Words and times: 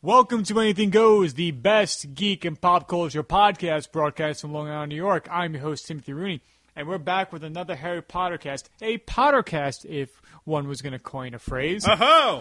Welcome 0.00 0.44
to 0.44 0.60
Anything 0.60 0.90
Goes, 0.90 1.34
the 1.34 1.50
best 1.50 2.14
geek 2.14 2.44
and 2.44 2.60
pop 2.60 2.88
culture 2.88 3.24
podcast 3.24 3.90
broadcast 3.90 4.40
from 4.40 4.52
Long 4.52 4.68
Island, 4.68 4.90
New 4.90 4.96
York. 4.96 5.26
I'm 5.30 5.54
your 5.54 5.62
host, 5.62 5.86
Timothy 5.86 6.12
Rooney, 6.12 6.40
and 6.76 6.86
we're 6.86 6.98
back 6.98 7.32
with 7.32 7.42
another 7.42 7.74
Harry 7.74 8.00
Potter 8.02 8.38
cast. 8.38 8.70
A 8.80 8.98
Pottercast, 8.98 9.84
if 9.86 10.10
one 10.44 10.68
was 10.68 10.82
going 10.82 10.92
to 10.92 10.98
coin 11.00 11.34
a 11.34 11.38
phrase. 11.40 11.84
Oh, 11.88 12.40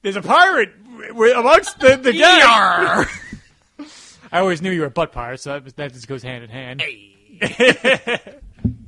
There's 0.00 0.16
a 0.16 0.22
pirate 0.22 0.70
w- 1.08 1.34
amongst 1.38 1.78
the, 1.78 1.96
the 1.96 2.12
gang. 2.14 2.40
Yarr. 2.40 3.06
I 4.32 4.40
always 4.40 4.62
knew 4.62 4.70
you 4.70 4.80
were 4.80 4.86
a 4.86 4.90
butt 4.90 5.12
pirate, 5.12 5.40
so 5.40 5.52
that, 5.52 5.64
was- 5.64 5.74
that 5.74 5.92
just 5.92 6.08
goes 6.08 6.22
hand 6.22 6.42
in 6.42 6.50
hand. 6.50 6.80
Hey. 6.80 7.12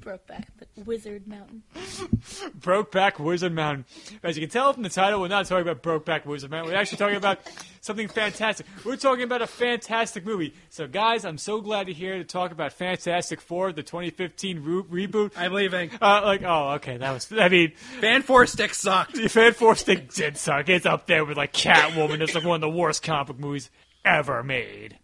Brokeback 0.00 0.46
the 0.57 0.57
Wizard 0.86 1.26
Mountain. 1.26 1.62
Brokeback 1.74 3.18
Wizard 3.18 3.52
Mountain. 3.52 3.84
As 4.22 4.36
you 4.36 4.46
can 4.46 4.50
tell 4.50 4.72
from 4.72 4.82
the 4.82 4.88
title, 4.88 5.20
we're 5.20 5.28
not 5.28 5.46
talking 5.46 5.68
about 5.68 5.82
Brokeback 5.82 6.27
Wizard 6.27 6.50
Mountain. 6.50 6.72
We're 6.72 6.78
actually 6.78 6.98
talking 6.98 7.16
about 7.16 7.40
something 7.80 8.08
fantastic. 8.08 8.66
We're 8.84 8.96
talking 8.96 9.24
about 9.24 9.42
a 9.42 9.46
fantastic 9.46 10.24
movie. 10.24 10.55
So, 10.70 10.86
guys, 10.86 11.24
I'm 11.24 11.38
so 11.38 11.60
glad 11.60 11.88
you're 11.88 11.96
here 11.96 12.19
to 12.19 12.24
talk 12.24 12.52
about 12.52 12.72
Fantastic 12.72 13.41
Four, 13.41 13.72
the 13.72 13.83
2015 13.83 14.62
re- 14.91 15.06
reboot. 15.06 15.33
I'm 15.36 15.52
leaving. 15.52 15.91
Uh, 16.00 16.22
like, 16.24 16.42
oh, 16.45 16.70
okay, 16.77 16.97
that 16.97 17.12
was. 17.12 17.30
I 17.33 17.48
mean, 17.48 17.72
Fan 18.00 18.22
Four 18.22 18.47
Stick 18.47 18.74
sucked. 18.74 19.14
the 19.14 19.28
Fan 19.28 19.52
Force 19.55 19.80
Stick 19.80 20.12
did 20.12 20.36
suck. 20.36 20.69
It's 20.69 20.86
up 20.86 21.06
there 21.06 21.24
with 21.24 21.36
like 21.36 21.52
Catwoman. 21.52 22.20
It's 22.20 22.34
like 22.34 22.45
one 22.45 22.56
of 22.56 22.60
the 22.60 22.70
worst 22.70 23.02
comic 23.02 23.38
movies 23.38 23.70
ever 24.05 24.42
made. 24.42 24.98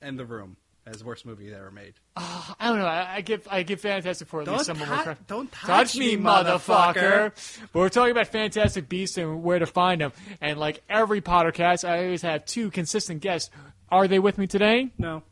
And 0.00 0.18
The 0.18 0.24
Room 0.26 0.56
as 0.86 0.98
the 0.98 1.04
worst 1.04 1.24
movie 1.24 1.52
ever 1.54 1.70
made. 1.70 1.94
I 2.16 2.54
don't 2.60 2.78
know. 2.78 2.86
I, 2.86 3.16
I 3.16 3.20
give 3.20 3.46
I 3.50 3.62
give 3.62 3.80
Fantastic 3.80 4.28
Four 4.28 4.40
at 4.40 4.46
Don't 4.46 4.64
some 4.64 4.78
more 4.78 4.86
credit. 4.86 5.26
don't 5.26 5.50
touch 5.52 5.66
touch 5.92 5.96
me, 5.96 6.16
me, 6.16 6.22
motherfucker. 6.22 6.94
motherfucker. 7.32 7.60
But 7.72 7.78
we're 7.78 7.88
talking 7.88 8.10
about 8.12 8.26
Fantastic 8.28 8.88
Beasts 8.88 9.16
and 9.18 9.42
where 9.42 9.58
to 9.58 9.66
find 9.66 10.00
them. 10.00 10.12
And 10.40 10.58
like 10.58 10.82
every 10.88 11.20
Pottercast, 11.20 11.88
I 11.88 12.04
always 12.04 12.22
have 12.22 12.44
two 12.46 12.70
consistent 12.70 13.20
guests. 13.20 13.50
Are 13.90 14.08
they 14.08 14.18
with 14.18 14.38
me 14.38 14.46
today? 14.46 14.90
No. 14.98 15.22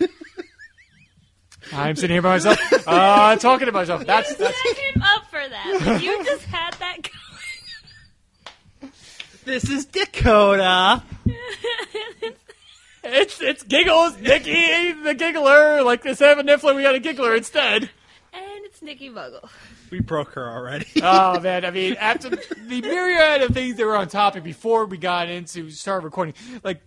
I'm 1.72 1.96
sitting 1.96 2.14
here 2.14 2.22
by 2.22 2.34
myself, 2.36 2.58
uh, 2.86 3.34
talking 3.36 3.66
to 3.66 3.72
myself. 3.72 4.06
That's 4.06 4.32
that's. 4.36 4.56
Set 4.62 4.76
him 4.78 5.02
up 5.02 5.26
for 5.28 5.40
that. 5.48 6.00
You 6.00 6.24
just 6.24 6.44
had 6.44 6.74
that 6.74 6.96
going. 7.02 8.92
This 9.44 9.68
is 9.68 9.84
Dakota. 9.86 11.02
It's 13.08 13.40
it's 13.40 13.62
giggles, 13.62 14.18
Nikki 14.18 14.92
the 14.92 15.14
giggler. 15.14 15.82
Like 15.84 16.04
instead 16.04 16.38
of 16.38 16.44
a 16.44 16.48
niffler, 16.48 16.74
we 16.74 16.82
got 16.82 16.94
a 16.94 17.00
giggler 17.00 17.34
instead. 17.34 17.90
And 18.32 18.64
it's 18.64 18.82
Nikki 18.82 19.08
Muggle. 19.08 19.48
We 19.90 20.00
broke 20.00 20.32
her 20.32 20.50
already. 20.50 20.86
Oh 21.02 21.40
man, 21.40 21.64
I 21.64 21.70
mean, 21.70 21.94
after 21.94 22.30
the 22.30 22.80
myriad 22.80 23.42
of 23.42 23.54
things 23.54 23.76
that 23.76 23.86
were 23.86 23.96
on 23.96 24.08
topic 24.08 24.42
before 24.42 24.86
we 24.86 24.98
got 24.98 25.28
into 25.28 25.70
start 25.70 26.02
recording, 26.04 26.34
like 26.64 26.82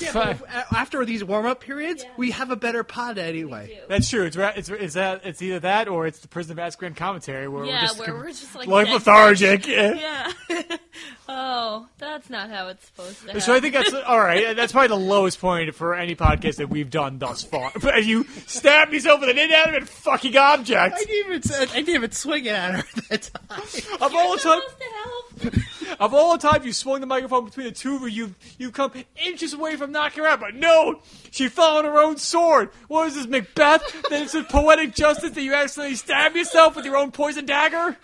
yeah, 0.00 0.12
but 0.12 0.28
if- 0.30 0.42
uh, 0.42 0.62
after 0.76 1.04
these 1.04 1.22
warm 1.24 1.46
up 1.46 1.60
periods, 1.60 2.02
Yeah. 2.04 2.10
we 2.16 2.30
have 2.32 2.50
a 2.50 2.56
better 2.56 2.82
pod 2.84 3.18
anyway. 3.18 3.80
that's 3.88 4.08
true. 4.10 4.24
It's, 4.24 4.36
it's 4.36 4.68
it's 4.68 4.94
that 4.94 5.22
it's 5.24 5.40
either 5.42 5.60
that 5.60 5.88
or 5.88 6.06
it's 6.06 6.18
the 6.20 6.28
Prison 6.28 6.58
of 6.58 6.64
Azkaban 6.64 6.96
commentary 6.96 7.48
where 7.48 7.64
Yeah, 7.64 7.74
we're 7.74 7.80
just 7.86 7.98
where 7.98 8.06
com- 8.08 8.16
we're 8.18 8.26
just 8.28 8.54
like 8.54 8.66
like 8.68 8.86
dead 8.86 8.92
lethargic. 8.94 9.66
Yeah. 9.66 10.32
Yeah. 10.48 10.76
oh, 11.28 11.86
that's 11.98 12.30
not 12.30 12.50
how 12.50 12.68
it's 12.68 12.86
supposed 12.86 13.20
to 13.20 13.26
happen. 13.26 13.40
So 13.40 13.54
I 13.54 13.60
think 13.60 13.74
that's 13.74 13.92
all 13.94 14.18
right. 14.20 14.54
That's 14.56 14.72
probably 14.72 14.88
the 14.88 14.96
lowest 14.96 15.40
point 15.40 15.74
for 15.74 15.94
any 15.94 16.14
podcast 16.16 16.56
that 16.56 16.68
we've 16.68 16.90
done 16.90 17.18
thus 17.18 17.42
far. 17.42 17.72
But 17.80 18.04
you 18.04 18.24
stabbed 18.46 18.92
yourself 18.92 19.20
with 19.20 19.30
an 19.30 19.38
inanimate 19.38 19.88
fucking 19.88 20.36
object 20.36 20.94
I 20.94 20.98
didn't 20.98 21.34
even, 21.34 21.52
I 21.60 21.64
didn't 21.66 21.94
even 21.94 22.10
swing 22.12 22.46
it 22.46 22.52
at 22.52 22.74
her 22.74 22.78
at 22.78 23.08
that 23.08 23.30
time. 23.48 23.60
of 24.00 24.14
all 24.14 24.28
You're 24.28 24.36
the 24.36 24.42
time. 24.42 24.60
supposed 24.60 24.78
to 24.78 25.50
help. 25.50 26.00
Of 26.00 26.14
all 26.14 26.36
the 26.36 26.48
time 26.48 26.64
you 26.64 26.72
swung 26.72 27.00
the 27.00 27.06
microphone 27.06 27.44
between 27.44 27.66
the 27.66 27.72
two 27.72 27.96
of 27.96 28.02
you, 28.02 28.08
you've, 28.08 28.34
you've 28.58 28.72
come 28.72 28.92
inches 29.24 29.52
away 29.52 29.76
from 29.76 29.85
knocking 29.90 30.22
her 30.22 30.28
out, 30.28 30.40
but 30.40 30.54
no! 30.54 31.00
She 31.30 31.48
fell 31.48 31.78
on 31.78 31.84
her 31.84 31.98
own 31.98 32.16
sword! 32.16 32.70
What 32.88 33.08
is 33.08 33.14
this, 33.14 33.26
Macbeth? 33.26 33.82
Then 34.08 34.24
it's 34.24 34.34
a 34.34 34.42
poetic 34.42 34.94
justice 34.94 35.30
that 35.30 35.42
you 35.42 35.54
accidentally 35.54 35.96
stab 35.96 36.36
yourself 36.36 36.76
with 36.76 36.84
your 36.84 36.96
own 36.96 37.12
poison 37.12 37.46
dagger? 37.46 37.96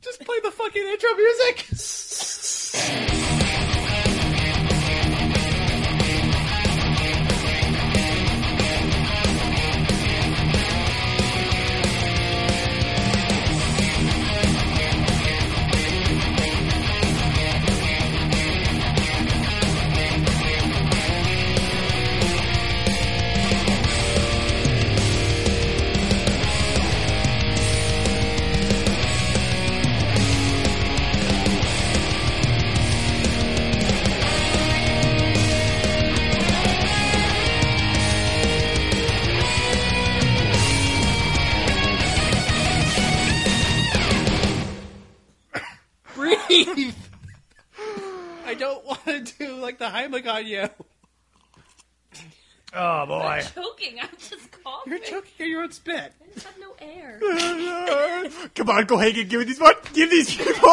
Just 0.00 0.24
play 0.24 0.36
the 0.42 0.50
fucking 0.50 0.82
intro 0.82 1.10
music. 1.14 1.66
like 49.70 49.78
the 49.78 49.86
Heimlich 49.86 50.26
on 50.32 50.46
you. 50.52 50.68
Oh 52.72 53.06
boy. 53.06 53.42
Choking. 53.54 53.98
I'm 54.00 54.08
just 54.18 54.50
coughing. 54.62 54.92
You're 54.92 55.00
choking 55.00 55.30
on 55.40 55.48
your 55.48 55.62
own 55.62 55.72
spit. 55.72 56.12
I 56.22 56.34
just 56.34 56.46
have 56.46 56.58
no 56.60 56.72
air. 56.80 57.18
Come 58.54 58.70
on, 58.70 58.84
go 58.86 58.96
Hagen, 58.98 59.26
give 59.28 59.40
me 59.40 59.44
these 59.46 59.58
what? 59.60 59.92
Give 59.92 60.08
these 60.10 60.34
people 60.36 60.70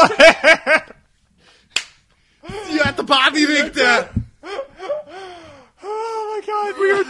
You 2.69 2.81
at 2.83 2.95
the 2.97 3.03
body, 3.03 3.45
Victor. 3.45 4.09
Oh 5.83 6.41
my 6.41 6.41
god, 6.45 6.79
we're 6.79 7.05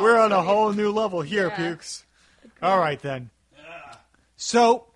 we're 0.00 0.18
on 0.18 0.32
a 0.32 0.42
whole 0.42 0.72
new 0.72 0.90
level 0.92 1.20
here, 1.22 1.48
Yeah. 1.48 1.56
Pukes. 1.56 2.04
All 2.62 2.78
right 2.78 3.00
then. 3.00 3.30
So, 4.36 4.86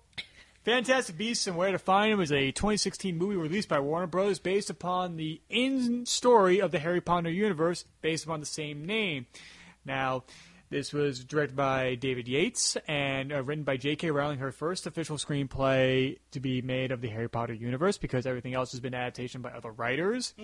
Fantastic 0.69 1.17
Beasts 1.17 1.47
and 1.47 1.57
Where 1.57 1.71
to 1.71 1.79
Find 1.79 2.13
Them 2.13 2.21
is 2.21 2.31
a 2.31 2.51
2016 2.51 3.17
movie 3.17 3.35
released 3.35 3.67
by 3.67 3.79
Warner 3.79 4.05
Bros. 4.05 4.37
based 4.37 4.69
upon 4.69 5.15
the 5.15 5.41
in 5.49 6.05
story 6.05 6.61
of 6.61 6.69
the 6.69 6.77
Harry 6.77 7.01
Potter 7.01 7.31
universe, 7.31 7.85
based 8.03 8.25
upon 8.25 8.39
the 8.39 8.45
same 8.45 8.85
name. 8.85 9.25
Now, 9.83 10.25
this 10.69 10.93
was 10.93 11.23
directed 11.23 11.55
by 11.55 11.95
David 11.95 12.27
Yates 12.27 12.77
and 12.87 13.33
uh, 13.33 13.41
written 13.41 13.63
by 13.63 13.77
J.K. 13.77 14.11
Rowling, 14.11 14.37
her 14.37 14.51
first 14.51 14.85
official 14.85 15.17
screenplay 15.17 16.19
to 16.29 16.39
be 16.39 16.61
made 16.61 16.91
of 16.91 17.01
the 17.01 17.07
Harry 17.07 17.29
Potter 17.29 17.55
universe, 17.55 17.97
because 17.97 18.27
everything 18.27 18.53
else 18.53 18.69
has 18.69 18.79
been 18.79 18.93
adaptation 18.93 19.41
by 19.41 19.49
other 19.49 19.71
writers. 19.71 20.35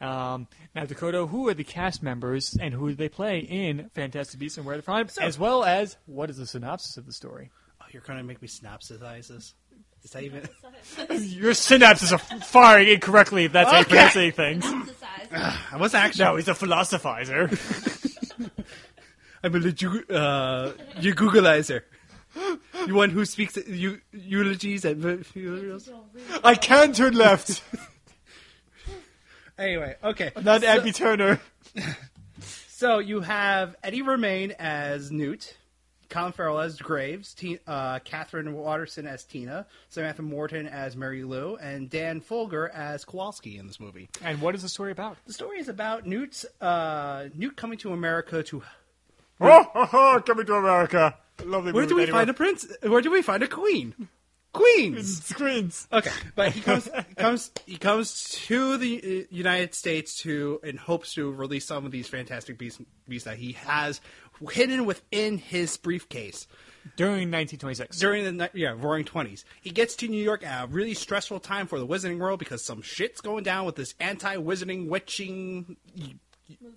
Um, 0.00 0.48
now, 0.74 0.84
Dakota, 0.84 1.26
who 1.26 1.48
are 1.48 1.54
the 1.54 1.62
cast 1.62 2.02
members 2.02 2.56
and 2.60 2.74
who 2.74 2.88
do 2.88 2.96
they 2.96 3.08
play 3.08 3.38
in 3.38 3.88
Fantastic 3.94 4.40
Beasts 4.40 4.58
and 4.58 4.66
Where 4.66 4.74
to 4.74 4.82
Find 4.82 5.08
Them, 5.08 5.24
as 5.24 5.38
well 5.38 5.62
as 5.62 5.96
what 6.06 6.28
is 6.28 6.38
the 6.38 6.46
synopsis 6.46 6.96
of 6.96 7.06
the 7.06 7.12
story? 7.12 7.52
Oh, 7.80 7.86
you're 7.92 8.02
gonna 8.02 8.24
make 8.24 8.42
me 8.42 8.48
synopsize 8.48 9.28
this. 9.28 9.54
Is 10.04 10.10
that 10.12 10.22
even? 10.22 10.40
Your 11.20 11.52
synapses 11.52 12.12
are 12.12 12.18
firing 12.44 12.88
incorrectly 12.88 13.44
if 13.44 13.52
that's 13.52 13.70
how 13.70 13.78
you 13.78 13.84
Okay. 13.84 14.08
pronounce 14.10 14.34
things. 14.36 14.64
Exercise. 14.64 15.56
I 15.72 15.76
was 15.76 15.94
actually. 15.94 16.24
No, 16.24 16.36
he's 16.36 16.48
a 16.48 16.54
philosophizer. 16.54 17.48
I'm 19.42 19.54
a 19.54 19.58
legu- 19.58 20.10
uh, 20.10 20.72
you 21.00 21.14
Googleizer. 21.14 21.82
You 22.86 22.94
one 22.94 23.10
who 23.10 23.24
speaks 23.24 23.56
eu- 23.56 24.00
eulogies 24.12 24.84
and 24.84 25.24
funerals. 25.26 25.90
I 26.44 26.54
can 26.54 26.92
turn 26.92 27.14
left. 27.14 27.62
Anyway, 29.58 29.94
okay. 30.02 30.30
Not 30.40 30.62
so, 30.62 30.66
Abby 30.66 30.90
Turner. 30.90 31.38
so 32.68 32.98
you 32.98 33.20
have 33.20 33.76
Eddie 33.84 34.00
Redmayne 34.00 34.52
as 34.58 35.12
Newt, 35.12 35.54
Colin 36.10 36.32
Farrell 36.32 36.58
as 36.58 36.78
Graves, 36.78 37.32
T- 37.34 37.58
uh, 37.66 38.00
Katherine 38.00 38.52
Waterston 38.54 39.06
as 39.06 39.24
Tina, 39.24 39.66
Samantha 39.88 40.22
Morton 40.22 40.66
as 40.66 40.96
Mary 40.96 41.22
Lou, 41.22 41.56
and 41.56 41.88
Dan 41.88 42.20
Fogler 42.20 42.68
as 42.68 43.04
Kowalski 43.04 43.56
in 43.56 43.66
this 43.66 43.80
movie. 43.80 44.10
And 44.22 44.40
what 44.42 44.54
is 44.54 44.62
the 44.62 44.68
story 44.68 44.92
about? 44.92 45.16
The 45.26 45.32
story 45.32 45.60
is 45.60 45.68
about 45.68 46.06
Newt's 46.06 46.44
uh, 46.60 47.28
Newt 47.34 47.56
coming 47.56 47.78
to 47.78 47.92
America 47.92 48.42
to. 48.42 48.62
Oh, 49.40 49.64
oh, 49.74 49.88
oh, 49.92 50.22
coming 50.26 50.44
to 50.46 50.54
America. 50.54 51.16
Lovely 51.44 51.72
Where 51.72 51.82
movie, 51.82 51.88
do 51.88 51.96
we 51.96 52.02
anyway. 52.02 52.18
find 52.18 52.30
a 52.30 52.34
prince? 52.34 52.66
Where 52.82 53.00
do 53.00 53.10
we 53.10 53.22
find 53.22 53.42
a 53.42 53.48
queen? 53.48 54.08
Queens. 54.52 55.32
Queens. 55.32 55.86
Okay, 55.92 56.10
but 56.34 56.50
he 56.50 56.60
comes 56.60 56.88
he 57.08 57.14
comes 57.14 57.50
he 57.66 57.76
comes 57.76 58.30
to 58.46 58.76
the 58.78 59.22
uh, 59.22 59.26
United 59.30 59.74
States 59.74 60.16
to 60.22 60.60
in 60.64 60.76
hopes 60.76 61.14
to 61.14 61.30
release 61.30 61.66
some 61.66 61.86
of 61.86 61.92
these 61.92 62.08
fantastic 62.08 62.58
beasts, 62.58 62.80
beasts 63.08 63.26
that 63.26 63.38
he 63.38 63.52
has 63.52 64.00
hidden 64.48 64.84
within 64.84 65.38
his 65.38 65.76
briefcase 65.76 66.46
During 66.96 67.30
1926. 67.30 67.98
during 67.98 68.36
the 68.38 68.50
yeah 68.54 68.74
Roaring 68.76 69.04
Twenties. 69.04 69.44
He 69.60 69.70
gets 69.70 69.94
to 69.96 70.08
New 70.08 70.22
York 70.22 70.44
at 70.44 70.64
a 70.64 70.66
really 70.66 70.94
stressful 70.94 71.40
time 71.40 71.66
for 71.66 71.78
the 71.78 71.86
Wizarding 71.86 72.18
world 72.18 72.38
because 72.38 72.64
some 72.64 72.82
shit's 72.82 73.20
going 73.20 73.44
down 73.44 73.66
with 73.66 73.76
this 73.76 73.94
anti-Wizarding 74.00 74.88
witching 74.88 75.76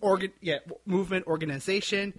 organ 0.01 0.31
yeah 0.41 0.59
movement 0.85 1.25
organization. 1.27 2.13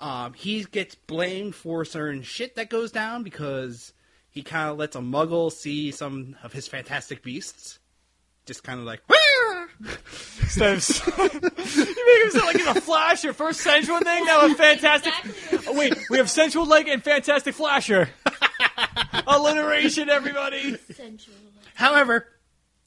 Um, 0.00 0.32
he 0.34 0.64
gets 0.64 0.94
blamed 0.94 1.54
for 1.54 1.84
certain 1.84 2.22
shit 2.22 2.56
that 2.56 2.68
goes 2.70 2.90
down 2.90 3.22
because 3.22 3.92
he 4.30 4.42
kind 4.42 4.68
of 4.70 4.76
lets 4.78 4.96
a 4.96 5.00
Muggle 5.00 5.52
see 5.52 5.90
some 5.92 6.36
of 6.42 6.52
his 6.52 6.66
fantastic 6.66 7.22
beasts. 7.22 7.78
Just 8.46 8.64
kind 8.64 8.80
of 8.80 8.86
like, 8.86 9.00
"Wah!" 9.08 9.61
Instead 10.40 10.76
of, 10.76 11.76
you 11.76 11.86
make 12.06 12.24
him 12.24 12.30
sound 12.30 12.44
like 12.46 12.60
in 12.60 12.68
a 12.68 12.80
Flash, 12.80 13.24
your 13.24 13.32
first 13.32 13.60
sensual 13.60 13.98
thing. 14.00 14.24
Now 14.24 14.46
a 14.46 14.54
fantastic. 14.54 15.12
Exactly. 15.24 15.58
Oh, 15.68 15.78
wait, 15.78 15.94
we 16.10 16.18
have 16.18 16.30
sensual 16.30 16.66
leg 16.66 16.88
and 16.88 17.02
fantastic 17.02 17.54
flasher. 17.54 18.08
Alliteration, 19.26 20.08
everybody. 20.08 20.76
Sensual. 20.94 21.34
However, 21.74 22.26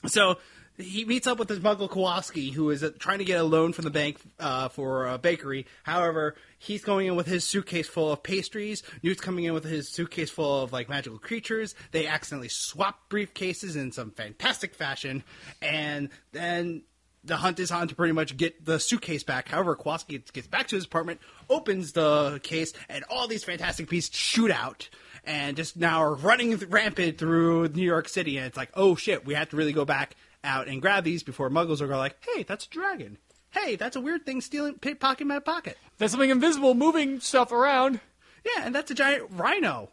so 0.06 0.38
he 0.77 1.06
meets 1.06 1.27
up 1.27 1.39
with 1.39 1.50
his 1.50 1.60
Muggle 1.60 1.89
Kowalski, 1.89 2.51
who 2.51 2.69
is 2.69 2.83
uh, 2.83 2.92
trying 3.00 3.19
to 3.19 3.25
get 3.25 3.39
a 3.39 3.44
loan 3.44 3.74
from 3.74 3.86
the 3.86 3.92
bank 3.92 4.18
uh, 4.39 4.68
for 4.69 5.07
a 5.07 5.18
bakery. 5.18 5.66
However, 5.83 6.36
he's 6.57 6.83
going 6.83 7.07
in 7.07 7.16
with 7.16 7.27
his 7.27 7.45
suitcase 7.45 7.88
full 7.88 8.12
of 8.12 8.24
pastries. 8.24 8.83
Newt's 9.01 9.22
coming 9.22 9.45
in 9.45 9.54
with 9.54 9.63
his 9.63 9.89
suitcase 9.89 10.30
full 10.30 10.63
of 10.63 10.74
like 10.74 10.89
magical 10.89 11.19
creatures. 11.19 11.75
They 11.92 12.07
accidentally 12.07 12.50
swap 12.50 13.10
briefcases 13.10 13.75
in 13.75 13.92
some 13.92 14.12
fantastic 14.12 14.75
fashion, 14.75 15.24
and 15.62 16.10
then. 16.31 16.83
The 17.28 17.38
hunt 17.38 17.60
is 17.60 17.71
on 17.71 17.88
to 17.88 17.95
pretty 17.95 18.13
much 18.13 18.38
get 18.38 18.63
the 18.63 18.80
suitcase 18.80 19.24
back. 19.24 19.50
However, 19.50 19.75
Kowalski 19.75 20.19
gets, 20.31 20.45
back 20.45 20.68
to 20.68 20.75
his 20.75 20.86
apartment, 20.86 21.19
opens 21.50 21.94
the 21.94 22.39
case, 22.44 22.71
and 22.88 23.04
all 23.10 23.28
these 23.28 23.44
fantastic 23.44 23.89
beasts 23.89 24.16
shoot 24.16 24.51
out 24.51 24.89
and 25.24 25.57
just 25.57 25.75
now 25.75 26.04
are 26.04 26.13
running 26.13 26.56
rampant 26.69 27.18
through 27.18 27.69
New 27.69 27.83
York 27.83 28.07
City. 28.10 28.38
And 28.38 28.45
it's 28.45 28.57
like, 28.57 28.69
oh 28.75 28.95
shit, 28.95 29.25
we 29.25 29.33
have 29.33 29.50
to 29.50 29.56
really 29.56 29.74
go 29.74 29.86
back 29.86 30.16
out 30.45 30.68
and 30.68 30.81
grab 30.81 31.03
these 31.03 31.24
before 31.24 31.50
Muggles 31.50 31.81
are 31.81 31.88
going 31.88 32.00
like, 32.00 32.15
hey, 32.33 32.44
that's 32.44 32.65
a 32.65 32.69
dragon. 32.69 33.18
Hey, 33.51 33.75
that's 33.75 33.95
a 33.95 34.01
weird 34.01 34.25
thing 34.25 34.42
stealing, 34.42 34.75
pickpocketing 34.75 35.27
my 35.27 35.39
pocket. 35.39 35.77
That's 35.97 36.12
something 36.12 36.30
invisible, 36.30 36.74
moving 36.74 37.19
stuff 37.19 37.51
around 37.51 38.00
Yeah, 38.45 38.63
and 38.65 38.75
that's 38.75 38.92
a 38.92 38.95
giant 38.95 39.30
rhino 39.31 39.89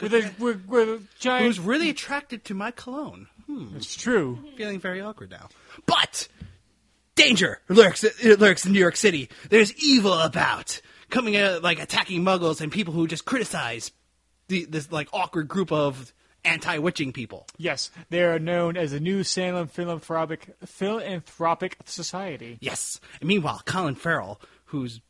with 0.00 0.14
a 0.14 0.30
with, 0.38 0.66
with 0.66 0.88
a 0.88 1.02
giant. 1.18 1.46
who's 1.46 1.60
really 1.60 1.90
attracted 1.90 2.44
to 2.46 2.54
my 2.54 2.70
cologne. 2.70 3.28
Hmm. 3.46 3.76
it's 3.76 3.94
true. 3.94 4.38
Feeling 4.56 4.80
very 4.80 5.00
awkward 5.00 5.30
now. 5.30 5.48
But 5.86 6.28
danger 7.14 7.60
lurks 7.68 8.04
it 8.04 8.40
lurks 8.40 8.64
in 8.66 8.72
New 8.72 8.80
York 8.80 8.96
City. 8.96 9.28
There's 9.50 9.74
evil 9.74 10.14
about 10.14 10.80
coming 11.10 11.36
out 11.36 11.62
like 11.62 11.78
attacking 11.78 12.22
Muggles 12.22 12.60
and 12.60 12.72
people 12.72 12.94
who 12.94 13.06
just 13.06 13.24
criticize 13.26 13.92
the, 14.48 14.64
this 14.64 14.90
like 14.90 15.08
awkward 15.12 15.46
group 15.46 15.70
of 15.70 16.12
anti-witching 16.44 17.12
people. 17.12 17.46
Yes, 17.56 17.90
they 18.10 18.22
are 18.22 18.38
known 18.38 18.76
as 18.76 18.92
the 18.92 19.00
New 19.00 19.24
Salem 19.24 19.68
Philanthropic 19.68 20.54
Philanthropic 20.64 21.76
Society. 21.84 22.58
Yes. 22.60 23.00
And 23.20 23.28
meanwhile, 23.28 23.62
Colin 23.64 23.94
Farrell, 23.94 24.40
who's 24.66 25.00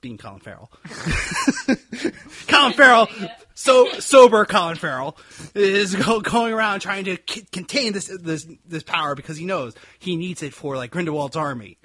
being 0.00 0.18
Colin 0.18 0.40
Farrell, 0.40 0.70
Colin 2.48 2.72
Farrell, 2.74 3.08
so 3.54 3.88
sober 3.98 4.44
Colin 4.44 4.76
Farrell, 4.76 5.16
is 5.54 5.94
go, 5.94 6.20
going 6.20 6.52
around 6.52 6.80
trying 6.80 7.04
to 7.06 7.18
c- 7.28 7.46
contain 7.50 7.92
this 7.92 8.06
this 8.20 8.46
this 8.66 8.82
power 8.82 9.14
because 9.14 9.36
he 9.36 9.44
knows 9.44 9.74
he 9.98 10.16
needs 10.16 10.42
it 10.42 10.54
for 10.54 10.76
like 10.76 10.90
Grindelwald's 10.90 11.36
army. 11.36 11.78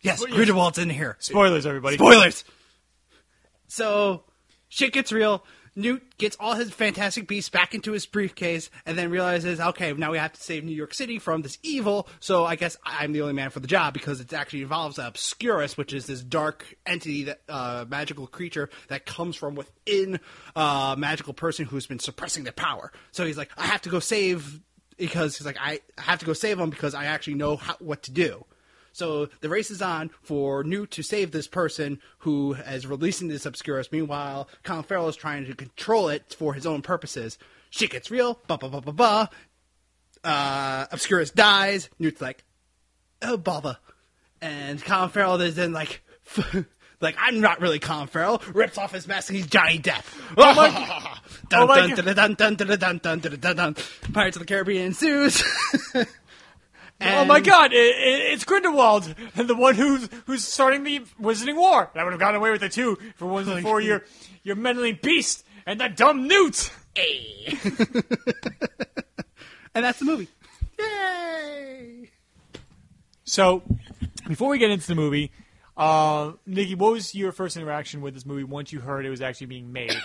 Yes, 0.00 0.24
Grindelwald's 0.24 0.78
in 0.78 0.90
here. 0.90 1.16
Spoilers, 1.20 1.66
everybody. 1.66 1.96
Spoilers. 1.96 2.44
So 3.66 4.24
shit 4.68 4.92
gets 4.92 5.12
real. 5.12 5.44
Newt 5.78 6.18
gets 6.18 6.36
all 6.40 6.54
his 6.54 6.70
fantastic 6.72 7.28
beasts 7.28 7.48
back 7.48 7.72
into 7.72 7.92
his 7.92 8.04
briefcase 8.04 8.68
and 8.84 8.98
then 8.98 9.10
realizes, 9.10 9.60
okay, 9.60 9.92
now 9.92 10.10
we 10.10 10.18
have 10.18 10.32
to 10.32 10.42
save 10.42 10.64
New 10.64 10.74
York 10.74 10.92
City 10.92 11.20
from 11.20 11.42
this 11.42 11.56
evil. 11.62 12.08
So 12.18 12.44
I 12.44 12.56
guess 12.56 12.76
I'm 12.84 13.12
the 13.12 13.22
only 13.22 13.34
man 13.34 13.50
for 13.50 13.60
the 13.60 13.68
job 13.68 13.94
because 13.94 14.20
it 14.20 14.32
actually 14.32 14.62
involves 14.62 14.98
Obscurus, 14.98 15.76
which 15.76 15.92
is 15.92 16.06
this 16.06 16.20
dark 16.20 16.66
entity, 16.84 17.24
that 17.24 17.42
uh, 17.48 17.84
magical 17.88 18.26
creature 18.26 18.68
that 18.88 19.06
comes 19.06 19.36
from 19.36 19.54
within 19.54 20.18
a 20.56 20.60
uh, 20.60 20.96
magical 20.98 21.32
person 21.32 21.64
who's 21.64 21.86
been 21.86 22.00
suppressing 22.00 22.42
their 22.42 22.52
power. 22.52 22.90
So 23.12 23.24
he's 23.24 23.38
like, 23.38 23.50
I 23.56 23.66
have 23.66 23.82
to 23.82 23.88
go 23.88 24.00
save 24.00 24.60
because 24.96 25.38
he's 25.38 25.46
like, 25.46 25.58
I 25.60 25.78
have 25.96 26.18
to 26.18 26.26
go 26.26 26.32
save 26.32 26.58
him 26.58 26.70
because 26.70 26.92
I 26.92 27.04
actually 27.04 27.34
know 27.34 27.56
how, 27.56 27.76
what 27.78 28.02
to 28.02 28.10
do. 28.10 28.44
So 28.98 29.28
the 29.42 29.48
race 29.48 29.70
is 29.70 29.80
on 29.80 30.10
for 30.22 30.64
Newt 30.64 30.90
to 30.90 31.04
save 31.04 31.30
this 31.30 31.46
person 31.46 32.00
who 32.18 32.54
is 32.54 32.84
releasing 32.84 33.28
this 33.28 33.46
Obscurus. 33.46 33.92
Meanwhile, 33.92 34.48
Colin 34.64 34.82
Farrell 34.82 35.06
is 35.08 35.14
trying 35.14 35.46
to 35.46 35.54
control 35.54 36.08
it 36.08 36.34
for 36.36 36.52
his 36.52 36.66
own 36.66 36.82
purposes. 36.82 37.38
Shit 37.70 37.90
gets 37.90 38.10
real. 38.10 38.40
Ba 38.48 38.58
ba 38.58 38.68
ba 38.68 38.80
ba 38.80 38.92
ba. 38.92 39.30
Uh, 40.24 40.86
Obscurus 40.90 41.30
dies. 41.30 41.88
Newt's 42.00 42.20
like, 42.20 42.42
oh 43.22 43.36
bother. 43.36 43.78
And 44.42 44.84
Colin 44.84 45.10
Farrell 45.10 45.40
is 45.42 45.54
then 45.54 45.72
like, 45.72 46.02
like 47.00 47.14
I'm 47.20 47.40
not 47.40 47.60
really 47.60 47.78
Colin 47.78 48.08
Farrell. 48.08 48.42
Rips 48.52 48.78
off 48.78 48.90
his 48.90 49.06
mask 49.06 49.28
and 49.28 49.36
he's 49.36 49.46
Johnny 49.46 49.78
Depp. 49.78 50.02
Oh 50.36 50.54
my- 50.54 50.70
dun, 51.48 51.62
Oh 51.62 51.66
dun, 51.72 51.90
dun, 51.90 52.14
dun, 52.16 52.34
dun, 52.34 52.54
dun, 52.56 52.78
dun, 52.78 52.98
dun, 52.98 53.18
dun, 53.20 53.38
dun, 53.38 53.56
dun. 53.56 53.76
Pirates 54.12 54.36
of 54.36 54.40
the 54.40 54.46
Caribbean 54.46 54.86
ensues. 54.86 55.44
Oh 57.00 57.24
my 57.24 57.40
God! 57.40 57.72
It, 57.72 57.76
it, 57.76 58.32
it's 58.32 58.44
Grindelwald, 58.44 59.14
the 59.36 59.54
one 59.54 59.76
who's 59.76 60.08
who's 60.26 60.44
starting 60.44 60.82
the 60.82 61.00
Wizarding 61.20 61.56
War. 61.56 61.90
I 61.94 62.04
would 62.04 62.12
have 62.12 62.20
gotten 62.20 62.36
away 62.36 62.50
with 62.50 62.62
it 62.62 62.72
too 62.72 62.98
if 63.00 63.22
it 63.22 63.24
wasn't 63.24 63.62
for 63.62 63.80
your 63.80 64.04
your 64.42 64.56
meddling 64.56 64.98
beast 65.00 65.44
and 65.66 65.80
that 65.80 65.96
dumb 65.96 66.26
Newt. 66.26 66.72
Hey. 66.94 67.56
and 69.74 69.84
that's 69.84 70.00
the 70.00 70.04
movie. 70.04 70.28
Yay! 70.78 72.10
So, 73.24 73.62
before 74.26 74.48
we 74.48 74.58
get 74.58 74.70
into 74.70 74.86
the 74.86 74.94
movie, 74.94 75.30
uh, 75.76 76.32
Nikki, 76.46 76.74
what 76.74 76.92
was 76.92 77.14
your 77.14 77.30
first 77.30 77.56
interaction 77.56 78.00
with 78.00 78.14
this 78.14 78.26
movie 78.26 78.44
once 78.44 78.72
you 78.72 78.80
heard 78.80 79.04
it 79.06 79.10
was 79.10 79.20
actually 79.20 79.48
being 79.48 79.72
made? 79.72 79.94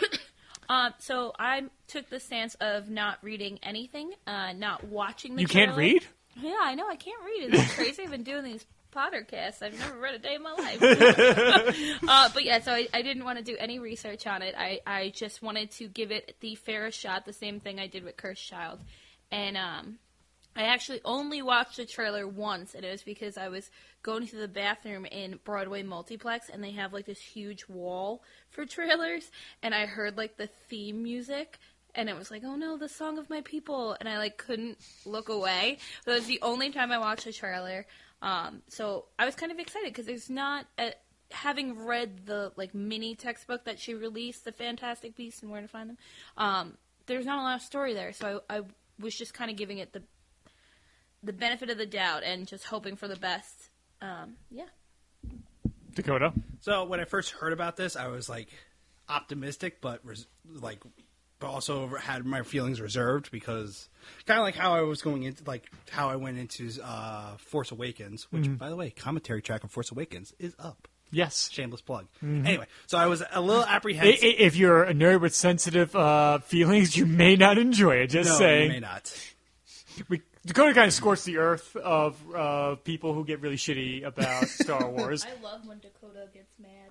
Um, 0.69 0.93
so 0.97 1.33
I 1.37 1.63
took 1.87 2.09
the 2.09 2.21
stance 2.21 2.55
of 2.55 2.89
not 2.89 3.19
reading 3.21 3.59
anything, 3.61 4.13
uh, 4.25 4.53
not 4.53 4.85
watching 4.85 5.35
the. 5.35 5.41
You 5.41 5.47
can't 5.47 5.75
read? 5.75 6.05
Yeah, 6.35 6.59
I 6.61 6.75
know. 6.75 6.87
I 6.87 6.95
can't 6.95 7.21
read. 7.23 7.53
It's 7.53 7.73
crazy. 7.75 8.03
I've 8.03 8.11
been 8.11 8.23
doing 8.23 8.43
these 8.43 8.65
Pottercasts. 8.93 9.61
I've 9.61 9.77
never 9.77 9.97
read 9.97 10.15
a 10.15 10.19
day 10.19 10.35
in 10.35 10.43
my 10.43 10.53
life. 10.53 10.77
uh, 12.07 12.29
but 12.33 12.43
yeah, 12.43 12.61
so 12.61 12.71
I, 12.73 12.87
I 12.93 13.01
didn't 13.01 13.25
want 13.25 13.39
to 13.39 13.43
do 13.43 13.55
any 13.59 13.79
research 13.79 14.27
on 14.27 14.41
it. 14.41 14.55
I, 14.57 14.81
I 14.85 15.09
just 15.15 15.41
wanted 15.41 15.71
to 15.71 15.87
give 15.87 16.11
it 16.11 16.35
the 16.39 16.55
fairest 16.55 16.99
shot, 16.99 17.25
the 17.25 17.33
same 17.33 17.59
thing 17.59 17.79
I 17.79 17.87
did 17.87 18.03
with 18.03 18.17
Cursed 18.17 18.47
Child. 18.47 18.79
And 19.31 19.57
um, 19.57 19.97
I 20.55 20.63
actually 20.63 21.01
only 21.03 21.41
watched 21.41 21.77
the 21.77 21.85
trailer 21.85 22.27
once, 22.27 22.75
and 22.75 22.85
it 22.85 22.91
was 22.91 23.01
because 23.01 23.37
I 23.37 23.47
was 23.47 23.71
going 24.03 24.27
to 24.27 24.35
the 24.35 24.47
bathroom 24.47 25.05
in 25.05 25.39
Broadway 25.43 25.81
Multiplex, 25.81 26.49
and 26.49 26.63
they 26.63 26.71
have 26.71 26.93
like 26.93 27.05
this 27.05 27.19
huge 27.19 27.67
wall 27.67 28.21
for 28.51 28.65
trailers, 28.65 29.31
and 29.63 29.73
I 29.73 29.87
heard 29.87 30.17
like 30.17 30.37
the 30.37 30.49
theme 30.69 31.01
music, 31.01 31.57
and 31.95 32.09
it 32.09 32.17
was 32.17 32.31
like, 32.31 32.43
oh 32.43 32.55
no, 32.55 32.77
the 32.77 32.89
song 32.89 33.17
of 33.17 33.29
my 33.29 33.41
people, 33.41 33.95
and 33.99 34.09
I 34.09 34.17
like 34.17 34.37
couldn't 34.37 34.77
look 35.05 35.29
away. 35.29 35.77
That 36.05 36.13
was 36.13 36.25
the 36.25 36.39
only 36.41 36.71
time 36.71 36.91
I 36.91 36.97
watched 36.97 37.25
the 37.25 37.33
trailer. 37.33 37.85
Um, 38.21 38.61
so 38.67 39.05
I 39.19 39.25
was 39.25 39.35
kind 39.35 39.51
of 39.51 39.59
excited 39.59 39.89
because 39.89 40.05
there's 40.05 40.29
not 40.29 40.65
a, 40.77 40.93
having 41.31 41.85
read 41.85 42.25
the 42.25 42.51
like 42.55 42.73
mini 42.73 43.15
textbook 43.15 43.65
that 43.65 43.79
she 43.79 43.93
released, 43.93 44.45
the 44.45 44.51
Fantastic 44.51 45.15
Beasts 45.15 45.41
and 45.41 45.51
Where 45.51 45.61
to 45.61 45.67
Find 45.67 45.89
Them. 45.89 45.97
Um, 46.37 46.77
there's 47.05 47.25
not 47.25 47.39
a 47.39 47.41
lot 47.41 47.55
of 47.55 47.61
story 47.61 47.93
there, 47.93 48.13
so 48.13 48.41
I, 48.49 48.57
I 48.57 48.61
was 48.99 49.15
just 49.15 49.33
kind 49.33 49.51
of 49.51 49.57
giving 49.57 49.79
it 49.79 49.93
the 49.93 50.03
the 51.21 51.33
benefit 51.33 51.69
of 51.69 51.77
the 51.77 51.85
doubt 51.85 52.23
and 52.23 52.47
just 52.47 52.65
hoping 52.65 52.95
for 52.95 53.07
the 53.07 53.15
best. 53.15 53.69
Um, 54.01 54.35
yeah. 54.51 54.65
Dakota. 55.95 56.33
So 56.59 56.83
when 56.85 56.99
I 56.99 57.05
first 57.05 57.31
heard 57.31 57.53
about 57.53 57.77
this, 57.77 57.95
I 57.95 58.07
was 58.07 58.27
like 58.27 58.49
optimistic, 59.07 59.79
but 59.79 60.01
res- 60.03 60.27
like, 60.45 60.83
but 61.43 61.49
also 61.49 61.87
had 61.87 62.25
my 62.25 62.41
feelings 62.41 62.79
reserved 62.79 63.29
because 63.29 63.89
kind 64.25 64.39
of 64.39 64.45
like 64.45 64.55
how 64.55 64.75
I 64.75 64.81
was 64.83 65.01
going 65.01 65.23
into 65.23 65.43
like 65.43 65.69
how 65.91 66.09
I 66.09 66.15
went 66.15 66.37
into 66.37 66.71
uh, 66.81 67.35
Force 67.35 67.69
Awakens, 67.71 68.27
which 68.31 68.57
by 68.57 68.69
the 68.69 68.77
way, 68.77 68.91
commentary 68.91 69.41
track 69.41 69.65
of 69.65 69.69
Force 69.69 69.91
Awakens 69.91 70.33
is 70.39 70.55
up. 70.57 70.87
Yes. 71.11 71.49
Shameless 71.51 71.81
plug. 71.81 72.07
Anyway, 72.23 72.65
so 72.87 72.97
I 72.97 73.07
was 73.07 73.21
a 73.29 73.41
little 73.41 73.63
I- 73.63 73.73
I- 73.73 73.75
apprehensive. 73.75 74.19
If 74.23 74.55
you're 74.55 74.83
a 74.83 74.93
nerd 74.93 75.19
with 75.19 75.35
sensitive 75.35 75.93
uh, 75.97 76.39
feelings, 76.39 76.95
you 76.95 77.05
may 77.05 77.35
not 77.35 77.57
enjoy 77.57 77.97
it. 77.97 78.07
Just 78.07 78.29
no, 78.29 78.37
saying. 78.37 78.63
you 78.67 78.69
may 78.69 78.79
not. 78.79 79.33
We, 80.07 80.21
Dakota 80.45 80.73
kind 80.73 80.87
of 80.87 80.93
scorched 80.93 81.25
the 81.25 81.37
earth 81.39 81.75
of 81.75 82.15
uh, 82.33 82.75
people 82.85 83.13
who 83.13 83.25
get 83.25 83.41
really 83.41 83.57
shitty 83.57 84.05
about 84.05 84.45
Star 84.47 84.89
Wars. 84.89 85.25
I 85.25 85.43
love 85.43 85.67
when 85.67 85.79
Dakota 85.79 86.29
gets 86.33 86.57
mad. 86.57 86.82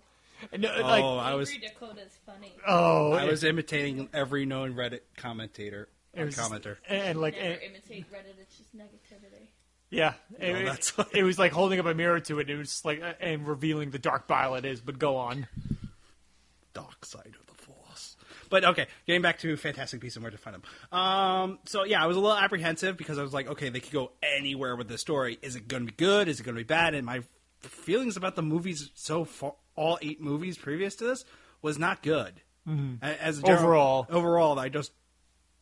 And, 0.50 0.64
uh, 0.64 0.78
like, 0.82 1.04
oh, 1.04 1.16
I 1.18 1.34
was 1.34 1.50
Angry 1.50 1.68
Dakota's 1.68 2.18
funny. 2.26 2.52
oh, 2.66 3.12
I 3.12 3.24
was 3.26 3.44
imitating 3.44 4.08
every 4.12 4.44
known 4.46 4.74
Reddit 4.74 5.00
commentator 5.16 5.88
or 6.16 6.24
was- 6.26 6.36
commenter. 6.36 6.76
and 6.88 7.20
like, 7.20 7.34
Never 7.34 7.46
and- 7.54 7.62
imitate 7.62 8.10
Reddit. 8.12 8.38
It's 8.40 8.56
just 8.56 8.76
negativity. 8.76 9.48
yeah, 9.90 10.14
it, 10.38 10.52
No, 10.52 10.58
that's- 10.64 10.92
it, 10.98 11.18
it 11.18 11.22
was 11.22 11.38
like 11.38 11.52
holding 11.52 11.78
up 11.78 11.86
a 11.86 11.94
mirror 11.94 12.20
to 12.20 12.38
it. 12.38 12.42
And 12.42 12.50
it 12.50 12.56
was 12.58 12.84
like, 12.84 13.00
uh, 13.02 13.12
and 13.20 13.46
revealing 13.46 13.90
the 13.90 13.98
dark 13.98 14.26
bile 14.26 14.54
it 14.56 14.64
is. 14.64 14.80
But 14.80 14.98
go 14.98 15.16
on. 15.16 15.46
dark 16.74 17.04
side 17.04 17.34
of 17.38 17.46
the 17.46 17.62
Force. 17.62 18.16
But 18.48 18.64
okay, 18.64 18.86
getting 19.06 19.22
back 19.22 19.38
to 19.40 19.56
Fantastic 19.56 20.00
Beasts 20.00 20.16
and 20.16 20.22
where 20.22 20.30
to 20.30 20.38
find 20.38 20.54
them. 20.56 20.98
Um, 20.98 21.58
so 21.66 21.84
yeah, 21.84 22.02
I 22.02 22.06
was 22.06 22.16
a 22.16 22.20
little 22.20 22.36
apprehensive 22.36 22.96
because 22.96 23.18
I 23.18 23.22
was 23.22 23.32
like, 23.32 23.46
okay, 23.48 23.68
they 23.68 23.80
could 23.80 23.92
go 23.92 24.12
anywhere 24.22 24.76
with 24.76 24.88
this 24.88 25.00
story. 25.00 25.38
Is 25.42 25.56
it 25.56 25.68
going 25.68 25.86
to 25.86 25.92
be 25.92 25.96
good? 25.96 26.28
Is 26.28 26.40
it 26.40 26.44
going 26.44 26.54
to 26.54 26.60
be 26.60 26.64
bad? 26.66 26.94
And 26.94 27.06
my 27.06 27.22
feelings 27.60 28.16
about 28.16 28.34
the 28.36 28.42
movies 28.42 28.90
so 28.94 29.24
far, 29.24 29.54
all 29.76 29.98
eight 30.02 30.20
movies 30.20 30.58
previous 30.58 30.96
to 30.96 31.04
this, 31.04 31.24
was 31.60 31.78
not 31.78 32.02
good. 32.02 32.40
Mm-hmm. 32.68 33.04
As 33.04 33.38
a 33.38 33.42
general, 33.42 33.64
Overall. 33.64 34.06
overall, 34.10 34.58
I 34.58 34.68
just 34.68 34.92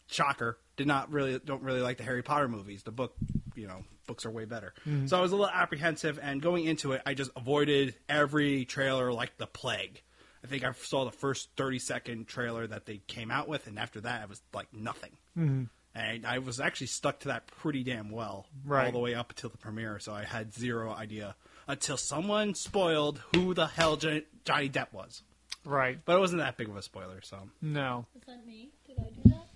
shocker 0.06 0.58
did 0.76 0.86
not 0.86 1.12
really 1.12 1.38
don't 1.44 1.62
really 1.62 1.80
like 1.80 1.98
the 1.98 2.04
Harry 2.04 2.22
Potter 2.22 2.48
movies. 2.48 2.82
The 2.82 2.90
book, 2.90 3.14
you 3.54 3.66
know, 3.66 3.84
books 4.06 4.26
are 4.26 4.30
way 4.30 4.44
better. 4.44 4.74
So 5.06 5.16
I 5.16 5.20
was 5.20 5.32
a 5.32 5.36
little 5.36 5.52
apprehensive, 5.52 6.18
and 6.22 6.42
going 6.42 6.64
into 6.66 6.92
it, 6.92 7.02
I 7.06 7.14
just 7.14 7.30
avoided 7.36 7.94
every 8.08 8.64
trailer 8.64 9.12
like 9.12 9.36
the 9.38 9.46
plague. 9.46 10.02
I 10.42 10.46
think 10.46 10.64
I 10.64 10.72
saw 10.72 11.04
the 11.04 11.10
first 11.10 11.50
thirty 11.56 11.78
second 11.78 12.26
trailer 12.26 12.66
that 12.66 12.86
they 12.86 12.98
came 13.06 13.30
out 13.30 13.48
with, 13.48 13.66
and 13.66 13.78
after 13.78 14.00
that, 14.02 14.22
it 14.22 14.28
was 14.28 14.42
like 14.52 14.72
nothing. 14.72 15.12
Mm-hmm. 15.38 15.64
And 15.94 16.26
I 16.26 16.38
was 16.38 16.60
actually 16.60 16.86
stuck 16.86 17.20
to 17.20 17.28
that 17.28 17.46
pretty 17.48 17.82
damn 17.82 18.10
well 18.10 18.46
all 18.86 18.92
the 18.92 18.98
way 18.98 19.14
up 19.14 19.30
until 19.30 19.50
the 19.50 19.58
premiere. 19.58 19.98
So 19.98 20.12
I 20.12 20.24
had 20.24 20.54
zero 20.54 20.92
idea 20.92 21.34
until 21.70 21.96
someone 21.96 22.54
spoiled 22.54 23.22
who 23.34 23.54
the 23.54 23.66
hell 23.66 23.96
Jo- 23.96 24.22
Johnny 24.44 24.68
Depp 24.68 24.92
was. 24.92 25.22
Right. 25.64 25.98
But 26.04 26.16
it 26.16 26.20
wasn't 26.20 26.40
that 26.40 26.56
big 26.56 26.68
of 26.68 26.76
a 26.76 26.82
spoiler, 26.82 27.20
so 27.22 27.48
No. 27.62 28.06
Was 28.14 28.24
that 28.26 28.46
me? 28.46 28.70
Did 28.86 28.98
I 28.98 29.10
do 29.10 29.20
that? 29.30 29.46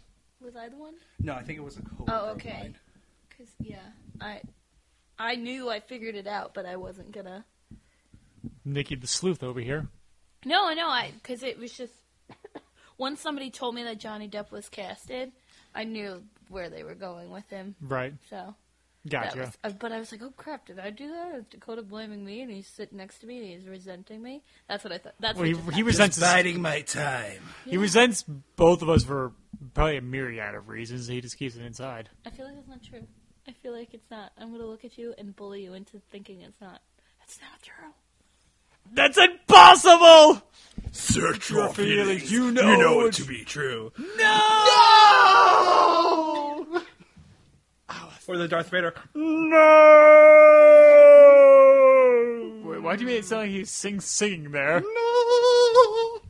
Was 0.41 0.57
I 0.57 0.69
the 0.69 0.77
one? 0.77 0.95
no, 1.21 1.35
I 1.35 1.43
think 1.43 1.59
it 1.59 1.63
was 1.63 1.77
a 1.79 1.83
co 1.83 2.05
Oh, 2.09 2.27
okay. 2.33 2.73
Cause 3.37 3.49
yeah, 3.61 3.79
I 4.21 4.41
I 5.19 5.35
knew 5.37 5.71
I 5.71 5.81
figured 5.81 6.15
it 6.15 6.27
out, 6.27 6.55
but 6.55 6.67
I 6.67 6.77
wasn't 6.77 7.13
gonna. 7.13 7.45
Nikki 8.65 8.95
the 8.95 9.07
sleuth 9.07 9.43
over 9.43 9.61
here. 9.61 9.89
No, 10.45 10.69
I 10.69 10.75
know. 10.75 10.89
I 10.89 11.13
because 11.15 11.43
it 11.43 11.59
was 11.59 11.73
just 11.73 11.95
once 12.99 13.21
somebody 13.21 13.51
told 13.51 13.75
me 13.75 13.83
that 13.85 13.99
Johnny 13.99 14.29
Depp 14.29 14.51
was 14.51 14.69
casted, 14.69 15.33
I 15.75 15.85
knew 15.85 16.23
where 16.49 16.69
they 16.69 16.83
were 16.85 16.95
going 16.95 17.31
with 17.31 17.49
him. 17.49 17.75
Right. 17.81 18.13
So 18.31 18.37
that 18.37 18.55
Gotcha. 19.09 19.39
was, 19.39 19.59
uh, 19.65 19.71
but 19.79 19.93
I 19.93 19.99
was 19.99 20.11
like, 20.13 20.23
oh 20.23 20.33
crap, 20.37 20.67
did 20.67 20.79
I 20.79 20.89
do 20.91 21.09
that? 21.09 21.35
Is 21.37 21.45
Dakota 21.51 21.83
blaming 21.83 22.25
me, 22.25 22.41
and 22.41 22.51
he's 22.51 22.67
sitting 22.67 22.97
next 22.97 23.19
to 23.19 23.27
me, 23.27 23.37
and 23.39 23.47
he's 23.47 23.69
resenting 23.69 24.23
me? 24.23 24.43
That's 24.69 24.83
what 24.83 24.93
I 24.95 24.99
thought. 24.99 25.15
That's 25.21 25.39
Well, 25.39 25.51
what 25.53 25.75
he, 25.75 25.77
he 25.79 25.83
resents 25.83 26.17
us- 26.17 26.33
biding 26.33 26.63
my 26.63 26.81
time. 26.81 27.43
he 27.67 27.77
resents 27.77 28.25
both 28.57 28.81
of 28.81 28.89
us 28.89 29.05
for 29.05 29.33
probably 29.75 29.99
a 29.99 30.03
myriad 30.03 30.55
of 30.55 30.69
reasons. 30.69 31.07
He 31.07 31.21
just 31.21 31.37
keeps 31.39 31.55
it 31.57 31.63
inside. 31.65 32.09
I 32.25 32.31
feel 32.31 32.47
like 32.47 32.55
that's 32.57 32.69
not 32.69 32.83
true. 32.83 33.07
I 33.47 33.53
feel 33.53 33.73
like 33.77 33.93
it's 33.93 34.11
not. 34.11 34.33
I'm 34.39 34.53
gonna 34.53 34.65
look 34.65 34.87
at 34.87 34.97
you 34.97 35.15
and 35.19 35.37
bully 35.37 35.65
you 35.65 35.75
into 35.75 36.01
thinking 36.11 36.41
it's 36.41 36.59
not. 36.63 36.81
It's 37.25 37.39
not 37.43 37.61
true. 37.63 37.91
That's 38.93 39.19
impossible. 39.19 40.43
Search 40.93 41.51
your 41.51 41.69
feelings. 41.71 42.31
You 42.33 42.51
know 42.53 43.01
it 43.07 43.13
to 43.15 43.25
be 43.25 43.45
true. 43.45 43.93
No! 43.99 44.05
No. 46.69 46.83
Or 48.27 48.39
the 48.39 48.49
Darth 48.49 48.71
Vader. 48.71 48.95
No. 49.15 49.61
Wait, 52.65 52.83
why 52.83 52.97
do 52.97 53.03
you 53.03 53.09
mean 53.09 53.19
it 53.19 53.25
sound 53.27 53.43
like 53.43 53.51
he's 53.51 53.71
sing 53.71 54.01
singing 54.01 54.51
there? 54.51 54.81
No, 54.81 56.21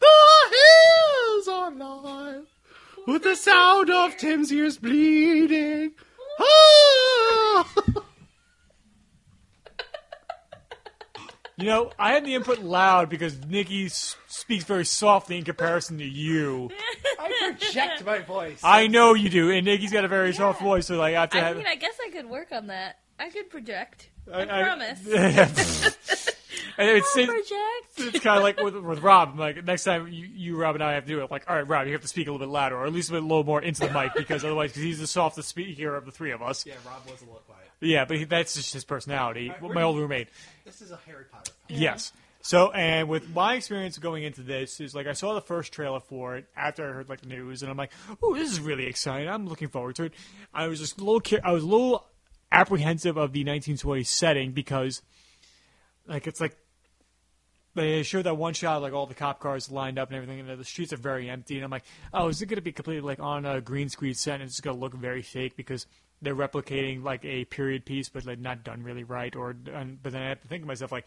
the 0.00 0.08
hills 0.50 1.48
are 1.48 1.72
alive 1.72 2.46
with 3.06 3.22
the 3.22 3.36
sound 3.36 3.90
of 3.90 4.16
Tim's 4.16 4.52
ears 4.52 4.78
bleeding. 4.78 5.92
You 11.58 11.64
know, 11.66 11.90
I 11.98 12.12
had 12.12 12.24
the 12.26 12.34
input 12.34 12.58
loud 12.58 13.08
because 13.08 13.38
Nikki 13.46 13.86
s- 13.86 14.14
speaks 14.28 14.64
very 14.64 14.84
softly 14.84 15.38
in 15.38 15.44
comparison 15.44 15.96
to 15.98 16.04
you. 16.04 16.70
I 17.18 17.54
project 17.58 18.04
my 18.04 18.18
voice. 18.18 18.60
I 18.62 18.88
know 18.88 19.14
you 19.14 19.30
do, 19.30 19.50
and 19.50 19.64
Nikki's 19.64 19.90
got 19.90 20.04
a 20.04 20.08
very 20.08 20.34
soft 20.34 20.60
voice, 20.60 20.86
so 20.86 20.96
like 20.98 21.14
I 21.14 21.20
have 21.22 21.30
to 21.30 21.38
I 21.38 21.40
have. 21.40 21.56
mean, 21.56 21.66
I 21.66 21.76
guess 21.76 21.94
I 22.06 22.10
could 22.10 22.26
work 22.28 22.52
on 22.52 22.66
that. 22.66 22.98
I 23.18 23.30
could 23.30 23.48
project. 23.48 24.10
I, 24.30 24.42
I- 24.42 24.62
promise. 24.64 25.00
and 25.06 26.88
it's, 26.90 27.16
I'll 27.16 27.22
it's, 27.22 27.48
project. 27.48 28.14
it's 28.14 28.20
kind 28.24 28.36
of 28.36 28.42
like 28.42 28.60
with, 28.60 28.74
with 28.76 28.98
Rob. 29.00 29.30
I'm 29.32 29.38
Like 29.38 29.64
next 29.64 29.84
time 29.84 30.08
you, 30.08 30.26
you, 30.26 30.56
Rob, 30.58 30.74
and 30.74 30.84
I 30.84 30.92
have 30.92 31.04
to 31.04 31.08
do 31.08 31.22
it. 31.24 31.30
Like, 31.30 31.48
all 31.48 31.56
right, 31.56 31.66
Rob, 31.66 31.86
you 31.86 31.92
have 31.94 32.02
to 32.02 32.08
speak 32.08 32.26
a 32.28 32.32
little 32.32 32.46
bit 32.46 32.52
louder, 32.52 32.76
or 32.76 32.84
at 32.86 32.92
least 32.92 33.08
a 33.08 33.14
little 33.14 33.44
more 33.44 33.62
into 33.62 33.80
the 33.80 33.90
mic, 33.90 34.12
because 34.14 34.44
otherwise, 34.44 34.70
because 34.72 34.82
he's 34.82 34.98
the 34.98 35.06
softest 35.06 35.48
speaker 35.48 35.96
of 35.96 36.04
the 36.04 36.12
three 36.12 36.32
of 36.32 36.42
us. 36.42 36.66
yeah, 36.66 36.74
Rob 36.86 37.02
was 37.10 37.22
a 37.22 37.24
little 37.24 37.40
quiet. 37.46 37.62
Yeah, 37.80 38.04
but 38.04 38.16
he, 38.18 38.24
that's 38.24 38.54
just 38.54 38.72
his 38.72 38.84
personality. 38.84 39.50
Right, 39.50 39.74
my 39.74 39.82
old 39.82 39.98
roommate. 39.98 40.28
This 40.64 40.80
is 40.80 40.90
a 40.90 40.96
Harry 41.06 41.24
Potter. 41.30 41.52
Yes. 41.68 42.12
So, 42.40 42.70
and 42.70 43.08
with 43.08 43.28
my 43.34 43.54
experience 43.54 43.98
going 43.98 44.22
into 44.22 44.42
this, 44.42 44.80
is 44.80 44.94
like 44.94 45.08
I 45.08 45.14
saw 45.14 45.34
the 45.34 45.40
first 45.40 45.72
trailer 45.72 45.98
for 45.98 46.36
it 46.36 46.46
after 46.56 46.88
I 46.88 46.92
heard 46.92 47.08
like 47.08 47.20
the 47.20 47.26
news, 47.26 47.62
and 47.62 47.70
I'm 47.70 47.76
like, 47.76 47.90
"Oh, 48.22 48.36
this 48.36 48.52
is 48.52 48.60
really 48.60 48.86
exciting! 48.86 49.28
I'm 49.28 49.48
looking 49.48 49.68
forward 49.68 49.96
to 49.96 50.04
it." 50.04 50.14
I 50.54 50.68
was 50.68 50.78
just 50.78 51.00
a 51.00 51.04
little, 51.04 51.20
I 51.42 51.50
was 51.50 51.64
a 51.64 51.66
little 51.66 52.06
apprehensive 52.52 53.16
of 53.16 53.32
the 53.32 53.44
1920s 53.44 54.06
setting 54.06 54.52
because, 54.52 55.02
like, 56.06 56.28
it's 56.28 56.40
like 56.40 56.56
they 57.74 58.04
showed 58.04 58.26
that 58.26 58.36
one 58.36 58.54
shot, 58.54 58.80
like 58.80 58.92
all 58.92 59.06
the 59.06 59.14
cop 59.14 59.40
cars 59.40 59.68
lined 59.68 59.98
up 59.98 60.10
and 60.10 60.16
everything, 60.16 60.48
and 60.48 60.58
the 60.58 60.64
streets 60.64 60.92
are 60.92 60.98
very 60.98 61.28
empty. 61.28 61.56
And 61.56 61.64
I'm 61.64 61.70
like, 61.70 61.84
"Oh, 62.14 62.28
is 62.28 62.40
it 62.40 62.46
going 62.46 62.58
to 62.58 62.62
be 62.62 62.70
completely 62.70 63.02
like 63.02 63.18
on 63.18 63.44
a 63.44 63.60
green 63.60 63.88
screen 63.88 64.14
set, 64.14 64.40
and 64.40 64.44
it's 64.44 64.60
going 64.60 64.76
to 64.76 64.80
look 64.80 64.94
very 64.94 65.22
fake 65.22 65.56
because?" 65.56 65.86
They're 66.22 66.36
replicating 66.36 67.02
like 67.02 67.24
a 67.24 67.44
period 67.44 67.84
piece, 67.84 68.08
but 68.08 68.24
like 68.26 68.38
not 68.38 68.64
done 68.64 68.82
really 68.82 69.04
right. 69.04 69.34
Or, 69.34 69.52
but 69.52 70.12
then 70.12 70.22
I 70.22 70.28
have 70.28 70.40
to 70.42 70.48
think 70.48 70.62
to 70.62 70.66
myself 70.66 70.92
like, 70.92 71.06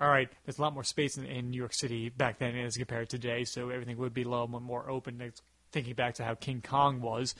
all 0.00 0.08
right, 0.08 0.28
there's 0.44 0.58
a 0.58 0.62
lot 0.62 0.74
more 0.74 0.84
space 0.84 1.16
in, 1.16 1.24
in 1.24 1.50
New 1.50 1.56
York 1.56 1.74
City 1.74 2.08
back 2.08 2.38
then 2.38 2.56
as 2.56 2.76
compared 2.76 3.08
to 3.10 3.18
today, 3.18 3.44
so 3.44 3.70
everything 3.70 3.96
would 3.98 4.14
be 4.14 4.22
a 4.22 4.28
little 4.28 4.46
more 4.46 4.88
open. 4.88 5.32
Thinking 5.70 5.94
back 5.94 6.14
to 6.14 6.24
how 6.24 6.34
King 6.34 6.62
Kong 6.66 7.00
was, 7.00 7.34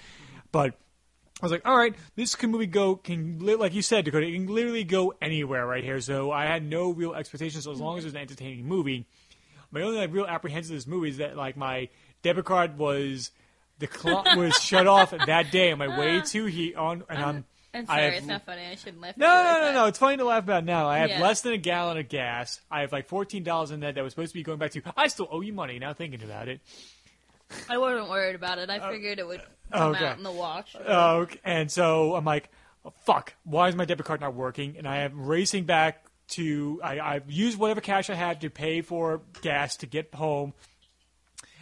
but 0.52 0.78
I 1.40 1.44
was 1.44 1.52
like, 1.52 1.66
all 1.66 1.76
right, 1.76 1.94
this 2.16 2.34
can 2.34 2.50
movie 2.50 2.66
go 2.66 2.96
can 2.96 3.38
like 3.38 3.72
you 3.72 3.80
said, 3.80 4.04
Dakota, 4.04 4.26
it 4.26 4.32
can 4.32 4.46
literally 4.48 4.84
go 4.84 5.14
anywhere 5.22 5.66
right 5.66 5.84
here. 5.84 6.00
So 6.00 6.32
I 6.32 6.46
had 6.46 6.64
no 6.64 6.90
real 6.90 7.14
expectations. 7.14 7.64
So 7.64 7.70
as 7.70 7.80
long 7.80 7.96
as 7.96 8.04
it 8.04 8.08
was 8.08 8.14
an 8.14 8.20
entertaining 8.20 8.66
movie, 8.66 9.06
my 9.70 9.82
only 9.82 9.98
like 9.98 10.12
real 10.12 10.26
apprehension 10.26 10.72
of 10.72 10.78
this 10.78 10.86
movie 10.86 11.10
is 11.10 11.18
that 11.18 11.36
like 11.36 11.56
my 11.56 11.88
debit 12.22 12.44
card 12.44 12.76
was 12.76 13.30
the 13.78 13.86
clock 13.86 14.34
was 14.36 14.54
shut 14.60 14.86
off 14.86 15.10
that 15.10 15.50
day 15.50 15.72
on 15.72 15.78
my 15.78 15.98
way 15.98 16.20
to 16.26 16.44
he 16.46 16.74
on 16.74 17.04
and 17.08 17.18
I'm. 17.18 17.44
I'm 17.74 17.84
I 17.86 17.86
sorry, 17.86 18.02
have- 18.04 18.14
it's 18.14 18.26
not 18.26 18.46
funny. 18.46 18.62
I 18.64 18.74
shouldn't 18.76 19.02
laugh. 19.02 19.16
No, 19.18 19.26
no, 19.26 19.60
no, 19.60 19.72
no. 19.72 19.84
It's 19.86 19.98
funny 19.98 20.16
to 20.16 20.24
laugh 20.24 20.42
about 20.42 20.64
now. 20.64 20.88
I 20.88 20.98
have 20.98 21.10
Yeah. 21.10 21.20
less 21.20 21.42
than 21.42 21.52
a 21.52 21.58
gallon 21.58 21.98
of 21.98 22.08
gas. 22.08 22.62
I 22.70 22.80
have 22.80 22.92
like 22.92 23.08
fourteen 23.08 23.42
dollars 23.44 23.70
in 23.70 23.80
that 23.80 23.94
that 23.94 24.02
was 24.02 24.14
supposed 24.14 24.30
to 24.32 24.38
be 24.38 24.42
going 24.42 24.58
back 24.58 24.70
to. 24.72 24.82
I 24.96 25.08
still 25.08 25.28
owe 25.30 25.42
you 25.42 25.52
money. 25.52 25.78
Now 25.78 25.92
thinking 25.92 26.22
about 26.22 26.48
it. 26.48 26.60
I 27.68 27.76
wasn't 27.78 28.08
worried 28.08 28.34
about 28.34 28.58
it. 28.58 28.70
I 28.70 28.90
figured 28.90 29.18
it 29.18 29.26
would 29.26 29.42
come 29.72 29.94
okay. 29.94 30.06
out 30.06 30.16
in 30.16 30.22
the 30.24 30.32
wash. 30.32 30.74
Uh, 30.76 31.16
okay. 31.22 31.38
and 31.44 31.70
so 31.70 32.14
I'm 32.14 32.24
like, 32.24 32.50
oh, 32.84 32.92
fuck. 33.04 33.34
Why 33.44 33.68
is 33.68 33.76
my 33.76 33.84
debit 33.84 34.06
card 34.06 34.20
not 34.20 34.34
working? 34.34 34.76
And 34.78 34.86
I 34.88 34.98
am 35.00 35.26
racing 35.26 35.64
back 35.64 36.04
to. 36.28 36.80
I, 36.82 37.00
I've 37.00 37.30
used 37.30 37.58
whatever 37.58 37.80
cash 37.82 38.08
I 38.10 38.14
had 38.14 38.40
to 38.40 38.50
pay 38.50 38.80
for 38.80 39.20
gas 39.42 39.76
to 39.78 39.86
get 39.86 40.14
home. 40.14 40.54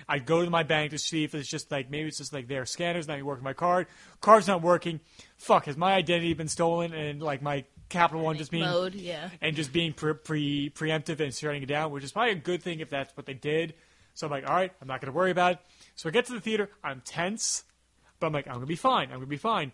I 0.08 0.18
go 0.18 0.44
to 0.44 0.50
my 0.50 0.62
bank 0.62 0.92
to 0.92 0.98
see 0.98 1.24
if 1.24 1.34
it's 1.34 1.48
just 1.48 1.70
like 1.70 1.90
maybe 1.90 2.08
it's 2.08 2.18
just 2.18 2.32
like 2.32 2.46
their 2.48 2.64
scanners 2.64 3.08
not 3.08 3.14
even 3.14 3.26
working 3.26 3.44
my 3.44 3.52
card. 3.52 3.86
Card's 4.20 4.46
not 4.46 4.62
working. 4.62 5.00
Fuck, 5.36 5.66
has 5.66 5.76
my 5.76 5.94
identity 5.94 6.32
been 6.34 6.48
stolen 6.48 6.94
and 6.94 7.20
like 7.20 7.42
my 7.42 7.64
Capital 7.88 8.22
One 8.22 8.36
just 8.36 8.50
being 8.50 8.64
Mode, 8.64 8.94
yeah. 8.94 9.30
and 9.40 9.54
just 9.54 9.72
being 9.72 9.92
pre- 9.92 10.14
pre- 10.14 10.70
preemptive 10.70 11.20
and 11.20 11.32
shutting 11.32 11.62
it 11.62 11.66
down, 11.66 11.90
which 11.92 12.02
is 12.02 12.12
probably 12.12 12.32
a 12.32 12.36
good 12.36 12.62
thing 12.62 12.80
if 12.80 12.90
that's 12.90 13.16
what 13.16 13.26
they 13.26 13.34
did. 13.34 13.74
So 14.14 14.26
I'm 14.26 14.30
like, 14.30 14.48
all 14.48 14.56
right, 14.56 14.72
I'm 14.80 14.88
not 14.88 15.00
going 15.00 15.12
to 15.12 15.16
worry 15.16 15.30
about 15.30 15.52
it. 15.52 15.58
So 15.94 16.08
I 16.08 16.12
get 16.12 16.26
to 16.26 16.32
the 16.32 16.40
theater, 16.40 16.70
I'm 16.82 17.02
tense, 17.04 17.64
but 18.18 18.26
I'm 18.26 18.32
like, 18.32 18.46
I'm 18.46 18.54
going 18.54 18.62
to 18.62 18.66
be 18.66 18.76
fine. 18.76 19.04
I'm 19.04 19.16
going 19.16 19.22
to 19.22 19.26
be 19.26 19.36
fine. 19.36 19.72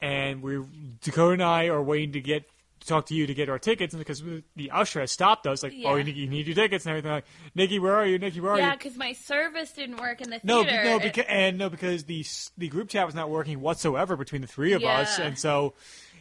And 0.00 0.42
we, 0.42 0.62
Dakota 1.02 1.32
and 1.32 1.42
I 1.42 1.66
are 1.66 1.82
waiting 1.82 2.12
to 2.12 2.20
get 2.20 2.44
talk 2.80 3.06
to 3.06 3.14
you 3.14 3.26
to 3.26 3.34
get 3.34 3.48
our 3.48 3.58
tickets, 3.58 3.94
and 3.94 4.00
because 4.00 4.22
the 4.56 4.70
usher 4.70 5.00
has 5.00 5.10
stopped 5.12 5.46
us, 5.46 5.62
like, 5.62 5.72
Yeah. 5.74 5.90
oh, 5.90 5.96
you 5.96 6.04
need, 6.04 6.16
you 6.16 6.26
need 6.28 6.46
your 6.46 6.54
tickets 6.54 6.84
and 6.84 6.90
everything. 6.90 7.10
Like, 7.10 7.24
Nikki, 7.54 7.78
where 7.78 7.94
are 7.94 8.06
you? 8.06 8.18
Nikki, 8.18 8.40
where 8.40 8.52
are 8.52 8.58
Yeah, 8.58 8.64
you? 8.64 8.70
Yeah, 8.70 8.76
because 8.76 8.96
my 8.96 9.12
service 9.12 9.72
didn't 9.72 9.96
work 9.96 10.20
in 10.20 10.30
the 10.30 10.40
No, 10.42 10.62
theater. 10.62 10.82
no, 10.84 10.98
because 11.00 11.24
and 11.28 11.58
no, 11.58 11.70
because 11.70 12.04
the 12.04 12.24
the 12.58 12.68
group 12.68 12.88
chat 12.88 13.06
was 13.06 13.14
not 13.14 13.30
working 13.30 13.60
whatsoever 13.60 14.16
between 14.16 14.42
the 14.42 14.48
three 14.48 14.72
of 14.72 14.84
us, 14.84 15.18
and 15.18 15.38
so 15.38 15.74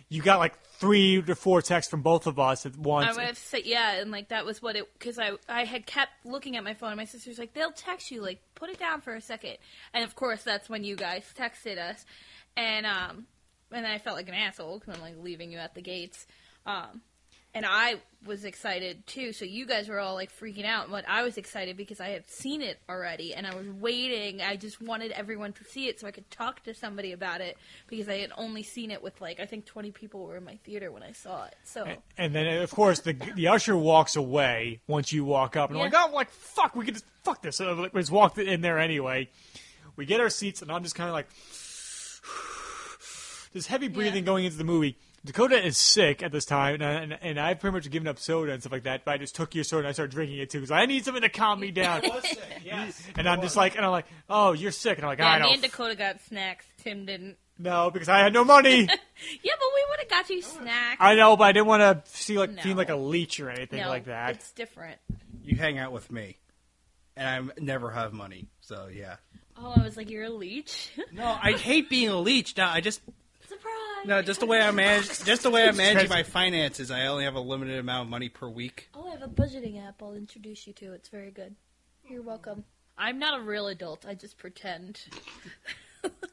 you 0.10 0.22
got 0.22 0.40
like 0.40 0.58
three 0.78 1.22
to 1.22 1.36
four 1.36 1.62
texts 1.62 1.90
from 1.90 2.02
both 2.02 2.28
of 2.28 2.38
us 2.40 2.66
at 2.66 2.78
once. 2.78 3.10
I 3.10 3.14
would 3.14 3.26
have 3.28 3.38
said 3.38 3.66
yeah, 3.66 3.94
and 3.94 4.12
like 4.12 4.30
that 4.30 4.46
was 4.46 4.62
what 4.62 4.76
it 4.76 4.92
because 4.98 5.18
I 5.20 5.32
I 5.50 5.66
had 5.66 5.86
kept 5.86 6.12
looking 6.26 6.56
at 6.58 6.64
my 6.64 6.74
phone. 6.74 6.90
and 6.92 6.98
My 6.98 7.06
sister's 7.06 7.40
like, 7.40 7.54
they'll 7.54 7.72
text 7.72 8.12
you, 8.12 8.22
like 8.22 8.40
put 8.56 8.70
it 8.70 8.80
down 8.80 9.02
for 9.02 9.14
a 9.16 9.22
second, 9.22 9.58
and 9.94 10.04
of 10.04 10.16
course 10.16 10.44
that's 10.44 10.70
when 10.70 10.84
you 10.84 10.96
guys 10.96 11.26
texted 11.38 11.78
us, 11.78 12.06
and 12.56 12.86
um, 12.86 13.26
and 13.72 13.86
I 13.88 13.98
felt 13.98 14.16
like 14.16 14.28
an 14.28 14.36
asshole 14.36 14.80
because 14.80 14.96
I'm 14.96 15.02
like 15.02 15.16
leaving 15.20 15.52
you 15.52 15.58
at 15.58 15.74
the 15.76 15.82
gates, 15.82 16.28
um, 16.66 17.02
and 17.54 17.66
I 17.66 17.96
was 18.26 18.44
excited 18.44 19.06
too. 19.08 19.32
So 19.32 19.46
you 19.46 19.66
guys 19.66 19.88
were 19.88 20.00
all 20.00 20.16
like 20.16 20.30
freaking 20.38 20.66
out, 20.66 20.90
but 20.92 21.06
I 21.08 21.24
was 21.24 21.38
excited 21.38 21.78
because 21.78 22.02
I 22.02 22.10
had 22.10 22.30
seen 22.30 22.62
it 22.62 22.80
already, 22.90 23.34
and 23.34 23.48
I 23.48 23.56
was 23.56 23.68
waiting. 23.68 24.42
I 24.42 24.58
just 24.58 24.82
wanted 24.82 25.12
everyone 25.14 25.54
to 25.54 25.64
see 25.64 25.88
it 25.88 26.00
so 26.00 26.08
I 26.08 26.12
could 26.12 26.30
talk 26.30 26.64
to 26.64 26.74
somebody 26.74 27.14
about 27.14 27.40
it 27.40 27.58
because 27.88 28.10
I 28.10 28.18
had 28.18 28.32
only 28.38 28.64
seen 28.64 28.92
it 28.92 29.02
with 29.02 29.22
like 29.22 29.40
I 29.40 29.46
think 29.46 29.66
twenty 29.66 29.92
people 29.92 30.26
were 30.26 30.36
in 30.36 30.44
my 30.44 30.58
theater 30.66 30.92
when 30.92 31.04
I 31.04 31.14
saw 31.14 31.46
it. 31.46 31.56
So 31.64 31.88
And 32.18 32.36
then, 32.36 32.62
of 32.62 32.72
course, 32.72 33.00
the 33.00 33.14
the 33.14 33.48
usher 33.48 33.78
walks 33.78 34.18
away 34.18 34.82
once 34.88 35.14
you 35.14 35.24
walk 35.24 35.56
up, 35.56 35.70
and 35.70 35.80
I'm 35.80 35.90
like, 35.92 35.94
oh, 35.96 36.14
like 36.14 36.30
fuck, 36.32 36.76
we 36.76 36.84
could 36.84 36.96
just 36.96 37.06
fuck 37.24 37.42
this. 37.42 37.56
So 37.58 37.72
like, 37.74 37.94
we 37.94 38.02
just 38.02 38.12
walked 38.12 38.38
in 38.38 38.60
there 38.62 38.80
anyway. 38.80 39.30
We 39.96 40.06
get 40.06 40.20
our 40.20 40.30
seats, 40.30 40.62
and 40.62 40.70
I'm 40.70 40.84
just 40.84 40.96
kind 40.96 41.08
of 41.08 41.14
like, 41.14 41.30
this 43.54 43.68
heavy 43.68 43.88
breathing 43.88 44.24
Yeah. 44.24 44.26
going 44.26 44.44
into 44.46 44.58
the 44.58 44.64
movie. 44.66 44.98
Dakota 45.26 45.66
is 45.66 45.78
sick 45.78 46.22
at 46.22 46.32
this 46.32 46.46
time, 46.46 46.76
and, 46.76 46.84
I, 46.84 46.92
and, 46.92 47.18
and 47.22 47.40
I've 47.40 47.60
pretty 47.60 47.74
much 47.74 47.90
given 47.90 48.08
up 48.08 48.20
soda 48.20 48.54
and 48.54 48.62
stuff 48.62 48.72
like 48.72 48.84
that. 48.84 49.04
But 49.06 49.12
I 49.16 49.18
just 49.18 49.36
took 49.36 49.56
your 49.56 49.64
soda 49.64 49.80
and 49.80 49.88
I 49.88 49.92
started 49.92 50.12
drinking 50.12 50.38
it 50.38 50.50
too 50.52 50.60
because 50.60 50.72
I 50.72 50.86
need 50.86 51.04
something 51.04 51.24
to 51.24 51.30
calm 51.30 51.60
me 51.60 51.72
down. 51.72 52.04
yes. 52.64 53.02
and 53.18 53.28
I'm 53.28 53.42
just 53.42 53.56
like, 53.56 53.76
and 53.76 53.84
I'm 53.84 53.92
like, 53.92 54.06
oh, 54.30 54.54
you're 54.54 54.72
sick, 54.72 54.98
and 54.98 55.06
I'm 55.06 55.10
like, 55.10 55.20
yeah, 55.20 55.32
I 55.32 55.40
know, 55.40 55.48
me 55.48 55.54
and 55.54 55.62
Dakota 55.62 55.96
got 55.96 56.22
snacks. 56.22 56.66
Tim 56.78 57.06
didn't. 57.06 57.38
no, 57.58 57.90
because 57.90 58.08
I 58.08 58.20
had 58.20 58.34
no 58.34 58.44
money. 58.46 58.88
Yeah, 59.42 59.54
but 59.58 59.70
we 59.74 59.86
would 59.90 60.00
have 60.02 60.10
got 60.10 60.30
you 60.30 60.42
snacks. 60.42 60.98
I 61.00 61.16
know, 61.16 61.38
but 61.38 61.46
I 61.46 61.52
didn't 61.54 61.68
want 61.68 62.06
to 62.06 62.12
see 62.12 62.38
like 62.38 62.52
No. 62.52 62.62
seem 62.62 62.76
like 62.76 62.90
a 62.90 62.98
leech 62.98 63.40
or 63.40 63.50
anything 63.50 63.80
no, 63.80 63.88
like 63.88 64.06
that. 64.06 64.36
It's 64.36 64.52
different. 64.52 64.98
You 65.42 65.56
hang 65.56 65.78
out 65.78 65.94
with 65.94 66.12
me, 66.12 66.38
and 67.16 67.50
I 67.50 67.62
never 67.62 67.90
have 67.92 68.12
money. 68.12 68.48
So 68.60 68.90
yeah. 68.94 69.16
Oh, 69.58 69.74
I 69.78 69.84
was 69.84 69.96
like, 69.96 70.10
you're 70.10 70.26
a 70.26 70.30
leech. 70.30 70.92
No, 71.14 71.24
I 71.42 71.54
hate 71.54 71.90
being 71.90 72.10
a 72.10 72.20
leech. 72.20 72.58
No, 72.58 72.66
I 72.66 72.82
just 72.82 73.00
Surprise. 73.66 74.08
no, 74.08 74.22
just 74.22 74.40
the 74.40 74.46
way 74.46 74.62
I 74.62 74.72
manage, 74.72 75.24
just 75.24 75.44
the 75.44 75.50
way 75.50 75.68
I 75.68 75.72
manage 75.72 76.10
my 76.10 76.24
finances. 76.24 76.92
I 76.92 77.08
only 77.08 77.24
have 77.26 77.36
a 77.36 77.40
limited 77.40 77.80
amount 77.80 78.08
of 78.08 78.10
money 78.12 78.30
per 78.30 78.48
week. 78.48 78.90
Oh, 78.94 79.08
I 79.08 79.12
have 79.12 79.22
a 79.24 79.28
budgeting 79.28 79.86
app. 79.86 80.02
I'll 80.02 80.16
introduce 80.16 80.68
you 80.68 80.74
to. 80.74 80.94
It's 80.94 81.10
very 81.10 81.32
good. 81.32 81.56
You're 82.08 82.22
welcome. 82.22 82.64
I'm 82.98 83.20
not 83.20 83.40
a 83.40 83.44
real 83.44 83.68
adult. 83.68 84.06
I 84.08 84.14
just 84.14 84.38
pretend. 84.38 85.02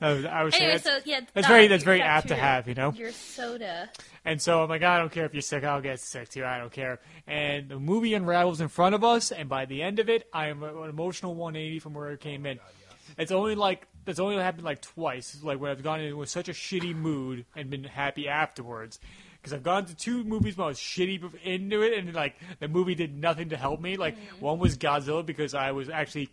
I 0.03 0.12
was, 0.12 0.25
I 0.27 0.43
was 0.43 0.55
Anyway, 0.55 0.73
that's- 0.77 0.85
so 1.05 1.11
yeah, 1.11 1.21
that's 1.33 1.47
uh, 1.47 1.49
very- 1.49 1.67
that's 1.67 1.83
very 1.85 2.03
apt 2.03 2.29
to 2.29 2.35
your- 2.35 2.43
have, 2.45 2.69
you 2.69 2.75
know? 2.75 2.93
Your 2.93 3.11
soda. 3.12 3.89
And 4.25 4.41
so 4.41 4.62
I'm 4.62 4.69
like, 4.69 4.83
I 4.83 4.99
don't 4.99 5.11
care 5.11 5.25
if 5.25 5.33
you're 5.33 5.41
sick, 5.43 5.65
I'll 5.65 5.81
get 5.81 5.99
sick 6.01 6.29
too. 6.29 6.45
I 6.45 6.59
don't 6.59 6.71
care. 6.73 7.01
And 7.27 7.69
the 7.71 7.79
movie 7.81 8.12
unravels 8.12 8.61
in 8.61 8.69
front 8.69 8.95
of 8.95 9.03
us, 9.03 9.33
and 9.33 9.49
by 9.49 9.65
the 9.65 9.83
end 9.83 9.99
of 9.99 10.11
it, 10.11 10.29
I 10.33 10.49
am 10.49 10.62
an 10.62 10.91
emotional 10.91 11.35
180 11.35 11.79
from 11.79 11.95
where 11.95 12.11
it 12.12 12.21
came 12.21 12.45
in. 12.45 12.59
It's 13.17 13.33
only 13.33 13.55
like 13.55 13.87
it's 14.06 14.21
only 14.21 14.37
happened 14.37 14.64
like 14.64 14.82
twice, 14.82 15.38
like 15.42 15.61
when 15.61 15.71
I've 15.71 15.82
gone 15.82 16.00
in 16.00 16.16
with 16.16 16.28
such 16.28 16.49
a 16.49 16.52
shitty 16.52 16.94
mood 16.94 17.44
and 17.54 17.71
been 17.71 17.85
happy 17.85 18.28
afterwards. 18.28 18.99
Because 19.37 19.54
I've 19.54 19.62
gone 19.64 19.87
to 19.87 19.97
two 19.97 20.23
movies 20.23 20.56
when 20.56 20.66
I 20.66 20.68
was 20.68 20.78
shitty 20.78 21.21
into 21.42 21.82
it, 21.82 21.99
and 21.99 22.14
like 22.14 22.37
the 22.61 22.68
movie 22.68 22.94
did 22.94 23.16
nothing 23.16 23.49
to 23.49 23.56
help 23.56 23.80
me. 23.80 23.97
Like 23.97 24.16
mm. 24.16 24.40
one 24.40 24.59
was 24.59 24.78
Godzilla 24.78 25.26
because 25.26 25.54
I 25.54 25.73
was 25.73 25.88
actually 25.88 26.30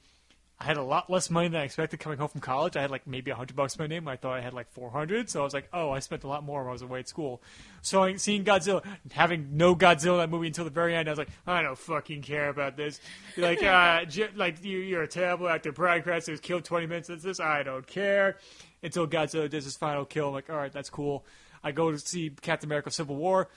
I 0.62 0.66
had 0.66 0.76
a 0.76 0.84
lot 0.84 1.10
less 1.10 1.30
money 1.30 1.48
than 1.48 1.62
I 1.62 1.64
expected 1.64 2.02
coming 2.02 2.18
home 2.20 2.28
from 2.28 2.42
college. 2.42 2.76
I 2.76 2.82
had 2.82 2.92
like 2.92 3.08
maybe 3.08 3.32
a 3.32 3.36
hundred 3.36 3.56
bucks 3.56 3.76
in 3.78 3.82
my 3.84 3.88
name. 3.88 4.10
I 4.10 4.18
thought 4.18 4.34
I 4.34 4.42
had 4.42 4.54
like 4.54 4.70
four 4.72 4.90
hundred, 4.92 5.30
so 5.30 5.40
I 5.40 5.44
was 5.46 5.54
like, 5.54 5.70
oh, 5.72 5.92
I 5.92 6.00
spent 6.00 6.26
a 6.26 6.28
lot 6.28 6.44
more 6.44 6.62
when 6.64 6.70
I 6.70 6.74
was 6.74 6.82
away 6.82 7.00
at 7.00 7.08
school. 7.08 7.42
So 7.82 8.04
I- 8.04 8.18
seeing 8.18 8.44
Godzilla, 8.44 8.84
having 9.12 9.56
no 9.56 9.74
Godzilla 9.74 10.16
in 10.16 10.18
that 10.18 10.30
movie 10.30 10.48
until 10.48 10.66
the 10.66 10.70
very 10.70 10.94
end, 10.96 11.08
I 11.08 11.14
was 11.14 11.18
like, 11.20 11.30
I 11.48 11.62
don't 11.62 11.78
fucking 11.78 12.24
care 12.24 12.50
about 12.50 12.76
this. 12.76 13.00
Like, 13.38 13.64
uh, 13.64 14.04
J- 14.10 14.32
like 14.36 14.62
you, 14.66 14.80
you're 14.80 15.04
a 15.04 15.08
terrible 15.08 15.48
actor. 15.48 15.72
Bryan 15.72 16.04
Cranston 16.04 16.34
was 16.34 16.42
killed 16.42 16.66
twenty 16.66 16.88
minutes 16.88 17.10
into 17.10 17.26
this. 17.26 17.40
I 17.40 17.64
don't 17.64 17.88
care. 17.88 18.38
Until 18.84 19.08
Godzilla 19.08 19.50
does 19.50 19.64
his 19.64 19.78
final 19.78 20.04
kill, 20.04 20.28
I'm 20.28 20.34
like, 20.34 20.50
all 20.50 20.58
right, 20.58 20.72
that's 20.74 20.90
cool. 20.90 21.26
I 21.64 21.72
go 21.72 21.90
to 21.92 21.98
see 22.00 22.32
Captain 22.42 22.68
America: 22.68 22.92
Civil 22.92 23.16
War. 23.16 23.48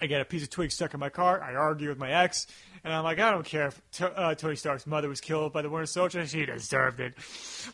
I 0.00 0.06
get 0.06 0.22
a 0.22 0.24
piece 0.24 0.42
of 0.42 0.48
twig 0.48 0.70
stuck 0.72 0.94
in 0.94 1.00
my 1.00 1.10
car. 1.10 1.42
I 1.42 1.54
argue 1.54 1.90
with 1.90 1.98
my 1.98 2.10
ex, 2.10 2.46
and 2.84 2.92
I'm 2.92 3.04
like, 3.04 3.18
I 3.18 3.30
don't 3.30 3.44
care 3.44 3.68
if 3.68 3.80
t- 3.92 4.04
uh, 4.04 4.34
Tony 4.34 4.56
Stark's 4.56 4.86
mother 4.86 5.08
was 5.08 5.20
killed 5.20 5.52
by 5.52 5.62
the 5.62 5.68
Winter 5.70 5.86
Soldier. 5.86 6.26
She 6.26 6.46
deserved 6.46 7.00
it. 7.00 7.14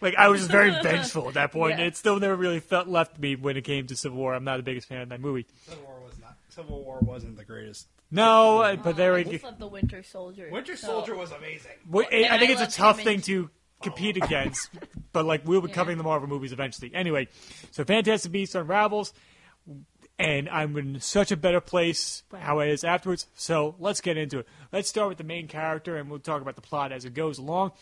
Like 0.00 0.14
I 0.16 0.28
was 0.28 0.40
just 0.40 0.50
very 0.50 0.70
vengeful 0.82 1.28
at 1.28 1.34
that 1.34 1.52
point. 1.52 1.72
and 1.72 1.80
Yeah. 1.80 1.86
It 1.88 1.96
still 1.96 2.18
never 2.18 2.36
really 2.36 2.60
felt 2.60 2.88
left 2.88 3.18
me 3.18 3.36
when 3.36 3.56
it 3.56 3.62
came 3.64 3.86
to 3.86 3.96
Civil 3.96 4.18
War. 4.18 4.34
I'm 4.34 4.44
not 4.44 4.56
the 4.58 4.62
biggest 4.62 4.88
fan 4.88 5.02
of 5.02 5.08
that 5.10 5.20
movie. 5.20 5.46
Civil 5.68 5.84
War 5.84 6.00
was 6.04 6.18
not. 6.18 6.36
Civil 6.48 6.82
War 6.84 6.98
wasn't 7.00 7.36
the 7.36 7.44
greatest. 7.44 7.86
No, 8.10 8.78
but 8.82 8.96
there 8.96 9.14
I 9.14 9.22
we. 9.24 9.32
just 9.32 9.44
love 9.44 9.58
the 9.58 9.66
Winter 9.66 10.02
Soldier. 10.02 10.48
Winter 10.50 10.76
so- 10.76 10.86
Soldier 10.86 11.16
was 11.16 11.32
amazing. 11.32 11.72
Wait, 11.90 12.06
and 12.12 12.26
I 12.26 12.38
think 12.38 12.50
I 12.58 12.62
it's 12.62 12.74
a 12.74 12.78
tough 12.78 12.98
him 13.00 13.04
thing 13.04 13.20
to 13.22 13.50
compete 13.82 14.16
against, 14.16 14.70
but 15.12 15.24
like 15.26 15.42
we'll 15.44 15.60
be 15.60 15.68
Yeah. 15.68 15.74
covering 15.74 15.98
the 15.98 16.04
Marvel 16.04 16.28
movies 16.28 16.52
eventually. 16.52 16.90
Anyway, 16.94 17.28
so 17.72 17.84
Fantastic 17.84 18.32
Beasts 18.32 18.54
unravels, 18.54 19.12
and 20.18 20.48
I'm 20.48 20.76
in 20.76 21.00
such 21.00 21.30
a 21.30 21.36
better 21.36 21.60
place 21.60 22.22
how 22.36 22.60
it 22.60 22.68
is 22.68 22.84
afterwards. 22.84 23.26
So 23.34 23.74
let's 23.78 24.00
get 24.00 24.16
into 24.16 24.40
it. 24.40 24.48
Let's 24.72 24.88
start 24.88 25.08
with 25.08 25.18
the 25.18 25.24
main 25.24 25.48
character, 25.48 25.96
and 25.96 26.10
we'll 26.10 26.20
talk 26.20 26.42
about 26.42 26.56
the 26.56 26.62
plot 26.62 26.92
as 26.92 27.04
it 27.04 27.14
goes 27.14 27.38
along. 27.38 27.72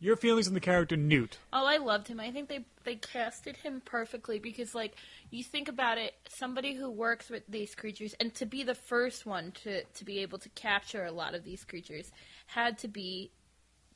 Your 0.00 0.16
feelings 0.16 0.48
on 0.48 0.54
the 0.54 0.60
character 0.60 0.96
Newt? 0.96 1.38
Oh, 1.52 1.64
I 1.64 1.78
loved 1.78 2.08
him. 2.08 2.20
I 2.20 2.30
think 2.30 2.48
they 2.48 2.64
they 2.84 2.96
casted 2.96 3.56
him 3.56 3.80
perfectly 3.84 4.38
because, 4.38 4.74
like, 4.74 4.96
you 5.30 5.42
think 5.42 5.68
about 5.68 5.98
it, 5.98 6.14
somebody 6.28 6.74
who 6.74 6.90
works 6.90 7.30
with 7.30 7.42
these 7.48 7.74
creatures, 7.74 8.14
and 8.20 8.34
to 8.34 8.44
be 8.44 8.62
the 8.62 8.74
first 8.74 9.24
one 9.24 9.52
to 9.62 9.82
to 9.82 10.04
be 10.04 10.18
able 10.18 10.38
to 10.38 10.48
capture 10.50 11.04
a 11.04 11.12
lot 11.12 11.34
of 11.34 11.44
these 11.44 11.64
creatures, 11.64 12.12
had 12.46 12.76
to 12.78 12.88
be 12.88 13.30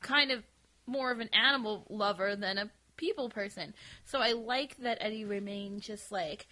kind 0.01 0.31
of 0.31 0.43
more 0.87 1.11
of 1.11 1.19
an 1.19 1.29
animal 1.33 1.85
lover 1.89 2.35
than 2.35 2.57
a 2.57 2.69
people 2.97 3.29
person. 3.29 3.73
So 4.05 4.19
I 4.19 4.31
like 4.31 4.77
that 4.77 4.97
Eddie 4.99 5.25
Redmayne 5.25 5.79
just 5.79 6.11
like 6.11 6.47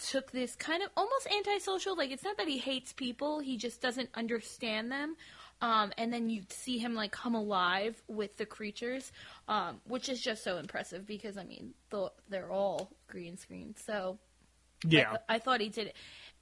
took 0.00 0.30
this 0.32 0.54
kind 0.56 0.82
of 0.82 0.90
almost 0.96 1.26
antisocial. 1.28 1.96
Like 1.96 2.10
it's 2.10 2.24
not 2.24 2.36
that 2.38 2.48
he 2.48 2.58
hates 2.58 2.92
people; 2.92 3.40
he 3.40 3.56
just 3.56 3.80
doesn't 3.80 4.10
understand 4.14 4.90
them. 4.92 5.16
Um, 5.60 5.92
and 5.96 6.12
then 6.12 6.28
you 6.28 6.42
see 6.48 6.78
him 6.78 6.94
like 6.94 7.12
come 7.12 7.34
alive 7.36 8.02
with 8.08 8.36
the 8.36 8.46
creatures, 8.46 9.12
um, 9.48 9.80
which 9.86 10.08
is 10.08 10.20
just 10.20 10.42
so 10.42 10.58
impressive 10.58 11.06
because 11.06 11.36
I 11.38 11.44
mean 11.44 11.74
th- 11.90 12.10
they're 12.28 12.50
all 12.50 12.90
green 13.06 13.36
screen. 13.36 13.74
So 13.76 14.18
Yeah, 14.84 15.16
I, 15.28 15.36
I 15.36 15.38
thought 15.38 15.60
he 15.60 15.68
did 15.68 15.92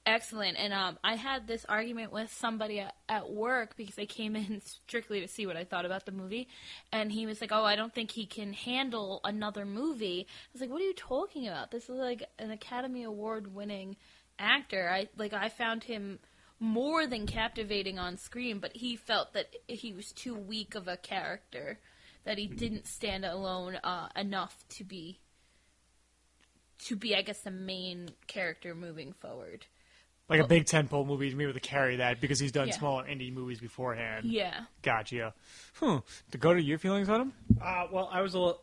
excellent. 0.05 0.57
And 0.57 0.73
um, 0.73 0.97
I 1.03 1.15
had 1.15 1.47
this 1.47 1.65
argument 1.67 2.11
with 2.11 2.31
somebody 2.31 2.79
at, 2.79 2.95
at 3.07 3.31
work 3.31 3.75
because 3.77 3.95
they 3.95 4.05
came 4.05 4.35
in 4.35 4.61
strictly 4.61 5.21
to 5.21 5.27
see 5.27 5.45
what 5.45 5.57
I 5.57 5.63
thought 5.63 5.85
about 5.85 6.05
the 6.05 6.11
movie, 6.11 6.47
and 6.91 7.11
he 7.11 7.25
was 7.25 7.41
like, 7.41 7.51
"Oh, 7.51 7.63
I 7.63 7.75
don't 7.75 7.93
think 7.93 8.11
he 8.11 8.25
can 8.25 8.53
handle 8.53 9.21
another 9.23 9.65
movie." 9.65 10.27
I 10.29 10.49
was 10.53 10.61
like, 10.61 10.69
"What 10.69 10.81
are 10.81 10.85
you 10.85 10.93
talking 10.93 11.47
about? 11.47 11.71
This 11.71 11.83
is 11.83 11.97
like 11.97 12.23
an 12.39 12.51
Academy 12.51 13.03
Award 13.03 13.53
winning 13.53 13.95
actor. 14.39 14.89
I 14.89 15.07
like 15.17 15.33
I 15.33 15.49
found 15.49 15.83
him." 15.83 16.19
More 16.63 17.07
than 17.07 17.25
captivating 17.25 17.97
on 17.97 18.17
screen, 18.17 18.59
but 18.59 18.75
he 18.75 18.95
felt 18.95 19.33
that 19.33 19.47
he 19.65 19.93
was 19.93 20.11
too 20.11 20.35
weak 20.35 20.75
of 20.75 20.87
a 20.87 20.95
character, 20.95 21.79
that 22.23 22.37
he 22.37 22.45
didn't 22.45 22.85
stand 22.85 23.25
alone 23.25 23.77
uh, 23.77 24.09
enough 24.15 24.63
to 24.75 24.83
be 24.83 25.21
to 26.85 26.95
be, 26.95 27.15
I 27.15 27.21
guess, 27.21 27.41
the 27.41 27.51
main 27.51 28.11
character 28.27 28.73
moving 28.73 29.13
forward. 29.13 29.65
Like 30.31 30.45
a 30.45 30.47
big 30.47 30.65
tentpole 30.65 31.05
movie 31.05 31.29
to 31.29 31.35
be 31.35 31.43
able 31.43 31.53
to 31.53 31.59
carry 31.59 31.97
that 31.97 32.19
because 32.21 32.39
he's 32.39 32.51
done 32.51 32.67
Yeah. 32.69 32.73
smaller 32.77 33.03
indie 33.05 33.31
movies 33.33 33.59
beforehand. 33.59 34.25
Yeah. 34.25 34.61
Gotcha. 34.81 35.33
Hmm. 35.79 35.97
Dakota, 36.31 36.61
your 36.61 36.77
feelings 36.77 37.09
on 37.09 37.21
him? 37.21 37.33
Uh, 37.61 37.87
well, 37.91 38.09
I 38.11 38.21
was 38.21 38.33
a 38.33 38.39
little. 38.39 38.61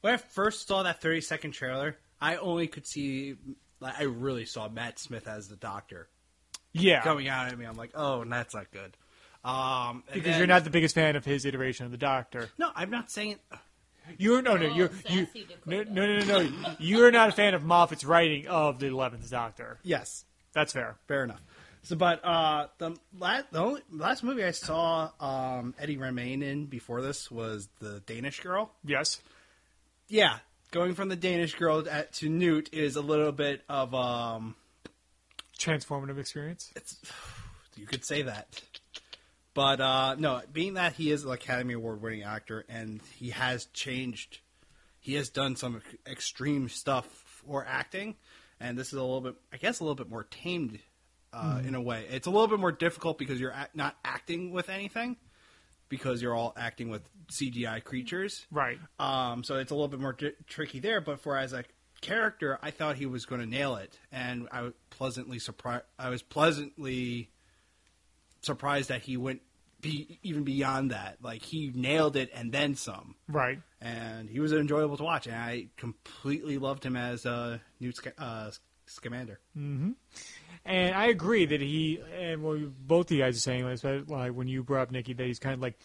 When 0.00 0.14
I 0.14 0.16
first 0.18 0.68
saw 0.68 0.82
that 0.84 1.00
30 1.00 1.20
second 1.20 1.50
trailer, 1.52 1.96
I 2.20 2.36
only 2.36 2.68
could 2.68 2.86
see. 2.86 3.34
Like, 3.80 3.98
I 3.98 4.04
really 4.04 4.46
saw 4.46 4.68
Matt 4.68 4.98
Smith 4.98 5.26
as 5.28 5.48
the 5.48 5.56
doctor 5.56 6.08
Yeah, 6.72 7.02
coming 7.02 7.28
out 7.28 7.48
at 7.48 7.58
me. 7.58 7.66
I'm 7.66 7.76
like, 7.76 7.90
oh, 7.94 8.24
that's 8.24 8.54
not 8.54 8.70
good. 8.70 8.96
Um, 9.44 10.02
because 10.06 10.24
then- 10.24 10.38
you're 10.38 10.46
not 10.46 10.64
the 10.64 10.70
biggest 10.70 10.94
fan 10.94 11.14
of 11.16 11.24
his 11.24 11.44
iteration 11.44 11.84
of 11.86 11.92
the 11.92 11.98
Doctor. 11.98 12.48
No, 12.58 12.70
I'm 12.74 12.90
not 12.90 13.10
saying. 13.10 13.36
You're 14.18 14.42
no 14.42 14.56
no 14.56 14.66
Oh, 14.66 14.74
you're 14.74 14.90
you 15.08 15.26
no, 15.64 15.82
no 15.82 16.06
no 16.06 16.18
no 16.18 16.42
no 16.42 16.48
you're 16.78 17.10
not 17.10 17.28
a 17.28 17.32
fan 17.32 17.54
of 17.54 17.62
Moffat's 17.62 18.04
writing 18.04 18.46
of 18.48 18.78
the 18.78 18.86
Eleventh 18.86 19.28
Doctor. 19.30 19.78
Yes, 19.82 20.24
That's 20.52 20.72
fair. 20.72 20.96
fair 21.08 21.24
enough. 21.24 21.42
So, 21.82 21.94
but 21.94 22.24
uh, 22.24 22.66
the 22.78 22.96
last 23.16 23.46
the 23.52 23.60
only 23.60 23.82
last 23.92 24.24
movie 24.24 24.42
I 24.42 24.50
saw 24.50 25.10
um, 25.20 25.74
Eddie 25.78 25.96
Redmayne 25.98 26.42
in 26.42 26.66
before 26.66 27.00
this 27.00 27.30
was 27.30 27.68
the 27.80 28.02
Danish 28.06 28.40
Girl. 28.40 28.70
Yes. 28.84 29.20
Yeah, 30.08 30.38
going 30.72 30.94
from 30.94 31.08
the 31.08 31.16
Danish 31.16 31.54
Girl 31.54 31.84
at, 31.88 32.12
to 32.14 32.28
Newt 32.28 32.70
is 32.72 32.96
a 32.96 33.00
little 33.00 33.32
bit 33.32 33.62
of 33.68 33.94
um, 33.94 34.54
Transformative 35.58 36.18
experience. 36.18 36.72
it's 36.76 36.96
you 37.76 37.86
could 37.86 38.04
say 38.04 38.22
that. 38.22 38.60
But 39.56 39.80
uh, 39.80 40.16
no, 40.18 40.42
being 40.52 40.74
that 40.74 40.92
he 40.92 41.10
is 41.10 41.24
an 41.24 41.30
Academy 41.30 41.72
Award 41.72 42.02
winning 42.02 42.24
actor 42.24 42.66
and 42.68 43.00
he 43.18 43.30
has 43.30 43.64
changed, 43.72 44.40
he 45.00 45.14
has 45.14 45.30
done 45.30 45.56
some 45.56 45.80
extreme 46.06 46.68
stuff 46.68 47.06
for 47.06 47.64
acting, 47.66 48.16
and 48.60 48.76
this 48.76 48.88
is 48.88 48.92
a 48.92 49.00
little 49.00 49.22
bit, 49.22 49.34
I 49.50 49.56
guess, 49.56 49.80
a 49.80 49.82
little 49.82 49.94
bit 49.94 50.10
more 50.10 50.24
tamed 50.24 50.78
uh, 51.32 51.62
in 51.66 51.74
a 51.74 51.80
way. 51.80 52.04
It's 52.10 52.26
a 52.26 52.30
little 52.30 52.48
bit 52.48 52.60
more 52.60 52.70
difficult 52.70 53.16
because 53.16 53.40
you're 53.40 53.52
act- 53.52 53.74
not 53.74 53.96
acting 54.04 54.50
with 54.50 54.68
anything, 54.68 55.16
because 55.88 56.20
you're 56.20 56.34
all 56.34 56.52
acting 56.54 56.90
with 56.90 57.08
CGI 57.32 57.82
creatures. 57.82 58.44
Right. 58.50 58.78
Um, 58.98 59.42
so 59.42 59.56
it's 59.56 59.70
a 59.70 59.74
little 59.74 59.88
bit 59.88 60.00
more 60.00 60.18
tricky 60.48 60.80
there. 60.80 61.00
But 61.00 61.20
for 61.20 61.34
as 61.34 61.54
a 61.54 61.64
character, 62.02 62.58
I 62.60 62.72
thought 62.72 62.96
he 62.96 63.06
was 63.06 63.24
going 63.24 63.40
to 63.40 63.46
nail 63.46 63.76
it, 63.76 63.98
and 64.12 64.48
I 64.52 64.60
was 64.60 64.74
pleasantly 64.90 65.38
surprised. 65.38 65.84
I 65.98 66.10
was 66.10 66.20
pleasantly 66.20 67.30
surprised 68.42 68.90
that 68.90 69.02
he 69.02 69.16
went 69.16 69.40
be, 69.80 70.18
even 70.22 70.42
beyond 70.44 70.90
that. 70.90 71.18
Like 71.22 71.42
he 71.42 71.70
nailed 71.74 72.16
it 72.16 72.30
and 72.34 72.52
then 72.52 72.74
some. 72.74 73.14
Right. 73.28 73.60
And 73.80 74.28
he 74.28 74.40
was 74.40 74.52
enjoyable 74.52 74.96
to 74.96 75.02
watch, 75.04 75.26
and 75.26 75.36
I 75.36 75.68
completely 75.76 76.58
loved 76.58 76.84
him 76.84 76.96
as 76.96 77.24
uh, 77.26 77.58
Newt 77.78 77.96
Sc- 77.96 78.08
uh, 78.18 78.50
Scamander. 78.86 79.38
And 79.54 80.94
I 80.94 81.06
agree 81.06 81.46
that 81.46 81.60
he 81.60 82.00
and 82.18 82.42
well, 82.42 82.58
both 82.80 83.06
of 83.10 83.16
you 83.16 83.22
guys 83.22 83.36
are 83.36 83.40
saying 83.40 83.66
this, 83.66 83.82
but, 83.82 84.08
like 84.08 84.32
when 84.32 84.48
you 84.48 84.62
brought 84.64 84.82
up 84.82 84.90
Nikki, 84.90 85.12
that 85.12 85.26
he's 85.26 85.38
kind 85.38 85.54
of 85.54 85.60
like 85.60 85.78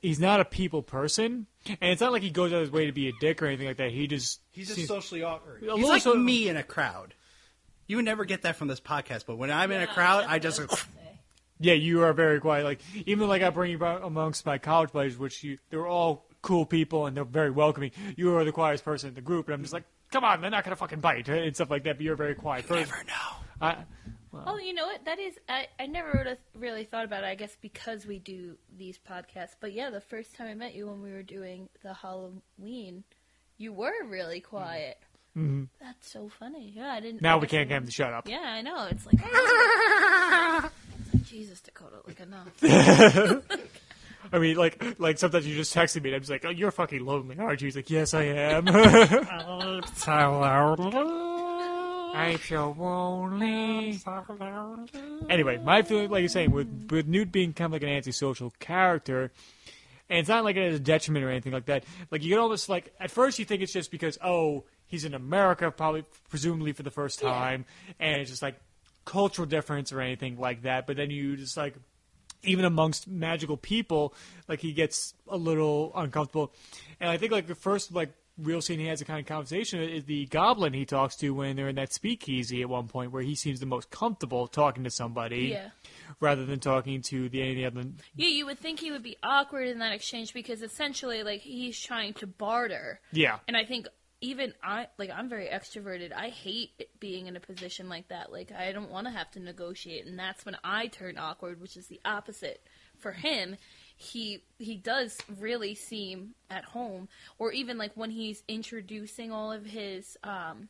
he's 0.00 0.20
not 0.20 0.38
a 0.40 0.44
people 0.44 0.82
person, 0.82 1.46
and 1.66 1.78
it's 1.80 2.00
not 2.00 2.12
like 2.12 2.22
he 2.22 2.30
goes 2.30 2.52
out 2.52 2.56
of 2.56 2.60
his 2.62 2.70
way 2.70 2.86
to 2.86 2.92
be 2.92 3.08
a 3.08 3.12
dick 3.20 3.42
or 3.42 3.46
anything 3.46 3.66
like 3.66 3.78
that. 3.78 3.90
He 3.90 4.06
just 4.06 4.40
He's 4.52 4.68
just 4.74 4.86
socially 4.86 5.22
awkward. 5.22 5.62
He's 5.62 5.88
like 5.88 6.02
so- 6.02 6.14
me 6.14 6.48
in 6.48 6.56
a 6.56 6.62
crowd. 6.62 7.14
You 7.88 7.96
would 7.96 8.04
never 8.04 8.26
get 8.26 8.42
that 8.42 8.56
from 8.56 8.68
this 8.68 8.80
podcast, 8.80 9.24
but 9.26 9.36
when 9.38 9.50
I'm 9.50 9.72
in 9.72 9.80
a 9.80 9.86
crowd, 9.86 10.26
I 10.28 10.38
just 10.38 10.60
yeah, 11.60 11.74
you 11.74 12.02
are 12.02 12.12
very 12.12 12.40
quiet. 12.40 12.64
Like 12.64 12.80
even 13.06 13.28
like 13.28 13.42
I 13.42 13.50
bring 13.50 13.70
you 13.72 13.84
amongst 13.84 14.46
my 14.46 14.58
college 14.58 14.92
buddies, 14.92 15.16
which 15.18 15.42
you 15.44 15.58
they're 15.70 15.86
all 15.86 16.26
cool 16.42 16.64
people 16.66 17.06
and 17.06 17.16
they're 17.16 17.24
very 17.24 17.50
welcoming. 17.50 17.90
You 18.16 18.36
are 18.36 18.44
the 18.44 18.52
quietest 18.52 18.84
person 18.84 19.08
in 19.10 19.14
the 19.14 19.20
group, 19.20 19.46
and 19.48 19.54
I'm 19.54 19.62
just 19.62 19.72
like, 19.74 19.84
come 20.12 20.24
on, 20.24 20.40
they're 20.40 20.50
not 20.50 20.64
gonna 20.64 20.76
fucking 20.76 21.00
bite 21.00 21.28
and 21.28 21.54
stuff 21.54 21.70
like 21.70 21.84
that. 21.84 21.96
But 21.96 22.02
you're 22.04 22.14
a 22.14 22.16
very 22.16 22.34
quiet 22.34 22.66
person. 22.66 22.88
never 22.88 23.04
know. 23.04 23.36
I, 23.60 23.76
Oh, 24.46 24.58
you 24.58 24.72
know 24.74 24.86
what? 24.86 25.04
That 25.04 25.18
is, 25.18 25.34
I, 25.48 25.66
I 25.80 25.86
never 25.86 26.12
would 26.16 26.26
have 26.26 26.38
really 26.54 26.84
thought 26.84 27.04
about 27.04 27.24
it, 27.24 27.26
I 27.26 27.34
guess, 27.34 27.56
because 27.60 28.06
we 28.06 28.18
do 28.18 28.56
these 28.76 28.98
podcasts. 28.98 29.56
But 29.58 29.72
yeah, 29.72 29.90
the 29.90 30.02
first 30.02 30.34
time 30.36 30.48
I 30.48 30.54
met 30.54 30.74
you 30.74 30.86
when 30.86 31.02
we 31.02 31.10
were 31.12 31.22
doing 31.22 31.68
the 31.82 31.94
Halloween, 31.94 33.04
you 33.56 33.72
were 33.72 34.04
really 34.06 34.40
quiet. 34.40 34.98
Mhm. 35.36 35.68
That's 35.80 36.10
so 36.10 36.28
funny. 36.28 36.72
Yeah, 36.76 36.92
I 36.92 37.00
didn't. 37.00 37.22
now 37.22 37.36
I 37.36 37.40
we 37.40 37.46
can't 37.46 37.68
get 37.68 37.78
him 37.78 37.86
to 37.86 37.90
shut 37.90 38.12
up. 38.12 38.28
Yeah, 38.28 38.40
I 38.42 38.60
know. 38.62 38.86
It's 38.90 39.06
like 39.06 39.18
Jesus, 41.28 41.60
Dakota, 41.60 41.96
like 42.06 42.20
enough. 42.20 42.48
I 44.32 44.38
mean, 44.38 44.56
like, 44.56 44.82
like 44.98 45.18
sometimes 45.18 45.46
you 45.46 45.54
just 45.54 45.74
texting 45.74 46.02
me, 46.02 46.10
and 46.10 46.16
I'm 46.16 46.20
just 46.22 46.30
like, 46.30 46.44
"Oh, 46.44 46.50
you're 46.50 46.70
fucking 46.70 47.04
lonely, 47.04 47.38
aren't 47.38 47.60
you?" 47.60 47.66
He's 47.66 47.76
like, 47.76 47.88
"Yes, 47.90 48.14
I 48.14 48.24
am." 48.24 48.66
I 52.14 52.36
feel 52.38 52.74
lonely. 52.78 53.98
Anyway, 55.30 55.58
my 55.58 55.82
feeling, 55.82 56.10
like 56.10 56.20
you're 56.20 56.28
saying, 56.28 56.50
with 56.50 56.88
with 56.90 57.06
Newt 57.06 57.30
being 57.30 57.52
kind 57.52 57.66
of 57.66 57.72
like 57.72 57.82
an 57.82 57.90
antisocial 57.90 58.52
character, 58.58 59.30
and 60.10 60.18
it's 60.20 60.28
not 60.28 60.44
like 60.44 60.56
it 60.56 60.64
has 60.70 60.80
a 60.80 60.82
detriment 60.82 61.24
or 61.24 61.30
anything 61.30 61.52
like 61.52 61.66
that. 61.66 61.84
Like 62.10 62.22
you 62.22 62.30
can 62.30 62.38
almost 62.40 62.68
like 62.68 62.92
at 62.98 63.10
first 63.10 63.38
you 63.38 63.44
think 63.44 63.62
it's 63.62 63.72
just 63.72 63.90
because 63.90 64.18
oh 64.22 64.64
he's 64.86 65.04
in 65.04 65.14
America, 65.14 65.70
probably 65.70 66.04
presumably 66.28 66.72
for 66.72 66.82
the 66.82 66.90
first 66.90 67.22
Yeah. 67.22 67.30
time, 67.30 67.64
and 68.00 68.20
it's 68.20 68.30
just 68.30 68.42
like 68.42 68.58
cultural 69.08 69.46
difference 69.46 69.90
or 69.92 70.00
anything 70.00 70.38
like 70.38 70.62
that. 70.62 70.86
But 70.86 70.96
then 70.96 71.10
you 71.10 71.36
just 71.36 71.56
like 71.56 71.74
even 72.42 72.64
amongst 72.64 73.08
magical 73.08 73.56
people, 73.56 74.14
like 74.46 74.60
he 74.60 74.72
gets 74.72 75.14
a 75.26 75.36
little 75.36 75.92
uncomfortable. 75.96 76.52
And 77.00 77.08
I 77.10 77.16
think 77.16 77.32
like 77.32 77.46
the 77.46 77.54
first 77.54 77.92
like 77.92 78.10
real 78.36 78.60
scene 78.62 78.78
he 78.78 78.86
has 78.86 79.00
a 79.00 79.04
kind 79.04 79.18
of 79.18 79.26
conversation 79.26 79.80
is 79.80 80.04
the 80.04 80.26
goblin 80.26 80.72
he 80.72 80.84
talks 80.84 81.16
to 81.16 81.30
when 81.30 81.56
they're 81.56 81.70
in 81.70 81.74
that 81.74 81.92
speakeasy 81.92 82.62
at 82.62 82.68
one 82.68 82.86
point 82.86 83.10
where 83.10 83.22
he 83.22 83.34
seems 83.34 83.58
the 83.58 83.66
most 83.66 83.90
comfortable 83.90 84.46
talking 84.46 84.84
to 84.84 84.90
somebody 84.90 85.46
Yeah. 85.48 85.70
rather 86.20 86.46
than 86.46 86.60
talking 86.60 87.02
to 87.02 87.28
the 87.28 87.42
any 87.42 87.64
other 87.64 87.82
Yeah, 88.14 88.28
you 88.28 88.46
would 88.46 88.60
think 88.60 88.78
he 88.78 88.92
would 88.92 89.02
be 89.02 89.16
awkward 89.24 89.66
in 89.66 89.80
that 89.80 89.92
exchange 89.92 90.32
because 90.32 90.62
essentially, 90.62 91.24
like, 91.24 91.40
he's 91.40 91.80
trying 91.80 92.14
to 92.14 92.28
barter. 92.28 93.00
Yeah. 93.10 93.40
And 93.48 93.56
I 93.56 93.64
think 93.64 93.88
even 94.20 94.52
I, 94.62 94.88
like, 94.98 95.10
I'm 95.10 95.28
very 95.28 95.46
extroverted. 95.46 96.12
I 96.12 96.28
hate 96.28 96.88
being 96.98 97.26
in 97.26 97.36
a 97.36 97.40
position 97.40 97.88
like 97.88 98.08
that. 98.08 98.32
Like, 98.32 98.50
I 98.52 98.72
don't 98.72 98.90
want 98.90 99.06
to 99.06 99.12
have 99.12 99.30
to 99.32 99.40
negotiate, 99.40 100.06
and 100.06 100.18
that's 100.18 100.44
when 100.44 100.56
I 100.64 100.88
turn 100.88 101.18
awkward, 101.18 101.60
which 101.60 101.76
is 101.76 101.86
the 101.86 102.00
opposite 102.04 102.62
for 102.98 103.12
him. 103.12 103.56
He 103.96 104.44
he 104.58 104.76
does 104.76 105.18
really 105.38 105.74
seem 105.74 106.34
at 106.50 106.64
home, 106.64 107.08
or 107.38 107.52
even 107.52 107.78
like 107.78 107.92
when 107.94 108.10
he's 108.10 108.42
introducing 108.48 109.32
all 109.32 109.50
of 109.50 109.66
his 109.66 110.16
um 110.22 110.68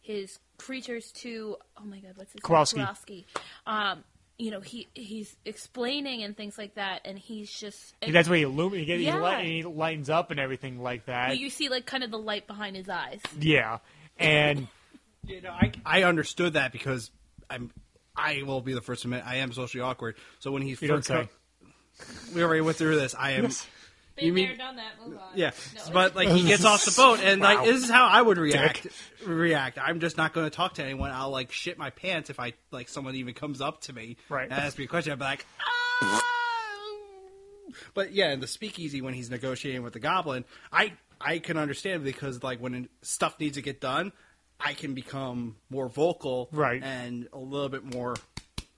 his 0.00 0.38
creatures 0.58 1.12
to 1.12 1.56
oh 1.78 1.84
my 1.84 1.98
god 1.98 2.12
what's 2.16 2.32
his 2.32 2.40
Kowalski. 2.40 2.78
name 2.78 2.86
Kowalski. 2.86 3.26
Um, 3.66 4.04
you 4.40 4.50
know 4.50 4.60
he 4.60 4.88
he's 4.94 5.36
explaining 5.44 6.22
and 6.22 6.36
things 6.36 6.56
like 6.58 6.74
that, 6.74 7.02
and 7.04 7.18
he's 7.18 7.50
just 7.52 7.94
That's 8.06 8.28
where 8.28 8.38
he, 8.38 8.44
illum- 8.44 8.72
he, 8.72 8.84
gets, 8.84 9.02
Yeah. 9.02 9.14
he, 9.14 9.18
light, 9.20 9.44
he 9.44 9.62
lightens 9.64 10.08
up 10.10 10.30
and 10.30 10.40
everything 10.40 10.82
like 10.82 11.06
that. 11.06 11.28
Well, 11.28 11.36
you 11.36 11.50
see 11.50 11.68
like 11.68 11.86
kind 11.86 12.02
of 12.02 12.10
the 12.10 12.18
light 12.18 12.46
behind 12.46 12.74
his 12.76 12.88
eyes. 12.88 13.20
yeah, 13.38 13.78
and 14.18 14.66
You 15.26 15.42
know, 15.42 15.50
I 15.50 15.70
I 15.84 16.02
understood 16.04 16.54
that 16.54 16.72
because 16.72 17.10
I'm 17.50 17.70
I 18.16 18.42
will 18.42 18.62
be 18.62 18.72
the 18.72 18.80
first 18.80 19.02
to 19.02 19.08
admit 19.08 19.22
I 19.26 19.36
am 19.36 19.52
socially 19.52 19.82
awkward. 19.82 20.16
So 20.38 20.50
when 20.50 20.62
he 20.62 20.70
You 20.70 20.76
don't 20.88 21.04
first 21.04 21.08
say. 21.08 21.28
we 22.34 22.42
already 22.42 22.62
went 22.62 22.78
through 22.78 22.96
this. 22.96 23.14
I 23.14 23.32
am 23.32 23.44
Yes. 23.44 23.66
Been 24.20 24.26
You 24.26 24.32
mean- 24.32 24.48
there, 24.48 24.56
done 24.56 24.76
that. 24.76 24.92
Move 25.04 25.18
on. 25.18 25.28
yeah, 25.34 25.50
No. 25.74 25.92
but 25.92 26.14
like 26.14 26.28
he 26.28 26.44
gets 26.46 26.64
off 26.64 26.84
the 26.84 26.92
boat 26.92 27.20
and 27.22 27.40
Wow. 27.40 27.54
like 27.56 27.64
this 27.66 27.82
is 27.82 27.90
how 27.90 28.06
I 28.06 28.20
would 28.22 28.38
react. 28.38 28.86
React. 29.26 29.78
I'm 29.78 30.00
just 30.00 30.16
not 30.16 30.32
going 30.32 30.46
to 30.48 30.54
talk 30.54 30.74
to 30.74 30.84
anyone. 30.84 31.10
I'll 31.10 31.30
like 31.30 31.50
shit 31.52 31.78
my 31.78 31.90
pants 31.90 32.30
if 32.30 32.38
I 32.38 32.52
like 32.70 32.88
someone 32.88 33.14
even 33.16 33.34
comes 33.34 33.60
up 33.60 33.80
to 33.82 33.92
me 33.92 34.16
Right. 34.28 34.44
and 34.44 34.52
asks 34.52 34.78
me 34.78 34.84
a 34.84 34.88
question. 34.88 35.12
I'd 35.12 35.18
be 35.18 35.24
like, 35.24 35.46
ah. 35.60 36.22
But 37.94 38.12
yeah, 38.12 38.32
in 38.32 38.40
the 38.40 38.46
speakeasy 38.46 39.00
when 39.00 39.14
he's 39.14 39.30
negotiating 39.30 39.82
with 39.82 39.92
the 39.92 40.00
goblin, 40.00 40.44
I 40.72 40.92
I 41.20 41.38
can 41.38 41.56
understand 41.56 42.02
because 42.04 42.42
like 42.42 42.58
when 42.60 42.88
stuff 43.02 43.38
needs 43.38 43.56
to 43.56 43.62
get 43.62 43.80
done, 43.80 44.12
I 44.58 44.72
can 44.74 44.94
become 44.94 45.56
more 45.70 45.88
vocal, 45.88 46.48
Right. 46.52 46.82
and 46.82 47.28
a 47.32 47.38
little 47.38 47.68
bit 47.68 47.84
more 47.84 48.16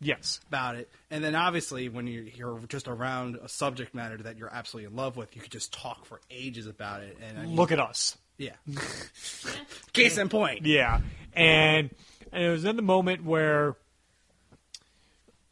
yes, 0.03 0.41
about 0.49 0.77
it. 0.77 0.91
And 1.11 1.23
then 1.25 1.35
obviously, 1.35 1.89
when 1.89 2.07
you're, 2.07 2.25
you're 2.25 2.61
just 2.69 2.89
around 2.89 3.37
a 3.43 3.49
subject 3.49 3.95
matter 3.95 4.19
that 4.19 4.37
you're 4.37 4.53
absolutely 4.53 4.91
in 4.91 4.97
love 4.97 5.17
with, 5.17 5.35
you 5.35 5.41
could 5.43 5.53
just 5.53 5.73
talk 5.73 6.05
for 6.05 6.21
ages 6.31 6.67
about 6.67 7.03
it. 7.03 7.17
And 7.27 7.39
I 7.39 7.43
mean, 7.47 7.57
look 7.57 7.73
at 7.73 7.81
us. 7.81 8.19
yeah. 8.37 8.57
Case 9.93 10.19
in 10.19 10.29
point. 10.29 10.67
Yeah, 10.67 11.01
and 11.35 11.91
and 12.33 12.43
it 12.45 12.51
was 12.51 12.65
in 12.65 12.77
the 12.77 12.83
moment 12.83 13.25
where, 13.25 13.77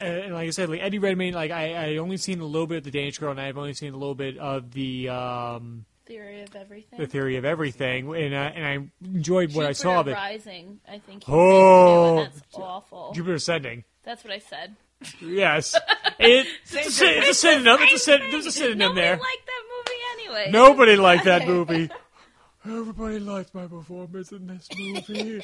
uh, 0.01 0.05
and 0.05 0.35
like 0.35 0.47
I 0.47 0.51
said, 0.51 0.69
like 0.69 0.81
Eddie 0.81 0.99
Redmayne, 0.99 1.35
like 1.35 1.51
I 1.51 1.93
I 1.93 1.97
only 1.99 2.17
seen 2.17 2.41
a 2.41 2.45
little 2.45 2.67
bit 2.67 2.79
of 2.79 2.85
the 2.85 2.91
Danish 2.91 3.19
Girl, 3.19 3.31
and 3.31 3.41
I've 3.41 3.59
only 3.59 3.75
seen 3.75 3.93
a 3.93 3.97
little 3.97 4.15
bit 4.15 4.39
of 4.39 4.73
the 4.73 5.09
um 5.11 5.85
Theory 6.07 6.41
of 6.43 6.57
everything. 6.57 6.99
the 6.99 7.07
Theory 7.07 7.37
of 7.37 7.45
Everything, 7.45 8.13
and 8.17 8.35
I, 8.35 8.47
and 8.47 8.67
I 8.67 9.07
enjoyed 9.07 9.55
what 9.55 9.67
I 9.67 9.73
saw 9.73 10.01
of 10.01 10.09
it. 10.09 10.15
Rising, 10.15 10.81
I 10.89 10.99
think. 10.99 11.23
Oh. 11.29 12.19
oh, 12.19 12.23
that's 12.25 12.41
awful. 12.55 13.13
Jupiter 13.15 13.35
Ascending. 13.35 13.85
That's 14.03 14.25
what 14.25 14.33
I 14.33 14.39
said. 14.39 14.77
Yes, 15.21 15.75
it, 16.19 16.47
it's, 16.65 16.75
a, 16.75 16.91
syn- 16.91 17.15
it's 17.19 17.29
a 17.31 17.35
synonym. 17.35 17.77
It's 17.81 17.93
a 17.95 17.99
syn- 17.99 18.31
there's 18.31 18.47
a 18.47 18.53
synonym 18.53 18.79
Nobody 18.79 19.01
there. 19.01 19.17
liked 19.17 19.47
that 19.47 19.63
movie 19.77 20.01
anyway. 20.13 20.51
Nobody 20.51 20.97
liked 20.97 21.25
that 21.25 21.47
movie. 21.47 21.91
Everybody 22.67 23.19
liked 23.21 23.55
my 23.55 23.67
performance 23.67 24.33
in 24.33 24.47
this 24.47 24.69
movie. 24.79 25.41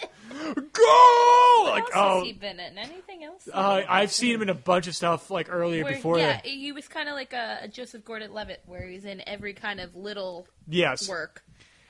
Go! 0.73 1.62
What 1.62 1.71
Like, 1.71 1.83
else 1.85 1.90
oh, 1.95 2.19
has 2.19 2.25
he 2.27 2.33
been 2.35 2.61
in? 2.61 2.77
Anything 2.77 3.25
else? 3.25 3.49
uh, 3.53 3.83
I've 3.88 4.12
seen 4.12 4.35
him 4.35 4.42
in 4.42 4.51
a 4.51 4.55
bunch 4.55 4.87
of 4.87 4.95
stuff 4.95 5.31
like 5.31 5.49
earlier 5.51 5.83
Where- 5.85 5.95
before 5.95 6.19
yeah, 6.19 6.33
that. 6.35 6.47
he 6.47 6.73
was 6.73 6.87
kind 6.88 7.09
of 7.09 7.14
like 7.14 7.33
a, 7.33 7.61
a 7.62 7.69
Joseph 7.69 8.05
Gordon-Levitt, 8.05 8.62
where 8.66 8.87
he's 8.87 9.07
in 9.07 9.23
every 9.27 9.55
kind 9.55 9.81
of 9.81 9.97
little 9.97 10.47
Yes, 10.69 11.09
work. 11.09 11.42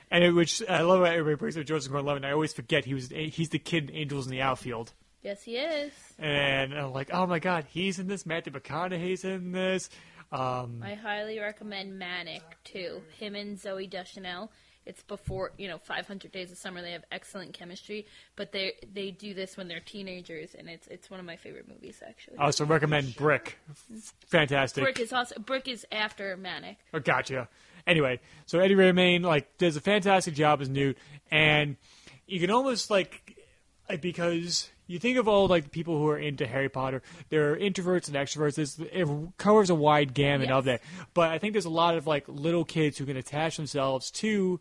and 0.09 0.23
it, 0.23 0.31
which 0.31 0.63
I 0.69 0.81
love 0.81 0.99
how 0.99 1.05
everybody 1.11 1.35
brings 1.35 1.57
up 1.57 1.65
Joseph 1.65 1.91
Gordon-Levitt. 1.91 2.23
and 2.23 2.29
I 2.29 2.31
always 2.33 2.53
forget 2.53 2.85
he 2.85 2.93
was 2.93 3.09
he's 3.09 3.49
the 3.49 3.59
kid 3.59 3.89
in 3.89 3.95
Angels 3.97 4.25
in 4.27 4.31
the 4.31 4.41
Outfield, 4.41 4.93
Yes, 5.23 5.43
he 5.43 5.57
is. 5.57 5.91
and 6.19 6.73
I'm 6.73 6.93
like, 6.93 7.09
oh 7.11 7.25
my 7.25 7.39
god, 7.39 7.65
he's 7.69 7.99
in 7.99 8.07
this. 8.07 8.25
Matthew 8.25 8.53
McConaughey's 8.53 9.23
in 9.23 9.51
this. 9.51 9.89
Um, 10.31 10.81
I 10.83 10.93
highly 10.93 11.39
recommend 11.39 11.97
Manic 11.97 12.43
too. 12.63 13.01
Him 13.17 13.35
and 13.35 13.57
Zooey 13.57 13.89
Deschanel. 13.89 14.51
It's 14.85 15.03
before 15.03 15.51
you 15.57 15.67
know 15.67 15.77
500 15.79 16.31
Days 16.31 16.49
of 16.51 16.57
Summer. 16.57 16.81
They 16.81 16.91
have 16.93 17.03
excellent 17.11 17.53
chemistry, 17.53 18.05
but 18.37 18.51
they 18.53 18.73
they 18.93 19.11
do 19.11 19.33
this 19.33 19.57
when 19.57 19.67
they're 19.67 19.81
teenagers, 19.81 20.55
and 20.57 20.69
it's 20.69 20.87
it's 20.87 21.09
one 21.09 21.19
of 21.19 21.25
my 21.25 21.35
favorite 21.35 21.67
movies 21.67 22.01
actually. 22.07 22.37
I 22.37 22.45
also 22.45 22.65
recommend 22.65 23.15
Brick. 23.17 23.57
Fantastic. 24.27 24.83
Brick 24.83 24.99
is 24.99 25.11
also 25.11 25.39
Brick 25.39 25.67
is 25.67 25.85
after 25.91 26.37
Manic. 26.37 26.77
Oh, 26.93 26.99
gotcha. 26.99 27.49
Anyway, 27.85 28.19
so 28.45 28.59
Eddie 28.59 28.75
Redmayne 28.75 29.23
like 29.23 29.57
does 29.57 29.75
a 29.75 29.81
fantastic 29.81 30.35
job 30.35 30.61
as 30.61 30.69
Newt, 30.69 30.97
and 31.31 31.75
you 32.25 32.39
can 32.39 32.49
almost 32.49 32.89
like 32.89 33.37
like, 33.89 34.01
because 34.01 34.69
you 34.87 34.99
think 34.99 35.17
of 35.17 35.27
all 35.27 35.47
like 35.47 35.65
the 35.65 35.69
people 35.69 35.97
who 35.97 36.07
are 36.07 36.17
into 36.17 36.47
Harry 36.47 36.69
Potter, 36.69 37.01
There 37.29 37.51
are 37.51 37.57
introverts 37.57 38.07
and 38.07 38.15
extroverts. 38.15 38.57
It's, 38.57 38.79
it 38.79 39.07
covers 39.37 39.69
a 39.69 39.75
wide 39.75 40.13
gamut 40.13 40.49
of 40.49 40.65
that, 40.65 40.81
but 41.13 41.29
I 41.29 41.37
think 41.37 41.53
there's 41.53 41.65
a 41.65 41.69
lot 41.69 41.95
of 41.95 42.07
like 42.07 42.25
little 42.27 42.65
kids 42.65 42.97
who 42.97 43.05
can 43.05 43.17
attach 43.17 43.57
themselves 43.57 44.11
to 44.11 44.59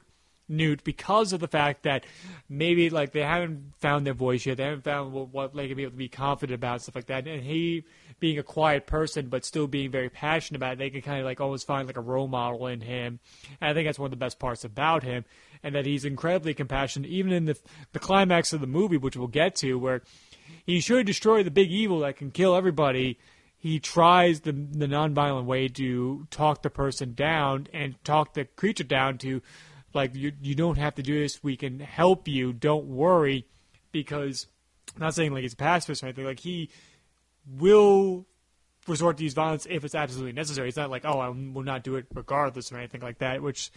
Newt 0.49 0.85
because 0.85 1.33
of 1.33 1.41
the 1.41 1.49
fact 1.49 1.83
that 1.83 2.05
maybe 2.49 2.89
like 2.89 3.11
they 3.11 3.23
haven't 3.23 3.73
found 3.81 4.07
their 4.07 4.15
voice 4.15 4.47
yet, 4.47 4.59
they 4.59 4.63
haven't 4.63 4.85
found 4.85 5.13
what, 5.13 5.33
what 5.33 5.55
they 5.55 5.67
can 5.67 5.77
be 5.77 5.83
able 5.83 5.91
to 5.91 5.97
be 5.97 6.09
confident 6.09 6.55
about 6.55 6.75
and 6.75 6.83
stuff 6.83 6.95
like 6.95 7.07
that, 7.07 7.27
and 7.27 7.43
he 7.43 7.85
being 8.21 8.39
a 8.39 8.43
quiet 8.43 8.87
person 8.87 9.29
but 9.29 9.45
still 9.45 9.67
being 9.67 9.91
very 9.91 10.09
passionate 10.09 10.59
about 10.59 10.75
it, 10.75 10.79
they 10.79 10.91
can 10.91 11.03
kind 11.03 11.19
of 11.19 11.25
like 11.25 11.41
always 11.41 11.65
find 11.65 11.87
like 11.87 11.97
a 11.97 12.01
role 12.01 12.29
model 12.29 12.67
in 12.69 12.81
him. 12.81 13.19
And 13.61 13.71
I 13.71 13.75
think 13.75 13.89
that's 13.89 13.99
one 13.99 14.07
of 14.07 14.13
the 14.13 14.17
best 14.17 14.39
parts 14.39 14.65
about 14.65 15.03
him. 15.03 15.25
And 15.63 15.75
that 15.75 15.87
he's 15.87 16.05
incredibly 16.05 16.55
compassionate, 16.55 17.11
even 17.11 17.33
in 17.33 17.45
the 17.47 17.59
the 17.93 17.99
climax 17.99 18.53
of 18.53 18.61
the 18.61 18.67
movie, 18.67 18.97
which 18.97 19.17
we'll 19.17 19.29
get 19.29 19.55
to, 19.57 19.75
where 19.79 20.03
he 20.65 20.81
should 20.81 21.07
destroy 21.07 21.43
the 21.43 21.51
big 21.51 21.71
evil 21.71 22.01
that 22.01 22.17
can 22.17 22.31
kill 22.31 22.55
everybody. 22.55 23.19
He 23.57 23.81
tries 23.81 24.41
the 24.41 24.53
the 24.53 24.87
nonviolent 24.87 25.47
way 25.47 25.69
to 25.69 26.27
talk 26.31 26.63
the 26.63 26.71
person 26.71 27.15
down 27.15 27.69
and 27.73 28.03
talk 28.05 28.35
the 28.35 28.45
creature 28.45 28.85
down 28.85 29.19
to, 29.19 29.43
like 29.95 30.15
you 30.15 30.33
you 30.41 30.55
don't 30.55 30.79
have 30.79 30.95
to 30.97 31.03
do 31.03 31.19
this. 31.21 31.43
We 31.43 31.57
can 31.57 31.81
help 31.81 32.29
you. 32.29 32.53
Don't 32.53 32.87
worry, 32.87 33.47
because 33.93 34.47
I'm 34.95 35.01
not 35.01 35.15
saying 35.15 35.33
like 35.33 35.43
he's 35.43 35.55
a 35.55 35.57
pacifist 35.57 36.03
or 36.03 36.07
anything. 36.07 36.25
Like 36.25 36.41
he 36.41 36.71
will 37.59 38.27
resort 38.87 39.17
to 39.17 39.25
use 39.25 39.35
violence 39.35 39.67
if 39.69 39.85
it's 39.85 39.95
absolutely 39.95 40.33
necessary. 40.33 40.69
It's 40.69 40.77
not 40.77 40.91
like 40.91 41.05
oh 41.05 41.19
I 41.19 41.29
will 41.29 41.65
not 41.65 41.83
do 41.83 41.97
it 41.97 42.07
regardless 42.15 42.71
or 42.71 42.79
anything 42.79 43.01
like 43.01 43.19
that, 43.19 43.43
which 43.43 43.71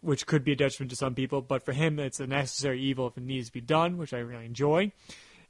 which 0.00 0.26
could 0.26 0.44
be 0.44 0.52
a 0.52 0.56
detriment 0.56 0.90
to 0.90 0.96
some 0.96 1.14
people. 1.14 1.40
But 1.42 1.64
for 1.64 1.72
him, 1.72 1.98
it's 1.98 2.20
a 2.20 2.26
necessary 2.26 2.80
evil 2.80 3.06
if 3.08 3.16
it 3.16 3.24
needs 3.24 3.48
to 3.48 3.52
be 3.52 3.60
done, 3.60 3.98
which 3.98 4.12
I 4.12 4.18
really 4.18 4.46
enjoy. 4.46 4.92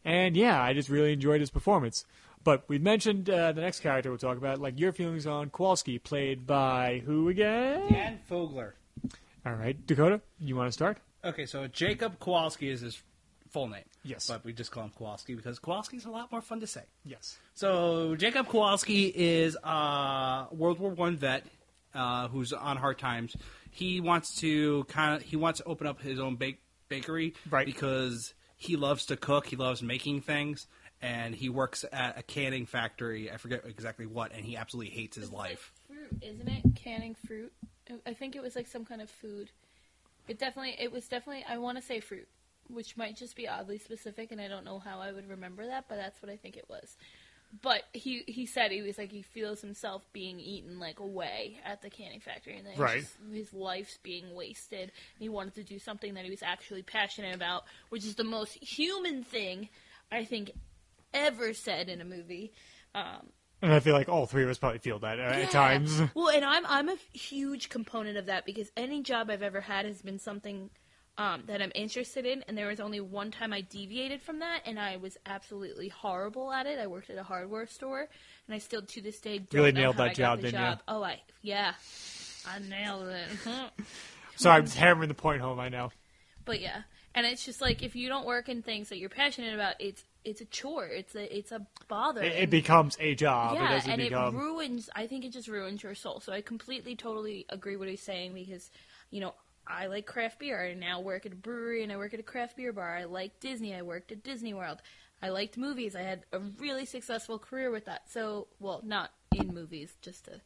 And 0.05 0.37
yeah, 0.37 0.63
I 0.63 0.73
just 0.73 0.89
really 0.89 1.13
enjoyed 1.13 1.41
his 1.41 1.51
performance. 1.51 2.05
But 2.45 2.65
we 2.69 2.79
mentioned 2.79 3.29
uh, 3.29 3.51
the 3.53 3.61
next 3.61 3.81
character 3.81 4.09
we'll 4.09 4.19
talk 4.19 4.39
about, 4.39 4.61
like 4.61 4.79
your 4.79 4.93
feelings 4.93 5.27
on 5.27 5.51
Kowalski, 5.51 5.99
played 5.99 6.47
by 6.47 7.03
who 7.05 7.29
again? 7.29 7.89
Dan 7.89 8.21
Fogler. 8.31 8.73
All 9.45 9.55
right, 9.55 9.85
Dakota, 9.87 10.21
you 10.39 10.55
want 10.55 10.69
to 10.69 10.73
start? 10.73 10.99
Okay, 11.25 11.45
so 11.47 11.67
Jacob 11.67 12.21
Kowalski 12.21 12.69
is 12.69 12.83
his 12.83 13.03
full 13.51 13.69
name. 13.69 13.83
Yes. 14.05 14.29
But 14.29 14.45
we 14.45 14.53
just 14.53 14.71
call 14.71 14.85
him 14.85 14.93
Kowalski 14.97 15.35
because 15.35 15.59
Kowalski's 15.59 16.05
a 16.05 16.11
lot 16.11 16.31
more 16.31 16.41
fun 16.41 16.61
to 16.61 16.67
say. 16.67 16.83
Yes. 17.05 17.37
So 17.55 18.15
Jacob 18.15 18.49
Kowalski 18.49 19.07
is 19.07 19.57
a 19.65 20.47
World 20.53 20.79
War 20.79 20.91
One 20.91 21.17
vet 21.17 21.45
uh, 21.95 22.29
who's 22.29 22.53
on 22.53 22.77
hard 22.77 22.99
times. 22.99 23.37
He 23.77 24.01
wants 24.01 24.35
to 24.41 24.85
kind 24.85 25.15
of 25.17 25.23
he 25.23 25.37
wants 25.37 25.59
to 25.61 25.67
open 25.67 25.87
up 25.87 26.01
his 26.01 26.19
own 26.19 26.37
bake, 26.37 26.61
bakery, 26.89 27.35
Right. 27.51 27.67
Because 27.67 28.33
he 28.57 28.75
loves 28.77 29.05
to 29.07 29.17
cook. 29.19 29.47
He 29.47 29.57
loves 29.57 29.83
making 29.83 30.23
things, 30.23 30.67
and 31.03 31.35
he 31.35 31.51
works 31.51 31.85
at 31.93 32.19
a 32.19 32.23
canning 32.23 32.65
factory. 32.65 33.31
I 33.31 33.37
forget 33.37 33.65
exactly 33.67 34.07
what, 34.07 34.33
and 34.33 34.47
he 34.47 34.57
absolutely 34.57 34.93
hates 34.93 35.17
his 35.17 35.27
It's 35.27 35.33
life. 35.35 35.73
Like 35.91 35.99
fruit, 35.99 36.23
isn't 36.23 36.49
it? 36.49 36.63
Canning 36.75 37.15
fruit. 37.27 37.53
I- 37.91 38.11
I 38.11 38.15
think 38.15 38.35
it 38.35 38.43
was 38.43 38.57
like 38.57 38.67
some 38.67 38.87
kind 38.87 39.03
of 39.03 39.11
food. 39.11 39.51
It 40.27 40.39
definitely. 40.39 40.75
It 40.79 40.91
was 40.91 41.07
definitely. 41.07 41.45
I 41.47 41.59
want 41.59 41.77
to 41.77 41.83
say 41.83 42.01
fruit, 42.01 42.27
which 42.69 42.97
might 42.97 43.15
just 43.15 43.37
be 43.37 43.47
oddly 43.47 43.77
specific, 43.77 44.33
and 44.33 44.41
I 44.41 44.49
don't 44.49 44.65
know 44.65 44.79
how 44.79 45.01
I 45.01 45.13
would 45.13 45.29
remember 45.29 45.67
that, 45.67 45.85
but 45.87 45.97
that's 45.97 46.23
what 46.23 46.33
I 46.33 46.37
think 46.37 46.57
it 46.57 46.65
was. 46.71 46.97
But 47.63 47.85
he 47.93 48.23
he 48.27 48.45
said 48.45 48.71
he 48.71 48.83
was 48.83 48.99
like 48.99 49.11
he 49.11 49.23
feels 49.23 49.61
himself 49.61 50.05
being 50.13 50.39
eaten 50.41 50.79
like 50.79 50.99
away 51.01 51.59
at 51.65 51.81
the 51.81 51.89
canning 51.91 52.21
factory, 52.21 52.57
and 52.59 52.67
that 52.67 52.77
Right. 52.79 52.99
his, 52.99 53.17
his 53.33 53.53
life's 53.55 53.99
being 54.03 54.35
wasted. 54.35 54.81
And 54.83 55.21
he 55.21 55.29
wanted 55.29 55.55
to 55.55 55.63
do 55.63 55.79
something 55.79 56.15
that 56.15 56.25
he 56.25 56.31
was 56.31 56.43
actually 56.43 56.83
passionate 56.83 57.35
about, 57.35 57.65
which 57.89 58.05
is 58.05 58.17
the 58.17 58.25
most 58.25 58.55
human 58.63 59.23
thing 59.23 59.69
I 60.13 60.25
think 60.25 60.51
ever 61.15 61.55
said 61.55 61.89
in 61.89 62.01
a 62.01 62.05
movie. 62.05 62.53
Um, 62.95 63.29
And 63.63 63.73
I 63.73 63.81
feel 63.81 63.95
like 63.95 64.09
all 64.09 64.27
three 64.27 64.43
of 64.43 64.51
us 64.51 64.59
probably 64.59 64.81
feel 64.81 64.99
that 64.99 65.19
uh, 65.19 65.23
yeah. 65.23 65.45
at 65.45 65.51
times. 65.51 66.03
Well, 66.15 66.29
and 66.29 66.45
I'm 66.45 66.67
I'm 66.67 66.89
a 66.91 66.97
huge 67.13 67.69
component 67.71 68.19
of 68.19 68.27
that 68.27 68.45
because 68.45 68.71
any 68.77 69.03
job 69.03 69.31
I've 69.31 69.43
ever 69.43 69.63
had 69.63 69.87
has 69.87 70.03
been 70.03 70.19
something 70.19 70.69
um, 71.19 71.45
that 71.47 71.63
I'm 71.63 71.73
interested 71.75 72.27
in, 72.27 72.45
and 72.47 72.57
there 72.57 72.67
was 72.67 72.81
only 72.81 73.01
one 73.01 73.31
time 73.31 73.53
I 73.53 73.63
deviated 73.63 74.21
from 74.21 74.41
that, 74.41 74.61
and 74.67 74.79
I 74.79 74.97
was 74.97 75.17
absolutely 75.27 75.89
horrible 75.89 76.53
at 76.53 76.67
it. 76.67 76.79
I 76.79 76.87
worked 76.87 77.11
at 77.11 77.17
a 77.19 77.23
hardware 77.23 77.67
store, 77.67 78.09
and 78.47 78.55
I 78.55 78.59
still 78.59 78.83
to 78.83 79.01
this 79.01 79.21
day 79.21 79.39
don't 79.39 79.55
Really 79.55 79.73
know 79.73 79.81
nailed 79.81 79.97
how 79.97 80.05
that 80.05 80.11
I 80.11 80.15
got 80.15 80.17
job, 80.17 80.41
the 80.41 80.51
didn't 80.51 80.71
you? 80.71 80.77
Oh, 80.89 81.03
I 81.03 81.21
yeah, 81.43 81.73
I 82.47 82.59
nailed 82.59 83.09
it. 83.09 83.29
Sorry, 84.37 84.59
I'm 84.59 84.65
just 84.65 84.77
hammering 84.77 85.09
the 85.09 85.15
point 85.15 85.41
home. 85.41 85.59
I 85.59 85.71
know. 85.71 85.91
But 86.45 86.61
yeah, 86.61 86.83
and 87.15 87.25
it's 87.25 87.45
just 87.45 87.61
like 87.63 87.83
if 87.83 87.97
you 87.97 88.09
don't 88.09 88.27
work 88.27 88.49
in 88.49 88.63
things 88.63 88.91
that 88.91 88.99
you're 88.99 89.09
passionate 89.09 89.55
about, 89.55 89.77
it's 89.81 90.05
it's 90.27 90.43
a 90.43 90.45
chore. 90.45 90.87
It's 90.87 91.15
a 91.15 91.37
it's 91.37 91.51
a 91.51 91.67
bother. 91.89 92.23
It, 92.23 92.33
it 92.33 92.43
and- 92.43 92.51
becomes 92.51 92.97
a 93.01 93.15
job. 93.15 93.53
it 93.53 93.61
yeah, 93.61 93.69
doesn't 93.71 93.91
and 93.91 94.03
become. 94.03 94.35
it 94.35 94.39
ruins. 94.39 94.91
I 94.95 95.07
think 95.07 95.25
it 95.25 95.33
just 95.33 95.49
ruins 95.49 95.83
your 95.83 95.95
soul. 95.95 96.21
So 96.21 96.33
I 96.33 96.43
completely, 96.43 96.95
totally 96.95 97.47
agree 97.49 97.77
with 97.77 97.81
what 97.81 97.89
he's 97.89 98.03
saying 98.03 98.35
because, 98.35 98.71
you 99.11 99.21
know, 99.21 99.35
I 99.67 99.87
like 99.87 100.07
craft 100.07 100.39
beer. 100.39 100.65
I 100.65 100.75
now 100.75 101.01
work 101.01 101.27
at 101.27 101.33
a 101.33 101.37
brewery 101.37 101.83
and 101.83 101.93
I 101.93 101.97
work 101.97 102.15
at 102.15 102.21
a 102.21 102.25
craft 102.25 102.57
beer 102.57 102.73
bar. 102.73 102.97
I 102.97 103.05
like 103.05 103.41
Disney. 103.41 103.75
I 103.75 103.83
worked 103.83 104.13
at 104.13 104.23
Disney 104.23 104.55
World. 104.55 104.81
I 105.23 105.31
liked 105.31 105.57
movies. 105.57 105.97
I 105.97 106.03
had 106.03 106.25
a 106.33 106.39
really 106.39 106.85
successful 106.85 107.39
career 107.39 107.71
with 107.71 107.87
that. 107.87 108.11
So, 108.11 108.49
well, 108.61 108.81
not 108.85 109.13
in 109.35 109.53
movies, 109.53 109.95
just 110.03 110.27
to, 110.27 110.41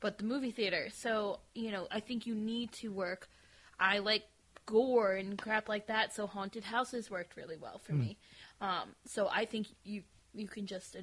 but 0.00 0.18
the 0.18 0.24
movie 0.24 0.50
theater. 0.50 0.88
So, 0.92 1.40
you 1.54 1.70
know, 1.70 1.86
I 1.90 2.00
think 2.00 2.26
you 2.26 2.34
need 2.34 2.72
to 2.72 2.88
work. 2.88 3.28
I 3.78 3.98
like 3.98 4.24
gore 4.66 5.12
and 5.12 5.38
crap 5.38 5.68
like 5.68 5.86
that. 5.88 6.14
So 6.14 6.26
haunted 6.26 6.64
houses 6.64 7.10
worked 7.10 7.36
really 7.36 7.56
well 7.56 7.78
for 7.78 7.92
me. 7.92 8.16
Um, 8.60 8.94
so 9.04 9.28
I 9.30 9.44
think 9.44 9.68
you 9.84 10.02
you 10.34 10.48
can 10.48 10.66
just. 10.66 10.96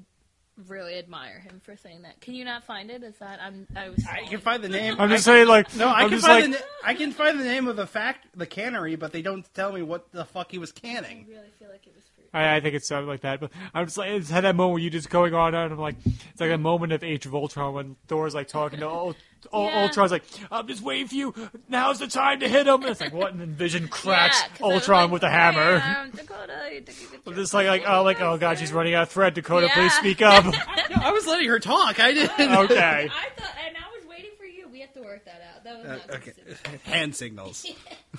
Ad- 0.60 0.70
Really 0.70 0.96
admire 0.98 1.40
him 1.40 1.60
for 1.64 1.76
saying 1.76 2.04
that. 2.04 2.20
Can 2.22 2.34
you 2.36 2.46
not 2.46 2.64
find 2.64 2.92
it? 2.92 3.04
Is 3.04 3.16
that 3.20 3.40
I'm? 3.42 3.66
I 3.76 3.90
was. 3.90 4.06
I 4.06 4.26
can 4.28 4.40
find 4.40 4.64
the 4.64 4.70
name. 4.80 4.96
I'm 5.00 5.10
just 5.10 5.24
saying, 5.26 5.48
like, 5.48 5.74
No, 5.76 5.88
I 5.88 6.02
I'm 6.04 6.10
can 6.10 6.18
just 6.20 6.28
find 6.28 6.52
like, 6.52 6.60
the 6.60 6.66
na- 6.66 6.90
I 6.90 6.94
can 6.94 7.12
find 7.12 7.40
the 7.40 7.44
name 7.46 7.68
of 7.68 7.76
the 7.76 7.88
fact 7.88 8.28
the 8.36 8.46
cannery, 8.46 8.96
but 8.96 9.12
they 9.12 9.22
don't 9.22 9.46
tell 9.54 9.72
me 9.72 9.82
what 9.82 10.12
the 10.12 10.26
fuck 10.26 10.52
he 10.52 10.58
was 10.58 10.72
canning. 10.72 10.96
I 10.98 11.04
canning. 11.04 11.26
really 11.30 11.50
feel 11.58 11.70
like 11.70 11.88
it 11.88 11.94
was 11.96 12.04
fruit. 12.16 12.28
I, 12.34 12.56
I 12.58 12.60
think 12.60 12.76
it's 12.76 12.88
something 12.88 13.08
like 13.08 13.22
that. 13.22 13.40
But 13.40 13.52
I'm 13.74 13.86
just 13.86 13.98
like, 13.98 14.12
it's 14.12 14.30
had 14.30 14.44
that 14.44 14.56
moment 14.56 14.74
where 14.76 14.84
you 14.84 14.90
just 14.90 15.10
going 15.10 15.34
on 15.34 15.56
and 15.56 15.74
I'm 15.74 15.80
like, 15.80 15.96
it's 16.06 16.40
like 16.42 16.52
a 16.52 16.58
moment 16.58 16.94
of 16.94 17.04
Age 17.04 17.26
of 17.26 17.34
Ultron 17.34 17.74
when 17.74 17.96
Thor's 18.08 18.36
like 18.36 18.48
talking 18.48 18.80
to 18.80 18.88
Ul- 18.88 19.08
Ul- 19.10 19.16
Yeah. 19.52 19.82
Ultron's 19.84 20.12
like, 20.12 20.24
I'm 20.52 20.68
just 20.68 20.82
waiting 20.82 21.08
for 21.08 21.16
you. 21.16 21.34
Now's 21.68 22.00
the 22.00 22.08
time 22.08 22.40
to 22.42 22.48
hit 22.50 22.68
him. 22.68 22.82
And 22.82 22.90
it's 22.92 23.02
like, 23.02 23.14
what? 23.14 23.32
And 23.32 23.42
then 23.42 23.54
Vision 23.54 23.88
cracks 23.90 24.40
Yeah, 24.42 24.48
'cause 24.50 24.62
I 24.62 24.66
was 24.68 24.74
Ultron 24.76 25.04
like, 25.04 25.12
with 25.12 25.24
a 25.24 25.30
hammer. 25.30 25.80
"Damn, 25.80 26.12
Dakota, 26.12 26.70
you 26.74 26.82
took 26.82 26.96
I'm 27.28 27.34
just 27.36 27.54
like, 27.54 27.68
like, 27.68 27.84
oh, 27.88 28.04
like, 28.04 28.22
oh 28.22 28.38
god, 28.38 28.58
she's 28.60 28.72
running 28.72 28.94
out 28.94 29.04
of 29.04 29.10
thread. 29.10 29.34
Dakota, 29.34 29.68
Yeah. 29.68 29.74
please 29.76 29.94
speak 29.94 30.22
up. 30.22 30.46
No, 30.92 30.98
I 31.02 31.12
was 31.12 31.26
letting 31.26 31.48
her 31.48 31.60
talk. 31.60 32.00
I 32.00 32.12
didn't. 32.14 32.32
okay. 32.40 33.10
I 33.12 33.30
thought, 33.40 33.54
and 33.66 33.78
I 33.78 33.98
was 33.98 34.06
waiting 34.10 34.32
for 34.38 34.44
you. 34.46 34.68
We 34.70 34.82
have 34.82 34.94
to 34.94 35.02
work 35.02 35.24
that 35.26 35.42
out. 35.56 35.64
That 35.64 35.78
was 35.78 35.86
Uh, 35.88 36.16
okay. 36.16 36.32
specific. 36.32 36.82
Hand 36.84 37.16
signals. 37.16 37.66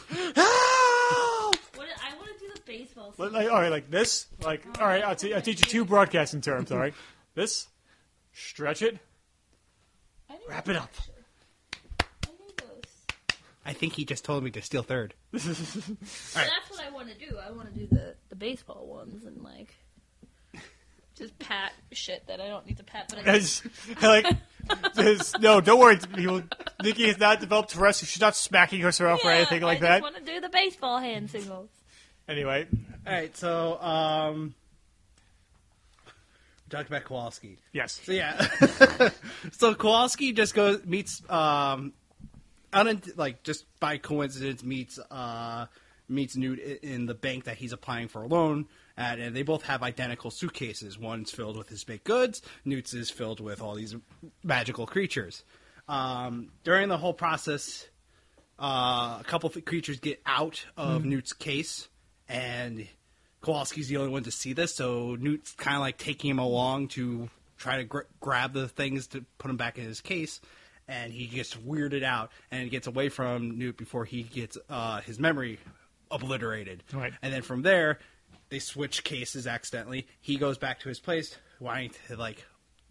What, 0.09 0.37
I 0.37 2.15
want 2.17 2.29
to 2.33 2.39
do 2.39 2.53
the 2.55 2.61
baseball. 2.67 3.13
Like, 3.19 3.33
like, 3.33 3.51
all 3.51 3.61
right, 3.61 3.71
like 3.71 3.91
this. 3.91 4.27
Like, 4.43 4.65
all 4.81 4.87
right, 4.87 5.03
I'll, 5.05 5.17
t- 5.17 5.35
I'll 5.35 5.43
teach 5.43 5.61
you 5.61 5.67
two 5.67 5.85
broadcasting 5.85 6.41
terms. 6.41 6.73
All 6.73 6.79
right, 6.79 6.95
this, 7.35 7.67
stretch 8.33 8.83
it, 8.83 8.99
wrap 10.49 10.69
it 10.69 10.77
up. 10.77 10.91
actually. 10.97 11.12
I 13.65 13.71
knew 13.71 13.75
those. 13.75 13.77
I 13.77 13.79
think 13.79 13.93
he 13.95 14.05
just 14.05 14.25
told 14.25 14.45
me 14.45 14.51
to 14.53 14.63
steal 14.63 14.83
third. 14.83 15.15
So 15.39 16.41
that's 16.41 16.71
what 16.71 16.81
I 16.85 16.91
want 16.91 17.09
to 17.09 17.15
do. 17.19 17.37
I 17.39 17.51
want 17.53 17.73
to 17.73 17.79
do 17.79 17.87
the 17.87 18.15
the 18.29 18.37
baseball 18.37 18.87
ones 18.87 19.25
and 19.25 19.43
like 19.43 19.75
just 21.15 21.39
pat 21.39 21.73
shit 21.93 22.27
that 22.27 22.41
I 22.41 22.49
don't 22.49 22.67
need 22.67 22.79
to 22.79 22.85
pat. 22.85 23.07
But 23.09 23.27
I 23.27 23.33
As, 23.33 23.63
like, 24.03 24.27
this, 24.95 25.39
no, 25.39 25.61
don't 25.61 25.79
worry. 25.79 25.99
People, 25.99 26.43
Nikki 26.83 27.07
has 27.07 27.19
not 27.19 27.41
developed 27.41 27.71
Tourette's. 27.71 27.99
She's 28.07 28.21
not 28.21 28.35
smacking 28.35 28.81
herself 28.81 29.25
or 29.25 29.31
anything 29.31 29.63
like 29.63 29.81
that. 29.81 29.87
I 29.87 29.89
that. 30.01 30.01
just 30.03 30.15
want 30.15 30.27
to 30.27 30.33
do 30.33 30.41
the 30.41 30.49
baseball 30.49 30.99
hand 30.99 31.31
signals. 31.31 31.69
Anyway, 32.29 32.67
All 33.07 33.13
right, 33.13 33.37
so 33.37 33.81
um, 33.83 34.55
we 36.07 36.71
talked 36.71 36.89
about 36.89 37.05
Kowalski. 37.05 37.59
yes. 37.73 38.01
So 38.05 38.13
yeah, 38.13 38.47
so 39.53 39.75
Kowalski 39.75 40.33
just 40.33 40.55
goes 40.55 40.85
meets 40.87 41.23
um, 41.29 41.93
un- 42.73 43.03
like 43.17 43.43
just 43.43 43.65
by 43.81 43.99
coincidence 43.99 44.63
meets 44.63 44.99
uh 45.11 45.67
meets 46.09 46.37
Newt 46.37 46.59
in 46.59 47.07
the 47.07 47.15
bank 47.15 47.45
that 47.45 47.57
he's 47.57 47.73
applying 47.73 48.09
for 48.09 48.23
a 48.23 48.27
loan 48.27 48.67
at, 48.97 49.19
and 49.19 49.35
they 49.35 49.43
both 49.43 49.63
have 49.63 49.83
identical 49.83 50.31
suitcases. 50.31 50.99
One's 50.99 51.31
filled 51.31 51.57
with 51.57 51.69
his 51.69 51.85
baked 51.85 52.05
goods. 52.05 52.43
Newt's 52.65 52.93
is 52.93 53.11
filled 53.11 53.41
with 53.41 53.63
all 53.63 53.75
these 53.75 53.97
magical 54.43 54.87
creatures. 54.87 55.45
Um, 55.89 56.51
during 56.65 56.89
the 56.89 56.99
whole 56.99 57.15
process, 57.15 57.87
uh, 58.59 59.19
a 59.21 59.25
couple 59.25 59.49
of 59.49 59.65
creatures 59.65 60.01
get 60.01 60.21
out 60.27 60.65
of 60.77 61.05
Newt's 61.05 61.33
case, 61.33 61.89
and 62.29 62.87
Kowalski's 63.43 63.89
the 63.89 63.97
only 63.97 64.13
one 64.13 64.25
to 64.25 64.31
see 64.31 64.53
this. 64.53 64.75
So 64.75 65.17
Newt's 65.19 65.53
kind 65.53 65.77
of 65.77 65.81
like 65.81 65.99
taking 65.99 66.31
him 66.31 66.39
along 66.39 66.89
to 66.89 67.31
try 67.57 67.79
to 67.79 67.85
gr- 67.85 68.01
grab 68.21 68.53
the 68.53 68.69
things 68.69 69.07
to 69.09 69.25
put 69.39 69.51
him 69.51 69.57
back 69.57 69.79
in 69.79 69.85
his 69.85 70.01
case, 70.01 70.41
and 70.93 71.13
he 71.13 71.27
gets 71.27 71.55
weirded 71.55 72.03
out 72.03 72.31
and 72.51 72.71
gets 72.71 72.87
away 72.87 73.09
from 73.09 73.57
Newt 73.59 73.77
before 73.79 74.05
he 74.05 74.23
gets 74.23 74.59
uh, 74.69 75.01
his 75.01 75.19
memory 75.19 75.59
obliterated. 76.11 76.83
Right. 76.93 77.13
And 77.23 77.33
then 77.33 77.41
from 77.43 77.63
there, 77.63 77.99
they 78.51 78.59
switch 78.59 79.03
cases 79.03 79.47
accidentally. 79.47 80.07
He 80.21 80.37
goes 80.37 80.59
back 80.59 80.81
to 80.81 80.89
his 80.89 81.01
place, 81.01 81.37
wanting 81.61 81.93
to 82.09 82.17
like 82.17 82.45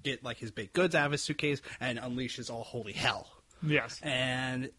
get 0.04 0.24
like 0.24 0.38
his 0.38 0.50
baked 0.52 0.74
goods 0.74 0.96
out 0.96 1.06
of 1.06 1.12
his 1.12 1.22
suitcase, 1.22 1.62
and 1.80 2.00
unleashes 2.00 2.50
all 2.52 2.64
holy 2.64 2.94
hell 2.94 3.28
Yes. 3.62 4.00
and 4.02 4.72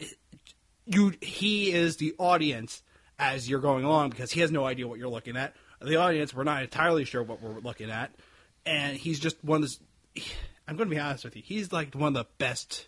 you 0.86 1.12
he 1.20 1.72
is 1.72 1.98
the 1.98 2.14
audience 2.18 2.82
as 3.20 3.48
you're 3.48 3.60
going 3.60 3.84
along 3.84 4.10
because 4.10 4.32
he 4.32 4.40
has 4.40 4.50
no 4.50 4.64
idea 4.66 4.88
what 4.88 4.98
you're 4.98 5.08
looking 5.08 5.36
at. 5.36 5.54
The 5.80 5.96
audience, 5.96 6.34
we're 6.34 6.42
not 6.44 6.62
entirely 6.62 7.04
sure 7.04 7.22
what 7.22 7.40
we're 7.40 7.60
looking 7.60 7.90
at, 7.90 8.10
and 8.66 8.96
he's 8.96 9.20
just 9.20 9.42
one 9.44 9.62
of 9.62 9.70
the. 10.14 10.22
I'm 10.68 10.76
going 10.76 10.88
to 10.88 10.94
be 10.94 11.00
honest 11.00 11.24
with 11.24 11.34
you. 11.36 11.42
He's 11.44 11.72
like 11.72 11.92
one 11.94 12.08
of 12.08 12.14
the 12.14 12.26
best 12.38 12.86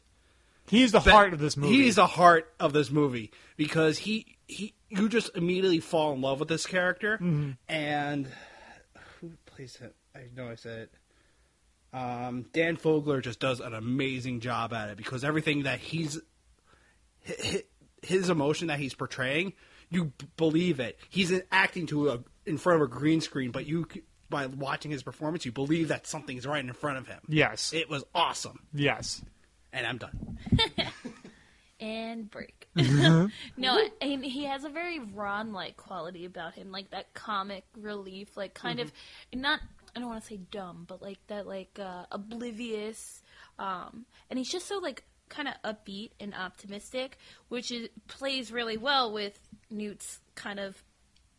He's 0.69 0.93
the 0.93 1.01
heart 1.01 1.33
of 1.35 1.39
this 1.41 1.57
movie. 1.57 1.75
He's 1.77 1.97
the 1.97 2.07
heart 2.07 2.53
of 2.59 2.73
this 2.73 2.91
movie 2.91 3.31
because 3.57 3.99
he 3.99 4.37
he 4.47 4.75
you 4.89 5.09
just 5.09 5.31
immediately 5.37 5.81
fall 5.81 6.13
in 6.15 6.21
love 6.21 6.41
with 6.41 6.49
this 6.49 6.67
character 6.67 7.17
Mm-hmm. 7.19 7.51
and 7.69 8.29
who 9.21 9.33
plays 9.47 9.79
it? 9.83 9.95
I 10.15 10.21
know 10.35 10.49
I 10.49 10.55
said 10.55 10.79
it. 10.81 10.95
Um, 11.97 12.47
Dan 12.53 12.77
Fogler 12.77 13.23
just 13.23 13.39
does 13.41 13.61
an 13.61 13.73
amazing 13.75 14.41
job 14.41 14.73
at 14.73 14.91
it 14.91 14.97
because 14.97 15.23
everything 15.25 15.63
that 15.63 15.79
he's 15.79 16.19
hi- 17.27 17.35
hi- 17.45 17.63
his 18.03 18.29
emotion 18.31 18.67
that 18.69 18.79
he's 18.81 18.95
portraying, 18.95 19.53
you 19.91 20.07
b- 20.07 20.27
believe 20.37 20.81
it. 20.81 20.99
He's 21.09 21.33
acting 21.53 21.87
to 21.89 22.11
a 22.11 22.19
in 22.47 22.59
front 22.59 22.83
of 22.83 22.89
a 22.89 22.91
green 22.91 23.21
screen, 23.21 23.51
but 23.53 23.67
you 23.67 23.87
by 24.29 24.47
watching 24.47 24.91
his 24.91 25.03
performance, 25.03 25.45
you 25.45 25.53
believe 25.53 25.89
that 25.89 26.07
something's 26.07 26.47
right 26.47 26.65
in 26.65 26.73
front 26.73 26.99
of 26.99 27.07
him. 27.07 27.21
yes, 27.29 27.73
It 27.73 27.89
was 27.89 28.05
awesome, 28.15 28.61
yes. 28.75 29.23
And 29.75 29.87
I'm 29.87 29.99
done. 29.99 30.39
and 31.81 32.31
break. 32.31 32.69
Mm-hmm. 32.77 33.27
no, 33.57 33.81
and 34.01 34.25
he 34.25 34.45
has 34.47 34.65
a 34.65 34.69
very 34.69 34.99
Ron 34.99 35.53
like 35.53 35.77
quality 35.77 36.25
about 36.25 36.55
him, 36.55 36.73
like 36.73 36.91
that 36.91 37.15
comic 37.15 37.65
relief, 37.79 38.37
like 38.37 38.53
kind 38.55 38.81
of 38.81 38.89
Mm-hmm. 38.89 39.41
not. 39.43 39.61
I 39.97 40.01
don't 40.01 40.09
want 40.09 40.23
to 40.23 40.27
say 40.29 40.39
dumb, 40.51 40.87
but 40.89 41.01
like 41.01 41.21
that, 41.29 41.47
like 41.47 41.79
uh, 41.81 42.07
oblivious, 42.11 43.23
um, 43.61 44.07
and 44.29 44.39
he's 44.41 44.51
just 44.51 44.67
so 44.67 44.79
like 44.79 45.05
kind 45.29 45.47
of 45.47 45.55
upbeat 45.77 46.11
and 46.19 46.35
optimistic, 46.35 47.17
which 47.49 47.71
is 47.71 47.89
plays 48.09 48.51
really 48.51 48.77
well 48.77 49.13
with 49.13 49.39
Newt's 49.71 50.19
kind 50.35 50.59
of 50.59 50.83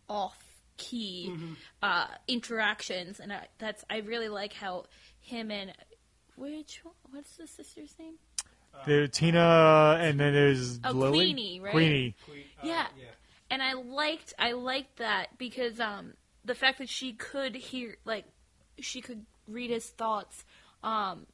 off 0.08 0.42
key 0.78 1.28
Mm-hmm. 1.32 1.54
uh, 1.84 2.08
interactions, 2.30 3.20
and 3.20 3.34
I, 3.34 3.48
that's 3.60 3.84
I 3.90 3.98
really 3.98 4.30
like 4.30 4.54
how 4.54 4.86
him 5.20 5.52
and 5.52 5.74
which 6.36 6.82
one- 6.84 6.94
what's 7.12 7.36
the 7.38 7.48
sister's 7.48 7.94
name? 8.00 8.16
There's 8.86 9.10
Tina, 9.12 9.98
and 10.02 10.20
then 10.20 10.34
there's 10.34 10.80
Oh, 10.84 10.92
Lily. 10.92 11.18
Queenie, 11.34 11.60
right? 11.62 11.72
Queenie. 11.72 12.16
yeah. 12.64 12.88
and 13.50 13.62
I 13.64 13.74
liked 13.74 14.34
I 14.38 14.52
liked 14.52 14.98
that 14.98 15.38
because 15.38 15.80
um 15.80 16.14
the 16.44 16.56
fact 16.56 16.80
that 16.80 16.90
she 16.90 17.14
could 17.14 17.56
hear 17.56 17.96
like 18.06 18.26
she 18.80 19.00
could 19.02 19.26
read 19.48 19.70
his 19.70 19.86
thoughts 19.88 20.44
um 20.84 21.26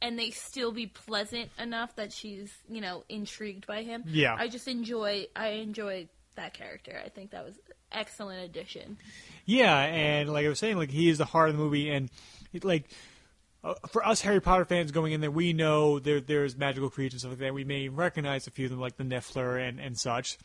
and 0.00 0.18
they 0.18 0.30
still 0.30 0.72
be 0.72 0.86
pleasant 0.88 1.50
enough 1.58 1.94
that 1.96 2.12
she's 2.12 2.52
you 2.68 2.80
know 2.80 3.04
intrigued 3.08 3.66
by 3.66 3.82
him. 3.84 4.02
Yeah. 4.08 4.34
I 4.36 4.48
just 4.48 4.66
enjoy 4.66 5.26
I 5.36 5.48
enjoy 5.50 6.08
that 6.34 6.52
character. 6.54 7.00
I 7.04 7.10
think 7.10 7.30
that 7.30 7.44
was 7.44 7.54
excellent 7.92 8.42
addition. 8.44 8.96
Yeah, 9.44 9.76
and 9.78 10.32
like 10.32 10.46
I 10.46 10.48
was 10.48 10.58
saying, 10.58 10.78
like 10.78 10.90
he 10.90 11.08
is 11.10 11.18
the 11.18 11.26
heart 11.26 11.50
of 11.50 11.56
the 11.56 11.62
movie, 11.62 11.90
and 11.90 12.10
it, 12.52 12.64
like 12.64 12.88
uh, 13.64 13.74
for 13.88 14.04
us 14.06 14.20
Harry 14.22 14.40
Potter 14.40 14.64
fans 14.64 14.90
going 14.90 15.12
in 15.12 15.20
there, 15.20 15.30
we 15.30 15.52
know 15.52 15.98
there 15.98 16.20
there's 16.20 16.56
magical 16.56 16.90
creatures 16.90 17.24
and 17.24 17.32
stuff 17.32 17.40
like 17.40 17.48
that. 17.48 17.54
We 17.54 17.64
may 17.64 17.88
recognize 17.88 18.46
a 18.46 18.50
few 18.50 18.66
of 18.66 18.70
them, 18.70 18.80
like 18.80 18.96
the 18.96 19.04
Niffler 19.04 19.60
and 19.66 19.78
and 19.78 19.96
such. 19.96 20.38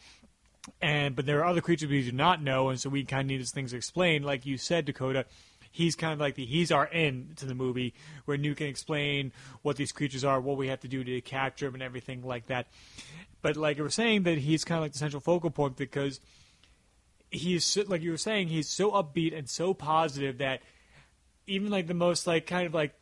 And 0.82 1.16
but 1.16 1.26
there 1.26 1.40
are 1.40 1.46
other 1.46 1.62
creatures 1.62 1.90
we 1.90 2.04
do 2.04 2.12
not 2.12 2.44
know, 2.44 2.70
and 2.70 2.80
so 2.80 2.90
we 2.90 3.04
kind 3.06 3.22
of 3.22 3.28
need 3.28 3.40
these 3.40 3.52
things 3.52 3.74
explained. 3.74 4.26
Like 4.26 4.46
you 4.46 4.58
said, 4.58 4.86
Dakota, 4.86 5.26
he's 5.72 5.96
kind 5.96 6.14
of 6.14 6.20
like 6.20 6.36
the 6.36 6.46
he's 6.46 6.72
our 6.72 6.90
end 6.92 7.38
to 7.38 7.46
the 7.46 7.56
movie, 7.56 7.94
where 8.26 8.38
Newt 8.38 8.58
can 8.58 8.68
explain 8.68 9.32
what 9.62 9.78
these 9.78 9.92
creatures 9.92 10.24
are, 10.24 10.40
what 10.40 10.58
we 10.58 10.68
have 10.68 10.82
to 10.82 10.88
do 10.88 11.04
to 11.04 11.22
capture 11.22 11.66
them, 11.66 11.76
and 11.76 11.84
everything 11.84 12.22
like 12.22 12.48
that. 12.48 12.68
But 13.42 13.58
like 13.58 13.78
you 13.78 13.84
were 13.84 13.90
saying, 13.90 14.24
that 14.24 14.38
he's 14.38 14.64
kind 14.64 14.78
of 14.78 14.84
like 14.84 14.92
the 14.92 15.00
central 15.00 15.22
focal 15.22 15.50
point 15.50 15.78
because 15.78 16.20
he's 17.32 17.78
like 17.88 18.02
you 18.02 18.12
were 18.12 18.18
saying, 18.18 18.50
he's 18.50 18.70
so 18.70 18.92
upbeat 18.92 19.36
and 19.36 19.50
so 19.50 19.74
positive 19.74 20.40
that 20.40 20.62
even 21.48 21.72
like 21.72 21.88
the 21.88 21.94
most 21.94 22.28
like 22.28 22.46
kind 22.46 22.68
of 22.68 22.74
like 22.74 22.94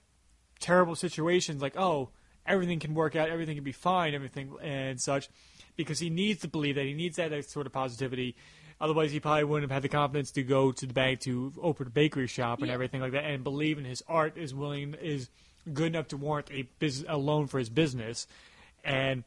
terrible 0.59 0.95
situations, 0.95 1.61
like 1.61 1.77
oh 1.77 2.09
everything 2.45 2.79
can 2.79 2.93
work 2.93 3.15
out, 3.15 3.29
everything 3.29 3.55
can 3.55 3.63
be 3.63 3.71
fine, 3.71 4.13
everything 4.13 4.53
and 4.61 5.01
such, 5.01 5.29
because 5.75 5.99
he 5.99 6.09
needs 6.09 6.41
to 6.41 6.47
believe 6.47 6.75
that 6.75 6.85
he 6.85 6.93
needs 6.93 7.17
that, 7.17 7.31
that 7.31 7.49
sort 7.49 7.65
of 7.65 7.73
positivity. 7.73 8.35
Otherwise, 8.79 9.11
he 9.11 9.19
probably 9.19 9.43
wouldn't 9.45 9.69
have 9.71 9.75
had 9.75 9.83
the 9.83 9.89
confidence 9.89 10.31
to 10.31 10.43
go 10.43 10.71
to 10.71 10.85
the 10.85 10.93
bank 10.93 11.21
to 11.21 11.53
open 11.61 11.87
a 11.87 11.89
bakery 11.89 12.27
shop 12.27 12.59
and 12.59 12.67
Yeah. 12.67 12.73
everything 12.73 13.01
like 13.01 13.13
that, 13.13 13.23
and 13.23 13.43
believe 13.43 13.77
in 13.77 13.85
his 13.85 14.03
art 14.07 14.37
is 14.37 14.53
willing 14.53 14.95
is 14.95 15.29
good 15.73 15.87
enough 15.87 16.09
to 16.09 16.17
warrant 16.17 16.51
a, 16.51 16.63
bus- 16.79 17.03
a 17.07 17.17
loan 17.17 17.47
for 17.47 17.57
his 17.57 17.69
business, 17.69 18.27
and 18.83 19.23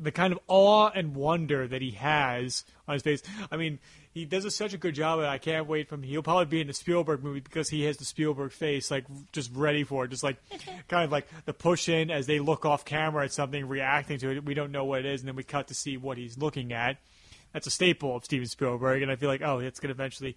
the 0.00 0.10
kind 0.10 0.32
of 0.32 0.38
awe 0.48 0.90
and 0.94 1.14
wonder 1.14 1.66
that 1.68 1.80
he 1.80 1.92
has 1.92 2.64
on 2.88 2.94
his 2.94 3.02
face. 3.02 3.22
I 3.50 3.56
mean, 3.56 3.78
he 4.16 4.24
does 4.24 4.46
a, 4.46 4.50
such 4.50 4.72
a 4.72 4.78
good 4.78 4.94
job. 4.94 5.20
That 5.20 5.28
I 5.28 5.36
can't 5.36 5.66
wait 5.66 5.90
from. 5.90 6.02
He'll 6.02 6.22
probably 6.22 6.46
be 6.46 6.62
in 6.62 6.68
the 6.68 6.72
Spielberg 6.72 7.22
movie 7.22 7.40
because 7.40 7.68
he 7.68 7.84
has 7.84 7.98
the 7.98 8.06
Spielberg 8.06 8.50
face, 8.50 8.90
like 8.90 9.04
just 9.30 9.54
ready 9.54 9.84
for 9.84 10.06
it, 10.06 10.08
just 10.08 10.22
like 10.22 10.38
kind 10.88 11.04
of 11.04 11.12
like 11.12 11.28
the 11.44 11.52
push 11.52 11.90
in 11.90 12.10
as 12.10 12.26
they 12.26 12.38
look 12.38 12.64
off 12.64 12.86
camera 12.86 13.24
at 13.24 13.32
something, 13.34 13.68
reacting 13.68 14.18
to 14.20 14.30
it. 14.30 14.42
We 14.42 14.54
don't 14.54 14.72
know 14.72 14.86
what 14.86 15.00
it 15.00 15.06
is, 15.06 15.20
and 15.20 15.28
then 15.28 15.36
we 15.36 15.44
cut 15.44 15.68
to 15.68 15.74
see 15.74 15.98
what 15.98 16.16
he's 16.16 16.38
looking 16.38 16.72
at. 16.72 16.96
That's 17.52 17.66
a 17.66 17.70
staple 17.70 18.16
of 18.16 18.24
Steven 18.24 18.48
Spielberg, 18.48 19.02
and 19.02 19.12
I 19.12 19.16
feel 19.16 19.28
like, 19.28 19.42
oh, 19.42 19.58
it's 19.58 19.80
going 19.80 19.88
to 19.88 19.94
eventually. 19.94 20.34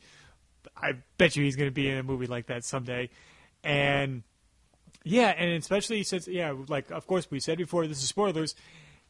I 0.76 0.96
bet 1.18 1.38
you 1.38 1.46
he's 1.46 1.56
going 1.56 1.70
to 1.70 1.74
be 1.74 1.88
in 1.88 1.98
a 1.98 2.04
movie 2.04 2.28
like 2.28 2.48
that 2.48 2.66
someday, 2.66 3.10
and 3.64 4.24
yeah, 5.06 5.30
and 5.30 5.52
especially 5.52 6.04
since 6.04 6.28
yeah, 6.28 6.54
like 6.68 6.92
of 6.92 7.08
course 7.08 7.32
we 7.32 7.40
said 7.40 7.58
before, 7.58 7.88
this 7.88 8.04
is 8.04 8.10
spoilers. 8.10 8.56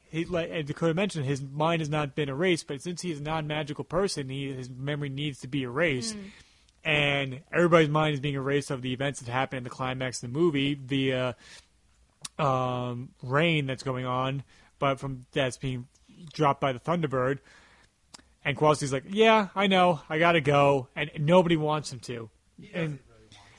He 0.10 0.26
like 0.26 0.50
and 0.52 0.66
Dakota 0.68 0.94
mentioned 0.94 1.26
his 1.26 1.42
mind 1.42 1.82
has 1.82 1.90
not 1.90 2.16
been 2.16 2.30
erased, 2.30 2.68
but 2.68 2.82
since 2.82 3.02
he's 3.02 3.20
a 3.20 3.24
non-magical 3.24 3.84
person, 3.84 4.30
he, 4.30 4.52
his 4.52 4.70
memory 4.70 5.10
needs 5.10 5.40
to 5.42 5.48
be 5.48 5.64
erased. 5.64 6.16
And 6.84 7.42
everybody's 7.54 7.90
mind 7.90 8.14
is 8.16 8.20
being 8.20 8.36
erased 8.36 8.72
of 8.72 8.82
the 8.82 8.94
events 8.94 9.20
that 9.20 9.32
happened 9.32 9.60
in 9.60 9.64
the 9.66 9.70
climax 9.70 10.24
of 10.24 10.32
the 10.32 10.40
movie 10.40 10.74
via 10.76 11.36
um, 12.38 13.10
rain 13.22 13.66
that's 13.68 13.84
going 13.84 14.06
on, 14.06 14.44
but 14.80 15.00
from 15.00 15.26
that's 15.32 15.58
being 15.58 15.88
dropped 16.34 16.62
by 16.62 16.72
the 16.72 16.80
Thunderbird. 16.80 17.40
And 18.46 18.58
Kowalski's 18.58 18.94
like, 18.94 19.04
"Yeah, 19.10 19.50
I 19.56 19.68
know, 19.68 20.00
I 20.10 20.18
gotta 20.18 20.42
go," 20.42 20.88
and 20.96 21.12
nobody 21.20 21.58
wants 21.58 21.92
him 21.92 22.00
to. 22.02 22.30
and 22.74 23.00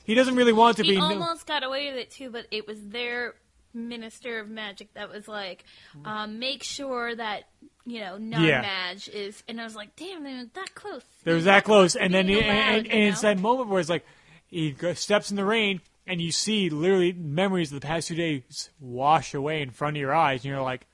he 0.03 0.15
doesn't 0.15 0.35
really 0.35 0.53
want 0.53 0.77
to 0.77 0.83
He 0.83 0.91
be. 0.91 0.97
no- 0.97 1.03
almost 1.03 1.45
got 1.45 1.63
away 1.63 1.89
with 1.89 1.97
it 1.97 2.11
too, 2.11 2.29
but 2.31 2.47
it 2.51 2.67
was 2.67 2.79
their 2.87 3.35
minister 3.73 4.39
of 4.39 4.49
magic 4.49 4.93
that 4.93 5.09
was 5.09 5.27
like, 5.27 5.63
um, 6.05 6.39
make 6.39 6.63
sure 6.63 7.15
that 7.15 7.43
you 7.85 7.99
know 7.99 8.17
non-mag 8.17 9.07
is. 9.13 9.43
And 9.47 9.59
I 9.59 9.63
was 9.63 9.75
like, 9.75 9.95
damn, 9.95 10.23
they 10.23 10.33
were 10.33 10.45
that 10.53 10.75
close. 10.75 11.03
They 11.23 11.33
was 11.33 11.45
that 11.45 11.63
close, 11.63 11.95
and 11.95 12.13
then 12.13 12.29
and, 12.29 12.87
and, 12.87 13.09
it's 13.09 13.21
that 13.21 13.39
moment 13.39 13.69
where 13.69 13.79
it's 13.79 13.89
like 13.89 14.05
he 14.47 14.71
go- 14.71 14.93
steps 14.93 15.31
in 15.31 15.37
the 15.37 15.45
rain, 15.45 15.81
and 16.05 16.21
you 16.21 16.31
see 16.31 16.69
literally 16.69 17.13
memories 17.13 17.71
of 17.71 17.79
the 17.79 17.87
past 17.87 18.07
two 18.07 18.15
days 18.15 18.69
wash 18.79 19.33
away 19.33 19.61
in 19.61 19.69
front 19.71 19.97
of 19.97 20.01
your 20.01 20.13
eyes, 20.13 20.43
and 20.43 20.51
you're 20.51 20.61
like, 20.61 20.85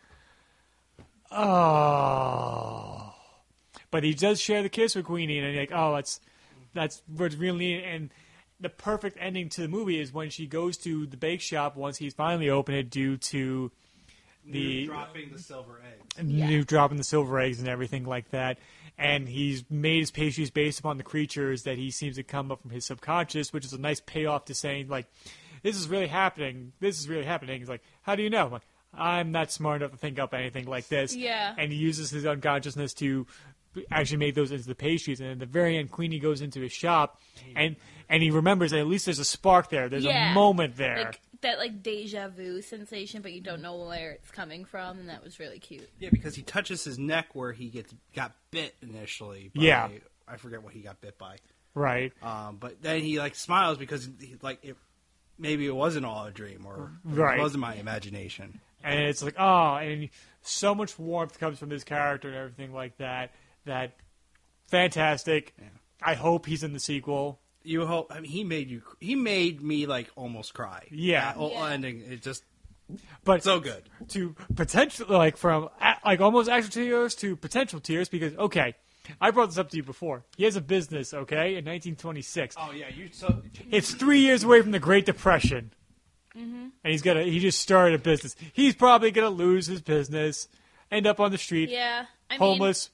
oh. 1.32 3.14
But 3.90 4.04
he 4.04 4.14
does 4.14 4.40
share 4.40 4.62
the 4.62 4.70
kiss 4.70 4.96
with 4.96 5.06
Queenie, 5.06 5.40
and 5.40 5.54
you're 5.54 5.62
like, 5.62 5.72
oh, 5.74 5.96
that's 5.96 6.20
that's 6.74 7.02
what's 7.08 7.36
really. 7.36 7.84
And 7.84 8.12
the 8.60 8.70
perfect 8.70 9.18
ending 9.20 9.50
to 9.50 9.62
the 9.62 9.68
movie 9.68 10.00
is 10.00 10.12
when 10.12 10.30
she 10.30 10.48
goes 10.48 10.78
to 10.78 11.06
the 11.06 11.18
bake 11.18 11.42
shop 11.42 11.76
once 11.76 11.98
he's 11.98 12.14
finally 12.14 12.50
opened 12.50 12.78
it 12.78 12.90
due 12.90 13.18
to 13.18 13.72
the 14.46 14.86
dropping 14.86 15.32
the 15.32 15.40
silver 15.40 15.82
eggs. 15.86 16.18
and 16.18 16.32
Yeah. 16.32 16.48
you 16.50 16.64
dropping 16.64 16.98
the 16.98 17.04
silver 17.04 17.40
eggs 17.40 17.60
and 17.60 17.68
everything 17.68 18.06
like 18.06 18.30
that. 18.32 18.58
And 18.98 19.28
he's 19.28 19.64
made 19.70 20.00
his 20.00 20.12
pastries 20.12 20.50
based 20.50 20.80
upon 20.80 20.98
the 20.98 21.04
creatures 21.04 21.64
that 21.64 21.78
he 21.78 21.92
seems 21.92 22.16
to 22.16 22.24
come 22.24 22.52
up 22.52 22.62
from 22.62 22.72
his 22.72 22.86
subconscious, 22.86 23.54
which 23.54 23.66
is 23.66 23.74
a 23.74 23.78
nice 23.78 24.00
payoff 24.00 24.46
to 24.46 24.56
saying 24.56 24.88
like, 24.88 25.06
"This 25.62 25.76
is 25.76 25.88
really 25.88 26.08
happening. 26.08 26.72
This 26.80 27.00
is 27.00 27.08
really 27.08 27.26
happening." 27.26 27.60
He's 27.60 27.70
like, 27.70 27.84
"How 28.02 28.16
do 28.16 28.24
you 28.24 28.30
know?" 28.30 28.46
I'm 28.46 28.52
like, 28.54 28.62
"I'm 28.94 29.32
not 29.32 29.52
smart 29.52 29.82
enough 29.82 29.92
to 29.92 29.98
think 29.98 30.18
up 30.18 30.34
anything 30.34 30.66
like 30.66 30.88
this." 30.88 31.16
Yeah. 31.16 31.54
And 31.58 31.72
he 31.72 31.78
uses 31.78 32.10
his 32.10 32.26
unconsciousness 32.26 32.94
to 32.96 33.28
actually 33.92 34.18
make 34.18 34.34
those 34.34 34.52
into 34.52 34.66
the 34.68 34.74
pastries. 34.74 35.20
And 35.20 35.30
at 35.30 35.40
the 35.40 35.46
very 35.46 35.78
end, 35.78 35.92
Queenie 35.92 36.18
goes 36.20 36.42
into 36.42 36.62
his 36.62 36.72
shop, 36.72 37.22
and 37.56 37.76
and 38.10 38.22
he 38.24 38.32
remembers 38.32 38.72
that 38.72 38.80
at 38.80 38.88
least 38.88 39.06
there's 39.06 39.20
a 39.20 39.26
spark 39.26 39.70
there. 39.70 39.90
There's 39.90 40.04
Yeah. 40.06 40.32
a 40.32 40.34
moment 40.34 40.76
there. 40.78 40.98
Like 41.06 41.22
that, 41.42 41.58
like 41.60 41.84
deja 41.84 42.30
vu 42.30 42.62
sensation, 42.62 43.22
but 43.22 43.32
you 43.34 43.42
don't 43.42 43.62
know 43.62 43.76
where 43.78 44.12
it's 44.14 44.32
coming 44.32 44.66
from, 44.66 45.00
and 45.00 45.10
that 45.10 45.24
was 45.24 45.40
really 45.40 45.60
cute. 45.60 45.90
Yeah, 46.00 46.10
because 46.12 46.36
he 46.36 46.42
touches 46.42 46.84
his 46.84 46.98
neck 46.98 47.36
where 47.36 47.52
he 47.52 47.70
gets 47.70 47.94
got 48.16 48.34
bit 48.52 48.76
initially. 48.82 49.52
By, 49.56 49.62
Yeah. 49.62 49.90
I 50.28 50.38
forget 50.38 50.64
what 50.64 50.74
he 50.74 50.82
got 50.82 51.00
bit 51.02 51.18
by. 51.18 51.38
right. 51.74 52.12
Um, 52.24 52.58
but 52.58 52.82
then 52.82 53.02
he 53.02 53.20
like 53.20 53.36
smiles 53.36 53.78
because 53.78 54.10
he, 54.20 54.36
like 54.42 54.60
it, 54.64 54.76
maybe 55.38 55.68
it 55.68 55.76
wasn't 55.76 56.06
all 56.06 56.26
a 56.26 56.32
dream 56.32 56.66
or 56.66 56.92
Right. 57.04 57.38
it 57.38 57.42
wasn't 57.42 57.62
my 57.62 57.76
imagination. 57.76 58.60
and 58.84 59.00
it's 59.00 59.22
like 59.24 59.36
oh 59.40 59.76
and 59.76 60.10
so 60.44 60.74
much 60.76 60.98
warmth 61.00 61.40
comes 61.40 61.58
from 61.60 61.70
this 61.70 61.84
character 61.84 62.28
and 62.30 62.38
everything 62.38 62.74
like 62.74 62.96
that 62.98 63.32
that 63.66 63.96
fantastic 64.68 65.56
i 66.02 66.14
hope 66.14 66.46
he's 66.46 66.64
in 66.64 66.74
the 66.74 66.80
sequel 66.80 67.40
You 67.68 67.86
hope. 67.86 68.08
I 68.16 68.20
mean, 68.22 68.32
he 68.32 68.44
made 68.44 68.70
you. 68.70 68.82
He 69.00 69.16
made 69.16 69.62
me 69.62 69.86
like 69.86 70.10
almost 70.16 70.54
cry. 70.54 70.88
Yeah. 70.92 71.22
That 71.26 71.36
whole 71.36 71.52
Yeah. 71.52 71.72
ending. 71.72 72.02
It 72.02 72.22
just 72.22 72.44
but 73.26 73.44
so 73.44 73.60
good. 73.60 73.84
to 74.10 74.34
potential 74.56 75.06
like 75.10 75.36
from 75.36 75.70
like 76.06 76.22
almost 76.22 76.50
actual 76.50 76.72
tears 76.72 77.16
to 77.16 77.36
potential 77.36 77.82
tears 77.82 78.08
because 78.08 78.34
okay 78.38 78.76
i 79.20 79.30
brought 79.30 79.48
this 79.48 79.58
up 79.58 79.70
to 79.70 79.76
you 79.76 79.84
before 79.84 80.24
he 80.38 80.46
has 80.46 80.56
a 80.56 80.62
business 80.62 81.14
okay 81.14 81.58
in 81.58 81.66
1926 81.66 82.56
Oh 82.58 82.72
yeah, 82.72 82.86
you 82.88 83.10
so 83.12 83.42
it's 83.72 83.94
three 83.94 84.20
years 84.20 84.46
away 84.46 84.62
from 84.62 84.72
the 84.72 84.80
great 84.80 85.06
depression 85.06 85.74
mm-hmm. 86.34 86.68
and 86.82 86.92
he's 86.92 87.02
gonna 87.02 87.24
he 87.24 87.40
just 87.40 87.60
started 87.60 87.96
a 88.00 88.02
business. 88.02 88.38
He's 88.54 88.74
probably 88.76 89.12
gonna 89.12 89.30
lose 89.32 89.68
his 89.68 89.82
business, 89.82 90.48
end 90.90 91.06
up 91.08 91.20
on 91.20 91.32
the 91.32 91.38
street, 91.38 91.70
Yeah, 91.70 92.06
I 92.30 92.36
homeless, 92.36 92.90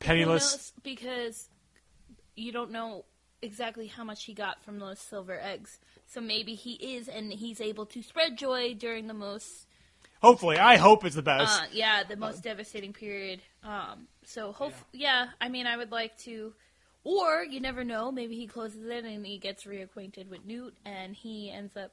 who 0.00 0.04
penniless. 0.06 0.72
because 0.82 1.48
you 2.36 2.52
don't 2.52 2.70
know 2.72 3.06
exactly 3.42 3.86
how 3.86 4.04
much 4.04 4.24
he 4.24 4.34
got 4.34 4.62
from 4.62 4.78
those 4.78 4.98
silver 4.98 5.38
eggs. 5.40 5.78
So 6.06 6.20
maybe 6.20 6.54
he 6.54 6.72
is, 6.74 7.08
and 7.08 7.32
he's 7.32 7.60
able 7.60 7.86
to 7.86 8.02
spread 8.02 8.36
joy 8.36 8.74
during 8.74 9.06
the 9.06 9.14
most, 9.14 9.66
Hopefully, 10.22 10.58
I 10.58 10.76
hope 10.76 11.04
it's 11.04 11.16
the 11.16 11.22
best. 11.22 11.62
uh, 11.62 11.66
yeah, 11.72 12.02
the 12.02 12.16
most 12.16 12.42
devastating 12.42 12.92
period. 12.92 13.40
Um, 13.64 14.06
so 14.24 14.52
hope, 14.52 14.74
yeah. 14.92 15.28
I 15.40 15.48
mean, 15.48 15.66
I 15.66 15.76
would 15.78 15.90
like 15.90 16.18
to, 16.18 16.52
or 17.04 17.42
you 17.42 17.58
never 17.60 17.84
know. 17.84 18.12
Maybe 18.12 18.36
he 18.36 18.46
closes 18.46 18.84
it 18.86 19.04
and 19.04 19.24
he 19.24 19.38
gets 19.38 19.64
reacquainted 19.64 20.28
with 20.28 20.44
Newt, 20.44 20.74
and 20.84 21.14
he 21.14 21.50
ends 21.50 21.74
up 21.76 21.92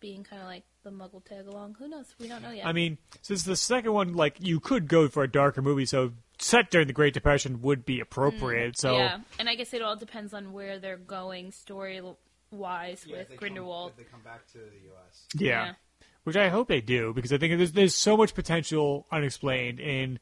being 0.00 0.22
kind 0.22 0.42
of 0.42 0.48
like 0.48 0.64
the 0.82 0.90
Muggle 0.90 1.24
tag 1.24 1.46
along. 1.46 1.76
Who 1.78 1.88
knows? 1.88 2.14
We 2.18 2.28
don't 2.28 2.42
know 2.42 2.50
yet. 2.50 2.66
I 2.66 2.72
mean, 2.72 2.98
since 3.22 3.44
the 3.44 3.56
second 3.56 3.92
one, 3.92 4.12
like 4.14 4.36
you 4.40 4.60
could 4.60 4.88
go 4.88 5.08
for 5.08 5.22
a 5.22 5.30
darker 5.30 5.62
movie, 5.62 5.86
so 5.86 6.12
set 6.40 6.70
during 6.70 6.86
the 6.86 6.92
Great 6.92 7.14
Depression 7.14 7.60
would 7.62 7.84
be 7.84 8.00
appropriate. 8.00 8.78
so 8.78 8.94
Mm, 8.94 8.98
yeah, 8.98 9.18
and 9.38 9.48
I 9.48 9.54
guess 9.54 9.72
it 9.74 9.82
all 9.82 9.96
depends 9.96 10.34
on 10.34 10.52
where 10.52 10.78
they're 10.78 10.96
going 10.96 11.52
story 11.52 12.00
wise 12.50 13.06
with 13.08 13.36
Grindelwald. 13.36 13.92
they 13.96 14.04
come 14.04 14.22
back 14.22 14.46
to 14.52 14.58
the 14.58 14.80
U.S. 14.88 15.26
yeah. 15.36 15.48
Yeah. 15.66 15.72
which 16.24 16.36
I 16.36 16.48
hope 16.48 16.68
they 16.68 16.80
do 16.80 17.12
because 17.14 17.32
I 17.32 17.38
think 17.38 17.56
there's 17.56 17.72
there's 17.72 17.94
so 17.94 18.16
much 18.16 18.34
potential 18.34 19.06
unexplained 19.12 19.78
in 19.80 20.18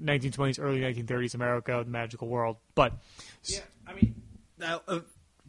1920s, 0.00 0.58
early 0.60 0.80
1930s 0.80 1.34
America, 1.34 1.82
the 1.84 1.90
magical 1.90 2.28
world. 2.28 2.56
But 2.74 2.94
Yeah, 3.44 3.60
I 3.86 3.94
mean, 3.94 4.14
now 4.58 4.82
uh, 4.88 5.00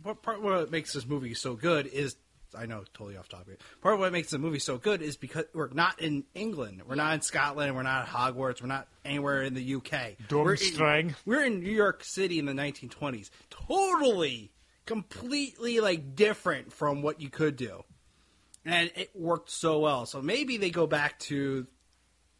what 0.01 0.21
part 0.21 0.41
what 0.41 0.71
makes 0.71 0.93
this 0.93 1.05
movie 1.05 1.33
so 1.33 1.55
good 1.55 1.87
is 1.87 2.15
I 2.57 2.65
know 2.65 2.83
totally 2.93 3.17
off 3.17 3.27
topic. 3.29 3.59
Part 3.81 3.95
of 3.95 3.99
what 3.99 4.11
makes 4.11 4.29
the 4.31 4.39
movie 4.39 4.59
so 4.59 4.77
good 4.77 5.01
is 5.01 5.17
because 5.17 5.45
we're 5.53 5.69
not 5.69 5.99
in 6.01 6.23
England, 6.35 6.81
we're 6.87 6.95
not 6.95 7.13
in 7.15 7.21
Scotland, 7.21 7.75
we're 7.75 7.83
not 7.83 8.03
at 8.03 8.07
Hogwarts, 8.09 8.61
we're 8.61 8.67
not 8.67 8.87
anywhere 9.05 9.43
in 9.43 9.53
the 9.53 9.75
UK. 9.75 10.17
We're 10.31 10.53
in, 10.53 11.15
we're 11.25 11.43
in 11.43 11.59
New 11.61 11.71
York 11.71 12.03
City 12.03 12.39
in 12.39 12.45
the 12.45 12.53
1920s. 12.53 13.29
Totally, 13.49 14.51
completely 14.85 15.79
like 15.79 16.15
different 16.15 16.71
from 16.73 17.01
what 17.01 17.19
you 17.21 17.29
could 17.29 17.55
do, 17.55 17.83
and 18.65 18.91
it 18.95 19.09
worked 19.15 19.49
so 19.49 19.79
well. 19.79 20.05
So 20.05 20.21
maybe 20.21 20.57
they 20.57 20.69
go 20.69 20.87
back 20.87 21.19
to 21.19 21.65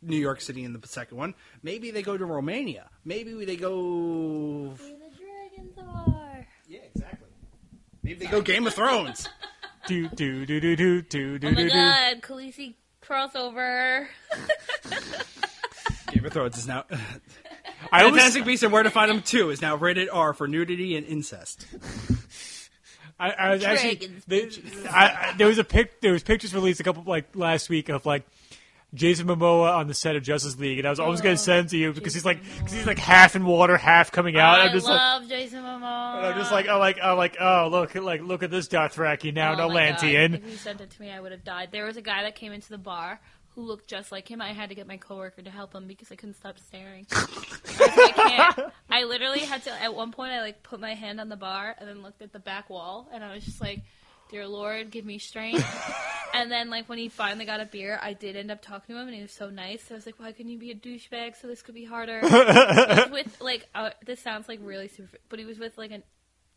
New 0.02 0.18
York 0.18 0.42
City 0.42 0.64
in 0.64 0.74
the 0.74 0.88
second 0.88 1.18
one. 1.18 1.34
Maybe 1.62 1.92
they 1.92 2.02
go 2.02 2.18
to 2.18 2.26
Romania. 2.26 2.90
Maybe 3.06 3.46
they 3.46 3.56
go 3.56 4.76
Where 4.76 4.76
the 4.76 5.16
dragons 5.18 5.78
are. 5.80 6.46
yeah, 6.68 6.80
exactly. 6.94 7.30
Maybe 8.04 8.26
they 8.26 8.32
go 8.32 8.42
Game 8.42 8.68
of 8.68 8.74
Thrones. 8.74 9.28
Do 9.88 10.08
do 10.10 10.46
do 10.46 10.60
do 10.60 10.76
do 10.76 11.02
do 11.02 11.40
do 11.40 11.48
Oh 11.48 11.52
my 11.52 11.56
do 11.58 11.64
do. 11.70 11.74
god, 11.74 12.22
Khaleesi 12.22 12.76
crossover. 13.02 14.08
Game 16.12 16.26
of 16.26 16.34
Thrones 16.34 16.58
is 16.58 16.68
now. 16.68 16.86
I 17.92 18.04
always, 18.04 18.16
Fantastic 18.16 18.46
Beasts 18.46 18.64
and 18.64 18.72
Where 18.72 18.84
to 18.84 18.90
Find 18.90 19.10
Them 19.10 19.22
2 19.22 19.50
is 19.50 19.62
now 19.62 19.76
rated 19.76 20.10
R 20.10 20.34
for 20.34 20.48
nudity 20.48 20.96
and 20.96 21.06
incest. 21.06 21.66
I, 23.20 23.30
I 23.32 23.50
was 23.52 23.64
actually 23.64 23.96
Dragons, 23.96 24.26
they, 24.26 24.90
I, 24.90 25.06
I, 25.06 25.34
there 25.38 25.48
was 25.48 25.58
a 25.60 25.64
pic 25.64 26.02
there 26.02 26.12
was 26.14 26.24
pictures 26.24 26.54
released 26.54 26.80
a 26.80 26.84
couple 26.84 27.04
like 27.06 27.36
last 27.36 27.70
week 27.70 27.90
of 27.90 28.06
like 28.06 28.26
Jason 28.94 29.28
Momoa 29.28 29.76
on 29.76 29.88
the 29.88 29.94
set 29.94 30.16
of 30.16 30.24
Justice 30.24 30.58
League, 30.60 30.78
and 30.78 30.88
I 30.88 30.92
was 30.92 31.00
always 31.00 31.22
going 31.22 31.36
to 31.36 31.42
oh, 31.42 31.44
send 31.44 31.70
to 31.70 31.78
you 31.78 31.94
because 31.94 32.14
he's 32.14 32.26
like 32.26 32.42
because 32.44 32.74
he's 32.74 32.86
like 32.86 33.00
half 33.00 33.36
in 33.36 33.44
water, 33.46 33.76
half 33.76 34.12
coming 34.12 34.38
out. 34.38 34.60
I 34.60 34.68
I'm 34.68 34.72
just 34.72 34.88
like. 34.88 34.98
love 34.98 35.28
Jason 35.28 35.64
Momoa. 35.64 36.18
And 36.18 36.26
I'm 36.28 36.38
just 36.38 36.52
like, 36.52 36.68
oh, 36.70 36.78
like, 36.78 37.00
oh, 37.02 37.16
like, 37.16 37.38
oh, 37.40 37.70
look, 37.72 37.96
like, 37.96 38.22
look 38.22 38.44
at 38.44 38.52
this 38.52 38.68
Dothraki 38.68 39.34
now, 39.34 39.54
Oh 39.54 39.70
my 39.70 39.92
God. 39.92 40.04
If 40.04 40.46
you 40.52 40.58
sent 40.58 40.82
it 40.82 40.92
to 40.92 41.02
me, 41.02 41.12
I 41.12 41.20
would 41.20 41.32
have 41.32 41.44
died. 41.44 41.70
There 41.72 41.86
was 41.86 41.98
a 41.98 42.02
guy 42.02 42.24
that 42.24 42.36
came 42.36 42.52
into 42.52 42.70
the 42.70 42.78
bar 42.78 43.20
who 43.56 43.62
looked 43.62 43.88
just 43.88 44.12
like 44.12 44.30
him. 44.30 44.42
I 44.42 44.54
had 44.54 44.70
to 44.70 44.76
get 44.76 44.88
my 44.88 44.98
coworker 44.98 45.42
to 45.42 45.50
help 45.50 45.74
him 45.74 45.88
because 45.88 46.12
I 46.12 46.16
couldn't 46.16 46.36
stop 46.36 46.60
staring. 46.60 47.06
I, 47.12 47.26
I 47.80 48.54
can't. 48.56 48.74
I 48.90 49.04
literally 49.04 49.40
had 49.40 49.64
to. 49.64 49.82
At 49.82 49.94
one 49.94 50.12
point, 50.12 50.34
I 50.34 50.42
like 50.42 50.64
put 50.64 50.80
my 50.80 50.94
hand 50.94 51.20
on 51.20 51.30
the 51.30 51.36
bar 51.36 51.76
and 51.80 51.88
then 51.88 52.02
looked 52.02 52.22
at 52.22 52.34
the 52.34 52.40
back 52.40 52.70
wall, 52.70 53.10
and 53.14 53.24
I 53.24 53.34
was 53.34 53.46
just 53.46 53.62
like, 53.62 53.82
"Dear 54.34 54.48
Lord, 54.48 54.90
give 54.90 55.06
me 55.06 55.20
strength." 55.20 55.64
and 56.34 56.52
then, 56.52 56.72
like 56.72 56.90
when 56.90 56.98
he 56.98 57.08
finally 57.08 57.46
got 57.46 57.60
a 57.60 57.66
beer, 57.66 58.00
I 58.02 58.14
did 58.14 58.36
end 58.36 58.50
up 58.50 58.64
talking 58.64 58.96
to 58.96 59.00
him, 59.00 59.08
and 59.08 59.16
he 59.16 59.22
was 59.22 59.32
so 59.32 59.52
nice. 59.52 59.84
So 59.84 59.94
I 59.94 59.98
was 59.98 60.08
like, 60.08 60.20
"Why 60.20 60.32
couldn't 60.32 60.52
you 60.52 60.58
be 60.58 60.72
a 60.72 60.76
douchebag? 60.76 61.40
So 61.40 61.48
this 61.48 61.62
could 61.62 61.76
be 61.76 61.86
harder." 61.86 62.20
he 62.22 62.26
was 62.26 63.12
with 63.12 63.40
like, 63.40 63.70
uh, 63.76 63.92
this 64.04 64.20
sounds 64.20 64.48
like 64.48 64.58
really 64.64 64.88
super, 64.88 65.20
but 65.30 65.38
he 65.38 65.46
was 65.46 65.60
with 65.60 65.78
like 65.78 65.92
an 65.92 66.02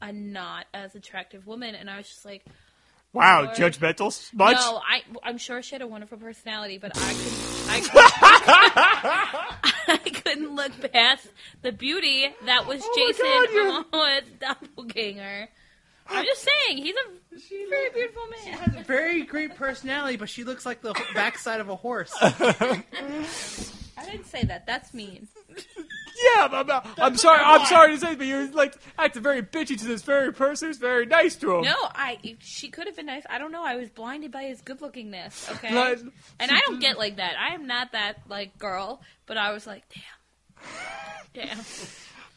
a 0.01 0.11
not 0.11 0.65
as 0.73 0.95
attractive 0.95 1.47
woman, 1.47 1.75
and 1.75 1.91
I 1.91 1.99
was 1.99 2.09
just 2.09 2.25
like. 2.25 2.47
Wow, 3.13 3.45
Lord. 3.45 3.57
judgmental 3.57 4.35
much? 4.35 4.57
No, 4.57 4.81
I 4.87 5.03
I'm 5.23 5.39
sure 5.39 5.63
she 5.63 5.75
had 5.75 5.81
a 5.81 5.87
wonderful 5.87 6.19
personality, 6.19 6.77
but 6.77 6.93
I 6.97 7.15
couldn't 7.15 7.57
I, 7.69 7.81
couldn't, 9.89 10.01
I 10.05 10.11
couldn't 10.21 10.55
look 10.55 10.93
past 10.93 11.27
the 11.63 11.73
beauty 11.73 12.29
that 12.45 12.67
was 12.67 12.83
Oh 12.85 12.93
Jason 12.95 13.25
Momoa's 13.95 14.29
doppelganger. 14.39 15.49
I'm 16.09 16.25
just 16.25 16.43
saying, 16.47 16.79
he's 16.79 16.95
a 16.95 17.39
very 17.69 17.91
beautiful 17.91 18.23
man. 18.29 18.41
She 18.45 18.51
has 18.51 18.81
a 18.81 18.85
very 18.85 19.23
great 19.23 19.55
personality, 19.57 20.17
but 20.17 20.29
she 20.29 20.45
looks 20.45 20.65
like 20.65 20.81
the 20.83 20.95
backside 21.15 21.61
of 21.61 21.69
a 21.69 21.77
horse. 21.77 22.13
I 22.23 24.05
didn't 24.05 24.27
say 24.27 24.43
that. 24.45 24.67
That's 24.67 24.93
mean. 24.95 25.27
Yeah, 26.35 26.49
I'm, 26.51 26.71
I'm, 26.71 26.83
I'm 26.99 27.17
sorry. 27.17 27.41
I'm 27.43 27.67
sorry 27.67 27.93
to 27.93 27.99
say, 27.99 28.15
but 28.15 28.27
you're 28.27 28.51
like 28.53 28.75
acting 28.99 29.23
very 29.23 29.43
bitchy 29.43 29.79
to 29.79 29.85
this 29.85 30.03
very 30.03 30.33
person 30.33 30.69
who's 30.69 30.79
very 30.79 31.07
nice 31.07 31.37
to 31.37 31.57
him. 31.57 31.63
No, 31.65 31.75
I 31.83 32.37
she 32.41 32.69
could 32.71 32.87
have 32.87 32.97
been 32.97 33.07
nice. 33.07 33.25
I 33.29 33.39
don't 33.39 33.53
know. 33.53 33.65
I 33.65 33.77
was 33.77 33.89
blinded 33.91 34.33
by 34.33 34.45
his 34.45 34.61
good 34.63 34.81
lookingness. 34.81 35.51
Okay, 35.57 35.75
Like, 35.75 35.99
and 36.39 36.51
I 36.51 36.61
don't 36.67 36.81
get 36.81 36.99
like 36.99 37.17
that. 37.17 37.35
I 37.39 37.55
am 37.55 37.67
not 37.67 37.93
that 37.93 38.21
like 38.29 38.59
girl. 38.59 39.03
But 39.27 39.39
I 39.39 39.53
was 39.53 39.67
like, 39.67 39.83
damn, 41.35 41.45
damn. 41.49 41.59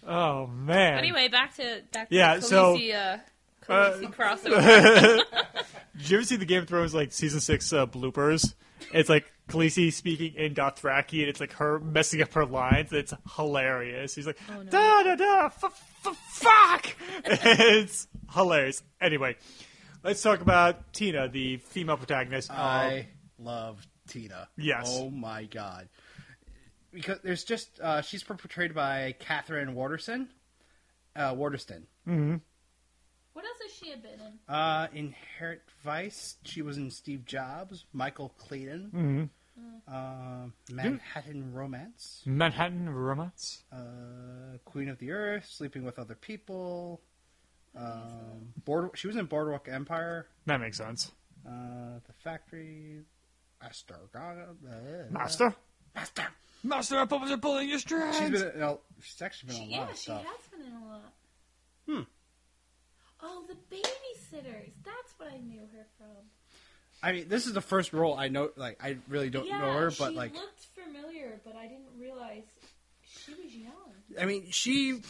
Oh 0.08 0.48
man. 0.48 0.98
Anyway, 0.98 1.28
back 1.28 1.56
to 1.58 1.82
back 1.94 2.10
to 2.10 2.16
Yeah, 2.16 2.38
the 2.38 2.42
so, 2.42 2.76
Khaleesi, 2.76 2.96
uh, 2.96 3.18
Khaleesi 3.70 4.06
uh, 4.06 4.10
crossover. 4.12 5.24
Did 5.98 6.10
you 6.10 6.18
ever 6.18 6.26
see 6.26 6.36
the 6.38 6.46
Game 6.46 6.62
of 6.64 6.68
Thrones 6.68 6.94
like 6.94 7.12
season 7.12 7.40
six 7.42 7.72
uh, 7.74 7.86
bloopers? 7.86 8.54
It's 8.94 9.10
like 9.10 9.26
Khaleesi 9.50 9.92
speaking 9.92 10.34
in 10.36 10.54
Dothraki, 10.56 11.20
and 11.20 11.30
it's 11.30 11.40
like 11.40 11.54
her 11.54 11.80
messing 11.80 12.22
up 12.22 12.34
her 12.34 12.46
lines. 12.46 12.92
It's 12.94 13.14
hilarious. 13.36 14.16
He's 14.16 14.26
like, 14.28 14.38
Oh, 14.50 14.62
no. 14.62 14.70
da 14.70 15.04
da 15.04 15.16
da, 15.16 15.46
f- 15.48 15.64
f- 16.06 16.18
fuck. 16.32 16.96
it's 17.26 18.08
hilarious. 18.34 18.82
Anyway, 19.02 19.36
let's 20.04 20.22
talk 20.22 20.42
about 20.42 20.94
Tina, 20.94 21.28
the 21.28 21.58
female 21.58 21.98
protagonist. 21.98 22.50
of- 22.50 22.58
I 22.58 23.08
love 23.38 23.86
Tina. 24.08 24.48
Yes. 24.58 24.86
Oh 24.98 25.10
my 25.10 25.44
god. 25.46 25.90
Because 26.92 27.20
there's 27.24 27.44
just 27.44 27.80
uh, 27.82 28.02
she's 28.02 28.24
portrayed 28.24 28.74
by 28.74 29.14
Katherine 29.20 29.76
Waterston. 29.76 30.30
Uh, 31.16 31.36
Waterston. 31.36 31.86
What 33.40 33.46
else 33.46 33.58
has 33.64 33.72
she 33.72 33.96
been 33.96 34.20
in? 34.20 34.54
Uh, 34.54 34.88
Inherent 34.94 35.62
Vice. 35.84 36.36
She 36.44 36.62
was 36.62 36.78
in 36.78 36.92
Steve 36.92 37.26
Jobs. 37.26 37.86
Michael 37.94 38.34
Clayton. 38.38 39.30
Uh, 39.88 40.48
Manhattan 40.72 41.54
Romance. 41.54 42.22
Manhattan 42.26 42.90
Romance. 42.90 43.64
Uh, 43.72 44.58
Queen 44.66 44.90
of 44.90 44.98
the 45.00 45.12
Earth. 45.12 45.48
Sleeping 45.50 45.84
with 45.84 45.98
Other 45.98 46.16
People. 46.16 47.02
Um, 47.76 48.54
Board- 48.66 48.92
she 48.96 49.08
was 49.08 49.16
in 49.16 49.26
Boardwalk 49.26 49.68
Empire. 49.70 50.28
That 50.46 50.60
makes 50.60 50.78
sense. 50.78 51.12
Uh, 51.48 52.00
the 52.06 52.14
Factory. 52.24 53.02
Master. 53.62 53.96
Uh, 54.14 54.32
Master. 55.12 55.56
Master. 55.96 56.28
Master, 56.62 56.98
our 56.98 57.08
puppets 57.08 57.32
are 57.32 57.38
pulling 57.38 57.70
your 57.70 57.80
strings. 57.80 58.18
She's 58.18 58.30
been. 58.32 58.52
No, 58.58 58.82
she's 59.02 59.22
actually 59.22 59.54
been 59.54 59.64
in 59.64 59.70
a 59.70 59.72
lot 59.72 59.86
yeah, 59.86 59.92
of 59.92 59.98
she 59.98 60.04
stuff. 60.04 60.24
has 60.26 60.48
been 60.52 60.68
in 60.68 60.74
a 60.74 60.86
lot. 60.88 61.14
Hmm. 61.88 62.02
Oh, 63.22 63.44
the 63.48 63.56
babysitters. 63.76 64.72
That's 64.84 65.14
what 65.18 65.32
I 65.32 65.38
knew 65.38 65.62
her 65.74 65.86
from. 65.98 66.08
I 67.02 67.12
mean, 67.14 67.30
this 67.30 67.48
is 67.48 67.54
the 67.54 67.62
first 67.62 67.94
role 67.94 68.16
I 68.16 68.28
know. 68.28 68.50
Like, 68.56 68.84
I 68.84 68.98
really 69.08 69.30
don't 69.30 69.48
yeah, 69.48 69.60
know 69.60 69.74
her, 69.74 69.92
but 69.92 70.12
she 70.12 70.18
like, 70.18 70.34
looked 70.34 70.66
familiar, 70.76 71.40
but 71.46 71.56
I 71.56 71.64
didn't 71.68 71.98
realize 71.98 72.44
she 73.04 73.32
was 73.32 73.56
young. 73.56 73.74
I 74.20 74.26
mean, 74.26 74.48
she 74.52 75.02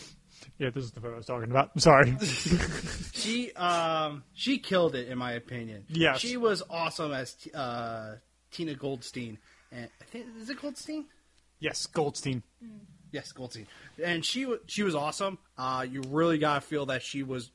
Yeah, 0.58 0.70
this 0.70 0.84
is 0.84 0.92
the 0.92 1.02
photo 1.02 1.16
I 1.16 1.18
was 1.18 1.26
talking 1.26 1.50
about. 1.50 1.72
I'm 1.76 1.82
sorry. 1.82 2.16
she 3.14 3.52
um 3.54 4.24
she 4.34 4.60
killed 4.60 4.96
it 4.96 5.08
in 5.08 5.18
my 5.18 5.34
opinion. 5.34 5.86
Yeah, 5.90 6.14
she 6.16 6.38
was 6.38 6.62
awesome 6.70 7.12
as 7.12 7.36
uh, 7.54 8.16
Tina 8.52 8.76
Goldstein, 8.76 9.38
and 9.72 9.90
I 10.02 10.06
think 10.06 10.28
is 10.40 10.50
it 10.50 10.62
Goldstein? 10.62 11.06
yes, 11.60 11.88
Goldstein. 11.88 12.44
Yes, 13.12 13.32
Goldstein, 13.32 13.68
and 14.04 14.24
she 14.24 14.46
was 14.46 14.60
she 14.68 14.84
was 14.84 14.96
awesome. 14.96 15.40
Uh, 15.58 15.86
you 15.90 16.02
really 16.10 16.38
gotta 16.38 16.62
feel 16.62 16.86
that 16.88 17.02
she 17.02 17.24
was 17.24 17.52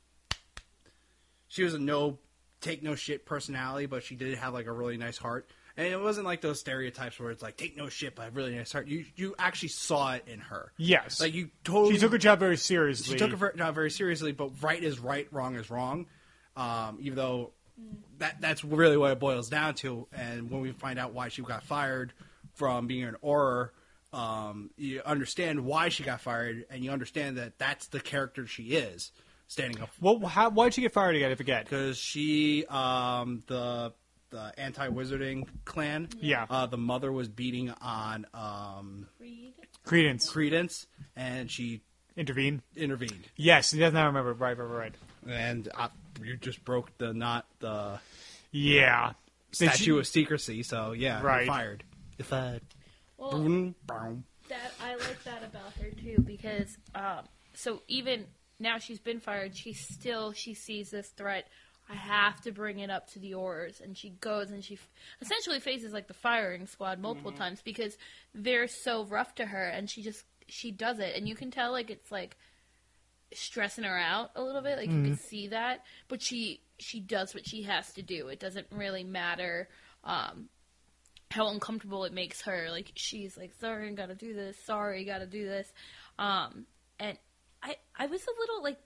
she 1.55 1.62
was 1.62 1.74
a 1.74 1.78
no 1.78 2.18
take 2.61 2.82
no 2.82 2.96
shit 2.96 3.24
personality, 3.24 3.86
but 3.86 4.02
she 4.02 4.16
did 4.16 4.36
have 4.38 4.52
like 4.52 4.66
a 4.66 4.72
really 4.72 4.96
nice 4.96 5.16
heart. 5.16 5.48
And 5.76 5.86
it 5.86 6.00
wasn't 6.00 6.26
like 6.26 6.40
those 6.40 6.59
stereotypes 6.59 7.18
where 7.18 7.30
it's 7.30 7.42
like 7.42 7.57
take 7.57 7.76
no 7.76 7.88
shit, 7.88 8.16
but 8.16 8.28
a 8.28 8.30
really 8.32 8.57
nice 8.57 8.72
heart. 8.72 8.88
You 8.88 9.05
you 9.14 9.36
actually 9.38 9.68
saw 9.68 10.14
it 10.14 10.24
in 10.26 10.40
her. 10.40 10.72
Yes. 10.76 11.20
Like 11.20 11.32
you 11.32 11.50
totally 11.62 11.94
she 11.94 12.00
took 12.00 12.11
her 12.11 12.18
job 12.18 12.40
very 12.40 12.57
seriously. 12.57 13.12
she 13.12 13.18
took 13.18 13.38
her 13.38 13.52
job 13.57 13.74
very 13.74 13.90
seriously, 13.90 14.32
but 14.32 14.50
right 14.62 14.82
is 14.82 14.98
right, 14.98 15.28
wrong 15.30 15.55
is 15.55 15.70
wrong. 15.70 16.07
Um, 16.57 16.98
even 17.00 17.16
though 17.16 17.52
that 18.18 18.40
that's 18.40 18.64
really 18.64 18.96
what 18.96 19.12
it 19.12 19.20
boils 19.20 19.48
down 19.48 19.74
to. 19.76 20.09
And 20.12 20.50
when 20.50 20.61
we 20.61 20.72
find 20.72 20.98
out 20.98 21.12
why 21.12 21.28
she 21.28 21.42
got 21.42 21.62
fired 21.62 22.12
from 22.55 22.88
being 22.88 23.05
an 23.05 23.16
Auror, 23.22 23.70
um, 24.12 24.70
you 24.76 25.02
understand 25.05 25.64
why 25.64 25.88
she 25.88 26.02
got 26.02 26.20
fired, 26.20 26.66
and 26.70 26.84
you 26.84 26.90
understand 26.90 27.36
that 27.38 27.59
that's 27.59 27.88
the 27.88 28.00
character 28.00 28.46
she 28.46 28.74
is, 28.74 29.12
standing 29.47 29.80
up 29.82 29.90
Well, 30.01 30.18
how, 30.20 30.51
why'd 30.51 30.74
she 30.74 30.80
get 30.80 30.92
fired 30.92 31.16
again? 31.16 31.30
I 31.30 31.34
forget. 31.34 31.64
because 31.64 31.97
she 31.99 32.64
um, 32.66 33.42
the 33.47 33.92
the 34.30 34.53
anti 34.59 34.88
wizarding 34.88 35.47
clan. 35.64 36.09
Yeah. 36.20 36.47
Uh, 36.51 36.66
the 36.66 36.76
mother 36.78 37.12
was 37.12 37.28
beating 37.28 37.70
on 37.80 38.26
um, 38.34 39.07
Read. 39.20 39.53
Credence 39.84 40.28
Credence, 40.28 40.86
and 41.14 41.51
she 41.51 41.82
intervened. 42.16 42.62
intervened. 42.74 43.28
Yes, 43.36 43.70
he 43.70 43.78
does 43.78 43.92
not 43.92 44.07
remember. 44.07 44.32
Right, 44.32 44.57
right, 44.59 44.64
right. 44.64 44.95
And 45.28 45.68
uh, 45.76 45.88
you 46.22 46.36
just 46.36 46.64
broke 46.64 46.97
the 46.99 47.12
not 47.12 47.47
the 47.61 48.01
Yeah. 48.51 49.12
Did 49.53 49.57
statute 49.57 49.84
she- 49.84 49.90
of 49.99 50.07
secrecy. 50.07 50.62
So 50.64 50.92
yeah, 50.92 51.18
you're 51.18 51.26
Right. 51.28 51.47
fired. 51.47 51.84
You're 52.18 52.26
fired. 52.26 52.62
Well, 53.18 53.30
Boom, 53.32 53.74
boom. 53.86 54.24
that 54.49 54.72
I 54.82 54.97
like 54.97 55.22
that 55.24 55.45
about 55.45 55.72
her 55.80 55.90
too 55.90 56.20
because 56.26 56.76
um, 56.95 57.26
so 57.55 57.82
even 57.88 58.24
now 58.59 58.78
she's 58.78 59.00
been 59.00 59.20
fired, 59.20 59.57
she 59.57 59.72
still 59.72 60.32
she 60.32 60.55
sees 60.55 60.90
this 60.90 61.09
threat. 61.09 61.48
I 61.88 61.94
have 61.94 62.40
to 62.42 62.52
bring 62.52 62.78
it 62.78 62.88
up 62.88 63.11
to 63.12 63.18
the 63.18 63.32
Aurors, 63.32 63.80
and 63.82 63.96
she 63.96 64.11
goes 64.11 64.50
and 64.50 64.64
she 64.64 64.74
f- 64.74 64.90
essentially 65.20 65.61
faces 65.61 65.92
like 65.92 66.09
the 66.09 66.14
firing 66.14 66.66
squad 66.66 66.98
multiple 66.98 67.30
times 67.38 67.61
because 67.62 67.98
they're 68.34 68.68
so 68.68 69.05
rough 69.05 69.34
to 69.34 69.46
her, 69.46 69.64
and 69.68 69.90
she 69.90 70.02
just 70.02 70.24
she 70.48 70.70
does 70.70 70.98
it, 70.98 71.14
and 71.16 71.28
you 71.28 71.34
can 71.34 71.50
tell 71.50 71.72
like 71.72 71.90
it's 71.90 72.11
like 72.11 72.36
stressing 73.34 73.84
her 73.84 73.98
out 73.98 74.30
a 74.36 74.42
little 74.42 74.62
bit, 74.62 74.78
like 74.78 74.90
you 74.90 75.02
can 75.02 75.16
see 75.16 75.48
that, 75.48 75.84
but 76.09 76.22
she 76.22 76.61
she 76.78 77.00
does 77.00 77.34
what 77.34 77.46
she 77.46 77.62
has 77.64 77.92
to 77.92 78.02
do. 78.02 78.28
It 78.28 78.40
doesn't 78.40 78.66
really 78.70 79.05
matter. 79.05 79.68
Um, 80.05 80.48
how 81.30 81.48
uncomfortable 81.48 82.05
it 82.05 82.12
makes 82.12 82.42
her. 82.42 82.68
Like 82.70 82.92
she's 82.94 83.36
like, 83.36 83.52
"Sorry, 83.61 83.88
I 83.88 83.92
gotta 83.92 84.14
do 84.14 84.32
this. 84.34 84.57
Sorry, 84.64 85.05
gotta 85.05 85.26
do 85.26 85.44
this." 85.44 85.72
Um, 86.18 86.66
and 86.98 87.18
I, 87.65 87.77
I 87.97 88.07
was 88.07 88.23
a 88.23 88.41
little 88.41 88.62
like, 88.62 88.79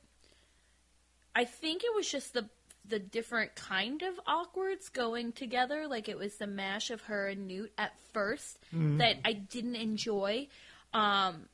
I 1.34 1.44
think 1.44 1.82
it 1.84 1.94
was 1.94 2.10
just 2.10 2.32
the 2.32 2.48
the 2.88 2.98
different 2.98 3.54
kind 3.54 4.02
of 4.02 4.18
awkwards 4.26 4.88
going 4.88 5.32
together. 5.32 5.86
Like 5.86 6.08
it 6.08 6.16
was 6.16 6.36
the 6.36 6.46
mash 6.46 6.90
of 6.90 7.02
her 7.02 7.28
and 7.28 7.46
Newt 7.46 7.70
at 7.76 7.92
1st 8.14 8.56
that 8.98 9.16
I 9.26 9.34
didn't 9.34 9.76
enjoy. 9.76 10.48
Um, 10.94 11.48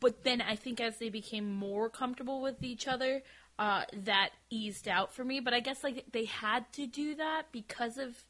but 0.00 0.22
then 0.24 0.40
I 0.40 0.54
think 0.54 0.80
as 0.80 0.98
they 0.98 1.08
became 1.08 1.52
more 1.52 1.88
comfortable 1.88 2.40
with 2.40 2.62
each 2.62 2.86
other, 2.86 3.22
uh, 3.58 3.82
that 4.04 4.30
eased 4.50 4.86
out 4.86 5.12
for 5.12 5.24
me. 5.24 5.40
But 5.40 5.54
I 5.54 5.60
guess 5.60 5.82
like 5.82 6.04
they 6.12 6.26
had 6.26 6.72
to 6.74 6.86
do 6.86 7.16
that 7.16 7.46
because 7.52 7.98
of 7.98 8.24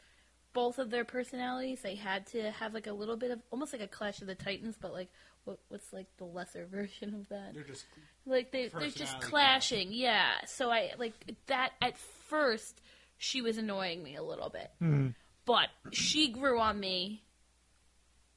both 0.52 0.78
of 0.78 0.90
their 0.90 1.04
personalities. 1.04 1.80
They 1.82 1.96
had 1.96 2.26
to 2.28 2.50
have 2.52 2.72
like 2.72 2.86
a 2.86 2.92
little 2.92 3.16
bit 3.16 3.30
of 3.30 3.40
almost 3.50 3.72
like 3.74 3.82
a 3.82 3.88
Clash 3.88 4.22
of 4.22 4.26
the 4.26 4.34
Titans, 4.34 4.76
but 4.80 4.92
like 4.92 5.10
what, 5.46 5.58
what's 5.68 5.92
like 5.92 6.06
the 6.18 6.24
lesser 6.24 6.66
version 6.70 7.14
of 7.14 7.28
that? 7.28 7.54
They're 7.54 7.62
just 7.62 7.86
like 8.26 8.52
they 8.52 8.68
they're 8.68 8.88
just 8.88 8.98
Personality 8.98 9.26
clashing. 9.26 9.88
Yeah. 9.92 10.30
So 10.46 10.70
I 10.70 10.92
like 10.98 11.14
that 11.46 11.72
at 11.80 11.96
first 12.28 12.80
she 13.18 13.40
was 13.40 13.56
annoying 13.56 14.02
me 14.02 14.16
a 14.16 14.22
little 14.22 14.50
bit. 14.50 14.70
Hmm. 14.78 15.08
But 15.44 15.68
she 15.92 16.28
grew 16.28 16.58
on 16.60 16.78
me. 16.78 17.22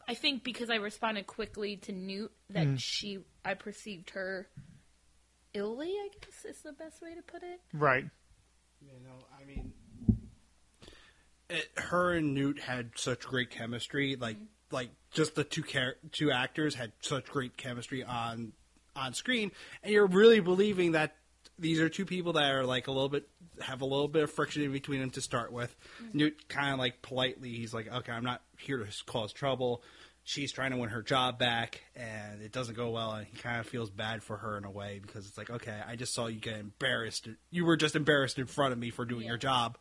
I 0.08 0.14
think 0.14 0.44
because 0.44 0.70
I 0.70 0.76
responded 0.76 1.28
quickly 1.28 1.78
to 1.78 1.92
Newt 1.92 2.32
that 2.52 2.66
hmm. 2.66 2.76
she 2.78 3.20
I 3.44 3.56
perceived 3.56 4.12
her 4.12 4.48
illy, 5.54 5.90
I 5.90 6.10
guess 6.22 6.46
is 6.46 6.62
the 6.62 6.72
best 6.72 7.02
way 7.02 7.16
to 7.16 7.22
put 7.22 7.44
it. 7.44 7.60
Right. 7.74 8.06
You 8.82 8.94
know, 9.04 9.26
I 9.40 9.46
mean, 9.46 9.74
it, 11.50 11.68
her 11.76 12.14
and 12.14 12.34
Newt 12.34 12.60
had 12.60 12.92
such 12.96 13.22
great 13.22 13.50
chemistry. 13.50 14.16
Like, 14.16 14.38
mm-hmm. 14.38 14.46
Like 14.72 14.90
just 15.12 15.36
the 15.36 15.44
two 15.44 15.64
char- 15.64 15.96
two 16.12 16.32
actors 16.32 16.76
had 16.76 16.92
such 17.02 17.26
great 17.26 17.58
chemistry 17.58 18.04
on 18.04 18.54
on 18.96 19.14
screen, 19.14 19.52
and 19.84 19.94
you're 19.94 20.08
really 20.08 20.40
believing 20.40 20.94
that 20.94 21.16
these 21.58 21.80
are 21.80 21.90
two 21.90 22.06
people 22.06 22.34
that 22.34 22.52
are 22.52 22.66
like 22.66 22.88
a 22.88 22.92
little 22.92 23.10
bit 23.10 23.28
have 23.62 23.82
a 23.82 23.86
little 23.86 24.08
bit 24.08 24.24
of 24.24 24.32
friction 24.32 24.64
in 24.64 24.72
between 24.72 25.00
them 25.00 25.10
to 25.12 25.22
start 25.22 25.52
with. 25.52 25.76
Newt 26.14 26.48
kind 26.48 26.74
of 26.74 26.80
like 26.80 27.02
politely, 27.02 27.52
he's 27.52 27.74
like, 27.74 27.92
"Okay, 27.92 28.12
I'm 28.12 28.24
not 28.24 28.42
here 28.58 28.78
to 28.78 28.88
cause 29.06 29.34
trouble." 29.34 29.84
She's 30.24 30.52
trying 30.52 30.72
to 30.72 30.78
win 30.78 30.90
her 30.90 31.02
job 31.02 31.40
back, 31.40 31.82
and 31.96 32.44
it 32.44 32.52
doesn't 32.52 32.76
go 32.76 32.92
well, 32.92 33.14
and 33.14 33.26
he 33.26 33.36
kind 33.38 33.60
of 33.60 33.66
feels 33.66 33.90
bad 33.90 34.22
for 34.22 34.38
her 34.38 34.58
in 34.58 34.64
a 34.64 34.70
way 34.70 35.00
because 35.02 35.26
it's 35.28 35.40
like, 35.40 35.50
okay, 35.50 35.80
I 35.88 35.96
just 35.96 36.14
saw 36.14 36.28
you 36.28 36.40
get 36.40 36.60
embarrassed. 36.60 37.28
You 37.50 37.66
were 37.66 37.78
just 37.78 37.96
embarrassed 37.96 38.38
in 38.38 38.46
front 38.46 38.74
of 38.74 38.78
me 38.78 38.92
for 38.92 39.06
doing 39.06 39.26
your 39.26 39.38
job, 39.38 39.80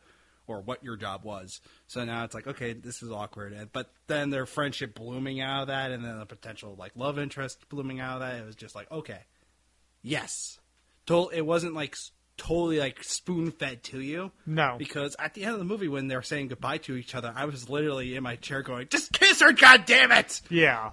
or 0.49 0.61
what 0.61 0.83
your 0.83 0.95
job 0.97 1.23
was. 1.23 1.61
So 1.87 2.03
now 2.03 2.23
it's 2.23 2.33
like, 2.35 2.47
okay, 2.47 2.73
this 2.73 3.01
is 3.03 3.11
awkward. 3.11 3.55
But 3.71 3.91
then 4.07 4.29
their 4.29 4.45
friendship 4.45 4.95
blooming 4.95 5.41
out 5.41 5.61
of 5.63 5.67
that, 5.67 5.91
and 5.91 6.03
then 6.03 6.19
the 6.19 6.25
potential 6.25 6.75
like 6.77 6.91
love 6.95 7.19
interest 7.19 7.67
blooming 7.69 7.99
out 7.99 8.15
of 8.15 8.19
that, 8.21 8.35
it 8.39 8.45
was 8.45 8.55
just 8.55 8.75
like, 8.75 8.91
okay, 8.91 9.19
yes, 10.01 10.59
Tol- 11.05 11.29
it 11.29 11.41
wasn't 11.41 11.73
like 11.73 11.95
totally 12.37 12.79
like 12.79 13.03
spoon 13.03 13.51
fed 13.51 13.83
to 13.83 13.99
you. 13.99 14.31
No. 14.45 14.75
because 14.77 15.15
at 15.19 15.33
the 15.33 15.43
end 15.43 15.53
of 15.53 15.59
the 15.59 15.65
movie 15.65 15.87
when 15.87 16.07
they're 16.07 16.21
saying 16.21 16.47
goodbye 16.47 16.77
to 16.79 16.95
each 16.95 17.15
other, 17.15 17.33
I 17.35 17.45
was 17.45 17.69
literally 17.69 18.15
in 18.15 18.23
my 18.23 18.35
chair 18.37 18.61
going, 18.61 18.87
"Just 18.89 19.11
kiss 19.11 19.41
her, 19.41 19.51
god 19.51 19.85
damn 19.85 20.11
it!" 20.11 20.41
Yeah. 20.49 20.91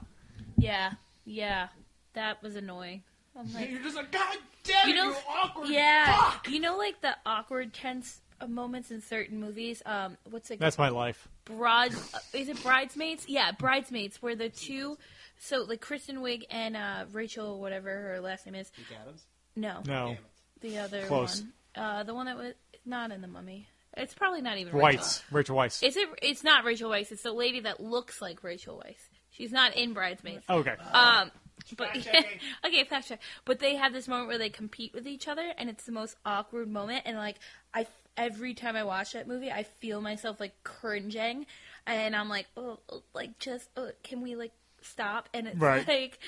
Yeah. 0.57 0.93
Yeah. 1.25 1.69
That 2.15 2.43
was 2.43 2.57
annoying. 2.57 3.03
I'm 3.39 3.53
like 3.53 3.71
You're 3.71 3.83
just 3.83 3.97
like, 3.97 4.11
"God 4.11 4.37
damn 4.65 4.89
you 4.89 4.95
it, 4.95 4.97
know, 4.97 5.11
you 5.11 5.17
awkward 5.29 5.69
yeah, 5.69 6.31
fuck!" 6.31 6.49
you 6.51 6.59
know, 6.61 6.79
like 6.79 7.01
the 7.03 7.15
awkward, 7.27 7.75
tense 7.75 8.21
moments 8.49 8.91
in 8.91 9.01
certain 9.01 9.41
movies. 9.41 9.83
Um, 9.87 10.17
what's 10.31 10.51
it? 10.51 10.59
That's 10.59 10.79
my 10.79 10.89
life. 10.89 11.29
Bride? 11.45 11.93
uh, 12.15 12.19
is 12.33 12.49
it 12.49 12.63
Bridesmaids? 12.63 13.25
Yeah, 13.29 13.53
Bridesmaids, 13.53 14.21
where 14.23 14.35
the 14.37 14.49
two, 14.49 14.99
so 15.39 15.63
like 15.63 15.81
Kristen 15.81 16.19
Wiig 16.19 16.43
and 16.51 16.77
uh, 16.77 17.05
Rachel, 17.13 17.61
whatever 17.61 17.89
her 17.91 18.21
last 18.21 18.47
name 18.47 18.55
is. 18.57 18.71
Adams. 19.01 19.25
No, 19.55 19.81
No. 19.87 20.17
the 20.61 20.79
other 20.79 21.07
Close. 21.07 21.43
one, 21.43 21.53
uh, 21.85 22.03
the 22.03 22.15
one 22.15 22.27
that 22.27 22.37
was 22.37 22.53
not 22.85 23.11
in 23.11 23.21
the 23.21 23.29
Mummy. 23.29 23.67
It's 23.97 24.13
probably 24.13 24.43
not 24.43 24.59
even 24.59 24.75
Whites. 24.77 25.23
Rachel 25.31 25.57
Weisz. 25.57 25.81
Rachel. 25.83 25.89
Is 25.89 25.97
it? 25.97 26.09
It's 26.21 26.45
not 26.45 26.65
Rachel 26.65 26.91
Weisz. 26.91 27.11
It's 27.13 27.23
the 27.23 27.33
lady 27.33 27.61
that 27.61 27.81
looks 27.81 28.21
like 28.21 28.45
Rachel 28.45 28.83
Weisz. 28.87 28.99
She's 29.31 29.53
not 29.53 29.75
in 29.75 29.95
Bridesmaids. 29.95 30.45
Okay. 30.51 30.75
Um, 30.93 31.31
but 31.77 31.89
Fact-checking. 31.95 32.41
okay, 32.67 32.85
fact 32.85 33.09
check. 33.09 33.21
But 33.47 33.59
they 33.59 33.77
have 33.77 33.93
this 33.95 34.07
moment 34.07 34.29
where 34.29 34.39
they 34.39 34.51
compete 34.51 34.93
with 34.93 35.07
each 35.07 35.27
other, 35.27 35.51
and 35.59 35.69
it's 35.71 35.85
the 35.85 35.93
most 35.93 36.15
awkward 36.27 36.69
moment. 36.71 37.03
And 37.07 37.17
like, 37.17 37.37
I 37.75 37.87
every 38.17 38.55
time 38.55 38.77
I 38.77 38.85
watch 38.85 39.13
that 39.13 39.27
movie, 39.29 39.51
I 39.51 39.63
feel 39.65 40.01
myself 40.01 40.41
like 40.41 40.55
cringing, 40.65 41.47
and 41.87 42.15
I'm 42.17 42.29
like, 42.29 42.47
oh, 42.57 42.79
oh, 42.91 43.03
like 43.15 43.39
just 43.39 43.69
oh, 43.77 43.91
can 44.03 44.21
we 44.23 44.37
like 44.37 44.53
stop? 44.83 45.29
And 45.35 45.47
it's 45.49 45.59
Right. 45.59 45.87
like 45.89 46.19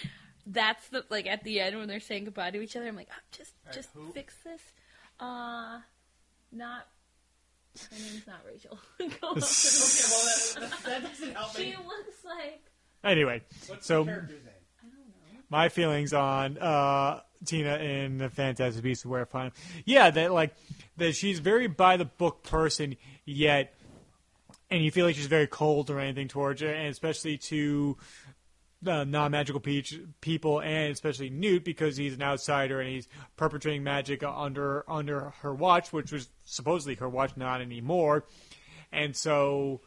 that's 0.47 0.89
the 0.89 1.05
like 1.11 1.27
at 1.27 1.45
the 1.45 1.61
end 1.61 1.77
when 1.79 1.89
they're 1.89 2.01
saying 2.01 2.25
goodbye 2.25 2.51
to 2.51 2.61
each 2.61 2.77
other. 2.77 2.87
I'm 2.89 2.97
like, 2.97 3.09
oh, 3.11 3.21
just 3.33 3.53
just 3.73 3.91
who- 3.95 4.13
fix 4.13 4.35
this. 4.45 4.63
Uh, 5.21 5.81
not. 6.53 6.87
Her 7.79 7.97
name's 7.97 8.27
not 8.27 8.41
Rachel. 8.47 8.79
Go 8.99 9.29
on. 9.29 9.35
that 9.41 11.01
doesn't 11.03 11.35
help 11.37 11.55
she 11.57 11.77
looks 11.77 12.25
like 12.25 12.63
Anyway, 13.05 13.43
so 13.81 14.05
character's 14.05 14.43
name? 14.45 14.55
I 14.83 14.87
don't 14.87 14.99
know. 15.07 15.41
my 15.51 15.69
feelings 15.69 16.13
on 16.13 16.59
uh, 16.59 17.21
Tina 17.45 17.77
in 17.77 18.19
the 18.19 18.29
Fantastic 18.29 18.83
Beasts 18.83 19.05
of 19.05 19.11
Where 19.11 19.21
to 19.21 19.27
Find 19.27 19.53
Them. 19.53 19.63
Yeah, 19.85 20.11
that 20.11 20.33
like 20.33 20.55
that 20.97 21.15
she's 21.15 21.39
very 21.39 21.67
by 21.67 21.97
the 21.97 22.05
book 22.05 22.43
person, 22.43 22.97
yet, 23.25 23.75
and 24.71 24.85
you 24.85 24.91
feel 24.91 25.07
like 25.07 25.17
she's 25.17 25.27
very 25.27 25.47
cold 25.47 25.91
or 25.91 26.01
anything 26.01 26.29
towards 26.29 26.61
her, 26.61 26.73
and 26.73 26.89
especially 26.89 27.39
to 27.39 27.97
uh, 28.87 29.05
non-magical 29.05 29.61
peach 29.61 29.99
people, 30.21 30.61
and 30.61 30.93
especially 30.93 31.31
Newt 31.31 31.65
because 31.65 31.97
he's 31.97 32.15
an 32.15 32.23
outsider 32.23 32.81
and 32.81 32.91
he's 32.91 33.09
perpetrating 33.37 33.83
magic 33.83 34.23
under 34.23 34.89
under 34.91 35.31
her 35.43 35.55
watch, 35.55 35.93
which 35.93 36.13
was 36.13 36.29
supposedly 36.45 36.95
her 36.97 37.09
watch, 37.09 37.37
not 37.37 37.61
anymore, 37.61 38.25
and 38.93 39.15
so 39.17 39.81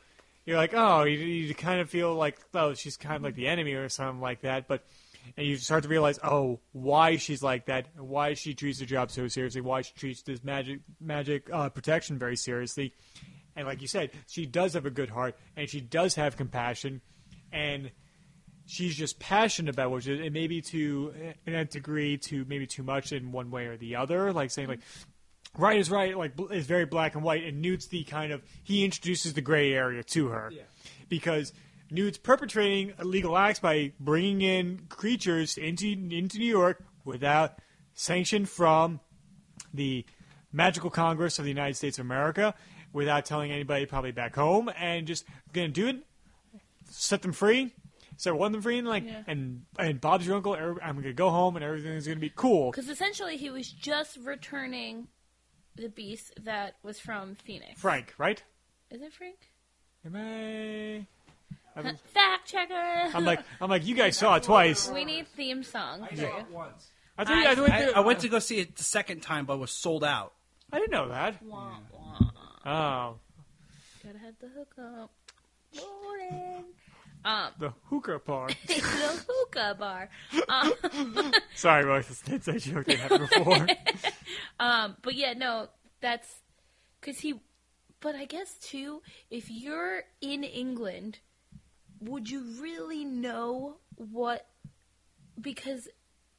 you're 0.46 0.58
like, 0.58 0.74
oh, 0.74 1.04
you, 1.04 1.18
you 1.18 1.56
kind 1.56 1.82
of 1.82 1.90
feel 1.90 2.16
like, 2.16 2.40
oh, 2.54 2.74
she's 2.74 2.98
kind 2.98 3.18
of 3.18 3.24
like 3.24 3.36
the 3.36 3.48
enemy 3.48 3.74
or 3.74 3.90
something 3.90 4.22
like 4.22 4.42
that. 4.42 4.68
But 4.68 4.84
and 5.38 5.46
you 5.46 5.58
start 5.58 5.84
to 5.84 5.90
realize, 5.90 6.20
oh, 6.24 6.60
why 6.72 7.18
she's 7.18 7.42
like 7.42 7.66
that, 7.68 7.88
why 7.98 8.34
she 8.34 8.54
treats 8.54 8.80
her 8.80 8.86
job 8.86 9.12
so 9.12 9.28
seriously, 9.28 9.62
why 9.62 9.82
she 9.82 9.94
treats 9.94 10.22
this 10.24 10.44
magic 10.44 10.80
magic 11.00 11.50
uh, 11.52 11.70
protection 11.70 12.18
very 12.18 12.36
seriously. 12.36 12.94
And 13.56 13.68
like 13.68 13.82
you 13.82 13.88
said, 13.88 14.12
she 14.28 14.46
does 14.46 14.74
have 14.74 14.86
a 14.86 14.90
good 14.90 15.10
heart, 15.10 15.38
and 15.58 15.70
she 15.70 15.82
does 15.82 16.16
have 16.16 16.38
compassion, 16.38 17.02
and 17.52 17.92
she's 18.66 18.96
just 18.96 19.20
passionate 19.20 19.74
about 19.74 19.92
what 19.92 20.04
she 20.04 20.26
and 20.26 20.34
maybe 20.34 20.62
to 20.62 21.14
a 21.46 21.66
degree 21.66 22.18
to 22.18 22.46
maybe 22.46 22.66
too 22.66 22.84
much 22.84 23.12
in 23.12 23.32
one 23.32 23.52
way 23.52 23.66
or 23.66 23.78
the 23.78 23.96
other, 23.98 24.32
like 24.32 24.52
saying 24.52 24.68
like 24.68 24.80
right 25.58 25.78
is 25.78 25.90
right, 25.90 26.18
like 26.18 26.34
is 26.52 26.66
very 26.66 26.86
black 26.86 27.16
and 27.16 27.24
white, 27.24 27.44
and 27.44 27.62
Newt's 27.62 27.88
the 27.88 28.04
kind 28.04 28.32
of 28.32 28.42
he 28.64 28.86
introduces 28.86 29.34
the 29.34 29.42
gray 29.42 29.74
area 29.74 30.04
to 30.04 30.28
her. 30.30 30.52
Because 31.10 31.52
Newt's 31.92 32.18
perpetrating 32.18 32.94
illegal 33.00 33.38
acts 33.38 33.60
by 33.60 33.92
bringing 34.00 34.42
in 34.42 34.86
creatures 34.90 35.58
into 35.58 35.88
into 35.88 36.38
New 36.40 36.46
York 36.50 36.84
without 37.06 37.56
sanction 37.94 38.46
from 38.46 39.00
the 39.74 40.06
Magical 40.54 40.90
Congress 40.90 41.38
of 41.38 41.46
the 41.46 41.52
United 41.52 41.76
States 41.76 42.00
of 42.00 42.06
America 42.06 42.54
without 42.94 43.26
telling 43.26 43.52
anybody, 43.52 43.86
probably 43.86 44.12
back 44.12 44.36
home, 44.36 44.70
and 44.78 45.06
just 45.06 45.26
gonna 45.54 45.68
do 45.68 45.88
it, 45.88 45.98
set 46.90 47.22
them 47.22 47.32
free. 47.34 47.74
Set 48.18 48.36
one 48.36 48.48
of 48.48 48.52
them 48.54 48.62
free, 48.62 48.78
and 48.78 48.88
like, 48.88 49.04
Yeah. 49.06 49.24
and 49.28 49.66
and 49.80 50.00
Bob's 50.00 50.28
your 50.28 50.36
uncle. 50.36 50.54
I'm 50.54 50.96
gonna 50.96 51.14
go 51.14 51.30
home, 51.30 51.56
and 51.56 51.66
everything's 51.66 52.06
gonna 52.08 52.20
be 52.20 52.32
cool. 52.36 52.72
Because 52.72 52.88
essentially, 52.90 53.36
he 53.36 53.50
was 53.50 53.70
just 53.72 54.18
returning 54.18 55.08
the 55.76 55.90
beast 55.90 56.34
that 56.44 56.76
was 56.84 57.00
from 57.00 57.36
Phoenix. 57.36 57.80
Frank, 57.80 58.14
right? 58.18 58.44
Is 58.92 59.02
it 59.02 59.12
Frank? 59.14 59.50
Am 60.06 60.16
I? 60.16 61.08
I'm, 61.76 61.96
Fact 62.14 62.48
checker. 62.48 62.74
I'm 63.16 63.26
like, 63.26 63.40
I'm 63.60 63.70
like, 63.70 63.86
you 63.86 63.96
guys 63.96 64.18
saw 64.18 64.36
it 64.36 64.44
twice. 64.44 64.90
we 64.90 65.06
need 65.06 65.28
theme 65.30 65.64
song. 65.64 66.08
I 66.10 66.16
saw 66.16 66.38
it 66.40 66.50
once. 66.52 66.88
I 67.18 67.26
think 67.26 67.46
I, 67.46 67.62
went 67.62 67.74
I, 67.74 67.86
to- 67.86 67.98
I 67.98 68.00
went 68.02 68.20
to 68.22 68.30
go 68.30 68.40
see 68.40 68.60
it 68.60 68.76
the 68.76 68.84
second 68.84 69.22
time, 69.22 69.46
but 69.46 69.58
was 69.60 69.72
sold 69.72 70.04
out. 70.04 70.34
I 70.72 70.80
didn't 70.80 70.92
know 70.92 71.10
that. 71.10 71.42
Wah, 71.44 71.78
wah. 71.94 72.30
Oh, 72.66 73.16
Gotta 74.04 74.18
have 74.20 74.34
the 74.40 74.48
hookup. 74.48 75.12
Morning. 75.76 76.66
Um, 77.24 77.52
the 77.60 77.74
hookah 77.90 78.20
part. 78.20 78.56
the 78.68 78.74
hookah 78.74 79.76
bar. 79.78 80.10
Um, 80.50 81.32
Sorry, 81.56 81.86
Royce. 81.86 82.22
That's 82.22 82.48
a 82.48 82.60
joke 82.60 82.86
that 82.86 82.98
happened 82.98 83.30
before. 83.30 83.68
um, 84.60 84.98
but 85.04 85.14
yeah, 85.16 85.34
no, 85.34 85.68
that's 86.02 86.40
because 87.00 87.20
he. 87.20 87.40
But 88.00 88.16
I 88.16 88.26
guess 88.26 88.56
too, 88.56 89.04
if 89.30 89.52
you're 89.52 90.04
in 90.22 90.44
England, 90.44 91.20
would 92.02 92.30
you 92.30 92.44
really 92.60 93.06
know 93.06 93.78
what? 93.96 94.48
Because 95.40 95.88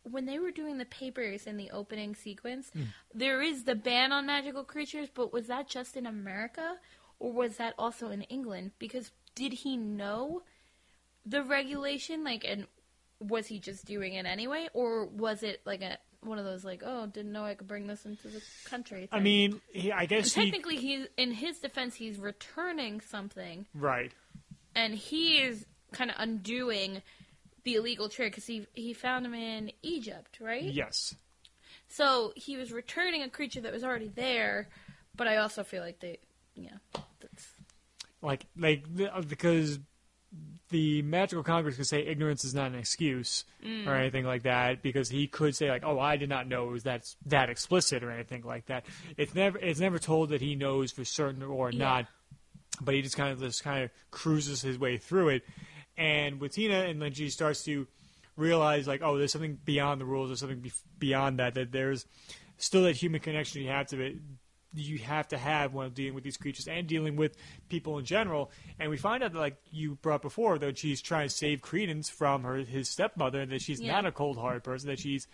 when 0.02 0.26
they 0.26 0.38
were 0.38 0.50
doing 0.50 0.78
the 0.78 0.84
papers 0.84 1.46
in 1.46 1.56
the 1.56 1.70
opening 1.70 2.14
sequence, 2.14 2.70
hmm. 2.72 2.82
there 3.14 3.40
is 3.40 3.64
the 3.64 3.74
ban 3.74 4.12
on 4.12 4.26
magical 4.26 4.64
creatures, 4.64 5.08
but 5.12 5.32
was 5.32 5.46
that 5.46 5.68
just 5.68 5.96
in 5.96 6.06
America 6.06 6.76
or 7.18 7.32
was 7.32 7.56
that 7.56 7.74
also 7.78 8.10
in 8.10 8.22
England? 8.22 8.72
Because 8.78 9.12
did 9.34 9.52
he 9.52 9.76
know 9.76 10.42
the 11.24 11.42
regulation, 11.42 12.24
like, 12.24 12.44
and 12.44 12.66
was 13.20 13.46
he 13.46 13.60
just 13.60 13.84
doing 13.84 14.14
it 14.14 14.26
anyway, 14.26 14.68
or 14.74 15.06
was 15.06 15.42
it 15.44 15.60
like 15.64 15.82
a 15.82 15.98
one 16.22 16.38
of 16.38 16.44
those 16.44 16.64
like, 16.64 16.82
oh, 16.84 17.06
didn't 17.06 17.32
know 17.32 17.44
I 17.44 17.54
could 17.54 17.66
bring 17.66 17.86
this 17.86 18.04
into 18.04 18.28
the 18.28 18.42
country? 18.64 19.08
I 19.10 19.20
mean, 19.20 19.60
he, 19.72 19.90
I 19.92 20.06
guess 20.06 20.32
he. 20.32 20.42
technically, 20.42 20.76
he's 20.76 21.06
in 21.16 21.32
his 21.32 21.58
defense, 21.58 21.94
he's 21.94 22.18
returning 22.18 23.00
something, 23.00 23.66
Right. 23.74 24.12
And 24.74 24.94
he 24.94 25.38
is 25.38 25.66
kind 25.92 26.10
of 26.10 26.16
undoing 26.18 27.02
the 27.64 27.74
illegal 27.74 28.08
trade 28.08 28.30
because 28.30 28.46
he 28.46 28.66
he 28.74 28.92
found 28.92 29.24
him 29.26 29.34
in 29.34 29.70
Egypt, 29.82 30.38
right? 30.40 30.62
Yes. 30.64 31.14
So 31.88 32.32
he 32.36 32.56
was 32.56 32.72
returning 32.72 33.22
a 33.22 33.28
creature 33.28 33.60
that 33.60 33.72
was 33.72 33.84
already 33.84 34.08
there, 34.14 34.68
but 35.16 35.28
I 35.28 35.36
also 35.36 35.62
feel 35.62 35.82
like 35.82 36.00
they, 36.00 36.18
yeah, 36.54 36.78
that's 37.20 37.50
Like, 38.22 38.46
like 38.56 38.84
uh, 39.12 39.20
because 39.22 39.78
the 40.70 41.02
magical 41.02 41.42
Congress 41.42 41.76
could 41.76 41.86
say 41.86 42.00
ignorance 42.06 42.44
is 42.44 42.54
not 42.54 42.68
an 42.72 42.78
excuse 42.78 43.44
Mm. 43.62 43.86
or 43.86 43.94
anything 43.94 44.24
like 44.24 44.42
that, 44.42 44.82
because 44.82 45.08
he 45.10 45.28
could 45.28 45.54
say 45.54 45.68
like, 45.70 45.84
"Oh, 45.84 46.00
I 46.00 46.16
did 46.16 46.28
not 46.28 46.48
know 46.48 46.66
it 46.68 46.72
was 46.72 46.82
that 46.84 47.04
that 47.26 47.48
explicit" 47.50 48.02
or 48.02 48.10
anything 48.10 48.42
like 48.42 48.66
that. 48.66 48.84
It's 49.16 49.34
never 49.34 49.56
it's 49.58 49.78
never 49.78 49.98
told 50.00 50.30
that 50.30 50.40
he 50.40 50.54
knows 50.56 50.90
for 50.90 51.04
certain 51.04 51.42
or 51.42 51.70
Yeah. 51.70 51.78
not, 51.78 52.06
but 52.80 52.94
he 52.94 53.02
just 53.02 53.16
kind 53.16 53.32
of 53.32 53.40
just 53.40 53.62
kind 53.62 53.84
of 53.84 53.90
cruises 54.10 54.62
his 54.62 54.78
way 54.78 54.96
through 54.96 55.28
it. 55.30 55.42
And 55.96 56.40
with 56.40 56.54
Tina, 56.54 56.84
and 56.84 57.00
then 57.02 57.12
she 57.12 57.28
starts 57.28 57.64
to 57.64 57.86
realize 58.36 58.88
like, 58.88 59.02
oh, 59.02 59.18
there's 59.18 59.32
something 59.32 59.58
beyond 59.64 60.00
the 60.00 60.06
rules. 60.06 60.30
There's 60.30 60.40
something 60.40 60.60
bef 60.60 60.80
beyond 60.98 61.38
that. 61.38 61.54
That 61.54 61.70
there's 61.72 62.06
still 62.56 62.84
that 62.84 62.96
human 62.96 63.20
connection 63.20 63.62
you 63.62 63.68
have 63.68 63.88
to 63.88 64.00
it. 64.00 64.16
You 64.74 64.98
have 65.00 65.28
to 65.28 65.36
have 65.38 65.74
when 65.74 65.90
dealing 65.90 66.14
with 66.14 66.24
these 66.24 66.38
creatures 66.38 66.66
and 66.66 66.86
dealing 66.86 67.16
with 67.16 67.36
people 67.68 67.98
in 67.98 68.06
general. 68.06 68.50
And 68.80 68.88
we 68.88 68.96
find 68.96 69.22
out 69.22 69.34
that, 69.34 69.38
like 69.38 69.58
you 69.70 69.96
brought 69.96 70.22
before, 70.22 70.58
that 70.60 70.78
she's 70.78 71.02
trying 71.02 71.28
to 71.28 71.34
save 71.34 71.60
Credence 71.60 72.08
from 72.08 72.44
her 72.44 72.56
his 72.56 72.88
stepmother, 72.88 73.42
and 73.42 73.52
that 73.52 73.60
she's 73.60 73.80
Yeah. 73.82 73.92
not 73.92 74.06
a 74.06 74.12
cold-hearted 74.12 74.64
person. 74.64 74.88
That 74.88 74.98
she's 74.98 75.28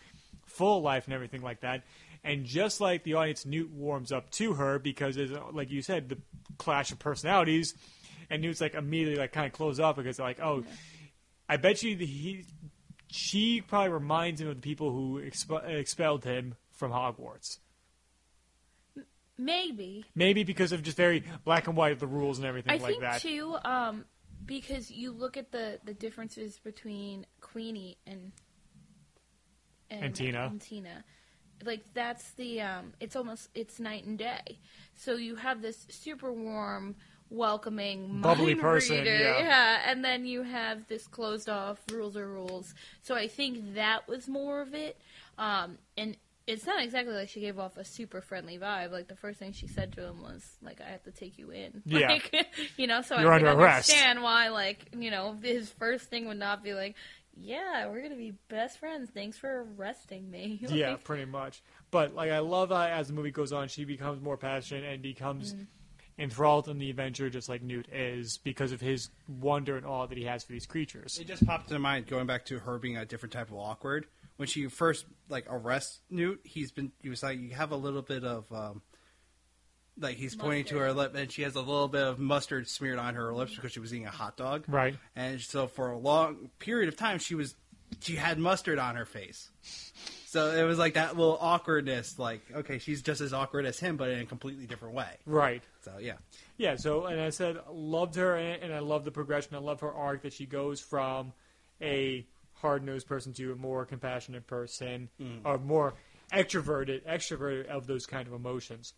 full 0.44 0.78
of 0.78 0.82
life 0.82 1.04
and 1.04 1.14
everything 1.14 1.42
like 1.42 1.60
that. 1.60 1.84
And 2.24 2.44
just 2.44 2.80
like 2.80 3.04
the 3.04 3.14
audience, 3.14 3.46
Newt 3.46 3.70
warms 3.70 4.12
up 4.12 4.30
to 4.32 4.54
her 4.54 4.78
because, 4.78 5.16
there's, 5.16 5.30
like 5.52 5.70
you 5.70 5.82
said, 5.82 6.08
the 6.08 6.18
clash 6.58 6.90
of 6.92 6.98
personalities, 6.98 7.74
and 8.28 8.42
Newt's 8.42 8.60
like 8.60 8.74
immediately 8.74 9.18
like 9.20 9.32
kind 9.32 9.46
of 9.46 9.52
closed 9.52 9.80
off 9.80 9.96
because 9.96 10.18
like, 10.18 10.40
oh, 10.40 10.64
I 11.48 11.56
bet 11.56 11.82
you 11.82 11.96
he, 11.96 12.44
she 13.06 13.60
probably 13.62 13.90
reminds 13.90 14.40
him 14.40 14.48
of 14.48 14.56
the 14.56 14.60
people 14.60 14.90
who 14.90 15.20
exp- 15.22 15.66
expelled 15.68 16.24
him 16.24 16.56
from 16.72 16.90
Hogwarts. 16.92 17.58
maybe. 19.38 20.04
Maybe 20.14 20.42
because 20.44 20.72
of 20.72 20.82
just 20.82 20.96
very 20.96 21.22
black 21.44 21.66
and 21.68 21.76
white 21.76 21.92
of 21.92 22.00
the 22.00 22.06
rules 22.06 22.38
and 22.38 22.46
everything 22.46 22.72
I 22.72 22.76
like 22.76 22.90
think 22.92 23.00
that. 23.02 23.20
too, 23.22 23.56
um, 23.64 24.04
because 24.44 24.90
you 24.90 25.12
look 25.12 25.36
at 25.36 25.52
the 25.52 25.78
the 25.84 25.94
differences 25.94 26.58
between 26.58 27.26
Queenie 27.40 27.96
and 28.06 28.32
And 29.90 30.14
Tina. 30.14 30.46
and 30.46 30.60
Tina. 30.60 31.04
Like 31.64 31.82
that's 31.94 32.30
the 32.32 32.60
um, 32.60 32.92
it's 33.00 33.16
almost 33.16 33.48
it's 33.54 33.80
night 33.80 34.04
and 34.04 34.18
day. 34.18 34.58
So 34.96 35.14
you 35.16 35.36
have 35.36 35.62
this 35.62 35.86
super 35.90 36.32
warm, 36.32 36.96
welcoming, 37.30 38.20
Bubbly 38.20 38.54
person, 38.54 38.98
reader, 38.98 39.10
yeah. 39.14 39.82
and 39.86 40.04
then 40.04 40.24
you 40.26 40.42
have 40.42 40.86
this 40.88 41.06
closed 41.06 41.48
off 41.48 41.78
rules 41.92 42.16
are 42.16 42.28
rules. 42.28 42.74
So 43.02 43.14
I 43.14 43.28
think 43.28 43.74
that 43.74 44.08
was 44.08 44.28
more 44.28 44.60
of 44.60 44.74
it. 44.74 44.96
Um, 45.38 45.78
and 45.96 46.16
it's 46.48 46.64
not 46.64 46.82
exactly 46.82 47.12
like 47.12 47.28
she 47.28 47.40
gave 47.40 47.58
off 47.58 47.76
a 47.76 47.84
super 47.84 48.22
friendly 48.22 48.58
vibe. 48.58 48.90
Like 48.90 49.06
the 49.06 49.14
first 49.14 49.38
thing 49.38 49.52
she 49.52 49.66
said 49.66 49.92
to 49.92 50.02
him 50.04 50.22
was 50.22 50.42
like, 50.62 50.80
"I 50.80 50.90
have 50.90 51.02
to 51.04 51.10
take 51.10 51.38
you 51.38 51.50
in." 51.50 51.82
Yeah. 51.86 52.08
Like, 52.08 52.46
you 52.78 52.86
know, 52.86 53.02
so 53.02 53.18
You're 53.18 53.32
I 53.32 53.38
can 53.38 53.48
under 53.48 53.60
arrest. 53.62 53.90
understand 53.90 54.22
why, 54.22 54.48
like, 54.48 54.86
you 54.96 55.10
know, 55.10 55.36
his 55.42 55.68
first 55.70 56.06
thing 56.08 56.26
would 56.26 56.38
not 56.38 56.64
be 56.64 56.72
like, 56.72 56.96
"Yeah, 57.40 57.86
we're 57.88 58.02
gonna 58.02 58.16
be 58.16 58.32
best 58.48 58.78
friends. 58.78 59.10
Thanks 59.10 59.38
for 59.38 59.66
arresting 59.76 60.30
me." 60.30 60.60
Yeah, 60.68 60.96
pretty 61.02 61.24
much. 61.24 61.62
But 61.90 62.14
like, 62.14 62.30
I 62.30 62.38
love 62.40 62.70
how 62.70 62.82
as 62.82 63.08
the 63.08 63.14
movie 63.14 63.30
goes 63.30 63.52
on, 63.52 63.68
she 63.68 63.84
becomes 63.84 64.20
more 64.22 64.36
passionate 64.36 64.84
and 64.84 65.02
becomes 65.02 65.54
Mm. 65.54 65.66
enthralled 66.18 66.68
in 66.68 66.78
the 66.78 66.90
adventure, 66.90 67.30
just 67.30 67.48
like 67.48 67.62
Newt 67.62 67.86
is, 67.92 68.38
because 68.38 68.72
of 68.72 68.80
his 68.80 69.08
wonder 69.28 69.76
and 69.76 69.86
awe 69.86 70.06
that 70.06 70.18
he 70.18 70.24
has 70.24 70.42
for 70.44 70.52
these 70.52 70.66
creatures. 70.66 71.18
It 71.18 71.26
just 71.28 71.46
popped 71.46 71.70
into 71.70 71.78
my 71.78 71.92
mind 71.92 72.06
going 72.08 72.26
back 72.26 72.44
to 72.46 72.58
her 72.58 72.78
being 72.78 72.96
a 72.96 73.04
different 73.06 73.32
type 73.32 73.48
of 73.50 73.56
awkward. 73.56 74.06
When 74.36 74.48
she 74.48 74.66
first 74.68 75.06
like 75.28 75.46
arrests 75.48 76.00
Newt, 76.10 76.40
he's 76.44 76.70
been 76.72 76.92
he 77.00 77.08
was 77.08 77.22
like 77.22 77.38
you 77.40 77.50
have 77.54 77.70
a 77.72 77.76
little 77.76 78.02
bit 78.02 78.24
of 78.24 78.50
um 78.52 78.82
like 80.00 80.16
he's 80.16 80.34
pointing 80.34 80.64
to 80.66 80.78
her 80.78 80.92
lip 80.92 81.14
and 81.14 81.30
she 81.30 81.42
has 81.42 81.54
a 81.56 81.60
little 81.60 81.88
bit 81.88 82.02
of 82.02 82.18
mustard 82.18 82.68
smeared 82.68 82.98
on 82.98 83.14
her 83.14 83.34
lips 83.34 83.54
because 83.54 83.72
she 83.72 83.80
was 83.80 83.92
eating 83.92 84.06
a 84.06 84.10
hot 84.10 84.36
dog. 84.36 84.64
Right. 84.68 84.96
And 85.16 85.40
so 85.40 85.66
for 85.66 85.90
a 85.90 85.98
long 85.98 86.50
period 86.58 86.88
of 86.88 86.96
time 86.96 87.18
she 87.18 87.34
was 87.34 87.54
she 88.00 88.16
had 88.16 88.38
mustard 88.38 88.78
on 88.78 88.96
her 88.96 89.04
face. 89.04 89.50
So 90.26 90.50
it 90.50 90.64
was 90.64 90.78
like 90.78 90.94
that 90.94 91.16
little 91.16 91.38
awkwardness, 91.40 92.18
like, 92.18 92.42
okay, 92.54 92.78
she's 92.78 93.00
just 93.00 93.22
as 93.22 93.32
awkward 93.32 93.64
as 93.64 93.80
him, 93.80 93.96
but 93.96 94.10
in 94.10 94.20
a 94.20 94.26
completely 94.26 94.66
different 94.66 94.94
way. 94.94 95.08
Right. 95.24 95.62
So 95.80 95.92
yeah. 95.98 96.16
Yeah. 96.58 96.76
So, 96.76 97.06
and 97.06 97.18
I 97.18 97.30
said, 97.30 97.56
loved 97.70 98.14
her, 98.16 98.36
and, 98.36 98.62
and 98.62 98.74
I 98.74 98.80
love 98.80 99.06
the 99.06 99.10
progression. 99.10 99.54
I 99.54 99.58
love 99.58 99.80
her 99.80 99.90
arc 99.90 100.22
that 100.22 100.34
she 100.34 100.44
goes 100.44 100.80
from 100.80 101.32
a 101.80 102.26
hard 102.54 102.84
nosed 102.84 103.06
person 103.06 103.32
to 103.34 103.52
a 103.52 103.56
more 103.56 103.86
compassionate 103.86 104.46
person, 104.46 105.08
mm. 105.18 105.40
or 105.44 105.56
more 105.58 105.94
extroverted, 106.30 107.06
extroverted 107.06 107.66
of 107.68 107.86
those 107.86 108.04
kind 108.04 108.28
of 108.28 108.34
emotions. 108.34 108.92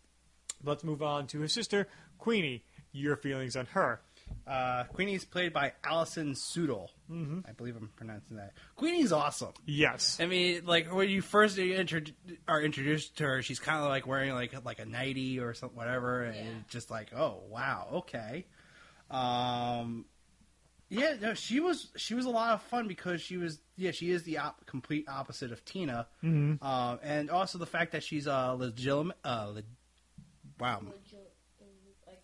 Let's 0.63 0.83
move 0.83 1.01
on 1.01 1.27
to 1.27 1.39
his 1.39 1.53
sister, 1.53 1.87
Queenie. 2.17 2.63
Your 2.93 3.15
feelings 3.15 3.55
on 3.55 3.67
her? 3.67 4.01
Uh, 4.47 4.83
is 4.97 5.25
played 5.25 5.53
by 5.53 5.73
Alison 5.83 6.33
Sudol. 6.33 6.87
Mm-hmm. 7.09 7.39
I 7.47 7.51
believe 7.51 7.75
I'm 7.75 7.89
pronouncing 7.95 8.37
that. 8.37 8.53
Queenie's 8.75 9.11
awesome. 9.11 9.53
Yes. 9.65 10.17
I 10.19 10.25
mean, 10.25 10.65
like 10.65 10.93
when 10.93 11.09
you 11.09 11.21
first 11.21 11.57
intro- 11.57 12.01
are 12.47 12.61
introduced 12.61 13.17
to 13.17 13.23
her, 13.25 13.41
she's 13.41 13.59
kind 13.59 13.79
of 13.81 13.89
like 13.89 14.07
wearing 14.07 14.33
like 14.33 14.53
like 14.65 14.79
a 14.79 14.85
nightie 14.85 15.39
or 15.39 15.53
something, 15.53 15.77
whatever, 15.77 16.23
and 16.23 16.35
Yeah. 16.35 16.51
it's 16.61 16.71
just 16.71 16.89
like, 16.91 17.13
oh 17.13 17.43
wow, 17.49 17.87
okay. 17.93 18.45
Um, 19.09 20.05
yeah, 20.89 21.13
no, 21.21 21.33
she 21.33 21.59
was 21.59 21.89
she 21.95 22.13
was 22.15 22.25
a 22.25 22.29
lot 22.29 22.53
of 22.53 22.61
fun 22.63 22.87
because 22.87 23.21
she 23.21 23.37
was 23.37 23.59
yeah 23.77 23.91
she 23.91 24.11
is 24.11 24.23
the 24.23 24.39
op- 24.39 24.65
complete 24.65 25.05
opposite 25.07 25.51
of 25.51 25.63
Tina, 25.65 26.07
mm-hmm. 26.23 26.65
um, 26.65 26.99
and 27.03 27.29
also 27.29 27.57
the 27.57 27.65
fact 27.65 27.93
that 27.93 28.03
she's 28.03 28.27
a 28.27 28.55
legitimate 28.57 29.17
uh, 29.23 29.51
le- 29.53 29.61
wow 30.61 30.81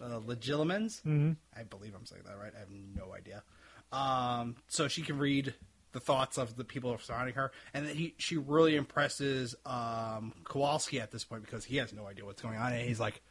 uh, 0.02 0.20
legilimens. 0.20 1.02
Mm-hmm. 1.02 1.32
I 1.56 1.64
believe 1.64 1.94
I'm 1.96 2.06
saying 2.06 2.24
that 2.26 2.38
right. 2.38 2.52
I 2.56 2.60
have 2.60 2.70
no 2.70 3.14
idea. 3.14 3.44
Um, 3.92 4.56
so 4.68 4.88
she 4.88 5.02
can 5.02 5.18
read 5.18 5.54
the 5.94 6.00
thoughts 6.00 6.38
of 6.38 6.56
the 6.56 6.64
people 6.64 6.98
surrounding 7.02 7.36
her, 7.36 7.52
and 7.74 7.88
then 7.88 7.96
he, 7.96 8.14
she 8.18 8.38
really 8.38 8.76
impresses 8.76 9.56
um, 9.66 10.34
Kowalski 10.44 11.00
at 11.00 11.12
this 11.12 11.24
point 11.24 11.44
because 11.44 11.66
he 11.66 11.78
has 11.78 11.94
no 11.94 12.06
idea 12.06 12.26
what's 12.26 12.42
going 12.42 12.58
on, 12.58 12.74
and 12.74 12.82
he's 12.88 13.00
like, 13.00 13.22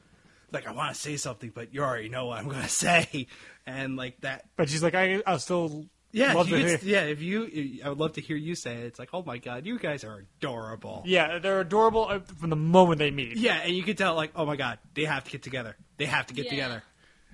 like 0.53 0.67
I 0.67 0.73
want 0.73 0.95
to 0.95 1.01
say 1.01 1.17
something, 1.17 1.53
but 1.55 1.75
you 1.75 1.83
already 1.83 2.09
know 2.09 2.27
what 2.27 2.39
I'm 2.39 2.49
going 2.49 2.63
to 2.63 2.69
say, 2.69 3.27
and 3.67 3.97
like 3.97 4.21
that. 4.23 4.47
But 4.57 4.69
she's 4.69 4.83
like, 4.83 4.95
I, 4.95 5.23
I'll 5.27 5.39
still 5.39 5.87
Yeah, 6.13 6.33
Love 6.33 6.49
you 6.49 6.57
to 6.57 6.63
could- 6.63 6.81
hear- 6.81 7.03
yeah. 7.03 7.07
If 7.11 7.21
you, 7.21 7.81
I 7.85 7.89
would 7.91 7.99
love 7.99 8.15
to 8.15 8.21
hear 8.23 8.37
you 8.37 8.55
say 8.55 8.77
it. 8.77 8.85
It's 8.85 8.99
like, 8.99 9.11
oh 9.13 9.23
my 9.23 9.39
god, 9.39 9.67
you 9.67 9.79
guys 9.79 10.03
are 10.05 10.25
adorable. 10.41 11.03
Yeah, 11.05 11.39
they're 11.39 11.61
adorable 11.61 12.07
uh, 12.09 12.21
from 12.21 12.51
the 12.51 12.57
moment 12.57 12.99
they 13.01 13.11
meet. 13.11 13.37
Yeah, 13.37 13.61
and 13.63 13.75
you 13.75 13.83
could 13.83 13.99
tell, 13.99 14.15
like, 14.15 14.31
oh 14.35 14.47
my 14.47 14.57
god, 14.57 14.79
they 14.95 15.05
have 15.05 15.25
to 15.25 15.31
get 15.31 15.43
together. 15.43 15.77
They 15.99 16.07
have 16.07 16.27
to 16.29 16.35
get 16.35 16.47
Yeah. 16.47 16.51
together. 16.51 16.83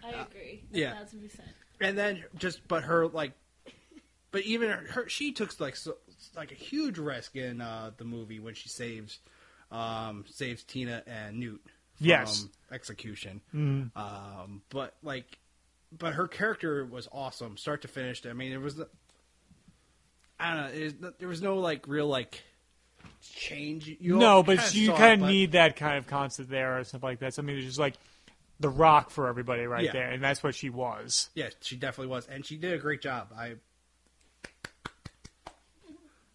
I 0.05 0.09
agree. 0.23 0.65
yeah. 0.73 0.93
A 0.93 0.97
thousand 1.05 1.21
percent. 1.23 1.49
And 1.81 1.97
then 1.99 2.25
just, 2.39 2.67
but 2.67 2.83
her 2.85 3.07
like, 3.07 3.33
but 4.33 4.43
even 4.43 4.71
her, 4.71 5.09
she 5.09 5.33
took 5.33 5.59
like 5.61 5.77
so, 5.77 5.97
like 6.35 6.51
a 6.51 6.57
huge 6.57 6.99
risk 6.99 7.37
in 7.37 7.61
uh, 7.61 7.91
the 7.99 8.05
movie 8.05 8.41
when 8.41 8.55
she 8.55 8.69
saves, 8.69 9.19
um, 9.71 10.25
saves 10.29 10.65
Tina 10.65 11.03
and 11.07 11.39
Newt 11.39 11.61
from 11.99 12.07
Yes. 12.07 12.47
execution. 12.73 13.43
Mhm. 13.55 13.91
Um, 13.97 14.63
but 14.71 14.95
like, 15.03 15.39
but 15.99 16.15
her 16.15 16.29
character 16.29 16.85
was 16.85 17.09
awesome, 17.13 17.57
start 17.57 17.83
to 17.83 17.89
finish. 17.89 18.25
I 18.27 18.33
mean, 18.33 18.51
there 18.51 18.61
was, 18.61 18.77
the, 18.77 18.89
I 20.39 20.55
don't 20.55 20.63
know, 20.63 20.87
it 20.87 21.19
there 21.19 21.29
was 21.29 21.43
no 21.43 21.57
like 21.59 21.87
real 21.87 22.07
like 22.07 22.43
change. 23.35 23.89
You 24.01 24.17
no, 24.19 24.43
but 24.43 24.59
kinda 24.59 24.79
you 24.79 24.93
kind 24.93 25.23
of 25.23 25.29
need 25.29 25.53
that 25.53 25.77
kind 25.77 25.99
of 25.99 26.07
constant 26.07 26.49
there 26.51 26.79
or 26.79 26.85
something 26.85 27.09
like 27.09 27.19
that. 27.21 27.35
Something 27.35 27.55
that's 27.55 27.67
just 27.67 27.79
like 27.79 27.95
the 28.61 28.69
rock 28.69 29.11
for 29.11 29.29
everybody 29.29 29.65
right 29.67 29.85
Yeah. 29.85 29.93
there, 29.93 30.11
and 30.11 30.23
that's 30.23 30.43
what 30.43 30.55
she 30.55 30.71
was. 30.71 31.31
Yeah, 31.35 31.51
she 31.61 31.77
definitely 31.77 32.11
was, 32.11 32.27
and 32.27 32.45
she 32.45 32.57
did 32.57 32.73
a 32.73 32.79
great 32.79 33.01
job. 33.03 33.29
I 33.37 33.55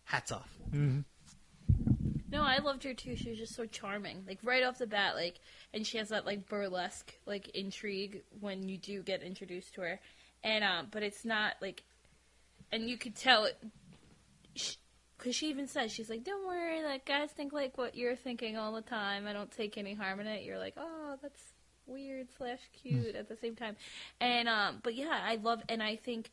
hats 0.05 0.31
off. 0.31 0.49
Mm-hmm. 0.71 0.99
No, 2.29 2.43
I 2.43 2.57
loved 2.57 2.83
her 2.83 2.93
too. 2.93 3.15
She 3.15 3.29
was 3.29 3.39
just 3.39 3.55
so 3.55 3.65
charming. 3.65 4.23
Like 4.27 4.39
right 4.43 4.63
off 4.63 4.77
the 4.77 4.87
bat, 4.87 5.15
like, 5.15 5.39
and 5.73 5.87
she 5.87 5.97
has 5.97 6.09
that 6.09 6.25
like 6.25 6.47
burlesque 6.49 7.13
like 7.25 7.49
intrigue 7.49 8.23
when 8.39 8.67
you 8.67 8.77
do 8.77 9.01
get 9.01 9.23
introduced 9.23 9.75
to 9.75 9.81
her, 9.81 9.99
and 10.43 10.63
um, 10.63 10.87
but 10.91 11.03
it's 11.03 11.23
not 11.23 11.53
like, 11.61 11.83
and 12.71 12.89
you 12.89 12.97
could 12.97 13.15
tell 13.15 13.45
it, 13.45 13.57
because 15.17 15.35
she 15.35 15.47
even 15.49 15.67
says 15.67 15.91
she's 15.91 16.09
like, 16.09 16.25
"Don't 16.25 16.45
worry, 16.45 16.83
like 16.83 17.05
guys 17.05 17.31
think 17.31 17.53
like 17.53 17.77
what 17.77 17.95
you're 17.95 18.15
thinking 18.15 18.57
all 18.57 18.73
the 18.73 18.81
time. 18.81 19.25
I 19.25 19.33
don't 19.33 19.51
take 19.51 19.77
any 19.77 19.93
harm 19.93 20.19
in 20.19 20.27
it." 20.27 20.43
You're 20.43 20.59
like, 20.59 20.73
"Oh, 20.75 21.15
that's 21.21 21.41
weird 21.85 22.27
slash 22.37 22.59
cute 22.81 23.15
at 23.15 23.29
the 23.29 23.37
same 23.37 23.55
time," 23.55 23.77
and 24.19 24.49
um, 24.49 24.79
but 24.83 24.95
yeah, 24.95 25.21
I 25.23 25.35
love, 25.35 25.61
and 25.69 25.81
I 25.81 25.95
think 25.95 26.29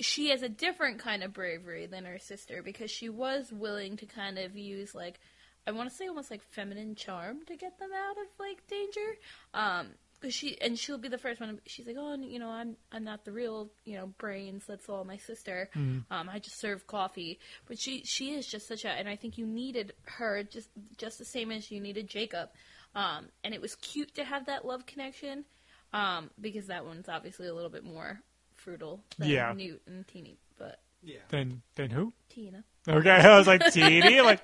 she 0.00 0.30
has 0.30 0.42
a 0.42 0.48
different 0.48 0.98
kind 0.98 1.22
of 1.22 1.32
bravery 1.32 1.86
than 1.86 2.04
her 2.04 2.18
sister 2.18 2.62
because 2.62 2.90
she 2.90 3.08
was 3.08 3.52
willing 3.52 3.96
to 3.96 4.06
kind 4.06 4.38
of 4.38 4.56
use 4.56 4.94
like 4.94 5.18
I 5.66 5.72
want 5.72 5.90
to 5.90 5.96
say 5.96 6.06
almost 6.06 6.30
like 6.30 6.42
feminine 6.42 6.94
charm 6.94 7.44
to 7.46 7.56
get 7.56 7.78
them 7.78 7.90
out 7.92 8.16
of 8.18 8.26
like 8.38 8.66
danger. 8.68 9.16
Um, 9.52 9.88
cause 10.22 10.32
she 10.32 10.60
and 10.60 10.78
she'll 10.78 10.98
be 10.98 11.08
the 11.08 11.18
first 11.18 11.40
one. 11.40 11.60
She's 11.66 11.86
like, 11.86 11.96
oh, 11.98 12.14
you 12.14 12.38
know, 12.38 12.50
I'm 12.50 12.76
I'm 12.92 13.02
not 13.04 13.24
the 13.24 13.32
real 13.32 13.70
you 13.84 13.96
know 13.96 14.06
brains. 14.18 14.64
That's 14.66 14.88
all 14.88 15.04
my 15.04 15.16
sister. 15.16 15.68
Um, 16.10 16.28
I 16.32 16.38
just 16.38 16.60
serve 16.60 16.86
coffee. 16.86 17.40
But 17.66 17.78
she 17.78 18.04
she 18.04 18.34
is 18.34 18.46
just 18.46 18.68
such 18.68 18.84
a, 18.84 18.90
and 18.90 19.08
I 19.08 19.16
think 19.16 19.38
you 19.38 19.46
needed 19.46 19.92
her 20.04 20.44
just 20.44 20.68
just 20.98 21.18
the 21.18 21.24
same 21.24 21.50
as 21.50 21.70
you 21.70 21.80
needed 21.80 22.08
Jacob. 22.08 22.50
Um, 22.94 23.26
and 23.42 23.52
it 23.52 23.60
was 23.60 23.74
cute 23.76 24.14
to 24.14 24.24
have 24.24 24.46
that 24.46 24.64
love 24.64 24.86
connection. 24.86 25.44
Um, 25.92 26.30
because 26.40 26.66
that 26.66 26.84
one's 26.84 27.08
obviously 27.08 27.46
a 27.46 27.54
little 27.54 27.70
bit 27.70 27.84
more 27.84 28.20
fruitful 28.66 29.00
than 29.18 29.28
Yeah. 29.28 29.52
Newt 29.54 29.80
and 29.86 30.06
Teeny, 30.08 30.38
but 30.58 30.80
Yeah. 31.02 31.20
Then, 31.28 31.62
then 31.76 31.90
who? 31.90 32.12
Tina. 32.28 32.64
Okay, 32.88 33.10
I 33.10 33.38
was 33.38 33.46
like 33.46 33.72
teeny, 33.72 34.20
like 34.20 34.40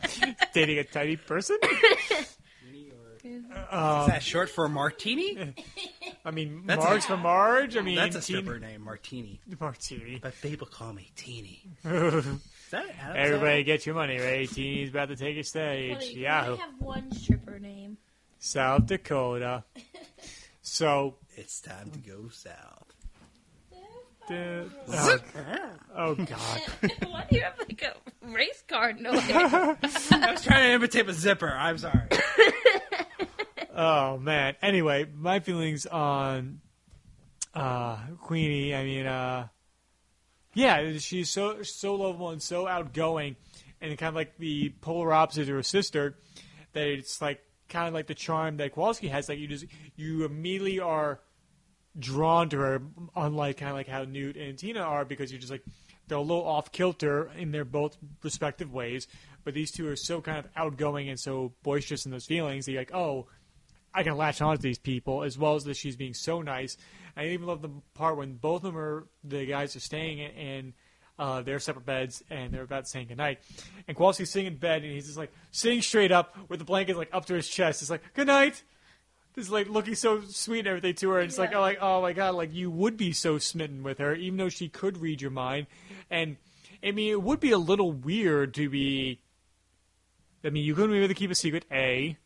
dating 0.52 0.78
a 0.78 0.84
tiny 0.84 1.16
person. 1.16 1.58
Is 3.24 3.44
Uh, 3.70 4.06
that 4.08 4.20
short 4.22 4.50
for 4.50 4.68
martini? 4.68 5.54
I 6.24 6.32
mean, 6.32 6.64
That's 6.66 6.82
Marge 6.84 7.04
a- 7.04 7.06
for 7.06 7.16
Marge. 7.16 7.76
I 7.76 7.80
mean, 7.80 7.94
That's 7.96 8.16
a 8.16 8.20
teen- 8.20 8.38
stripper 8.42 8.58
name, 8.58 8.82
Martini. 8.82 9.40
Martini. 9.60 10.18
But 10.20 10.34
people 10.42 10.66
call 10.66 10.92
me 10.92 11.10
Teeny. 11.14 11.62
Is 11.84 12.24
that 12.72 12.86
Everybody 13.14 13.62
get 13.62 13.86
your 13.86 13.94
money, 13.94 14.18
Ray. 14.18 14.46
Teeny's 14.46 14.90
about 14.90 15.08
to 15.10 15.16
take 15.16 15.36
a 15.36 15.44
stage. 15.44 15.94
Funny, 15.94 16.18
Yahoo. 16.18 16.54
I 16.54 16.56
have 16.56 16.80
one 16.80 17.12
stripper 17.12 17.58
name. 17.60 17.96
South 18.40 18.86
Dakota. 18.86 19.62
So, 20.62 21.16
It's 21.36 21.60
time 21.60 21.90
to 21.92 21.98
go 22.00 22.28
south. 22.28 22.91
Oh, 24.30 25.18
oh 25.96 26.14
God. 26.14 26.60
Why 27.08 27.26
do 27.30 27.36
you 27.36 27.42
have 27.42 27.58
like 27.58 27.82
a 27.82 27.94
race 28.26 28.62
car 28.68 28.92
noise? 28.92 29.20
I 29.30 29.76
was 30.32 30.44
trying 30.44 30.68
to 30.68 30.74
imitate 30.74 31.08
a 31.08 31.12
zipper. 31.12 31.50
I'm 31.50 31.78
sorry. 31.78 32.08
Oh 33.74 34.18
man. 34.18 34.54
Anyway, 34.60 35.06
my 35.16 35.40
feelings 35.40 35.86
on 35.86 36.60
uh 37.54 37.96
Queenie. 38.20 38.74
I 38.74 38.84
mean, 38.84 39.06
uh 39.06 39.48
yeah, 40.54 40.98
she's 40.98 41.30
so 41.30 41.62
so 41.62 41.94
lovable 41.94 42.30
and 42.30 42.42
so 42.42 42.68
outgoing, 42.68 43.36
and 43.80 43.96
kind 43.96 44.08
of 44.10 44.14
like 44.14 44.36
the 44.36 44.74
polar 44.82 45.12
opposite 45.12 45.46
to 45.46 45.54
her 45.54 45.62
sister. 45.62 46.16
That 46.74 46.86
it's 46.86 47.22
like 47.22 47.40
kind 47.70 47.88
of 47.88 47.94
like 47.94 48.06
the 48.06 48.14
charm 48.14 48.58
that 48.58 48.74
Kowalski 48.74 49.08
has. 49.08 49.28
Like 49.28 49.38
you 49.38 49.48
just 49.48 49.64
you 49.96 50.24
immediately 50.26 50.78
are 50.78 51.20
drawn 51.98 52.48
to 52.50 52.58
her, 52.58 52.82
unlike 53.14 53.58
kind 53.58 53.70
of 53.70 53.76
like 53.76 53.88
how 53.88 54.04
Newt 54.04 54.36
and 54.36 54.58
Tina 54.58 54.80
are, 54.80 55.04
because 55.04 55.30
you're 55.30 55.40
just 55.40 55.52
like 55.52 55.64
they're 56.08 56.18
a 56.18 56.22
little 56.22 56.46
off 56.46 56.72
kilter 56.72 57.30
in 57.36 57.52
their 57.52 57.64
both 57.64 57.96
respective 58.22 58.72
ways. 58.72 59.06
But 59.44 59.54
these 59.54 59.70
two 59.70 59.88
are 59.88 59.96
so 59.96 60.20
kind 60.20 60.38
of 60.38 60.46
outgoing 60.56 61.08
and 61.08 61.18
so 61.18 61.52
boisterous 61.62 62.04
in 62.04 62.12
those 62.12 62.26
feelings. 62.26 62.66
That 62.66 62.72
you're 62.72 62.80
like, 62.80 62.94
oh, 62.94 63.26
I 63.94 64.02
can 64.02 64.16
latch 64.16 64.40
on 64.40 64.56
to 64.56 64.62
these 64.62 64.78
people, 64.78 65.22
as 65.22 65.36
well 65.36 65.54
as 65.54 65.64
that 65.64 65.76
she's 65.76 65.96
being 65.96 66.14
so 66.14 66.42
nice. 66.42 66.76
I 67.16 67.26
even 67.26 67.46
love 67.46 67.62
the 67.62 67.70
part 67.94 68.16
when 68.16 68.34
both 68.34 68.64
of 68.64 68.72
them 68.72 68.78
are 68.78 69.06
the 69.22 69.44
guys 69.44 69.76
are 69.76 69.80
staying 69.80 70.18
in, 70.18 70.74
uh, 71.18 71.42
their 71.42 71.58
separate 71.58 71.84
beds 71.84 72.22
and 72.30 72.52
they're 72.52 72.62
about 72.62 72.88
saying 72.88 73.08
goodnight. 73.08 73.38
And 73.86 73.96
Kowalski's 73.96 74.30
sitting 74.30 74.46
in 74.46 74.56
bed 74.56 74.82
and 74.82 74.92
he's 74.92 75.06
just 75.06 75.18
like 75.18 75.32
sitting 75.50 75.82
straight 75.82 76.10
up 76.10 76.36
with 76.48 76.58
the 76.58 76.64
blanket 76.64 76.96
like 76.96 77.10
up 77.12 77.26
to 77.26 77.34
his 77.34 77.48
chest. 77.48 77.82
It's 77.82 77.90
like 77.90 78.02
good 78.14 78.26
night. 78.26 78.62
This 79.34 79.48
like 79.48 79.68
looking 79.68 79.94
so 79.94 80.20
sweet 80.22 80.60
and 80.60 80.68
everything 80.68 80.94
to 80.96 81.10
her. 81.10 81.20
And 81.20 81.28
it's 81.28 81.38
like, 81.38 81.54
oh, 81.54 81.60
like, 81.60 81.78
oh 81.80 82.02
my 82.02 82.12
god, 82.12 82.34
like 82.34 82.52
you 82.52 82.70
would 82.70 82.96
be 82.96 83.12
so 83.12 83.38
smitten 83.38 83.82
with 83.82 83.98
her, 83.98 84.14
even 84.14 84.36
though 84.36 84.50
she 84.50 84.68
could 84.68 84.98
read 84.98 85.22
your 85.22 85.30
mind. 85.30 85.68
And 86.10 86.36
I 86.84 86.90
mean, 86.90 87.10
it 87.10 87.22
would 87.22 87.40
be 87.40 87.52
a 87.52 87.58
little 87.58 87.92
weird 87.92 88.54
to 88.54 88.68
be. 88.68 89.20
I 90.44 90.50
mean, 90.50 90.64
you 90.64 90.74
couldn't 90.74 90.90
be 90.90 90.98
able 90.98 91.08
to 91.08 91.14
keep 91.14 91.30
a 91.30 91.36
secret, 91.36 91.64
a, 91.70 92.16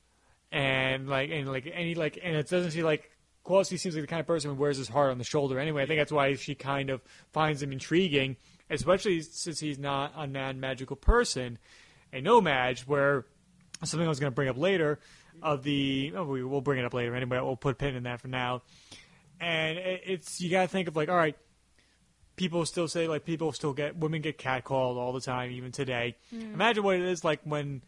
and 0.50 1.08
like, 1.08 1.30
and 1.30 1.46
like 1.46 1.70
any 1.72 1.94
like, 1.94 2.18
and 2.22 2.34
it 2.34 2.48
doesn't 2.48 2.70
seem 2.70 2.84
like 2.84 3.10
Kowalski 3.44 3.76
seems 3.76 3.94
like 3.94 4.02
the 4.02 4.08
kind 4.08 4.20
of 4.20 4.26
person 4.26 4.50
who 4.50 4.56
wears 4.56 4.78
his 4.78 4.88
heart 4.88 5.10
on 5.10 5.18
the 5.18 5.24
shoulder. 5.24 5.60
Anyway, 5.60 5.82
I 5.82 5.86
think 5.86 6.00
that's 6.00 6.10
why 6.12 6.34
she 6.34 6.54
kind 6.54 6.90
of 6.90 7.02
finds 7.32 7.62
him 7.62 7.72
intriguing, 7.72 8.36
especially 8.70 9.20
since 9.20 9.60
he's 9.60 9.78
not 9.78 10.12
a 10.16 10.26
non-magical 10.26 10.96
person, 10.96 11.58
a 12.12 12.20
No-Maj. 12.20 12.80
Where 12.82 13.26
something 13.84 14.06
I 14.06 14.08
was 14.08 14.18
going 14.18 14.32
to 14.32 14.34
bring 14.34 14.48
up 14.48 14.56
later 14.56 14.98
of 15.42 15.62
the 15.62 16.12
oh, 16.16 16.24
we, 16.24 16.44
we'll 16.44 16.60
bring 16.60 16.78
it 16.78 16.84
up 16.84 16.94
later 16.94 17.14
anyway. 17.14 17.38
We'll 17.40 17.56
put 17.56 17.72
a 17.72 17.74
pin 17.74 17.94
in 17.94 18.04
that 18.04 18.20
for 18.20 18.28
now. 18.28 18.62
And 19.40 19.78
it, 19.78 20.02
it's 20.04 20.40
you 20.40 20.50
got 20.50 20.62
to 20.62 20.68
think 20.68 20.88
of 20.88 20.96
like, 20.96 21.08
all 21.08 21.16
right, 21.16 21.36
people 22.36 22.64
still 22.66 22.88
say 22.88 23.08
like 23.08 23.24
people 23.24 23.52
still 23.52 23.72
get 23.72 23.96
women 23.96 24.22
get 24.22 24.38
catcalled 24.38 24.96
all 24.96 25.12
the 25.12 25.20
time, 25.20 25.50
even 25.50 25.72
today. 25.72 26.16
Imagine 26.32 26.82
what 26.84 26.96
it 26.96 27.02
is 27.02 27.24
like 27.24 27.40
when 27.44 27.82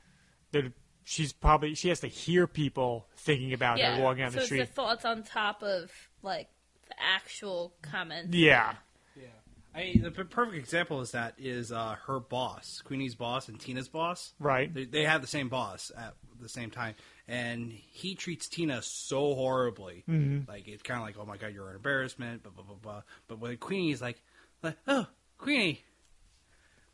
they're, 0.52 0.72
she's 1.04 1.32
probably 1.32 1.74
she 1.74 1.88
has 1.88 2.00
to 2.00 2.06
hear 2.08 2.46
people 2.46 3.06
thinking 3.16 3.52
about 3.52 3.78
yeah. 3.78 3.96
her 3.96 4.02
walking 4.02 4.22
down 4.24 4.30
so 4.30 4.36
the 4.36 4.40
it's 4.40 4.46
street. 4.46 4.58
the 4.60 4.66
thoughts 4.66 5.04
on 5.04 5.22
top 5.22 5.62
of 5.62 5.90
like 6.22 6.48
the 6.88 6.94
actual 7.02 7.74
comments. 7.82 8.34
yeah, 8.36 8.74
Yeah. 9.16 9.26
I 9.74 9.80
mean, 9.80 10.02
the 10.02 10.10
p- 10.10 10.24
perfect 10.24 10.56
example 10.56 11.00
is 11.02 11.12
that 11.12 11.34
is 11.38 11.70
uh, 11.70 11.96
her 12.06 12.18
boss, 12.18 12.82
Queenie's 12.84 13.14
boss, 13.14 13.48
and 13.48 13.60
Tina's 13.60 13.88
boss. 13.88 14.32
right. 14.38 14.72
They, 14.72 14.84
they 14.86 15.04
have 15.04 15.20
the 15.20 15.26
same 15.28 15.48
boss 15.48 15.92
at 15.96 16.14
the 16.40 16.48
same 16.48 16.70
time, 16.70 16.94
and 17.28 17.70
he 17.70 18.14
treats 18.14 18.48
Tina 18.48 18.80
so 18.82 19.34
horribly. 19.34 20.02
Mhm. 20.08 20.48
Like 20.48 20.66
it's 20.66 20.82
kind 20.82 20.98
of 20.98 21.06
like, 21.06 21.16
oh 21.18 21.26
my 21.26 21.36
god, 21.36 21.52
you're 21.52 21.68
an 21.68 21.76
embarrassment. 21.76 22.42
Blah 22.42 22.52
blah 22.52 22.64
blah 22.64 22.76
blah. 22.76 23.02
But 23.28 23.38
when 23.38 23.56
Queenie's 23.58 24.00
like, 24.00 24.20
like, 24.62 24.76
oh, 24.88 25.06
Queenie, 25.36 25.82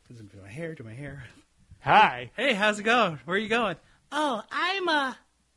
do 0.08 0.28
my 0.42 0.48
hair, 0.48 0.74
do 0.74 0.82
my 0.82 0.92
hair. 0.92 1.24
Hi. 1.80 2.30
Hey, 2.36 2.52
how's 2.54 2.78
it 2.78 2.82
going? 2.82 3.20
Where 3.24 3.36
are 3.36 3.40
you 3.40 3.48
going? 3.48 3.76
Oh, 4.10 4.42
I'm 4.50 4.88
uh 4.88 5.14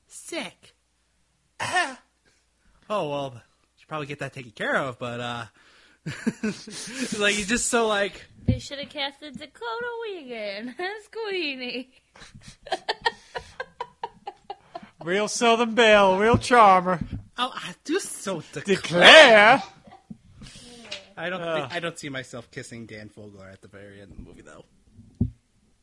sick. 0.08 0.76
oh 1.60 1.98
well, 2.90 3.42
should 3.78 3.88
probably 3.88 4.08
get 4.08 4.20
that 4.20 4.34
taken 4.34 4.52
care 4.52 4.76
of. 4.76 5.00
But 5.00 5.20
uh, 5.20 5.46
like 7.18 7.34
he's 7.36 7.48
just 7.48 7.68
so 7.68 7.88
like. 7.88 8.26
They 8.46 8.60
should 8.60 8.80
have 8.80 8.90
casted 8.90 9.38
Dakota 9.38 9.88
Wiegand 10.04 10.76
as 10.80 11.08
Queenie. 11.12 11.90
Real 15.08 15.30
Southern 15.30 15.74
Belle, 15.74 16.18
real 16.18 16.38
charmer. 16.38 17.00
Oh, 17.38 17.50
I 17.56 17.74
do 17.86 17.98
so 17.98 18.42
dec- 18.54 18.66
Declare. 18.66 19.64
I 21.16 21.30
don't. 21.30 21.40
Ugh. 21.42 21.62
Think, 21.62 21.74
I 21.74 21.80
don't 21.80 21.98
see 21.98 22.10
myself 22.10 22.52
kissing 22.52 22.86
Dan 22.86 23.10
Fogler 23.10 23.50
at 23.50 23.62
the 23.62 23.70
very 23.70 24.02
end 24.02 24.12
of 24.12 24.18
the 24.18 24.24
movie, 24.24 24.42
though. 24.42 24.66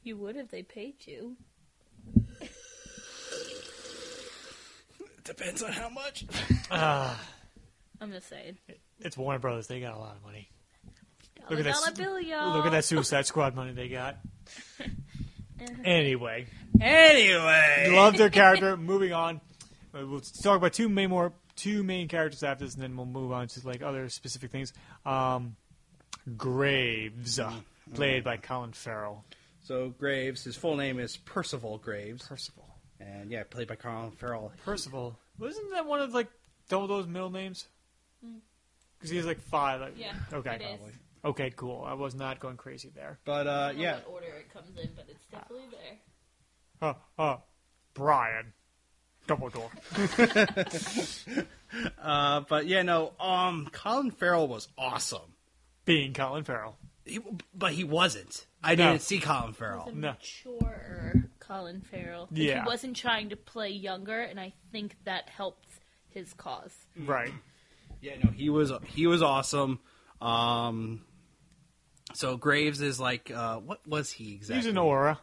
You 0.02 0.18
would 0.18 0.36
if 0.36 0.50
they 0.50 0.62
paid 0.62 0.96
you. 1.06 1.36
Depends 5.24 5.62
on 5.62 5.72
how 5.72 5.88
much. 5.88 6.26
Ah, 6.70 7.18
I'm 8.02 8.12
just 8.12 8.28
saying. 8.28 8.58
it's 9.00 9.16
Warner 9.16 9.38
Brothers. 9.38 9.68
They 9.68 9.80
got 9.80 9.94
a 9.94 9.98
lot 9.98 10.16
of 10.16 10.22
money. 10.22 10.50
Look 11.48 11.60
at 11.60 11.64
that 11.64 11.74
Dollar 11.76 11.86
s- 11.88 11.96
bill, 11.96 12.20
y'all. 12.20 12.56
Look 12.58 12.66
at 12.66 12.72
that 12.72 12.84
Suicide 12.84 13.24
Squad 13.24 13.54
money 13.54 13.72
they 13.72 13.88
got. 13.88 14.18
Anyway, 15.84 16.46
Anyway, 16.80 17.88
love 17.92 18.16
their 18.16 18.30
character. 18.42 18.76
Moving 18.76 19.12
on, 19.12 19.40
Uh, 19.96 20.06
we'll 20.06 20.20
talk 20.20 20.56
about 20.56 20.72
two 20.72 20.88
main 20.88 21.10
more 21.10 21.32
two 21.56 21.82
main 21.84 22.08
characters 22.08 22.42
after 22.42 22.64
this, 22.64 22.74
and 22.74 22.82
then 22.82 22.96
we'll 22.96 23.06
move 23.06 23.30
on 23.32 23.46
to 23.48 23.66
like 23.66 23.80
other 23.82 24.08
specific 24.08 24.50
things. 24.50 24.72
Um, 25.06 25.54
Graves, 26.36 27.38
uh, 27.38 27.52
played 27.94 28.24
by 28.24 28.36
Colin 28.38 28.72
Farrell. 28.72 29.24
so 29.62 29.90
Graves, 29.90 30.42
his 30.44 30.56
full 30.56 30.76
name 30.76 30.98
is 30.98 31.16
Percival 31.18 31.78
Graves, 31.78 32.26
Percival. 32.26 32.66
and 32.98 33.30
yeah, 33.30 33.44
played 33.48 33.68
by 33.68 33.76
Colin 33.76 34.10
Farrell. 34.12 34.52
Percival. 34.64 35.16
Wasn't 35.38 35.70
that 35.72 35.86
one 35.86 36.00
of 36.00 36.12
like 36.14 36.28
Dumbledore's 36.70 37.06
middle 37.06 37.30
names? 37.30 37.66
Because 38.98 39.10
he 39.10 39.16
has 39.18 39.26
like 39.26 39.40
five. 39.40 39.80
Like, 39.80 39.98
Yeah, 39.98 40.14
Okay. 40.32 40.54
it 40.56 40.62
is. 40.62 40.66
Probably. 40.68 40.92
Okay. 41.24 41.50
Cool. 41.50 41.84
I 41.86 41.94
was 41.94 42.14
not 42.14 42.40
going 42.40 42.56
crazy 42.56 42.90
there. 42.94 43.18
But 43.24 43.46
I 43.46 43.50
uh, 43.50 43.66
don't 43.68 43.76
know 43.76 43.82
yeah, 43.82 43.94
what 43.96 44.08
order 44.08 44.26
it 44.38 44.52
comes 44.52 44.76
in, 44.76 44.90
but 44.94 45.06
it's 45.08 45.26
definitely 45.26 45.66
there. 45.70 45.98
Uh, 46.90 46.94
uh, 47.22 47.36
Brian. 47.94 48.52
Dumbledore. 49.26 49.70
uh, 52.02 52.40
but 52.48 52.66
yeah, 52.66 52.82
no, 52.82 53.12
um, 53.18 53.68
Colin 53.72 54.10
Farrell 54.10 54.46
was 54.48 54.68
awesome. 54.76 55.32
Being 55.86 56.12
Colin 56.12 56.44
Farrell. 56.44 56.76
He, 57.06 57.20
but 57.54 57.72
he 57.72 57.84
wasn't. 57.84 58.46
I 58.62 58.74
No. 58.74 58.90
didn't 58.90 59.02
see 59.02 59.20
Colin 59.20 59.52
Farrell. 59.54 59.84
He's 59.84 59.94
a 59.94 59.96
No. 59.96 60.10
mature 60.12 61.14
Colin 61.40 61.80
Farrell. 61.82 62.28
Like, 62.30 62.40
Yeah. 62.40 62.62
He 62.62 62.66
wasn't 62.66 62.96
trying 62.96 63.30
to 63.30 63.36
play 63.36 63.70
younger, 63.70 64.20
and 64.20 64.38
I 64.40 64.52
think 64.72 64.96
that 65.04 65.28
helped 65.28 65.68
his 66.10 66.32
cause. 66.34 66.74
Right. 66.96 67.32
Yeah, 68.00 68.16
no, 68.22 68.30
he 68.30 68.50
was 68.50 68.72
he 68.86 69.06
was 69.06 69.22
awesome. 69.22 69.80
Um, 70.20 71.04
so 72.14 72.36
Graves 72.36 72.80
is 72.80 72.98
like, 72.98 73.30
uh, 73.30 73.58
what 73.58 73.86
was 73.86 74.10
he 74.10 74.34
exactly? 74.34 74.56
He's 74.56 74.66
an 74.66 74.76
Auror. 74.76 75.18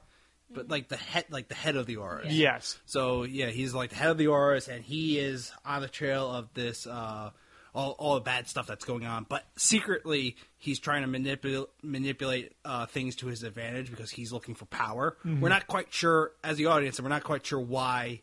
but 0.53 0.69
like 0.69 0.89
the 0.89 0.97
head, 0.97 1.25
like 1.29 1.47
the 1.47 1.55
head 1.55 1.75
of 1.75 1.85
the 1.85 1.95
Aurors. 1.97 2.27
Yes. 2.29 2.77
So 2.85 3.23
yeah, 3.23 3.47
he's 3.47 3.73
like 3.73 3.89
the 3.91 3.95
head 3.95 4.11
of 4.11 4.17
the 4.17 4.25
Aurors, 4.27 4.67
and 4.67 4.83
he 4.83 5.17
is 5.17 5.51
on 5.65 5.81
the 5.81 5.87
trail 5.87 6.29
of 6.29 6.53
this 6.53 6.85
uh, 6.85 7.31
all 7.73 7.91
all 7.91 8.15
the 8.15 8.21
bad 8.21 8.47
stuff 8.47 8.67
that's 8.67 8.85
going 8.85 9.05
on. 9.05 9.25
But 9.27 9.45
secretly, 9.55 10.35
he's 10.57 10.79
trying 10.79 11.01
to 11.01 11.07
manipulate 11.07 11.69
manipulate 11.81 12.53
uh, 12.65 12.85
things 12.85 13.15
to 13.17 13.27
his 13.27 13.43
advantage 13.43 13.89
because 13.89 14.11
he's 14.11 14.31
looking 14.33 14.55
for 14.55 14.65
power. 14.65 15.17
Mm-hmm. 15.25 15.41
We're 15.41 15.49
not 15.49 15.67
quite 15.67 15.93
sure 15.93 16.33
as 16.43 16.57
the 16.57 16.65
audience, 16.67 16.99
and 16.99 17.05
we're 17.05 17.13
not 17.13 17.23
quite 17.23 17.45
sure 17.45 17.59
why 17.59 18.21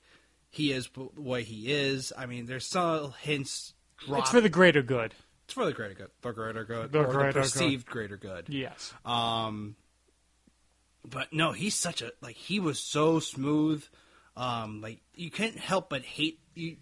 he 0.50 0.72
is 0.72 0.88
the 0.94 1.08
way 1.20 1.42
he 1.42 1.72
is. 1.72 2.12
I 2.16 2.26
mean, 2.26 2.46
there's 2.46 2.66
some 2.66 3.12
hints. 3.20 3.74
Dropped. 4.06 4.22
It's 4.22 4.30
for 4.30 4.40
the 4.40 4.48
greater 4.48 4.80
good. 4.82 5.12
It's 5.48 5.54
for 5.54 5.64
the 5.64 5.72
greater 5.72 5.94
good, 5.94 6.10
the 6.20 6.32
greater 6.32 6.62
good, 6.62 6.92
The 6.92 6.98
or 6.98 7.06
greater 7.06 7.26
the 7.28 7.32
good. 7.32 7.42
perceived 7.42 7.86
greater 7.86 8.18
good. 8.18 8.50
Yes. 8.50 8.92
Um, 9.06 9.76
but 11.08 11.32
no, 11.32 11.52
he's 11.52 11.74
such 11.74 12.02
a 12.02 12.12
like 12.20 12.36
he 12.36 12.60
was 12.60 12.78
so 12.78 13.18
smooth. 13.18 13.82
Um, 14.36 14.82
like 14.82 15.00
you 15.14 15.30
couldn't 15.30 15.58
help 15.58 15.88
but 15.88 16.02
hate 16.02 16.38
you. 16.54 16.76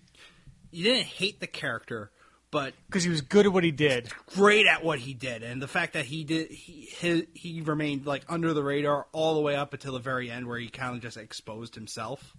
You 0.72 0.82
didn't 0.82 1.06
hate 1.06 1.38
the 1.38 1.46
character, 1.46 2.10
but 2.50 2.74
Because 2.88 3.04
he 3.04 3.08
was 3.08 3.20
good 3.20 3.46
at 3.46 3.52
what 3.52 3.62
he 3.62 3.70
did. 3.70 4.08
great 4.34 4.66
at 4.66 4.82
what 4.82 4.98
he 4.98 5.14
did, 5.14 5.44
and 5.44 5.62
the 5.62 5.68
fact 5.68 5.92
that 5.92 6.04
he 6.06 6.24
did 6.24 6.50
he 6.50 6.88
his, 6.98 7.22
he 7.34 7.60
remained 7.60 8.04
like 8.04 8.24
under 8.28 8.52
the 8.52 8.64
radar 8.64 9.06
all 9.12 9.36
the 9.36 9.40
way 9.42 9.54
up 9.54 9.74
until 9.74 9.92
the 9.92 10.00
very 10.00 10.28
end, 10.28 10.48
where 10.48 10.58
he 10.58 10.68
kind 10.70 10.96
of 10.96 11.00
just 11.02 11.16
exposed 11.16 11.76
himself. 11.76 12.36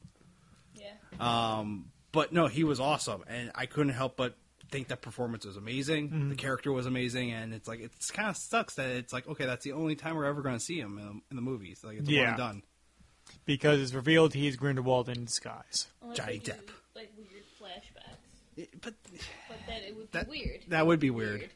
Yeah. 0.75 0.91
Um, 1.21 1.85
but 2.11 2.33
no, 2.33 2.47
he 2.47 2.65
was 2.65 2.81
awesome, 2.81 3.23
and 3.27 3.49
I 3.55 3.65
couldn't 3.65 3.93
help 3.93 4.17
but 4.17 4.35
think 4.69 4.87
that 4.89 5.01
performance 5.01 5.45
was 5.45 5.57
amazing. 5.57 6.29
The 6.29 6.35
character 6.35 6.71
was 6.71 6.85
amazing, 6.85 7.31
and 7.31 7.53
it's 7.53 7.67
like 7.67 7.79
it's 7.79 8.11
kind 8.11 8.29
of 8.29 8.37
sucks 8.37 8.75
that 8.75 8.89
it's 8.89 9.13
like 9.13 9.27
okay, 9.27 9.45
that's 9.45 9.63
the 9.63 9.73
only 9.73 9.95
time 9.95 10.15
we're 10.15 10.25
ever 10.25 10.41
going 10.41 10.55
to 10.57 10.63
see 10.63 10.79
him 10.79 10.97
in, 10.97 11.21
in 11.29 11.35
the 11.35 11.41
movies. 11.41 11.81
Like 11.83 11.97
it's 11.97 12.07
a 12.09 12.11
one 12.11 12.21
Yeah. 12.21 12.27
and 12.29 12.37
done. 12.37 12.63
Because 13.45 13.81
it's 13.81 13.93
revealed 13.93 14.33
he's 14.33 14.55
Grindelwald 14.55 15.09
in 15.09 15.25
disguise. 15.25 15.87
Unless 16.01 16.17
Johnny 16.17 16.33
they 16.37 16.39
do, 16.39 16.51
Depp. 16.53 16.69
Like 16.95 17.11
weird 17.17 17.43
flashbacks. 17.61 18.17
It- 18.55 18.81
but 18.81 18.93
But 19.49 19.57
then 19.67 19.81
it 19.83 19.95
would 19.95 20.11
That- 20.13 20.29
be 20.31 20.39
weird. 20.43 20.61
that 20.69 20.87
would 20.87 20.99
be 20.99 21.09
weird. 21.09 21.49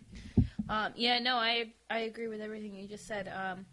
Um, 0.70 0.93
yeah, 0.95 1.20
no, 1.20 1.36
I 1.38 1.72
I 1.89 1.99
agree 1.99 2.28
with 2.28 2.41
everything 2.41 2.76
you 2.76 2.88
just 2.88 3.07
said. 3.07 3.28
Um, 3.28 3.66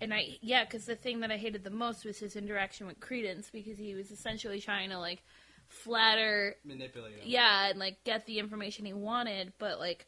and 0.00 0.12
I 0.12 0.36
yeah, 0.42 0.64
because 0.64 0.84
the 0.86 0.96
thing 0.96 1.20
that 1.20 1.30
I 1.30 1.36
hated 1.36 1.62
the 1.64 1.70
most 1.70 2.04
was 2.04 2.18
his 2.18 2.36
interaction 2.36 2.86
with 2.86 3.00
Credence 3.00 3.48
because 3.50 3.78
he 3.78 3.94
was 3.94 4.10
essentially 4.10 4.60
trying 4.60 4.90
to 4.90 4.98
like 4.98 5.22
flatter, 5.76 6.56
manipulate. 6.64 7.24
yeah, 7.24 7.68
and 7.70 7.78
like 7.78 8.02
get 8.04 8.26
the 8.26 8.38
information 8.38 8.84
he 8.84 8.92
wanted, 8.92 9.52
but 9.58 9.78
like 9.78 10.06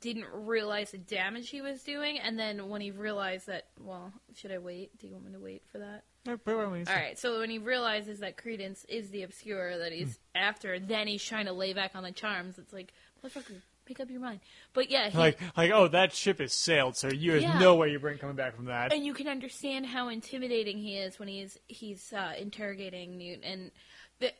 didn't 0.00 0.26
realize 0.32 0.90
the 0.90 0.98
damage 0.98 1.48
he 1.48 1.62
was 1.62 1.82
doing. 1.82 2.18
And 2.18 2.38
then 2.38 2.68
when 2.68 2.80
he 2.82 2.90
realized 2.90 3.46
that, 3.46 3.68
well, 3.80 4.12
should 4.34 4.52
I 4.52 4.58
wait? 4.58 4.98
Do 4.98 5.06
you 5.06 5.14
want 5.14 5.26
me 5.26 5.32
to 5.32 5.38
wait 5.40 5.62
for 5.72 5.78
that? 5.78 6.04
By 6.44 6.52
all 6.52 6.70
means. 6.70 6.88
All 6.88 6.94
right. 6.94 7.18
So 7.18 7.38
when 7.40 7.48
he 7.48 7.58
realizes 7.58 8.18
that 8.20 8.36
Credence 8.36 8.84
is 8.86 9.08
the 9.10 9.22
obscure 9.22 9.78
that 9.78 9.92
he's 9.92 10.18
after, 10.34 10.78
then 10.78 11.06
he's 11.06 11.24
trying 11.24 11.46
to 11.46 11.52
lay 11.54 11.72
back 11.72 11.92
on 11.94 12.02
the 12.02 12.12
charms. 12.12 12.58
It's 12.58 12.72
like, 12.74 12.92
motherfucker, 13.24 13.62
make 13.88 13.98
up 13.98 14.10
your 14.10 14.20
mind. 14.20 14.40
But 14.74 14.90
yeah, 14.90 15.08
he, 15.08 15.16
Like, 15.16 15.40
like, 15.56 15.70
oh, 15.70 15.88
that 15.88 16.12
ship 16.12 16.38
is 16.42 16.52
sailed, 16.52 16.94
so 16.96 17.08
you 17.08 17.30
there's 17.32 17.44
Yeah. 17.44 17.58
no 17.58 17.74
way 17.76 17.90
you're 17.90 17.98
bring- 17.98 18.18
coming 18.18 18.36
back 18.36 18.56
from 18.56 18.66
that. 18.66 18.92
and 18.92 19.06
you 19.06 19.14
can 19.14 19.26
understand 19.26 19.86
how 19.86 20.08
intimidating 20.08 20.76
he 20.76 20.98
is 20.98 21.18
when 21.18 21.28
he's 21.28 21.56
he's 21.66 22.12
uh, 22.12 22.34
interrogating 22.38 23.16
Newt. 23.16 23.40
And 23.42 23.62
the, 23.62 23.70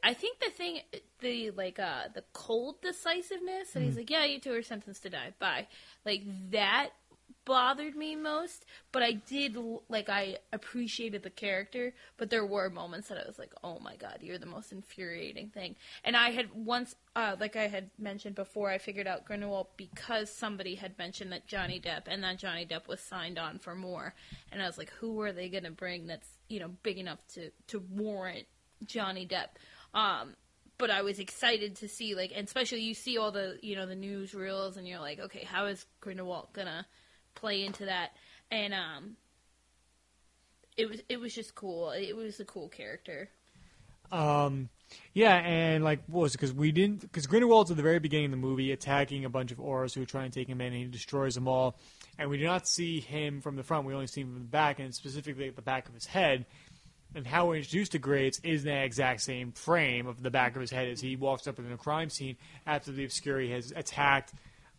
I 0.03 0.14
think 0.14 0.41
the 0.41 0.51
thing, 0.51 0.81
the 1.20 1.51
like 1.53 1.79
uh, 1.79 2.09
the 2.14 2.24
cold 2.33 2.81
decisiveness, 2.83 3.76
and 3.76 3.85
he's 3.85 3.97
like, 3.97 4.11
"Yeah, 4.11 4.24
you 4.24 4.41
two 4.41 4.53
are 4.53 4.62
sentenced 4.62 5.03
to 5.05 5.11
die. 5.11 5.35
Bye." 5.39 5.68
Like 6.05 6.22
that 6.51 6.91
bothered 7.49 7.97
me 7.97 8.14
most. 8.14 8.66
But 8.93 9.03
I 9.03 9.12
did 9.12 9.57
like 9.89 10.09
I 10.09 10.37
appreciated 10.53 11.22
the 11.22 11.31
character. 11.31 11.95
But 12.18 12.29
there 12.29 12.45
were 12.45 12.68
moments 12.68 13.09
that 13.09 13.18
I 13.18 13.26
was 13.26 13.39
like, 13.39 13.53
"Oh 13.64 13.79
my 13.79 13.97
god, 13.97 14.18
you're 14.20 14.39
the 14.39 14.47
most 14.47 14.70
infuriating 14.70 15.49
thing." 15.49 15.74
And 16.05 16.16
I 16.16 16.31
had 16.31 16.53
once, 16.55 16.95
uh, 17.16 17.37
like 17.41 17.57
I 17.57 17.66
had 17.68 17.91
mentioned 17.99 18.35
before, 18.35 18.70
I 18.70 18.79
figured 18.79 19.07
out 19.07 19.24
Grindelwald 19.24 19.68
because 19.76 20.31
somebody 20.31 20.74
had 20.74 20.99
mentioned 20.99 21.33
that 21.33 21.47
Johnny 21.47 21.81
Depp 21.81 22.03
and 22.07 22.22
that 22.22 22.39
Johnny 22.39 22.66
Depp 22.66 22.87
was 22.87 23.01
signed 23.01 23.39
on 23.39 23.59
for 23.59 23.74
more. 23.74 24.14
And 24.53 24.62
I 24.62 24.66
was 24.66 24.76
like, 24.76 24.91
who 25.01 25.20
are 25.22 25.33
they 25.33 25.49
going 25.49 25.64
to 25.64 25.70
bring 25.70 26.07
that's 26.07 26.29
you 26.49 26.61
know 26.61 26.70
big 26.83 26.99
enough 26.99 27.26
to 27.35 27.51
to 27.68 27.79
warrant 27.79 28.47
Johnny 28.87 29.26
Depp? 29.26 29.49
Um, 29.95 30.35
but 30.79 30.91
I 30.91 31.03
was 31.03 31.18
excited 31.18 31.76
to 31.76 31.89
see 31.89 32.14
like, 32.14 32.33
and 32.35 32.47
especially 32.47 32.81
you 32.81 32.95
see 32.95 33.18
all 33.18 33.33
the 33.33 33.59
you 33.62 33.76
know 33.76 33.87
the 33.87 33.97
newsreels, 33.97 34.76
and 34.76 34.87
you're 34.87 35.01
like, 35.01 35.18
okay, 35.18 35.45
how 35.45 35.66
is 35.66 35.85
Grindelwald 36.01 36.49
gonna 36.53 36.87
play 37.35 37.64
into 37.64 37.87
that? 37.87 38.11
And 38.51 38.72
um, 38.72 39.16
it 40.76 40.89
was 40.89 41.01
it 41.09 41.20
was 41.20 41.35
just 41.35 41.55
cool. 41.55 41.91
It 41.91 42.16
was 42.16 42.39
a 42.41 42.45
cool 42.45 42.68
character. 42.68 43.29
Um, 44.11 44.70
yeah, 45.12 45.37
and 45.37 45.85
like, 45.85 46.01
what 46.07 46.22
was 46.22 46.35
it? 46.35 46.39
Because 46.39 46.55
we 46.55 46.72
didn't, 46.72 47.03
because 47.03 47.26
Grindelwald's 47.26 47.70
at 47.70 47.76
the 47.76 47.83
very 47.83 47.99
beginning 47.99 48.26
of 48.26 48.31
the 48.31 48.37
movie 48.39 48.72
attacking 48.72 49.24
a 49.24 49.29
bunch 49.29 49.53
of 49.53 49.59
Aurors 49.59 49.95
who 49.95 50.03
are 50.03 50.07
trying 50.07 50.31
to 50.31 50.39
take 50.39 50.49
him 50.49 50.61
in, 50.61 50.68
and 50.68 50.76
he 50.76 50.85
destroys 50.85 51.35
them 51.35 51.47
all. 51.47 51.76
And 52.18 52.31
we 52.31 52.39
do 52.39 52.45
not 52.45 52.66
see 52.66 53.01
him 53.01 53.41
from 53.41 53.57
the 53.57 53.62
front; 53.62 53.87
we 53.87 53.93
only 53.93 54.07
see 54.07 54.22
him 54.22 54.33
from 54.33 54.43
the 54.43 54.49
back, 54.49 54.79
and 54.79 54.95
specifically 54.95 55.49
at 55.49 55.57
the 55.57 55.62
back 55.62 55.89
of 55.89 55.95
his 55.95 56.07
head. 56.07 56.47
And 57.15 57.27
how 57.27 57.47
we're 57.47 57.57
introduced 57.57 57.93
to 57.93 57.99
Graves 57.99 58.41
is 58.45 58.65
in 58.65 58.69
that 58.69 58.85
exact 58.85 59.23
same 59.23 59.53
frame 59.53 60.07
of 60.07 60.23
the 60.23 60.31
back 60.31 60.55
of 60.55 60.61
his 60.61 60.71
head 60.71 60.89
as 60.89 61.01
he 61.01 61.17
walks 61.17 61.47
up 61.47 61.59
in 61.59 61.73
a 61.73 61.77
crime 61.77 62.11
scene 62.11 62.37
after 62.67 62.93
the 62.93 63.07
Obscuri 63.07 63.51
has 63.51 63.73
attacked 63.75 64.33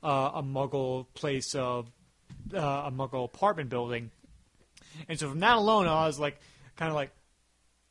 uh, 0.04 0.32
a 0.36 0.44
Muggle 0.44 1.08
place 1.16 1.56
of 1.56 1.92
uh, 2.54 2.84
a 2.86 2.92
Muggle 2.92 3.26
apartment 3.26 3.70
building. 3.70 4.12
And 5.08 5.20
so 5.20 5.30
from 5.30 5.40
that 5.40 5.58
alone, 5.58 5.88
I 5.88 6.06
was 6.06 6.20
like, 6.20 6.40
kind 6.76 6.90
of 6.90 6.96
like, 6.96 7.12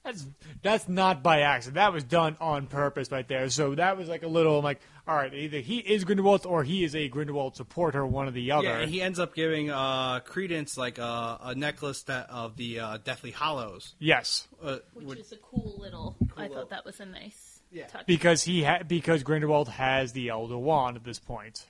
that's 0.09 0.27
that's 0.63 0.89
not 0.89 1.23
by 1.23 1.41
accident. 1.43 1.75
That 1.77 1.93
was 1.93 2.05
done 2.05 2.37
on 2.41 2.67
purpose 2.67 3.11
right 3.11 3.27
there. 3.29 3.49
So 3.51 3.75
that 3.75 3.97
was 3.97 4.09
like 4.09 4.23
a 4.23 4.29
little 4.29 4.59
I'm 4.59 4.65
like, 4.65 4.81
all 5.07 5.15
right, 5.15 5.33
either 5.33 5.61
he 5.61 5.79
is 5.79 6.05
Grindelwald 6.05 6.45
or 6.47 6.65
he 6.65 6.85
is 6.85 6.95
a 6.97 7.09
Grindelwald 7.09 7.57
supporter, 7.57 8.05
one 8.07 8.29
or 8.29 8.31
the 8.31 8.53
other. 8.53 8.69
Yeah, 8.69 8.79
and 8.79 8.91
he 8.91 9.01
ends 9.03 9.19
up 9.19 9.35
giving 9.35 9.71
uh, 9.71 10.21
Credence 10.21 10.77
like 10.77 10.99
a, 10.99 11.39
a 11.43 11.55
necklace 11.55 12.03
that 12.05 12.29
of 12.31 12.57
the 12.57 12.81
uh, 12.81 12.99
Deathly 13.05 13.31
Hallows. 13.33 13.95
yes, 13.99 14.49
Uh, 14.63 14.79
Which 14.95 15.07
would- 15.07 15.19
is 15.19 15.33
a 15.33 15.37
cool 15.37 15.77
little. 15.79 16.17
I 16.37 16.43
little- 16.43 16.57
thought 16.59 16.71
that 16.71 16.85
was 16.85 17.01
a 17.01 17.07
nice 17.07 17.61
Yeah. 17.71 17.87
touch. 17.87 18.07
because 18.07 18.43
he 18.43 18.65
ha- 18.65 18.83
because 18.87 19.23
Grindelwald 19.23 19.69
has 19.69 20.13
the 20.13 20.29
Elder 20.31 20.59
Wand 20.59 20.97
at 20.97 21.05
this 21.05 21.19
point. 21.19 21.67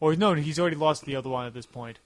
Or 0.00 0.14
no, 0.16 0.34
he's 0.34 0.58
already 0.58 0.76
lost 0.76 1.04
the 1.04 1.14
Elder 1.14 1.28
Wand 1.30 1.46
at 1.46 1.54
this 1.54 1.66
point. 1.66 1.98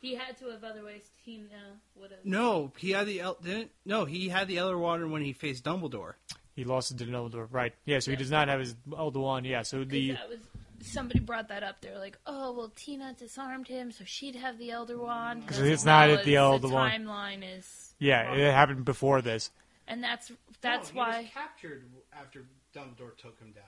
He 0.00 0.14
had 0.14 0.36
to 0.38 0.50
have 0.50 0.62
otherwise 0.64 1.10
Tina 1.24 1.44
uh, 1.44 1.76
would 2.00 2.10
have. 2.10 2.20
no, 2.24 2.72
he 2.78 2.90
had 2.90 3.06
the 3.06 3.20
El- 3.20 3.38
didn't 3.42 3.70
no 3.84 4.04
he 4.04 4.28
had 4.28 4.46
the 4.48 4.58
Elder 4.58 4.78
Wand 4.78 5.10
when 5.10 5.22
he 5.22 5.32
faced 5.32 5.64
Dumbledore. 5.64 6.14
He 6.54 6.64
lost 6.64 6.90
it 6.90 6.98
to 6.98 7.04
Dumbledore, 7.04 7.48
right? 7.50 7.74
Yeah, 7.84 7.98
so 7.98 8.10
he 8.10 8.16
does 8.16 8.30
not 8.30 8.48
have 8.48 8.60
his 8.60 8.74
Elder 8.96 9.20
Wand. 9.20 9.46
Yeah, 9.46 9.62
so 9.62 9.84
the 9.84 10.12
that 10.12 10.28
was 10.28 10.38
somebody 10.82 11.20
brought 11.20 11.48
that 11.48 11.62
up. 11.62 11.80
They 11.80 11.90
were 11.90 11.98
like, 11.98 12.18
"Oh, 12.26 12.52
well, 12.52 12.72
Tina 12.76 13.14
disarmed 13.18 13.68
him, 13.68 13.90
so 13.90 14.04
she'd 14.04 14.36
have 14.36 14.58
the 14.58 14.70
Elder 14.70 14.98
Wand." 14.98 15.46
'Cause 15.46 15.58
it's 15.60 15.84
not 15.84 16.10
at 16.10 16.24
the 16.24 16.34
No, 16.34 16.52
Elder 16.52 16.68
the 16.68 16.74
Wand. 16.74 17.06
Timeline 17.06 17.58
is 17.58 17.94
yeah, 17.98 18.32
it 18.34 18.52
happened 18.52 18.84
before 18.84 19.22
this. 19.22 19.50
and 19.88 20.02
that's 20.04 20.30
that's 20.60 20.92
why. 20.94 21.30
captured 21.32 21.84
after 22.12 22.44
Dumbledore 22.74 23.16
took 23.16 23.38
him 23.38 23.52
down. 23.52 23.64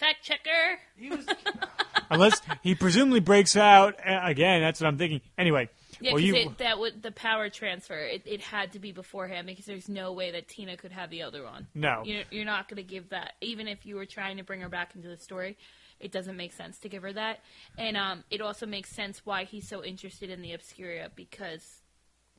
Fact 0.00 0.24
checker. 0.24 0.78
He 0.96 1.10
was 1.10 1.26
Unless 2.10 2.40
he 2.62 2.74
presumably 2.74 3.20
breaks 3.20 3.54
out 3.54 3.96
uh, 4.04 4.20
again. 4.22 4.62
That's 4.62 4.80
what 4.80 4.86
I'm 4.86 4.96
thinking. 4.96 5.20
Anyway, 5.36 5.68
Yeah, 6.00 6.14
well, 6.14 6.22
because 6.22 6.44
you 6.44 6.54
that 6.56 6.78
would 6.78 7.02
the 7.02 7.12
power 7.12 7.50
transfer. 7.50 7.98
It, 7.98 8.22
it 8.24 8.40
had 8.40 8.72
to 8.72 8.78
be 8.78 8.92
beforehand 8.92 9.46
because 9.46 9.66
there's 9.66 9.90
no 9.90 10.12
way 10.14 10.30
that 10.30 10.48
Tina 10.48 10.78
could 10.78 10.92
have 10.92 11.10
the 11.10 11.22
other 11.22 11.44
one. 11.44 11.66
no. 11.74 12.00
You're, 12.06 12.24
you're 12.30 12.46
not 12.46 12.66
going 12.66 12.78
to 12.78 12.82
give 12.82 13.10
that, 13.10 13.34
even 13.42 13.68
if 13.68 13.84
you 13.84 13.96
were 13.96 14.06
trying 14.06 14.38
to 14.38 14.42
bring 14.42 14.62
her 14.62 14.70
back 14.70 14.96
into 14.96 15.08
the 15.08 15.18
story. 15.18 15.58
It 16.00 16.12
doesn't 16.12 16.34
make 16.34 16.54
sense 16.54 16.78
to 16.78 16.88
give 16.88 17.02
her 17.02 17.12
that, 17.12 17.40
and 17.76 17.94
um, 17.94 18.24
it 18.30 18.40
also 18.40 18.64
makes 18.64 18.88
sense 18.88 19.20
why 19.26 19.44
he's 19.44 19.68
so 19.68 19.84
interested 19.84 20.30
in 20.30 20.40
the 20.40 20.52
Obscuria 20.52 21.10
because 21.14 21.82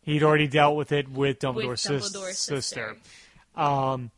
He'd 0.01 0.24
already 0.24 0.47
dealt 0.47 0.76
with 0.76 0.91
it 0.91 1.07
with 1.07 1.18
with 1.18 1.39
Dumbledore's, 1.39 1.82
sis- 1.82 2.12
Dumbledore's 2.12 2.38
sister. 2.39 2.62
sister. 2.62 2.97
Um, 3.55 4.09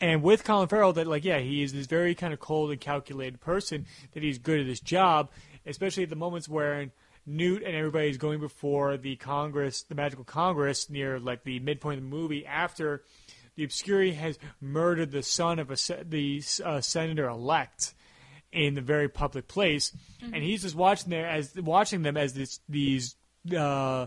and 0.00 0.22
with 0.22 0.44
Colin 0.44 0.68
Farrell, 0.68 0.92
that 0.94 1.06
like, 1.06 1.24
yeah, 1.24 1.38
he 1.38 1.62
is 1.62 1.72
this 1.72 1.86
very 1.86 2.14
kind 2.14 2.32
of 2.32 2.40
cold 2.40 2.70
and 2.70 2.80
calculated 2.80 3.40
person. 3.40 3.86
That 4.12 4.22
he's 4.22 4.38
good 4.38 4.60
at 4.60 4.66
his 4.66 4.80
job, 4.80 5.30
especially 5.66 6.02
at 6.02 6.10
the 6.10 6.16
moments 6.16 6.48
where 6.48 6.90
Newt 7.24 7.62
and 7.62 7.76
everybody's 7.76 8.18
going 8.18 8.40
before 8.40 8.96
the 8.96 9.16
Congress, 9.16 9.82
the 9.82 9.94
Magical 9.94 10.24
Congress, 10.24 10.90
near 10.90 11.20
like 11.20 11.44
the 11.44 11.60
midpoint 11.60 11.98
of 11.98 12.04
the 12.04 12.10
movie 12.10 12.44
after 12.44 13.04
the 13.54 13.66
Obscuri 13.66 14.14
has 14.14 14.38
murdered 14.60 15.12
the 15.12 15.22
son 15.22 15.58
of 15.58 15.70
a 15.70 15.76
the 16.04 16.42
uh, 16.64 16.80
senator 16.80 17.28
elect 17.28 17.94
in 18.50 18.74
the 18.74 18.80
very 18.80 19.08
public 19.08 19.46
place, 19.46 19.96
and 20.20 20.42
he's 20.42 20.62
just 20.62 20.74
watching 20.74 21.10
there 21.10 21.28
as 21.28 21.54
watching 21.54 22.02
them 22.02 22.16
as 22.16 22.34
this 22.34 22.60
these. 22.68 23.16
Uh, 23.56 24.06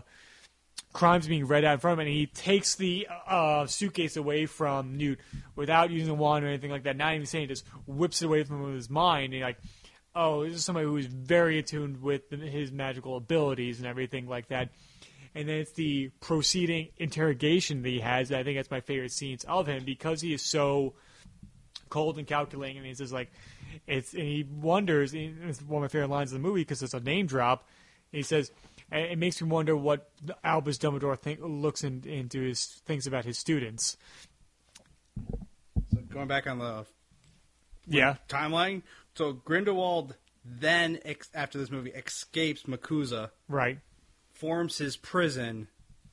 crimes 0.96 1.28
being 1.28 1.46
read 1.46 1.62
out 1.62 1.74
in 1.74 1.78
front 1.78 1.92
of 1.92 1.98
him, 2.00 2.08
and 2.08 2.16
he 2.16 2.24
takes 2.24 2.74
the 2.76 3.06
uh, 3.28 3.66
suitcase 3.66 4.16
away 4.16 4.46
from 4.46 4.96
Newt 4.96 5.20
without 5.54 5.90
using 5.90 6.08
a 6.08 6.14
wand 6.14 6.42
or 6.42 6.48
anything 6.48 6.70
like 6.70 6.84
that. 6.84 6.96
Not 6.96 7.12
even 7.12 7.26
saying, 7.26 7.44
it, 7.44 7.48
just 7.48 7.66
whips 7.86 8.22
it 8.22 8.24
away 8.24 8.44
from 8.44 8.56
him 8.56 8.62
with 8.68 8.76
his 8.76 8.88
mind. 8.88 9.34
And 9.34 9.42
like, 9.42 9.58
oh, 10.14 10.46
this 10.46 10.54
is 10.54 10.64
somebody 10.64 10.86
who 10.86 10.96
is 10.96 11.04
very 11.04 11.58
attuned 11.58 12.00
with 12.00 12.30
his 12.30 12.72
magical 12.72 13.18
abilities 13.18 13.76
and 13.76 13.86
everything 13.86 14.26
like 14.26 14.48
that. 14.48 14.70
And 15.34 15.46
then 15.46 15.58
it's 15.58 15.72
the 15.72 16.08
proceeding 16.20 16.88
interrogation 16.96 17.82
that 17.82 17.90
he 17.90 18.00
has. 18.00 18.32
I 18.32 18.42
think 18.42 18.56
that's 18.56 18.70
my 18.70 18.80
favorite 18.80 19.12
scenes 19.12 19.44
of 19.44 19.66
him 19.66 19.84
because 19.84 20.22
he 20.22 20.32
is 20.32 20.40
so 20.40 20.94
cold 21.90 22.16
and 22.16 22.26
calculating, 22.26 22.78
and 22.78 22.86
he's 22.86 22.98
just 22.98 23.12
like, 23.12 23.30
it's. 23.86 24.14
And 24.14 24.22
he 24.22 24.46
wonders. 24.50 25.12
And 25.12 25.44
it's 25.46 25.60
one 25.60 25.84
of 25.84 25.90
my 25.90 25.92
favorite 25.92 26.08
lines 26.08 26.32
of 26.32 26.40
the 26.40 26.48
movie 26.48 26.62
because 26.62 26.82
it's 26.82 26.94
a 26.94 27.00
name 27.00 27.26
drop. 27.26 27.68
He 28.12 28.22
says, 28.22 28.50
"And 28.50 28.65
"It 28.92 29.18
makes 29.18 29.40
me 29.42 29.48
wonder 29.48 29.76
what 29.76 30.10
Albus 30.44 30.78
Dumbledore 30.78 31.18
think, 31.18 31.40
looks 31.42 31.82
in, 31.84 32.04
into 32.06 32.40
his 32.40 32.64
thinks 32.86 33.06
about 33.06 33.24
his 33.24 33.38
students." 33.38 33.96
So 35.92 36.00
going 36.08 36.28
back 36.28 36.46
on 36.46 36.58
the 36.58 36.86
Yeah, 37.86 38.16
timeline, 38.28 38.82
so 39.14 39.32
Grindelwald 39.32 40.16
then, 40.44 41.00
ex- 41.04 41.30
after 41.34 41.58
this 41.58 41.70
movie, 41.70 41.90
escapes 41.90 42.62
MACUSA, 42.64 43.30
right. 43.48 43.78
forms 44.32 44.78
his 44.78 44.96
prison, 44.96 45.68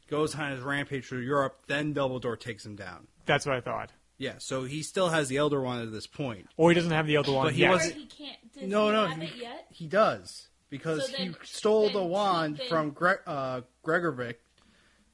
goes 0.08 0.34
on 0.36 0.52
his 0.52 0.62
rampage 0.62 1.06
through 1.08 1.20
Europe. 1.22 1.64
Then 1.68 1.94
Dumbledore 1.94 2.40
takes 2.40 2.66
him 2.66 2.76
down. 2.76 3.08
That's 3.26 3.46
what 3.46 3.56
I 3.56 3.62
thought. 3.62 3.92
Yeah, 4.18 4.36
so 4.38 4.64
he 4.64 4.84
still 4.84 5.10
has 5.10 5.28
the 5.28 5.38
Elder 5.38 5.62
Wand 5.62 5.82
at 5.84 5.92
this 5.92 6.08
point. 6.08 6.48
Or 6.58 6.70
he 6.72 6.76
doesn't 6.76 6.92
have 6.92 7.08
the 7.08 7.16
Elder 7.16 7.32
one 7.32 7.46
But 7.48 7.54
he 7.54 7.62
yet. 7.62 7.72
wasn't- 7.72 7.96
he 7.96 8.06
can't. 8.06 8.54
Does 8.54 8.64
no, 8.70 8.88
he 8.88 8.92
no, 8.94 9.06
have 9.08 9.18
he, 9.22 9.28
it 9.28 9.36
yet? 9.36 9.68
he 9.72 9.88
does 9.88 10.48
because 10.74 11.12
So 11.12 11.18
he 11.18 11.32
stole 11.44 11.90
the 11.92 12.04
wand 12.04 12.58
then- 12.58 12.68
from 12.68 12.90
Gre- 12.92 13.22
uh, 13.28 13.62
Gregorovitch 13.86 14.38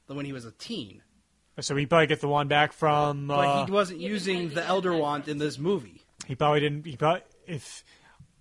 when 0.07 0.26
he 0.26 0.32
was 0.32 0.45
a 0.45 0.51
teen. 0.53 1.01
So 1.60 1.76
he 1.76 1.86
probably 1.86 2.07
gets 2.07 2.22
the 2.22 2.30
wand 2.30 2.47
back 2.47 2.72
from. 2.72 3.28
But 3.28 3.34
Uh, 3.45 3.66
he 3.66 3.72
wasn't 3.74 3.99
using 3.99 4.49
the 4.53 4.64
Elder 4.64 4.95
Wand 4.95 5.28
in 5.28 5.38
this 5.38 5.57
movie. 5.60 6.01
he 6.28 6.34
probably 6.36 6.62
didn't. 6.62 6.86
He 6.86 6.95
probably 6.95 7.24
if. 7.45 7.84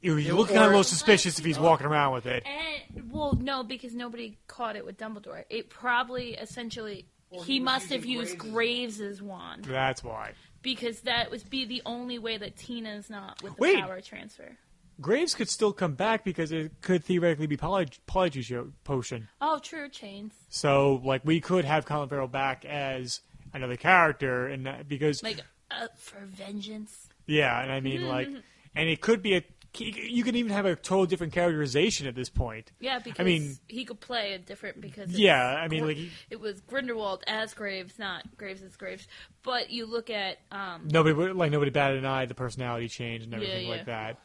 He 0.01 0.11
was 0.11 0.25
It- 0.25 0.33
looking 0.33 0.55
kind 0.55 0.67
of 0.67 0.71
a 0.71 0.77
little 0.77 0.85
suspicious 0.85 1.41
if 1.41 1.45
he's 1.45 1.59
walking 1.59 1.85
around 1.89 2.13
with 2.13 2.27
it. 2.27 2.45
And 2.47 3.11
well, 3.11 3.33
no, 3.33 3.65
because 3.65 3.95
nobody 3.97 4.39
caught 4.47 4.77
it 4.77 4.87
with 4.87 4.97
Dumbledore. 4.97 5.45
It 5.51 5.71
probably 5.71 6.35
essentially 6.35 7.09
Or 7.31 7.45
he, 7.45 7.55
he 7.55 7.59
must 7.61 7.91
have 7.91 8.05
used 8.05 8.39
Graves' 8.39 8.53
Graves's 8.53 9.21
wand 9.21 9.65
That's 9.65 10.05
why. 10.05 10.35
because 10.63 11.01
that 11.01 11.33
would 11.33 11.51
be 11.51 11.65
the 11.65 11.83
only 11.85 12.21
way 12.21 12.37
that 12.37 12.57
Tina's 12.57 13.11
not 13.11 13.43
with 13.43 13.57
the 13.57 13.61
Wait. 13.61 13.81
power 13.81 14.01
transfer. 14.01 14.57
Graves 15.01 15.35
could 15.35 15.49
still 15.49 15.73
come 15.73 15.95
back 15.95 16.25
because 16.25 16.51
it 16.51 16.81
could 16.81 17.05
theoretically 17.05 17.47
be 17.47 17.57
poly- 17.57 17.87
Polyjuice 18.09 18.73
potion. 18.85 19.29
Oh, 19.41 19.59
true, 19.61 19.89
chains. 19.89 20.35
So, 20.49 21.01
like, 21.05 21.25
we 21.25 21.41
could 21.41 21.65
have 21.65 21.85
Colin 21.85 22.09
Farrell 22.09 22.27
back 22.29 22.65
as 22.65 23.21
another 23.55 23.77
character, 23.77 24.47
and 24.49 24.67
that- 24.67 24.89
because 24.89 25.23
Like 25.23 25.41
uh, 25.71 25.87
for 25.97 26.21
vengeance. 26.25 27.09
yeah, 27.27 27.61
and 27.63 27.71
I 27.71 27.81
mean, 27.81 28.09
like, 28.09 28.29
and 28.75 28.89
it 28.89 29.01
could 29.01 29.23
be 29.23 29.37
a 29.37 29.43
you 29.77 30.25
can 30.25 30.35
even 30.35 30.51
have 30.51 30.65
a 30.67 30.75
total 30.75 31.05
different 31.07 31.33
characterization 31.35 32.07
at 32.09 32.15
this 32.17 32.31
point. 32.31 32.73
Yeah, 32.81 32.99
because 32.99 33.21
I 33.21 33.25
mean- 33.25 33.59
he 33.69 33.85
could 33.85 34.01
play 34.01 34.33
a 34.33 34.39
different 34.39 34.81
because 34.81 35.11
it's 35.11 35.19
Yeah, 35.19 35.45
I 35.47 35.69
mean, 35.69 35.87
like, 35.87 35.99
he- 35.99 36.11
it 36.31 36.41
was 36.41 36.61
Grindelwald 36.63 37.23
as 37.29 37.55
Graves, 37.55 37.99
not 37.99 38.25
Graves 38.37 38.63
as 38.63 38.75
Graves. 38.77 39.07
But 39.45 39.71
you 39.71 39.87
look 39.87 40.09
at 40.11 40.39
um, 40.51 40.89
Nobody 40.91 41.15
like 41.33 41.53
nobody 41.53 41.71
batted 41.71 41.99
an 41.99 42.07
eye 42.07 42.25
the 42.27 42.35
personality 42.35 42.89
change 42.89 43.23
and 43.23 43.33
Yeah, 43.33 43.37
everything 43.39 43.67
yeah. 43.67 43.73
like 43.77 43.85
that. 43.87 44.19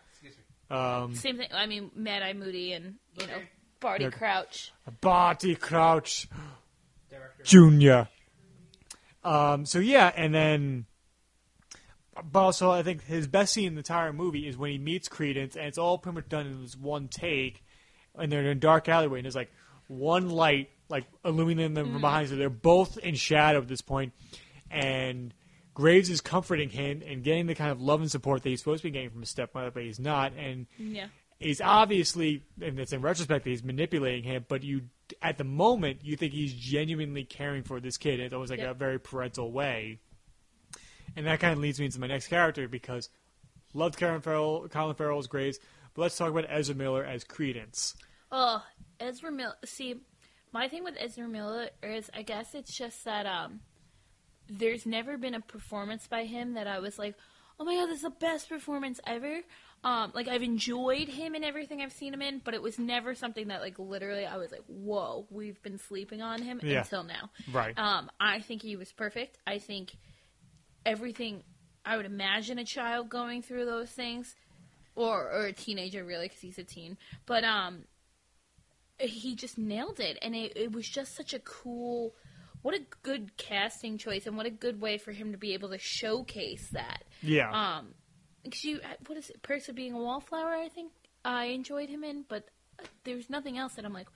Um, 0.70 1.16
same 1.16 1.38
thing. 1.38 1.50
I 1.54 1.66
mean, 1.66 1.92
Mad 1.96 2.24
Eye 2.24 2.34
Moody 2.34 2.74
and 2.74 2.96
you 3.20 3.28
know 3.28 3.40
Barty 3.80 4.10
Crouch. 4.10 4.72
Barty 5.02 5.56
Crouch 5.56 6.28
Junior. 7.44 8.08
Um, 9.24 9.66
so 9.66 9.80
yeah, 9.80 10.12
and 10.16 10.34
then, 10.34 10.86
but 12.32 12.40
also 12.40 12.72
I 12.72 12.84
think 12.84 13.04
his 13.06 13.28
best 13.28 13.54
scene 13.54 13.68
in 13.68 13.76
the 13.76 13.80
entire 13.80 14.14
movie 14.14 14.48
is 14.48 14.58
when 14.58 14.72
he 14.72 14.78
meets 14.78 15.08
Credence, 15.08 15.56
and 15.56 15.66
it's 15.66 15.78
all 15.78 15.98
pretty 15.98 16.16
much 16.16 16.30
done 16.30 16.46
in 16.46 16.62
this 16.62 16.76
one 16.76 17.08
take, 17.08 17.64
and 18.18 18.32
they're 18.32 18.42
in 18.42 18.48
a 18.48 18.56
dark 18.56 18.90
alleyway, 18.90 19.20
and 19.20 19.26
there's 19.26 19.36
like 19.36 19.52
one 19.88 20.30
light 20.30 20.70
like 20.90 21.06
illuminating 21.26 21.74
them 21.74 21.92
from 21.92 22.02
behind, 22.02 22.30
so 22.30 22.36
they're 22.36 22.50
both 22.50 22.98
in 22.98 23.16
shadow 23.16 23.60
at 23.60 23.68
this 23.68 23.82
point, 23.82 24.14
and 24.70 25.34
Graves 25.74 26.10
is 26.10 26.22
comforting 26.22 26.70
him 26.70 27.02
and 27.06 27.24
getting 27.24 27.48
the 27.48 27.56
kind 27.56 27.72
of 27.72 27.82
love 27.82 28.02
and 28.02 28.12
support 28.12 28.44
that 28.44 28.50
he's 28.50 28.60
supposed 28.60 28.82
to 28.82 28.88
be 28.88 28.92
getting 28.92 29.10
from 29.10 29.22
his 29.22 29.30
stepmother, 29.30 29.72
but 29.72 29.84
he's 29.84 30.00
not, 30.00 30.34
and 30.34 30.68
Yeah. 30.78 31.08
he's 31.40 31.62
obviously, 31.62 32.44
and 32.62 32.80
it's 32.80 32.94
in 32.94 33.02
retrospect 33.02 33.44
that 33.44 33.50
he's 33.50 33.64
manipulating 33.64 34.24
him, 34.24 34.46
but 34.48 34.64
you, 34.64 34.84
at 35.22 35.38
the 35.38 35.44
moment, 35.44 36.00
you 36.04 36.16
think 36.16 36.34
he's 36.34 36.54
genuinely 36.54 37.24
caring 37.24 37.64
for 37.64 37.80
this 37.80 37.98
kid. 37.98 38.20
It's 38.20 38.34
almost 38.34 38.52
like 38.52 38.60
Yep. 38.60 38.72
a 38.72 38.74
very 38.76 39.00
parental 39.00 39.52
way. 39.52 40.00
And 41.16 41.26
that 41.28 41.40
kind 41.40 41.54
of 41.54 41.60
leads 41.60 41.80
me 41.80 41.86
into 41.88 42.00
my 42.00 42.08
next 42.08 42.28
character 42.28 42.68
because 42.68 43.10
loved 43.74 43.98
Colin 43.98 44.22
Farrell, 44.22 44.68
Colin 44.70 44.96
Farrell's 44.96 45.28
Graves, 45.28 45.60
but 45.96 46.04
let's 46.04 46.18
talk 46.18 46.30
about 46.30 46.46
Ezra 46.50 46.76
Miller 46.76 47.04
as 47.04 47.24
Credence. 47.24 47.96
Oh, 48.32 48.64
Ezra 49.00 49.32
Miller. 49.32 49.56
See, 49.66 49.96
my 50.52 50.68
thing 50.68 50.84
with 50.84 50.96
Ezra 51.00 51.28
Miller 51.28 51.70
is, 51.82 52.10
I 52.14 52.22
guess 52.24 52.54
it's 52.56 52.76
just 52.76 53.06
that 53.06 53.26
um, 53.26 53.60
there's 54.50 54.86
never 54.86 55.18
been 55.18 55.34
a 55.34 55.42
performance 55.42 56.08
by 56.08 56.26
him 56.26 56.54
that 56.54 56.68
I 56.68 56.80
was 56.80 57.00
like, 57.00 57.16
oh 57.60 57.66
my 57.66 57.76
god, 57.76 57.88
this 57.88 57.98
is 57.98 58.02
the 58.04 58.10
best 58.10 58.50
performance 58.50 59.00
ever. 59.06 59.42
Um, 59.84 60.12
like 60.16 60.28
I've 60.28 60.44
enjoyed 60.44 61.10
him 61.10 61.36
in 61.36 61.44
everything 61.44 61.82
I've 61.82 61.92
seen 61.92 62.14
him 62.14 62.22
in, 62.22 62.42
but 62.44 62.54
it 62.54 62.62
was 62.62 62.80
never 62.80 63.16
something 63.16 63.50
that 63.50 63.62
like 63.62 63.78
literally 63.80 64.26
I 64.26 64.38
was 64.38 64.52
like, 64.52 64.64
whoa, 64.68 65.26
we've 65.30 65.62
been 65.62 65.78
sleeping 65.78 66.22
on 66.22 66.42
him 66.42 66.60
Yeah. 66.64 66.80
until 66.80 67.04
now. 67.04 67.30
Right. 67.52 67.78
Um, 67.78 68.10
I 68.20 68.40
think 68.40 68.62
he 68.62 68.76
was 68.76 68.92
perfect. 68.92 69.38
I 69.46 69.60
think 69.60 69.92
everything 70.86 71.44
I 71.86 71.98
would 71.98 72.06
imagine 72.06 72.58
a 72.60 72.64
child 72.66 73.10
going 73.10 73.42
through 73.42 73.66
those 73.66 73.90
things, 73.90 74.36
or 74.96 75.30
or 75.32 75.46
a 75.48 75.54
teenager 75.54 76.04
really, 76.06 76.28
because 76.28 76.40
he's 76.42 76.58
a 76.58 76.64
teen. 76.64 76.98
But 77.26 77.44
um, 77.44 77.84
he 79.00 79.36
just 79.36 79.58
nailed 79.58 80.00
it, 80.00 80.18
and 80.22 80.34
it, 80.36 80.54
it 80.56 80.72
was 80.72 80.88
just 80.88 81.16
such 81.16 81.34
a 81.34 81.40
cool. 81.40 82.14
What 82.64 82.74
a 82.76 82.82
good 83.04 83.38
casting 83.38 83.98
choice, 83.98 84.26
and 84.26 84.36
what 84.36 84.46
a 84.46 84.50
good 84.50 84.82
way 84.82 84.98
for 84.98 85.12
him 85.12 85.32
to 85.34 85.38
be 85.38 85.54
able 85.54 85.70
to 85.70 85.78
showcase 85.78 86.70
that. 86.72 87.04
Yeah. 87.22 87.52
Um, 87.52 87.90
because 88.44 88.64
you, 88.64 88.78
uh, 88.78 88.96
what 89.08 89.18
is 89.18 89.30
it? 89.30 89.42
Perks 89.42 89.70
of 89.70 89.76
Being 89.76 89.94
a 89.94 89.98
Wallflower. 89.98 90.54
I 90.54 90.70
think 90.70 90.92
I 91.24 91.46
enjoyed 91.46 91.90
him 91.90 92.04
in, 92.04 92.26
but 92.28 92.48
uh, 92.80 92.84
there's 93.04 93.30
nothing 93.30 93.58
else 93.58 93.76
that 93.76 93.86
I'm 93.86 93.94
like, 93.94 94.08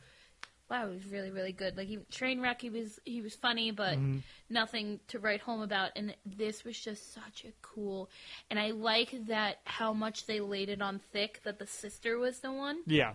wow, 0.70 0.88
he 0.88 0.96
was 0.96 1.06
really, 1.08 1.32
really 1.32 1.52
good. 1.52 1.78
Like 1.78 1.88
he, 1.88 1.98
Trainwreck, 2.12 2.62
he 2.62 2.70
was 2.70 3.00
he 3.06 3.22
was 3.22 3.36
funny, 3.36 3.72
but 3.72 3.94
mm-hmm. 3.94 4.18
nothing 4.50 5.00
to 5.10 5.20
write 5.20 5.42
home 5.42 5.62
about. 5.62 5.92
And 5.96 6.16
this 6.26 6.64
was 6.64 6.80
just 6.80 7.14
such 7.14 7.46
a 7.46 7.52
cool. 7.62 8.10
And 8.50 8.60
I 8.60 8.72
like 8.72 9.28
that 9.28 9.60
how 9.66 9.94
much 9.94 10.26
they 10.26 10.40
laid 10.40 10.70
it 10.70 10.82
on 10.82 11.00
thick 11.12 11.42
that 11.44 11.60
the 11.60 11.68
sister 11.68 12.18
was 12.18 12.40
the 12.40 12.52
one 12.52 12.80
yeah. 12.86 13.14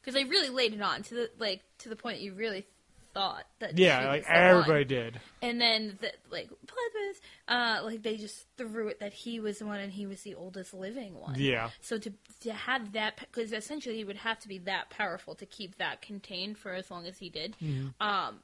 because 0.00 0.14
they 0.14 0.24
really 0.24 0.50
laid 0.50 0.74
it 0.74 0.82
on 0.82 1.02
to 1.04 1.14
the 1.14 1.30
like 1.38 1.62
to 1.78 1.88
the 1.88 1.96
point 1.96 2.20
you 2.20 2.34
really 2.34 2.66
thought 3.14 3.44
that 3.60 3.76
Yeah, 3.78 4.06
like 4.08 4.24
the 4.26 4.32
one. 4.32 4.40
everybody 4.40 4.84
did. 4.84 5.20
And 5.42 5.60
then 5.60 5.98
the, 6.00 6.12
like 6.30 6.48
Plymouth, 6.48 7.20
uh, 7.48 7.80
like 7.84 8.02
they 8.02 8.16
just 8.16 8.46
threw 8.56 8.88
it 8.88 9.00
that 9.00 9.12
he 9.12 9.40
was 9.40 9.58
the 9.58 9.66
one 9.66 9.80
and 9.80 9.92
he 9.92 10.06
was 10.06 10.22
the 10.22 10.34
oldest 10.34 10.74
living 10.74 11.14
one. 11.18 11.34
Yeah. 11.38 11.70
So 11.80 11.98
to 11.98 12.12
to 12.40 12.52
have 12.52 12.92
that 12.92 13.18
because 13.20 13.52
essentially 13.52 13.96
he 13.96 14.04
would 14.04 14.16
have 14.18 14.38
to 14.40 14.48
be 14.48 14.58
that 14.58 14.90
powerful 14.90 15.34
to 15.36 15.46
keep 15.46 15.78
that 15.78 16.02
contained 16.02 16.58
for 16.58 16.72
as 16.72 16.90
long 16.90 17.06
as 17.06 17.18
he 17.18 17.28
did. 17.28 17.56
Um, 18.00 18.40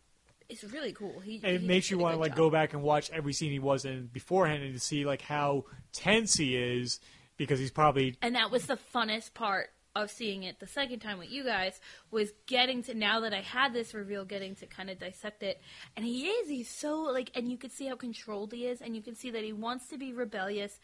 it's 0.49 0.63
really 0.65 0.93
cool. 0.93 1.21
He 1.21 1.39
Mm-hmm. 1.39 1.47
it 1.47 1.61
he 1.63 1.67
makes 1.67 1.91
you 1.91 1.99
want 1.99 2.15
to 2.15 2.21
like 2.21 2.33
job. 2.33 2.37
go 2.39 2.51
back 2.51 2.73
and 2.75 2.83
watch 2.83 3.11
every 3.11 3.33
scene 3.33 3.51
he 3.51 3.59
was 3.59 3.85
in 3.85 4.07
beforehand 4.13 4.63
and 4.63 4.75
to 4.75 4.81
see 4.81 5.05
like 5.05 5.23
how 5.23 5.65
tense 5.93 6.35
he 6.37 6.57
is 6.57 7.01
because 7.37 7.59
he's 7.59 7.71
probably 7.71 8.17
And 8.23 8.35
that 8.35 8.51
was 8.51 8.67
the 8.67 8.79
funnest 8.95 9.35
part 9.35 9.71
of 9.95 10.11
seeing 10.11 10.43
it 10.43 10.59
the 10.59 10.67
second 10.67 11.01
time 11.01 11.19
with 11.19 11.31
you 11.31 11.45
guys 11.45 11.81
was 12.11 12.33
getting 12.47 12.83
to 12.83 12.95
now 12.95 13.21
that 13.21 13.33
I 13.33 13.41
had 13.41 13.73
this 13.73 13.95
reveal, 13.95 14.25
getting 14.25 14.55
to 14.57 14.67
kind 14.67 14.91
of 14.91 14.99
dissect 14.99 15.43
it. 15.43 15.61
And 15.97 16.05
he 16.05 16.27
is, 16.27 16.49
he's 16.49 16.69
so 16.69 17.03
like, 17.03 17.31
and 17.35 17.51
you 17.51 17.57
can 17.57 17.71
see 17.71 17.87
how 17.87 17.97
controlled 17.97 18.53
he 18.53 18.67
is, 18.67 18.81
and 18.81 18.97
you 18.97 19.03
can 19.03 19.15
see 19.15 19.31
that 19.31 19.45
he 19.45 19.53
wants 19.53 19.89
to 19.89 19.99
be 19.99 20.13
rebellious 20.13 20.79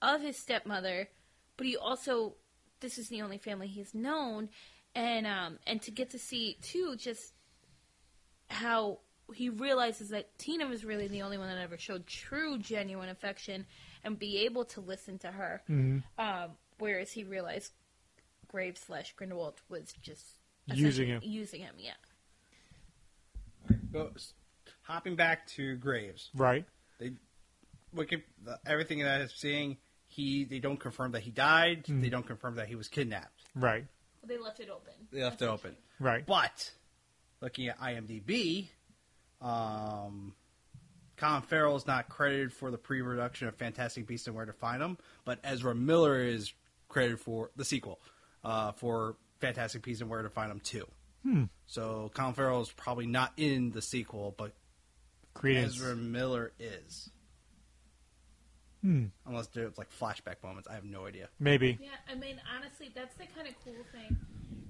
of 0.00 0.20
his 0.20 0.36
stepmother, 0.36 1.08
but 1.56 1.66
he 1.66 1.76
also, 1.76 2.34
this 2.80 2.98
is 2.98 3.08
the 3.08 3.22
only 3.22 3.38
family 3.38 3.68
he's 3.68 3.94
known, 3.94 4.48
and 4.94 5.26
um, 5.26 5.58
and 5.66 5.80
to 5.82 5.90
get 5.90 6.10
to 6.10 6.18
see 6.18 6.58
too, 6.60 6.96
just 6.96 7.32
how 8.48 8.98
he 9.32 9.48
realizes 9.48 10.10
that 10.10 10.36
Tina 10.38 10.66
was 10.66 10.84
really 10.84 11.08
the 11.08 11.22
only 11.22 11.38
one 11.38 11.48
that 11.48 11.58
ever 11.58 11.78
showed 11.78 12.06
true, 12.06 12.58
genuine 12.58 13.08
affection 13.08 13.66
and 14.04 14.18
be 14.18 14.44
able 14.44 14.64
to 14.64 14.80
listen 14.80 15.18
to 15.18 15.28
her. 15.28 15.62
Um, 16.18 16.50
whereas 16.78 17.12
he 17.12 17.22
realized 17.24 17.72
Graves 18.52 18.82
slash 18.86 19.14
Grindelwald 19.16 19.60
was 19.68 19.92
just 20.02 20.24
Using 20.66 21.08
him. 21.08 21.20
Using 21.24 21.60
him, 21.60 21.74
yeah. 21.78 21.92
Go, 23.92 24.10
hopping 24.82 25.16
back 25.16 25.46
to 25.48 25.76
Graves, 25.76 26.30
Right. 26.34 26.64
they 27.00 27.12
Wiki, 27.92 28.22
the, 28.44 28.58
everything 28.66 29.00
that 29.00 29.20
I'm 29.20 29.28
seeing, 29.28 29.76
he 30.06 30.44
they 30.44 30.60
don't 30.60 30.78
confirm 30.78 31.12
that 31.12 31.22
he 31.22 31.30
died. 31.30 31.84
Mm-hmm. 31.84 32.00
They 32.00 32.08
don't 32.10 32.26
confirm 32.26 32.56
that 32.56 32.68
he 32.68 32.74
was 32.74 32.88
kidnapped. 32.88 33.42
Right. 33.54 33.86
They 34.24 34.38
left 34.38 34.60
it 34.60 34.70
open. 34.70 34.92
They 35.10 35.22
left 35.22 35.42
it 35.42 35.46
open. 35.46 35.76
Right. 35.98 36.24
But 36.24 36.70
looking 37.40 37.68
at 37.68 37.80
IMDb, 37.80 38.68
um, 39.40 40.34
Colin 41.16 41.42
Farrell 41.42 41.76
is 41.76 41.86
not 41.86 42.08
credited 42.08 42.52
for 42.52 42.70
the 42.70 42.78
pre-production 42.78 43.48
of 43.48 43.56
Fantastic 43.56 44.06
Beasts 44.06 44.26
and 44.26 44.36
Where 44.36 44.46
to 44.46 44.52
Find 44.52 44.80
Them, 44.80 44.96
but 45.24 45.40
Ezra 45.42 45.74
Miller 45.74 46.22
is 46.22 46.52
credited 46.88 47.20
for 47.20 47.50
the 47.56 47.64
sequel 47.64 48.00
uh, 48.44 48.72
for 48.72 49.16
Fantastic 49.40 49.82
Beasts 49.82 50.00
and 50.00 50.10
Where 50.10 50.22
to 50.22 50.30
Find 50.30 50.50
Them 50.50 50.60
too. 50.60 50.86
Hmm. 51.22 51.44
So 51.66 52.10
Colin 52.14 52.34
Farrell 52.34 52.60
is 52.60 52.70
probably 52.72 53.06
not 53.06 53.32
in 53.36 53.70
the 53.70 53.82
sequel, 53.82 54.34
but 54.36 54.52
Credence. 55.34 55.76
Ezra 55.76 55.96
Miller 55.96 56.52
is. 56.58 57.10
Hmm. 58.82 59.06
Unless 59.26 59.48
there's 59.48 59.78
like 59.78 59.88
flashback 59.90 60.42
moments, 60.42 60.68
I 60.68 60.74
have 60.74 60.84
no 60.84 61.06
idea. 61.06 61.28
Maybe. 61.38 61.78
Yeah, 61.80 61.90
I 62.10 62.16
mean, 62.16 62.40
honestly, 62.56 62.90
that's 62.94 63.14
the 63.14 63.26
kind 63.34 63.46
of 63.46 63.54
cool 63.64 63.74
thing. 63.92 64.16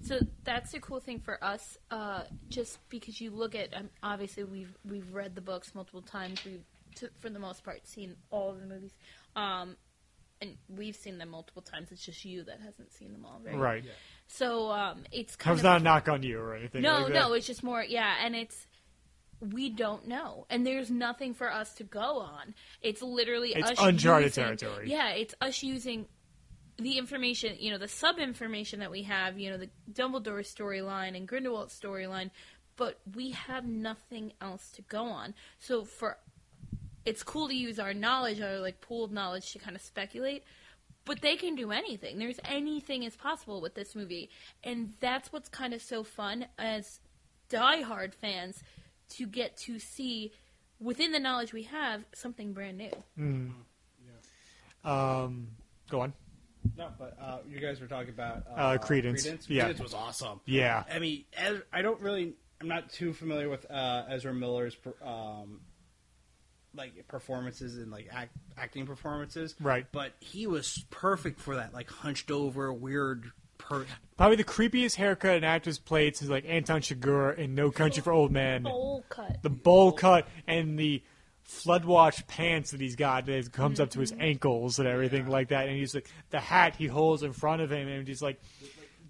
So 0.02 0.18
that's 0.44 0.72
the 0.72 0.80
cool 0.80 1.00
thing 1.00 1.20
for 1.20 1.42
us, 1.42 1.78
uh, 1.90 2.24
just 2.48 2.78
because 2.88 3.20
you 3.20 3.30
look 3.30 3.54
at. 3.54 3.74
Um, 3.74 3.88
obviously, 4.02 4.44
we've 4.44 4.76
we've 4.88 5.12
read 5.14 5.34
the 5.34 5.40
books 5.40 5.74
multiple 5.74 6.02
times. 6.02 6.44
We've, 6.44 6.64
to, 6.96 7.08
for 7.20 7.30
the 7.30 7.38
most 7.38 7.64
part, 7.64 7.86
seen 7.86 8.16
all 8.30 8.50
of 8.50 8.60
the 8.60 8.66
movies, 8.66 8.92
um, 9.36 9.76
and 10.42 10.56
we've 10.68 10.94
seen 10.96 11.16
them 11.16 11.30
multiple 11.30 11.62
times. 11.62 11.90
It's 11.90 12.04
just 12.04 12.22
you 12.26 12.42
that 12.44 12.60
hasn't 12.60 12.92
seen 12.92 13.12
them 13.12 13.24
all, 13.24 13.40
right? 13.42 13.56
Right. 13.56 13.84
So 14.26 14.70
um, 14.70 15.04
it's 15.10 15.36
That 15.36 15.38
kind 15.42 15.52
was 15.54 15.60
of 15.60 15.64
not 15.64 15.80
a 15.80 15.84
knock 15.84 16.08
on 16.08 16.22
you 16.22 16.38
or 16.40 16.54
anything. 16.54 16.82
no, 16.82 16.98
like 17.04 17.12
that. 17.14 17.18
no, 17.20 17.32
it's 17.32 17.46
just 17.46 17.62
more, 17.62 17.82
yeah, 17.82 18.16
and 18.22 18.34
it's 18.36 18.66
we 19.40 19.70
don't 19.70 20.06
know, 20.06 20.46
and 20.50 20.66
there's 20.66 20.90
nothing 20.90 21.34
for 21.34 21.50
us 21.50 21.74
to 21.74 21.84
go 21.84 22.18
on. 22.20 22.54
It's 22.80 23.02
literally 23.02 23.52
It's 23.54 23.70
us 23.72 23.78
uncharted 23.80 24.28
using- 24.36 24.44
territory. 24.44 24.90
Yeah, 24.90 25.10
it's 25.10 25.34
us 25.40 25.62
using 25.62 26.06
the 26.78 26.96
information, 26.98 27.56
you 27.58 27.70
know, 27.70 27.78
the 27.78 27.88
sub 27.88 28.18
information 28.18 28.80
that 28.80 28.90
we 28.90 29.02
have, 29.02 29.38
you 29.38 29.50
know, 29.50 29.58
the 29.58 29.68
Dumbledore 29.92 30.40
storyline 30.42 31.16
and 31.16 31.26
Grindelwald 31.28 31.68
storyline, 31.70 32.30
but 32.76 33.00
we 33.14 33.32
have 33.32 33.64
nothing 33.66 34.32
else 34.40 34.70
to 34.72 34.82
go 34.82 35.04
on. 35.04 35.34
So 35.58 35.84
for 35.84 36.18
it's 37.04 37.22
cool 37.22 37.48
to 37.48 37.54
use 37.54 37.78
our 37.78 37.94
knowledge, 37.94 38.40
our 38.40 38.58
like 38.58 38.80
pooled 38.80 39.12
knowledge 39.12 39.52
to 39.52 39.58
kind 39.58 39.74
of 39.76 39.82
speculate, 39.82 40.44
but 41.04 41.20
they 41.20 41.36
can 41.36 41.54
do 41.56 41.70
anything. 41.72 42.18
There's 42.18 42.38
anything 42.44 43.02
is 43.02 43.16
possible 43.16 43.60
with 43.60 43.74
this 43.74 43.94
movie, 43.94 44.30
and 44.62 44.94
that's 45.00 45.32
what's 45.32 45.48
kind 45.48 45.74
of 45.74 45.82
so 45.82 46.04
fun 46.04 46.46
as 46.58 47.00
diehard 47.50 48.14
fans 48.14 48.62
to 49.10 49.26
get 49.26 49.56
to 49.58 49.78
see 49.78 50.32
within 50.80 51.12
the 51.12 51.18
knowledge 51.20 51.52
we 51.52 51.64
have 51.64 52.04
something 52.14 52.52
brand 52.52 52.78
new. 52.78 52.90
Yeah. 54.84 55.22
Um, 55.24 55.48
go 55.90 56.00
on. 56.00 56.12
No, 56.78 56.88
but 56.98 57.16
uh, 57.20 57.38
you 57.48 57.58
guys 57.58 57.80
were 57.80 57.86
talking 57.88 58.10
about 58.10 58.44
uh, 58.48 58.54
Uh, 58.60 58.78
Credence. 58.78 59.26
Yeah. 59.48 59.64
Credence 59.64 59.80
was 59.82 59.94
awesome. 59.94 60.40
Yeah. 60.46 60.84
I 60.92 60.98
mean, 61.00 61.24
Ez- 61.34 61.62
I 61.72 61.82
don't 61.82 62.00
really. 62.00 62.34
I'm 62.60 62.68
not 62.68 62.90
too 62.90 63.12
familiar 63.12 63.48
with 63.48 63.68
uh, 63.68 64.04
Ezra 64.08 64.32
Miller's 64.32 64.76
um, 65.04 65.60
like 66.74 67.06
performances 67.08 67.76
and 67.76 67.90
like 67.90 68.08
act, 68.10 68.32
acting 68.56 68.86
performances. 68.86 69.54
Right. 69.60 69.86
But 69.92 70.12
he 70.20 70.46
was 70.46 70.84
perfect 70.90 71.40
for 71.40 71.56
that, 71.56 71.72
like 71.72 71.90
hunched 71.90 72.30
over, 72.30 72.72
weird. 72.72 73.30
Per- 73.58 73.86
Probably 74.16 74.36
the 74.36 74.44
creepiest 74.44 74.96
haircut 74.96 75.36
an 75.36 75.44
actor's 75.44 75.78
played 75.78 76.16
since 76.16 76.30
like 76.30 76.44
Anton 76.46 76.80
Chigurh 76.80 77.38
in 77.38 77.54
No 77.54 77.70
Country 77.70 78.02
for 78.02 78.12
Old 78.12 78.32
Men. 78.32 78.64
Bowl 78.64 79.04
cut. 79.08 79.42
The 79.42 79.50
bowl 79.50 79.92
cut 79.92 80.26
and 80.46 80.78
the 80.78 81.02
floodwatch 81.48 82.26
pants 82.26 82.70
that 82.70 82.80
he's 82.80 82.96
got 82.96 83.26
that 83.26 83.52
comes 83.52 83.80
up 83.80 83.90
to 83.90 84.00
his 84.00 84.12
mm-hmm. 84.12 84.22
ankles 84.22 84.78
and 84.78 84.88
everything 84.88 85.28
like 85.28 85.48
that. 85.48 85.68
And 85.68 85.76
he's 85.76 85.94
like 85.94 86.08
the 86.30 86.40
hat 86.40 86.76
he 86.76 86.86
holds 86.86 87.22
in 87.22 87.32
front 87.32 87.62
of 87.62 87.70
him, 87.70 87.88
and 87.88 88.06
he's 88.06 88.22
like, 88.22 88.40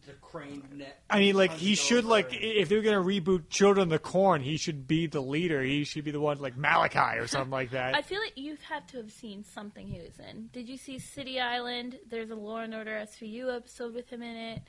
the 0.07 0.13
crane 0.15 0.63
neck. 0.75 1.01
I 1.09 1.19
mean, 1.21 1.35
like 1.37 1.53
he 1.53 1.75
should 1.75 2.05
like 2.05 2.33
and- 2.33 2.43
if 2.43 2.69
they're 2.69 2.83
gonna 2.83 3.03
reboot 3.03 3.49
Children 3.49 3.85
of 3.85 3.91
the 3.91 3.99
Corn, 3.99 4.43
he 4.43 4.57
should 4.57 4.87
be 4.87 5.07
the 5.07 5.21
leader. 5.21 5.63
He 5.63 5.85
should 5.85 6.05
be 6.05 6.11
the 6.11 6.21
one 6.21 6.39
like 6.39 6.57
Malachi 6.57 7.19
or 7.19 7.27
something 7.27 7.51
like 7.51 7.71
that. 7.71 7.95
I 7.95 8.03
feel 8.03 8.21
like 8.21 8.37
you 8.37 8.57
have 8.69 8.87
to 8.89 8.97
have 8.99 9.11
seen 9.13 9.45
something 9.45 9.87
he 9.87 10.01
was 10.01 10.19
in. 10.19 10.49
Did 10.53 10.69
you 10.69 10.77
see 10.77 10.99
City 10.99 11.41
Island? 11.41 11.99
There's 12.09 12.31
a 12.31 12.35
Law 12.37 12.59
and 12.59 12.75
Order 12.75 12.93
SVU 13.07 13.55
episode 13.55 13.95
with 13.95 14.09
him 14.11 14.23
in 14.23 14.37
it. 14.37 14.63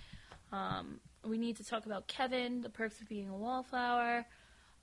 Um, 0.51 0.99
we 1.25 1.37
need 1.37 1.57
to 1.57 1.63
talk 1.63 1.85
about 1.85 2.07
Kevin, 2.07 2.61
The 2.61 2.69
Perks 2.69 3.01
of 3.01 3.07
Being 3.09 3.29
a 3.29 3.35
Wallflower. 3.35 4.25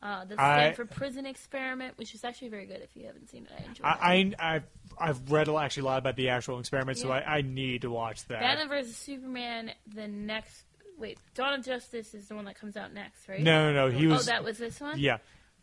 Uh, 0.03 0.24
the 0.24 0.40
I- 0.40 0.55
Stanford 0.72 0.90
Prison 0.90 1.26
Experiment, 1.26 1.98
which 1.98 2.14
is 2.14 2.24
actually 2.24 2.48
very 2.48 2.64
good 2.66 2.80
if 2.80 2.96
you 2.96 3.07
haven't 3.07 3.28
seen 3.28 3.44
it. 3.44 3.51
I 3.53 3.59
enjoyed 3.68 3.76
it. 3.78 3.84
I, 3.84 4.34
I 4.40 4.55
I've 4.57 4.64
I've 4.98 5.30
read 5.30 5.48
actually 5.48 5.82
a 5.82 5.86
lot 5.86 5.98
about 5.98 6.16
the 6.16 6.30
actual 6.30 6.59
experiment, 6.59 6.96
so 6.98 7.11
I, 7.11 7.38
I 7.38 7.42
need 7.42 7.82
to 7.82 7.90
watch 7.90 8.24
that. 8.28 8.40
Batman 8.40 8.68
vs 8.68 8.96
Superman. 8.96 9.72
The 9.94 10.09
next, 10.09 10.62
wait, 10.98 11.18
Dawn 11.34 11.53
of 11.61 11.64
Justice 11.64 12.14
is 12.14 12.28
the 12.28 12.34
one 12.34 12.46
that 12.46 12.59
comes 12.59 12.76
out 12.78 12.94
next, 12.94 13.28
right? 13.28 13.40
no, 13.42 13.72
no, 13.72 13.88
no. 13.90 13.96
He 13.98 14.07
Oh, 14.11 14.16
that 14.18 14.42
was 14.42 14.57
this 14.59 14.80
one. 14.80 14.98
yeah. 14.98 15.18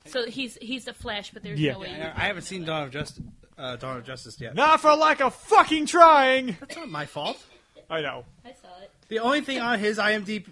So 0.06 0.26
he's 0.28 0.56
he's 0.62 0.86
the 0.86 0.94
Flash, 0.94 1.32
but 1.32 1.42
there's 1.44 1.60
Yeah. 1.60 1.74
no 1.74 1.80
way. 1.80 1.90
I, 2.00 2.10
I 2.26 2.28
haven't 2.28 2.44
seen 2.44 2.64
Dawn 2.64 2.84
of 2.84 2.92
Justice. 2.92 3.24
Uh, 3.58 3.76
Dawn 3.76 3.98
of 3.98 4.06
Justice 4.06 4.40
yet. 4.40 4.54
Not 4.54 4.80
for 4.82 4.94
lack 4.96 5.20
of 5.20 5.34
fucking 5.34 5.88
trying. 5.88 6.56
That's 6.60 6.76
not 6.76 6.90
my 6.90 7.08
fault. 7.08 7.44
I 7.90 8.02
know. 8.02 8.24
I 8.46 8.50
saw 8.62 8.68
it. 8.84 8.92
The 9.10 9.18
only 9.20 9.42
thing 9.42 9.60
on 9.60 9.80
his 9.80 9.98
IMDb. 9.98 10.46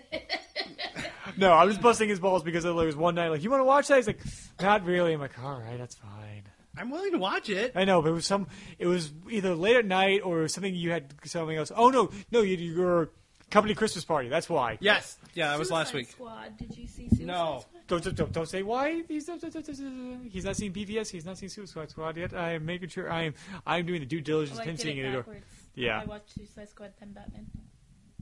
No, 1.38 1.52
I 1.52 1.64
was 1.64 1.76
busting 1.76 2.08
his 2.08 2.18
balls 2.18 2.42
because 2.42 2.64
there 2.64 2.72
was 2.72 2.96
one 2.96 3.14
night 3.14 3.28
like, 3.28 3.42
"You 3.42 3.50
want 3.50 3.60
to 3.60 3.64
watch 3.64 3.88
that?" 3.88 3.96
He's 3.96 4.06
like, 4.06 4.20
"Not 4.60 4.84
really." 4.86 5.12
I'm 5.12 5.20
like, 5.20 5.38
"All 5.42 5.60
right, 5.60 5.76
that's 5.76 5.94
fine." 5.96 6.44
I'm 6.78 6.90
willing 6.90 7.12
to 7.12 7.18
watch 7.18 7.50
it. 7.50 7.72
I 7.74 7.84
know, 7.84 8.00
but 8.00 8.10
it 8.10 8.14
was 8.14 8.24
some. 8.26 8.46
It 8.78 8.86
was 8.86 9.12
either 9.30 9.54
late 9.54 9.76
at 9.76 9.84
night 9.84 10.22
or 10.24 10.46
something 10.48 10.74
you 10.74 10.92
had 10.92 11.12
something 11.24 11.56
else. 11.56 11.72
Oh 11.74 11.90
no, 11.90 12.10
no, 12.30 12.40
you, 12.40 12.56
your 12.56 13.10
company 13.50 13.74
Christmas 13.74 14.04
party. 14.04 14.28
That's 14.28 14.48
why. 14.48 14.78
Yes. 14.80 15.18
Yeah, 15.34 15.48
that 15.50 15.58
was 15.58 15.70
last 15.70 15.92
week. 15.92 16.10
Squad. 16.10 16.56
Did 16.56 16.76
you 16.76 16.86
see 16.86 17.08
Suicide 17.08 17.26
No. 17.26 17.58
Squad? 17.60 17.72
Don't, 17.88 18.02
don't, 18.02 18.16
don't, 18.16 18.32
don't 18.32 18.48
say 18.48 18.62
why 18.62 19.02
he's 19.06 19.26
he's 19.26 20.44
not 20.44 20.56
seen 20.56 20.72
BVS. 20.72 21.08
He's 21.10 21.24
not 21.24 21.38
seen 21.38 21.48
Suicide 21.48 21.90
Squad 21.90 22.16
yet. 22.16 22.34
I 22.34 22.52
am 22.54 22.64
making 22.66 22.88
sure 22.88 23.10
I 23.12 23.24
am 23.24 23.34
I'm 23.66 23.86
doing 23.86 24.00
the 24.00 24.06
due 24.06 24.20
diligence 24.20 24.58
Oh, 24.58 24.62
I 24.62 24.64
in 24.64 24.70
did 24.70 24.80
seeing 24.80 24.98
it 24.98 25.04
it. 25.06 25.14
Or, 25.14 25.18
backwards. 25.18 25.46
Yeah. 25.74 26.00
I 26.00 26.04
watched 26.04 26.34
Suicide 26.34 26.68
Squad 26.68 26.92
then 26.98 27.12
Batman. 27.12 27.46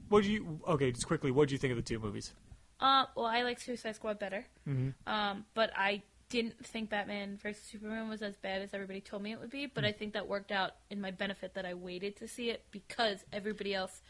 What 0.09 0.23
do 0.23 0.31
you? 0.31 0.59
Okay, 0.67 0.91
just 0.91 1.07
quickly. 1.07 1.31
What 1.31 1.49
do 1.49 1.53
you 1.55 1.59
think 1.59 1.71
of 1.71 1.77
the 1.77 1.83
two 1.83 1.99
movies? 1.99 2.33
Uh, 2.79 3.05
well, 3.15 3.25
I 3.25 3.43
like 3.43 3.59
Suicide 3.59 3.95
Squad 3.95 4.19
better. 4.19 4.45
Mhm. 4.67 4.93
Um, 5.07 5.45
but 5.53 5.71
I 5.75 6.03
didn't 6.29 6.65
think 6.65 6.89
Batman 6.89 7.37
vs 7.37 7.63
Superman 7.63 8.09
was 8.09 8.21
as 8.21 8.35
bad 8.37 8.61
as 8.61 8.73
everybody 8.73 8.99
told 8.99 9.21
me 9.21 9.31
it 9.31 9.39
would 9.39 9.51
be. 9.51 9.65
But 9.67 9.85
I 9.85 9.91
think 9.91 10.13
that 10.13 10.27
worked 10.27 10.51
out 10.51 10.71
in 10.89 10.99
my 10.99 11.11
benefit 11.11 11.53
that 11.53 11.65
I 11.65 11.73
waited 11.73 12.17
to 12.17 12.27
see 12.27 12.49
it 12.49 12.65
because 12.71 13.23
everybody 13.31 13.73
else 13.73 14.01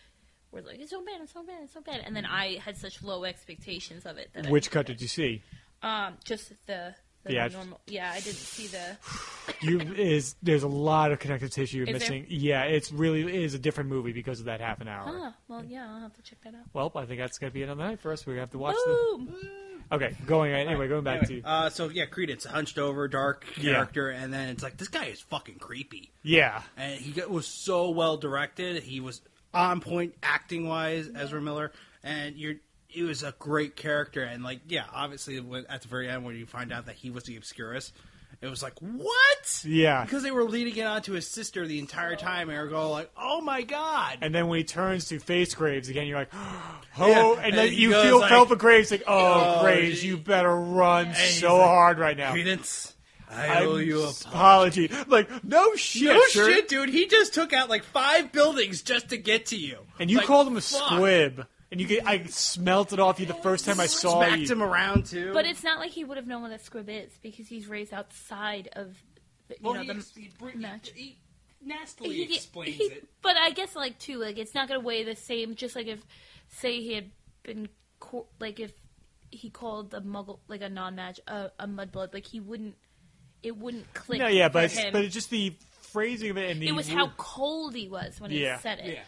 was 0.51 0.65
like, 0.65 0.79
"It's 0.79 0.89
so 0.91 1.03
bad, 1.03 1.21
it's 1.21 1.33
so 1.33 1.43
bad, 1.43 1.63
it's 1.63 1.73
so 1.73 1.81
bad," 1.81 2.01
and 2.05 2.15
then 2.15 2.25
I 2.25 2.55
had 2.57 2.77
such 2.77 3.03
low 3.03 3.23
expectations 3.25 4.05
of 4.05 4.17
it 4.17 4.31
that 4.33 4.49
Which 4.49 4.71
cut 4.71 4.85
did 4.87 5.01
you 5.01 5.07
see? 5.07 5.43
um, 5.83 6.17
just 6.23 6.53
the. 6.65 6.95
The 7.25 7.31
The 7.33 7.39
act- 7.39 7.53
normal, 7.53 7.81
yeah, 7.87 8.11
I 8.13 8.19
didn't 8.21 8.35
see 8.37 8.67
the. 8.67 8.97
You 9.61 9.79
is 9.79 10.35
there's 10.43 10.63
a 10.63 10.67
lot 10.67 11.11
of 11.11 11.19
connective 11.19 11.51
tissue 11.51 11.77
you're 11.77 11.85
Is 11.87 11.91
there? 11.91 11.99
missing. 11.99 12.25
Yeah, 12.29 12.63
it's 12.63 12.91
really 12.91 13.21
it 13.21 13.43
is 13.43 13.53
a 13.53 13.59
different 13.59 13.89
movie 13.91 14.11
because 14.11 14.39
of 14.39 14.47
that 14.47 14.59
half 14.59 14.81
an 14.81 14.87
hour. 14.87 15.05
Ah, 15.07 15.35
well, 15.47 15.63
yeah, 15.63 15.87
I'll 15.87 15.99
have 16.01 16.13
to 16.15 16.21
check 16.23 16.39
that 16.43 16.55
out. 16.55 16.61
Well, 16.73 16.91
I 16.95 17.05
think 17.05 17.19
that's 17.19 17.37
gonna 17.37 17.51
be 17.51 17.61
another 17.63 17.83
night 17.83 17.99
for 17.99 18.11
us. 18.11 18.25
We 18.25 18.37
have 18.37 18.49
to 18.51 18.57
watch 18.57 18.75
the. 18.85 19.27
Okay, 19.91 20.15
going 20.25 20.51
anyway. 20.51 20.87
Going 20.87 21.03
back 21.03 21.23
Anyway, 21.23 21.41
to 21.41 21.47
uh, 21.47 21.69
so 21.69 21.89
yeah, 21.89 22.05
Credence, 22.05 22.45
a 22.45 22.49
hunched 22.49 22.79
over, 22.79 23.07
dark 23.07 23.45
Yeah. 23.57 23.73
character, 23.73 24.09
and 24.09 24.33
then 24.33 24.49
it's 24.49 24.63
like 24.63 24.77
this 24.77 24.87
guy 24.87 25.05
is 25.05 25.21
fucking 25.21 25.59
creepy, 25.59 26.11
yeah, 26.23 26.63
and 26.75 26.99
he 26.99 27.11
got- 27.11 27.29
was 27.29 27.47
so 27.47 27.91
well 27.91 28.17
directed. 28.17 28.81
He 28.81 28.99
was 28.99 29.21
on 29.53 29.79
point 29.81 30.15
acting 30.23 30.67
wise, 30.67 31.07
Ezra 31.15 31.39
Miller, 31.41 31.71
and 32.03 32.35
you're. 32.35 32.55
He 32.95 33.03
was 33.03 33.23
a 33.23 33.33
great 33.39 33.75
character, 33.75 34.23
and 34.23 34.43
like, 34.43 34.61
yeah, 34.67 34.85
obviously, 34.93 35.37
at 35.69 35.81
the 35.81 35.87
very 35.87 36.09
end, 36.09 36.23
when 36.25 36.35
you 36.35 36.45
find 36.45 36.71
out 36.71 36.85
that 36.85 36.95
he 36.95 37.09
was 37.09 37.23
the 37.25 37.35
Obscurus, 37.37 37.91
It 38.41 38.47
was 38.47 38.61
like 38.63 38.77
what? 38.79 39.63
Yeah. 39.65 40.03
Because 40.03 40.21
they 40.23 40.31
were 40.31 40.43
leading 40.43 40.75
it 40.75 40.85
on 40.85 41.01
to 41.03 41.13
his 41.13 41.25
sister 41.27 41.65
the 41.67 41.79
entire 41.79 42.15
time, 42.15 42.49
and 42.49 42.69
going 42.69 42.89
like, 42.91 43.09
"Oh 43.17 43.39
my 43.41 43.61
god!" 43.63 44.17
And 44.21 44.35
then 44.35 44.47
when 44.47 44.57
he 44.59 44.63
turns 44.65 45.07
to 45.09 45.19
face 45.19 45.53
Graves 45.55 45.87
again, 45.89 46.05
you're 46.07 46.17
like, 46.19 46.31
oh, 46.97 47.35
Yeah, 47.37 47.43
and 47.45 47.53
then 47.53 47.65
and 47.67 47.73
he 47.73 47.81
you 47.83 47.91
feel 47.91 48.19
like, 48.19 48.29
felt 48.29 48.49
for 48.49 48.55
Graves 48.57 48.91
like, 48.91 49.03
oh, 49.07 49.57
"Oh, 49.59 49.61
Graves, 49.63 50.01
gee." 50.01 50.07
you 50.07 50.17
better 50.17 50.53
run 50.55 51.13
so 51.15 51.57
like, 51.57 51.67
hard 51.67 51.99
right 51.99 52.17
now. 52.17 52.31
Credence, 52.33 52.93
I 53.31 53.63
owe 53.65 53.77
I'm 53.77 53.81
you 53.85 54.03
a 54.03 54.09
apology. 54.09 54.89
Like, 55.07 55.43
no 55.43 55.73
shit, 55.75 56.13
No 56.13 56.21
sir. 56.27 56.51
shit, 56.51 56.67
dude. 56.67 56.89
He 56.89 57.07
just 57.07 57.33
took 57.33 57.53
out 57.53 57.69
like 57.69 57.83
five 57.83 58.31
buildings 58.31 58.81
just 58.81 59.09
to 59.09 59.17
get 59.17 59.47
to 59.47 59.55
you. 59.57 59.79
And 59.99 60.11
you 60.11 60.17
Like, 60.17 60.25
called 60.27 60.47
him 60.47 60.57
a 60.57 60.61
fuck. 60.61 60.91
squib, 60.93 61.47
and 61.75 61.81
you 61.81 61.87
get, 61.87 62.07
I 62.07 62.23
smelt 62.27 62.93
it 62.93 63.01
off 63.01 63.19
you 63.19 63.25
the 63.25 63.33
first 63.33 63.65
time 63.65 63.81
I 63.81 63.87
saw 63.87 64.21
Smacked 64.23 64.43
you. 64.43 64.47
him 64.47 64.63
around 64.63 65.07
too. 65.07 65.33
But 65.33 65.45
it's 65.45 65.61
not 65.61 65.77
like 65.79 65.91
he 65.91 66.05
would 66.05 66.15
have 66.15 66.25
known 66.25 66.43
what 66.43 66.51
a 66.53 66.57
squib 66.57 66.87
is 66.87 67.11
because 67.21 67.49
he's 67.49 67.67
raised 67.67 67.93
outside 67.93 68.69
of, 68.73 68.95
the, 69.49 69.55
you 69.55 69.59
well, 69.61 69.73
know, 69.73 69.81
he, 69.81 69.87
the 69.87 69.93
ex- 69.95 70.15
he, 70.15 70.29
br- 70.39 70.55
match. 70.55 70.91
he 70.95 71.17
nastily 71.61 72.13
He- 72.23 72.35
explains 72.35 72.75
he- 72.77 72.83
it. 72.85 73.07
But 73.21 73.35
I 73.35 73.51
guess 73.51 73.75
like 73.75 73.99
too, 73.99 74.19
like 74.19 74.37
it's 74.37 74.55
not 74.55 74.69
gonna 74.69 74.79
weigh 74.79 75.03
the 75.03 75.17
same. 75.17 75.55
Just 75.55 75.75
like 75.75 75.87
if, 75.87 75.99
say, 76.47 76.79
he 76.81 76.93
had 76.93 77.11
been 77.43 77.67
co- 77.99 78.27
like 78.39 78.61
if 78.61 78.71
he 79.31 79.49
called 79.49 79.93
a 79.93 79.99
muggle 79.99 80.39
like 80.47 80.61
a 80.61 80.69
No-Maj 80.69 81.19
a, 81.27 81.51
a 81.59 81.67
mudblood, 81.67 82.13
like 82.13 82.25
he 82.25 82.39
wouldn't. 82.39 82.75
It 83.43 83.57
wouldn't 83.57 83.93
click. 83.93 84.19
No, 84.19 84.27
yeah, 84.27 84.47
for 84.47 84.53
but 84.53 84.63
it's, 84.63 84.77
him. 84.77 84.93
but 84.93 85.03
it's 85.03 85.13
just 85.13 85.29
the 85.29 85.53
phrasing 85.91 86.31
of 86.31 86.37
it 86.37 86.49
and 86.51 86.61
the 86.61 86.67
it 86.69 86.71
was 86.71 86.87
how 86.89 87.09
cold 87.17 87.75
he 87.75 87.87
was 87.87 88.19
when 88.19 88.31
Yeah. 88.31 88.55
he 88.55 88.61
said 88.61 88.79
it. 88.79 88.93
Yeah. 88.93 88.99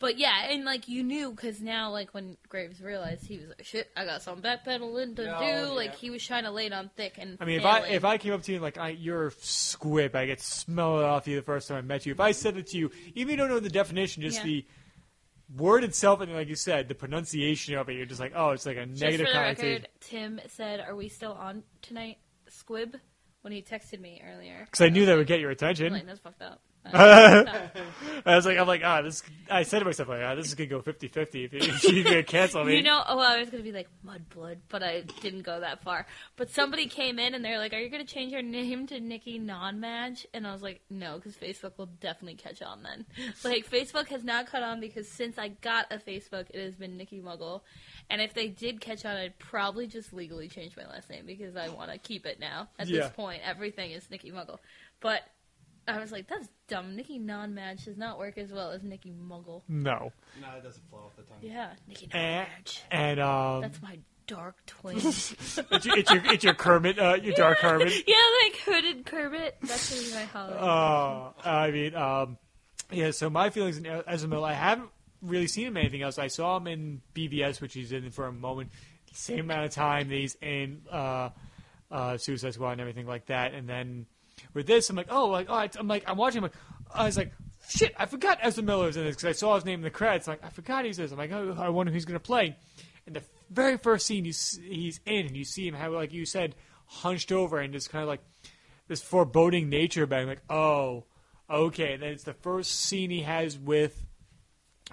But 0.00 0.16
yeah, 0.16 0.50
and 0.50 0.64
like 0.64 0.86
you 0.86 1.02
knew 1.02 1.32
because 1.32 1.60
now, 1.60 1.90
like 1.90 2.14
when 2.14 2.36
Graves 2.48 2.80
realized 2.80 3.26
he 3.26 3.38
was 3.38 3.48
like, 3.48 3.64
"Shit, 3.64 3.90
I 3.96 4.04
got 4.04 4.22
some 4.22 4.40
backpedaling 4.40 5.16
to 5.16 5.24
No, 5.26 5.38
do," 5.40 5.44
yeah. 5.44 5.66
like 5.70 5.96
he 5.96 6.10
was 6.10 6.24
trying 6.24 6.44
to 6.44 6.52
lay 6.52 6.66
it 6.66 6.72
on 6.72 6.88
thick 6.96 7.14
and. 7.18 7.36
I 7.40 7.44
mean, 7.44 7.58
if 7.58 7.66
I 7.66 7.80
failing. 7.80 7.94
if 7.94 8.04
I 8.04 8.16
came 8.18 8.32
up 8.32 8.42
to 8.42 8.52
you 8.52 8.56
and 8.58 8.62
like 8.62 8.78
I, 8.78 8.90
you're 8.90 9.26
a 9.26 9.32
squib, 9.40 10.14
I 10.14 10.26
get 10.26 10.40
smell 10.40 11.00
it 11.00 11.04
off 11.04 11.26
you 11.26 11.34
the 11.34 11.42
first 11.42 11.66
time 11.66 11.78
I 11.78 11.80
met 11.80 12.06
you. 12.06 12.12
If 12.12 12.20
I 12.20 12.30
said 12.30 12.56
it 12.56 12.68
to 12.68 12.78
you, 12.78 12.90
even 13.14 13.28
if 13.28 13.30
you 13.30 13.36
don't 13.36 13.48
know 13.48 13.58
the 13.58 13.68
definition, 13.70 14.22
just 14.22 14.38
Yeah. 14.38 14.44
the 14.44 14.66
word 15.56 15.82
itself, 15.82 16.20
and 16.20 16.32
like 16.32 16.46
you 16.48 16.54
said, 16.54 16.86
the 16.88 16.94
pronunciation 16.94 17.74
of 17.74 17.88
it, 17.88 17.94
you're 17.94 18.06
just 18.06 18.20
like, 18.20 18.32
oh, 18.36 18.50
it's 18.50 18.66
like 18.66 18.76
a 18.76 18.86
Just 18.86 19.00
negative 19.02 19.26
for 19.26 19.32
the 19.32 19.38
connotation. 19.38 19.72
record, 19.72 19.88
Tim 20.00 20.40
said, 20.46 20.78
"Are 20.80 20.94
we 20.94 21.08
still 21.08 21.32
on 21.32 21.64
tonight?" 21.82 22.18
Squib 22.48 22.94
when 23.42 23.52
he 23.52 23.62
texted 23.62 24.00
me 24.00 24.22
earlier. 24.24 24.60
Because 24.64 24.80
I 24.80 24.90
knew 24.90 25.06
that 25.06 25.16
would 25.16 25.26
get 25.26 25.40
your 25.40 25.50
I'm 25.50 25.54
attention. 25.54 25.92
like, 25.92 26.06
that's 26.06 26.20
fucked 26.20 26.42
up. 26.42 26.60
That's 26.92 27.50
fucked 27.50 27.76
up. 27.76 27.86
I 28.26 28.36
was 28.36 28.46
like, 28.46 28.58
I'm 28.58 28.66
like, 28.66 28.82
ah, 28.84 29.02
this. 29.02 29.22
I 29.50 29.62
said 29.62 29.78
to 29.80 29.84
myself, 29.84 30.08
like, 30.08 30.22
ah, 30.22 30.34
this 30.34 30.46
is 30.46 30.54
gonna 30.54 30.68
go 30.68 30.80
50-50 30.82 31.16
if, 31.44 31.52
you- 31.52 31.58
if 31.60 31.84
you're 31.84 32.04
gonna 32.04 32.22
cancel 32.22 32.64
me. 32.64 32.76
You 32.76 32.82
know, 32.82 33.02
oh, 33.06 33.18
I 33.18 33.38
was 33.38 33.50
gonna 33.50 33.62
be 33.62 33.72
like 33.72 33.88
Mudblood, 34.06 34.58
but 34.68 34.82
I 34.82 35.02
didn't 35.20 35.42
go 35.42 35.60
that 35.60 35.82
far. 35.82 36.06
But 36.36 36.50
somebody 36.50 36.86
came 36.86 37.18
in 37.18 37.34
and 37.34 37.44
they're 37.44 37.58
like, 37.58 37.72
"Are 37.72 37.78
you 37.80 37.88
gonna 37.88 38.04
change 38.04 38.32
your 38.32 38.42
name 38.42 38.86
to 38.88 39.00
Nikki 39.00 39.38
No-Maj?" 39.38 40.26
And 40.34 40.46
I 40.46 40.52
was 40.52 40.62
like, 40.62 40.80
"No, 40.90 41.16
because 41.16 41.34
Facebook 41.36 41.78
will 41.78 41.86
definitely 42.00 42.34
catch 42.36 42.60
on 42.62 42.82
then." 42.82 43.06
Like, 43.44 43.68
Facebook 43.70 44.08
has 44.08 44.24
not 44.24 44.46
caught 44.46 44.62
on 44.62 44.80
because 44.80 45.08
since 45.08 45.38
I 45.38 45.48
got 45.48 45.86
a 45.92 45.98
Facebook, 45.98 46.46
it 46.50 46.62
has 46.62 46.74
been 46.74 46.96
Nikki 46.96 47.20
Muggle. 47.20 47.60
And 48.10 48.20
if 48.20 48.34
they 48.34 48.48
did 48.48 48.80
catch 48.80 49.04
on, 49.04 49.16
I'd 49.16 49.38
probably 49.38 49.86
just 49.86 50.12
legally 50.12 50.48
change 50.48 50.76
my 50.76 50.86
last 50.86 51.08
name 51.10 51.24
because 51.26 51.56
I 51.56 51.68
want 51.68 51.90
to 51.92 51.98
keep 51.98 52.26
it 52.26 52.40
now. 52.40 52.68
At 52.78 52.88
Yeah. 52.88 53.02
this 53.02 53.10
point, 53.12 53.42
everything 53.44 53.92
is 53.92 54.10
Nikki 54.10 54.30
Muggle. 54.30 54.58
But 55.00 55.22
I 55.88 55.98
was 55.98 56.12
like, 56.12 56.28
"That's 56.28 56.48
dumb. 56.68 56.94
Nikki 56.96 57.18
No-Maj 57.18 57.84
does 57.84 57.96
not 57.96 58.18
work 58.18 58.38
as 58.38 58.52
well 58.52 58.70
as 58.70 58.82
Nikki 58.82 59.12
Muggle." 59.12 59.62
no. 59.68 60.12
No, 60.40 60.48
it 60.56 60.62
doesn't 60.62 60.88
flow 60.90 61.00
off 61.06 61.16
the 61.16 61.22
tongue. 61.22 61.38
Yeah, 61.42 61.70
Nikki 61.88 62.08
And, 62.12 62.46
No-Maj. 62.48 62.82
and 62.90 63.20
um, 63.20 63.60
That's 63.62 63.82
my 63.82 63.98
dark 64.26 64.56
twin. 64.66 64.96
it's, 64.98 65.56
your, 65.56 65.96
it's 65.98 66.10
your 66.10 66.22
it's 66.32 66.44
your 66.44 66.54
Kermit, 66.54 66.98
uh, 66.98 67.16
your 67.22 67.34
dark 67.34 67.58
Kermit. 67.58 67.92
yeah, 68.06 68.14
like 68.44 68.56
hooded 68.56 69.06
Kermit. 69.06 69.56
That's 69.62 69.90
gonna 69.90 70.06
be 70.08 70.14
my 70.14 70.30
Halloween. 70.32 70.58
Uh, 70.60 71.48
I 71.48 71.70
mean, 71.70 71.94
um, 71.94 72.38
yeah. 72.92 73.10
So 73.12 73.30
my 73.30 73.50
feelings 73.50 73.78
in 73.78 73.86
Ezra 73.86 74.28
Miller, 74.28 74.48
I 74.48 74.52
haven't 74.52 74.90
really 75.22 75.46
seen 75.48 75.66
him 75.66 75.76
in 75.76 75.82
anything 75.84 76.02
else. 76.02 76.18
I 76.18 76.28
saw 76.28 76.56
him 76.58 76.66
in 76.66 77.00
BVS, 77.14 77.60
which 77.60 77.74
he's 77.74 77.90
in 77.92 78.10
for 78.10 78.26
a 78.26 78.32
moment, 78.32 78.70
same 79.12 79.40
amount 79.40 79.64
of 79.64 79.70
time 79.72 80.08
that 80.10 80.14
he's 80.14 80.36
in 80.42 80.82
uh, 80.92 81.30
uh, 81.90 82.18
Suicide 82.18 82.54
Squad 82.54 82.72
and 82.72 82.80
everything 82.82 83.06
like 83.06 83.26
that. 83.26 83.54
And 83.54 83.68
then 83.68 84.06
with 84.54 84.66
this, 84.66 84.90
I'm 84.90 84.96
like, 84.96 85.08
oh, 85.10 85.28
like, 85.28 85.46
oh, 85.48 85.68
I'm 85.78 85.88
like, 85.88 86.04
I'm 86.06 86.16
watching. 86.16 86.38
I'm 86.38 86.44
like, 86.44 86.54
I 86.94 87.04
was 87.04 87.16
like, 87.16 87.32
shit, 87.68 87.94
I 87.98 88.06
forgot 88.06 88.38
Ezra 88.42 88.62
Miller's 88.62 88.96
in 88.96 89.04
this 89.04 89.16
because 89.16 89.28
I 89.28 89.32
saw 89.32 89.54
his 89.54 89.64
name 89.64 89.80
in 89.80 89.84
the 89.84 89.90
credits. 89.90 90.26
Like, 90.26 90.44
I 90.44 90.48
forgot 90.48 90.84
he's 90.84 90.96
this. 90.96 91.12
I'm 91.12 91.18
like, 91.18 91.32
oh, 91.32 91.56
I 91.58 91.68
wonder 91.68 91.92
who's 91.92 92.04
gonna 92.04 92.20
play. 92.20 92.56
And 93.06 93.16
the 93.16 93.22
very 93.50 93.76
first 93.78 94.06
scene 94.06 94.24
you 94.24 94.30
s- 94.30 94.58
he's 94.62 95.00
in, 95.06 95.26
and 95.26 95.36
you 95.36 95.44
see 95.44 95.66
him 95.66 95.74
how, 95.74 95.90
like 95.90 96.12
you 96.12 96.26
said, 96.26 96.54
hunched 96.86 97.32
over 97.32 97.58
and 97.58 97.72
just 97.72 97.90
kind 97.90 98.02
of 98.02 98.08
like 98.08 98.20
this 98.88 99.02
foreboding 99.02 99.68
nature 99.68 100.02
about 100.02 100.22
him. 100.22 100.28
Like, 100.28 100.42
oh, 100.50 101.04
okay. 101.50 101.94
And 101.94 102.02
then 102.02 102.10
it's 102.10 102.24
the 102.24 102.34
first 102.34 102.72
scene 102.80 103.10
he 103.10 103.22
has 103.22 103.58
with 103.58 104.04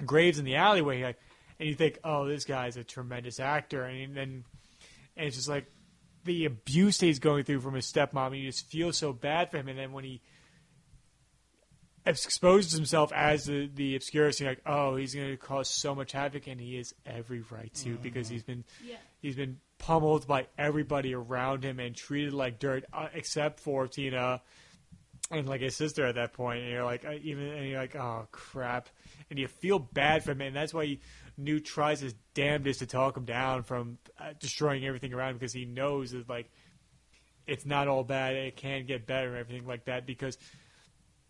Graves 0.06 0.40
in 0.40 0.46
the 0.46 0.56
alleyway. 0.56 1.04
Like, 1.04 1.18
and 1.60 1.70
you 1.70 1.76
think, 1.76 2.00
oh, 2.04 2.28
this 2.28 2.44
guy's 2.46 2.78
a 2.78 2.84
tremendous 2.84 3.40
actor. 3.40 3.84
And 3.86 4.16
then, 4.16 4.44
and 5.16 5.28
it's 5.28 5.38
just 5.38 5.48
like 5.48 5.66
the 6.26 6.46
abuse 6.46 6.98
that 6.98 7.06
he's 7.06 7.20
going 7.20 7.44
through 7.46 7.62
from 7.62 7.76
his 7.76 7.92
stepmom. 7.92 8.28
And 8.28 8.38
you 8.38 8.52
just 8.52 8.68
feel 8.68 8.92
so 8.92 9.14
bad 9.14 9.50
for 9.50 9.58
him. 9.58 9.68
And 9.68 9.80
then 9.80 9.94
when 9.94 10.04
he 10.04 10.22
exposes 12.06 12.74
himself 12.74 13.12
as 13.14 13.46
the 13.46 13.70
the 13.74 13.96
obscurity, 13.96 14.44
you're 14.44 14.52
like, 14.52 14.62
oh, 14.66 14.96
he's 14.96 15.16
going 15.16 15.30
to 15.30 15.38
cause 15.38 15.70
so 15.70 15.96
much 15.96 16.12
havoc, 16.12 16.48
and 16.48 16.60
he 16.60 16.78
has 16.78 16.94
every 17.06 17.44
right 17.50 17.74
to 17.76 17.98
because 17.98 18.30
he's 18.30 18.44
been 18.44 18.64
yeah. 18.86 18.98
he's 19.22 19.36
been 19.36 19.60
pummeled 19.78 20.28
by 20.28 20.48
everybody 20.58 21.14
around 21.14 21.64
him 21.64 21.80
and 21.80 21.96
treated 21.96 22.34
like 22.34 22.60
dirt, 22.60 22.86
uh, 22.94 23.08
except 23.14 23.60
for 23.60 23.88
Tina 23.88 24.42
and 25.32 25.50
like 25.50 25.62
his 25.62 25.76
sister 25.76 26.06
at 26.06 26.16
that 26.16 26.34
point. 26.34 26.62
And 26.62 26.72
you're 26.72 26.86
like, 26.86 27.06
uh, 27.06 27.14
even 27.24 27.48
and 27.48 27.68
you're 27.68 27.80
like, 27.80 27.96
oh 27.96 28.28
crap, 28.32 28.90
and 29.30 29.40
you 29.40 29.48
feel 29.48 29.80
bad 29.80 30.24
for 30.24 30.32
him, 30.32 30.42
and 30.42 30.56
that's 30.56 30.74
why 30.74 30.86
he, 30.86 31.00
Newt 31.38 31.66
tries 31.66 32.00
his 32.00 32.14
damnedest 32.34 32.80
to 32.80 32.86
talk 32.86 33.18
him 33.18 33.26
down 33.26 33.64
from 33.64 33.98
uh, 34.20 34.34
destroying 34.40 34.86
everything 34.86 35.14
around 35.14 35.32
him 35.32 35.36
because 35.38 35.54
he 35.54 35.66
knows 35.66 36.12
that 36.12 36.30
like 36.30 36.50
it's 37.48 37.66
not 37.66 37.88
all 37.88 38.04
bad, 38.04 38.36
it 38.36 38.56
can 38.56 38.86
get 38.86 39.06
better 39.06 39.30
and 39.30 39.38
everything 39.38 39.68
like 39.68 39.86
that 39.86 40.06
because 40.06 40.38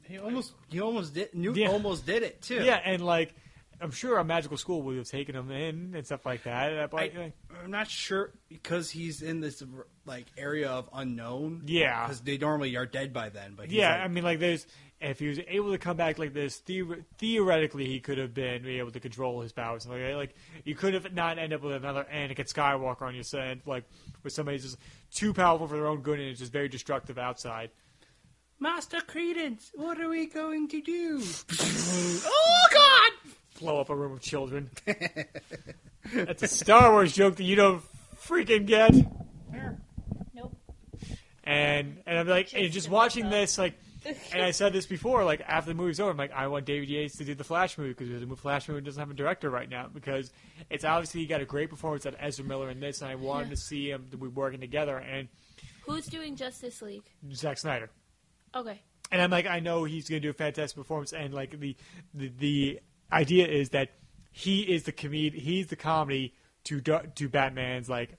He 0.04 0.18
almost, 0.20 0.54
he 0.70 0.80
almost 0.80 1.14
did. 1.14 1.34
Newt 1.34 1.58
Yeah. 1.58 1.70
almost 1.70 2.06
did 2.06 2.24
it 2.24 2.42
too. 2.42 2.64
yeah, 2.64 2.80
and 2.84 3.04
like. 3.06 3.34
I'm 3.82 3.92
sure 3.92 4.18
a 4.20 4.24
magical 4.24 4.56
school 4.56 4.84
would 4.84 4.96
have 4.96 5.10
taken 5.10 5.36
him 5.36 5.52
in 5.52 5.96
and 5.96 6.06
stuff 6.06 6.26
like 6.26 6.44
that. 6.44 6.92
But, 6.92 6.98
I, 7.02 7.34
I'm 7.62 7.72
not 7.72 7.90
sure 7.90 8.32
because 8.48 8.90
he's 8.90 9.22
in 9.22 9.42
this 9.42 9.62
like 10.06 10.28
area 10.38 10.70
of 10.70 10.90
unknown. 10.94 11.64
Yeah. 11.66 12.06
because 12.06 12.22
they 12.22 12.38
normally 12.38 12.78
are 12.78 12.86
dead 12.86 13.12
by 13.12 13.28
then. 13.28 13.56
But 13.58 13.66
he's 13.66 13.74
Yeah, 13.80 13.92
like- 13.92 14.02
I 14.02 14.08
mean, 14.08 14.24
like, 14.24 14.40
there's 14.40 14.66
if 15.02 15.20
he 15.20 15.28
was 15.28 15.40
able 15.48 15.72
to 15.72 15.78
come 15.78 15.98
back 15.98 16.18
like 16.18 16.34
this, 16.34 16.62
theor- 16.62 17.04
theoretically, 17.18 17.86
he 17.86 18.00
could 18.00 18.18
have 18.18 18.34
been 18.34 18.66
able 18.66 18.92
to 18.92 19.00
control 19.00 19.42
his 19.42 19.52
powers. 19.52 19.86
Like, 19.86 20.16
like 20.16 20.36
you 20.64 20.76
could 20.76 20.94
have 20.94 21.14
not 21.14 21.38
end 21.38 21.54
up 21.54 21.62
with 21.62 21.74
another 21.74 22.06
Anakin 22.12 22.52
Skywalker 22.52 23.04
on 23.04 23.14
your 23.14 23.24
side, 23.24 23.62
like 23.66 23.84
with 24.24 24.34
somebody 24.34 24.58
who's 24.58 24.72
just 24.72 24.78
too 25.12 25.34
powerful 25.34 25.68
for 25.68 25.76
their 25.76 25.88
own 25.88 26.02
good 26.02 26.20
and 26.20 26.30
is 26.30 26.40
just 26.40 26.52
very 26.52 26.70
destructive 26.70 27.18
outside. 27.18 27.70
Master 28.60 29.02
Credence, 29.02 29.72
what 29.76 30.00
are 30.00 30.08
we 30.10 30.28
going 30.28 30.68
to 30.70 30.82
do? 30.82 31.22
Oh 32.28 32.66
God! 32.74 33.12
Blow 33.60 33.80
up 33.80 33.90
a 33.90 33.96
room 33.96 34.14
of 34.14 34.22
children. 34.22 34.70
That's 36.14 36.44
a 36.44 36.48
Star 36.48 36.92
Wars 36.92 37.14
joke 37.14 37.36
that 37.36 37.44
you 37.44 37.56
don't 37.56 37.84
freaking 38.26 38.66
get. 38.66 38.94
Nope. 40.34 40.56
And 41.44 42.02
and 42.06 42.20
I'm 42.20 42.28
like, 42.28 42.54
and 42.54 42.72
just 42.72 42.90
watching 42.90 43.30
this, 43.30 43.58
like, 43.58 43.76
and 44.34 44.42
I 44.42 44.52
said 44.52 44.74
this 44.74 44.86
before, 44.86 45.24
like 45.24 45.42
after 45.48 45.72
the 45.72 45.76
movie's 45.76 46.00
over, 46.00 46.12
I'm 46.12 46.18
like, 46.18 46.32
I 46.32 46.48
want 46.48 46.66
David 46.66 46.90
Yates 46.90 47.18
to 47.18 47.26
do 47.26 47.36
the 47.36 47.44
Flash 47.44 47.78
movie 47.78 47.94
because 47.94 48.10
the 48.28 48.36
Flash 48.36 48.68
movie 48.70 48.82
doesn't 48.82 49.00
have 49.00 49.10
a 49.10 49.14
director 49.14 49.50
right 49.50 49.70
now 49.70 49.88
because 49.94 50.32
it's 50.70 50.84
obviously 50.86 51.22
he 51.22 51.28
got 51.28 51.42
a 51.42 51.46
great 51.46 51.70
performance 51.70 52.06
at 52.06 52.16
Ezra 52.20 52.46
Miller 52.46 52.70
in 52.70 52.80
this, 52.80 53.02
and 53.02 53.10
I 53.12 53.16
wanted 53.16 53.46
Yeah. 53.50 53.56
to 53.56 53.58
see 53.58 53.90
him 53.92 54.08
to 54.12 54.18
be 54.18 54.28
working 54.28 54.60
together 54.60 54.98
and 54.98 55.28
Who's 55.86 56.08
doing 56.08 56.36
Justice 56.36 56.82
League? 56.82 57.04
Zack 57.34 57.58
Snyder. 57.60 57.90
Okay. 58.56 58.82
And 59.12 59.22
I'm 59.22 59.30
like, 59.30 59.46
I 59.46 59.60
know 59.60 59.84
he's 59.84 60.10
going 60.10 60.20
to 60.22 60.26
do 60.26 60.32
a 60.32 60.34
fantastic 60.34 60.76
performance, 60.78 61.14
and 61.14 61.34
like 61.34 61.60
the 61.60 61.76
the, 62.14 62.32
the 62.40 62.80
idea 63.12 63.48
is 63.48 63.70
that 63.70 63.92
he 64.32 64.62
is 64.62 64.84
the 64.84 64.92
comedy, 64.92 65.30
he's 65.30 65.68
the 65.68 65.76
comedy 65.76 66.34
to 66.66 66.82
to 66.82 67.30
Batman's 67.30 67.88
like 67.88 68.18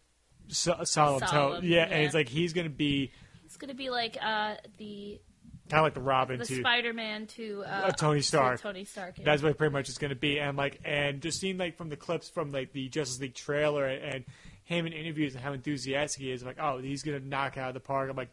so, 0.49 0.85
solemn, 0.85 1.21
tone, 1.21 1.29
Solemn, 1.29 1.65
yeah, 1.65 1.83
and 1.91 2.05
it's 2.05 2.15
like 2.15 2.29
he's 2.29 2.53
going 2.53 2.69
to 2.69 2.73
be 2.73 3.11
It's 3.45 3.57
gonna 3.57 3.75
be 3.75 3.91
like 3.91 4.17
uh, 4.23 4.55
the 4.79 5.21
kind 5.69 5.81
of 5.81 5.85
like 5.85 5.95
the 5.95 6.01
Robin 6.01 6.39
the 6.39 6.47
to 6.47 6.57
Spider-Man 6.57 7.27
to 7.27 7.65
uh, 7.67 7.91
Tony 7.93 8.21
to 8.21 8.27
Stark. 8.27 8.61
Tony 8.61 8.85
Stark. 8.85 9.19
yeah. 9.19 9.25
That's 9.25 9.43
what 9.43 9.57
pretty 9.59 9.73
much 9.73 9.89
it's 9.89 9.99
going 9.99 10.11
to 10.11 10.17
be, 10.17 10.39
and 10.39 10.57
like, 10.57 10.81
and 10.85 11.21
just 11.21 11.41
seeing 11.41 11.59
like 11.59 11.77
from 11.77 11.89
the 11.89 11.97
clips 11.97 12.29
from 12.29 12.53
like 12.53 12.73
the 12.73 12.89
Justice 12.89 13.21
League 13.21 13.35
trailer 13.35 13.87
and, 13.87 14.15
and 14.15 14.25
him 14.65 14.87
in 14.87 14.93
interviews 14.93 15.35
and 15.35 15.43
how 15.43 15.53
enthusiastic 15.53 16.23
he 16.23 16.31
is, 16.31 16.43
like, 16.43 16.59
oh, 16.61 16.79
he's 16.79 17.03
going 17.03 17.21
to 17.21 17.27
knock 17.27 17.57
out 17.57 17.69
of 17.69 17.75
the 17.75 17.81
park. 17.81 18.11
I'm 18.11 18.17
like, 18.17 18.31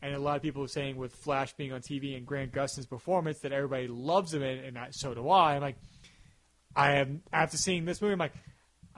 and 0.00 0.14
a 0.14 0.18
lot 0.18 0.36
of 0.36 0.42
people 0.42 0.62
are 0.62 0.68
saying 0.68 0.96
with 0.96 1.12
Flash 1.12 1.52
being 1.54 1.72
on 1.72 1.80
TV 1.80 2.16
and 2.16 2.24
Grant 2.24 2.52
Gustin's 2.52 2.86
performance 2.86 3.40
that 3.40 3.52
everybody 3.52 3.88
loves 3.88 4.32
him, 4.32 4.42
in, 4.42 4.58
and 4.58 4.78
I, 4.78 4.88
so 4.90 5.14
do 5.14 5.28
I. 5.28 5.56
I'm 5.56 5.62
like, 5.62 5.76
I 6.76 6.96
am 6.96 7.22
after 7.32 7.56
seeing 7.56 7.84
this 7.84 8.00
movie, 8.00 8.12
I'm 8.12 8.18
like, 8.18 8.34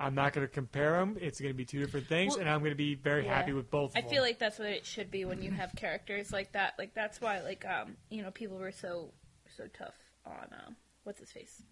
I'm 0.01 0.15
not 0.15 0.33
going 0.33 0.47
to 0.47 0.53
compare 0.53 0.93
them. 0.99 1.17
It's 1.21 1.39
going 1.41 1.53
to 1.53 1.57
be 1.57 1.65
two 1.67 1.79
different 1.79 2.07
things, 2.07 2.33
Well, 2.33 2.41
and 2.41 2.49
I'm 2.51 2.61
going 2.61 2.71
to 2.73 2.77
be 2.77 2.95
very 2.95 3.25
yeah. 3.27 3.37
happy 3.37 3.53
with 3.53 3.71
both. 3.71 3.95
Of 3.97 4.05
I 4.05 4.09
feel 4.09 4.23
like 4.23 4.39
that's 4.39 4.59
what 4.59 4.69
it 4.69 4.87
should 4.87 5.11
be 5.11 5.25
when 5.27 5.43
you 5.43 5.51
have 5.51 5.73
characters 5.77 6.33
like 6.33 6.53
that. 6.53 6.75
Like 6.79 6.95
that's 6.95 7.21
why, 7.21 7.41
like 7.43 7.65
um, 7.67 7.97
you 8.09 8.23
know, 8.23 8.31
people 8.31 8.57
were 8.59 8.73
so 8.73 9.13
so 9.57 9.65
tough 9.77 9.95
on 10.27 10.49
um, 10.67 10.77
what's 11.05 11.21
his 11.21 11.31
face 11.31 11.63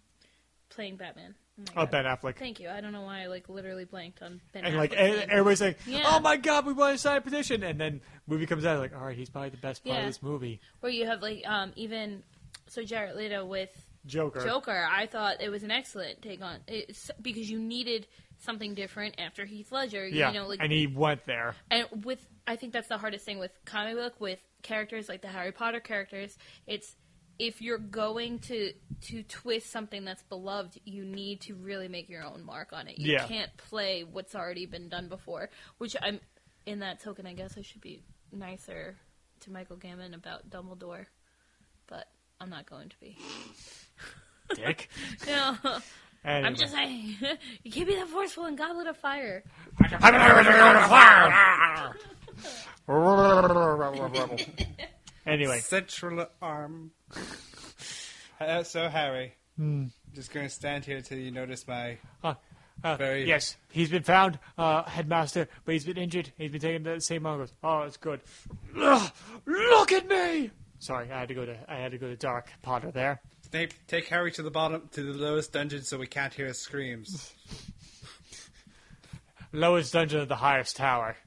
playing 0.69 0.95
Batman. 0.97 1.33
Oh, 1.75 1.81
Oh, 1.81 1.85
Ben 1.87 2.05
Affleck. 2.05 2.37
Thank 2.37 2.59
you. 2.59 2.69
I 2.69 2.79
don't 2.79 2.93
know 2.93 3.01
why 3.01 3.23
I 3.23 3.25
like 3.25 3.49
literally 3.49 3.83
blanked 3.85 4.21
on 4.21 4.39
Ben. 4.53 4.63
And 4.63 4.77
like 4.77 4.91
Affleck's 4.91 5.17
e- 5.23 5.25
everybody's 5.29 5.61
like, 5.61 5.79
Yeah. 5.87 6.03
"Oh 6.05 6.19
my 6.19 6.37
god, 6.37 6.65
we 6.67 6.73
want 6.73 6.93
to 6.95 6.97
sign 6.99 7.17
a 7.17 7.21
petition!" 7.21 7.63
And 7.63 7.81
then 7.81 8.01
movie 8.27 8.45
comes 8.45 8.63
out, 8.65 8.79
like, 8.79 8.93
"All 8.95 9.03
right, 9.05 9.17
he's 9.17 9.29
probably 9.29 9.49
the 9.49 9.57
best 9.57 9.83
part 9.83 9.95
Yeah. 9.95 10.01
of 10.01 10.07
this 10.07 10.21
movie." 10.21 10.61
where 10.81 10.91
you 10.91 11.05
have 11.07 11.21
like 11.21 11.41
um 11.47 11.71
even 11.75 12.21
so 12.67 12.83
Jared 12.83 13.15
Leto 13.15 13.43
with 13.45 13.71
Joker. 14.05 14.39
Joker, 14.43 14.87
I 14.89 15.05
thought 15.07 15.41
it 15.41 15.49
was 15.49 15.63
an 15.63 15.71
excellent 15.71 16.21
take 16.21 16.41
on 16.41 16.57
it 16.67 16.97
because 17.21 17.49
you 17.49 17.59
needed 17.59 18.07
something 18.39 18.73
different 18.73 19.15
after 19.19 19.45
Heath 19.45 19.71
Ledger. 19.71 20.07
Yeah, 20.07 20.31
You 20.31 20.39
know, 20.39 20.47
like 20.47 20.59
and 20.61 20.71
he 20.71 20.87
went 20.87 21.25
there. 21.25 21.55
and 21.69 21.85
with 22.05 22.25
I 22.47 22.55
think 22.55 22.73
that's 22.73 22.87
the 22.87 22.97
hardest 22.97 23.25
thing 23.25 23.37
with 23.39 23.51
comic 23.65 23.95
book 23.95 24.19
with 24.19 24.39
characters 24.63 25.07
like 25.09 25.21
the 25.21 25.27
Harry 25.27 25.51
Potter 25.51 25.79
characters. 25.79 26.37
It's 26.65 26.95
if 27.37 27.61
you're 27.61 27.77
going 27.77 28.39
to 28.39 28.73
to 29.01 29.23
twist 29.23 29.69
something 29.71 30.03
that's 30.05 30.23
beloved, 30.23 30.79
you 30.85 31.05
need 31.05 31.41
to 31.41 31.55
really 31.55 31.87
make 31.87 32.09
your 32.09 32.23
own 32.23 32.43
mark 32.43 32.73
on 32.73 32.87
it. 32.87 32.97
You 32.99 33.13
Yeah. 33.13 33.27
can't 33.27 33.55
play 33.57 34.03
what's 34.03 34.35
already 34.35 34.65
been 34.65 34.89
done 34.89 35.07
before. 35.09 35.49
Which 35.77 35.95
I'm 36.01 36.19
in 36.65 36.79
that 36.79 36.99
token. 37.01 37.25
I 37.27 37.33
guess 37.33 37.57
I 37.57 37.61
should 37.61 37.81
be 37.81 38.01
nicer 38.31 38.97
to 39.41 39.51
Michael 39.51 39.77
Gambon 39.77 40.13
about 40.13 40.49
Dumbledore, 40.49 41.05
but 41.87 42.07
I'm 42.41 42.49
not 42.49 42.69
going 42.69 42.89
to 42.89 42.99
be. 42.99 43.17
Dick. 44.55 44.89
No, 45.27 45.55
Anyway. 46.25 46.47
I'm 46.47 46.55
just 46.55 46.73
saying 46.73 47.15
you 47.63 47.71
can't 47.71 47.87
be 47.87 47.95
that 47.95 48.07
forceful 48.09 48.45
in 48.45 48.55
Goblet 48.57 48.87
of 48.87 48.97
Fire. 48.97 49.41
anyway, 55.25 55.59
Central 55.63 56.25
arm. 56.41 56.91
Uh, 58.39 58.63
so 58.63 58.89
Harry, 58.89 59.33
just 60.13 60.33
going 60.33 60.45
to 60.47 60.53
stand 60.53 60.85
here 60.85 61.01
till 61.01 61.17
you 61.17 61.31
notice 61.31 61.67
my. 61.67 61.97
uh, 62.23 62.33
uh, 62.83 62.95
Very- 62.97 63.25
yes, 63.27 63.57
he's 63.71 63.89
been 63.89 64.03
found, 64.03 64.39
uh, 64.57 64.83
headmaster, 64.83 65.47
but 65.65 65.73
he's 65.73 65.85
been 65.85 65.97
injured. 65.97 66.31
He's 66.37 66.51
been 66.51 66.61
taken 66.61 66.83
to 66.85 66.95
the 66.95 67.01
St 67.01 67.21
Mungo's. 67.21 67.51
Oh, 67.63 67.81
it's 67.81 67.97
good. 67.97 68.21
Ugh, 68.77 69.11
look 69.45 69.91
at 69.91 70.07
me. 70.07 70.51
Sorry, 70.79 71.11
I 71.11 71.19
had 71.19 71.27
to 71.27 71.33
go 71.33 71.45
to 71.45 71.57
I 71.67 71.75
had 71.75 71.91
to 71.91 71.97
go 71.97 72.07
to 72.07 72.15
Dark 72.15 72.47
Potter 72.61 72.91
there. 72.91 73.21
Snape, 73.51 73.73
take 73.87 74.07
Harry 74.09 74.31
to 74.33 74.43
the 74.43 74.51
bottom, 74.51 74.89
to 74.91 75.01
the 75.01 75.17
lowest 75.17 75.53
dungeon, 75.53 75.81
so 75.81 75.97
we 75.97 76.05
can't 76.05 76.33
hear 76.33 76.45
his 76.45 76.59
screams. 76.59 77.33
Lowest 79.51 79.93
dungeon 79.93 80.19
of 80.19 80.27
the 80.27 80.35
highest 80.35 80.75
tower. 80.75 81.17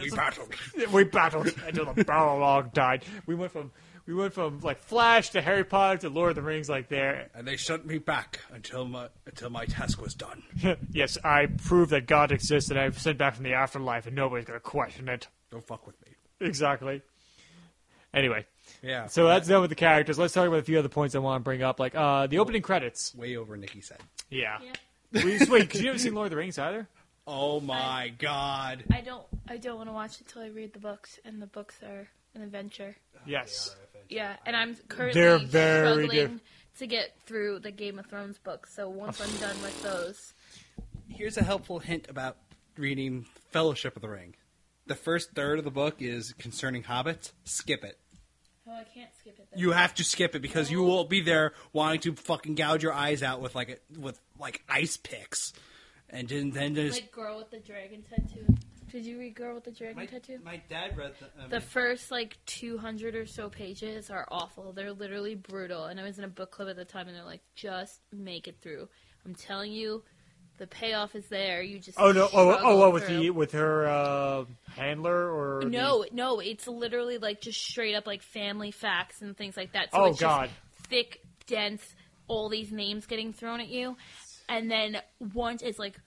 we 0.00 0.08
battled. 0.10 0.54
we 0.90 1.04
battled 1.04 1.52
until 1.66 1.92
the 1.92 2.04
Balrog 2.04 2.72
died. 2.72 3.04
We 3.26 3.34
went 3.34 3.52
from 3.52 3.72
we 4.06 4.14
went 4.14 4.32
from 4.32 4.60
like 4.60 4.78
Flash 4.82 5.30
to 5.30 5.42
Harry 5.42 5.64
Potter 5.64 5.98
to 5.98 6.08
Lord 6.08 6.30
of 6.30 6.36
the 6.36 6.42
Rings 6.42 6.68
like 6.68 6.88
there. 6.88 7.28
And 7.34 7.46
they 7.46 7.56
shut 7.56 7.84
me 7.84 7.98
back 7.98 8.40
until 8.50 8.86
my 8.86 9.08
until 9.26 9.50
my 9.50 9.66
task 9.66 10.00
was 10.00 10.14
done. 10.14 10.42
yes, 10.90 11.18
I 11.22 11.46
proved 11.46 11.90
that 11.90 12.06
God 12.06 12.32
exists 12.32 12.70
and 12.70 12.78
I've 12.78 12.98
sent 12.98 13.18
back 13.18 13.34
from 13.34 13.44
the 13.44 13.52
afterlife 13.52 14.06
and 14.06 14.16
nobody's 14.16 14.46
gonna 14.46 14.60
question 14.60 15.08
it. 15.10 15.28
Don't 15.50 15.66
fuck 15.66 15.86
with 15.86 16.00
me. 16.06 16.12
Exactly. 16.40 17.02
Anyway, 18.14 18.46
Yeah. 18.82 19.06
so 19.06 19.26
that's 19.26 19.48
done 19.48 19.60
with 19.60 19.70
the 19.70 19.76
characters. 19.76 20.18
Let's 20.18 20.32
talk 20.34 20.46
about 20.46 20.60
a 20.60 20.62
few 20.64 20.78
other 20.78 20.88
points 20.88 21.14
I 21.14 21.18
want 21.18 21.40
to 21.40 21.44
bring 21.44 21.62
up, 21.62 21.78
like 21.80 21.94
uh, 21.94 22.26
the 22.26 22.38
opening 22.38 22.62
credits. 22.62 23.14
way 23.14 23.36
over 23.36 23.56
Nikki's 23.56 23.88
head. 23.88 24.00
Yeah. 24.30 24.58
Yeah. 24.64 25.24
Wait, 25.24 25.48
Wait, 25.48 25.60
because 25.62 25.80
you 25.80 25.86
haven't 25.88 26.00
seen 26.00 26.14
Lord 26.14 26.26
of 26.26 26.30
the 26.30 26.36
Rings 26.36 26.58
either? 26.58 26.88
Oh 27.26 27.60
my 27.60 28.12
god. 28.18 28.84
I 28.90 29.00
don't. 29.00 29.24
I 29.48 29.56
don't 29.58 29.76
want 29.76 29.88
to 29.88 29.92
watch 29.92 30.20
it 30.20 30.28
till 30.28 30.42
I 30.42 30.48
read 30.48 30.72
the 30.72 30.78
books, 30.80 31.20
and 31.24 31.40
the 31.40 31.46
books 31.46 31.76
are 31.82 32.08
an 32.34 32.42
adventure. 32.42 32.96
Yes. 33.26 33.76
Yeah, 34.08 34.34
and 34.46 34.56
I'm 34.56 34.74
currently 34.88 35.20
They're 35.20 35.38
very 35.38 36.06
struggling 36.06 36.32
diff- 36.32 36.40
to 36.78 36.86
get 36.86 37.14
through 37.26 37.60
the 37.60 37.70
Game 37.70 37.98
of 37.98 38.06
Thrones 38.06 38.38
books. 38.38 38.74
So 38.74 38.88
once 38.88 39.20
I'm 39.20 39.36
done 39.38 39.60
with 39.62 39.82
those, 39.82 40.32
Here's 41.08 41.36
a 41.36 41.44
helpful 41.44 41.78
hint 41.78 42.08
about 42.08 42.38
reading 42.76 43.26
Fellowship 43.50 43.96
of 43.96 44.02
the 44.02 44.08
Ring. 44.08 44.34
The 44.86 44.94
first 44.94 45.32
third 45.32 45.58
of 45.58 45.64
the 45.64 45.70
book 45.70 45.96
is 46.00 46.32
concerning 46.38 46.82
hobbits. 46.84 47.32
Skip 47.44 47.84
it. 47.84 47.98
Oh, 48.68 48.72
I 48.72 48.84
can't 48.84 49.10
skip 49.18 49.38
it. 49.38 49.48
Then. 49.50 49.60
You 49.60 49.72
have 49.72 49.94
to 49.94 50.04
skip 50.04 50.34
it 50.34 50.42
because 50.42 50.70
you 50.70 50.82
will 50.82 51.04
be 51.04 51.20
there 51.20 51.52
wanting 51.72 52.00
to 52.00 52.14
fucking 52.14 52.54
gouge 52.54 52.82
your 52.82 52.92
eyes 52.92 53.22
out 53.22 53.40
with 53.40 53.54
like 53.54 53.70
a, 53.70 54.00
with 54.00 54.18
like 54.38 54.62
ice 54.68 54.96
picks, 54.96 55.52
and 56.10 56.28
then, 56.28 56.50
then 56.50 56.74
just 56.74 57.00
like 57.00 57.12
Girl 57.12 57.38
with 57.38 57.50
the 57.50 57.58
Dragon 57.58 58.02
Tattoo. 58.08 58.56
Did 58.92 59.06
you 59.06 59.18
read 59.18 59.34
Girl 59.34 59.54
with 59.54 59.64
the 59.64 59.70
Dragon 59.70 59.96
my, 59.96 60.04
Tattoo? 60.04 60.38
my 60.44 60.60
dad 60.68 60.98
read 60.98 61.14
the, 61.18 61.44
um, 61.44 61.48
The 61.48 61.62
first 61.62 62.10
like 62.10 62.36
200 62.44 63.14
or 63.14 63.24
so 63.24 63.48
pages 63.48 64.10
are 64.10 64.28
awful. 64.30 64.72
They're 64.72 64.92
literally 64.92 65.34
brutal. 65.34 65.86
And 65.86 65.98
I 65.98 66.02
was 66.02 66.18
in 66.18 66.24
a 66.24 66.28
book 66.28 66.50
club 66.50 66.68
at 66.68 66.76
the 66.76 66.84
time, 66.84 67.08
and 67.08 67.16
they're 67.16 67.24
like, 67.24 67.40
just 67.54 68.00
make 68.12 68.48
it 68.48 68.56
through. 68.60 68.90
I'm 69.24 69.34
telling 69.34 69.72
you, 69.72 70.02
the 70.62 70.68
payoff 70.68 71.16
is 71.16 71.26
there. 71.26 71.60
You 71.60 71.80
just 71.80 71.98
Oh 71.98 72.12
no! 72.12 72.28
Oh, 72.32 72.50
oh, 72.50 72.82
oh 72.84 72.90
with 72.90 73.08
the 73.08 73.30
with 73.30 73.50
her 73.50 73.84
uh, 73.88 74.44
handler 74.76 75.28
or 75.28 75.64
the- 75.64 75.70
No, 75.70 76.04
no, 76.12 76.38
it's 76.38 76.68
literally 76.68 77.18
like 77.18 77.40
just 77.40 77.60
straight 77.60 77.96
up 77.96 78.06
like 78.06 78.22
family 78.22 78.70
facts 78.70 79.22
and 79.22 79.36
things 79.36 79.56
like 79.56 79.72
that. 79.72 79.90
So 79.90 79.98
Oh, 79.98 80.04
it's 80.04 80.20
just 80.20 80.30
God. 80.40 80.50
thick, 80.84 81.20
dense, 81.48 81.82
all 82.28 82.48
these 82.48 82.70
names 82.70 83.06
getting 83.06 83.32
thrown 83.32 83.60
at 83.60 83.70
you, 83.70 83.96
and 84.48 84.70
then 84.70 84.98
once 85.34 85.62
it's 85.62 85.78
like. 85.78 85.98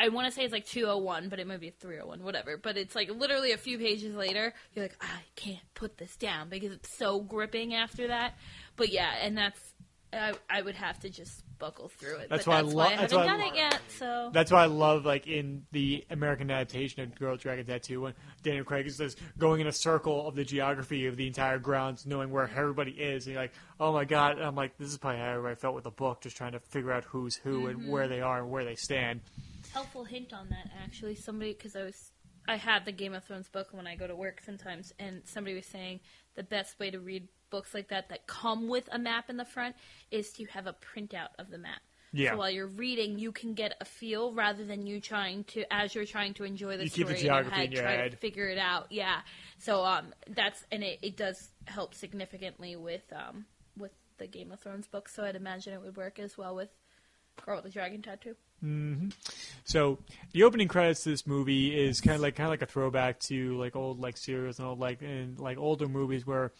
I 0.00 0.10
want 0.10 0.28
to 0.28 0.30
say 0.30 0.44
it's 0.44 0.52
like 0.52 0.64
201, 0.64 1.28
but 1.28 1.40
it 1.40 1.46
might 1.48 1.58
be 1.58 1.70
301, 1.70 2.22
whatever. 2.22 2.56
But 2.56 2.76
it's 2.76 2.94
like 2.94 3.10
literally 3.10 3.50
a 3.50 3.56
few 3.56 3.78
pages 3.78 4.14
later, 4.14 4.54
you're 4.72 4.84
like, 4.84 4.96
I 5.00 5.18
can't 5.34 5.58
put 5.74 5.98
this 5.98 6.14
down 6.14 6.48
because 6.48 6.70
it's 6.70 6.96
so 6.96 7.18
gripping 7.20 7.74
after 7.74 8.06
that. 8.06 8.34
But 8.76 8.90
yeah, 8.90 9.10
and 9.20 9.36
that's 9.36 9.58
I, 10.12 10.34
I 10.48 10.62
would 10.62 10.76
have 10.76 11.00
to 11.00 11.10
just 11.10 11.42
buckle 11.58 11.88
through 11.88 12.16
it. 12.16 12.28
That's 12.30 12.44
but 12.44 12.50
why 12.50 12.58
I 12.58 12.62
that's 12.62 12.74
lo- 12.74 12.84
why 12.84 12.92
I 12.92 12.96
that's 12.96 13.12
haven't 13.12 13.16
why 13.18 13.22
I 13.24 13.26
done 13.26 13.40
lo- 13.40 13.46
it 13.46 13.54
yet. 13.56 13.80
So 13.88 14.30
That's 14.32 14.50
why 14.52 14.62
I 14.62 14.66
love 14.66 15.04
like 15.04 15.26
in 15.26 15.64
the 15.72 16.04
American 16.10 16.50
adaptation 16.50 17.02
of 17.02 17.14
Girl 17.18 17.36
Dragon 17.36 17.66
Tattoo 17.66 18.02
when 18.02 18.14
Daniel 18.42 18.64
Craig 18.64 18.86
is 18.86 18.98
just 18.98 19.18
going 19.38 19.60
in 19.60 19.66
a 19.66 19.72
circle 19.72 20.26
of 20.28 20.34
the 20.34 20.44
geography 20.44 21.06
of 21.06 21.16
the 21.16 21.26
entire 21.26 21.58
grounds, 21.58 22.06
knowing 22.06 22.30
where 22.30 22.50
everybody 22.56 22.92
is. 22.92 23.26
And 23.26 23.34
you're 23.34 23.42
like, 23.42 23.52
oh 23.80 23.92
my 23.92 24.04
god! 24.04 24.38
And 24.38 24.42
I'm 24.46 24.54
like, 24.54 24.76
this 24.78 24.88
is 24.90 24.98
probably 24.98 25.20
how 25.20 25.44
I 25.46 25.54
felt 25.54 25.74
with 25.74 25.84
the 25.84 25.90
book, 25.90 26.20
just 26.20 26.36
trying 26.36 26.52
to 26.52 26.60
figure 26.60 26.92
out 26.92 27.04
who's 27.04 27.36
who 27.36 27.66
and 27.66 27.80
mm-hmm. 27.80 27.90
where 27.90 28.08
they 28.08 28.20
are 28.20 28.38
and 28.40 28.50
where 28.50 28.64
they 28.64 28.74
stand. 28.76 29.20
helpful 29.72 30.04
hint 30.04 30.32
on 30.32 30.48
that 30.48 30.70
actually 30.82 31.14
somebody 31.14 31.52
because 31.52 31.76
i 31.76 31.82
was 31.82 32.10
i 32.48 32.56
have 32.56 32.84
the 32.84 32.92
game 32.92 33.12
of 33.14 33.22
thrones 33.24 33.48
book 33.48 33.68
when 33.72 33.86
i 33.86 33.94
go 33.94 34.06
to 34.06 34.16
work 34.16 34.40
sometimes 34.44 34.92
and 34.98 35.20
somebody 35.24 35.54
was 35.54 35.66
saying 35.66 36.00
the 36.36 36.42
best 36.42 36.78
way 36.78 36.90
to 36.90 36.98
read 36.98 37.28
books 37.50 37.74
like 37.74 37.88
that 37.88 38.08
that 38.08 38.26
come 38.26 38.68
with 38.68 38.88
a 38.92 38.98
map 38.98 39.28
in 39.30 39.36
the 39.36 39.44
front 39.44 39.76
is 40.10 40.32
to 40.32 40.44
have 40.46 40.66
a 40.66 40.74
printout 40.74 41.28
of 41.38 41.50
the 41.50 41.58
map. 41.58 41.80
Yeah. 42.10 42.30
so 42.30 42.36
while 42.38 42.50
you're 42.50 42.66
reading 42.66 43.18
you 43.18 43.32
can 43.32 43.52
get 43.52 43.74
a 43.82 43.84
feel 43.84 44.32
rather 44.32 44.64
than 44.64 44.86
you 44.86 44.98
trying 44.98 45.44
to 45.44 45.64
as 45.70 45.94
you're 45.94 46.06
trying 46.06 46.32
to 46.34 46.44
enjoy 46.44 46.78
the 46.78 46.84
You 46.84 46.90
keep 46.90 47.06
story 47.06 47.14
the 47.16 47.20
geography 47.22 47.56
in 47.56 47.66
in 47.66 47.72
your 47.72 47.82
your 47.82 47.88
head, 47.90 47.96
try 47.96 48.02
head. 48.04 48.10
to 48.12 48.16
figure 48.16 48.48
it 48.48 48.56
out. 48.58 48.86
Yeah. 48.90 49.20
So 49.58 49.84
um 49.84 50.14
that's 50.28 50.64
and 50.72 50.82
it, 50.82 50.98
it 51.02 51.16
does 51.18 51.50
help 51.66 51.94
significantly 51.94 52.76
with 52.76 53.02
um 53.12 53.44
with 53.76 53.92
the 54.16 54.26
game 54.26 54.50
of 54.52 54.58
thrones 54.58 54.86
book 54.88 55.08
so 55.08 55.22
i'd 55.24 55.36
imagine 55.36 55.72
it 55.74 55.80
would 55.82 55.96
work 55.96 56.18
as 56.18 56.36
well 56.38 56.54
with 56.54 56.70
girl 57.44 57.56
with 57.56 57.64
the 57.66 57.70
dragon 57.70 58.02
tattoo 58.02 58.34
So 59.64 59.98
the 60.32 60.42
opening 60.44 60.68
credits 60.68 61.02
to 61.04 61.10
this 61.10 61.26
movie 61.26 61.78
is 61.78 62.00
kind 62.00 62.14
of 62.16 62.20
like 62.22 62.36
kind 62.36 62.46
of 62.46 62.50
like 62.50 62.62
a 62.62 62.66
throwback 62.66 63.20
to 63.20 63.56
like 63.58 63.76
old 63.76 64.00
like 64.00 64.16
serials 64.16 64.58
and 64.58 64.66
old 64.68 64.78
like 64.80 65.02
and 65.02 65.38
like 65.38 65.58
older 65.58 65.86
movies 65.88 66.26
where 66.26 66.52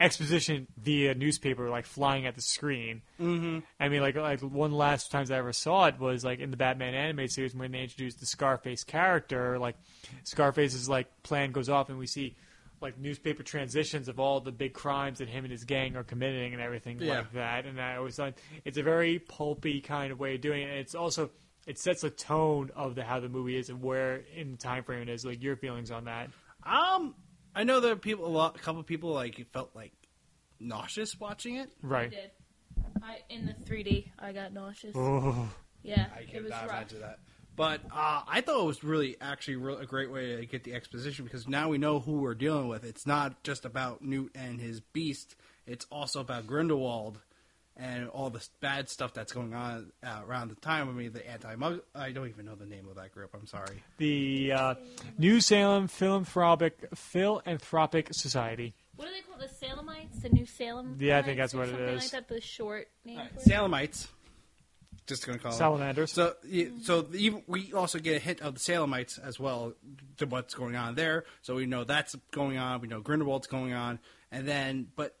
exposition 0.00 0.66
via 0.78 1.14
newspaper 1.14 1.68
like 1.68 1.86
flying 1.86 2.26
at 2.26 2.34
the 2.34 2.40
screen. 2.42 3.02
Mm-hmm. 3.20 3.58
I 3.80 3.88
mean, 3.88 4.00
like 4.00 4.16
like 4.16 4.40
one 4.40 4.72
last 4.72 5.10
times 5.10 5.30
I 5.30 5.36
ever 5.38 5.52
saw 5.52 5.86
it 5.86 5.98
was 5.98 6.24
like 6.24 6.38
in 6.40 6.50
the 6.50 6.56
Batman 6.56 6.94
animated 6.94 7.32
series 7.32 7.54
when 7.54 7.72
they 7.72 7.82
introduced 7.82 8.20
the 8.20 8.26
Scarface 8.26 8.84
character. 8.84 9.58
Like 9.58 9.76
Scarface's 10.24 10.88
like 10.88 11.22
plan 11.22 11.52
goes 11.52 11.68
off 11.68 11.88
and 11.88 11.98
we 11.98 12.06
see 12.06 12.36
like 12.80 12.98
newspaper 12.98 13.44
transitions 13.44 14.08
of 14.08 14.18
all 14.18 14.40
the 14.40 14.50
big 14.50 14.72
crimes 14.72 15.18
that 15.18 15.28
him 15.28 15.44
and 15.44 15.52
his 15.52 15.62
gang 15.62 15.94
are 15.94 16.02
committing 16.02 16.52
and 16.52 16.60
everything 16.60 16.98
Yeah. 17.00 17.18
like 17.18 17.32
that. 17.34 17.64
And 17.64 17.80
I 17.80 17.94
always 17.96 18.16
thought 18.16 18.34
it's 18.64 18.76
a 18.76 18.82
very 18.82 19.20
pulpy 19.20 19.80
kind 19.80 20.10
of 20.10 20.18
way 20.18 20.34
of 20.34 20.40
doing 20.40 20.62
it. 20.62 20.70
And 20.70 20.78
it's 20.80 20.96
also 20.96 21.30
it 21.66 21.78
sets 21.78 22.02
the 22.02 22.10
tone 22.10 22.70
of 22.74 22.94
the 22.94 23.04
how 23.04 23.20
the 23.20 23.28
movie 23.28 23.56
is 23.56 23.68
and 23.68 23.82
where 23.82 24.22
in 24.36 24.52
the 24.52 24.56
time 24.56 24.84
frame 24.84 25.02
it 25.02 25.08
is. 25.08 25.24
Like 25.24 25.42
your 25.42 25.56
feelings 25.56 25.90
on 25.90 26.04
that. 26.06 26.30
um, 26.64 27.14
I 27.54 27.64
know 27.64 27.80
there 27.80 27.92
are 27.92 27.96
people, 27.96 28.26
a 28.26 28.28
lot, 28.28 28.56
a 28.56 28.58
couple 28.58 28.80
of 28.80 28.86
people 28.86 29.10
like 29.10 29.46
felt 29.52 29.70
like 29.74 29.92
nauseous 30.58 31.18
watching 31.20 31.56
it. 31.56 31.70
Right. 31.82 32.10
did. 32.10 32.30
I 33.02 33.18
in 33.28 33.46
the 33.46 33.52
3D, 33.52 34.10
I 34.18 34.32
got 34.32 34.52
nauseous. 34.52 34.94
Oh. 34.96 35.48
Yeah, 35.82 36.06
I 36.16 36.20
it 36.20 36.42
was 36.42 36.50
cannot 36.52 36.68
rough. 36.68 36.76
imagine 36.78 37.00
that. 37.00 37.18
But 37.54 37.82
uh, 37.92 38.22
I 38.26 38.40
thought 38.40 38.62
it 38.62 38.66
was 38.66 38.82
really, 38.82 39.16
actually, 39.20 39.56
real, 39.56 39.76
a 39.76 39.84
great 39.84 40.10
way 40.10 40.36
to 40.36 40.46
get 40.46 40.64
the 40.64 40.72
exposition 40.72 41.24
because 41.24 41.46
now 41.46 41.68
we 41.68 41.76
know 41.76 42.00
who 42.00 42.20
we're 42.20 42.34
dealing 42.34 42.68
with. 42.68 42.82
It's 42.84 43.06
not 43.06 43.42
just 43.42 43.64
about 43.66 44.00
Newt 44.02 44.30
and 44.34 44.58
his 44.60 44.80
beast; 44.80 45.36
it's 45.66 45.84
also 45.90 46.20
about 46.20 46.46
Grindelwald 46.46 47.18
and 47.76 48.08
all 48.08 48.30
the 48.30 48.46
bad 48.60 48.88
stuff 48.88 49.14
that's 49.14 49.32
going 49.32 49.54
on 49.54 49.92
uh, 50.04 50.20
around 50.26 50.48
the 50.48 50.54
time. 50.56 50.88
I 50.88 50.92
mean, 50.92 51.12
the 51.12 51.28
anti 51.28 51.54
mug 51.56 51.80
I 51.94 52.12
don't 52.12 52.28
even 52.28 52.46
know 52.46 52.54
the 52.54 52.66
name 52.66 52.86
of 52.88 52.96
that 52.96 53.12
group. 53.12 53.30
I'm 53.34 53.46
sorry. 53.46 53.82
The 53.98 54.52
uh, 54.52 54.74
New 55.18 55.40
Salem 55.40 55.88
Philanthropic 55.88 56.88
Philanthropic 56.94 58.08
Society. 58.12 58.74
What 58.96 59.08
do 59.08 59.14
they 59.14 59.20
call 59.20 59.38
the 59.38 59.46
Salemites? 59.46 60.22
The 60.22 60.28
New 60.28 60.46
Salem? 60.46 60.96
Yeah, 61.00 61.18
I 61.18 61.22
think 61.22 61.38
that's 61.38 61.54
what 61.54 61.68
it 61.68 61.74
is. 61.74 61.78
something. 61.78 61.96
Like 61.96 62.10
that, 62.10 62.28
the 62.28 62.40
short 62.40 62.88
name. 63.04 63.18
All 63.18 63.24
right, 63.24 63.32
for 63.32 63.40
it? 63.40 63.46
Salemites. 63.46 64.06
Just 65.06 65.26
gonna 65.26 65.38
call 65.38 65.50
them. 65.50 65.58
Salamanders. 65.58 66.12
So, 66.12 66.34
yeah, 66.46 66.66
so 66.82 67.02
the, 67.02 67.42
we 67.48 67.72
also 67.72 67.98
get 67.98 68.16
a 68.16 68.18
hint 68.20 68.40
of 68.40 68.54
the 68.54 68.60
Salemites 68.60 69.18
as 69.22 69.40
well 69.40 69.72
to 70.18 70.26
what's 70.26 70.54
going 70.54 70.76
on 70.76 70.94
there. 70.94 71.24
So 71.40 71.56
we 71.56 71.66
know 71.66 71.84
that's 71.84 72.14
going 72.30 72.58
on. 72.58 72.80
We 72.80 72.88
know 72.88 73.00
Grindelwald's 73.00 73.48
going 73.48 73.72
on, 73.72 73.98
and 74.30 74.46
then 74.46 74.86
but 74.94 75.16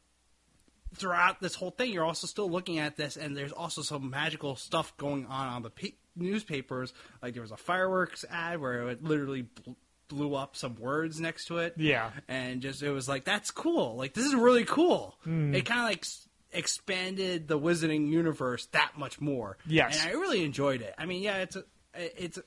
throughout 0.94 1.40
this 1.40 1.54
whole 1.54 1.70
thing, 1.70 1.90
you're 1.92 2.04
also 2.04 2.26
still 2.26 2.50
looking 2.50 2.78
at 2.78 2.96
this, 2.96 3.16
and 3.16 3.36
there's 3.36 3.52
also 3.52 3.82
some 3.82 4.10
magical 4.10 4.56
stuff 4.56 4.96
going 4.96 5.26
on 5.26 5.46
on 5.48 5.62
the 5.62 5.70
pa- 5.70 5.96
newspapers. 6.16 6.92
Like 7.22 7.34
there 7.34 7.42
was 7.42 7.52
a 7.52 7.56
fireworks 7.56 8.24
ad 8.30 8.60
where 8.60 8.88
it 8.88 9.02
literally 9.02 9.42
bl- 9.42 9.72
blew 10.08 10.34
up 10.34 10.56
some 10.56 10.76
words 10.76 11.20
next 11.20 11.46
to 11.46 11.58
it. 11.58 11.74
Yeah. 11.76 12.10
and 12.28 12.60
just 12.60 12.82
it 12.82 12.90
was 12.90 13.08
like 13.08 13.24
that's 13.24 13.50
cool. 13.50 13.96
Like 13.96 14.12
this 14.14 14.26
is 14.26 14.34
really 14.34 14.64
cool. 14.64 15.16
Hmm. 15.24 15.54
It 15.54 15.64
kind 15.64 15.80
of 15.80 15.86
like 15.86 16.00
s- 16.04 16.28
expanded 16.52 17.48
the 17.48 17.58
Wizarding 17.58 18.10
universe 18.10 18.66
that 18.72 18.92
much 18.98 19.20
more. 19.20 19.56
Yes. 19.66 19.98
and 20.02 20.10
I 20.10 20.12
really 20.20 20.44
enjoyed 20.44 20.82
it. 20.82 20.94
I 20.98 21.06
mean, 21.06 21.22
yeah, 21.22 21.38
it's 21.38 21.56
a, 21.56 21.64
it's 21.94 22.36
a, 22.38 22.42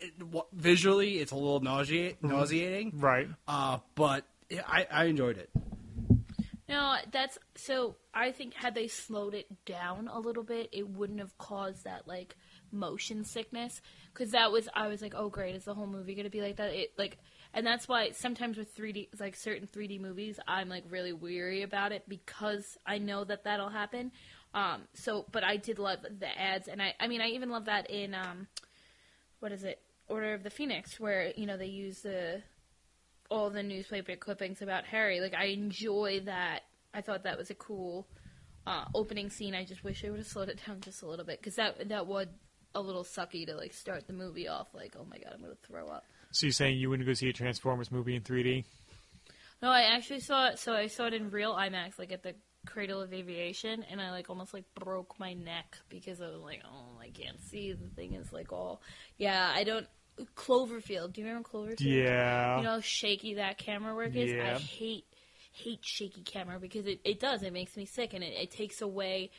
it, 0.00 0.12
visually 0.52 1.18
it's 1.18 1.32
a 1.32 1.34
little 1.34 1.60
nauseate, 1.60 2.22
nauseating, 2.22 2.92
right. 3.00 3.28
uh, 3.48 3.78
but 3.94 4.24
I, 4.66 4.86
I 4.90 5.04
enjoyed 5.06 5.38
it. 5.38 5.50
No, 6.68 6.96
that's 7.12 7.38
so. 7.54 7.96
I 8.12 8.30
think 8.30 8.52
had 8.52 8.74
they 8.74 8.88
slowed 8.88 9.32
it 9.32 9.46
down 9.64 10.08
a 10.12 10.20
little 10.20 10.42
bit, 10.42 10.68
it 10.70 10.86
wouldn't 10.86 11.20
have 11.20 11.36
caused 11.38 11.84
that 11.84 12.06
like 12.06 12.36
motion 12.70 13.24
sickness. 13.24 13.80
Because 14.12 14.32
that 14.32 14.52
was, 14.52 14.68
I 14.74 14.88
was 14.88 15.00
like, 15.00 15.14
oh 15.16 15.30
great, 15.30 15.54
is 15.54 15.64
the 15.64 15.74
whole 15.74 15.86
movie 15.86 16.14
gonna 16.14 16.28
be 16.28 16.42
like 16.42 16.56
that? 16.56 16.74
It 16.74 16.92
like, 16.98 17.18
and 17.54 17.66
that's 17.66 17.88
why 17.88 18.10
sometimes 18.10 18.58
with 18.58 18.76
3D, 18.76 19.08
like 19.18 19.34
certain 19.34 19.66
3D 19.66 19.98
movies, 19.98 20.38
I'm 20.46 20.68
like 20.68 20.84
really 20.90 21.14
weary 21.14 21.62
about 21.62 21.92
it 21.92 22.04
because 22.06 22.76
I 22.84 22.98
know 22.98 23.24
that 23.24 23.44
that'll 23.44 23.70
happen. 23.70 24.12
Um, 24.52 24.82
so, 24.92 25.24
but 25.32 25.44
I 25.44 25.56
did 25.56 25.78
love 25.78 26.00
the 26.02 26.40
ads, 26.40 26.68
and 26.68 26.82
I, 26.82 26.94
I 26.98 27.06
mean, 27.06 27.20
I 27.20 27.28
even 27.28 27.50
love 27.50 27.66
that 27.66 27.90
in 27.90 28.14
um, 28.14 28.46
what 29.40 29.52
is 29.52 29.62
it, 29.62 29.80
Order 30.08 30.34
of 30.34 30.42
the 30.42 30.50
Phoenix, 30.50 30.98
where 30.98 31.32
you 31.36 31.46
know 31.46 31.56
they 31.56 31.66
use 31.66 32.00
the 32.00 32.42
all 33.30 33.50
the 33.50 33.62
newspaper 33.62 34.16
clippings 34.16 34.62
about 34.62 34.84
Harry. 34.84 35.20
Like 35.20 35.34
I 35.34 35.46
enjoy 35.46 36.20
that. 36.24 36.60
I 36.94 37.00
thought 37.00 37.24
that 37.24 37.38
was 37.38 37.50
a 37.50 37.54
cool 37.54 38.06
uh, 38.66 38.84
opening 38.94 39.30
scene. 39.30 39.54
I 39.54 39.64
just 39.64 39.84
wish 39.84 40.04
I 40.04 40.10
would 40.10 40.18
have 40.18 40.26
slowed 40.26 40.48
it 40.48 40.60
down 40.66 40.80
just 40.80 41.02
a 41.02 41.06
little 41.06 41.24
bit 41.24 41.40
because 41.40 41.56
that 41.56 41.88
that 41.88 42.06
was 42.06 42.26
a 42.74 42.80
little 42.80 43.04
sucky 43.04 43.46
to 43.46 43.54
like 43.54 43.72
start 43.72 44.06
the 44.06 44.12
movie 44.12 44.48
off 44.48 44.68
like, 44.74 44.94
oh 44.98 45.06
my 45.08 45.18
god, 45.18 45.32
I'm 45.34 45.40
gonna 45.40 45.54
throw 45.66 45.88
up. 45.88 46.04
So 46.30 46.46
you're 46.46 46.52
saying 46.52 46.78
you 46.78 46.90
wouldn't 46.90 47.06
go 47.06 47.14
see 47.14 47.28
a 47.28 47.32
Transformers 47.32 47.90
movie 47.90 48.14
in 48.14 48.22
3D? 48.22 48.64
No, 49.62 49.70
I 49.70 49.82
actually 49.82 50.20
saw 50.20 50.48
it. 50.48 50.58
So 50.58 50.72
I 50.72 50.86
saw 50.86 51.06
it 51.06 51.14
in 51.14 51.30
real 51.30 51.54
IMAX, 51.54 51.98
like 51.98 52.12
at 52.12 52.22
the 52.22 52.34
Cradle 52.66 53.00
of 53.00 53.12
Aviation, 53.12 53.84
and 53.90 54.00
I 54.00 54.10
like 54.10 54.28
almost 54.28 54.52
like 54.52 54.64
broke 54.74 55.18
my 55.18 55.32
neck 55.32 55.78
because 55.88 56.20
I 56.20 56.28
was 56.28 56.42
like, 56.42 56.60
oh, 56.64 56.98
I 57.00 57.08
can't 57.08 57.40
see. 57.40 57.72
The 57.72 57.88
thing 57.88 58.14
is 58.14 58.32
like 58.32 58.52
all, 58.52 58.82
yeah, 59.16 59.50
I 59.54 59.64
don't. 59.64 59.86
Cloverfield. 60.36 61.12
Do 61.12 61.20
you 61.20 61.26
remember 61.26 61.48
Cloverfield? 61.48 61.80
Yeah. 61.80 62.58
you 62.58 62.64
know 62.64 62.70
how 62.70 62.80
shaky 62.80 63.34
that 63.34 63.58
camera 63.58 63.94
work 63.94 64.14
is 64.16 64.32
Yeah. 64.32 64.56
i 64.56 64.58
hate 64.58 65.04
hate 65.52 65.80
shaky 65.82 66.22
camera 66.22 66.58
because 66.60 66.86
it, 66.86 67.00
it 67.04 67.18
does 67.20 67.42
it 67.42 67.52
makes 67.52 67.76
me 67.76 67.84
sick 67.84 68.14
and 68.14 68.22
it, 68.22 68.32
it 68.34 68.50
takes 68.50 68.80
away 68.80 69.30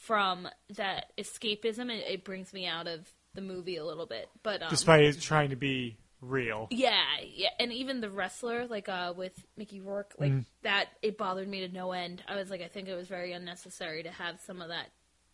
from 0.00 0.46
that 0.76 1.12
escapism 1.18 1.90
it, 1.90 2.04
it 2.08 2.24
brings 2.24 2.52
me 2.52 2.66
out 2.66 2.86
of 2.86 3.00
the 3.34 3.40
movie 3.40 3.76
a 3.76 3.84
little 3.84 4.06
bit 4.06 4.28
but 4.42 4.62
um, 4.62 4.68
Despite 4.70 5.02
it 5.02 5.20
trying 5.20 5.50
to 5.50 5.56
be 5.56 5.96
real. 6.20 6.68
yeah 6.70 7.02
yeah 7.34 7.48
and 7.58 7.72
even 7.72 8.00
the 8.00 8.10
wrestler 8.10 8.66
like 8.66 8.88
uh 8.88 9.12
with 9.16 9.32
mickey 9.56 9.80
rourke 9.80 10.14
like 10.18 10.32
Mm. 10.32 10.44
that 10.62 10.86
it 11.02 11.18
bothered 11.18 11.48
me 11.48 11.66
to 11.66 11.72
no 11.72 11.92
end 11.92 12.22
i 12.28 12.36
was 12.36 12.48
like 12.50 12.62
i 12.62 12.68
think 12.68 12.88
it 12.88 12.94
was 12.94 13.08
very 13.08 13.32
unnecessary 13.32 14.02
to 14.04 14.10
have 14.10 14.40
some 14.46 14.60
of 14.62 14.68
that 14.68 14.86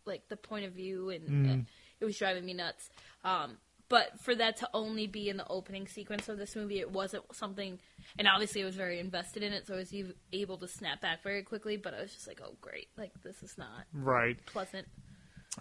like 0.07 0.29
the 0.29 0.37
point 0.37 0.65
of 0.65 0.73
view 0.73 1.11
and 1.11 1.29
Mm. 1.29 1.61
uh, 1.61 1.65
it 2.01 2.05
was 2.05 2.17
driving 2.19 2.45
me 2.45 2.55
nuts 2.55 2.89
um 3.25 3.57
but 3.93 4.19
for 4.19 4.35
that 4.35 4.57
to 4.57 4.69
only 4.73 5.07
be 5.07 5.29
in 5.29 5.37
the 5.37 5.47
opening 5.49 5.87
sequence 5.87 6.27
of 6.31 6.39
this 6.39 6.57
movie, 6.57 6.81
it 6.81 6.91
wasn't 6.91 7.25
something. 7.35 7.79
And 8.19 8.27
obviously, 8.27 8.63
I 8.63 8.65
was 8.65 8.75
very 8.75 8.99
invested 8.99 9.43
in 9.43 9.53
it, 9.53 9.67
so 9.67 9.75
I 9.75 9.77
was 9.77 9.93
able 10.33 10.57
to 10.57 10.67
snap 10.67 11.03
back 11.03 11.23
very 11.23 11.43
quickly. 11.43 11.77
But 11.77 11.93
I 11.93 12.01
was 12.01 12.15
just 12.15 12.27
like, 12.27 12.41
"Oh, 12.43 12.55
great! 12.63 12.89
Like 12.97 13.13
this 13.23 13.43
is 13.43 13.59
not 13.59 13.85
Right. 13.93 14.39
pleasant." 14.47 14.89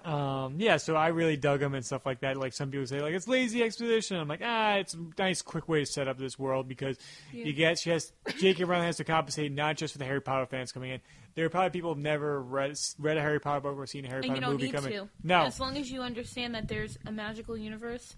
Um, 0.05 0.55
yeah, 0.57 0.77
so 0.77 0.95
I 0.95 1.09
really 1.09 1.35
dug 1.35 1.59
them 1.59 1.73
and 1.73 1.85
stuff 1.85 2.05
like 2.05 2.21
that. 2.21 2.37
Like 2.37 2.53
some 2.53 2.71
people 2.71 2.87
say, 2.87 3.01
like 3.01 3.13
it's 3.13 3.27
lazy 3.27 3.61
exposition. 3.61 4.15
I'm 4.15 4.29
like, 4.29 4.39
ah, 4.41 4.75
it's 4.75 4.93
a 4.93 4.99
nice, 5.19 5.41
quick 5.41 5.67
way 5.67 5.81
to 5.81 5.85
set 5.85 6.07
up 6.07 6.17
this 6.17 6.39
world 6.39 6.69
because 6.69 6.97
you 7.33 7.51
get 7.51 7.79
she 7.79 7.89
has 7.89 8.13
J.K. 8.39 8.63
Rowling 8.63 8.85
has 8.85 8.95
to 8.97 9.03
compensate 9.03 9.51
not 9.51 9.75
just 9.75 9.91
for 9.91 9.97
the 9.99 10.05
Harry 10.05 10.21
Potter 10.21 10.45
fans 10.45 10.71
coming 10.71 10.91
in. 10.91 11.01
There 11.35 11.45
are 11.45 11.49
probably 11.49 11.69
people 11.69 11.93
who've 11.93 12.03
never 12.03 12.41
read 12.41 12.75
read 12.99 13.17
a 13.17 13.21
Harry 13.21 13.39
Potter 13.39 13.61
book 13.61 13.77
or 13.77 13.85
seen 13.85 14.05
a 14.05 14.09
Harry 14.09 14.17
And 14.19 14.25
you 14.25 14.31
Potter 14.33 14.41
don't 14.41 14.51
movie 14.53 14.65
need 14.65 14.73
coming. 14.73 14.91
to. 14.93 15.09
No, 15.23 15.41
As 15.43 15.59
long 15.59 15.77
as 15.77 15.89
you 15.91 16.01
understand 16.01 16.55
that 16.55 16.67
there's 16.67 16.97
a 17.05 17.11
magical 17.11 17.57
universe 17.57 18.15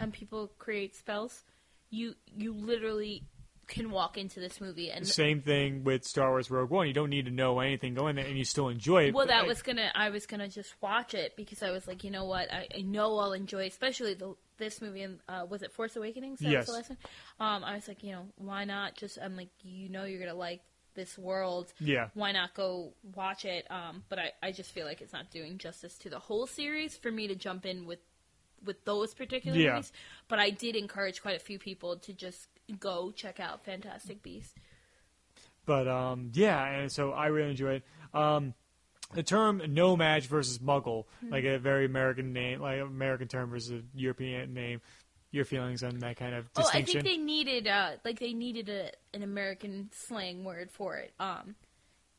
and 0.00 0.12
people 0.12 0.50
create 0.58 0.94
spells, 0.94 1.42
you 1.90 2.14
you 2.34 2.52
literally 2.54 3.24
can 3.66 3.90
walk 3.90 4.18
into 4.18 4.40
this 4.40 4.60
movie 4.60 4.90
and 4.90 5.08
same 5.08 5.40
thing 5.40 5.84
with 5.84 6.04
Star 6.04 6.28
Wars 6.30 6.50
Rogue 6.50 6.68
One. 6.70 6.86
You 6.86 6.92
don't 6.92 7.08
need 7.08 7.24
to 7.24 7.30
know 7.30 7.60
anything 7.60 7.94
going 7.94 8.14
there, 8.16 8.26
and 8.26 8.36
you 8.36 8.44
still 8.44 8.68
enjoy 8.68 9.04
it. 9.04 9.14
Well, 9.14 9.26
that 9.26 9.44
I- 9.44 9.46
was 9.46 9.62
gonna. 9.62 9.90
I 9.94 10.10
was 10.10 10.26
gonna 10.26 10.48
just 10.48 10.74
watch 10.82 11.14
it 11.14 11.34
because 11.36 11.62
I 11.62 11.70
was 11.70 11.86
like, 11.86 12.04
you 12.04 12.10
know 12.10 12.24
what? 12.26 12.52
I, 12.52 12.68
I 12.76 12.82
know 12.82 13.18
I'll 13.18 13.32
enjoy, 13.32 13.66
especially 13.66 14.14
the 14.14 14.34
this 14.58 14.82
movie. 14.82 15.02
And 15.02 15.18
uh, 15.28 15.46
was 15.48 15.62
it 15.62 15.72
Force 15.72 15.96
Awakens? 15.96 16.40
That 16.40 16.46
was 16.46 16.52
Yes. 16.52 16.66
the 16.66 16.72
last 16.72 16.88
one. 16.90 16.98
Um, 17.40 17.64
I 17.64 17.74
was 17.76 17.88
like, 17.88 18.02
you 18.02 18.12
know, 18.12 18.26
why 18.36 18.64
not? 18.64 18.96
Just 18.96 19.18
I'm 19.22 19.34
like, 19.36 19.48
you 19.62 19.88
know, 19.88 20.04
you're 20.04 20.20
gonna 20.20 20.34
like 20.34 20.60
this 20.94 21.18
world. 21.18 21.72
Yeah. 21.80 22.08
Why 22.14 22.32
not 22.32 22.54
go 22.54 22.92
watch 23.14 23.44
it? 23.44 23.66
Um, 23.70 24.04
but 24.08 24.18
I, 24.18 24.32
I 24.42 24.52
just 24.52 24.72
feel 24.72 24.86
like 24.86 25.00
it's 25.00 25.12
not 25.12 25.30
doing 25.30 25.58
justice 25.58 25.96
to 25.98 26.10
the 26.10 26.18
whole 26.18 26.46
series 26.46 26.96
for 26.96 27.10
me 27.10 27.28
to 27.28 27.34
jump 27.34 27.66
in 27.66 27.86
with 27.86 27.98
with 28.64 28.82
those 28.86 29.12
particular 29.12 29.58
Yeah. 29.58 29.72
movies. 29.74 29.92
But 30.28 30.38
I 30.38 30.48
did 30.50 30.74
encourage 30.74 31.20
quite 31.20 31.36
a 31.36 31.40
few 31.40 31.58
people 31.58 31.96
to 31.98 32.12
just 32.14 32.48
go 32.80 33.10
check 33.10 33.38
out 33.38 33.64
Fantastic 33.64 34.22
Beasts. 34.22 34.54
But 35.66 35.86
um, 35.88 36.30
yeah, 36.34 36.64
and 36.64 36.90
so 36.90 37.12
I 37.12 37.26
really 37.26 37.50
enjoy 37.50 37.74
it. 37.74 37.82
Um, 38.14 38.54
the 39.12 39.22
term 39.22 39.62
"No-Maj" 39.68 40.26
versus 40.26 40.58
"muggle," 40.58 41.04
Hmm. 41.20 41.30
like 41.30 41.44
a 41.44 41.58
very 41.58 41.84
American 41.84 42.32
name, 42.32 42.60
like 42.60 42.80
American 42.80 43.28
term 43.28 43.50
versus 43.50 43.70
a 43.70 43.82
European 43.98 44.54
name. 44.54 44.80
Your 45.34 45.44
feelings 45.44 45.82
on 45.82 45.98
that 45.98 46.16
kind 46.16 46.34
of 46.34 46.52
distinction? 46.54 46.96
Oh, 46.96 47.00
I 47.00 47.02
think 47.02 47.04
they 47.04 47.16
needed 47.22 47.66
uh 47.66 47.90
like 48.04 48.20
they 48.20 48.32
needed 48.32 48.68
a, 48.68 48.90
an 49.12 49.22
American 49.24 49.90
slang 49.92 50.44
word 50.44 50.70
for 50.70 50.96
it. 50.96 51.12
Um, 51.18 51.56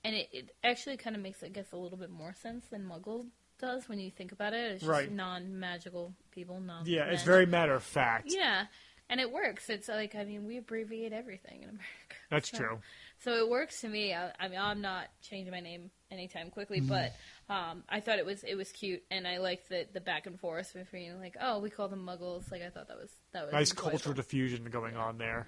and 0.03 0.15
it, 0.15 0.27
it 0.33 0.49
actually 0.63 0.97
kind 0.97 1.15
of 1.15 1.21
makes 1.21 1.41
I 1.41 1.47
guess 1.47 1.71
a 1.71 1.77
little 1.77 1.97
bit 1.97 2.09
more 2.09 2.33
sense 2.33 2.65
than 2.69 2.83
Muggle 2.83 3.25
does 3.57 3.87
when 3.87 3.99
you 3.99 4.11
think 4.11 4.33
about 4.33 4.53
it. 4.53 4.71
It's 4.73 4.81
just 4.81 4.89
Right. 4.91 5.09
non-magical 5.09 6.13
people. 6.31 6.59
Non. 6.59 6.85
yeah, 6.85 7.05
it's 7.05 7.23
very 7.23 7.45
matter 7.45 7.73
of 7.73 7.83
fact. 7.83 8.25
Yeah, 8.33 8.65
and 9.09 9.21
it 9.21 9.31
works. 9.31 9.69
It's 9.69 9.87
like 9.87 10.13
I 10.15 10.25
mean 10.25 10.45
we 10.45 10.57
abbreviate 10.57 11.13
everything 11.13 11.63
in 11.63 11.69
America. 11.69 12.15
That's 12.29 12.51
So- 12.51 12.57
true. 12.57 12.79
So 13.19 13.31
it 13.37 13.49
works 13.49 13.79
to 13.81 13.87
me. 13.87 14.13
I, 14.13 14.33
I 14.37 14.49
mean, 14.49 14.59
I'm 14.59 14.81
not 14.81 15.07
changing 15.21 15.51
my 15.51 15.61
name 15.61 15.89
anytime 16.11 16.49
quickly, 16.51 16.79
Mm-hmm. 16.79 16.89
but 16.89 17.13
um, 17.49 17.83
I 17.89 17.99
thought 17.99 18.17
it 18.19 18.25
was 18.25 18.43
it 18.43 18.55
was 18.55 18.71
cute, 18.71 19.03
and 19.11 19.27
I 19.27 19.37
liked 19.37 19.69
the 19.69 19.85
the 19.93 20.01
back 20.01 20.25
and 20.25 20.39
forth 20.39 20.73
between 20.73 21.19
like, 21.19 21.35
oh, 21.39 21.59
we 21.59 21.69
call 21.69 21.87
them 21.87 22.05
Muggles. 22.05 22.51
Like 22.51 22.61
I 22.63 22.69
thought 22.69 22.87
that 22.87 22.97
was 22.97 23.11
that 23.33 23.43
was 23.45 23.53
Nice 23.53 23.71
enjoyable. 23.71 23.89
cultural 23.91 24.15
diffusion 24.15 24.65
going 24.65 24.95
on 24.97 25.17
there. 25.17 25.47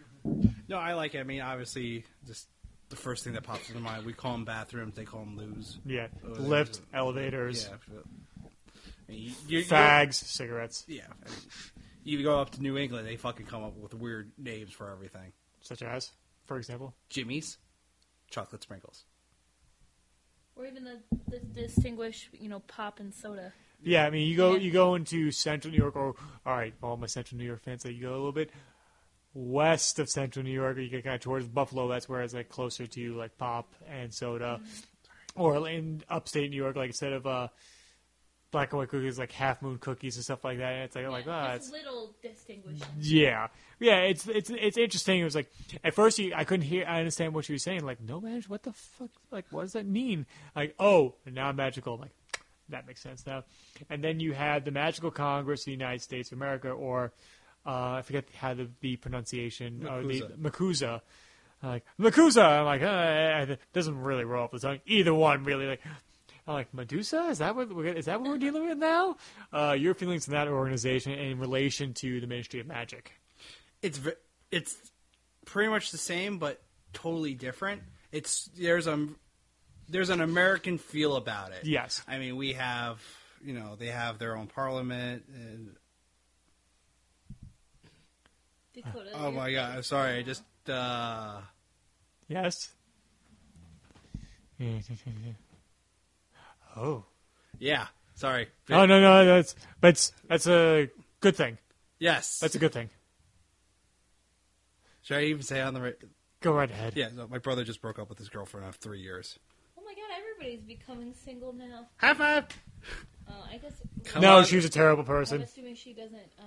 No, 0.67 0.77
I 0.77 0.93
like 0.93 1.15
it. 1.15 1.19
I 1.19 1.23
mean, 1.23 1.41
obviously, 1.41 2.03
just 2.25 2.47
the 2.89 2.95
first 2.95 3.23
thing 3.23 3.33
that 3.33 3.43
pops 3.43 3.69
into 3.69 3.81
mind. 3.81 4.05
We 4.05 4.13
call 4.13 4.33
them 4.33 4.45
bathrooms. 4.45 4.95
They 4.95 5.05
call 5.05 5.21
them 5.21 5.37
loos. 5.37 5.77
Yeah, 5.85 6.07
Oh, 6.25 6.29
lift, 6.39 6.73
there's 6.73 6.81
elevators, 6.93 7.69
Yeah. 7.69 7.75
I 9.09 9.11
mean, 9.11 9.19
you, 9.47 9.59
you, 9.59 9.65
fags, 9.65 10.13
cigarettes, 10.15 10.83
Yeah. 10.87 11.03
I 11.09 11.29
mean, 11.29 11.37
you 12.03 12.23
go 12.23 12.39
up 12.39 12.51
to 12.51 12.61
New 12.61 12.77
England, 12.77 13.07
they 13.07 13.15
fucking 13.17 13.45
come 13.45 13.63
up 13.63 13.75
with 13.77 13.93
weird 13.93 14.31
names 14.37 14.71
for 14.71 14.91
everything. 14.91 15.31
such 15.61 15.81
as, 15.81 16.11
for 16.45 16.57
example. 16.57 16.93
Jimmy's, 17.09 17.57
chocolate 18.29 18.63
sprinkles. 18.63 19.03
Or 20.57 20.65
even 20.65 20.83
the, 20.83 20.99
the 21.29 21.39
distinguished, 21.39 22.29
you 22.33 22.49
know, 22.49 22.59
pop 22.61 22.99
and 22.99 23.13
soda. 23.13 23.53
Yeah, 23.83 24.05
I 24.05 24.09
mean, 24.09 24.27
you 24.27 24.35
go 24.35 24.53
Yeah. 24.53 24.59
you 24.59 24.71
go 24.71 24.95
into 24.95 25.29
Central 25.31 25.71
New 25.71 25.77
York, 25.77 25.95
or 25.95 26.15
all 26.45 26.55
right, 26.57 26.73
all 26.81 26.97
my 26.97 27.05
Central 27.07 27.37
New 27.37 27.45
York 27.45 27.61
fans, 27.63 27.83
so 27.83 27.89
you 27.89 28.01
go 28.01 28.09
a 28.09 28.17
little 28.17 28.31
bit 28.31 28.49
west 29.33 29.99
of 29.99 30.09
Central 30.09 30.43
New 30.43 30.51
York, 30.51 30.77
or 30.77 30.81
you 30.81 30.89
get 30.89 31.03
kind 31.03 31.15
of 31.15 31.21
towards 31.21 31.47
Buffalo. 31.47 31.87
That's 31.87 32.09
where 32.09 32.21
it's 32.23 32.33
like 32.33 32.49
closer 32.49 32.87
to 32.87 33.13
like 33.13 33.37
pop 33.37 33.71
and 33.87 34.11
soda, 34.13 34.59
or 35.35 35.67
in 35.69 36.01
upstate 36.09 36.49
New 36.49 36.57
York, 36.57 36.75
like 36.75 36.87
instead 36.87 37.13
of 37.13 37.27
uh, 37.27 37.49
black 38.49 38.71
and 38.71 38.79
white 38.79 38.89
cookies, 38.89 39.19
like 39.19 39.31
half 39.31 39.61
moon 39.61 39.77
cookies 39.77 40.15
and 40.15 40.23
stuff 40.23 40.43
like 40.43 40.57
that. 40.57 40.73
And 40.73 40.83
it's 40.85 40.95
like, 40.95 41.07
like, 41.07 41.27
oh, 41.27 41.53
it's 41.53 41.71
little 41.71 42.15
distinguishing. 42.23 42.81
yeah, 42.99 43.47
yeah. 43.79 43.99
It's 43.99 44.27
it's 44.27 44.49
it's 44.49 44.77
interesting. 44.77 45.19
It 45.19 45.23
was 45.23 45.35
like 45.35 45.51
at 45.83 45.93
first 45.93 46.19
you, 46.19 46.33
I 46.35 46.43
couldn't 46.43 46.65
hear. 46.65 46.85
I 46.87 46.99
understand 46.99 47.33
what 47.33 47.47
you 47.49 47.55
were 47.55 47.59
saying. 47.59 47.85
Like, 47.85 48.01
no 48.01 48.19
magic. 48.21 48.49
What 48.49 48.63
the 48.63 48.73
fuck? 48.73 49.09
Like, 49.31 49.45
what 49.51 49.63
does 49.63 49.73
that 49.73 49.85
mean? 49.85 50.25
Like, 50.55 50.75
oh, 50.79 51.15
now 51.25 51.51
magical. 51.51 51.97
Like, 51.97 52.11
that 52.69 52.87
makes 52.87 53.01
sense 53.01 53.25
now. 53.25 53.43
And 53.89 54.03
then 54.03 54.19
you 54.19 54.33
had 54.33 54.65
the 54.65 54.71
Magical 54.71 55.11
Congress 55.11 55.61
of 55.61 55.65
the 55.65 55.71
United 55.71 56.01
States 56.01 56.31
of 56.31 56.37
America, 56.37 56.69
or 56.69 57.13
uh, 57.65 57.93
I 57.93 58.01
forget 58.01 58.25
how 58.35 58.53
the, 58.53 58.69
the 58.81 58.95
pronunciation. 58.97 59.85
Uh, 59.87 60.01
the 60.01 60.31
MACUSA. 60.39 61.01
Like 61.63 61.85
MACUSA. 61.99 62.43
I'm 62.43 62.65
like, 62.65 62.83
uh, 62.83 63.51
it 63.51 63.59
doesn't 63.73 63.99
really 63.99 64.25
roll 64.25 64.43
off 64.43 64.51
the 64.51 64.59
tongue. 64.59 64.79
Either 64.85 65.13
one, 65.13 65.43
really. 65.43 65.65
Like, 65.65 65.81
I'm 66.47 66.53
like 66.53 66.73
Medusa. 66.73 67.27
Is 67.29 67.39
that 67.39 67.55
what 67.55 67.73
we're, 67.73 67.93
is 67.93 68.05
that 68.05 68.21
what 68.21 68.29
we're 68.29 68.37
dealing 68.37 68.67
with 68.67 68.77
now? 68.77 69.17
Uh, 69.51 69.75
your 69.77 69.93
feelings 69.93 70.27
in 70.27 70.33
that 70.33 70.47
organization 70.47 71.11
in 71.11 71.39
relation 71.39 71.93
to 71.95 72.21
the 72.21 72.27
Ministry 72.27 72.59
of 72.61 72.67
Magic? 72.67 73.11
It's 73.81 73.99
it's 74.51 74.75
pretty 75.45 75.69
much 75.69 75.91
the 75.91 75.97
same, 75.97 76.37
but 76.39 76.61
totally 76.93 77.33
different. 77.33 77.81
It's 78.11 78.49
there's 78.57 78.87
a 78.87 79.07
there's 79.89 80.09
an 80.09 80.21
American 80.21 80.77
feel 80.77 81.15
about 81.15 81.51
it. 81.51 81.65
Yes. 81.65 82.03
I 82.07 82.19
mean 82.19 82.35
we 82.35 82.53
have 82.53 83.01
you 83.43 83.53
know 83.53 83.75
they 83.75 83.87
have 83.87 84.19
their 84.19 84.35
own 84.35 84.47
parliament. 84.47 85.23
And, 85.33 85.75
Dakota, 88.73 89.09
oh 89.15 89.31
my 89.31 89.51
god! 89.51 89.75
I'm 89.75 89.83
sorry. 89.83 90.19
I 90.19 90.21
just 90.21 90.43
uh, 90.69 91.39
Yes. 92.27 92.71
oh. 96.75 97.03
yeah. 97.59 97.87
Sorry. 98.15 98.47
Oh 98.69 98.85
no 98.85 98.99
no 98.99 99.25
that's 99.25 99.55
that's 99.79 100.11
that's 100.27 100.47
a 100.47 100.89
good 101.19 101.35
thing. 101.35 101.57
Yes. 101.99 102.39
That's 102.39 102.55
a 102.55 102.59
good 102.59 102.73
thing. 102.73 102.89
Should 105.07 105.17
I 105.19 105.23
even 105.23 105.41
say 105.41 105.61
on 105.61 105.73
the 105.73 105.79
right? 105.79 105.95
Go 106.41 106.51
right 106.51 106.69
ahead. 106.69 106.91
Yeah. 106.97 107.07
No, 107.15 107.27
my 107.29 107.37
brother 107.37 107.63
just 107.63 107.81
broke 107.81 107.97
up 107.97 108.09
with 108.09 108.17
his 108.17 108.27
girlfriend 108.27 108.67
after 108.67 108.89
three 108.89 108.99
years. 108.99 109.39
Oh 109.79 109.81
my 109.85 109.93
god, 109.93 110.01
everybody's 110.19 110.61
becoming 110.65 111.13
single 111.13 111.53
now. 111.53 111.87
High 111.95 112.13
five. 112.13 112.45
Uh, 113.25 113.31
I 113.49 113.55
guess. 113.55 113.71
Come 114.03 114.21
no, 114.21 114.39
on. 114.39 114.43
she 114.43 114.57
was 114.57 114.65
a 114.65 114.69
terrible 114.69 115.05
person. 115.05 115.35
I'm 115.35 115.41
person. 115.43 115.53
assuming 115.61 115.75
she 115.75 115.93
doesn't 115.93 116.19
uh, 116.37 116.43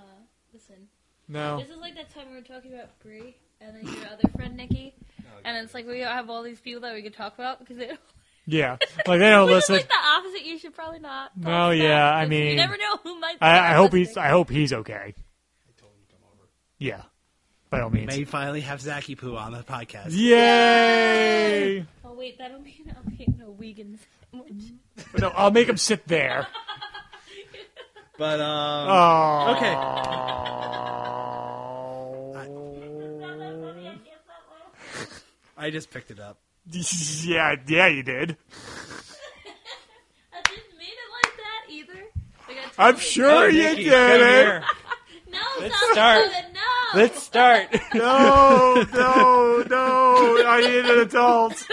listen. 0.52 0.76
No. 1.26 1.58
This 1.58 1.70
is 1.70 1.78
like 1.78 1.94
that 1.94 2.12
time 2.12 2.28
we 2.28 2.36
were 2.36 2.42
talking 2.42 2.74
about 2.74 2.98
Brie 2.98 3.34
and 3.62 3.76
then 3.76 3.86
your 3.94 4.06
other 4.12 4.28
friend 4.36 4.54
Nikki, 4.58 4.94
and 5.46 5.56
it's 5.64 5.72
like 5.72 5.86
we 5.86 6.00
have 6.00 6.28
all 6.28 6.42
these 6.42 6.60
people 6.60 6.82
that 6.82 6.92
we 6.92 7.00
could 7.00 7.14
talk 7.14 7.32
about 7.38 7.60
because 7.60 7.78
they. 7.78 7.90
Yeah. 8.46 8.78
Like 9.06 9.20
they 9.20 9.30
don't 9.30 9.46
Which 9.46 9.54
listen. 9.54 9.76
is 9.76 9.80
like 9.82 9.88
the 9.88 9.94
opposite. 10.08 10.44
You 10.44 10.58
should 10.58 10.74
probably 10.74 10.98
not. 10.98 11.30
talk 11.36 11.44
No, 11.44 11.50
about 11.50 11.70
yeah, 11.76 12.10
I 12.14 12.24
because 12.24 12.30
mean, 12.30 12.46
you 12.48 12.56
never 12.56 12.76
know 12.76 12.96
who 13.04 13.20
might. 13.20 13.36
I, 13.40 13.72
I 13.72 13.74
hope 13.74 13.92
he's. 13.94 14.16
I 14.16 14.28
hope 14.28 14.50
he's 14.50 14.72
okay. 14.72 14.92
I 14.94 15.80
told 15.80 15.92
him 15.92 16.00
to 16.08 16.12
come 16.14 16.22
over. 16.34 16.48
Yeah. 16.78 17.02
By 17.70 17.80
all 17.82 17.90
means. 17.90 18.09
May 18.09 18.24
finally 18.24 18.60
have 18.62 18.80
Zaki 18.80 19.14
Poo 19.14 19.36
on 19.36 19.52
the 19.52 19.62
podcast. 19.62 20.09
Yay! 20.10 21.86
Oh 22.05 22.14
wait, 22.14 22.36
that'll 22.38 22.60
mean 22.60 22.92
I'll 22.97 23.09
be 23.10 23.22
in 23.24 23.40
a 23.47 23.51
vegan 23.52 23.98
sandwich. 24.32 24.64
No, 25.18 25.28
I'll 25.28 25.52
make 25.52 25.68
him 25.68 25.76
sit 25.76 26.06
there. 26.06 26.47
But 28.18 28.38
um, 28.38 28.86
Oh. 28.90 29.55
Okay. 29.56 29.72
Not 32.34 33.38
that 33.38 33.60
funny, 33.62 33.88
I 33.88 33.92
can't 33.92 34.05
stop 34.24 34.42
laughing. 34.52 35.09
I 35.56 35.70
just 35.70 35.90
picked 35.90 36.10
it 36.10 36.20
up. 36.20 36.36
Yeah, 36.70 37.56
yeah, 37.66 37.86
you 37.86 38.02
did. 38.02 38.36
I 40.34 40.42
didn't 40.42 40.78
mean 40.78 40.88
it 40.90 41.10
like 41.24 41.36
that 41.38 41.62
either. 41.70 42.05
Like, 42.47 42.59
I 42.78 42.88
I'm 42.88 42.98
sure 42.98 43.48
you 43.48 43.74
did 43.76 43.86
come 43.90 44.20
it. 44.20 44.62
No, 45.32 45.38
Let's 45.60 45.74
stop 45.76 45.92
start. 45.92 46.28
Doing 46.94 47.04
it, 47.04 47.10
No. 47.10 47.14
Let's 47.14 47.22
start. 47.22 47.68
No, 47.94 48.84
no, 48.92 49.64
no! 49.68 50.44
I 50.46 50.60
need 50.60 50.84
an 50.90 50.98
adult. 51.00 51.66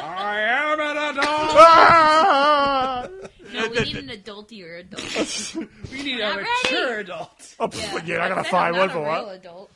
I 0.00 0.40
am 0.40 0.80
an 0.80 0.96
adult. 0.96 1.26
Ah! 1.58 3.08
No, 3.52 3.68
we 3.68 3.80
need 3.80 3.96
an 3.96 4.08
adultier 4.08 4.80
adult. 4.80 5.68
We 5.92 6.02
need 6.02 6.18
Not 6.20 6.34
a 6.34 6.36
ready. 6.38 6.48
mature 6.64 6.98
adult. 6.98 7.54
Oh, 7.60 7.68
Yeah, 7.72 8.02
you're 8.04 8.20
I 8.20 8.28
gotta 8.28 8.42
said 8.44 8.50
find 8.50 8.74
I'm 8.76 8.80
one 8.80 8.88
not 8.88 8.94
for 8.94 8.98
a 9.06 9.12
real 9.12 9.26
what? 9.26 9.34
adult. 9.36 9.70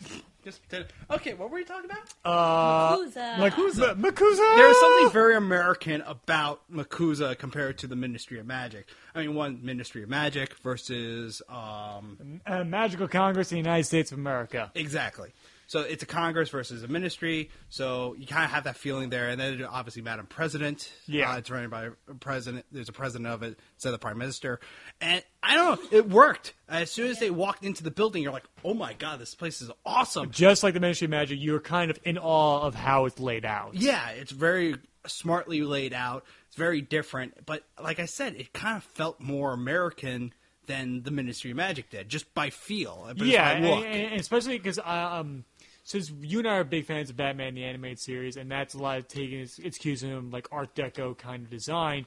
Just 0.51 0.69
pretend- 0.69 0.93
okay. 1.11 1.35
What 1.35 1.51
were 1.51 1.57
we 1.59 1.65
talking 1.65 1.89
about? 1.89 2.13
Uh, 2.25 2.97
MACUSA. 2.97 3.37
MACUSA. 3.37 3.95
MACUSA. 4.01 4.57
There's 4.57 4.81
something 4.81 5.11
very 5.13 5.37
American 5.37 6.01
about 6.03 6.63
MACUSA 6.73 7.39
compared 7.39 7.79
to 7.79 7.87
the 7.87 7.95
Ministry 7.95 8.41
of 8.41 8.47
Magic. 8.47 8.87
I 9.15 9.21
mean, 9.21 9.35
one 9.37 9.61
Ministry 9.63 10.03
of 10.03 10.09
Magic 10.09 10.55
versus 10.59 11.41
um, 11.49 12.41
uh, 12.47 12.65
Magical 12.65 13.07
Congress 13.07 13.49
of 13.49 13.51
the 13.51 13.57
United 13.59 13.85
States 13.85 14.11
of 14.11 14.19
America. 14.19 14.73
exactly. 14.75 15.33
So 15.71 15.83
it's 15.83 16.03
a 16.03 16.07
Congress 16.07 16.49
versus 16.49 16.83
a 16.83 16.89
ministry. 16.89 17.49
So 17.69 18.17
you 18.19 18.27
kind 18.27 18.45
of 18.45 18.51
have 18.51 18.65
that 18.65 18.77
feeling 18.77 19.09
there, 19.09 19.29
and 19.29 19.41
then 19.41 19.65
obviously 19.65 20.03
Madam 20.03 20.27
President. 20.27 20.91
Yeah. 21.07 21.31
uh, 21.31 21.37
it's 21.39 21.49
running 21.49 21.71
by 21.71 21.91
a 22.09 22.15
president. 22.19 22.67
There's 22.73 22.89
a 22.89 22.93
president 22.93 23.29
of 23.29 23.45
it 23.45 23.57
instead 23.77 23.91
of 23.91 23.93
the 23.93 23.99
prime 24.01 24.19
minister, 24.19 24.59
and 25.01 25.23
I 25.45 25.55
don't 25.55 25.81
know. 25.93 25.97
It 25.97 26.09
worked. 26.11 26.55
As 26.69 26.91
soon 26.91 27.09
as 27.09 27.21
they 27.21 27.31
walked 27.31 27.65
into 27.65 27.85
the 27.85 27.93
building, 27.93 28.21
you're 28.21 28.33
like, 28.33 28.49
"Oh 28.65 28.75
my 28.75 28.95
god, 28.95 29.21
this 29.21 29.37
place 29.37 29.63
is 29.63 29.71
awesome." 29.87 30.33
Just 30.33 30.65
like 30.65 30.75
the 30.75 30.81
Ministry 30.81 31.05
of 31.05 31.13
Magic, 31.13 31.39
you're 31.41 31.61
kind 31.61 31.89
of 31.93 32.01
in 32.03 32.19
awe 32.19 32.63
of 32.63 32.75
how 32.75 33.05
it's 33.05 33.21
laid 33.21 33.45
out. 33.45 33.75
Yeah, 33.75 34.09
it's 34.11 34.33
very 34.33 34.75
smartly 35.07 35.63
laid 35.63 35.93
out. 35.93 36.25
It's 36.49 36.57
very 36.57 36.81
different, 36.81 37.47
but 37.47 37.63
like 37.81 38.01
I 38.01 38.07
said, 38.07 38.35
it 38.35 38.53
kind 38.53 38.77
of 38.77 38.83
felt 38.83 39.21
more 39.21 39.53
American 39.53 40.33
than 40.67 41.05
the 41.05 41.11
Ministry 41.13 41.53
of 41.53 41.57
Magic 41.57 41.91
did, 41.91 42.09
just 42.09 42.35
by 42.35 42.51
feel, 42.51 43.09
yeah, 43.19 43.51
and- 43.53 43.85
and 43.85 44.21
especially 44.21 44.59
because 44.59 44.79
um, 44.85 45.45
since 45.91 46.09
you 46.21 46.39
and 46.39 46.47
I 46.47 46.59
are 46.59 46.63
big 46.65 46.85
fans 46.87 47.11
of 47.11 47.17
Batman 47.17 47.55
the 47.55 47.65
animated 47.65 47.99
series, 47.99 48.37
and 48.37 48.49
that's 48.49 48.75
a 48.75 48.79
lot 48.79 48.99
of 48.99 49.09
taking 49.09 49.41
its, 49.41 49.59
its 49.59 49.77
cues 49.77 50.03
from 50.03 50.31
like 50.31 50.47
Art 50.53 50.73
Deco 50.77 51.19
kind 51.19 51.43
of 51.43 51.51
design, 51.51 52.07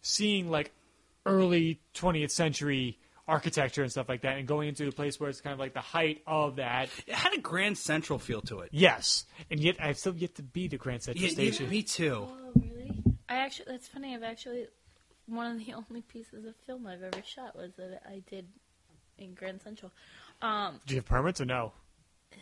seeing 0.00 0.48
like 0.48 0.70
early 1.24 1.80
20th 1.96 2.30
century 2.30 3.00
architecture 3.26 3.82
and 3.82 3.90
stuff 3.90 4.08
like 4.08 4.22
that, 4.22 4.38
and 4.38 4.46
going 4.46 4.68
into 4.68 4.86
a 4.86 4.92
place 4.92 5.18
where 5.18 5.28
it's 5.28 5.40
kind 5.40 5.52
of 5.52 5.58
like 5.58 5.74
the 5.74 5.80
height 5.80 6.22
of 6.24 6.54
that. 6.56 6.88
it 7.08 7.14
had 7.14 7.34
a 7.34 7.40
Grand 7.40 7.76
Central 7.76 8.20
feel 8.20 8.40
to 8.42 8.60
it. 8.60 8.68
Yes, 8.70 9.24
and 9.50 9.58
yet 9.58 9.74
I've 9.80 9.98
still 9.98 10.14
yet 10.14 10.36
to 10.36 10.44
be 10.44 10.68
to 10.68 10.76
Grand 10.76 11.02
Central 11.02 11.24
Yeah, 11.26 11.32
Station. 11.32 11.64
yeah, 11.64 11.70
me 11.72 11.82
too. 11.82 12.28
Oh, 12.30 12.52
really? 12.54 12.92
I 13.28 13.38
actually, 13.38 13.66
that's 13.70 13.88
funny. 13.88 14.14
I've 14.14 14.22
actually, 14.22 14.68
one 15.26 15.50
of 15.50 15.58
the 15.66 15.72
only 15.90 16.02
pieces 16.02 16.44
of 16.44 16.54
film 16.64 16.86
I've 16.86 17.02
ever 17.02 17.20
shot 17.26 17.56
was 17.56 17.72
that 17.76 18.02
I 18.08 18.22
did 18.30 18.46
in 19.18 19.34
Grand 19.34 19.60
Central. 19.62 19.90
Um, 20.42 20.80
Do 20.86 20.94
you 20.94 20.98
have 21.00 21.06
permits 21.06 21.40
or 21.40 21.44
no? 21.46 21.72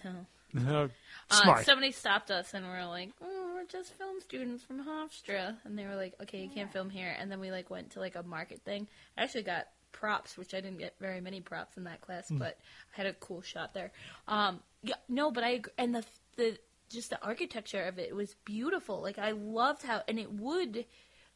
no. 0.04 0.26
No. 0.54 0.88
Uh, 1.30 1.62
somebody 1.62 1.90
stopped 1.90 2.30
us 2.30 2.54
and 2.54 2.64
we 2.64 2.72
are 2.72 2.86
like, 2.86 3.10
oh, 3.20 3.52
we're 3.54 3.66
just 3.66 3.92
film 3.94 4.20
students 4.20 4.62
from 4.62 4.84
Hofstra. 4.84 5.56
And 5.64 5.76
they 5.78 5.84
were 5.84 5.96
like, 5.96 6.14
okay, 6.22 6.42
you 6.42 6.48
can't 6.48 6.72
film 6.72 6.90
here. 6.90 7.14
And 7.18 7.30
then 7.30 7.40
we 7.40 7.50
like 7.50 7.70
went 7.70 7.90
to 7.90 8.00
like 8.00 8.14
a 8.14 8.22
market 8.22 8.62
thing. 8.64 8.86
I 9.18 9.24
actually 9.24 9.42
got 9.42 9.66
props, 9.92 10.36
which 10.36 10.54
I 10.54 10.60
didn't 10.60 10.78
get 10.78 10.94
very 11.00 11.20
many 11.20 11.40
props 11.40 11.76
in 11.76 11.84
that 11.84 12.00
class, 12.00 12.26
but 12.30 12.58
I 12.92 12.96
had 12.96 13.06
a 13.06 13.14
cool 13.14 13.42
shot 13.42 13.74
there. 13.74 13.92
Um, 14.28 14.60
yeah, 14.82 14.96
no, 15.08 15.30
but 15.30 15.44
I 15.44 15.62
and 15.78 15.94
the 15.94 16.04
the 16.36 16.58
just 16.90 17.10
the 17.10 17.22
architecture 17.22 17.82
of 17.82 17.98
it 17.98 18.14
was 18.14 18.34
beautiful. 18.44 19.00
Like 19.00 19.18
I 19.18 19.32
loved 19.32 19.82
how, 19.82 20.02
and 20.06 20.18
it 20.18 20.32
would. 20.32 20.84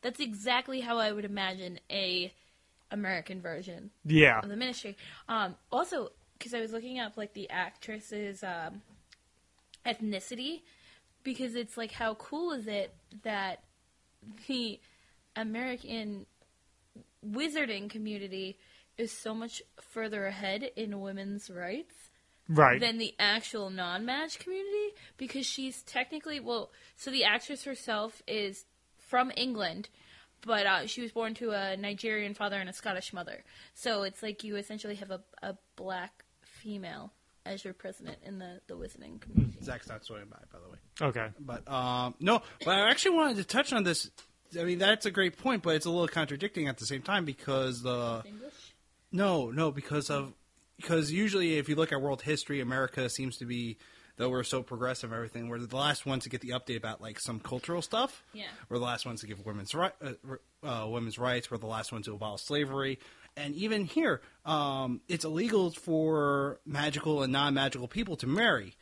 That's 0.03 0.21
exactly 0.21 0.81
how 0.81 0.99
I 0.99 1.11
would 1.11 1.25
imagine 1.25 1.81
a 1.91 2.33
American 2.91 3.41
version 3.41 3.91
yeah. 4.05 4.41
of 4.41 4.49
the 4.49 4.57
ministry. 4.57 4.97
Um, 5.29 5.57
also, 5.73 6.11
because 6.39 6.55
I 6.55 6.61
was 6.61 6.73
looking 6.73 7.01
up 7.01 7.17
like 7.17 7.33
the 7.35 7.51
actresses, 7.51 8.45
um, 8.45 8.83
ethnicity, 9.87 10.63
because 11.25 11.55
it's 11.55 11.77
like 11.77 11.93
how 11.93 12.15
cool 12.15 12.53
is 12.53 12.67
it 12.67 12.95
that 13.23 13.63
the 14.47 14.81
American 15.37 16.27
wizarding 17.27 17.89
community 17.91 18.59
is 18.97 19.13
so 19.13 19.35
much 19.35 19.63
further 19.81 20.27
ahead 20.27 20.71
in 20.77 21.01
women's 21.01 21.51
rights 21.51 21.95
Right. 22.51 22.81
than 22.81 22.97
the 22.97 23.15
actual 23.19 23.69
No-Maj 23.69 24.39
community 24.39 24.95
because 25.19 25.45
she's 25.45 25.83
technically 25.83 26.41
well 26.41 26.71
so 26.97 27.11
the 27.11 27.25
actress 27.25 27.65
herself 27.65 28.23
is 28.27 28.65
from 28.97 29.31
england 29.37 29.91
but 30.41 30.65
uh, 30.65 30.87
she 30.87 31.03
was 31.03 31.13
born 31.13 31.35
to 31.35 31.51
a 31.51 31.77
nigerian 31.77 32.33
father 32.33 32.57
and 32.57 32.71
a 32.71 32.73
scottish 32.73 33.13
mother 33.13 33.45
so 33.75 34.03
it's 34.03 34.23
like 34.23 34.45
you 34.45 34.57
essentially 34.57 34.95
have 34.95 35.11
a, 35.11 35.21
a 35.43 35.59
black 35.77 36.25
female 36.41 37.13
as 37.49 37.65
your 37.65 37.75
president 37.75 38.19
in 38.25 38.39
the, 38.39 38.61
the 38.67 38.75
wizarding 38.75 39.21
community 39.21 39.59
Zach's 39.63 39.89
not 39.89 40.05
swimming 40.05 40.29
by, 40.31 40.39
by 40.53 40.59
the 40.59 40.71
way. 40.71 41.09
okay. 41.09 41.29
But 41.41 41.71
um, 41.71 42.15
no, 42.21 42.43
but 42.65 42.79
I 42.79 42.91
actually 42.91 43.17
wanted 43.17 43.37
to 43.39 43.45
touch 43.45 43.73
on 43.73 43.85
this. 43.85 44.11
I 44.59 44.65
mean, 44.65 44.79
that's 44.79 45.05
a 45.07 45.11
great 45.11 45.37
point, 45.39 45.63
but 45.63 45.75
it's 45.77 45.87
a 45.87 45.91
little 45.91 46.09
contradicting 46.09 46.69
at 46.69 46.79
the 46.79 46.87
same 46.87 47.03
time 47.03 47.25
because 47.25 47.83
the 47.83 48.23
english 48.27 48.55
no, 49.11 49.51
no, 49.51 49.71
because 49.71 50.11
of 50.11 50.33
because 50.77 51.11
usually 51.11 51.59
if 51.59 51.69
you 51.69 51.77
look 51.77 51.93
at 51.93 52.01
world 52.01 52.23
history, 52.23 52.61
America 52.61 53.09
seems 53.09 53.39
to 53.39 53.47
be 53.47 53.79
though 54.17 54.29
we're 54.29 54.43
so 54.43 54.63
progressive 54.63 55.11
and 55.11 55.17
everything, 55.17 55.49
we're 55.49 55.59
the 55.59 55.77
last 55.77 56.05
ones 56.05 56.25
to 56.25 56.29
get 56.29 56.41
the 56.41 56.51
update 56.51 56.77
about 56.77 57.01
like 57.01 57.19
some 57.21 57.41
cultural 57.41 57.81
stuff. 57.81 58.23
Yeah. 58.33 58.47
We're 58.69 58.79
the 58.79 58.85
last 58.85 59.07
ones 59.07 59.21
to 59.23 59.27
give 59.27 59.45
women's 59.47 59.75
right, 59.75 59.93
uh, 60.03 60.13
uh, 60.67 60.89
women's 60.89 61.19
rights. 61.19 61.51
We're 61.51 61.59
the 61.59 61.67
last 61.67 61.93
ones 61.93 62.07
to 62.07 62.15
abolish 62.15 62.43
slavery. 62.43 62.99
And 63.39 63.55
even 63.55 63.85
here, 63.85 64.21
um, 64.45 65.01
it's 65.09 65.25
illegal 65.25 65.71
for 65.71 66.59
magical 66.67 67.23
and 67.23 67.33
non-magical 67.33 67.87
people 67.89 68.17
to 68.17 68.27
marry. 68.27 68.75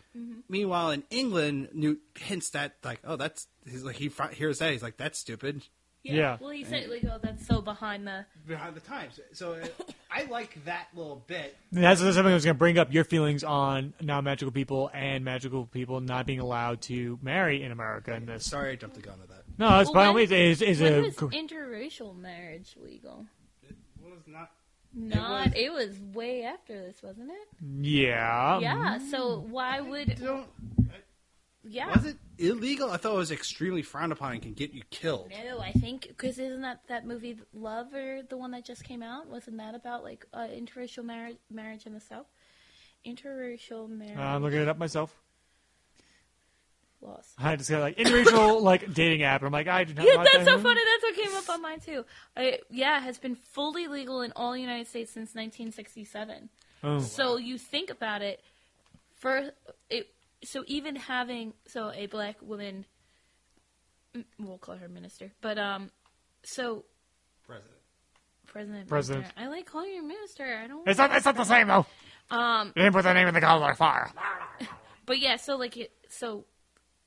Meanwhile, 0.48 0.92
in 0.92 1.02
England, 1.10 1.68
Newt 1.74 2.00
hints 2.18 2.50
that 2.50 2.76
like, 2.82 3.00
oh, 3.04 3.16
that's 3.16 3.48
he's 3.68 3.84
like 3.84 3.96
he 3.96 4.08
fi- 4.08 4.32
hears 4.32 4.60
that 4.60 4.72
he's 4.72 4.82
like, 4.82 4.96
that's 4.96 5.18
stupid. 5.18 5.62
Yeah. 6.02 6.38
Well, 6.40 6.50
he 6.50 6.62
said 6.64 6.88
like, 6.88 7.04
oh, 7.04 7.18
that's 7.20 7.44
so 7.46 7.60
behind 7.60 8.06
the. 8.06 8.24
Behind 8.46 8.74
the 8.76 8.80
times. 8.80 9.18
So 9.32 9.54
uh, 9.54 9.66
I 10.10 10.24
like 10.30 10.64
that 10.64 10.86
little 10.94 11.22
bit. 11.26 11.56
That's 11.72 12.00
something 12.00 12.26
I 12.26 12.32
was 12.34 12.44
going 12.44 12.54
to 12.54 12.58
bring 12.58 12.78
up. 12.78 12.94
Your 12.94 13.02
feelings 13.04 13.42
on 13.44 13.92
non-magical 14.00 14.52
people 14.52 14.88
and 14.94 15.24
magical 15.24 15.66
people 15.66 16.00
not 16.00 16.24
being 16.24 16.40
allowed 16.40 16.80
to 16.82 17.18
marry 17.22 17.62
in 17.62 17.72
America. 17.72 18.14
In 18.14 18.24
this, 18.24 18.46
Sorry, 18.46 18.72
I 18.72 18.76
jumped 18.76 18.96
the 18.96 19.02
gun 19.02 19.18
to 19.18 19.26
that. 19.26 19.42
no, 19.58 19.80
it's 19.80 19.88
Well, 19.88 19.94
by 19.94 20.06
all 20.06 20.14
when- 20.14 20.30
means 20.30 20.62
is 20.62 20.62
is 20.62 20.80
when 20.80 20.94
a 20.94 21.00
was 21.02 21.16
interracial 21.16 22.16
marriage 22.16 22.74
legal? 22.80 23.26
It 24.06 24.14
was 24.14 24.26
not. 24.26 24.50
Not. 24.94 25.56
It 25.56 25.72
was, 25.72 25.98
way 26.14 26.44
after 26.44 26.72
this, 26.72 27.02
wasn't 27.02 27.30
it? 27.30 27.84
yeah. 27.84 28.58
yeah. 28.60 28.98
So 29.10 29.44
why 29.48 29.80
would? 29.80 30.18
Don't. 30.20 30.48
Yeah. 31.68 31.94
Was 31.94 32.06
it 32.06 32.16
illegal? 32.38 32.90
I 32.90 32.96
thought 32.96 33.14
it 33.14 33.18
was 33.18 33.32
extremely 33.32 33.82
frowned 33.82 34.12
upon 34.12 34.32
and 34.32 34.42
can 34.42 34.52
get 34.52 34.72
you 34.72 34.82
killed. 34.90 35.32
No, 35.44 35.58
I 35.58 35.72
think 35.72 36.06
because 36.08 36.38
isn't 36.38 36.62
that 36.62 36.82
that 36.88 37.06
movie 37.06 37.38
Love 37.52 37.92
or 37.92 38.22
the 38.22 38.36
one 38.36 38.52
that 38.52 38.64
just 38.64 38.84
came 38.84 39.02
out? 39.02 39.28
Wasn't 39.28 39.56
that 39.58 39.74
about 39.74 40.04
like 40.04 40.24
uh, 40.32 40.46
interracial 40.46 41.04
marriage 41.04 41.38
marriage 41.50 41.84
in 41.84 41.92
the 41.92 42.00
South? 42.00 42.26
Interracial 43.04 43.88
marriage 43.88 44.16
I'm 44.16 44.42
looking 44.42 44.60
it 44.60 44.68
up 44.68 44.78
myself. 44.78 45.14
Laws. 47.06 47.32
I 47.38 47.56
just 47.56 47.70
got 47.70 47.80
like 47.80 47.96
interracial 47.96 48.60
like 48.72 48.92
dating 48.92 49.22
app. 49.22 49.40
And 49.40 49.46
I'm 49.46 49.52
like, 49.52 49.68
I 49.68 49.84
do 49.84 49.94
not. 49.94 50.04
Yeah, 50.04 50.16
want 50.16 50.28
that's 50.32 50.44
that. 50.44 50.56
so 50.56 50.62
funny. 50.62 50.80
That's 50.80 51.02
what 51.02 51.26
came 51.26 51.36
up 51.36 51.48
on 51.48 51.62
mine 51.62 51.80
too. 51.80 52.04
I, 52.36 52.58
yeah, 52.70 52.98
it 52.98 53.02
has 53.02 53.18
been 53.18 53.36
fully 53.36 53.86
legal 53.86 54.20
in 54.22 54.32
all 54.36 54.56
United 54.56 54.88
States 54.88 55.12
since 55.12 55.34
1967. 55.34 56.48
Oh. 56.82 56.98
So 57.00 57.36
you 57.36 57.58
think 57.58 57.90
about 57.90 58.22
it, 58.22 58.40
for 59.14 59.50
it. 59.90 60.08
So 60.44 60.64
even 60.66 60.96
having 60.96 61.54
so 61.66 61.90
a 61.92 62.06
black 62.06 62.36
woman, 62.42 62.84
we'll 64.38 64.58
call 64.58 64.76
her 64.76 64.88
minister, 64.88 65.32
but 65.40 65.58
um, 65.58 65.90
so 66.42 66.84
President. 67.46 67.72
president. 68.46 68.88
President. 68.88 69.20
Minister. 69.22 69.40
I 69.40 69.48
like 69.48 69.66
calling 69.66 69.92
you 69.92 70.02
minister. 70.02 70.60
I 70.62 70.66
don't. 70.66 70.86
It's 70.86 70.98
not. 70.98 71.14
It's 71.14 71.24
not 71.24 71.36
the 71.36 71.44
same 71.44 71.68
though. 71.68 71.86
Um, 72.30 72.72
You 72.74 72.82
didn't 72.82 72.94
put 72.94 73.04
the 73.04 73.12
name 73.12 73.28
in 73.28 73.34
the 73.34 73.40
collar 73.40 73.74
fire. 73.74 74.10
but 75.06 75.18
yeah, 75.18 75.36
so 75.36 75.56
like 75.56 75.76
it, 75.76 75.92
so 76.08 76.44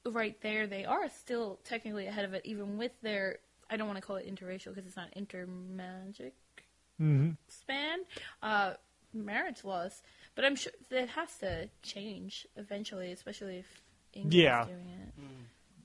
right 0.05 0.39
there, 0.41 0.67
they 0.67 0.85
are 0.85 1.09
still 1.09 1.59
technically 1.63 2.07
ahead 2.07 2.25
of 2.25 2.33
it, 2.33 2.41
even 2.45 2.77
with 2.77 2.91
their. 3.01 3.39
I 3.69 3.77
don't 3.77 3.87
want 3.87 3.97
to 3.97 4.05
call 4.05 4.15
it 4.15 4.27
interracial 4.27 4.73
because 4.73 4.85
it's 4.87 4.95
not 4.97 5.13
intermagic 5.15 6.31
hmm 6.97 7.29
span 7.47 7.99
uh, 8.43 8.73
marriage 9.13 9.63
laws. 9.63 10.01
But 10.35 10.45
I'm 10.45 10.55
sure 10.55 10.71
that 10.89 11.09
has 11.09 11.37
to 11.39 11.69
change 11.81 12.47
eventually, 12.55 13.11
especially 13.11 13.57
if 13.59 13.81
England's 14.13 14.35
Yeah. 14.35 14.65
doing 14.65 14.89
it. 14.89 15.13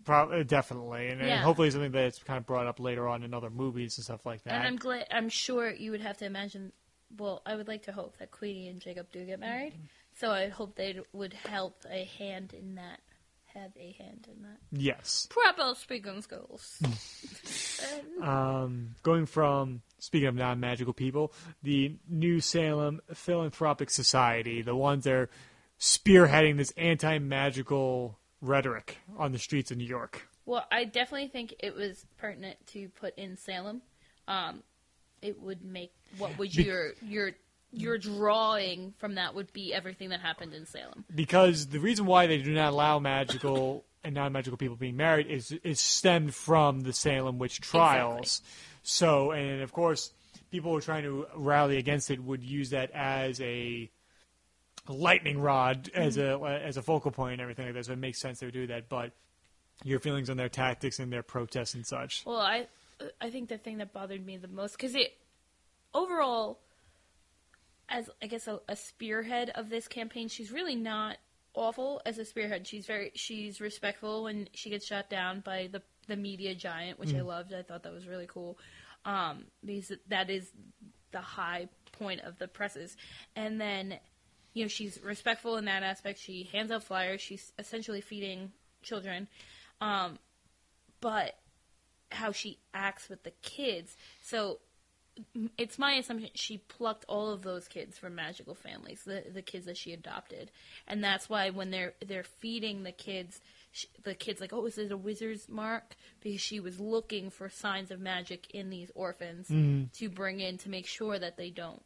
Probably, 0.05 0.45
definitely, 0.45 1.09
and, 1.09 1.23
and 1.23 1.43
hopefully 1.43 1.71
something 1.71 1.91
that's 1.91 2.23
kind 2.23 2.37
of 2.37 2.45
brought 2.45 2.67
up 2.67 2.79
later 2.79 3.09
on 3.09 3.23
in 3.23 3.33
other 3.33 3.49
movies 3.49 3.97
and 3.97 4.05
stuff 4.05 4.27
like 4.27 4.43
that. 4.45 4.53
And. 4.53 4.67
I'm 4.67 4.77
glad. 4.77 5.07
I'm 5.11 5.31
sure 5.31 5.71
you 5.73 5.91
would 5.93 6.03
have 6.03 6.19
to 6.19 6.27
imagine. 6.27 6.73
Well, 7.17 7.41
I 7.47 7.55
would 7.55 7.69
like 7.69 7.85
to 7.85 7.93
hope 7.93 8.19
that 8.19 8.31
Queenie 8.31 8.69
and 8.69 8.81
Jacob 8.81 9.07
do 9.13 9.25
get 9.25 9.41
married. 9.41 9.73
Mm-hmm. 9.73 9.85
So 10.17 10.31
I 10.31 10.49
hope 10.49 10.75
they 10.75 11.01
would 11.13 11.33
help 11.33 11.85
a 11.91 12.05
hand 12.19 12.53
in 12.53 12.75
that. 12.75 13.01
Have 13.55 13.71
a 13.77 13.95
hand 13.99 14.27
in 14.35 14.43
that. 14.43 14.59
Yes. 14.73 15.29
Proper 15.31 15.75
speaking 15.77 16.23
skills. 16.23 16.81
Um, 18.23 18.95
going 19.03 19.27
from 19.27 19.83
speaking 19.99 20.29
of 20.29 20.35
non-magical 20.35 20.95
people, 20.95 21.35
the 21.63 21.97
New 22.09 22.41
Salem 22.41 23.03
Philanthropic 23.13 23.91
Society, 23.91 24.63
the 24.63 24.75
ones 24.75 25.05
that 25.05 25.13
are 25.13 25.31
spearheading 25.79 26.57
this 26.57 26.73
anti-magical 26.79 28.19
rhetoric 28.41 28.99
on 29.19 29.33
the 29.33 29.39
streets 29.39 29.71
of 29.71 29.77
New 29.77 29.85
York. 29.85 30.27
Well, 30.47 30.67
I 30.71 30.85
definitely 30.85 31.29
think 31.29 31.55
it 31.59 31.75
was 31.75 32.07
pertinent 32.17 32.57
to 32.69 32.89
put 32.89 33.17
in 33.19 33.37
Salem. 33.37 33.83
Um, 34.29 34.63
it 35.21 35.41
would 35.41 35.65
make 35.65 35.93
what 36.19 36.37
would 36.39 36.55
your 36.55 36.93
your 37.03 37.33
your 37.75 37.99
drawing 37.99 38.95
from 38.99 39.17
that 39.17 39.35
would 39.35 39.53
be 39.53 39.75
everything 39.75 40.11
that 40.11 40.21
happened 40.21 40.55
in 40.55 40.67
Salem. 40.67 41.05
because 41.15 41.67
the 41.67 41.81
reason 41.81 42.07
why 42.07 42.27
they 42.27 42.39
do 42.39 42.53
not 42.53 42.73
allow 42.73 42.99
magical 42.99 43.85
and 44.03 44.15
non-magical 44.15 44.59
people 44.59 44.77
being 44.77 44.97
married 44.97 45.27
is 45.27 45.53
is 45.63 45.81
stemmed 45.81 46.35
from 46.35 46.83
the 46.83 46.93
Salem 46.93 47.39
witch 47.39 47.61
trials. 47.61 48.43
So, 48.83 49.31
and 49.31 49.63
of 49.63 49.73
course, 49.73 50.13
people 50.51 50.71
who 50.71 50.77
are 50.77 50.83
trying 50.83 51.05
to 51.05 51.27
rally 51.35 51.79
against 51.79 52.11
it 52.11 52.23
would 52.23 52.43
use 52.43 52.71
that 52.71 52.91
as 52.93 53.41
a 53.41 53.91
lightning 54.87 55.41
rod 55.41 55.91
as 55.95 56.17
mm-hmm. 56.17 56.45
a 56.45 56.49
as 56.49 56.77
a 56.77 56.83
focal 56.83 57.11
point 57.11 57.33
and 57.33 57.41
everything 57.41 57.65
like 57.65 57.75
that. 57.75 57.87
So 57.87 57.93
it 57.93 57.99
makes 57.99 58.21
sense 58.21 58.41
they 58.41 58.47
would 58.47 58.55
do 58.55 58.67
that. 58.69 58.89
But 58.89 59.13
your 59.83 60.01
feelings 60.01 60.31
on 60.31 60.37
their 60.37 60.49
tactics 60.49 60.99
and 60.99 61.13
their 61.13 61.23
protests 61.23 61.75
and 61.75 61.87
such. 61.87 62.25
Well, 62.27 62.41
I 62.41 62.67
I 63.21 63.31
think 63.31 63.49
the 63.49 63.59
thing 63.59 63.79
that 63.79 63.93
bothered 63.93 64.25
me 64.25 64.37
the 64.37 64.49
most 64.49 64.73
because 64.73 64.95
it 64.95 65.17
overall, 65.95 66.61
as 67.89 68.11
I 68.23 68.27
guess 68.27 68.49
a, 68.49 68.61
a 68.69 68.77
spearhead 68.77 69.51
of 69.55 69.69
this 69.69 69.89
campaign, 69.89 70.29
she's 70.29 70.51
really 70.51 70.75
not 70.77 71.19
awful 71.55 72.01
as 72.05 72.19
a 72.19 72.25
spearhead. 72.25 72.67
She's 72.67 72.87
very 72.87 73.13
she's 73.15 73.61
respectful 73.61 74.25
when 74.25 74.49
she 74.53 74.71
gets 74.71 74.87
shot 74.87 75.11
down 75.11 75.41
by 75.41 75.69
the 75.71 75.83
the 76.07 76.17
media 76.17 76.55
giant, 76.55 76.99
which 76.99 77.15
I 77.15 77.21
loved. 77.23 77.53
I 77.55 77.63
thought 77.63 77.83
that 77.85 77.93
was 77.93 78.07
really 78.07 78.27
cool. 78.27 78.59
Um, 79.05 79.45
because 79.65 79.93
that 80.09 80.31
is 80.31 80.51
the 81.13 81.21
high 81.21 81.69
point 81.93 82.23
of 82.23 82.39
the 82.39 82.49
presses, 82.49 82.97
and 83.37 83.61
then 83.61 83.99
you 84.55 84.65
know 84.65 84.69
she's 84.69 84.99
respectful 85.03 85.57
in 85.57 85.67
that 85.67 85.83
aspect. 85.83 86.19
She 86.19 86.49
hands 86.53 86.71
out 86.71 86.85
flyers. 86.85 87.21
She's 87.21 87.53
essentially 87.59 88.01
feeding 88.01 88.53
children, 88.83 89.29
um, 89.81 90.19
but 91.01 91.35
how 92.11 92.33
she 92.33 92.59
acts 92.73 93.09
with 93.09 93.23
the 93.25 93.33
kids. 93.43 93.97
So 94.23 94.61
it's 95.57 95.79
my 95.79 95.93
assumption 95.93 96.31
she 96.35 96.59
plucked 96.59 97.05
all 97.09 97.31
of 97.31 97.43
those 97.43 97.69
kids 97.69 97.99
from 97.99 98.15
magical 98.15 98.55
families, 98.55 99.03
the 99.05 99.25
the 99.33 99.43
kids 99.43 99.67
that 99.67 99.77
she 99.77 99.93
adopted, 99.93 100.51
and 100.89 101.03
that's 101.03 101.29
why 101.29 101.51
when 101.51 101.71
they're 101.71 101.95
they're 102.05 102.25
feeding 102.25 102.83
the 102.83 102.93
kids, 102.93 103.41
sh 103.73 103.87
the 104.03 104.15
kids 104.15 104.41
like, 104.41 104.53
oh, 104.53 104.67
is 104.67 104.79
it 104.79 104.91
a 104.93 104.97
wizard's 104.97 105.49
mark? 105.49 105.95
Because 106.21 106.41
she 106.41 106.61
was 106.61 106.81
looking 106.81 107.31
for 107.31 107.49
signs 107.49 107.91
of 107.91 108.01
magic 108.01 108.51
in 108.51 108.71
these 108.71 108.91
orphans 108.95 109.49
to 109.99 110.09
bring 110.09 110.41
in 110.41 110.59
to 110.59 110.69
make 110.69 110.87
sure 110.87 111.19
that 111.19 111.37
they 111.37 111.51
don't 111.51 111.83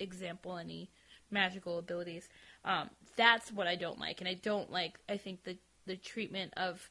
example 0.00 0.58
any 0.58 0.90
magical 1.30 1.78
abilities. 1.78 2.28
Um, 2.64 2.90
that's 3.16 3.52
what 3.52 3.66
I 3.66 3.76
don't 3.76 4.00
like, 4.00 4.20
and 4.20 4.28
I 4.28 4.34
don't 4.34 4.70
like. 4.70 4.98
I 5.08 5.16
think 5.16 5.44
the 5.44 5.56
the 5.86 5.96
treatment 5.96 6.54
of 6.56 6.90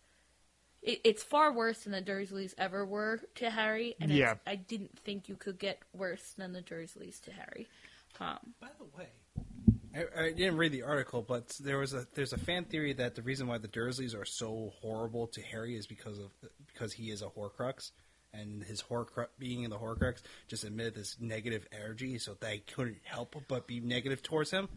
it, 0.81 1.01
it's 1.03 1.23
far 1.23 1.51
worse 1.53 1.83
than 1.83 1.91
the 1.93 2.01
Dursleys 2.01 2.53
ever 2.57 2.85
were 2.85 3.19
to 3.35 3.49
Harry, 3.49 3.95
and 3.99 4.11
Yeah. 4.11 4.35
I 4.47 4.55
didn't 4.55 4.97
think 4.99 5.29
you 5.29 5.35
could 5.35 5.59
get 5.59 5.79
worse 5.93 6.33
than 6.37 6.53
the 6.53 6.61
Dursleys 6.61 7.21
to 7.23 7.31
Harry. 7.31 7.67
Um, 8.19 8.37
By 8.59 8.67
the 8.77 8.85
way, 8.97 9.07
I, 9.95 10.23
I 10.25 10.31
didn't 10.31 10.57
read 10.57 10.71
the 10.71 10.83
article, 10.83 11.21
but 11.21 11.49
there 11.59 11.77
was 11.79 11.93
a 11.93 12.05
there's 12.13 12.33
a 12.33 12.37
fan 12.37 12.65
theory 12.65 12.93
that 12.93 13.15
the 13.15 13.21
reason 13.21 13.47
why 13.47 13.57
the 13.57 13.67
Dursleys 13.67 14.15
are 14.15 14.25
so 14.25 14.71
horrible 14.81 15.27
to 15.27 15.41
Harry 15.41 15.75
is 15.75 15.87
because 15.87 16.19
of 16.19 16.31
because 16.67 16.93
he 16.93 17.09
is 17.11 17.21
a 17.21 17.25
Horcrux, 17.27 17.91
and 18.33 18.63
his 18.63 18.81
Horcrux 18.83 19.27
being 19.39 19.63
in 19.63 19.69
the 19.69 19.77
Horcrux 19.77 20.21
just 20.47 20.63
emitted 20.65 20.95
this 20.95 21.17
negative 21.19 21.67
energy, 21.71 22.17
so 22.19 22.35
they 22.39 22.59
couldn't 22.59 22.99
help 23.03 23.35
but 23.47 23.67
be 23.67 23.79
negative 23.79 24.21
towards 24.21 24.51
him. 24.51 24.69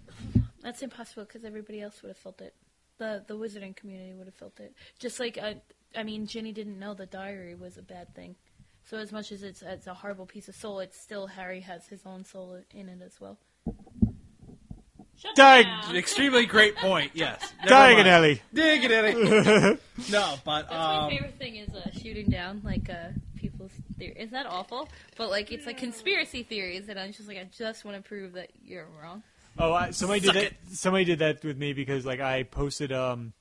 that's 0.62 0.82
impossible 0.82 1.24
because 1.24 1.44
everybody 1.44 1.80
else 1.82 2.02
would 2.02 2.08
have 2.08 2.18
felt 2.18 2.40
it. 2.40 2.54
The 2.98 3.24
the 3.26 3.36
wizarding 3.36 3.74
community 3.76 4.14
would 4.14 4.26
have 4.26 4.34
felt 4.36 4.58
it. 4.60 4.74
Just 4.98 5.18
like 5.20 5.36
uh, 5.40 5.54
I 5.96 6.02
mean, 6.02 6.26
Ginny 6.26 6.52
didn't 6.52 6.78
know 6.78 6.94
the 6.94 7.06
diary 7.06 7.54
was 7.54 7.78
a 7.78 7.82
bad 7.82 8.14
thing. 8.14 8.36
So 8.84 8.98
as 8.98 9.12
much 9.12 9.32
as 9.32 9.42
it's 9.42 9.62
it's 9.62 9.86
a 9.86 9.94
horrible 9.94 10.26
piece 10.26 10.48
of 10.48 10.54
soul, 10.54 10.80
it's 10.80 11.00
still 11.00 11.26
Harry 11.26 11.60
has 11.60 11.86
his 11.86 12.02
own 12.04 12.24
soul 12.24 12.58
in 12.72 12.88
it 12.88 13.00
as 13.04 13.20
well. 13.20 13.38
Shut 15.16 15.34
Dig- 15.36 15.64
down. 15.64 15.96
Extremely 15.96 16.44
great 16.44 16.76
point. 16.76 17.12
Yes, 17.14 17.40
Never 17.64 17.74
mind. 17.74 18.04
Diagonally. 18.04 18.42
Dig 18.52 18.82
no, 20.10 20.34
but 20.44 20.62
That's 20.62 20.70
my 20.70 20.96
um, 20.96 21.10
favorite 21.10 21.38
thing 21.38 21.56
is 21.56 21.72
uh, 21.74 21.88
shooting 21.92 22.28
down 22.28 22.60
like 22.64 22.90
uh, 22.90 23.08
people's 23.36 23.72
theory. 23.96 24.16
Is 24.18 24.30
that 24.32 24.46
awful? 24.46 24.88
But 25.16 25.30
like 25.30 25.50
it's 25.52 25.66
like 25.66 25.78
conspiracy 25.78 26.42
theories, 26.42 26.88
and 26.88 26.98
I'm 26.98 27.12
just 27.12 27.28
like 27.28 27.38
I 27.38 27.48
just 27.56 27.84
want 27.84 27.96
to 27.96 28.02
prove 28.02 28.32
that 28.32 28.50
you're 28.62 28.88
wrong. 29.00 29.22
Oh, 29.56 29.72
I, 29.72 29.92
somebody 29.92 30.20
Suck 30.20 30.34
did 30.34 30.52
that. 30.52 30.76
Somebody 30.76 31.04
did 31.04 31.20
that 31.20 31.44
with 31.44 31.56
me 31.56 31.72
because 31.72 32.04
like 32.04 32.20
I 32.20 32.42
posted 32.42 32.92
um 32.92 33.32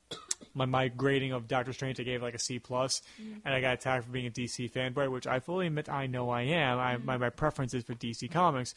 my, 0.53 0.65
my 0.65 0.87
grading 0.87 1.31
of 1.31 1.47
Doctor 1.47 1.73
Strange, 1.73 1.99
I 1.99 2.03
gave 2.03 2.21
like 2.21 2.35
a 2.35 2.39
C 2.39 2.59
plus, 2.59 3.01
and 3.43 3.53
I 3.53 3.61
got 3.61 3.73
attacked 3.73 4.05
for 4.05 4.11
being 4.11 4.27
a 4.27 4.31
DC 4.31 4.71
fanboy, 4.71 5.09
which 5.11 5.27
I 5.27 5.39
fully 5.39 5.67
admit 5.67 5.89
I 5.89 6.07
know 6.07 6.29
I 6.29 6.43
am. 6.43 6.79
I, 6.79 6.97
my 6.97 7.17
my 7.17 7.29
preference 7.29 7.73
is 7.73 7.83
for 7.83 7.93
DC 7.93 8.31
Comics, 8.31 8.75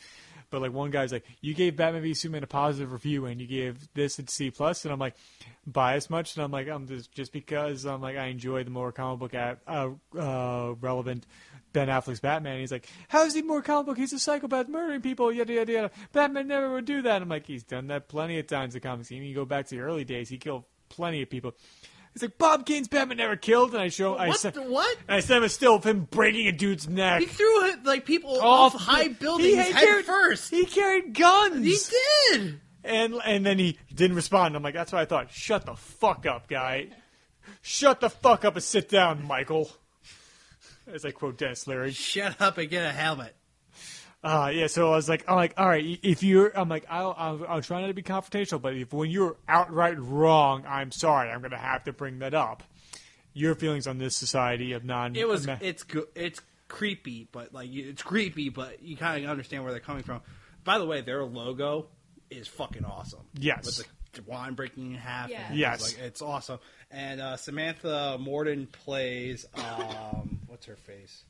but 0.50 0.62
like 0.62 0.72
one 0.72 0.90
guy's 0.90 1.12
like, 1.12 1.24
you 1.40 1.54
gave 1.54 1.76
Batman 1.76 2.02
v 2.02 2.14
Superman 2.14 2.44
a 2.44 2.46
positive 2.46 2.92
review, 2.92 3.26
and 3.26 3.40
you 3.40 3.46
gave 3.46 3.88
this 3.94 4.18
a 4.18 4.26
C 4.26 4.50
plus, 4.50 4.84
and 4.84 4.92
I'm 4.92 4.98
like, 4.98 5.14
biased 5.66 6.10
much, 6.10 6.36
and 6.36 6.44
I'm 6.44 6.50
like, 6.50 6.68
I'm 6.68 6.86
just 6.86 7.12
just 7.12 7.32
because 7.32 7.84
I'm 7.84 8.00
like 8.00 8.16
I 8.16 8.26
enjoy 8.26 8.64
the 8.64 8.70
more 8.70 8.92
comic 8.92 9.20
book 9.20 9.34
at, 9.34 9.58
uh, 9.66 9.90
uh, 10.18 10.74
relevant. 10.80 11.26
Ben 11.72 11.88
Affleck's 11.88 12.20
Batman. 12.20 12.60
He's 12.60 12.72
like, 12.72 12.88
how 13.08 13.26
is 13.26 13.34
he 13.34 13.42
more 13.42 13.60
comic 13.60 13.84
book? 13.84 13.98
He's 13.98 14.14
a 14.14 14.18
psychopath 14.18 14.66
murdering 14.66 15.02
people, 15.02 15.30
yada 15.30 15.52
yada 15.52 15.72
yada. 15.72 15.90
Batman 16.10 16.48
never 16.48 16.72
would 16.72 16.86
do 16.86 17.02
that. 17.02 17.20
I'm 17.20 17.28
like, 17.28 17.46
he's 17.46 17.64
done 17.64 17.88
that 17.88 18.08
plenty 18.08 18.38
of 18.38 18.46
times 18.46 18.74
in 18.74 18.80
comics. 18.80 19.12
Even 19.12 19.28
you 19.28 19.34
go 19.34 19.44
back 19.44 19.66
to 19.66 19.74
the 19.74 19.82
early 19.82 20.02
days, 20.02 20.30
he 20.30 20.38
killed 20.38 20.64
plenty 20.88 21.22
of 21.22 21.30
people. 21.30 21.54
He's 22.12 22.22
like, 22.22 22.38
Bob 22.38 22.64
Kane's 22.64 22.88
Batman 22.88 23.18
never 23.18 23.36
killed, 23.36 23.72
and 23.74 23.82
I 23.82 23.88
show, 23.88 24.14
I 24.14 24.28
What 24.28 24.40
sent, 24.40 24.54
the 24.54 24.62
what? 24.62 24.96
and 25.06 25.16
I 25.16 25.20
sent 25.20 25.38
him 25.38 25.44
a 25.44 25.48
still 25.50 25.74
of 25.74 25.84
him 25.84 26.08
breaking 26.10 26.46
a 26.48 26.52
dude's 26.52 26.88
neck. 26.88 27.20
He 27.20 27.26
threw 27.26 27.72
like 27.84 28.06
people 28.06 28.40
Off 28.40 28.74
off 28.74 28.80
high 28.80 29.08
buildings 29.08 29.50
he 29.52 29.56
head 29.72 29.74
carried- 29.74 30.04
first. 30.06 30.50
He 30.50 30.64
carried 30.64 31.12
guns. 31.12 31.64
He 31.66 31.78
did. 32.38 32.60
And 32.84 33.14
and 33.24 33.44
then 33.44 33.58
he 33.58 33.78
didn't 33.94 34.16
respond. 34.16 34.56
I'm 34.56 34.62
like, 34.62 34.72
that's 34.74 34.92
what 34.92 35.00
I 35.02 35.04
thought. 35.04 35.30
Shut 35.30 35.66
the 35.66 35.74
fuck 35.74 36.24
up, 36.24 36.48
guy. 36.48 36.88
Shut 37.60 38.00
the 38.00 38.08
fuck 38.08 38.44
up 38.44 38.54
and 38.54 38.62
sit 38.64 38.88
down, 38.88 39.26
Michael. 39.26 39.70
As 40.90 41.04
I 41.04 41.10
quote 41.10 41.36
Denis 41.36 41.66
Leary. 41.66 41.90
Shut 41.90 42.40
up 42.40 42.58
and 42.58 42.70
get 42.70 42.86
a 42.86 42.92
helmet. 42.92 43.34
Uh, 44.26 44.48
yeah, 44.48 44.66
so 44.66 44.92
I 44.92 44.96
was 44.96 45.08
like, 45.08 45.24
I'm 45.28 45.36
like, 45.36 45.54
all 45.56 45.68
right, 45.68 46.00
if 46.02 46.22
you're, 46.24 46.48
I'm 46.58 46.68
like, 46.68 46.84
I'll, 46.90 47.14
I'll, 47.16 47.46
I'll 47.48 47.62
try 47.62 47.80
not 47.80 47.86
to 47.86 47.94
be 47.94 48.02
confrontational, 48.02 48.60
but 48.60 48.74
if 48.74 48.92
when 48.92 49.08
you're 49.08 49.36
outright 49.48 49.98
wrong, 50.00 50.64
I'm 50.68 50.90
sorry, 50.90 51.30
I'm 51.30 51.38
going 51.40 51.52
to 51.52 51.56
have 51.56 51.84
to 51.84 51.92
bring 51.92 52.18
that 52.18 52.34
up. 52.34 52.64
Your 53.34 53.54
feelings 53.54 53.86
on 53.86 53.98
this 53.98 54.16
society 54.16 54.72
of 54.72 54.84
non. 54.84 55.14
It 55.14 55.28
was. 55.28 55.46
It's 55.60 55.84
go- 55.84 56.08
it's 56.16 56.40
creepy, 56.68 57.28
but 57.30 57.52
like 57.54 57.68
it's 57.72 58.02
creepy, 58.02 58.48
but 58.48 58.82
you 58.82 58.96
kind 58.96 59.22
of 59.24 59.30
understand 59.30 59.62
where 59.62 59.72
they're 59.72 59.80
coming 59.80 60.02
from. 60.02 60.22
By 60.64 60.78
the 60.78 60.86
way, 60.86 61.02
their 61.02 61.22
logo 61.22 61.86
is 62.30 62.48
fucking 62.48 62.84
awesome. 62.84 63.20
Yes. 63.38 63.64
with 63.78 63.86
the 64.14 64.22
wine 64.22 64.54
breaking 64.54 64.92
in 64.92 64.98
half. 64.98 65.28
Yeah. 65.30 65.48
and 65.48 65.56
Yes. 65.56 65.74
it's, 65.82 65.98
like, 65.98 66.06
it's 66.06 66.22
awesome. 66.22 66.58
And 66.90 67.20
uh, 67.20 67.36
Samantha 67.36 68.16
Morton 68.18 68.66
plays 68.66 69.46
um, 69.54 70.40
what's 70.48 70.66
her 70.66 70.76
face, 70.76 71.22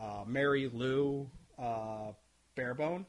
uh, 0.00 0.24
Mary 0.26 0.68
Lou 0.72 1.30
uh, 1.58 2.12
Barebone. 2.54 3.06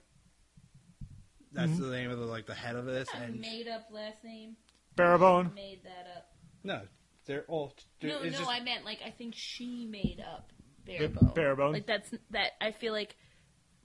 That's 1.52 1.72
Mm-hmm. 1.72 1.82
the 1.84 1.92
name 1.96 2.12
of 2.12 2.20
the 2.20 2.26
like 2.26 2.46
the 2.48 2.54
head 2.56 2.76
of 2.76 2.86
this. 2.86 3.08
A 3.14 3.18
And 3.18 3.40
made 3.40 3.68
up 3.68 3.88
last 3.92 4.24
name. 4.24 4.56
Barabone. 4.96 5.54
Made 5.54 5.82
that 5.84 6.08
up. 6.18 6.28
no, 6.64 6.82
they're 7.26 7.46
all. 7.48 7.74
No, 8.02 8.10
no, 8.10 8.22
it's 8.24 8.38
just- 8.38 8.50
I 8.50 8.60
meant 8.62 8.86
like 8.86 9.00
I 9.06 9.12
think 9.12 9.34
she 9.36 9.86
made 9.90 10.24
up 10.26 10.52
Barebone. 10.86 11.34
Barebone. 11.36 11.74
Like 11.74 11.88
that's 11.88 12.10
that. 12.32 12.52
I 12.62 12.72
feel 12.72 12.94
like 12.94 13.16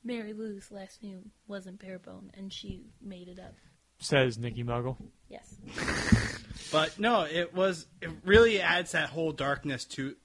Mary 0.05 0.33
Lou's 0.33 0.71
last 0.71 1.03
name 1.03 1.31
wasn't 1.47 1.79
Barebone, 1.81 2.31
and 2.35 2.53
she 2.53 2.85
made 3.03 3.29
it 3.29 3.39
up. 3.39 3.55
Says 4.01 4.39
Nikki 4.39 4.65
Muggle. 4.65 4.97
Yes. 5.29 5.55
But 6.71 6.99
no, 6.99 7.23
it 7.23 7.55
was. 7.55 7.87
It 8.03 8.11
really 8.27 8.61
adds 8.61 8.93
that 8.93 9.09
whole 9.09 9.33
darkness 9.33 9.87
to 9.87 10.17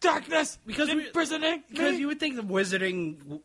Darkness! 0.00 0.58
Because 0.66 0.92
we- 0.92 1.06
imprisoning 1.06 1.62
because 1.70 1.98
you 1.98 2.06
would 2.08 2.20
think 2.20 2.36
the 2.36 2.42
wizarding, 2.42 3.40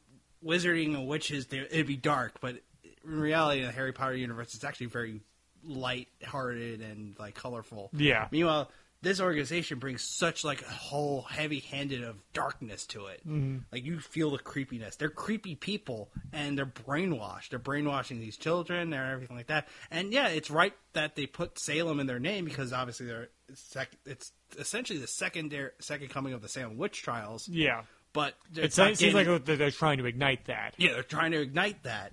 wizarding 0.46 0.96
and 0.96 1.08
witches, 1.08 1.48
they- 1.48 1.60
it'd 1.60 1.88
be 1.88 1.98
dark, 1.98 2.40
but 2.42 2.62
in 3.04 3.20
reality, 3.20 3.62
in 3.62 3.68
the 3.68 3.72
Harry 3.72 3.94
Potter 3.94 4.16
universe, 4.16 4.54
it's 4.56 4.64
actually 4.64 4.88
very 4.88 5.22
light-hearted 5.64 6.82
and 6.82 7.18
like 7.20 7.36
colorful. 7.36 7.90
Yeah. 7.94 8.28
Meanwhile, 8.32 8.72
this 9.02 9.22
organization 9.22 9.80
brings 9.80 10.04
such 10.04 10.44
like 10.44 10.62
a 10.62 10.70
whole 10.70 11.22
heavy-handed 11.22 12.04
of 12.04 12.18
darkness 12.34 12.86
to 12.88 13.06
it. 13.08 13.22
Mm-hmm. 13.26 13.60
Like 13.72 13.86
you 13.86 14.00
feel 14.00 14.32
the 14.32 14.38
creepiness. 14.40 14.98
They're 14.98 15.10
creepy 15.10 15.56
people, 15.56 16.12
and 16.34 16.58
they're 16.58 16.66
brainwashed. 16.66 17.50
They're 17.50 17.60
brainwashing 17.60 18.20
these 18.20 18.38
children 18.38 18.94
and 18.94 19.12
everything 19.12 19.38
like 19.38 19.48
that. 19.48 19.68
And 19.90 20.12
yeah, 20.12 20.28
it's 20.28 20.50
right 20.52 20.74
that 20.94 21.16
they 21.16 21.26
put 21.28 21.58
Salem 21.60 22.00
in 22.02 22.08
their 22.08 22.20
name 22.20 22.44
because 22.46 22.74
obviously 22.74 23.06
they're 23.06 23.30
sec- 23.54 23.96
it's 24.06 24.32
essentially 24.58 25.00
the 25.00 25.08
secondary 25.08 25.72
second 25.80 26.10
coming 26.10 26.34
of 26.34 26.42
the 26.42 26.50
Salem 26.50 26.78
witch 26.78 27.02
trials. 27.02 27.48
Yeah. 27.48 27.84
But 28.14 28.36
It 28.56 28.74
seems 28.74 29.02
like 29.02 29.26
getting- 29.28 29.44
they're 29.44 29.56
they're 29.56 29.72
trying 29.72 30.00
to 30.00 30.06
ignite 30.06 30.46
that. 30.46 30.74
yeah, 30.78 30.94
they're 30.94 31.04
trying 31.04 31.32
to 31.32 31.42
ignite 31.42 31.84
that, 31.84 32.12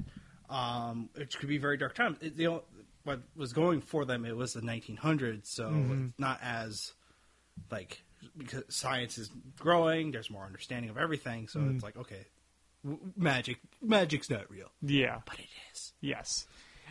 um, 0.51 1.09
which 1.15 1.39
could 1.39 1.49
be 1.49 1.59
very 1.59 1.77
dark 1.77 1.95
times. 1.95 2.19
It, 2.21 2.37
the, 2.37 2.61
what 3.05 3.23
was 3.35 3.53
going 3.53 3.81
for 3.81 4.05
them, 4.05 4.25
it 4.25 4.37
was 4.37 4.53
the 4.53 4.61
1900s, 4.61 5.47
so 5.47 5.69
Mm-hmm. 5.71 6.05
it's 6.09 6.19
not 6.19 6.39
as 6.43 6.93
like 7.71 8.03
because 8.37 8.65
science 8.69 9.17
is 9.19 9.31
growing. 9.59 10.11
There's 10.11 10.31
more 10.31 10.45
understanding 10.45 10.91
of 10.91 10.99
everything, 10.99 11.49
so 11.49 11.61
Mm-hmm. 11.61 11.77
it's 11.77 11.85
like 11.85 11.97
okay, 11.97 12.27
w- 12.85 13.01
magic, 13.17 13.59
magic's 13.81 14.29
not 14.29 14.51
real, 14.51 14.69
Yeah. 14.83 15.21
but 15.25 15.39
it 15.39 15.47
is. 15.73 15.93
Yes. 16.01 16.47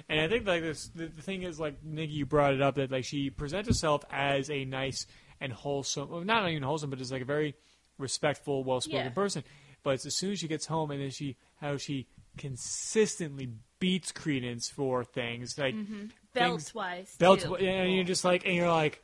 And 0.09 0.19
I 0.19 0.27
think 0.27 0.45
like 0.47 0.61
this, 0.61 0.89
the, 0.89 1.05
the 1.07 1.21
thing 1.21 1.43
is 1.43 1.59
like 1.59 1.83
Nikki, 1.83 2.13
you 2.13 2.25
brought 2.25 2.53
it 2.53 2.61
up 2.61 2.75
that 2.75 2.91
like 2.91 3.05
she 3.05 3.29
presents 3.29 3.67
herself 3.69 4.03
as 4.11 4.49
a 4.49 4.65
nice 4.65 5.05
and 5.39 5.53
wholesome, 5.53 6.09
well, 6.09 6.21
not 6.21 6.49
even 6.49 6.63
wholesome, 6.63 6.89
but 6.89 6.99
just 6.99 7.11
like 7.11 7.21
a 7.21 7.25
very 7.25 7.55
respectful, 7.97 8.63
well-spoken 8.63 9.05
Yeah. 9.07 9.09
person. 9.13 9.43
But 9.83 10.05
as 10.05 10.15
soon 10.15 10.31
as 10.31 10.39
she 10.39 10.47
gets 10.47 10.65
home 10.65 10.91
and 10.91 11.01
then 11.01 11.11
she 11.11 11.37
how 11.57 11.77
she 11.77 12.07
consistently 12.37 13.49
beats 13.79 14.11
Credence 14.11 14.69
for 14.69 15.03
things 15.03 15.57
like 15.57 15.75
things, 15.75 16.11
Belts 16.33 16.73
wise. 16.73 17.15
and 17.61 17.93
you're 17.93 18.03
just 18.03 18.25
like, 18.25 18.45
and 18.45 18.55
you're 18.55 18.67
like, 18.69 19.01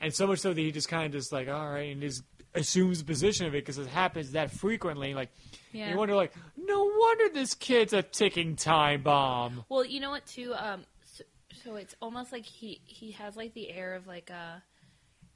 and 0.00 0.12
so 0.12 0.26
much 0.26 0.40
so 0.40 0.52
that 0.52 0.60
he 0.60 0.72
just 0.72 0.88
kind 0.88 1.06
of 1.06 1.12
just 1.12 1.32
like, 1.32 1.48
all 1.48 1.70
right, 1.70 1.92
and 1.92 2.00
just 2.02 2.22
assumes 2.54 2.98
the 2.98 3.04
position 3.04 3.46
of 3.46 3.54
it 3.54 3.58
because 3.64 3.78
it 3.78 3.86
happens 3.86 4.32
that 4.32 4.50
frequently. 4.50 5.14
Like, 5.14 5.30
Yeah. 5.72 5.90
you 5.90 5.96
wonder, 5.96 6.14
like, 6.14 6.32
no 6.56 6.84
wonder 6.84 7.28
this 7.32 7.54
kid's 7.54 7.92
a 7.92 8.02
ticking 8.02 8.56
time 8.56 9.02
bomb. 9.02 9.64
Well, 9.68 9.84
you 9.84 10.00
know 10.00 10.10
what 10.10 10.26
too? 10.26 10.54
Um, 10.54 10.84
so, 11.04 11.24
so 11.64 11.76
it's 11.76 11.94
almost 12.02 12.32
like 12.32 12.44
he 12.44 12.80
he 12.84 13.12
has 13.12 13.36
like 13.36 13.54
the 13.54 13.70
air 13.70 13.94
of 13.94 14.06
like 14.06 14.30
uh 14.30 14.56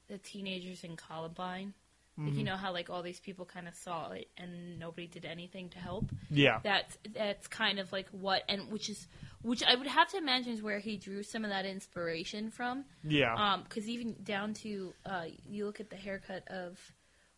the 0.07 0.17
teenagers 0.17 0.83
in 0.83 0.95
Columbine. 0.97 1.73
Like 2.17 2.35
you 2.35 2.43
know 2.43 2.55
how 2.55 2.71
like 2.73 2.89
all 2.89 3.01
these 3.01 3.19
people 3.19 3.45
kind 3.45 3.67
of 3.67 3.73
saw 3.73 4.11
it 4.11 4.27
and 4.37 4.77
nobody 4.77 5.07
did 5.07 5.25
anything 5.25 5.69
to 5.69 5.79
help. 5.79 6.11
Yeah. 6.29 6.59
That's 6.63 6.97
that's 7.13 7.47
kind 7.47 7.79
of 7.79 7.91
like 7.91 8.07
what 8.11 8.43
and 8.47 8.71
which 8.71 8.89
is 8.89 9.07
which 9.41 9.63
I 9.63 9.75
would 9.75 9.87
have 9.87 10.09
to 10.09 10.17
imagine 10.17 10.53
is 10.53 10.61
where 10.61 10.79
he 10.79 10.97
drew 10.97 11.23
some 11.23 11.43
of 11.43 11.49
that 11.49 11.65
inspiration 11.65 12.51
from. 12.51 12.85
Yeah. 13.03 13.33
Um, 13.33 13.63
because 13.63 13.89
even 13.89 14.17
down 14.23 14.53
to 14.55 14.93
uh, 15.05 15.25
you 15.47 15.65
look 15.65 15.79
at 15.79 15.89
the 15.89 15.95
haircut 15.95 16.47
of 16.49 16.77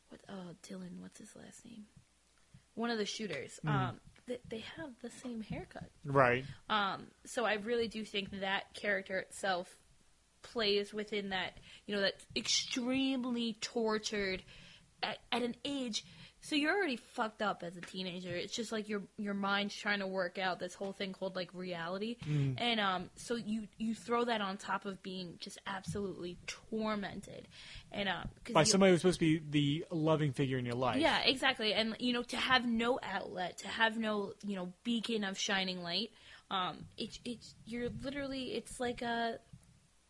what? 0.09 0.21
Oh, 0.27 0.53
Dylan. 0.67 0.99
What's 0.99 1.19
his 1.19 1.33
last 1.35 1.63
name? 1.65 1.85
One 2.75 2.89
of 2.89 2.97
the 2.97 3.05
shooters. 3.05 3.59
Um, 3.65 3.99
they, 4.27 4.39
they 4.49 4.63
have 4.77 4.89
the 5.01 5.11
same 5.11 5.41
haircut. 5.41 5.89
right. 6.03 6.43
Um, 6.69 7.07
so 7.25 7.45
I 7.45 7.53
really 7.55 7.87
do 7.87 8.03
think 8.03 8.39
that 8.41 8.73
character 8.73 9.19
itself 9.19 9.75
plays 10.41 10.93
within 10.93 11.29
that, 11.29 11.57
you 11.85 11.95
know, 11.95 12.01
that 12.01 12.15
extremely 12.35 13.57
tortured 13.61 14.43
at, 15.03 15.17
at 15.31 15.43
an 15.43 15.55
age. 15.65 16.05
So 16.45 16.57
you're 16.57 16.75
already 16.75 16.97
fucked 16.97 17.41
up 17.41 17.63
as 17.63 17.77
a 17.77 17.81
teenager. 17.81 18.35
It's 18.35 18.53
just 18.53 18.73
like 18.73 18.89
your 18.89 19.03
your 19.17 19.33
mind's 19.33 19.73
trying 19.73 19.99
to 19.99 20.07
work 20.07 20.37
out 20.37 20.59
this 20.59 20.73
whole 20.73 20.91
thing 20.91 21.13
called 21.13 21.37
like 21.37 21.49
reality, 21.53 22.17
and 22.57 22.81
um, 22.81 23.09
so 23.15 23.35
you 23.35 23.69
you 23.77 23.95
throw 23.95 24.25
that 24.25 24.41
on 24.41 24.57
top 24.57 24.85
of 24.85 25.01
being 25.01 25.37
just 25.39 25.57
absolutely 25.65 26.37
tormented, 26.45 27.47
and 27.93 28.09
um, 28.09 28.27
By 28.51 28.63
somebody 28.63 28.91
who's 28.91 28.99
supposed 28.99 29.21
to 29.21 29.39
be 29.39 29.41
the 29.49 29.85
loving 29.89 30.33
figure 30.33 30.57
in 30.57 30.65
your 30.65 30.75
life. 30.75 30.99
yeah, 30.99 31.21
exactly. 31.21 31.73
And 31.73 31.95
you 31.99 32.11
know, 32.11 32.23
to 32.23 32.35
have 32.35 32.65
no 32.67 32.99
outlet, 33.01 33.59
to 33.59 33.69
have 33.69 33.97
no 33.97 34.33
you 34.45 34.57
know 34.57 34.73
beacon 34.83 35.23
of 35.23 35.39
shining 35.39 35.81
light, 35.81 36.09
um, 36.51 36.87
it's 36.97 37.19
it's 37.23 37.55
you're 37.65 37.87
literally 38.01 38.47
it's 38.53 38.81
like 38.81 39.01
a 39.01 39.39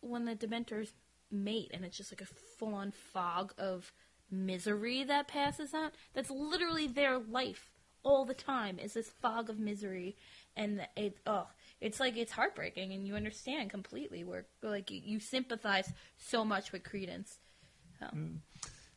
when 0.00 0.24
the 0.24 0.34
Dementors 0.34 0.88
mate, 1.30 1.70
and 1.72 1.84
it's 1.84 1.96
just 1.96 2.10
like 2.10 2.22
a 2.22 2.34
full 2.58 2.74
on 2.74 2.92
fog 3.12 3.54
of 3.56 3.92
misery 4.34 5.04
that 5.04 5.28
passes 5.28 5.72
out. 5.74 5.92
That's 6.14 6.30
literally 6.30 6.86
their 6.86 7.18
life 7.18 7.70
all 8.02 8.24
the 8.24 8.34
time. 8.34 8.78
Is 8.78 8.94
this 8.94 9.08
fog 9.08 9.48
of 9.50 9.58
misery, 9.58 10.16
and 10.56 10.86
it 10.96 11.16
oh, 11.26 11.46
it's 11.80 12.00
like 12.00 12.16
it's 12.16 12.32
heartbreaking, 12.32 12.92
and 12.92 13.06
you 13.06 13.14
understand 13.16 13.70
completely. 13.70 14.24
Where 14.24 14.46
like 14.62 14.90
you, 14.90 15.00
you 15.04 15.20
sympathize 15.20 15.92
so 16.16 16.44
much 16.44 16.72
with 16.72 16.84
Credence. 16.84 17.38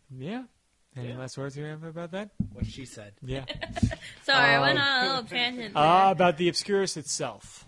Yeah. 0.10 0.44
Any 0.96 1.14
last 1.14 1.38
words 1.38 1.56
you 1.56 1.64
have 1.66 1.84
about 1.84 2.12
that? 2.12 2.32
What 2.54 2.66
she 2.66 2.86
said. 2.86 3.14
Yeah. 3.22 3.46
Sorry, 4.24 4.56
I 4.56 4.58
Uh, 4.58 4.62
went 4.62 4.80
on 4.80 5.04
a 5.04 5.08
little 5.08 5.24
tangent. 5.24 5.74
There. 5.76 5.84
uh, 5.84 6.12
about 6.12 6.38
the 6.38 6.50
Obscurus 6.50 6.98
itself. 6.98 7.66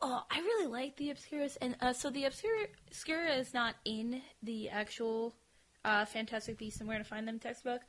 Oh, 0.00 0.22
I 0.30 0.38
really 0.38 0.66
like 0.68 0.96
the 0.96 1.10
Obscurus, 1.10 1.58
and 1.60 1.76
uh, 1.80 1.92
so 1.92 2.10
the 2.10 2.24
Obscura, 2.24 2.66
Obscura 2.88 3.34
is 3.34 3.52
not 3.52 3.74
in 3.84 4.22
the 4.42 4.70
actual 4.70 5.34
uh, 5.84 6.04
Fantastic 6.04 6.58
Beasts 6.58 6.80
and 6.80 6.88
Where 6.88 6.98
to 6.98 7.04
Find 7.04 7.26
Them 7.26 7.38
textbook, 7.38 7.82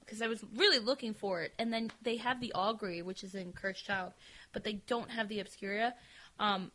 because 0.00 0.22
I 0.22 0.28
was 0.28 0.42
really 0.54 0.78
looking 0.78 1.14
for 1.14 1.42
it. 1.42 1.52
And 1.58 1.72
then 1.72 1.90
they 2.02 2.16
have 2.16 2.40
the 2.40 2.52
Augury, 2.54 3.02
which 3.02 3.22
is 3.22 3.34
in 3.34 3.52
Cursed 3.52 3.84
Child, 3.84 4.12
but 4.52 4.64
they 4.64 4.74
don't 4.86 5.10
have 5.10 5.28
the 5.28 5.40
Obscura. 5.40 5.94
Um, 6.38 6.70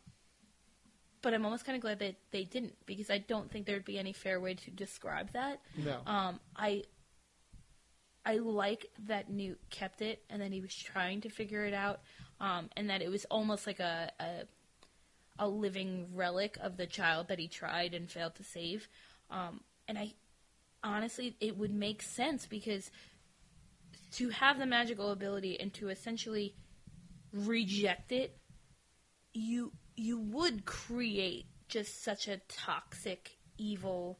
but 1.22 1.34
I'm 1.34 1.44
almost 1.44 1.64
kind 1.64 1.76
of 1.76 1.82
glad 1.82 2.00
that 2.00 2.16
they 2.32 2.44
didn't 2.44 2.74
because 2.84 3.08
I 3.08 3.18
don't 3.18 3.50
think 3.50 3.66
there'd 3.66 3.84
be 3.84 3.98
any 3.98 4.12
fair 4.12 4.40
way 4.40 4.54
to 4.54 4.70
describe 4.70 5.32
that. 5.32 5.60
No. 5.76 6.00
Um, 6.06 6.40
I 6.56 6.82
I 8.24 8.36
like 8.36 8.86
that 9.06 9.30
Newt 9.30 9.58
kept 9.70 10.02
it 10.02 10.22
and 10.28 10.42
that 10.42 10.52
he 10.52 10.60
was 10.60 10.74
trying 10.74 11.20
to 11.22 11.28
figure 11.28 11.64
it 11.64 11.74
out, 11.74 12.00
um, 12.40 12.70
and 12.76 12.90
that 12.90 13.02
it 13.02 13.08
was 13.08 13.24
almost 13.26 13.66
like 13.66 13.80
a, 13.80 14.10
a 14.20 14.26
a 15.38 15.48
living 15.48 16.08
relic 16.14 16.58
of 16.60 16.76
the 16.76 16.86
child 16.86 17.28
that 17.28 17.38
he 17.38 17.48
tried 17.48 17.94
and 17.94 18.10
failed 18.10 18.34
to 18.36 18.44
save. 18.44 18.88
Um, 19.30 19.60
and 19.88 19.98
I 19.98 20.14
honestly, 20.82 21.36
it 21.40 21.56
would 21.56 21.72
make 21.72 22.02
sense 22.02 22.46
because 22.46 22.90
to 24.12 24.28
have 24.30 24.58
the 24.58 24.66
magical 24.66 25.10
ability 25.10 25.58
and 25.58 25.72
to 25.74 25.88
essentially 25.88 26.54
reject 27.32 28.12
it, 28.12 28.36
you 29.32 29.72
you 29.96 30.18
would 30.18 30.64
create 30.64 31.46
just 31.68 32.02
such 32.02 32.28
a 32.28 32.38
toxic, 32.48 33.38
evil 33.58 34.18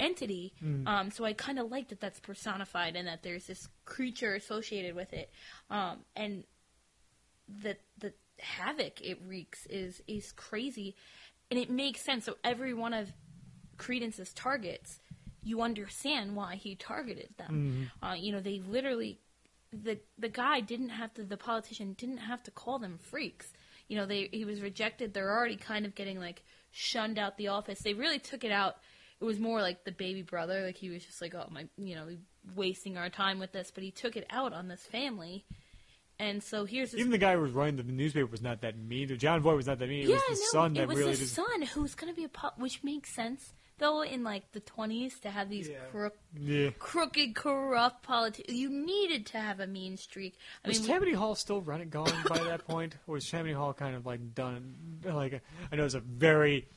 entity. 0.00 0.52
Um, 0.88 1.10
so 1.10 1.24
I 1.24 1.32
kind 1.32 1.58
of 1.58 1.70
like 1.70 1.88
that 1.88 2.00
that's 2.00 2.20
personified 2.20 2.96
and 2.96 3.06
that 3.06 3.22
there's 3.22 3.46
this 3.46 3.68
creature 3.84 4.34
associated 4.34 4.94
with 4.94 5.12
it, 5.12 5.30
um, 5.70 5.98
and 6.16 6.44
the 7.62 7.76
the 7.98 8.12
havoc 8.40 9.00
it 9.00 9.20
wreaks 9.26 9.66
is 9.66 10.02
is 10.08 10.32
crazy, 10.32 10.96
and 11.50 11.60
it 11.60 11.70
makes 11.70 12.00
sense. 12.00 12.24
So 12.24 12.36
every 12.42 12.74
one 12.74 12.92
of 12.92 13.12
Credence's 13.76 14.32
targets, 14.32 15.00
you 15.44 15.60
understand 15.62 16.34
why 16.34 16.56
he 16.56 16.74
targeted 16.74 17.28
them. 17.36 17.90
Uh, 18.02 18.14
you 18.16 18.32
know, 18.32 18.40
they 18.40 18.60
literally 18.66 19.20
the 19.72 19.98
the 20.18 20.28
guy 20.28 20.60
didn't 20.60 20.90
have 20.90 21.12
to 21.14 21.22
the 21.24 21.36
politician 21.36 21.94
didn't 21.98 22.18
have 22.18 22.42
to 22.44 22.50
call 22.50 22.78
them 22.78 22.98
freaks. 22.98 23.52
You 23.88 23.96
know, 23.98 24.06
they 24.06 24.28
he 24.32 24.44
was 24.44 24.60
rejected. 24.60 25.12
They're 25.12 25.32
already 25.32 25.56
kind 25.56 25.84
of 25.84 25.94
getting 25.94 26.18
like 26.18 26.42
shunned 26.70 27.18
out 27.18 27.36
the 27.36 27.48
office. 27.48 27.80
They 27.80 27.94
really 27.94 28.18
took 28.18 28.44
it 28.44 28.52
out. 28.52 28.76
It 29.20 29.24
was 29.24 29.38
more 29.38 29.60
like 29.60 29.84
the 29.84 29.92
baby 29.92 30.22
brother. 30.22 30.64
Like 30.64 30.76
he 30.76 30.90
was 30.90 31.04
just 31.04 31.20
like, 31.20 31.34
oh 31.34 31.48
my, 31.50 31.66
you 31.76 31.94
know, 31.94 32.08
wasting 32.54 32.96
our 32.96 33.10
time 33.10 33.38
with 33.38 33.52
this. 33.52 33.70
But 33.72 33.84
he 33.84 33.90
took 33.90 34.16
it 34.16 34.26
out 34.30 34.52
on 34.52 34.68
this 34.68 34.82
family. 34.82 35.44
And 36.18 36.42
so 36.42 36.64
here's 36.64 36.94
Even 36.94 37.10
the 37.10 37.18
guy 37.18 37.34
who 37.34 37.40
was 37.40 37.52
running 37.52 37.76
the 37.76 37.82
newspaper 37.82 38.26
was 38.26 38.40
not 38.42 38.60
that 38.60 38.78
mean. 38.78 39.16
Jon 39.18 39.40
Voight 39.40 39.56
was 39.56 39.66
not 39.66 39.80
that 39.80 39.88
mean. 39.88 40.04
It 40.04 40.10
yeah, 40.10 40.20
was 40.28 40.38
the 40.38 40.44
no, 40.44 40.60
son 40.60 40.76
it 40.76 40.86
was 40.86 40.96
really 40.96 41.12
the 41.12 41.18
just. 41.18 41.34
son 41.34 41.62
who's 41.62 41.96
going 41.96 42.12
to 42.12 42.16
be 42.16 42.24
a 42.24 42.28
pop, 42.28 42.56
which 42.58 42.84
makes 42.84 43.10
sense 43.10 43.52
though. 43.78 44.02
In 44.02 44.22
like 44.24 44.50
the 44.52 44.60
twenties, 44.60 45.18
to 45.20 45.30
have 45.30 45.48
these 45.50 45.68
Yeah. 45.68 45.78
crook, 45.90 46.16
Yeah. 46.38 46.70
crooked, 46.78 47.34
corrupt 47.34 48.02
politics. 48.02 48.52
you 48.52 48.68
needed 48.70 49.26
to 49.26 49.38
have 49.38 49.60
a 49.60 49.66
mean 49.66 49.96
streak. 49.96 50.36
I 50.64 50.68
Was 50.68 50.80
mean, 50.80 50.88
Tammany 50.88 51.12
Hall 51.12 51.34
still 51.34 51.60
running 51.60 51.88
going 51.90 52.12
by 52.28 52.38
that 52.38 52.66
point, 52.66 52.96
or 53.06 53.14
was 53.14 53.28
Tammany 53.30 53.54
Hall 53.54 53.72
kind 53.74 53.94
of 53.96 54.06
like 54.06 54.34
done? 54.34 55.00
Like 55.04 55.42
I 55.72 55.76
know 55.76 55.84
it's 55.84 55.94
a 55.94 56.00
very 56.00 56.68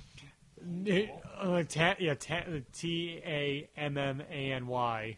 uh, 1.39 1.63
ta- 1.63 1.95
yeah 1.99 2.15
ta- 2.15 2.43
T 2.73 3.21
A 3.25 3.69
M 3.77 3.97
M 3.97 4.21
A 4.29 4.51
N 4.53 4.67
Y 4.67 5.17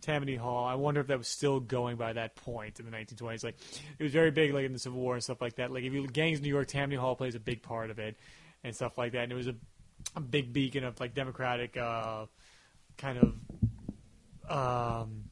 Tammany 0.00 0.36
Hall. 0.36 0.64
I 0.64 0.74
wonder 0.74 1.00
if 1.00 1.06
that 1.08 1.18
was 1.18 1.28
still 1.28 1.60
going 1.60 1.96
by 1.96 2.12
that 2.12 2.36
point 2.36 2.78
in 2.80 2.86
the 2.86 2.92
1920s. 2.92 3.42
Like 3.44 3.56
it 3.98 4.02
was 4.02 4.12
very 4.12 4.30
big, 4.30 4.52
like 4.54 4.64
in 4.64 4.72
the 4.72 4.78
Civil 4.78 5.00
War 5.00 5.14
and 5.14 5.22
stuff 5.22 5.40
like 5.40 5.56
that. 5.56 5.72
Like 5.72 5.84
if 5.84 5.92
you 5.92 6.06
gangs 6.06 6.38
in 6.38 6.44
New 6.44 6.48
York, 6.50 6.68
Tammany 6.68 6.96
Hall 6.96 7.16
plays 7.16 7.34
a 7.34 7.40
big 7.40 7.62
part 7.62 7.90
of 7.90 7.98
it 7.98 8.16
and 8.64 8.74
stuff 8.74 8.98
like 8.98 9.12
that. 9.12 9.22
And 9.24 9.32
it 9.32 9.36
was 9.36 9.48
a, 9.48 9.54
a 10.14 10.20
big 10.20 10.52
beacon 10.52 10.84
of 10.84 10.98
like 11.00 11.14
democratic 11.14 11.76
uh, 11.76 12.26
kind 12.98 13.18
of. 13.18 13.34
Um, 14.48 15.24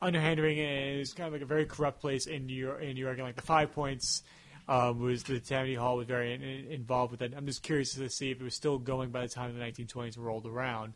underhanding 0.00 0.58
and 0.60 1.00
it's 1.00 1.12
kind 1.14 1.26
of 1.26 1.32
like 1.32 1.42
a 1.42 1.46
very 1.46 1.64
corrupt 1.64 2.00
place 2.00 2.26
in 2.26 2.46
New 2.46 2.54
York. 2.54 2.82
In 2.82 2.94
New 2.94 3.00
York, 3.04 3.16
and 3.18 3.26
like 3.26 3.36
the 3.36 3.42
Five 3.42 3.72
Points 3.72 4.22
um, 4.68 5.00
was 5.00 5.22
the 5.24 5.40
Tammany 5.40 5.74
Hall 5.74 5.96
was 5.96 6.06
very 6.06 6.34
in, 6.34 6.42
in- 6.42 6.66
involved 6.70 7.10
with 7.12 7.22
it. 7.22 7.32
I'm 7.36 7.46
just 7.46 7.62
curious 7.62 7.94
to 7.94 8.08
see 8.10 8.30
if 8.30 8.40
it 8.40 8.44
was 8.44 8.54
still 8.54 8.78
going 8.78 9.10
by 9.10 9.22
the 9.22 9.28
time 9.28 9.56
the 9.58 9.64
1920s 9.64 10.18
rolled 10.18 10.46
around. 10.46 10.94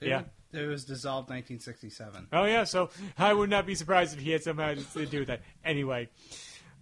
Yeah. 0.00 0.22
It 0.52 0.66
was 0.66 0.84
dissolved 0.86 1.28
1967. 1.28 2.28
Oh 2.32 2.44
yeah, 2.44 2.64
so 2.64 2.88
I 3.18 3.34
would 3.34 3.50
not 3.50 3.66
be 3.66 3.74
surprised 3.74 4.14
if 4.16 4.20
he 4.20 4.30
had 4.30 4.42
somehow 4.42 4.74
to 4.94 5.06
do 5.06 5.18
with 5.20 5.28
that. 5.28 5.42
Anyway, 5.64 6.08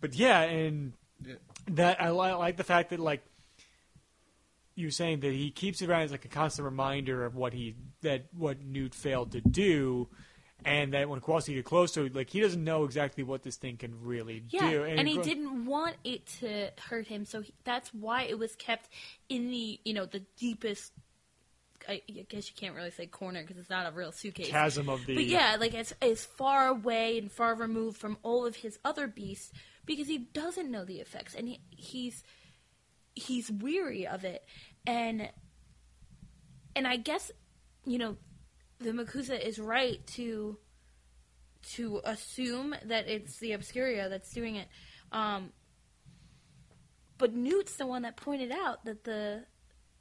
but 0.01 0.15
yeah, 0.15 0.43
and 0.43 0.93
Yeah. 1.27 1.35
that 1.73 2.01
I 2.01 2.11
li- 2.11 2.33
like 2.35 2.57
the 2.57 2.65
fact 2.65 2.91
that 2.91 3.01
like 3.01 3.23
you 4.77 4.91
saying 4.91 5.21
that 5.21 5.33
he 5.33 5.51
keeps 5.51 5.83
it 5.83 5.91
around 5.91 6.03
as 6.03 6.11
like 6.13 6.25
a 6.25 6.29
constant 6.29 6.65
reminder 6.65 7.25
of 7.25 7.35
what 7.35 7.53
he 7.55 7.75
that 8.03 8.27
what 8.37 8.61
Newt 8.63 8.95
failed 8.95 9.33
to 9.33 9.41
do, 9.41 10.09
and 10.65 10.93
that 10.93 11.09
when 11.09 11.21
Kowalski 11.21 11.55
get 11.55 11.65
close 11.65 11.93
to 11.93 12.05
it, 12.05 12.15
like 12.15 12.31
he 12.31 12.41
doesn't 12.41 12.63
know 12.63 12.85
exactly 12.85 13.25
what 13.25 13.43
this 13.43 13.57
thing 13.57 13.77
can 13.79 13.95
really 14.03 14.45
Yeah, 14.51 14.71
do. 14.71 14.85
and, 14.85 15.09
he 15.09 15.15
Kro- 15.15 15.25
didn't 15.25 15.65
want 15.67 15.97
it 16.05 16.27
to 16.41 16.71
hurt 16.89 17.07
him, 17.09 17.25
so 17.25 17.41
he, 17.41 17.53
that's 17.65 17.93
why 17.95 18.23
it 18.25 18.39
was 18.39 18.55
kept 18.55 18.89
in 19.29 19.51
the 19.51 19.81
you 19.85 19.95
know 19.95 20.05
the 20.07 20.23
deepest. 20.37 20.93
I, 21.89 22.03
I 22.09 22.27
guess 22.29 22.49
you 22.51 22.55
can't 22.59 22.75
really 22.75 22.91
say 22.91 23.07
corner 23.07 23.43
because 23.43 23.59
it's 23.59 23.71
not 23.71 23.87
a 23.87 23.95
real 23.95 24.11
suitcase. 24.11 24.49
chasm 24.49 24.89
of 24.89 25.07
the. 25.07 25.15
But 25.15 25.25
yeah, 25.27 25.57
like 25.61 25.75
as 25.75 25.95
as 26.03 26.25
far 26.25 26.69
away 26.69 27.17
and 27.19 27.31
far 27.31 27.55
removed 27.55 27.97
from 27.97 28.19
all 28.23 28.45
of 28.45 28.57
his 28.57 28.79
other 28.85 29.07
beasts 29.07 29.53
because 29.85 30.09
he 30.09 30.19
doesn't 30.19 30.71
know 30.71 30.85
the 30.85 31.01
effects 31.01 31.35
and 31.35 31.47
he, 31.49 31.61
he's 31.71 32.25
he's 33.17 33.51
weary 33.51 34.07
of 34.07 34.25
it 34.25 34.45
and 34.87 35.29
and 36.77 36.87
I 36.87 36.97
guess 36.97 37.33
you 37.85 37.99
know 37.99 38.17
the 38.79 38.91
MACUSA 38.91 39.41
is 39.45 39.59
right 39.59 40.07
to 40.09 40.59
to 41.75 42.01
assume 42.05 42.77
that 42.85 43.09
it's 43.09 43.39
the 43.39 43.51
Obscuria 43.51 44.09
that's 44.09 44.31
doing 44.33 44.55
it. 44.55 44.69
Um, 45.11 45.51
but 47.19 47.35
Newt's 47.35 47.77
the 47.77 47.87
one 47.87 48.03
that 48.03 48.17
pointed 48.17 48.53
out 48.53 48.85
that 48.85 49.05
the 49.05 49.45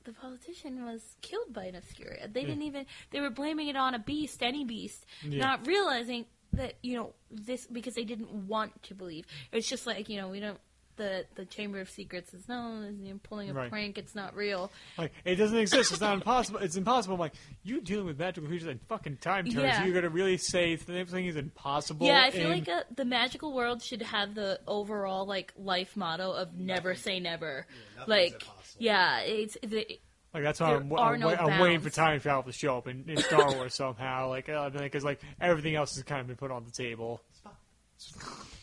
the 0.03 0.11
politician 0.13 0.85
was 0.85 1.15
killed 1.21 1.51
by 1.53 1.65
an 1.65 1.75
Obscuria. 1.75 2.31
They 2.31 2.43
didn't 2.43 2.61
even 2.63 2.85
they 3.11 3.21
were 3.21 3.29
blaming 3.31 3.69
it 3.69 3.75
on 3.75 3.93
a 3.95 3.99
beast, 3.99 4.43
any 4.43 4.63
beast, 4.65 5.05
Yeah. 5.23 5.39
not 5.39 5.65
realizing 5.65 6.25
that 6.53 6.73
you 6.83 6.95
know 6.95 7.13
this 7.31 7.65
because 7.67 7.95
they 7.95 8.03
didn't 8.03 8.31
want 8.47 8.83
to 8.83 8.93
believe. 8.93 9.25
It's 9.51 9.67
just 9.69 9.87
like 9.87 10.09
you 10.09 10.17
know 10.19 10.27
we 10.27 10.39
don't. 10.41 10.59
The, 10.97 11.25
the 11.35 11.43
Chamber 11.45 11.81
of 11.81 11.89
Secrets 11.89 12.33
is 12.33 12.47
no, 12.47 12.89
you're 13.01 13.17
pulling 13.17 13.49
a 13.49 13.53
Right. 13.53 13.69
prank. 13.69 13.97
It's 13.97 14.15
not 14.15 14.35
real. 14.35 14.71
Like 14.97 15.11
it 15.25 15.35
doesn't 15.35 15.57
exist. 15.57 15.91
It's 15.91 15.99
not 16.01 16.13
impossible. 16.13 16.59
It's 16.59 16.77
impossible. 16.77 17.15
I'm 17.15 17.19
like 17.19 17.33
you 17.63 17.81
dealing 17.81 18.05
with 18.05 18.17
magical 18.17 18.47
creatures 18.47 18.67
and 18.69 18.79
fucking 18.87 19.17
time 19.17 19.45
turns. 19.45 19.55
Yeah. 19.55 19.83
You're 19.85 19.93
gonna 19.93 20.09
really 20.09 20.37
say 20.37 20.77
something 20.77 21.25
is 21.25 21.35
impossible. 21.35 22.07
Yeah, 22.07 22.23
I 22.23 22.31
feel 22.31 22.49
in- 22.51 22.59
like 22.59 22.69
uh, 22.69 22.83
the 22.95 23.03
magical 23.05 23.53
world 23.53 23.81
should 23.81 24.01
have 24.03 24.35
the 24.35 24.59
overall 24.67 25.25
like 25.25 25.53
life 25.57 25.97
motto 25.97 26.31
of 26.31 26.53
never 26.57 26.95
say 26.95 27.19
never. 27.19 27.67
nothing's 27.97 28.07
like, 28.09 28.33
impossible. 28.33 28.77
yeah, 28.79 29.19
it's 29.19 29.57
the, 29.61 29.85
Like 30.33 30.43
that's 30.43 30.59
why 30.59 30.67
There 30.69 30.77
I'm, 30.77 30.93
are 30.93 31.13
I'm, 31.15 31.19
no 31.19 31.27
wait- 31.27 31.39
I'm 31.39 31.59
waiting 31.59 31.79
for 31.79 31.83
bounds. 31.85 31.95
time 31.95 32.19
travel 32.21 32.43
to 32.43 32.51
show 32.53 32.77
up 32.77 32.87
in, 32.87 33.03
in 33.09 33.17
Star 33.17 33.53
Wars 33.53 33.73
somehow. 33.73 34.29
Like 34.29 34.45
because 34.45 35.03
like 35.03 35.19
everything 35.41 35.75
else 35.75 35.95
has 35.95 36.03
kind 36.03 36.21
of 36.21 36.27
been 36.27 36.37
put 36.37 36.51
on 36.51 36.63
the 36.63 36.71
table. 36.71 37.21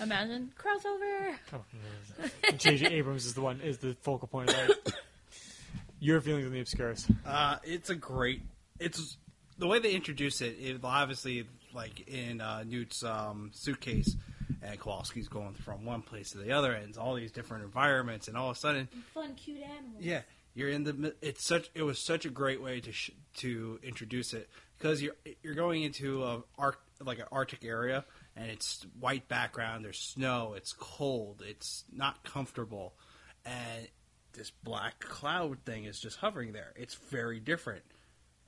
imagine 0.00 0.52
crossover. 0.58 1.34
J.J. 2.58 2.86
Abrams 2.86 3.26
is 3.26 3.34
the 3.34 3.40
one 3.40 3.60
is 3.60 3.78
the 3.78 3.94
focal 4.02 4.28
point 4.28 4.50
of 4.50 4.56
that. 4.56 4.94
Your 6.00 6.20
feelings 6.20 6.46
on 6.46 6.52
the 6.52 6.60
Obscurus? 6.60 7.06
Uh, 7.26 7.56
it's 7.64 7.90
a 7.90 7.94
great. 7.96 8.42
It's 8.78 9.16
the 9.58 9.66
way 9.66 9.80
they 9.80 9.92
introduce 9.92 10.40
it. 10.40 10.56
It 10.60 10.78
obviously 10.84 11.46
like 11.74 12.08
in 12.08 12.40
uh, 12.40 12.62
Newt's 12.66 13.02
um, 13.02 13.50
suitcase, 13.52 14.14
and 14.62 14.78
Kowalski's 14.78 15.28
going 15.28 15.54
from 15.54 15.84
one 15.84 16.02
place 16.02 16.30
to 16.30 16.38
the 16.38 16.52
other, 16.52 16.72
and 16.72 16.88
it's 16.88 16.98
all 16.98 17.14
these 17.14 17.32
different 17.32 17.64
environments, 17.64 18.28
and 18.28 18.36
all 18.36 18.50
of 18.50 18.56
a 18.56 18.60
sudden, 18.60 18.88
Fun, 19.12 19.34
cute 19.34 19.60
animals. 19.62 20.00
yeah, 20.00 20.20
you're 20.54 20.68
in 20.70 20.84
the. 20.84 21.14
It's 21.20 21.44
such. 21.44 21.68
It 21.74 21.82
was 21.82 21.98
such 21.98 22.24
a 22.24 22.30
great 22.30 22.62
way 22.62 22.80
to 22.80 22.92
sh- 22.92 23.10
to 23.38 23.80
introduce 23.82 24.34
it 24.34 24.48
because 24.78 25.02
you're 25.02 25.16
you're 25.42 25.54
going 25.54 25.82
into 25.82 26.22
a 26.22 26.42
arc 26.56 26.78
like 27.04 27.18
an 27.18 27.26
Arctic 27.32 27.64
area, 27.64 28.04
and 28.38 28.50
it's 28.50 28.86
white 28.98 29.28
background. 29.28 29.84
There's 29.84 29.98
snow. 29.98 30.54
It's 30.56 30.72
cold. 30.72 31.42
It's 31.46 31.84
not 31.92 32.22
comfortable, 32.24 32.94
and 33.44 33.88
this 34.32 34.50
black 34.62 35.00
cloud 35.00 35.58
thing 35.64 35.84
is 35.84 35.98
just 35.98 36.18
hovering 36.18 36.52
there. 36.52 36.72
It's 36.76 36.94
very 36.94 37.40
different, 37.40 37.82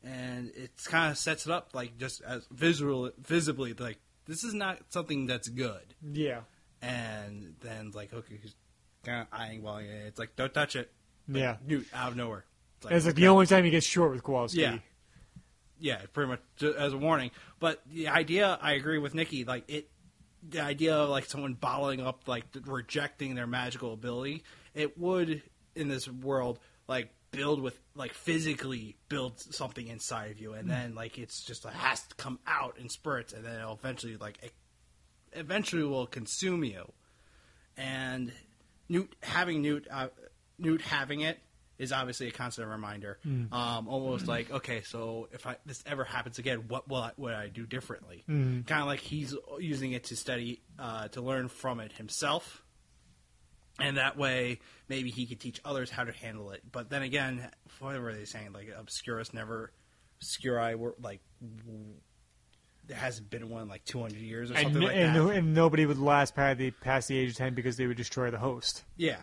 and 0.04 0.52
it 0.54 0.70
kind 0.84 1.10
of 1.10 1.18
sets 1.18 1.46
it 1.46 1.52
up 1.52 1.70
like 1.74 1.98
just 1.98 2.22
as 2.22 2.46
visual, 2.50 3.10
visibly 3.18 3.74
like 3.74 3.98
this 4.26 4.44
is 4.44 4.54
not 4.54 4.78
something 4.90 5.26
that's 5.26 5.48
good. 5.48 5.94
Yeah, 6.12 6.42
And 6.80 7.56
then 7.60 7.90
like 7.92 8.14
okay, 8.14 8.38
he's 8.40 8.54
kind 9.04 9.22
of 9.22 9.26
eyeing 9.32 9.62
while 9.62 9.78
it's 9.78 10.18
like 10.18 10.36
don't 10.36 10.54
touch 10.54 10.76
it. 10.76 10.92
Like, 11.28 11.40
yeah. 11.40 11.56
Newt 11.66 11.86
out 11.94 12.12
of 12.12 12.16
nowhere. 12.16 12.44
And 12.84 12.92
it's 12.94 13.06
like 13.06 13.14
the 13.14 13.28
only 13.28 13.46
time 13.46 13.64
he 13.64 13.70
gets 13.70 13.86
short 13.86 14.12
with 14.12 14.22
Kowalski. 14.22 14.60
Yeah. 14.60 14.78
Yeah, 15.80 16.00
pretty 16.12 16.30
much 16.30 16.40
as 16.78 16.92
a 16.92 16.98
warning. 16.98 17.30
But 17.58 17.82
the 17.90 18.08
idea, 18.08 18.58
I 18.60 18.74
agree 18.74 18.98
with 18.98 19.14
Nikki. 19.14 19.44
Like 19.44 19.64
it, 19.68 19.90
the 20.48 20.60
idea 20.60 20.94
of 20.94 21.08
like 21.08 21.26
someone 21.26 21.54
bottling 21.54 22.00
up, 22.00 22.28
like 22.28 22.44
rejecting 22.64 23.34
their 23.34 23.46
magical 23.46 23.92
ability, 23.92 24.44
it 24.74 24.98
would 24.98 25.42
in 25.74 25.88
this 25.88 26.08
world 26.08 26.58
like 26.88 27.10
build 27.30 27.60
with 27.60 27.78
like 27.94 28.12
physically 28.12 28.96
build 29.08 29.38
something 29.38 29.86
inside 29.86 30.30
of 30.30 30.40
you, 30.40 30.52
and 30.52 30.68
then 30.68 30.94
like 30.94 31.18
it's 31.18 31.44
just 31.44 31.64
like, 31.64 31.74
has 31.74 32.02
to 32.02 32.14
come 32.16 32.38
out 32.46 32.78
in 32.78 32.88
spurts, 32.88 33.32
and 33.32 33.44
then 33.44 33.56
it'll 33.56 33.74
eventually 33.74 34.16
like 34.16 34.38
it 34.42 34.52
eventually 35.32 35.84
will 35.84 36.06
consume 36.06 36.64
you. 36.64 36.92
And 37.76 38.32
Newt 38.88 39.14
having 39.22 39.62
Newt 39.62 39.86
uh, 39.90 40.08
Newt 40.58 40.82
having 40.82 41.20
it 41.20 41.38
is 41.80 41.92
obviously 41.92 42.28
a 42.28 42.30
constant 42.30 42.68
reminder. 42.68 43.18
Mm. 43.26 43.50
Um, 43.52 43.88
almost 43.88 44.28
like, 44.28 44.50
okay, 44.50 44.82
so 44.82 45.28
if 45.32 45.46
I, 45.46 45.56
this 45.64 45.82
ever 45.86 46.04
happens 46.04 46.38
again, 46.38 46.64
what 46.68 46.86
will 46.88 46.98
I, 46.98 47.12
would 47.16 47.32
I 47.32 47.48
do 47.48 47.64
differently? 47.64 48.22
Mm. 48.28 48.66
Kind 48.66 48.82
of 48.82 48.86
like 48.86 49.00
he's 49.00 49.34
using 49.58 49.92
it 49.92 50.04
to 50.04 50.16
study, 50.16 50.60
uh, 50.78 51.08
to 51.08 51.22
learn 51.22 51.48
from 51.48 51.80
it 51.80 51.92
himself. 51.92 52.62
And 53.78 53.96
that 53.96 54.18
way, 54.18 54.60
maybe 54.90 55.08
he 55.10 55.24
could 55.24 55.40
teach 55.40 55.58
others 55.64 55.88
how 55.88 56.04
to 56.04 56.12
handle 56.12 56.50
it. 56.50 56.60
But 56.70 56.90
then 56.90 57.00
again, 57.02 57.48
what 57.78 57.98
were 57.98 58.12
they 58.12 58.26
saying? 58.26 58.52
Like, 58.52 58.68
Obscurus 58.78 59.32
never, 59.32 59.72
Obscuri 60.22 60.74
were 60.76 60.94
like, 61.00 61.20
w- 61.64 61.94
there 62.88 62.98
hasn't 62.98 63.30
been 63.30 63.48
one 63.48 63.62
in 63.62 63.68
like 63.68 63.86
200 63.86 64.18
years 64.18 64.50
or 64.50 64.54
And, 64.54 64.64
something 64.64 64.82
like 64.82 64.96
and, 64.96 65.16
that. 65.16 65.30
and 65.34 65.54
nobody 65.54 65.86
would 65.86 65.96
last 65.98 66.34
past 66.34 66.58
the, 66.58 66.72
past 66.72 67.08
the 67.08 67.16
age 67.16 67.30
of 67.30 67.36
10 67.36 67.54
because 67.54 67.78
they 67.78 67.86
would 67.86 67.96
destroy 67.96 68.30
the 68.30 68.38
host. 68.38 68.84
Yeah. 68.98 69.16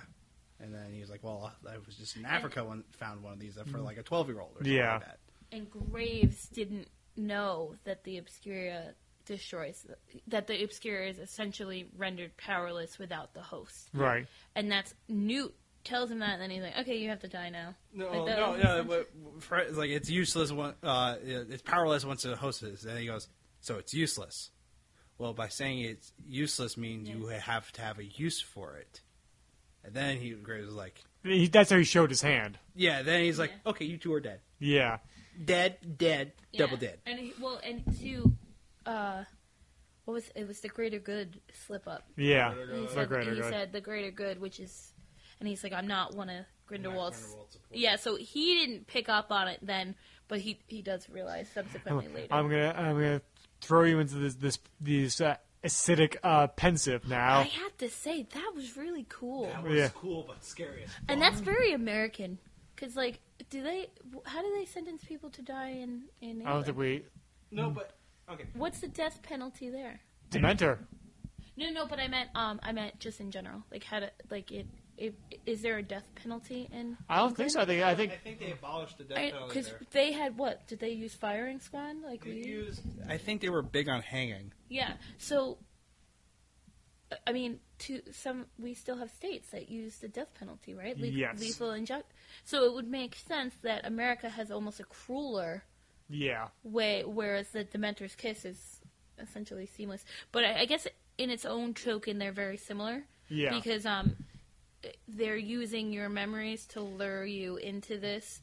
And 0.59 0.73
then 0.73 0.91
he 0.91 0.99
was 1.01 1.09
like, 1.09 1.23
"Well, 1.23 1.53
I 1.69 1.77
was 1.85 1.95
just 1.97 2.15
in 2.15 2.25
Africa 2.25 2.63
when 2.65 2.83
found 2.91 3.21
one 3.21 3.33
of 3.33 3.39
these 3.39 3.57
for 3.71 3.79
like 3.79 3.97
a 3.97 4.03
twelve 4.03 4.27
year 4.27 4.39
old 4.39 4.51
or 4.55 4.59
something 4.59 4.73
Yeah. 4.73 4.93
like 4.95 5.05
that." 5.05 5.19
And 5.51 5.69
Graves 5.69 6.47
didn't 6.49 6.87
know 7.15 7.75
that 7.83 8.03
the 8.03 8.19
Obscuria 8.19 8.93
destroys 9.25 9.85
that 10.27 10.47
the 10.47 10.53
Obscuria 10.65 11.09
is 11.09 11.19
essentially 11.19 11.85
rendered 11.97 12.35
powerless 12.37 12.97
without 12.97 13.33
the 13.33 13.41
host. 13.41 13.89
Right. 13.93 14.25
And 14.55 14.71
that's 14.71 14.93
Newt 15.07 15.53
tells 15.83 16.09
him 16.11 16.19
that, 16.19 16.33
and 16.33 16.41
then 16.41 16.49
he's 16.49 16.61
like, 16.63 16.77
"Okay, 16.79 16.97
you 16.97 17.09
have 17.09 17.19
to 17.21 17.27
die 17.27 17.49
now." 17.49 17.75
No, 17.93 18.05
Like 18.07 18.13
no, 18.37 18.51
was 18.51 18.63
no. 18.63 18.81
essentially- 18.81 19.05
but 19.49 19.67
It's 19.67 19.77
like 19.77 19.89
it's 19.91 20.09
useless. 20.09 20.51
When, 20.51 20.73
uh, 20.83 21.17
it's 21.21 21.61
powerless 21.61 22.03
once 22.03 22.23
the 22.23 22.35
host 22.35 22.63
is. 22.63 22.83
And 22.85 22.97
he 22.99 23.05
goes, 23.05 23.27
"So 23.61 23.77
it's 23.77 23.93
useless." 23.93 24.51
Well, 25.17 25.33
by 25.33 25.47
saying 25.47 25.79
it's 25.79 26.13
useless 26.25 26.77
means 26.77 27.07
you 27.09 27.27
have 27.27 27.71
to 27.73 27.81
have 27.81 27.99
a 27.99 28.05
use 28.05 28.39
for 28.41 28.77
it. 28.77 29.01
And 29.87 29.95
then 29.95 30.17
he 30.17 30.31
Graves 30.31 30.65
was 30.67 30.75
like, 30.75 31.01
He, 31.23 31.47
that's 31.47 31.71
how 31.71 31.77
he 31.77 31.83
showed 31.85 32.09
his 32.11 32.21
hand. 32.21 32.59
"Yeah." 32.75 33.01
Then 33.03 33.21
he's 33.21 33.39
like, 33.39 33.51
Yeah. 33.65 33.69
"Okay, 33.71 33.85
you 33.85 33.97
two 33.97 34.13
are 34.13 34.19
dead. 34.19 34.41
Yeah. 34.59 34.97
Dead, 35.43 35.77
dead, 35.97 36.33
Yeah. 36.51 36.59
double 36.65 36.77
dead." 36.77 36.99
And 37.05 37.17
he, 37.17 37.33
well, 37.41 37.59
and 37.63 37.83
to 38.01 38.33
uh, 38.85 39.23
what 40.05 40.13
was 40.13 40.29
it? 40.35 40.47
Was 40.47 40.59
the 40.59 40.67
greater 40.69 40.99
good 40.99 41.39
slip 41.65 41.87
up? 41.87 42.03
Yeah. 42.17 42.53
Greater 42.53 42.73
He 42.75 42.81
good. 42.81 42.89
said, 42.91 43.07
greater 43.07 43.33
he 43.33 43.41
good. 43.41 43.51
said 43.51 43.71
the 43.71 43.81
greater 43.81 44.11
good, 44.11 44.39
which 44.41 44.59
is, 44.59 44.91
and 45.39 45.47
he's 45.47 45.63
like, 45.63 45.73
I'm 45.73 45.87
not 45.87 46.15
one 46.15 46.29
of 46.29 46.45
Grindelwald's. 46.67 47.19
Grindelwald. 47.21 47.57
Yeah, 47.71 47.95
so 47.95 48.15
he 48.17 48.55
didn't 48.55 48.87
pick 48.87 49.07
up 49.09 49.31
on 49.31 49.47
it 49.47 49.59
then, 49.61 49.95
but 50.27 50.39
he 50.41 50.59
he 50.67 50.81
does 50.81 51.09
realize 51.09 51.47
subsequently 51.53 52.07
later. 52.13 52.33
I'm 52.33 52.49
gonna 52.49 52.73
I'm 52.77 52.95
gonna 52.95 53.21
throw 53.61 53.83
you 53.83 53.99
into 53.99 54.15
this 54.15 54.35
this 54.35 54.59
these 54.81 55.21
uh, 55.21 55.37
acidic 55.67 56.15
uh, 56.23 56.47
Pensieve 56.47 57.07
now. 57.07 57.39
I 57.39 57.43
have 57.43 57.77
to 57.77 57.89
say 57.89 58.25
that 58.33 58.51
was 58.55 58.75
really 58.77 59.05
cool, 59.09 59.45
That 59.47 59.63
was 59.63 59.73
Yeah. 59.73 59.89
cool, 59.95 60.23
but 60.27 60.43
scary. 60.43 60.83
as 60.83 60.89
and 61.07 61.21
that's 61.21 61.39
very 61.39 61.71
American. 61.73 62.39
Cause 62.77 62.95
like, 62.95 63.19
do 63.49 63.63
they? 63.63 63.87
How 64.25 64.41
do 64.41 64.53
they 64.55 64.65
sentence 64.65 65.03
people 65.03 65.29
to 65.31 65.41
die 65.41 65.69
in 65.69 66.03
in 66.21 66.29
England? 66.41 66.47
I 66.47 66.53
don't 66.53 66.63
think 66.65 66.77
we 66.77 67.05
no, 67.51 67.69
but 67.69 67.91
okay. 68.31 68.45
What's 68.53 68.79
the 68.79 68.87
death 68.87 69.21
penalty 69.23 69.69
there? 69.69 69.99
Dementor. 70.31 70.77
No, 71.55 71.71
no, 71.71 71.87
but 71.87 71.99
I 71.99 72.07
meant 72.07 72.29
um, 72.35 72.59
I 72.61 72.71
meant 72.71 72.99
just 72.99 73.19
in 73.19 73.31
general. 73.31 73.63
Like, 73.71 73.83
how 73.83 73.99
to 73.99 74.11
like 74.29 74.51
it? 74.51 74.67
If, 74.97 75.13
is 75.45 75.61
there 75.61 75.77
a 75.77 75.83
death 75.83 76.05
penalty 76.15 76.67
in? 76.73 76.97
I 77.07 77.17
don't 77.17 77.37
think 77.37 77.51
so. 77.51 77.61
I 77.61 77.65
think 77.65 77.83
I 77.83 77.93
think 77.93 78.11
I 78.13 78.15
think 78.15 78.39
they 78.39 78.51
abolished 78.51 78.97
the 78.97 79.03
death 79.03 79.17
penalty 79.17 79.47
Because 79.47 79.69
there. 79.69 79.79
they 79.91 80.11
had 80.11 80.37
what? 80.37 80.67
Did 80.67 80.79
they 80.79 80.89
use 80.89 81.13
firing 81.13 81.59
squad? 81.59 81.97
Like 82.03 82.23
They 82.23 82.31
we? 82.31 82.43
used, 82.45 82.81
I 83.07 83.17
think 83.17 83.41
they 83.41 83.49
were 83.49 83.61
big 83.61 83.87
on 83.89 84.01
hanging. 84.01 84.53
Yeah. 84.69 84.93
So, 85.19 85.59
I 87.27 87.31
mean, 87.31 87.59
to 87.79 88.01
some, 88.11 88.47
we 88.57 88.73
still 88.73 88.97
have 88.97 89.11
states 89.11 89.49
that 89.51 89.69
use 89.69 89.97
the 89.97 90.07
death 90.07 90.33
penalty, 90.37 90.73
right? 90.73 90.99
Le- 90.99 91.07
Yes. 91.07 91.39
Lethal 91.39 91.71
inject. 91.71 92.11
So 92.43 92.65
it 92.65 92.73
would 92.73 92.87
make 92.89 93.15
sense 93.15 93.53
that 93.61 93.85
America 93.85 94.29
has 94.29 94.49
almost 94.51 94.79
a 94.79 94.83
crueler 94.83 95.63
yeah. 96.09 96.47
way, 96.63 97.03
whereas 97.05 97.49
the 97.49 97.63
Dementor's 97.63 98.15
kiss 98.15 98.45
is 98.45 98.81
essentially 99.19 99.67
seamless. 99.67 100.03
But 100.31 100.43
I, 100.43 100.61
I 100.61 100.65
guess 100.65 100.87
in 101.19 101.29
its 101.29 101.45
own 101.45 101.73
token, 101.75 102.17
they're 102.17 102.31
very 102.31 102.57
similar. 102.57 103.03
Yeah. 103.29 103.51
Because 103.51 103.85
um, 103.85 104.15
they're 105.07 105.37
using 105.37 105.91
your 105.91 106.09
memories 106.09 106.65
to 106.67 106.81
lure 106.81 107.25
you 107.25 107.57
into 107.57 107.97
this. 107.97 108.41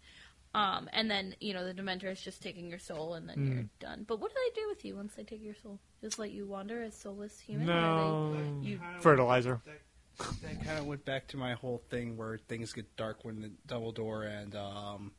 Um, 0.54 0.88
and 0.92 1.10
then 1.10 1.34
you 1.40 1.52
know 1.52 1.64
the 1.66 1.74
Dementor 1.74 2.12
is 2.12 2.20
just 2.20 2.40
taking 2.40 2.70
your 2.70 2.78
soul, 2.78 3.14
and 3.14 3.28
then 3.28 3.36
Mm. 3.38 3.52
you're 3.54 3.64
done. 3.80 4.04
But 4.06 4.20
what 4.20 4.30
do 4.30 4.36
they 4.36 4.60
do 4.60 4.68
with 4.68 4.84
you 4.84 4.94
once 4.94 5.14
they 5.16 5.24
take 5.24 5.42
your 5.42 5.54
soul? 5.56 5.80
Just 6.00 6.18
let 6.18 6.30
you 6.30 6.46
wander 6.46 6.80
as 6.82 6.94
soulless 6.96 7.40
human? 7.40 7.66
No. 7.66 8.60
they, 8.62 8.68
you, 8.68 8.80
Fertilizer. 9.00 9.60
That, 9.66 9.80
that 10.42 10.64
kind 10.64 10.78
of 10.78 10.86
went 10.86 11.04
back 11.04 11.26
to 11.28 11.36
my 11.36 11.54
whole 11.54 11.82
thing 11.90 12.16
where 12.16 12.38
things 12.38 12.72
get 12.72 12.94
dark 12.96 13.24
when 13.24 13.40
the 13.40 13.50
Dumbledore 13.66 14.28
and 14.28 14.54
um, 14.54 15.10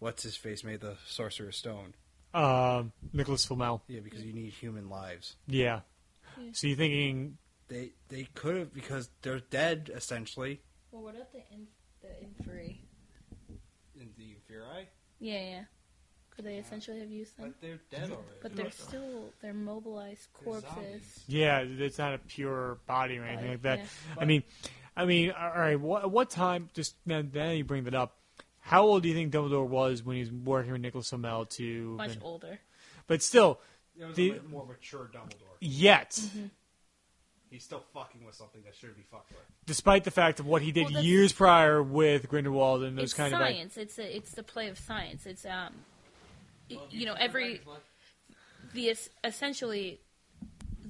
what's 0.00 0.22
his 0.22 0.36
face 0.36 0.62
made 0.62 0.80
the 0.80 0.96
Sorcerer's 1.06 1.56
Stone. 1.56 1.94
Um, 2.34 2.92
Nicholas 3.14 3.46
Flamel. 3.46 3.82
Yeah, 3.88 4.00
because 4.00 4.22
you 4.22 4.34
need 4.34 4.52
human 4.52 4.90
lives. 4.90 5.36
Yeah. 5.46 5.80
Yeah. 6.38 6.50
So 6.52 6.66
you're 6.66 6.76
thinking 6.76 7.38
They 7.68 7.92
they 8.08 8.28
could 8.34 8.56
have 8.56 8.72
because 8.74 9.10
they're 9.22 9.40
dead 9.40 9.90
essentially. 9.94 10.60
well, 10.90 11.02
what 11.02 11.14
about 11.14 11.32
the 11.32 11.42
in, 11.52 11.66
the 12.02 12.08
inferi? 12.08 12.78
In 14.00 14.08
the 14.16 14.24
Inferi, 14.36 14.86
Yeah, 15.20 15.40
yeah. 15.40 15.60
Could 16.30 16.44
they 16.44 16.56
essentially 16.56 17.00
have 17.00 17.10
used 17.10 17.36
them? 17.36 17.48
but 17.48 17.60
they're 17.60 17.80
dead 17.90 18.10
already. 18.10 18.38
But 18.42 18.54
they're 18.56 18.70
still 18.70 19.30
they're 19.42 19.52
mobilized 19.52 20.28
They're 20.44 20.52
corpses. 20.60 21.24
Yeah, 21.26 21.58
it's 21.66 21.98
not 21.98 22.14
a 22.14 22.18
pure 22.18 22.78
body 22.86 23.18
or 23.18 23.24
anything 23.24 23.46
Body, 23.46 23.50
like 23.54 23.62
that. 23.62 23.78
yeah. 23.80 24.22
I 24.22 24.24
mean, 24.24 24.42
I 24.96 25.04
mean, 25.04 25.32
all 25.32 25.50
right. 25.50 25.78
What, 25.78 26.10
what 26.10 26.30
time? 26.30 26.70
Just 26.74 26.94
now, 27.04 27.22
now 27.34 27.50
you 27.50 27.64
bring 27.64 27.84
that 27.84 27.94
up. 27.94 28.16
How 28.60 28.84
old 28.84 29.02
do 29.02 29.08
you 29.08 29.14
think 29.14 29.32
Dumbledore 29.32 29.66
was 29.66 30.02
when 30.04 30.14
he 30.16 30.20
was 30.22 30.30
working 30.32 30.72
with 30.72 30.80
Nicholas 30.80 31.08
Flamel 31.10 31.46
to? 31.46 31.96
Much 31.96 32.18
older. 32.22 32.58
But 33.08 33.22
still, 33.22 33.58
It 33.98 34.04
was 34.04 34.14
The- 34.16 34.30
a 34.38 34.42
more 34.44 34.64
mature 34.66 35.10
Dumbledore. 35.12 35.56
yet, 35.60 36.10
Mm-hmm. 36.12 36.46
He's 37.50 37.64
still 37.64 37.84
fucking 37.94 38.24
with 38.24 38.34
something 38.34 38.60
that 38.64 38.74
shouldn't 38.74 38.98
be 38.98 39.04
fucked 39.10 39.30
with. 39.30 39.40
despite 39.66 40.04
the 40.04 40.10
fact 40.10 40.40
of 40.40 40.46
what 40.46 40.62
he 40.62 40.72
did 40.72 40.90
Well, 40.92 41.02
years 41.02 41.32
prior 41.32 41.82
with 41.82 42.28
Grindelwald 42.28 42.82
and 42.82 42.96
those 42.98 43.04
It's 43.04 43.14
kind 43.14 43.30
science. 43.30 43.76
It's 43.76 43.98
a, 43.98 44.16
it's 44.16 44.32
the 44.32 44.42
play 44.42 44.68
of 44.68 44.78
science. 44.78 45.26
It's 45.26 45.44
um, 45.46 45.72
y- 46.70 46.78
you 46.90 47.06
know 47.06 47.14
every 47.14 47.60
the 48.74 48.94
essentially 49.24 50.00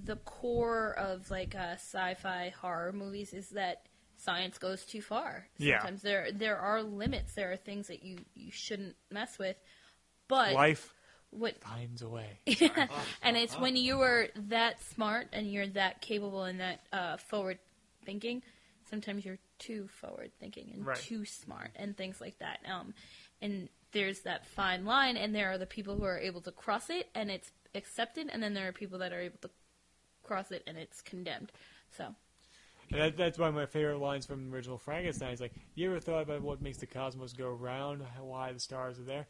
the 0.05 0.16
core 0.16 0.94
of 0.98 1.30
like 1.30 1.55
uh, 1.55 1.74
sci-fi 1.74 2.52
horror 2.60 2.93
movies 2.93 3.32
is 3.32 3.51
that 3.51 3.86
science 4.16 4.59
goes 4.59 4.85
too 4.85 5.01
far. 5.02 5.47
Yeah. 5.59 5.78
Sometimes 5.80 6.02
there 6.02 6.28
there 6.32 6.59
are 6.59 6.82
limits. 6.82 7.35
There 7.35 7.52
are 7.52 7.56
things 7.56 7.86
that 7.89 8.02
you 8.02 8.18
you 8.35 8.51
shouldn't 8.51 8.97
mess 9.10 9.39
with. 9.39 9.56
But 10.28 10.55
life 10.55 10.93
what 11.31 11.59
finds 11.63 12.03
a 12.03 12.09
way. 12.09 12.39
and 13.23 13.37
it's 13.37 13.55
when 13.59 13.77
you 13.77 14.01
are 14.01 14.29
that 14.49 14.83
smart 14.83 15.29
and 15.33 15.51
you're 15.53 15.67
that 15.69 16.01
capable 16.01 16.45
and 16.45 16.61
that 16.61 16.81
uh, 16.93 17.17
forward 17.17 17.59
thinking. 18.05 18.43
Sometimes 18.89 19.25
you're 19.25 19.39
too 19.59 19.89
forward 19.89 20.31
thinking 20.41 20.71
and 20.73 20.87
Right. 20.87 20.97
too 20.97 21.25
smart 21.25 21.71
and 21.77 21.97
things 21.97 22.21
like 22.21 22.39
that. 22.39 22.61
Um, 22.71 22.95
and 23.43 23.69
there's 23.93 24.21
that 24.21 24.47
fine 24.47 24.85
line, 24.85 25.17
and 25.17 25.35
there 25.35 25.51
are 25.51 25.59
the 25.59 25.67
people 25.67 25.97
who 25.97 26.05
are 26.05 26.19
able 26.19 26.41
to 26.43 26.53
cross 26.53 26.91
it 26.91 27.09
and 27.15 27.31
it's 27.31 27.51
accepted, 27.75 28.29
and 28.33 28.43
then 28.43 28.55
there 28.55 28.69
are 28.69 28.73
people 28.73 28.99
that 28.99 29.13
are 29.13 29.21
able 29.21 29.39
to 29.43 29.51
cross 30.23 30.51
it 30.51 30.63
and 30.67 30.77
it's 30.77 31.01
condemned. 31.03 31.53
So 31.97 32.15
that, 32.91 33.17
that's 33.17 33.39
one 33.39 33.51
of 33.51 33.55
my 33.55 33.67
favorite 33.67 33.99
lines 33.99 34.27
from 34.27 34.49
the 34.49 34.57
original 34.57 34.79
Frankenstein. 34.79 35.33
It's 35.33 35.41
like, 35.41 35.55
you 35.75 35.91
ever 35.91 36.01
thought 36.01 36.23
about 36.23 36.43
what 36.43 36.63
makes 36.63 36.79
the 36.79 36.87
cosmos 36.87 37.33
go 37.33 37.49
round, 37.49 38.03
why 38.21 38.53
the 38.53 38.61
stars 38.61 38.99
are 38.99 39.05
there? 39.05 39.27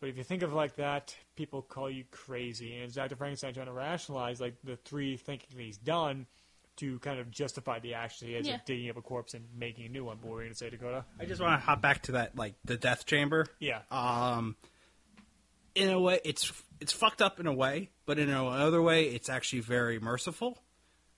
But 0.00 0.10
if 0.10 0.16
you 0.16 0.24
think 0.24 0.42
of 0.42 0.52
it 0.52 0.54
like 0.54 0.76
that, 0.76 1.14
people 1.36 1.62
call 1.62 1.88
you 1.90 2.04
crazy. 2.10 2.74
And 2.74 2.84
it's 2.84 2.94
Dr. 2.94 3.16
Frankenstein 3.16 3.54
trying 3.54 3.66
to 3.66 3.72
rationalize 3.72 4.40
like 4.40 4.54
the 4.62 4.76
three 4.76 5.16
thinking 5.16 5.48
that 5.56 5.62
he's 5.62 5.78
done 5.78 6.26
to 6.76 6.98
kind 6.98 7.18
of 7.18 7.30
justify 7.30 7.78
the 7.78 7.94
action 7.94 8.28
he 8.28 8.34
has 8.34 8.46
Yeah. 8.46 8.56
of 8.56 8.64
digging 8.66 8.90
up 8.90 8.98
a 8.98 9.02
corpse 9.02 9.32
and 9.32 9.44
making 9.56 9.86
a 9.86 9.88
new 9.88 10.04
one. 10.04 10.18
What 10.20 10.32
were 10.32 10.40
you 10.42 10.46
going 10.48 10.52
to 10.52 10.58
say, 10.58 10.68
Dakota? 10.68 11.06
I 11.18 11.24
just 11.24 11.40
want 11.40 11.58
to 11.58 11.64
hop 11.64 11.80
back 11.80 12.02
to 12.02 12.12
that, 12.12 12.36
like 12.36 12.54
the 12.66 12.76
death 12.76 13.06
chamber. 13.06 13.46
Yeah. 13.58 13.80
Um, 13.90 14.56
in 15.74 15.88
a 15.90 15.98
way, 16.00 16.20
it's 16.24 16.52
it's 16.80 16.92
fucked 16.92 17.22
up 17.22 17.40
in 17.40 17.46
a 17.46 17.52
way, 17.54 17.88
but 18.04 18.18
in 18.18 18.28
another 18.28 18.82
way, 18.82 19.04
it's 19.04 19.30
actually 19.30 19.60
very 19.60 19.98
merciful. 19.98 20.58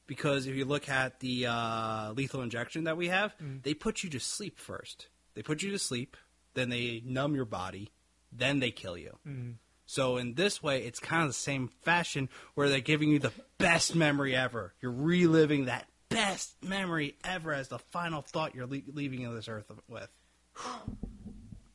Because 0.07 0.47
if 0.47 0.55
you 0.55 0.65
look 0.65 0.89
at 0.89 1.21
the 1.21 1.47
uh, 1.47 2.13
lethal 2.13 2.41
injection 2.43 2.85
that 2.85 2.97
we 2.97 3.09
have, 3.09 3.35
they 3.63 3.75
put 3.75 4.03
you 4.05 4.11
to 4.11 4.21
sleep 4.21 4.59
first. 4.59 5.09
They 5.35 5.43
put 5.43 5.63
you 5.63 5.71
to 5.73 5.79
sleep, 5.79 6.17
then 6.55 6.71
they 6.71 7.03
numb 7.05 7.35
your 7.35 7.45
body, 7.45 7.91
then 8.33 8.61
they 8.61 8.71
kill 8.71 8.97
you. 8.97 9.19
Mm-hmm. 9.27 9.53
So 9.87 10.19
in 10.19 10.35
this 10.35 10.63
way, 10.63 10.83
it's 10.85 11.01
kind 11.01 11.23
of 11.23 11.29
the 11.29 11.35
same 11.35 11.69
fashion 11.83 12.29
where 12.55 12.69
they're 12.69 12.81
giving 12.81 13.09
you 13.09 13.19
the 13.19 13.33
best 13.57 13.95
memory 13.95 14.37
ever. 14.37 14.75
You're 14.83 14.93
reliving 14.93 15.65
that 15.65 15.87
best 16.11 16.57
memory 16.63 17.17
ever 17.25 17.55
as 17.55 17.69
the 17.69 17.79
final 17.79 18.21
thought 18.21 18.55
you're 18.55 18.67
le- 18.67 18.83
leaving 18.93 19.35
this 19.35 19.49
earth 19.49 19.71
with. 19.89 20.09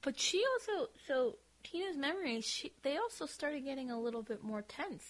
But 0.04 0.20
she 0.20 0.44
also, 0.54 0.90
so 1.08 1.38
Tina's 1.64 1.98
memories, 1.98 2.46
she, 2.46 2.74
they 2.84 2.98
also 2.98 3.26
started 3.26 3.64
getting 3.64 3.90
a 3.90 4.00
little 4.00 4.22
bit 4.22 4.44
more 4.44 4.62
tense. 4.62 5.04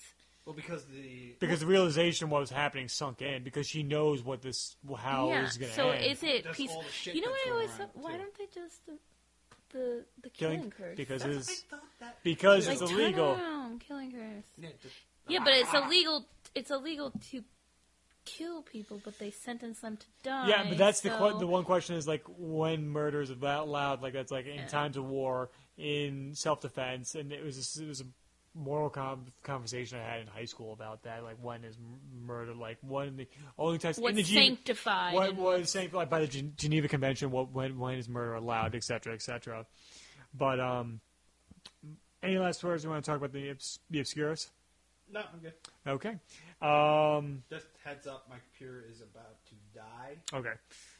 Well, 0.46 0.54
because 0.54 0.86
the 0.86 1.36
because 1.40 1.62
the 1.62 1.66
realization 1.66 2.30
what 2.30 2.42
was 2.42 2.50
happening 2.50 2.90
sunk 2.90 3.22
in 3.22 3.44
because 3.44 3.66
she 3.66 3.82
knows 3.82 4.22
what 4.22 4.42
this 4.42 4.76
how 4.98 5.30
yeah. 5.30 5.46
it's 5.46 5.56
going 5.56 5.72
to 5.72 5.76
happen. 5.76 5.92
So 5.94 5.98
end. 5.98 6.12
is 6.12 6.24
it 6.24 6.44
Just 6.44 6.58
peace? 6.58 6.72
all 6.72 6.82
the 6.82 6.92
shit 6.92 7.16
You 7.16 7.22
know 7.22 7.32
what 7.32 7.40
I 7.46 7.50
going 7.50 7.70
always? 7.70 7.90
Why 7.94 8.12
too. 8.12 8.18
don't 8.18 8.38
they 8.38 8.46
just 8.54 8.82
the 9.74 9.80
the, 9.80 10.06
the 10.24 10.30
killing 10.30 10.58
killing, 10.60 10.72
curse? 10.72 10.96
because 10.98 11.24
it's 11.26 11.50
I 11.72 11.76
thought 11.76 12.16
because 12.24 12.68
like 12.68 12.82
it's 12.82 12.90
turn 12.92 13.00
illegal. 13.00 13.32
around, 13.34 13.80
killing 13.82 14.12
curse. 14.12 14.46
Yeah, 14.58 14.70
just- 14.82 14.96
Yeah, 15.28 15.40
but 15.44 15.54
it's 15.54 15.74
illegal. 15.74 16.26
It's 16.56 16.72
illegal 16.72 17.12
to 17.32 17.44
kill 18.26 18.62
people, 18.62 19.02
but 19.04 19.20
they 19.20 19.32
sentence 19.32 19.80
them 19.82 19.98
to 19.98 20.06
die. 20.24 20.48
Yeah, 20.48 20.66
but 20.70 20.78
that's 20.78 21.02
the 21.02 21.10
so... 21.10 21.32
que- 21.32 21.40
the 21.40 21.48
one 21.48 21.64
question 21.66 21.96
is 21.96 22.08
like 22.08 22.24
when 22.38 22.88
murder 22.88 23.22
is 23.22 23.30
that 23.30 23.68
loud, 23.68 24.02
like 24.02 24.14
that's 24.14 24.32
like 24.32 24.46
in 24.46 24.56
Yeah. 24.56 24.68
times 24.68 24.96
of 24.98 25.06
war, 25.06 25.50
in 25.78 26.34
self 26.36 26.62
defense, 26.62 27.16
and 27.16 27.32
it 27.34 27.44
was 27.44 27.58
a, 27.78 27.84
it 27.84 27.88
was 27.88 28.02
a 28.02 28.06
moral 28.56 28.90
com- 28.90 29.26
conversation 29.44 29.98
I 30.00 30.04
had 30.04 30.22
in 30.22 30.28
high 30.28 30.46
school 30.46 30.74
about 30.74 31.04
that. 31.04 31.24
Like 31.24 31.38
when 31.42 31.64
is 31.64 31.76
m- 31.76 32.26
murder 32.26 32.54
like 32.54 32.78
when 32.82 33.18
the 33.18 33.28
only 33.58 33.78
times 33.80 33.98
in 33.98 34.04
What's 34.04 34.16
the 34.18 34.24
Geneva, 34.24 34.46
sanctified? 34.56 35.14
what 35.14 35.36
was 35.36 35.70
sanctified 35.72 36.10
by 36.10 36.20
the 36.22 36.28
Gen- 36.28 36.54
Geneva 36.58 36.88
Convention? 36.88 37.32
What 37.32 37.52
when 37.52 37.80
when 37.80 37.96
is 37.98 38.08
murder 38.08 38.36
allowed, 38.36 38.76
Etc. 38.76 38.84
cetera, 39.00 39.14
et 39.14 39.22
cetera. 39.22 39.66
But 40.36 40.60
um, 40.60 41.00
any 42.22 42.38
last 42.38 42.64
words 42.64 42.84
you 42.84 42.90
want 42.90 43.04
to 43.04 43.10
talk 43.10 43.18
about 43.18 43.34
the 43.34 43.50
obs- 43.50 43.80
the 43.90 44.00
obscurus? 44.00 44.50
No, 45.12 45.20
I'm 45.32 45.40
good. 45.40 45.54
Okay, 45.86 46.16
um, 46.62 47.44
Just 47.50 47.68
heads 47.84 48.08
up, 48.08 48.26
my 48.30 48.38
computer 48.38 48.86
is 48.90 49.02
about 49.02 49.36
to 49.48 49.56
die. 49.76 50.16
okay. 50.34 50.54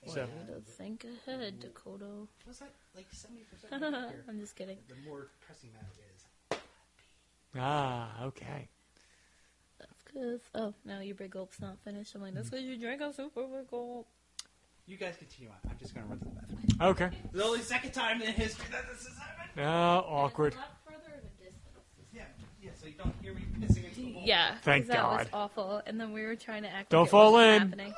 So 0.08 0.22
Way 0.22 0.28
to 0.54 0.60
think 0.60 1.06
ahead, 1.26 1.60
Dakota. 1.62 2.28
Was 2.46 2.60
that 2.60 2.74
like 2.96 3.08
seventy 3.12 3.44
percent? 3.44 3.82
I'm 4.30 4.40
just 4.40 4.56
kidding. 4.56 4.78
The 4.90 4.96
more 5.10 5.30
pressing 5.48 5.70
matter 5.74 5.88
is. 6.16 6.23
Ah, 7.58 8.24
okay. 8.26 8.70
That's 9.80 10.04
because 10.06 10.42
oh 10.56 10.74
no, 10.86 11.00
your 11.00 11.16
big 11.16 11.32
gulp's 11.32 11.60
not 11.60 11.78
finished. 11.84 12.16
I'm 12.16 12.22
like 12.22 12.34
that's 12.34 12.50
because 12.50 12.66
you 12.66 12.78
drank 12.78 13.02
a 13.02 13.14
super 13.14 13.44
big 13.44 13.70
gulp. 13.70 14.08
You 14.86 14.98
guys 14.98 15.16
continue 15.18 15.50
on. 15.50 15.56
I'm 15.70 15.78
just 15.78 15.94
gonna 15.94 16.08
run 16.08 16.20
to 16.20 16.26
the 16.26 16.32
bathroom. 16.32 16.60
Okay. 16.82 17.10
The 17.32 17.44
only 17.44 17.62
second 17.62 17.92
time 17.92 18.22
in 18.22 18.34
history 18.34 18.66
that 18.72 18.84
this 18.92 19.08
has 19.08 19.18
happened. 19.18 19.66
Uh, 19.66 20.00
awkward. 20.06 20.56
Yeah, 22.14 22.24
yeah. 22.62 22.72
So 22.80 22.88
you 22.88 22.94
don't 22.94 23.14
hear 23.22 23.34
me 23.34 23.42
pissing 23.60 23.86
into 23.86 24.02
the 24.02 24.12
bowl. 24.14 24.22
Yeah, 24.26 24.52
'cause 24.52 24.60
Thank 24.64 24.88
that 24.88 25.04
was 25.10 25.28
God. 25.28 25.30
awful. 25.34 25.82
And 25.86 26.00
then 26.00 26.12
we 26.12 26.24
were 26.24 26.36
trying 26.36 26.64
to 26.64 26.70
act. 26.70 26.90
Don't 26.90 27.02
like 27.04 27.08
it 27.08 27.12
fall 27.12 27.32
wasn't 27.34 27.54
in. 27.56 27.62
Happening. 27.70 27.94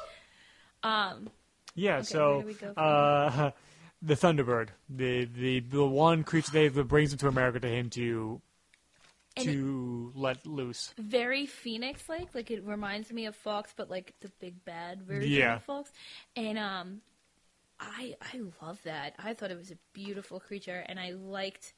Um, 0.84 1.30
Yeah, 1.74 1.96
where 1.96 2.04
so 2.04 2.42
do 2.42 2.48
we 2.48 2.54
go 2.54 2.74
from 2.74 2.84
uh, 2.86 3.52
the 4.04 4.14
Thunderbird, 4.14 4.70
the, 4.88 5.26
the 5.26 5.60
the 5.62 5.84
one 5.86 6.24
creature 6.24 6.52
they, 6.52 6.68
that 6.68 6.84
brings 6.84 7.12
him 7.12 7.18
to 7.20 7.28
America 7.28 7.60
to 7.62 7.68
him 7.68 7.90
to 7.92 8.42
And 9.38 9.46
to 9.48 10.12
let 10.16 10.46
loose. 10.46 10.94
very 10.98 11.46
phoenix 11.46 12.08
like 12.08 12.34
like 12.34 12.52
it 12.52 12.64
reminds 12.64 13.12
me 13.12 13.26
of 13.26 13.36
Fawkes 13.36 13.74
but 13.76 13.90
like 13.90 14.14
the 14.22 14.30
big 14.40 14.64
bad 14.66 15.02
version 15.02 15.32
Yeah. 15.32 15.56
of 15.56 15.64
Fawkes 15.64 15.92
and 16.36 16.58
um 16.58 17.02
i 17.80 18.16
i 18.22 18.40
love 18.62 18.80
that 18.84 19.14
i 19.20 19.34
thought 19.34 19.52
it 19.52 19.58
was 19.58 19.72
a 19.72 19.78
beautiful 19.94 20.40
creature 20.40 20.86
and 20.88 20.98
i 21.00 21.12
liked 21.12 21.74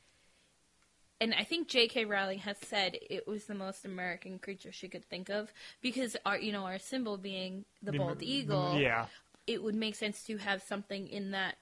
and 1.20 1.34
i 1.34 1.44
think 1.44 1.68
jk 1.68 2.08
rowling 2.08 2.38
has 2.40 2.58
said 2.60 2.96
it 3.10 3.28
was 3.28 3.46
the 3.46 3.56
most 3.56 3.86
american 3.86 4.38
creature 4.38 4.72
she 4.72 4.88
could 4.88 5.04
think 5.10 5.30
of 5.30 5.52
because 5.82 6.16
our 6.26 6.38
you 6.38 6.52
know 6.52 6.66
our 6.66 6.78
symbol 6.78 7.18
being 7.18 7.66
the 7.82 7.92
bald 7.92 8.22
eagle 8.22 8.78
Yeah, 8.78 9.08
it 9.48 9.64
would 9.64 9.76
make 9.76 9.96
sense 9.96 10.24
to 10.24 10.38
have 10.38 10.62
something 10.62 11.08
in 11.08 11.32
that 11.32 11.56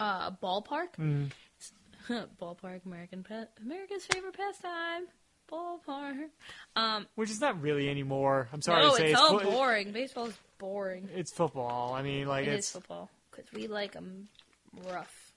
uh, 0.00 0.30
ballpark. 0.30 0.94
Mhm. 0.98 1.30
ballpark, 2.40 2.84
American 2.86 3.22
pa- 3.22 3.46
America's 3.64 4.04
favorite 4.06 4.36
pastime. 4.36 5.06
Ballpark. 5.50 6.28
Um, 6.76 7.06
which 7.14 7.30
is 7.30 7.40
not 7.40 7.60
really 7.62 7.88
anymore. 7.88 8.48
I'm 8.52 8.60
sorry 8.60 8.82
no, 8.82 8.90
to 8.90 8.96
say 8.96 9.10
it's 9.12 9.20
all 9.20 9.38
fo- 9.38 9.50
boring. 9.50 9.92
Baseball's 9.92 10.34
boring. 10.58 11.08
It's 11.14 11.32
football. 11.32 11.94
I 11.94 12.02
mean, 12.02 12.26
like 12.28 12.46
It 12.46 12.50
is 12.52 12.58
it's 12.58 12.70
football 12.70 13.10
because 13.30 13.50
we 13.52 13.66
like 13.66 13.92
them 13.92 14.28
rough. 14.90 15.32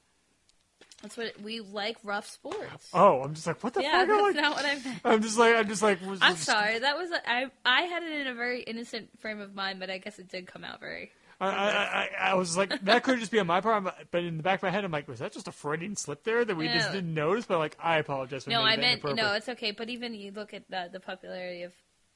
That's 1.02 1.18
what 1.18 1.28
it, 1.28 1.42
we 1.42 1.62
like. 1.62 1.98
Rough 2.04 2.28
sports. 2.28 2.90
oh, 2.94 3.22
I'm 3.24 3.34
just 3.34 3.48
like 3.48 3.64
what 3.64 3.74
the 3.74 3.82
yeah, 3.82 4.00
fuck? 4.00 4.08
that's 4.10 4.22
like, 4.22 4.36
not 4.36 4.56
what 4.56 4.66
I 4.66 4.76
meant. 4.76 5.02
I'm 5.06 5.22
just 5.22 5.38
like 5.38 5.56
I'm 5.56 5.68
just 5.68 5.82
like 5.82 6.06
was- 6.06 6.20
I'm 6.22 6.34
was- 6.34 6.42
sorry. 6.42 6.80
That 6.80 6.98
was 6.98 7.10
I. 7.26 7.46
I 7.66 7.82
had 7.84 8.04
it 8.04 8.12
in 8.22 8.28
a 8.28 8.36
very 8.36 8.62
innocent 8.64 9.10
frame 9.20 9.40
of 9.40 9.56
mind, 9.56 9.80
but 9.80 9.90
I 9.90 9.98
guess 9.98 10.20
it 10.20 10.30
did 10.30 10.46
come 10.46 10.64
out 10.64 10.80
very. 10.80 11.12
I, 11.42 11.48
I, 11.48 11.72
I, 11.72 12.10
I 12.32 12.34
was 12.36 12.56
like 12.56 12.82
that 12.86 13.04
could 13.04 13.20
just 13.20 13.32
be 13.32 13.40
on 13.40 13.48
my 13.48 13.62
part, 13.62 13.84
but 14.12 14.24
in 14.24 14.38
the 14.38 14.44
back 14.44 14.60
of 14.60 14.64
my 14.64 14.70
head, 14.70 14.86
I'm 14.86 14.92
like, 14.92 15.08
was 15.08 15.20
that 15.20 15.34
just 15.34 15.48
a 15.48 15.52
Freudian 15.52 15.96
slip 15.96 16.24
there 16.24 16.46
that 16.46 16.56
we 16.56 16.68
just 16.68 16.92
didn't 16.92 17.14
notice? 17.14 17.46
But 17.46 17.58
like, 17.58 17.76
I 17.82 17.98
apologize 17.98 18.44
for 18.44 18.52
No, 18.52 18.62
I 18.62 18.78
meant 18.78 19.04
no. 19.04 19.34
It's 19.34 19.50
okay. 19.50 19.72
But 19.72 19.90
even 19.90 20.14
you 20.14 20.32
look 20.32 20.54
at 20.54 20.70
the, 20.70 20.90
the 20.92 21.00
popularity 21.00 21.64
of 21.64 21.74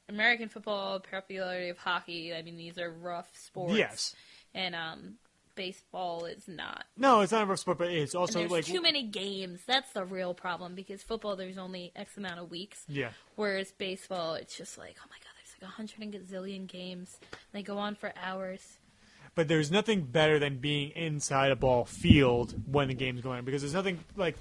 American 0.07 0.49
football, 0.49 0.99
popularity 0.99 1.69
of 1.69 1.77
hockey. 1.77 2.33
I 2.33 2.41
mean, 2.43 2.57
these 2.57 2.77
are 2.77 2.89
rough 2.91 3.29
sports. 3.33 3.75
Yes. 3.75 4.15
and 4.53 4.75
um, 4.75 5.15
baseball 5.55 6.25
is 6.25 6.47
not. 6.47 6.85
No, 6.97 7.21
it's 7.21 7.31
not 7.31 7.43
a 7.43 7.45
rough 7.47 7.59
sport, 7.59 7.79
but 7.79 7.87
it's 7.89 8.13
And 8.13 8.19
also 8.19 8.39
there's 8.39 8.51
like 8.51 8.65
too 8.65 8.81
many 8.81 9.03
games. 9.03 9.61
That's 9.65 9.91
the 9.93 10.05
real 10.05 10.33
problem 10.33 10.75
because 10.75 11.01
football 11.01 11.35
there's 11.35 11.57
only 11.57 11.91
X 11.95 12.17
amount 12.17 12.39
of 12.39 12.51
weeks, 12.51 12.83
Yeah, 12.87 13.09
whereas 13.35 13.71
baseball 13.71 14.35
it's 14.35 14.55
just 14.55 14.77
like 14.77 14.97
oh 14.99 15.07
my 15.09 15.17
god, 15.17 15.33
there's 15.37 15.55
like 15.61 15.67
a 15.69 15.73
hundred 15.73 16.01
and 16.01 16.13
gazillion 16.13 16.67
games. 16.67 17.17
They 17.53 17.63
go 17.63 17.77
on 17.77 17.95
for 17.95 18.13
hours. 18.21 18.77
But 19.35 19.47
there's 19.47 19.69
nothing 19.71 20.01
better 20.01 20.39
than 20.39 20.57
being 20.57 20.91
inside 20.91 21.51
a 21.51 21.55
ball 21.55 21.85
field 21.85 22.55
when 22.71 22.87
the 22.87 22.93
game's 22.93 23.21
going 23.21 23.39
on 23.39 23.45
because 23.45 23.61
there's 23.61 23.73
nothing 23.73 23.99
like 24.15 24.35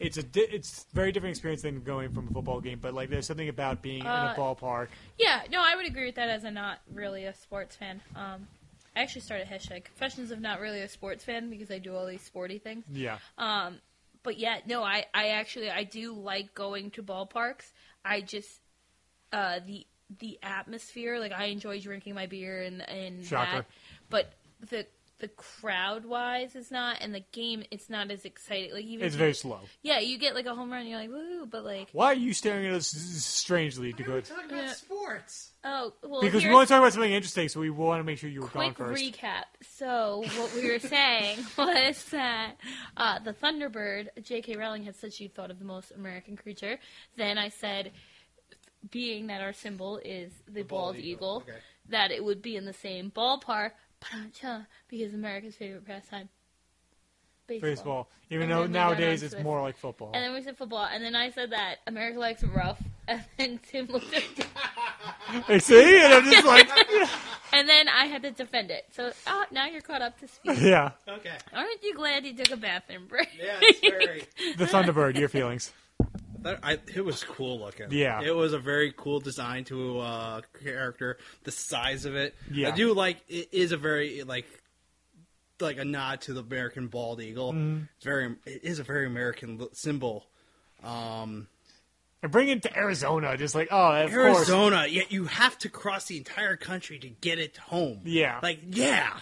it's 0.00 0.16
a 0.16 0.22
di- 0.22 0.40
it's 0.50 0.86
very 0.94 1.10
different 1.12 1.32
experience 1.32 1.62
than 1.62 1.82
going 1.82 2.12
from 2.12 2.28
a 2.28 2.30
football 2.30 2.60
game. 2.60 2.78
But 2.80 2.94
like, 2.94 3.10
there's 3.10 3.26
something 3.26 3.48
about 3.48 3.82
being 3.82 4.00
in 4.00 4.06
Uh, 4.06 4.32
a 4.36 4.40
ballpark. 4.40 4.88
Yeah, 5.18 5.42
no, 5.50 5.60
I 5.60 5.74
would 5.76 5.86
agree 5.86 6.06
with 6.06 6.14
that 6.16 6.28
as 6.28 6.44
a 6.44 6.50
not 6.50 6.78
really 6.92 7.24
a 7.24 7.34
sports 7.34 7.74
fan. 7.76 8.00
Um, 8.14 8.46
I 8.96 9.02
actually 9.02 9.22
started 9.22 9.48
hashtag 9.48 9.84
confessions 9.84 10.30
of 10.30 10.40
not 10.40 10.60
really 10.60 10.80
a 10.82 10.88
sports 10.88 11.24
fan 11.24 11.50
because 11.50 11.70
I 11.70 11.78
do 11.78 11.94
all 11.96 12.06
these 12.06 12.22
sporty 12.22 12.58
things. 12.58 12.84
Yeah, 12.92 13.18
Um, 13.38 13.80
but 14.22 14.38
yeah, 14.38 14.58
no, 14.66 14.82
I, 14.82 15.06
I 15.14 15.28
actually 15.30 15.70
I 15.70 15.84
do 15.84 16.12
like 16.12 16.54
going 16.54 16.90
to 16.92 17.02
ballparks. 17.02 17.72
I 18.04 18.20
just 18.20 18.60
uh, 19.32 19.60
the 19.66 19.84
the 20.20 20.38
atmosphere, 20.42 21.18
like 21.18 21.32
I 21.32 21.46
enjoy 21.46 21.80
drinking 21.80 22.14
my 22.14 22.26
beer 22.26 22.62
and 22.62 22.88
and 22.88 23.24
Shocker. 23.24 23.58
that, 23.58 23.66
but 24.10 24.32
the 24.70 24.86
the 25.20 25.26
crowd 25.28 26.04
wise 26.04 26.54
is 26.54 26.70
not, 26.70 26.98
and 27.00 27.12
the 27.12 27.24
game 27.32 27.64
it's 27.72 27.90
not 27.90 28.08
as 28.12 28.24
exciting. 28.24 28.72
Like 28.72 28.84
even 28.84 29.04
it's 29.04 29.16
very 29.16 29.30
you- 29.30 29.34
slow. 29.34 29.60
yeah, 29.82 29.98
you 29.98 30.16
get 30.16 30.36
like 30.36 30.46
a 30.46 30.54
home 30.54 30.70
run, 30.70 30.86
you're 30.86 30.98
like 31.00 31.08
woo, 31.10 31.44
but 31.44 31.64
like 31.64 31.88
Why 31.92 32.06
are 32.06 32.14
you 32.14 32.32
staring 32.32 32.66
at 32.66 32.72
us 32.74 32.86
strangely, 32.86 33.92
Why 33.92 33.94
are 33.94 33.96
we 33.96 34.04
Dakota? 34.20 34.28
talking 34.34 34.50
about 34.52 34.62
Yeah. 34.64 34.72
sports? 34.74 35.50
oh 35.64 35.92
well, 36.04 36.20
Because 36.20 36.44
we 36.44 36.50
want 36.52 36.68
to 36.68 36.72
talk 36.72 36.80
about 36.80 36.92
something 36.92 37.12
interesting, 37.12 37.48
so 37.48 37.58
we 37.58 37.68
want 37.68 37.98
to 37.98 38.04
make 38.04 38.18
sure 38.18 38.30
you 38.30 38.42
were 38.42 38.46
quick 38.46 38.76
gone 38.76 38.94
first. 38.94 39.02
recap. 39.02 39.42
So 39.76 40.22
what 40.36 40.54
we 40.54 40.70
were 40.70 40.78
saying 40.78 41.38
was 41.58 42.04
that 42.12 42.52
uh, 42.96 43.18
the 43.18 43.32
Thunderbird, 43.32 44.22
J.K. 44.22 44.54
Rowling 44.56 44.84
had 44.84 44.94
said 44.94 45.12
she 45.12 45.26
thought 45.26 45.50
of 45.50 45.58
the 45.58 45.64
most 45.64 45.90
American 45.90 46.36
creature. 46.36 46.78
Then 47.16 47.38
I 47.38 47.48
said, 47.48 47.90
being 48.90 49.26
that 49.26 49.40
our 49.40 49.52
symbol 49.52 49.98
is 50.04 50.32
the, 50.46 50.62
bald, 50.62 50.94
bald 50.94 50.96
eagle, 50.96 51.06
eagle, 51.08 51.36
okay. 51.38 51.58
that 51.88 52.12
it 52.12 52.24
would 52.24 52.40
be 52.40 52.54
in 52.56 52.64
the 52.66 52.72
same 52.72 53.10
ballpark. 53.10 53.72
Because 54.88 55.14
America's 55.14 55.54
favorite 55.56 55.86
pastime, 55.86 56.28
baseball. 57.46 57.70
Baseball, 57.70 58.08
even 58.30 58.42
And 58.44 58.50
though 58.50 58.54
then 58.62 58.72
we 58.72 58.78
went 58.78 58.98
nowadays 59.00 59.22
it's 59.22 59.38
more 59.42 59.60
like 59.62 59.76
football. 59.76 60.10
And 60.14 60.22
then 60.22 60.32
we 60.34 60.42
said 60.42 60.56
football, 60.56 60.86
and 60.90 61.02
then 61.02 61.14
I 61.14 61.30
said 61.30 61.50
that 61.50 61.76
America 61.86 62.18
likes 62.18 62.42
rough, 62.44 62.80
and 63.08 63.24
then 63.36 63.58
Tim 63.70 63.86
looked 63.86 64.12
at 64.14 64.38
me, 64.38 64.44
Hey, 65.46 65.58
see, 65.58 66.00
and 66.04 66.14
I'm 66.14 66.24
just 66.30 66.46
like, 66.46 66.68
and 67.52 67.68
then 67.68 67.88
I 67.88 68.06
had 68.06 68.22
to 68.22 68.30
defend 68.30 68.70
it. 68.70 68.86
So 68.92 69.12
uh, 69.26 69.44
now 69.50 69.66
you're 69.66 69.80
caught 69.82 70.02
up 70.02 70.18
to 70.20 70.28
speed. 70.28 70.58
yeah, 70.58 70.92
Okay. 71.08 71.36
Aren't 71.52 71.82
you 71.82 71.94
glad 71.94 72.24
you 72.24 72.34
took 72.34 72.50
a 72.50 72.56
bathroom 72.56 73.06
break? 73.08 73.28
Yeah, 73.38 73.58
it's 73.60 73.80
very. 73.80 74.24
the 74.56 74.64
Thunderbird. 74.64 75.18
Your 75.18 75.28
feelings? 75.28 75.72
That, 76.42 76.60
I, 76.62 76.78
it 76.94 77.04
was 77.04 77.24
cool 77.24 77.60
looking. 77.60 77.88
Yeah. 77.90 78.20
it 78.22 78.34
was 78.34 78.52
a 78.52 78.58
very 78.58 78.92
cool 78.96 79.20
design 79.20 79.64
to 79.64 79.98
uh, 80.00 80.40
character. 80.62 81.18
The 81.44 81.50
size 81.50 82.04
of 82.04 82.14
it, 82.16 82.34
Yeah. 82.50 82.68
I 82.68 82.70
do 82.72 82.94
like. 82.94 83.18
It 83.28 83.48
is 83.52 83.72
a 83.72 83.76
very 83.76 84.22
like, 84.22 84.46
like 85.60 85.78
a 85.78 85.84
nod 85.84 86.20
to 86.22 86.32
the 86.34 86.40
American 86.42 86.86
bald 86.88 87.20
eagle. 87.20 87.52
Mm-hmm. 87.52 87.84
It's 87.96 88.04
very. 88.04 88.36
It 88.46 88.64
is 88.64 88.78
a 88.78 88.84
very 88.84 89.06
American 89.06 89.66
symbol. 89.72 90.26
Um, 90.84 91.48
And 92.22 92.30
bring 92.30 92.48
it 92.48 92.62
to 92.62 92.76
Arizona, 92.76 93.36
just 93.36 93.54
like, 93.54 93.68
oh, 93.70 93.92
of 94.04 94.10
course. 94.12 94.36
Arizona, 94.36 94.86
yet 94.88 95.10
you 95.10 95.24
have 95.24 95.58
to 95.58 95.68
cross 95.68 96.06
the 96.06 96.16
entire 96.18 96.56
country 96.56 96.98
to 97.00 97.08
get 97.08 97.38
it 97.38 97.56
home. 97.56 98.00
Yeah. 98.04 98.38
like 98.42 98.60
yeah, 98.70 99.18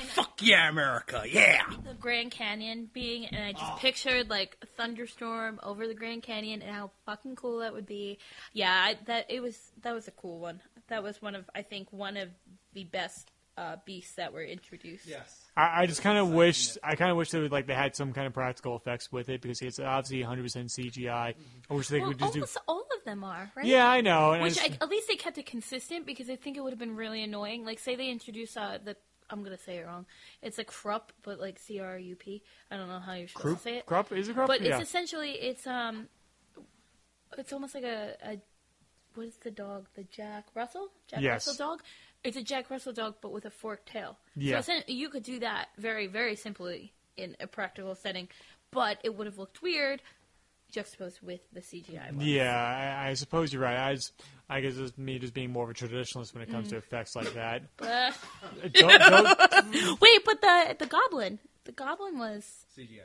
fuck 0.00 0.40
yeah, 0.42 0.68
America, 0.68 1.22
yeah. 1.30 1.62
the 1.84 1.94
Grand 1.94 2.30
Canyon 2.30 2.88
being, 2.92 3.26
and 3.26 3.42
I 3.44 3.50
Oh. 3.50 3.60
just 3.60 3.80
pictured 3.82 4.28
like 4.30 4.56
a 4.62 4.66
thunderstorm 4.66 5.60
over 5.62 5.86
the 5.86 5.94
Grand 5.94 6.22
Canyon 6.22 6.62
and 6.62 6.74
how 6.74 6.90
fucking 7.06 7.36
cool 7.36 7.58
that 7.60 7.72
would 7.72 7.86
be. 7.86 8.18
Yeah, 8.52 8.72
I, 8.72 8.96
that 9.06 9.26
it 9.30 9.40
was 9.40 9.58
that 9.82 9.94
was 9.94 10.08
a 10.08 10.12
cool 10.12 10.38
one. 10.40 10.60
That 10.88 11.02
was 11.02 11.20
one 11.22 11.34
of 11.34 11.48
I 11.54 11.62
think 11.62 11.92
one 11.92 12.16
of 12.16 12.28
the 12.72 12.84
best 12.84 13.30
uh, 13.56 13.76
beasts 13.84 14.14
that 14.14 14.32
were 14.32 14.42
introduced. 14.44 15.06
Yes. 15.06 15.38
I, 15.54 15.82
I 15.82 15.86
just 15.86 16.00
kind 16.00 16.16
of 16.16 16.30
wish, 16.30 16.78
I 16.82 16.94
kind 16.94 17.10
of 17.10 17.16
wish 17.18 17.30
they 17.30 17.40
would, 17.40 17.52
like 17.52 17.66
they 17.66 17.74
had 17.74 17.94
some 17.94 18.12
kind 18.14 18.26
of 18.26 18.32
practical 18.32 18.74
effects 18.76 19.12
with 19.12 19.28
it 19.28 19.42
because 19.42 19.60
it's 19.60 19.78
obviously 19.78 20.22
100% 20.22 20.44
CGI. 20.70 21.34
I 21.68 21.74
wish 21.74 21.88
they 21.88 22.00
Well, 22.00 22.10
could 22.10 22.20
just 22.20 22.32
do. 22.32 22.38
almost 22.40 22.56
all 22.66 22.86
of 22.96 23.04
them 23.04 23.22
are, 23.22 23.50
right? 23.54 23.66
Yeah, 23.66 23.86
I 23.86 24.00
know. 24.00 24.32
and 24.32 24.42
Which 24.44 24.56
it's- 24.56 24.78
I, 24.80 24.84
at 24.84 24.88
least 24.88 25.08
they 25.08 25.16
kept 25.16 25.36
it 25.36 25.44
consistent 25.44 26.06
because 26.06 26.30
I 26.30 26.36
think 26.36 26.56
it 26.56 26.60
would 26.62 26.72
have 26.72 26.78
been 26.78 26.96
really 26.96 27.22
annoying. 27.22 27.66
Like, 27.66 27.80
say 27.80 27.96
they 27.96 28.08
introduce 28.08 28.56
uh, 28.56 28.78
the 28.82 28.96
I'm 29.30 29.42
gonna 29.42 29.58
say 29.58 29.78
it 29.78 29.86
wrong. 29.86 30.06
It's 30.42 30.58
a 30.58 30.64
Crup, 30.64 31.12
but 31.22 31.38
like 31.40 31.58
C 31.58 31.80
R 31.80 31.98
U 31.98 32.16
P. 32.16 32.42
I 32.70 32.76
don't 32.76 32.88
know 32.88 32.98
how 32.98 33.14
you're 33.14 33.28
supposed 33.28 33.42
Crup? 33.44 33.56
to 33.58 33.62
say 33.62 33.76
it. 33.78 33.86
Crup? 33.86 34.12
Is 34.12 34.28
it 34.28 34.34
Crup? 34.34 34.46
But 34.48 34.60
yeah. 34.62 34.78
it's 34.78 34.88
essentially 34.88 35.30
it's 35.32 35.66
um, 35.66 36.08
it's 37.38 37.52
almost 37.52 37.74
like 37.74 37.84
a, 37.84 38.14
a 38.24 38.38
what 39.14 39.26
is 39.26 39.36
the 39.36 39.50
dog? 39.50 39.86
The 39.94 40.04
Jack 40.04 40.46
Russell? 40.54 40.88
Jack 41.08 41.20
Yes. 41.20 41.46
Russell 41.46 41.66
dog. 41.66 41.82
It's 42.22 42.36
a 42.36 42.42
Jack 42.42 42.70
Russell 42.70 42.92
dog, 42.92 43.14
but 43.20 43.32
with 43.32 43.44
a 43.46 43.50
forked 43.50 43.88
tail. 43.88 44.18
Yeah. 44.36 44.60
So 44.60 44.72
essen- 44.72 44.84
you 44.88 45.08
could 45.08 45.22
do 45.22 45.38
that 45.40 45.68
very, 45.78 46.06
very 46.06 46.36
simply 46.36 46.92
in 47.16 47.36
a 47.40 47.46
practical 47.46 47.94
setting, 47.94 48.28
but 48.70 48.98
it 49.04 49.16
would 49.16 49.26
have 49.26 49.38
looked 49.38 49.62
weird 49.62 50.02
juxtaposed 50.70 51.20
with 51.22 51.40
the 51.52 51.60
CGI. 51.60 52.12
One. 52.14 52.24
Yeah, 52.26 52.54
I, 53.04 53.08
I 53.10 53.14
suppose 53.14 53.52
you're 53.52 53.62
right. 53.62 53.76
I, 53.78 53.94
just, 53.94 54.12
I 54.48 54.60
guess 54.60 54.76
it's 54.76 54.96
me 54.96 55.18
just 55.18 55.34
being 55.34 55.50
more 55.50 55.64
of 55.64 55.70
a 55.70 55.74
traditionalist 55.74 56.32
when 56.34 56.42
it 56.42 56.50
comes 56.50 56.68
to 56.68 56.76
effects 56.76 57.14
like 57.16 57.32
that. 57.34 57.62
Uh, 57.80 58.12
don't, 58.72 58.98
don't, 59.00 60.00
wait, 60.00 60.24
but 60.24 60.40
the 60.40 60.76
the 60.78 60.86
goblin, 60.86 61.38
the 61.64 61.72
goblin 61.72 62.18
was 62.18 62.64
CGI. 62.76 63.00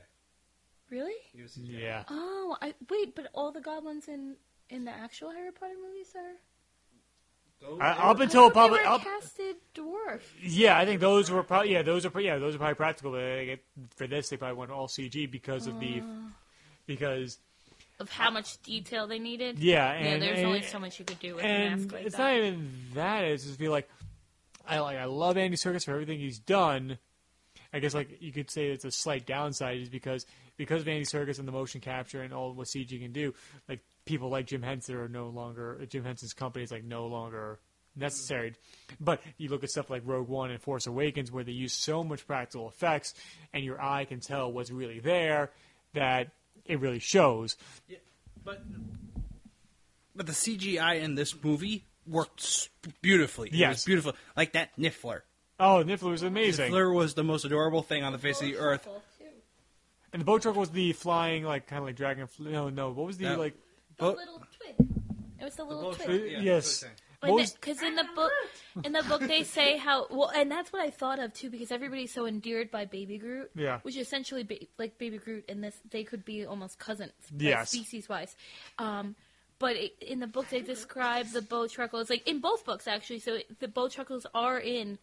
really? 0.89 1.13
Was 1.41 1.57
CGI. 1.57 1.81
yeah. 1.81 2.03
Oh, 2.09 2.57
I 2.61 2.73
wait, 2.89 3.15
but 3.15 3.27
all 3.33 3.51
the 3.51 3.61
goblins 3.61 4.07
in 4.07 4.35
in 4.69 4.85
the 4.85 4.91
actual 4.91 5.31
Harry 5.31 5.51
Potter 5.51 5.73
movies 5.85 6.13
are. 6.15 6.33
Those- 7.61 7.79
I, 7.81 7.91
up 7.91 8.19
until 8.19 8.41
I 8.41 8.43
thought 8.45 8.53
probably 8.53 8.79
up, 8.81 9.01
casted 9.01 9.55
dwarf. 9.73 10.21
yeah, 10.41 10.77
I 10.77 10.85
think 10.85 10.99
those 10.99 11.31
were 11.31 11.41
probably 11.43 11.71
yeah 11.71 11.83
those 11.83 12.05
are 12.05 12.19
yeah 12.19 12.37
those 12.37 12.55
are 12.55 12.57
probably 12.57 12.75
practical. 12.75 13.11
But 13.13 13.59
for 13.95 14.07
this, 14.07 14.29
they 14.29 14.37
probably 14.37 14.57
went 14.57 14.71
all 14.71 14.87
CG 14.87 15.29
because 15.31 15.65
of 15.67 15.79
the 15.79 16.01
Oh. 16.03 16.27
because 16.85 17.37
Of 17.99 18.09
how 18.09 18.29
much 18.29 18.61
detail 18.63 19.07
they 19.07 19.19
needed. 19.19 19.59
yeah 19.59 19.97
yeah, 19.97 20.17
there's 20.17 20.39
and, 20.39 20.47
only 20.47 20.61
so 20.61 20.79
much 20.79 20.99
you 20.99 21.05
could 21.05 21.19
do 21.19 21.35
with 21.35 21.45
a 21.45 21.47
mask 21.47 21.93
like 21.93 22.05
it's 22.05 22.17
that. 22.17 22.23
not 22.23 22.35
even 22.35 22.71
that. 22.93 23.23
It's 23.23 23.45
just 23.45 23.57
be 23.57 23.69
like 23.69 23.87
I 24.67 24.79
like 24.79 24.97
I 24.97 25.05
love 25.05 25.37
Andy 25.37 25.57
Serkis 25.57 25.85
for 25.85 25.91
everything 25.91 26.19
he's 26.19 26.39
done. 26.39 26.97
I 27.71 27.79
guess 27.79 27.93
like 27.93 28.21
you 28.21 28.31
could 28.31 28.51
say 28.51 28.67
it's 28.67 28.85
a 28.85 28.91
slight 28.91 29.25
downside 29.25 29.79
is 29.79 29.89
because 29.89 30.25
because 30.57 30.81
of 30.81 30.87
Andy 30.87 31.05
Serkis 31.05 31.39
and 31.39 31.47
the 31.47 31.51
motion 31.51 31.81
capture 31.81 32.21
and 32.21 32.33
all 32.33 32.53
what 32.53 32.67
CG 32.67 32.89
can 32.99 33.11
do. 33.11 33.33
Like 33.67 33.81
people 34.05 34.29
like 34.29 34.47
Jim 34.47 34.61
Henson 34.61 34.95
are 34.95 35.07
no 35.07 35.29
longer 35.29 35.85
Jim 35.89 36.03
Henson's 36.03 36.33
company 36.33 36.63
is 36.63 36.71
like 36.71 36.83
no 36.83 37.07
longer 37.07 37.59
necessary. 37.95 38.53
But 38.99 39.21
you 39.37 39.49
look 39.49 39.63
at 39.63 39.69
stuff 39.69 39.89
like 39.89 40.03
Rogue 40.05 40.27
One 40.27 40.51
and 40.51 40.61
Force 40.61 40.87
Awakens 40.87 41.31
where 41.31 41.43
they 41.43 41.51
use 41.51 41.73
so 41.73 42.03
much 42.03 42.25
practical 42.27 42.67
effects 42.67 43.13
and 43.53 43.63
your 43.63 43.81
eye 43.81 44.05
can 44.05 44.19
tell 44.19 44.51
what's 44.51 44.71
really 44.71 44.99
there 44.99 45.51
that 45.93 46.31
it 46.65 46.79
really 46.79 46.99
shows. 46.99 47.55
Yeah, 47.87 47.97
but 48.43 48.61
but 50.15 50.25
the 50.25 50.31
CGI 50.33 51.01
in 51.01 51.15
this 51.15 51.35
movie 51.43 51.85
worked 52.07 52.41
s- 52.41 52.69
beautifully. 53.01 53.47
It 53.49 53.53
was 53.53 53.59
Yes. 53.59 53.85
beautiful. 53.85 54.13
Like 54.37 54.53
that 54.53 54.75
Niffler. 54.77 55.21
Oh, 55.59 55.83
Niffler 55.85 56.11
was 56.11 56.23
amazing. 56.23 56.71
Niffler 56.71 56.93
was 56.93 57.13
the 57.13 57.23
most 57.23 57.45
adorable 57.45 57.81
thing 57.81 58.03
on 58.03 58.11
the 58.11 58.19
face 58.19 58.41
of 58.41 58.47
the 58.47 58.57
earth. 58.57 58.87
And 60.13 60.21
the 60.21 60.25
boat 60.25 60.41
truck 60.43 60.55
was 60.55 60.69
the 60.69 60.93
flying, 60.93 61.43
like 61.43 61.67
kind 61.67 61.79
of 61.79 61.85
like 61.85 61.95
dragon. 61.97 62.27
No, 62.39 62.69
no. 62.69 62.89
What 62.91 63.07
was 63.07 63.17
the 63.17 63.25
No. 63.25 63.37
like? 63.37 63.53
The 63.97 64.03
Boat- 64.03 64.17
little 64.17 64.41
twig. 64.57 64.87
It 65.39 65.43
was 65.43 65.55
the 65.55 65.63
little 65.65 65.81
boat 65.83 65.99
twig. 65.99 66.35
Uh, 66.35 66.39
yes. 66.39 66.85
What 67.31 67.41
was- 67.41 67.53
Because 67.53 67.81
in 67.81 67.95
the 67.95 68.05
book, 68.15 68.31
in 68.83 68.91
the 68.91 69.03
book 69.03 69.21
they 69.21 69.43
say 69.43 69.77
how 69.87 70.07
well, 70.09 70.31
and 70.35 70.51
that's 70.51 70.71
what 70.73 70.81
I 70.81 70.89
thought 70.89 71.19
of 71.19 71.33
too. 71.33 71.49
Because 71.49 71.71
everybody's 71.71 72.13
so 72.13 72.25
endeared 72.25 72.71
by 72.71 72.85
Baby 72.85 73.17
Groot, 73.17 73.51
Yeah. 73.55 73.79
which 73.83 73.97
essentially 73.97 74.43
ba- 74.43 74.65
like 74.77 74.97
Baby 74.97 75.17
Groot 75.17 75.45
in 75.47 75.61
this, 75.61 75.79
they 75.91 76.03
could 76.03 76.25
be 76.25 76.45
almost 76.45 76.79
cousins, 76.79 77.11
Yes. 77.37 77.71
species 77.71 78.07
wise. 78.09 78.35
Um, 78.79 79.15
but 79.59 79.75
it, 79.77 79.95
in 80.01 80.19
the 80.19 80.27
book 80.27 80.49
they 80.49 80.61
describe 80.61 81.27
the 81.31 81.41
Bowtruckles, 81.41 82.09
like 82.09 82.27
in 82.27 82.39
both 82.39 82.65
books 82.65 82.87
actually. 82.87 83.19
So 83.19 83.39
the 83.59 83.67
Bowtruckles 83.67 84.25
are 84.33 84.59
in, 84.59 84.97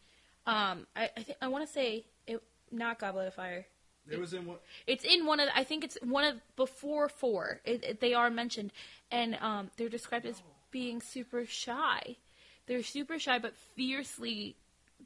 um, 0.47 0.87
I, 0.95 1.11
I 1.17 1.23
think 1.23 1.39
I 1.41 1.49
want 1.49 1.67
to 1.67 1.73
say 1.73 2.05
it, 2.27 2.43
not 2.71 2.99
Goblet 2.99 3.29
of 3.29 3.35
Fire. 3.35 3.67
It 4.11 4.19
was 4.19 4.35
in 4.35 4.47
what? 4.47 4.61
It's 4.89 5.05
in 5.05 5.27
one 5.27 5.39
of. 5.39 5.49
I 5.55 5.63
think 5.63 5.85
it's 5.85 5.97
one 6.03 6.25
of 6.25 6.35
before 6.57 7.09
four. 7.09 7.61
It, 7.65 7.85
it- 7.85 8.01
they 8.01 8.15
are 8.15 8.31
mentioned, 8.31 8.73
and 9.13 9.39
um, 9.41 9.71
they're 9.77 9.89
described 9.89 10.27
as 10.27 10.43
being 10.73 11.01
super 11.01 11.47
shy. 11.47 12.17
They're 12.67 12.83
super 12.83 13.19
shy, 13.21 13.39
but 13.39 13.55
fiercely 13.77 14.57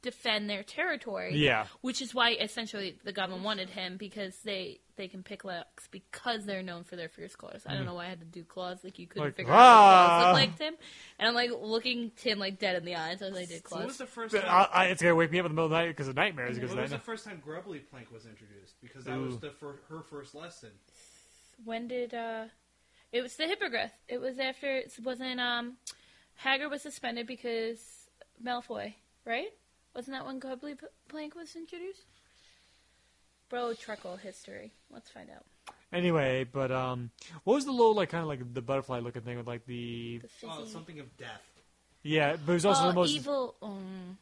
defend 0.01 0.47
their 0.47 0.61
territory. 0.61 1.35
Yeah. 1.35 1.65
which 1.81 2.01
is 2.03 2.13
why 2.13 2.31
essentially 2.33 2.95
the 3.03 3.11
goblin 3.11 3.41
wanted 3.43 3.69
him 3.69 3.97
because 3.97 4.35
they 4.43 4.79
they 4.95 5.07
can 5.07 5.21
pick 5.23 5.43
locks 5.43 5.87
because 5.91 6.45
they're 6.45 6.61
known 6.63 6.83
for 6.83 6.95
their 6.95 7.09
fierce 7.09 7.35
claws. 7.35 7.63
I 7.67 7.73
don't 7.75 7.85
know 7.85 7.95
why 7.95 8.05
I 8.05 8.09
had 8.09 8.19
to 8.19 8.25
do 8.25 8.43
claws 8.43 8.83
like 8.83 8.97
you 8.99 9.05
couldn't 9.07 9.25
Like, 9.27 9.35
figure 9.35 9.51
out 9.51 9.55
what 9.57 9.63
claws 9.63 10.09
"Ah." 10.23 10.27
look 10.27 10.35
like 10.39 10.57
Tim, 10.57 10.73
and 11.19 11.27
I'm 11.27 11.33
like 11.35 11.49
looking 11.59 12.11
Tim 12.15 12.37
like 12.39 12.59
dead 12.59 12.75
in 12.75 12.85
the 12.85 12.95
eyes 12.95 13.21
as 13.23 13.35
I 13.35 13.45
did 13.45 13.63
claws. 13.63 13.71
What 13.71 13.77
claws. 13.79 13.87
was 13.87 13.97
the 13.97 14.05
first 14.05 14.33
But 14.35 14.41
time? 14.43 14.67
I, 14.71 14.83
I, 14.83 14.85
it's 14.85 15.01
gonna 15.01 15.15
wake 15.15 15.31
me 15.31 15.39
up 15.39 15.45
in 15.47 15.51
the 15.51 15.55
middle 15.55 15.65
of 15.65 15.71
the 15.71 15.77
night 15.77 15.87
because 15.87 16.07
of 16.07 16.15
nightmares. 16.15 16.55
Because 16.59 16.73
When 16.75 16.81
was 16.83 16.91
the 16.91 16.97
first 16.99 17.25
time 17.25 17.41
Grubbly 17.43 17.79
Plank 17.79 18.11
was 18.11 18.25
introduced? 18.27 18.79
Because 18.81 19.03
that 19.05 19.17
was 19.19 19.39
the 19.39 19.49
fir- 19.51 19.79
her 19.89 20.01
first 20.01 20.33
lesson. 20.35 20.69
when 21.65 21.87
did 21.87 22.13
uh 22.13 22.45
it 23.11 23.21
was 23.21 23.35
the 23.35 23.47
hippogriff. 23.47 23.91
It 24.07 24.19
was 24.19 24.39
after 24.39 24.77
it 24.77 24.93
wasn't 25.03 25.39
um 25.39 25.77
Hagrid 26.43 26.69
was 26.69 26.81
suspended 26.81 27.27
because 27.27 27.79
Malfoy 28.43 28.93
right? 29.27 29.53
Wasn't 29.93 30.15
that 30.15 30.25
when 30.25 30.39
Gobbly 30.39 30.75
P- 30.75 30.87
Plank 31.09 31.35
was 31.35 31.55
introduced? 31.55 32.05
Bro 33.49 33.73
truckle 33.73 34.15
history. 34.15 34.73
Let's 34.89 35.09
find 35.09 35.29
out. 35.29 35.45
Anyway, 35.93 36.45
but 36.45 36.71
um, 36.71 37.11
what 37.43 37.55
was 37.55 37.65
the 37.65 37.71
little 37.71 37.95
like 37.95 38.09
kind 38.09 38.21
of 38.21 38.27
like 38.27 38.53
the 38.53 38.61
butterfly 38.61 38.99
looking 38.99 39.21
thing 39.21 39.37
with 39.37 39.47
like 39.47 39.65
the 39.65 40.19
the 40.21 40.27
fizzy. 40.27 40.53
Oh, 40.55 40.65
something 40.65 40.99
of 40.99 41.15
death. 41.17 41.41
yeah, 42.03 42.35
but 42.45 42.51
it 42.51 42.55
was 42.55 42.65
also 42.65 42.85
oh, 42.85 42.87
the 42.89 42.93
most 42.93 43.15
evil. 43.15 43.55
Um, 43.61 44.17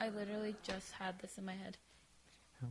I 0.00 0.08
literally 0.08 0.56
just 0.62 0.92
had 0.92 1.18
this 1.20 1.38
in 1.38 1.44
my 1.44 1.52
head 1.52 1.76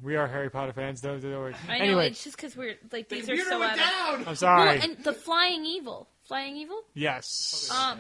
we 0.02 0.15
are 0.15 0.28
Harry 0.28 0.49
Potter 0.49 0.74
fans. 0.74 1.02
Don't, 1.02 1.22
don't 1.22 1.32
worry. 1.32 1.56
I 1.68 1.80
know 1.80 1.84
anyway, 1.86 2.07
it's 2.07 2.24
just 2.24 2.36
because 2.36 2.56
we're 2.56 2.76
like 2.91 3.10
these 3.10 3.26
the 3.26 3.34
are 3.34 3.36
computer 3.36 3.49
so 3.49 3.60
went 3.60 3.72
out 3.74 4.14
of 4.14 4.20
down. 4.20 4.28
I'm 4.28 4.36
sorry. 4.36 4.80
well, 4.80 4.90
and 4.90 5.03
the 5.03 5.14
flying 5.14 5.65
evil 5.65 6.10
flying 6.24 6.56
evil 6.56 6.82
yes, 6.94 7.70
um 7.70 7.99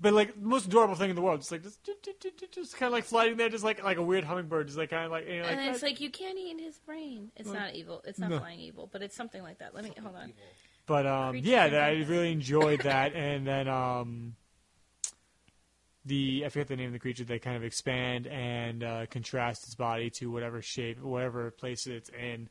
but 0.00 0.12
like 0.12 0.34
the 0.34 0.46
most 0.46 0.66
adorable 0.66 0.94
thing 0.94 1.10
in 1.10 1.16
the 1.16 1.22
world. 1.22 1.40
Just 1.40 1.52
like 1.52 1.62
just, 1.62 1.78
just, 2.52 2.76
kind 2.76 2.88
of 2.88 2.92
like 2.92 3.04
flying 3.04 3.36
there, 3.36 3.48
just 3.48 3.64
like 3.64 3.82
like 3.82 3.96
a 3.96 4.02
weird 4.02 4.24
hummingbird, 4.24 4.66
just 4.66 4.78
like 4.78 4.90
kind 4.90 5.04
of 5.04 5.10
like, 5.10 5.26
you 5.26 5.36
know, 5.36 5.42
like 5.42 5.52
and 5.52 5.60
it's 5.68 5.80
that. 5.80 5.86
like 5.86 6.00
you 6.00 6.10
can't 6.10 6.38
eat 6.38 6.60
his 6.60 6.78
brain. 6.78 7.30
It's 7.36 7.50
not 7.50 7.74
evil. 7.74 8.02
It's 8.04 8.18
not 8.18 8.30
No. 8.30 8.38
flying 8.38 8.60
evil, 8.60 8.88
but 8.92 9.02
it's 9.02 9.16
something 9.16 9.42
like 9.42 9.58
that. 9.58 9.74
Let 9.74 9.84
me 9.84 9.92
hold 10.00 10.16
on. 10.16 10.32
But 10.86 11.06
um, 11.06 11.30
Creatures 11.32 11.48
yeah, 11.48 11.68
that, 11.68 11.82
I 11.82 11.92
really 12.04 12.32
enjoyed 12.32 12.80
that. 12.82 13.14
and 13.14 13.46
then 13.46 13.68
um, 13.68 14.34
the 16.06 16.44
I 16.46 16.48
forget 16.48 16.68
the 16.68 16.76
name 16.76 16.86
of 16.86 16.92
the 16.92 16.98
creature. 16.98 17.24
They 17.24 17.38
kind 17.38 17.56
of 17.56 17.64
expand 17.64 18.26
and 18.28 18.82
uh, 18.84 19.06
contrast 19.10 19.64
its 19.64 19.74
body 19.74 20.08
to 20.10 20.30
whatever 20.30 20.62
shape, 20.62 21.00
whatever 21.02 21.50
place 21.50 21.86
it's 21.86 22.08
in. 22.10 22.48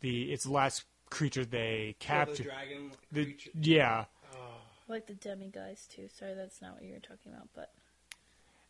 The 0.00 0.32
it's 0.32 0.44
the 0.44 0.52
last 0.52 0.84
creature 1.10 1.44
they 1.44 1.94
Oh, 1.94 1.98
the 2.00 2.04
capture. 2.04 2.42
dragon 2.44 2.90
The- 3.12 3.24
creature. 3.24 3.50
I 3.54 3.58
yeah, 3.60 4.04
like 4.88 5.06
the 5.06 5.14
demigods 5.14 5.86
too. 5.86 6.08
Sorry, 6.08 6.34
that's 6.34 6.60
not 6.62 6.74
what 6.74 6.82
you 6.82 6.94
were 6.94 7.00
talking 7.00 7.32
about. 7.32 7.48
But 7.54 7.70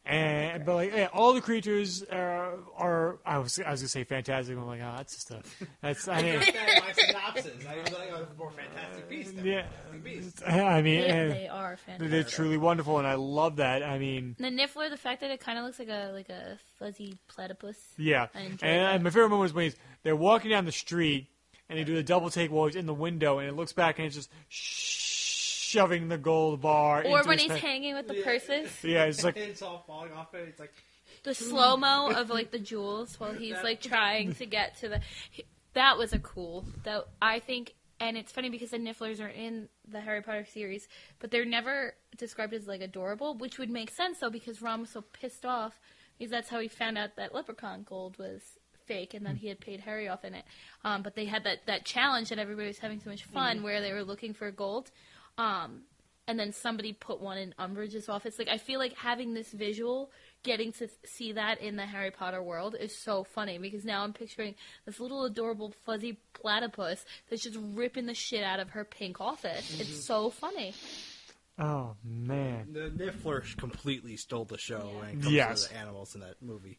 and 0.06 0.64
but 0.64 0.74
like 0.74 0.93
yeah, 0.94 1.09
all 1.12 1.35
the 1.35 1.40
creatures 1.40 2.02
are, 2.05 2.59
are 2.77 3.18
I 3.24 3.39
was 3.39 3.60
I 3.60 3.70
was 3.70 3.81
gonna 3.81 3.89
say 3.89 4.05
fantastic. 4.05 4.56
I'm 4.56 4.66
like, 4.66 4.81
oh, 4.81 4.94
that's 4.97 5.14
just 5.14 5.31
a 5.31 5.43
that's 5.82 6.09
I 6.09 6.18
I 6.18 6.22
mean, 6.22 6.39
got 6.39 6.55
that 6.55 6.77
in 6.77 6.85
my 6.85 6.93
synopsis. 6.93 7.66
I 7.68 7.77
was 7.77 7.93
like, 7.93 8.10
oh, 8.12 8.22
it's 8.22 8.39
more 8.39 8.51
fantastic 8.51 9.09
beast. 9.09 9.36
than 9.36 9.44
yeah, 9.44 9.66
Fantastic 9.90 10.05
Beast. 10.05 10.43
I 10.48 10.82
mean, 10.82 11.01
they, 11.02 11.06
eh, 11.06 11.28
they 11.28 11.48
are 11.48 11.77
fantastic. 11.77 12.10
they're 12.10 12.24
truly 12.24 12.56
wonderful, 12.56 12.98
and 12.98 13.06
I 13.06 13.14
love 13.14 13.56
that. 13.56 13.82
I 13.82 13.98
mean. 13.98 14.36
The 14.39 14.47
Niffler, 14.47 14.89
the 14.90 14.97
fact 14.97 15.20
that 15.20 15.31
it 15.31 15.40
kind 15.40 15.59
of 15.59 15.64
looks 15.64 15.78
like 15.78 15.89
a 15.89 16.10
like 16.14 16.31
a 16.31 16.59
fuzzy 16.78 17.18
platypus. 17.28 17.77
Yeah, 17.98 18.28
and, 18.35 18.59
and 18.62 18.62
that. 18.62 19.02
my 19.02 19.10
favorite 19.10 19.28
moment 19.28 19.43
was 19.43 19.52
when 19.52 19.64
he's, 19.64 19.77
they're 20.02 20.16
walking 20.16 20.51
down 20.51 20.64
the 20.64 20.72
street 20.72 21.28
and 21.68 21.78
they 21.78 21.85
do 21.85 21.94
the 21.94 22.02
double 22.02 22.31
take 22.31 22.51
while 22.51 22.66
he's 22.66 22.77
in 22.77 22.86
the 22.86 22.94
window, 22.94 23.39
and 23.39 23.48
it 23.48 23.55
looks 23.55 23.72
back 23.72 23.98
and 23.98 24.06
it's 24.06 24.16
just 24.16 24.31
shoving 25.71 26.09
the 26.09 26.19
gold 26.19 26.61
bar. 26.61 27.05
Or 27.05 27.19
into 27.19 27.29
when 27.29 27.39
his 27.39 27.43
he's 27.43 27.51
pant- 27.53 27.63
hanging 27.63 27.95
with 27.95 28.09
the 28.09 28.17
Yeah. 28.17 28.25
purses, 28.25 28.71
Yeah, 28.85 29.05
it's 29.05 29.25
like 29.25 29.37
it's 29.51 29.63
all 29.63 29.85
falling 29.87 30.13
off 30.13 30.35
it. 30.35 30.49
It's 30.49 30.61
like 30.61 30.73
the 31.23 31.35
slow 31.35 31.77
mo 31.77 32.11
of 32.11 32.31
like 32.31 32.51
the 32.51 32.59
jewels 32.59 33.19
while 33.21 33.33
he's 33.33 33.57
like 33.63 33.81
trying 33.81 34.35
to 34.35 34.47
get 34.47 34.77
to 34.79 34.89
the. 34.89 35.01
That 35.75 35.99
was 35.99 36.13
a 36.13 36.19
cool. 36.19 36.65
That 36.85 37.05
I 37.23 37.39
think, 37.39 37.75
and 38.01 38.17
it's 38.17 38.33
funny 38.33 38.51
because 38.51 38.71
the 38.71 38.79
Nifflers 38.79 39.21
are 39.21 39.29
in 39.29 39.69
the 39.87 40.01
Harry 40.01 40.23
Potter 40.23 40.45
series, 40.45 40.89
but 41.21 41.31
they're 41.31 41.45
never 41.45 41.95
described 42.17 42.53
as 42.55 42.67
like 42.67 42.81
adorable, 42.81 43.35
which 43.37 43.59
would 43.59 43.71
make 43.71 43.91
sense 43.91 44.19
though 44.19 44.31
because 44.31 44.61
Ron 44.63 44.81
was 44.81 44.91
so 44.91 45.03
pissed 45.03 45.45
off 45.47 45.79
because 46.19 46.31
that's 46.31 46.49
how 46.49 46.59
he 46.59 46.69
found 46.69 46.99
out 46.99 47.17
that 47.17 47.35
Leprechaun 47.35 47.85
gold 47.89 48.19
was 48.19 48.41
fake 48.87 49.15
and 49.15 49.25
that 49.27 49.37
he 49.37 49.47
had 49.47 49.61
paid 49.61 49.81
Harry 49.81 50.09
off 50.09 50.25
in 50.25 50.35
it. 50.35 50.45
Um, 50.85 51.03
but 51.03 51.15
they 51.15 51.27
had 51.27 51.45
that 51.45 51.67
that 51.67 51.85
challenge 51.85 52.33
and 52.33 52.41
everybody 52.41 52.67
was 52.67 52.79
having 52.79 52.99
so 53.01 53.11
much 53.11 53.23
fun 53.25 53.63
where 53.63 53.81
they 53.81 53.93
were 53.93 54.03
looking 54.05 54.35
for 54.35 54.51
gold. 54.51 54.91
Um, 55.41 55.83
and 56.29 56.39
then 56.39 56.53
somebody 56.53 56.93
put 56.93 57.21
one 57.21 57.39
in 57.39 57.55
Umbridge's 57.59 58.09
office. 58.09 58.39
Like 58.39 58.49
I 58.49 58.59
feel 58.59 58.79
like 58.79 58.95
having 58.97 59.35
this 59.35 59.51
visual, 59.51 60.11
getting 60.45 60.71
to 60.75 60.89
see 61.05 61.33
that 61.33 61.61
in 61.61 61.75
the 61.77 61.87
Harry 61.87 62.11
Potter 62.12 62.43
world 62.43 62.77
is 62.79 62.97
so 62.97 63.25
funny 63.25 63.59
because 63.59 63.85
now 63.85 64.05
I'm 64.05 64.12
picturing 64.12 64.55
this 64.87 65.01
little 65.01 65.25
adorable 65.25 65.73
fuzzy 65.85 66.19
platypus 66.35 67.05
that's 67.29 67.43
just 67.43 67.59
ripping 67.75 68.07
the 68.07 68.15
shit 68.15 68.45
out 68.45 68.61
of 68.61 68.71
her 68.71 68.85
pink 68.85 69.21
office. 69.21 69.73
Mm-hmm. 69.73 69.81
It's 69.81 70.07
so 70.07 70.31
funny. 70.31 70.75
Oh 71.59 71.97
man. 72.05 72.69
The 72.73 72.91
Niffler 72.91 73.57
completely 73.57 74.17
stole 74.17 74.45
the 74.45 74.59
show 74.59 74.91
when 75.01 75.09
it 75.09 75.23
comes 75.23 75.33
Yes. 75.33 75.65
to 75.65 75.71
the 75.75 75.79
animals 75.81 76.15
in 76.15 76.21
that 76.21 76.41
movie. 76.41 76.79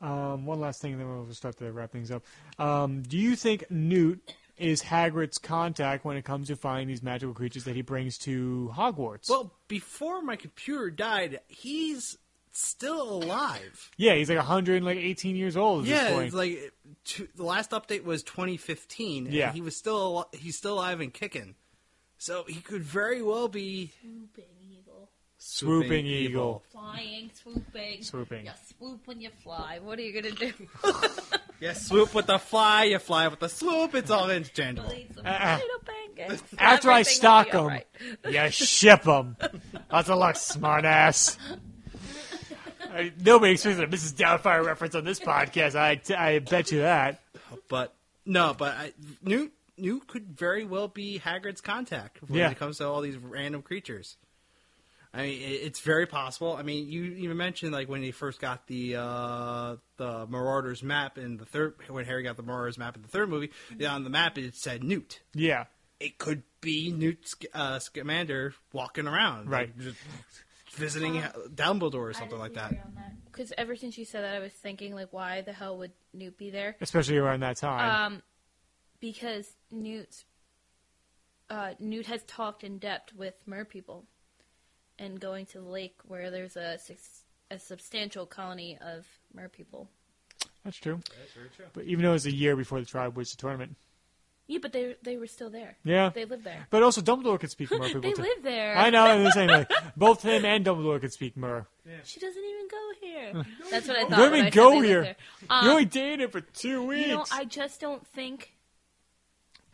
Um, 0.00 0.46
one 0.46 0.60
last 0.60 0.80
thing, 0.80 0.92
and 0.92 1.00
then 1.00 1.08
we'll 1.08 1.34
start 1.34 1.56
to 1.58 1.72
wrap 1.72 1.90
things 1.90 2.12
up. 2.12 2.22
Um, 2.58 3.02
do 3.02 3.18
you 3.18 3.34
think 3.34 3.68
Newt 3.68 4.32
is 4.58 4.82
Hagrid's 4.82 5.38
contact 5.38 6.04
when 6.04 6.16
it 6.16 6.24
comes 6.24 6.48
to 6.48 6.56
finding 6.56 6.88
these 6.88 7.02
magical 7.02 7.34
creatures 7.34 7.64
that 7.64 7.74
he 7.76 7.82
brings 7.82 8.18
to 8.18 8.72
Hogwarts? 8.74 9.28
Well, 9.30 9.54
before 9.68 10.22
my 10.22 10.36
computer 10.36 10.90
died, 10.90 11.40
he's 11.48 12.18
still 12.52 13.10
alive. 13.22 13.90
yeah, 13.96 14.14
he's 14.14 14.28
like 14.28 14.38
118 14.38 15.36
years 15.36 15.56
old 15.56 15.84
at 15.84 15.88
this 15.88 16.02
Yeah, 16.02 16.10
point. 16.12 16.26
it's 16.26 16.34
like 16.34 16.72
to, 17.04 17.28
the 17.36 17.44
last 17.44 17.70
update 17.70 18.02
was 18.04 18.22
2015. 18.24 19.26
and 19.26 19.34
Yeah. 19.34 19.52
he 19.52 19.60
was 19.60 19.76
still 19.76 19.94
al- 20.18 20.30
he's 20.38 20.56
still 20.56 20.74
alive 20.74 21.00
and 21.00 21.12
kicking. 21.14 21.54
So 22.18 22.44
he 22.48 22.60
could 22.60 22.82
very 22.82 23.22
well 23.22 23.46
be 23.46 23.92
Swooping 24.02 24.44
eagle, 24.72 25.08
Swooping 25.38 26.06
eagle. 26.06 26.64
flying, 26.72 27.30
swooping, 27.32 28.02
Swooping. 28.02 28.46
You 28.46 28.52
swoop 28.76 29.06
when 29.06 29.20
you 29.20 29.30
fly. 29.44 29.78
What 29.80 30.00
are 30.00 30.02
you 30.02 30.12
gonna 30.20 30.34
do? 30.34 30.52
Yeah, 31.60 31.72
swoop 31.72 32.14
with 32.14 32.26
the 32.26 32.38
fly, 32.38 32.84
you 32.84 32.98
fly 32.98 33.26
with 33.28 33.40
the 33.40 33.48
swoop. 33.48 33.94
It's 33.94 34.10
all 34.10 34.30
interchangeable. 34.30 34.92
Uh-uh. 35.24 35.58
After 36.58 36.90
I 36.90 37.02
stock 37.02 37.50
them, 37.50 37.60
alright. 37.62 37.86
you 38.28 38.50
ship 38.50 39.02
them. 39.02 39.36
Lots 39.90 40.08
of 40.08 40.18
luck, 40.18 40.36
smartass. 40.36 41.36
I- 42.92 43.12
Nobody 43.24 43.52
expects 43.52 43.78
a 43.80 43.86
Mrs. 43.86 44.14
Doubtfire 44.14 44.64
reference 44.64 44.94
on 44.94 45.04
this 45.04 45.20
podcast. 45.20 45.74
I, 45.74 46.00
I 46.16 46.38
bet 46.38 46.70
you 46.72 46.80
that. 46.80 47.20
But 47.68 47.94
no, 48.24 48.54
but 48.56 48.74
I, 48.76 48.92
Newt 49.22 49.52
Newt 49.76 50.06
could 50.08 50.26
very 50.36 50.64
well 50.64 50.88
be 50.88 51.18
Hagrid's 51.24 51.60
contact 51.60 52.18
when 52.26 52.38
Yeah. 52.38 52.50
it 52.50 52.58
comes 52.58 52.78
to 52.78 52.86
all 52.86 53.00
these 53.00 53.16
random 53.16 53.62
creatures. 53.62 54.16
I 55.14 55.22
mean, 55.22 55.40
it's 55.42 55.80
very 55.80 56.06
possible. 56.06 56.54
I 56.54 56.62
mean, 56.62 56.88
you 56.88 57.04
even 57.04 57.36
mentioned 57.36 57.72
like 57.72 57.88
when 57.88 58.02
he 58.02 58.10
first 58.10 58.40
got 58.40 58.66
the 58.66 58.96
uh, 58.96 59.76
the 59.96 60.26
Marauders 60.26 60.82
map 60.82 61.16
in 61.16 61.38
the 61.38 61.46
third 61.46 61.74
when 61.88 62.04
Harry 62.04 62.22
got 62.22 62.36
the 62.36 62.42
Marauders 62.42 62.76
map 62.78 62.94
in 62.96 63.02
the 63.02 63.08
third 63.08 63.28
movie. 63.30 63.50
On 63.88 64.04
the 64.04 64.10
map, 64.10 64.36
it 64.36 64.54
said 64.54 64.84
Newt. 64.84 65.20
Yeah. 65.34 65.64
It 65.98 66.18
could 66.18 66.42
be 66.60 66.92
Newt 66.92 67.34
uh, 67.54 67.78
Scamander 67.78 68.54
walking 68.72 69.06
around, 69.08 69.48
Right. 69.50 69.68
like, 69.68 69.78
just 69.78 69.96
visiting 70.72 71.20
Dumbledore 71.54 71.94
or 72.10 72.12
something 72.12 72.38
like 72.38 72.54
that. 72.54 72.74
Because 73.26 73.52
ever 73.58 73.74
since 73.76 73.98
you 73.98 74.04
said 74.04 74.22
that, 74.22 74.36
I 74.36 74.38
was 74.38 74.52
thinking 74.52 74.94
like, 74.94 75.12
why 75.12 75.40
the 75.40 75.52
hell 75.52 75.78
would 75.78 75.92
Newt 76.12 76.36
be 76.38 76.50
there? 76.50 76.76
Especially 76.80 77.16
around 77.16 77.40
that 77.40 77.56
time. 77.56 78.12
Um, 78.12 78.22
because 79.00 79.50
Newt's 79.70 80.24
uh, 81.50 81.72
Newt 81.80 82.06
has 82.06 82.22
talked 82.24 82.62
in 82.62 82.78
depth 82.78 83.14
with 83.14 83.34
mer 83.46 83.64
people, 83.64 84.04
and 84.98 85.20
going 85.20 85.46
to 85.46 85.58
the 85.60 85.68
lake 85.68 85.96
where 86.06 86.30
there's 86.30 86.56
a 86.56 86.78
a 87.50 87.58
substantial 87.58 88.26
colony 88.26 88.78
of 88.80 89.06
mer 89.34 89.48
people. 89.48 89.88
That's 90.64 90.76
true. 90.76 91.00
That's 91.18 91.32
very 91.32 91.48
true. 91.56 91.66
But 91.72 91.84
even 91.84 92.04
though 92.04 92.10
it 92.10 92.14
was 92.14 92.26
a 92.26 92.34
year 92.34 92.56
before 92.56 92.80
the 92.80 92.86
tribe 92.86 93.16
was 93.16 93.30
the 93.30 93.36
tournament. 93.36 93.76
Yeah, 94.46 94.58
but 94.62 94.72
they 94.72 94.96
they 95.02 95.18
were 95.18 95.26
still 95.26 95.50
there. 95.50 95.76
Yeah. 95.84 96.08
They 96.08 96.24
live 96.24 96.42
there. 96.42 96.66
But 96.70 96.82
also, 96.82 97.02
Dumbledore 97.02 97.38
could 97.38 97.50
speak 97.50 97.70
Mer 97.78 97.84
people 97.86 98.00
they 98.00 98.12
too. 98.12 98.22
live 98.22 98.42
there. 98.42 98.76
I 98.76 98.88
know, 98.90 99.04
I'm 99.04 99.30
saying 99.30 99.50
like 99.50 99.70
both 99.96 100.22
him 100.22 100.44
and 100.46 100.64
Dumbledore 100.64 101.00
could 101.00 101.12
speak 101.12 101.36
Mer. 101.36 101.66
She 102.04 102.18
doesn't 102.18 102.42
even 102.42 102.68
go 102.68 102.90
here. 103.00 103.46
That's 103.70 103.88
what 103.88 103.96
I 103.98 104.00
thought. 104.02 104.10
You 104.10 104.16
don't 104.16 104.34
even 104.34 104.46
I 104.46 104.50
go 104.50 104.80
here. 104.80 105.02
there. 105.02 105.16
Um, 105.50 105.64
you 105.64 105.70
only 105.70 105.84
dated 105.84 106.32
for 106.32 106.40
two 106.40 106.82
weeks. 106.82 107.08
you 107.08 107.14
know, 107.14 107.24
I 107.30 107.44
just 107.44 107.80
don't 107.80 108.06
think. 108.06 108.54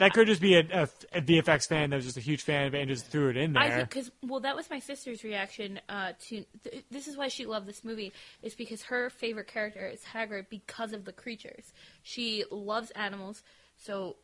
That 0.05 0.13
could 0.13 0.27
just 0.27 0.41
be 0.43 0.55
a, 0.57 0.61
a, 0.61 0.89
a 1.19 1.23
VFX 1.23 1.67
fan 1.67 1.89
that 1.91 1.97
was 1.97 2.05
just 2.05 2.19
a 2.19 2.21
huge 2.21 2.43
fan 2.43 2.67
of 2.67 2.75
it 2.75 2.81
and 2.81 2.89
just 2.91 3.07
threw 3.07 3.31
it 3.31 3.39
in 3.39 3.55
there. 3.55 3.87
because 3.89 4.11
well, 4.23 4.41
that 4.41 4.55
was 4.55 4.69
my 4.69 4.79
sister's 4.79 5.25
reaction 5.25 5.81
uh, 5.89 6.13
to. 6.27 6.45
Th- 6.63 6.85
this 6.91 7.09
is 7.09 7.17
why 7.17 7.29
she 7.29 7.47
loved 7.47 7.67
this 7.67 7.85
movie 7.85 8.13
is 8.43 8.55
because 8.55 8.83
her 8.83 9.09
favorite 9.09 9.47
character 9.47 9.87
is 9.87 10.03
Hagrid 10.03 10.51
because 10.51 10.93
of 10.93 11.07
the 11.07 11.13
creatures. 11.13 11.73
She 12.03 12.45
loves 12.51 12.91
animals, 12.91 13.43
so 13.79 14.17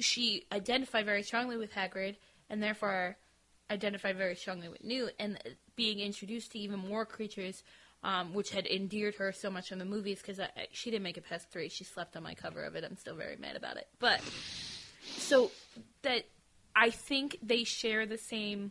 she 0.00 0.46
identified 0.50 1.04
very 1.04 1.22
strongly 1.22 1.58
with 1.58 1.72
Hagrid, 1.72 2.16
and 2.48 2.62
therefore 2.62 3.16
identified 3.70 4.16
very 4.16 4.34
strongly 4.34 4.70
with 4.70 4.82
Newt. 4.82 5.12
And 5.18 5.38
being 5.76 6.00
introduced 6.00 6.52
to 6.52 6.58
even 6.58 6.78
more 6.78 7.04
creatures, 7.04 7.62
um, 8.04 8.34
which 8.34 8.50
had 8.50 8.66
endeared 8.66 9.16
her 9.16 9.32
so 9.32 9.50
much 9.50 9.72
in 9.72 9.78
the 9.80 9.84
movies, 9.84 10.20
because 10.20 10.40
she 10.70 10.90
didn't 10.90 11.02
make 11.02 11.16
it 11.16 11.24
past 11.28 11.50
three. 11.50 11.68
She 11.68 11.82
slept 11.82 12.16
on 12.16 12.22
my 12.22 12.34
cover 12.34 12.62
of 12.62 12.76
it. 12.76 12.84
I'm 12.84 12.96
still 12.96 13.16
very 13.16 13.36
mad 13.36 13.56
about 13.56 13.76
it, 13.78 13.88
but 13.98 14.20
so 15.16 15.50
that 16.02 16.24
I 16.76 16.90
think 16.90 17.38
they 17.42 17.64
share 17.64 18.06
the 18.06 18.18
same 18.18 18.70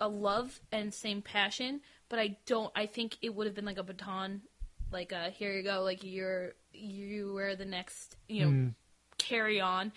a 0.00 0.08
love 0.08 0.60
and 0.72 0.92
same 0.92 1.22
passion, 1.22 1.80
but 2.08 2.18
I 2.18 2.36
don't. 2.46 2.70
I 2.74 2.86
think 2.86 3.16
it 3.22 3.34
would 3.34 3.46
have 3.46 3.54
been 3.54 3.64
like 3.64 3.78
a 3.78 3.84
baton, 3.84 4.42
like 4.90 5.12
a 5.12 5.30
here 5.30 5.52
you 5.52 5.62
go, 5.62 5.82
like 5.82 6.02
you're 6.02 6.54
you 6.72 7.32
were 7.34 7.54
the 7.54 7.64
next, 7.64 8.16
you 8.28 8.44
know, 8.44 8.72
carry 9.18 9.60
on. 9.60 9.92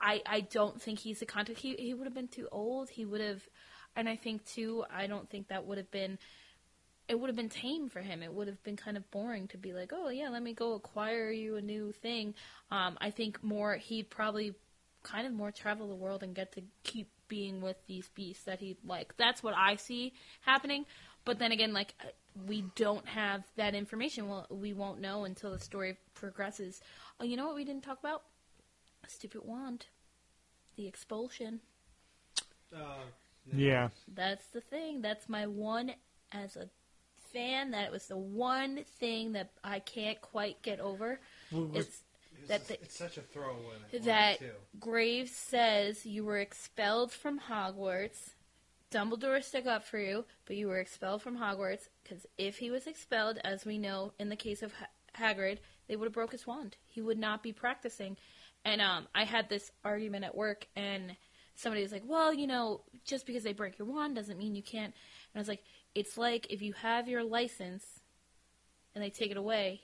I 0.00 0.20
I 0.26 0.40
don't 0.40 0.82
think 0.82 0.98
he's 0.98 1.22
a 1.22 1.26
contact. 1.26 1.60
He 1.60 1.74
he 1.76 1.94
would 1.94 2.06
have 2.06 2.14
been 2.14 2.28
too 2.28 2.48
old. 2.50 2.90
He 2.90 3.04
would 3.04 3.20
have, 3.20 3.42
and 3.94 4.08
I 4.08 4.16
think 4.16 4.44
too. 4.44 4.84
I 4.92 5.06
don't 5.06 5.30
think 5.30 5.48
that 5.48 5.64
would 5.64 5.78
have 5.78 5.90
been. 5.90 6.18
It 7.08 7.18
would 7.18 7.28
have 7.28 7.36
been 7.36 7.48
tame 7.48 7.88
for 7.88 8.00
him. 8.00 8.22
It 8.22 8.32
would 8.32 8.48
have 8.48 8.62
been 8.62 8.76
kind 8.76 8.96
of 8.96 9.10
boring 9.10 9.48
to 9.48 9.56
be 9.58 9.72
like, 9.72 9.92
oh 9.94 10.10
yeah, 10.10 10.28
let 10.28 10.42
me 10.42 10.52
go 10.52 10.74
acquire 10.74 11.30
you 11.30 11.56
a 11.56 11.62
new 11.62 11.92
thing. 11.92 12.34
Um, 12.70 12.98
I 13.00 13.10
think 13.10 13.42
more 13.42 13.76
he'd 13.76 14.10
probably 14.10 14.54
kind 15.02 15.26
of 15.26 15.32
more 15.32 15.50
travel 15.50 15.88
the 15.88 15.94
world 15.94 16.22
and 16.22 16.34
get 16.34 16.52
to 16.52 16.62
keep 16.82 17.08
being 17.28 17.60
with 17.60 17.76
these 17.86 18.08
beasts 18.14 18.44
that 18.44 18.60
he 18.60 18.76
like. 18.84 19.16
That's 19.16 19.42
what 19.42 19.54
I 19.56 19.76
see 19.76 20.12
happening. 20.42 20.84
But 21.24 21.38
then 21.38 21.52
again, 21.52 21.72
like 21.72 21.94
we 22.46 22.64
don't 22.74 23.06
have 23.06 23.44
that 23.56 23.74
information. 23.74 24.28
Well, 24.28 24.46
we 24.50 24.72
won't 24.72 25.00
know 25.00 25.24
until 25.24 25.52
the 25.52 25.58
story 25.58 25.96
progresses. 26.14 26.80
Oh, 27.20 27.24
you 27.24 27.36
know 27.36 27.46
what 27.46 27.54
we 27.54 27.64
didn't 27.64 27.84
talk 27.84 27.98
about? 28.00 28.22
A 29.04 29.10
stupid 29.10 29.42
wand, 29.44 29.86
the 30.76 30.86
expulsion. 30.86 31.60
yeah. 33.52 33.88
That's 34.14 34.46
the 34.48 34.60
thing. 34.60 35.02
That's 35.02 35.28
my 35.28 35.46
one 35.46 35.92
as 36.32 36.56
a 36.56 36.68
fan. 37.32 37.70
That 37.72 37.86
it 37.86 37.92
was 37.92 38.06
the 38.06 38.16
one 38.16 38.84
thing 38.98 39.32
that 39.32 39.50
I 39.62 39.80
can't 39.80 40.20
quite 40.20 40.62
get 40.62 40.80
over. 40.80 41.20
It's 41.74 42.02
that 42.48 42.66
the, 42.68 42.74
it's 42.74 42.96
such 42.96 43.18
a 43.18 43.22
throwaway. 43.22 43.76
that 44.02 44.38
Graves 44.80 45.32
says 45.32 46.06
you 46.06 46.24
were 46.24 46.38
expelled 46.38 47.12
from 47.12 47.40
Hogwarts. 47.48 48.30
Dumbledore 48.90 49.42
stuck 49.44 49.66
up 49.66 49.84
for 49.84 49.98
you, 49.98 50.24
but 50.46 50.56
you 50.56 50.66
were 50.68 50.78
expelled 50.78 51.20
from 51.20 51.36
Hogwarts 51.36 51.88
because 52.02 52.26
if 52.38 52.58
he 52.58 52.70
was 52.70 52.86
expelled, 52.86 53.38
as 53.44 53.66
we 53.66 53.76
know 53.76 54.12
in 54.18 54.30
the 54.30 54.36
case 54.36 54.62
of 54.62 54.72
ha- 54.72 54.86
Hagrid, 55.18 55.58
they 55.88 55.96
would 55.96 56.06
have 56.06 56.14
broke 56.14 56.32
his 56.32 56.46
wand. 56.46 56.76
He 56.86 57.02
would 57.02 57.18
not 57.18 57.42
be 57.42 57.52
practicing. 57.52 58.16
And 58.64 58.80
um, 58.80 59.06
I 59.14 59.24
had 59.24 59.48
this 59.48 59.70
argument 59.84 60.24
at 60.24 60.34
work, 60.34 60.66
and 60.74 61.16
somebody 61.54 61.82
was 61.82 61.92
like, 61.92 62.02
"Well, 62.06 62.32
you 62.32 62.46
know, 62.46 62.80
just 63.04 63.26
because 63.26 63.42
they 63.42 63.52
break 63.52 63.78
your 63.78 63.88
wand 63.88 64.16
doesn't 64.16 64.38
mean 64.38 64.54
you 64.54 64.62
can't." 64.62 64.94
And 64.94 65.36
I 65.36 65.38
was 65.38 65.48
like, 65.48 65.62
"It's 65.94 66.16
like 66.16 66.46
if 66.50 66.62
you 66.62 66.72
have 66.74 67.08
your 67.08 67.24
license 67.24 68.00
and 68.94 69.02
they 69.02 69.10
take 69.10 69.30
it 69.30 69.36
away, 69.36 69.82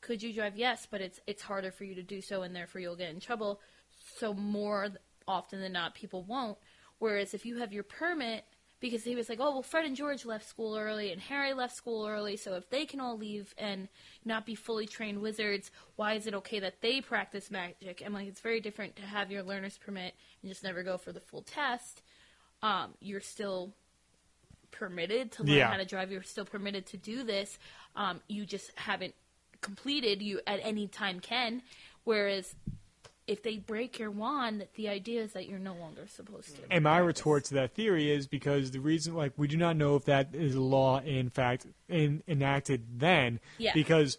could 0.00 0.22
you 0.22 0.32
drive? 0.32 0.56
Yes, 0.56 0.86
but 0.90 1.00
it's 1.00 1.20
it's 1.26 1.42
harder 1.42 1.70
for 1.70 1.84
you 1.84 1.94
to 1.94 2.02
do 2.02 2.20
so, 2.20 2.42
and 2.42 2.54
therefore 2.54 2.80
you'll 2.80 2.96
get 2.96 3.10
in 3.10 3.20
trouble. 3.20 3.60
So 4.16 4.34
more 4.34 4.88
often 5.28 5.60
than 5.60 5.72
not, 5.72 5.94
people 5.94 6.22
won't. 6.22 6.58
Whereas 6.98 7.34
if 7.34 7.46
you 7.46 7.58
have 7.58 7.72
your 7.72 7.82
permit, 7.82 8.44
because 8.80 9.04
he 9.04 9.14
was 9.14 9.28
like, 9.28 9.40
oh 9.40 9.52
well, 9.52 9.62
Fred 9.62 9.84
and 9.84 9.96
George 9.96 10.24
left 10.24 10.48
school 10.48 10.76
early, 10.76 11.12
and 11.12 11.20
Harry 11.20 11.52
left 11.52 11.76
school 11.76 12.06
early, 12.06 12.36
so 12.36 12.54
if 12.54 12.68
they 12.70 12.86
can 12.86 13.00
all 13.00 13.16
leave 13.16 13.54
and 13.58 13.88
not 14.24 14.46
be 14.46 14.54
fully 14.54 14.86
trained 14.86 15.20
wizards, 15.20 15.70
why 15.96 16.14
is 16.14 16.26
it 16.26 16.34
okay 16.34 16.60
that 16.60 16.80
they 16.80 17.00
practice 17.00 17.50
magic? 17.50 18.02
And 18.04 18.14
like, 18.14 18.28
it's 18.28 18.40
very 18.40 18.60
different 18.60 18.96
to 18.96 19.02
have 19.02 19.30
your 19.30 19.42
learner's 19.42 19.78
permit 19.78 20.14
and 20.42 20.50
just 20.50 20.64
never 20.64 20.82
go 20.82 20.96
for 20.96 21.12
the 21.12 21.20
full 21.20 21.42
test. 21.42 22.02
Um, 22.62 22.94
you're 23.00 23.20
still 23.20 23.74
permitted 24.70 25.32
to 25.32 25.42
learn 25.42 25.56
Yeah. 25.56 25.70
how 25.70 25.76
to 25.76 25.84
drive. 25.84 26.10
You're 26.10 26.22
still 26.22 26.44
permitted 26.44 26.86
to 26.86 26.96
do 26.96 27.22
this. 27.22 27.58
Um, 27.96 28.20
you 28.28 28.46
just 28.46 28.70
haven't 28.76 29.14
completed. 29.60 30.22
You 30.22 30.40
at 30.46 30.60
any 30.62 30.86
time 30.86 31.20
can. 31.20 31.62
Whereas 32.04 32.54
if 33.26 33.42
they 33.42 33.58
break 33.58 33.98
your 33.98 34.10
wand, 34.10 34.66
the 34.74 34.88
idea 34.88 35.22
is 35.22 35.32
that 35.34 35.48
you're 35.48 35.58
no 35.58 35.74
longer 35.74 36.06
supposed 36.08 36.56
to. 36.56 36.62
And 36.70 36.82
my 36.84 36.98
retort 36.98 37.44
to 37.46 37.54
that 37.54 37.74
theory 37.74 38.10
is 38.10 38.26
because 38.26 38.70
the 38.72 38.80
reason, 38.80 39.14
like, 39.14 39.32
we 39.36 39.46
do 39.46 39.56
not 39.56 39.76
know 39.76 39.94
if 39.96 40.04
that 40.06 40.34
is 40.34 40.54
a 40.54 40.60
law, 40.60 41.00
in 41.00 41.30
fact, 41.30 41.66
in, 41.88 42.22
enacted 42.26 42.98
then. 42.98 43.38
Yeah. 43.58 43.72
Because 43.72 44.18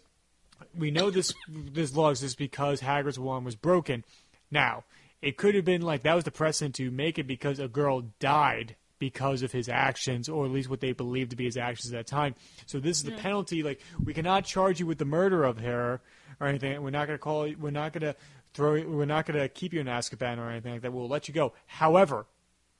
we 0.74 0.90
know 0.90 1.10
this 1.10 1.34
this 1.48 1.94
law 1.94 2.10
exists 2.10 2.36
because 2.36 2.80
Hagrid's 2.80 3.18
wand 3.18 3.44
was 3.44 3.56
broken. 3.56 4.04
Now, 4.50 4.84
it 5.20 5.36
could 5.36 5.54
have 5.54 5.64
been 5.64 5.82
like 5.82 6.02
that 6.04 6.14
was 6.14 6.24
the 6.24 6.30
precedent 6.30 6.76
to 6.76 6.90
make 6.90 7.18
it 7.18 7.26
because 7.26 7.58
a 7.58 7.68
girl 7.68 8.02
died 8.20 8.76
because 9.02 9.42
of 9.42 9.50
his 9.50 9.68
actions, 9.68 10.28
or 10.28 10.44
at 10.44 10.52
least 10.52 10.70
what 10.70 10.78
they 10.80 10.92
believed 10.92 11.30
to 11.30 11.36
be 11.36 11.44
his 11.44 11.56
actions 11.56 11.92
at 11.92 11.96
that 11.98 12.06
time. 12.06 12.36
So 12.66 12.78
this 12.78 12.98
is 12.98 13.02
the 13.02 13.10
penalty. 13.10 13.64
Like 13.64 13.80
we 14.04 14.14
cannot 14.14 14.44
charge 14.44 14.78
you 14.78 14.86
with 14.86 14.98
the 14.98 15.04
murder 15.04 15.42
of 15.42 15.58
her 15.58 16.00
or 16.38 16.46
anything. 16.46 16.80
We're 16.80 16.90
not 16.90 17.08
going 17.08 17.18
to 17.18 17.22
call. 17.22 17.48
you 17.48 17.56
We're 17.58 17.70
not 17.70 17.92
going 17.92 18.02
to 18.02 18.14
throw. 18.54 18.74
you- 18.76 18.88
We're 18.88 19.04
not 19.04 19.26
going 19.26 19.40
to 19.40 19.48
keep 19.48 19.72
you 19.72 19.80
in 19.80 19.88
Azkaban 19.88 20.38
or 20.38 20.48
anything 20.48 20.74
like 20.74 20.82
that. 20.82 20.92
We'll 20.92 21.08
let 21.08 21.26
you 21.26 21.34
go. 21.34 21.52
However, 21.66 22.26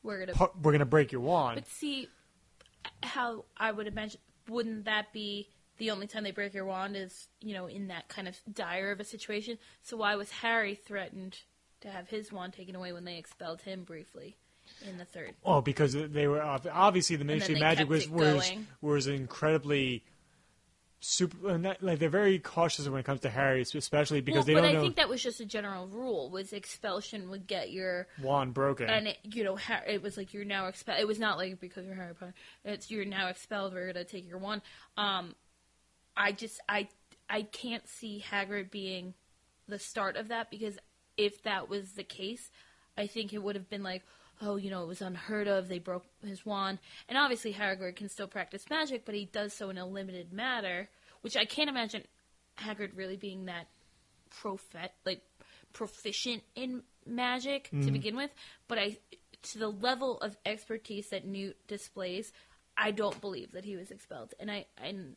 We're 0.05 0.21
gonna. 0.21 0.33
pu- 0.35 0.53
we're 0.63 0.71
going 0.71 0.79
to 0.79 0.85
break 0.87 1.11
your 1.11 1.23
wand. 1.23 1.57
But 1.57 1.67
see, 1.67 2.07
how 3.03 3.45
I 3.57 3.73
would 3.73 3.89
imagine, 3.89 4.21
wouldn't 4.49 4.85
that 4.85 5.13
be 5.13 5.49
the 5.79 5.91
only 5.91 6.07
time 6.07 6.23
they 6.23 6.31
break 6.31 6.55
your 6.55 6.67
wand 6.67 6.97
is, 6.97 7.27
you 7.41 7.55
know, 7.55 7.67
in 7.67 7.89
that 7.89 8.07
kind 8.09 8.29
of 8.29 8.37
dire 8.55 8.93
of 8.93 9.01
a 9.01 9.05
situation? 9.05 9.59
So 9.83 9.97
why 9.97 10.15
was 10.15 10.31
Harry 10.31 10.77
threatened 10.77 11.39
to 11.81 11.89
have 11.89 12.09
his 12.09 12.31
wand 12.31 12.53
taken 12.53 12.77
away 12.77 12.93
when 12.93 13.05
they 13.05 13.19
expelled 13.19 13.63
him 13.63 13.83
briefly 13.83 14.37
in 14.89 14.99
the 14.99 15.05
third? 15.05 15.35
Oh, 15.45 15.61
because 15.61 15.93
they 15.95 16.27
were 16.27 16.43
obviously 16.43 17.17
the 17.17 17.25
Ministry 17.25 17.55
of 17.55 17.61
Magic 17.61 17.89
was 17.89 18.09
was 18.09 18.49
going. 18.49 18.67
was 18.81 19.07
incredibly 19.07 20.05
super. 21.01 21.51
and 21.51 21.65
that- 21.65 21.83
Like 21.83 21.99
they're 21.99 22.09
very 22.09 22.39
cautious 22.39 22.89
when 22.89 23.01
it 23.01 23.05
comes 23.05 23.21
to 23.21 23.31
Harry, 23.31 23.63
especially 23.63 24.21
because 24.21 24.41
well, 24.41 24.45
they 24.47 24.53
don't 24.55 24.63
But 24.63 24.69
I 24.69 24.73
know 24.75 24.81
think 24.83 24.97
that 24.97 25.09
was 25.09 25.23
just 25.23 25.41
a 25.41 25.45
general 25.45 25.87
rule: 25.89 26.31
was 26.31 26.53
expulsion 26.53 27.29
would 27.31 27.47
get 27.47 27.71
your 27.71 28.07
wand 28.21 28.55
broken. 28.55 28.89
and 28.89 29.09
it, 29.09 29.19
you 29.23 29.45
know 29.45 29.57
ha- 29.57 29.83
it 29.87 30.03
was 30.03 30.17
like 30.17 30.33
you're 30.33 30.45
now 30.45 30.67
expelled. 30.67 31.01
It 31.01 31.07
was 31.09 31.19
not 31.19 31.39
like 31.39 31.61
because 31.61 31.87
you're 31.87 31.95
Harry 31.97 32.15
Potter. 32.15 32.35
It's 32.65 32.91
you're 32.91 33.05
now 33.05 33.29
expelled. 33.29 33.75
We're 33.75 33.93
gonna 33.93 34.05
take 34.05 34.29
your 34.29 34.39
wand. 34.39 34.63
Um, 34.97 35.35
I 36.17 36.33
just 36.33 36.61
I 36.69 36.89
I 37.29 37.43
can't 37.43 37.89
see 37.89 38.23
Hagrid 38.31 38.71
being 38.71 39.15
the 39.69 39.79
start 39.79 40.17
of 40.17 40.29
that 40.29 40.51
because 40.51 40.79
if 41.17 41.43
that 41.43 41.69
was 41.69 41.93
the 41.93 42.05
case, 42.05 42.51
I 42.97 43.07
think 43.07 43.33
it 43.33 43.43
would 43.43 43.57
have 43.57 43.69
been 43.69 43.83
like. 43.83 44.03
Oh, 44.45 44.57
you 44.57 44.71
know, 44.71 44.83
it 44.83 44.89
was 44.89 45.01
unheard 45.01 45.47
of. 45.47 45.69
They 45.69 45.79
broke 45.79 46.05
his 46.27 46.45
wand, 46.45 46.81
and 47.09 47.17
obviously 47.17 47.53
Hagrid 47.53 47.97
can 47.97 48.09
still 48.09 48.27
practice 48.27 48.65
magic, 48.69 49.05
but 49.05 49.15
he 49.15 49.27
does 49.27 49.53
so 49.53 49.71
in 49.71 49.79
a 49.79 49.87
limited 49.87 50.33
manner, 50.33 50.89
which 51.21 51.37
I 51.37 51.45
can't 51.45 51.71
imagine 51.71 52.03
Hagrid 52.59 52.97
really 52.97 53.17
being 53.17 53.47
that 53.47 53.69
profet 54.31 54.95
like 55.05 55.23
proficient 55.73 56.43
in 56.55 56.83
magic 57.07 57.71
to 57.71 57.77
mm-hmm. 57.77 57.93
begin 57.93 58.17
with, 58.17 58.31
but 58.69 58.79
I 58.79 58.99
to 59.43 59.59
the 59.59 59.69
level 59.69 60.19
of 60.19 60.37
expertise 60.47 61.09
that 61.11 61.27
Newt 61.27 61.57
displays, 61.67 62.33
I 62.77 62.91
don't 62.91 63.21
believe 63.21 63.53
that 63.53 63.65
he 63.65 63.77
was 63.77 63.91
expelled, 63.91 64.35
and 64.41 64.51
I 64.51 64.67
and 64.83 65.17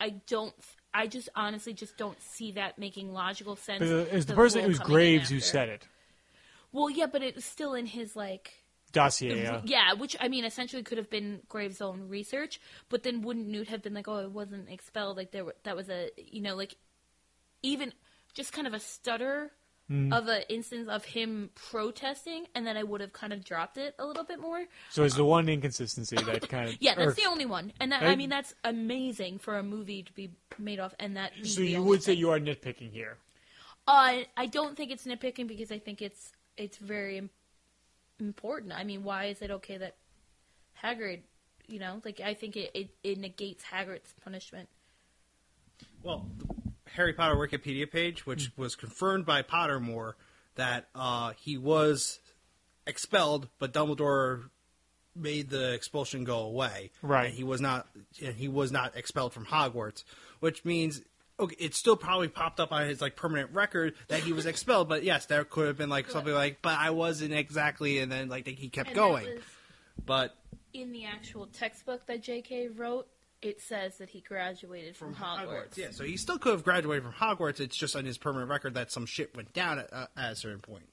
I 0.00 0.10
don't. 0.26 0.54
I 0.94 1.06
just 1.06 1.28
honestly 1.34 1.74
just 1.74 1.96
don't 1.96 2.20
see 2.20 2.52
that 2.52 2.78
making 2.78 3.12
logical 3.12 3.56
sense. 3.56 3.80
But 3.80 3.88
uh, 3.88 3.96
it 3.96 4.12
was 4.12 4.26
the 4.26 4.32
the 4.32 4.36
person, 4.36 4.64
it 4.64 4.68
was 4.68 4.78
Graves 4.78 5.28
who 5.28 5.40
said 5.40 5.68
it. 5.68 5.86
Well, 6.72 6.90
yeah, 6.90 7.06
but 7.06 7.22
it 7.22 7.34
was 7.34 7.44
still 7.44 7.74
in 7.74 7.86
his 7.86 8.14
like 8.16 8.52
Dossier. 8.92 9.42
Yeah. 9.42 9.60
yeah, 9.64 9.92
which 9.94 10.16
I 10.20 10.28
mean, 10.28 10.44
essentially 10.44 10.82
could 10.82 10.98
have 10.98 11.10
been 11.10 11.40
Graves' 11.48 11.80
own 11.80 12.08
research, 12.08 12.60
but 12.88 13.02
then 13.02 13.22
wouldn't 13.22 13.48
Newt 13.48 13.68
have 13.68 13.82
been 13.82 13.94
like, 13.94 14.08
"Oh, 14.08 14.18
it 14.18 14.30
wasn't 14.30 14.70
expelled"? 14.70 15.16
Like 15.16 15.30
there, 15.32 15.44
were, 15.44 15.54
that 15.64 15.76
was 15.76 15.88
a 15.88 16.10
you 16.16 16.40
know, 16.42 16.56
like 16.56 16.76
even 17.62 17.92
just 18.34 18.52
kind 18.52 18.66
of 18.66 18.74
a 18.74 18.80
stutter 18.80 19.52
Mm. 19.90 20.14
of 20.14 20.28
an 20.28 20.42
instance 20.50 20.86
of 20.90 21.02
him 21.06 21.48
protesting, 21.54 22.46
and 22.54 22.66
then 22.66 22.76
I 22.76 22.82
would 22.82 23.00
have 23.00 23.14
kind 23.14 23.32
of 23.32 23.42
dropped 23.42 23.78
it 23.78 23.94
a 23.98 24.04
little 24.04 24.22
bit 24.22 24.38
more. 24.38 24.66
So 24.90 25.02
it's 25.02 25.14
the 25.14 25.24
one 25.24 25.48
inconsistency 25.48 26.16
that 26.16 26.46
kind 26.46 26.68
of 26.68 26.76
Yeah, 26.80 26.94
that's 26.94 27.14
the 27.14 27.24
only 27.24 27.46
one, 27.46 27.72
and 27.80 27.90
that, 27.92 28.02
I 28.02 28.08
Right. 28.08 28.18
mean 28.18 28.28
that's 28.28 28.54
amazing 28.64 29.38
for 29.38 29.56
a 29.56 29.62
movie 29.62 30.02
to 30.02 30.12
be 30.12 30.30
made 30.58 30.78
off, 30.78 30.94
and 31.00 31.16
that. 31.16 31.32
So 31.42 31.62
you 31.62 31.82
would 31.82 32.02
say 32.02 32.12
you 32.12 32.28
are 32.30 32.38
nitpicking 32.38 32.92
here. 32.92 33.16
Uh, 33.86 34.24
I 34.36 34.44
don't 34.44 34.76
think 34.76 34.90
it's 34.90 35.06
nitpicking 35.06 35.48
because 35.48 35.72
I 35.72 35.78
think 35.78 36.02
it's 36.02 36.32
it's 36.58 36.76
very 36.76 37.30
important. 38.20 38.72
I 38.72 38.84
mean, 38.84 39.04
why 39.04 39.26
is 39.26 39.40
it 39.40 39.50
okay 39.50 39.78
that 39.78 39.96
Hagrid, 40.82 41.20
you 41.66 41.78
know, 41.78 42.00
like 42.04 42.20
I 42.20 42.34
think 42.34 42.56
it, 42.56 42.70
it, 42.74 42.90
it 43.02 43.18
negates 43.18 43.64
Hagrid's 43.64 44.14
punishment. 44.22 44.68
Well, 46.02 46.26
the 46.84 46.90
Harry 46.90 47.12
Potter 47.12 47.36
Wikipedia 47.36 47.90
page, 47.90 48.26
which 48.26 48.50
was 48.56 48.74
confirmed 48.74 49.24
by 49.24 49.42
Pottermore, 49.42 50.14
that 50.56 50.88
uh, 50.94 51.32
he 51.38 51.56
was 51.56 52.18
expelled, 52.86 53.48
but 53.58 53.72
Dumbledore 53.72 54.50
made 55.14 55.50
the 55.50 55.72
expulsion 55.72 56.24
go 56.24 56.40
away. 56.40 56.90
Right. 57.02 57.26
And 57.26 57.34
he 57.34 57.44
was 57.44 57.60
not. 57.60 57.86
And 58.22 58.34
he 58.34 58.48
was 58.48 58.72
not 58.72 58.96
expelled 58.96 59.32
from 59.32 59.46
Hogwarts, 59.46 60.04
which 60.40 60.64
means. 60.64 61.02
Okay, 61.40 61.56
it 61.58 61.74
still 61.74 61.96
probably 61.96 62.28
popped 62.28 62.58
up 62.58 62.72
on 62.72 62.86
his 62.86 63.00
like 63.00 63.14
permanent 63.14 63.50
record 63.52 63.94
that 64.08 64.20
he 64.20 64.32
was 64.32 64.46
expelled, 64.52 64.88
but 64.88 65.04
yes, 65.04 65.26
there 65.26 65.44
could 65.44 65.66
have 65.68 65.78
been 65.78 65.90
like 65.90 66.10
something 66.10 66.34
like, 66.34 66.58
"But 66.62 66.78
I 66.78 66.90
wasn't 66.90 67.32
exactly," 67.32 67.98
and 67.98 68.10
then 68.10 68.28
like 68.28 68.46
he 68.46 68.68
kept 68.68 68.88
And 68.88 68.96
going. 68.96 69.26
Was 69.26 69.42
But 70.04 70.36
in 70.72 70.92
the 70.92 71.04
actual 71.04 71.46
textbook 71.46 72.06
that 72.06 72.22
J.K. 72.22 72.68
wrote, 72.68 73.08
it 73.42 73.60
says 73.60 73.98
that 73.98 74.10
he 74.10 74.20
graduated 74.20 74.96
from, 74.96 75.14
Hogwarts. 75.14 75.76
Yeah, 75.76 75.90
so 75.92 76.04
he 76.04 76.16
still 76.16 76.38
could 76.38 76.52
have 76.52 76.64
graduated 76.64 77.04
from 77.04 77.12
Hogwarts. 77.12 77.60
It's 77.60 77.76
just 77.76 77.94
on 77.94 78.04
his 78.04 78.18
permanent 78.18 78.50
record 78.50 78.74
that 78.74 78.90
some 78.90 79.06
shit 79.06 79.36
went 79.36 79.52
down 79.52 79.78
at, 79.78 79.92
uh, 79.92 80.06
at 80.16 80.32
a 80.32 80.36
certain 80.36 80.60
point. 80.60 80.84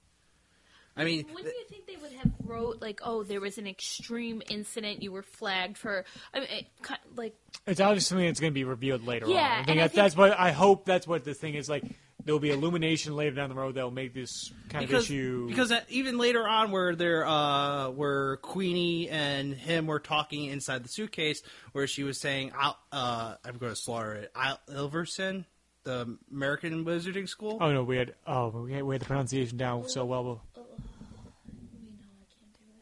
I 0.97 1.03
mean, 1.03 1.25
Wouldn't 1.33 1.53
you 1.53 1.65
think 1.69 1.87
they 1.87 1.97
would 1.97 2.11
have 2.13 2.31
wrote 2.45 2.81
like, 2.81 3.01
"Oh, 3.03 3.23
there 3.23 3.41
was 3.41 3.57
an 3.57 3.67
extreme 3.67 4.41
incident. 4.49 5.03
You 5.03 5.11
were 5.11 5.23
flagged 5.23 5.77
for." 5.77 6.05
I 6.33 6.39
mean, 6.39 6.49
it, 6.49 6.65
kind 6.81 6.99
like 7.15 7.35
It's 7.67 7.81
obviously 7.81 8.07
something 8.07 8.25
that's 8.27 8.39
going 8.39 8.51
to 8.53 8.55
be 8.55 8.63
revealed 8.63 9.05
later 9.05 9.27
Yeah, 9.27 9.35
on. 9.35 9.41
I 9.43 9.57
and 9.57 9.65
think, 9.67 9.79
I 9.79 9.81
think- 9.87 9.93
that's 9.93 10.15
what 10.17 10.39
I 10.39 10.51
hope. 10.51 10.85
That's 10.85 11.07
what 11.07 11.23
the 11.25 11.33
thing 11.33 11.55
is 11.55 11.67
like. 11.69 11.83
There'll 12.23 12.39
be 12.39 12.49
illumination 12.49 13.15
later 13.15 13.35
down 13.35 13.49
the 13.49 13.55
road 13.55 13.75
that'll 13.75 13.91
make 13.91 14.15
this 14.15 14.51
kind 14.69 14.87
because 14.87 15.03
of 15.05 15.11
issue. 15.11 15.47
because 15.47 15.71
uh, 15.71 15.81
even 15.89 16.17
later 16.17 16.47
on, 16.47 16.71
where 16.71 16.95
they're 16.95 17.23
uh, 17.27 17.89
where 17.91 18.37
Queenie 18.37 19.09
and 19.09 19.53
him 19.53 19.85
were 19.85 19.99
talking 19.99 20.45
inside 20.45 20.83
the 20.83 20.89
suitcase, 20.89 21.43
where 21.73 21.85
she 21.85 22.01
was 22.03 22.19
saying, 22.19 22.51
I'll, 22.57 22.79
uh, 22.91 23.35
"I'm 23.45 23.57
going 23.57 23.71
to 23.73 23.75
slaughter 23.79 24.13
it." 24.15 24.31
Al- 24.35 24.59
Ilverson, 24.71 25.45
the 25.83 26.17
American 26.31 26.83
Wizarding 26.83 27.29
School. 27.29 27.59
oh 27.61 27.71
no, 27.71 27.83
we 27.83 27.97
had 27.97 28.15
oh 28.25 28.47
we 28.49 28.73
had, 28.73 28.81
we 28.83 28.95
had 28.95 29.01
the 29.01 29.05
pronunciation 29.05 29.57
down 29.59 29.87
so 29.87 30.03
well. 30.03 30.41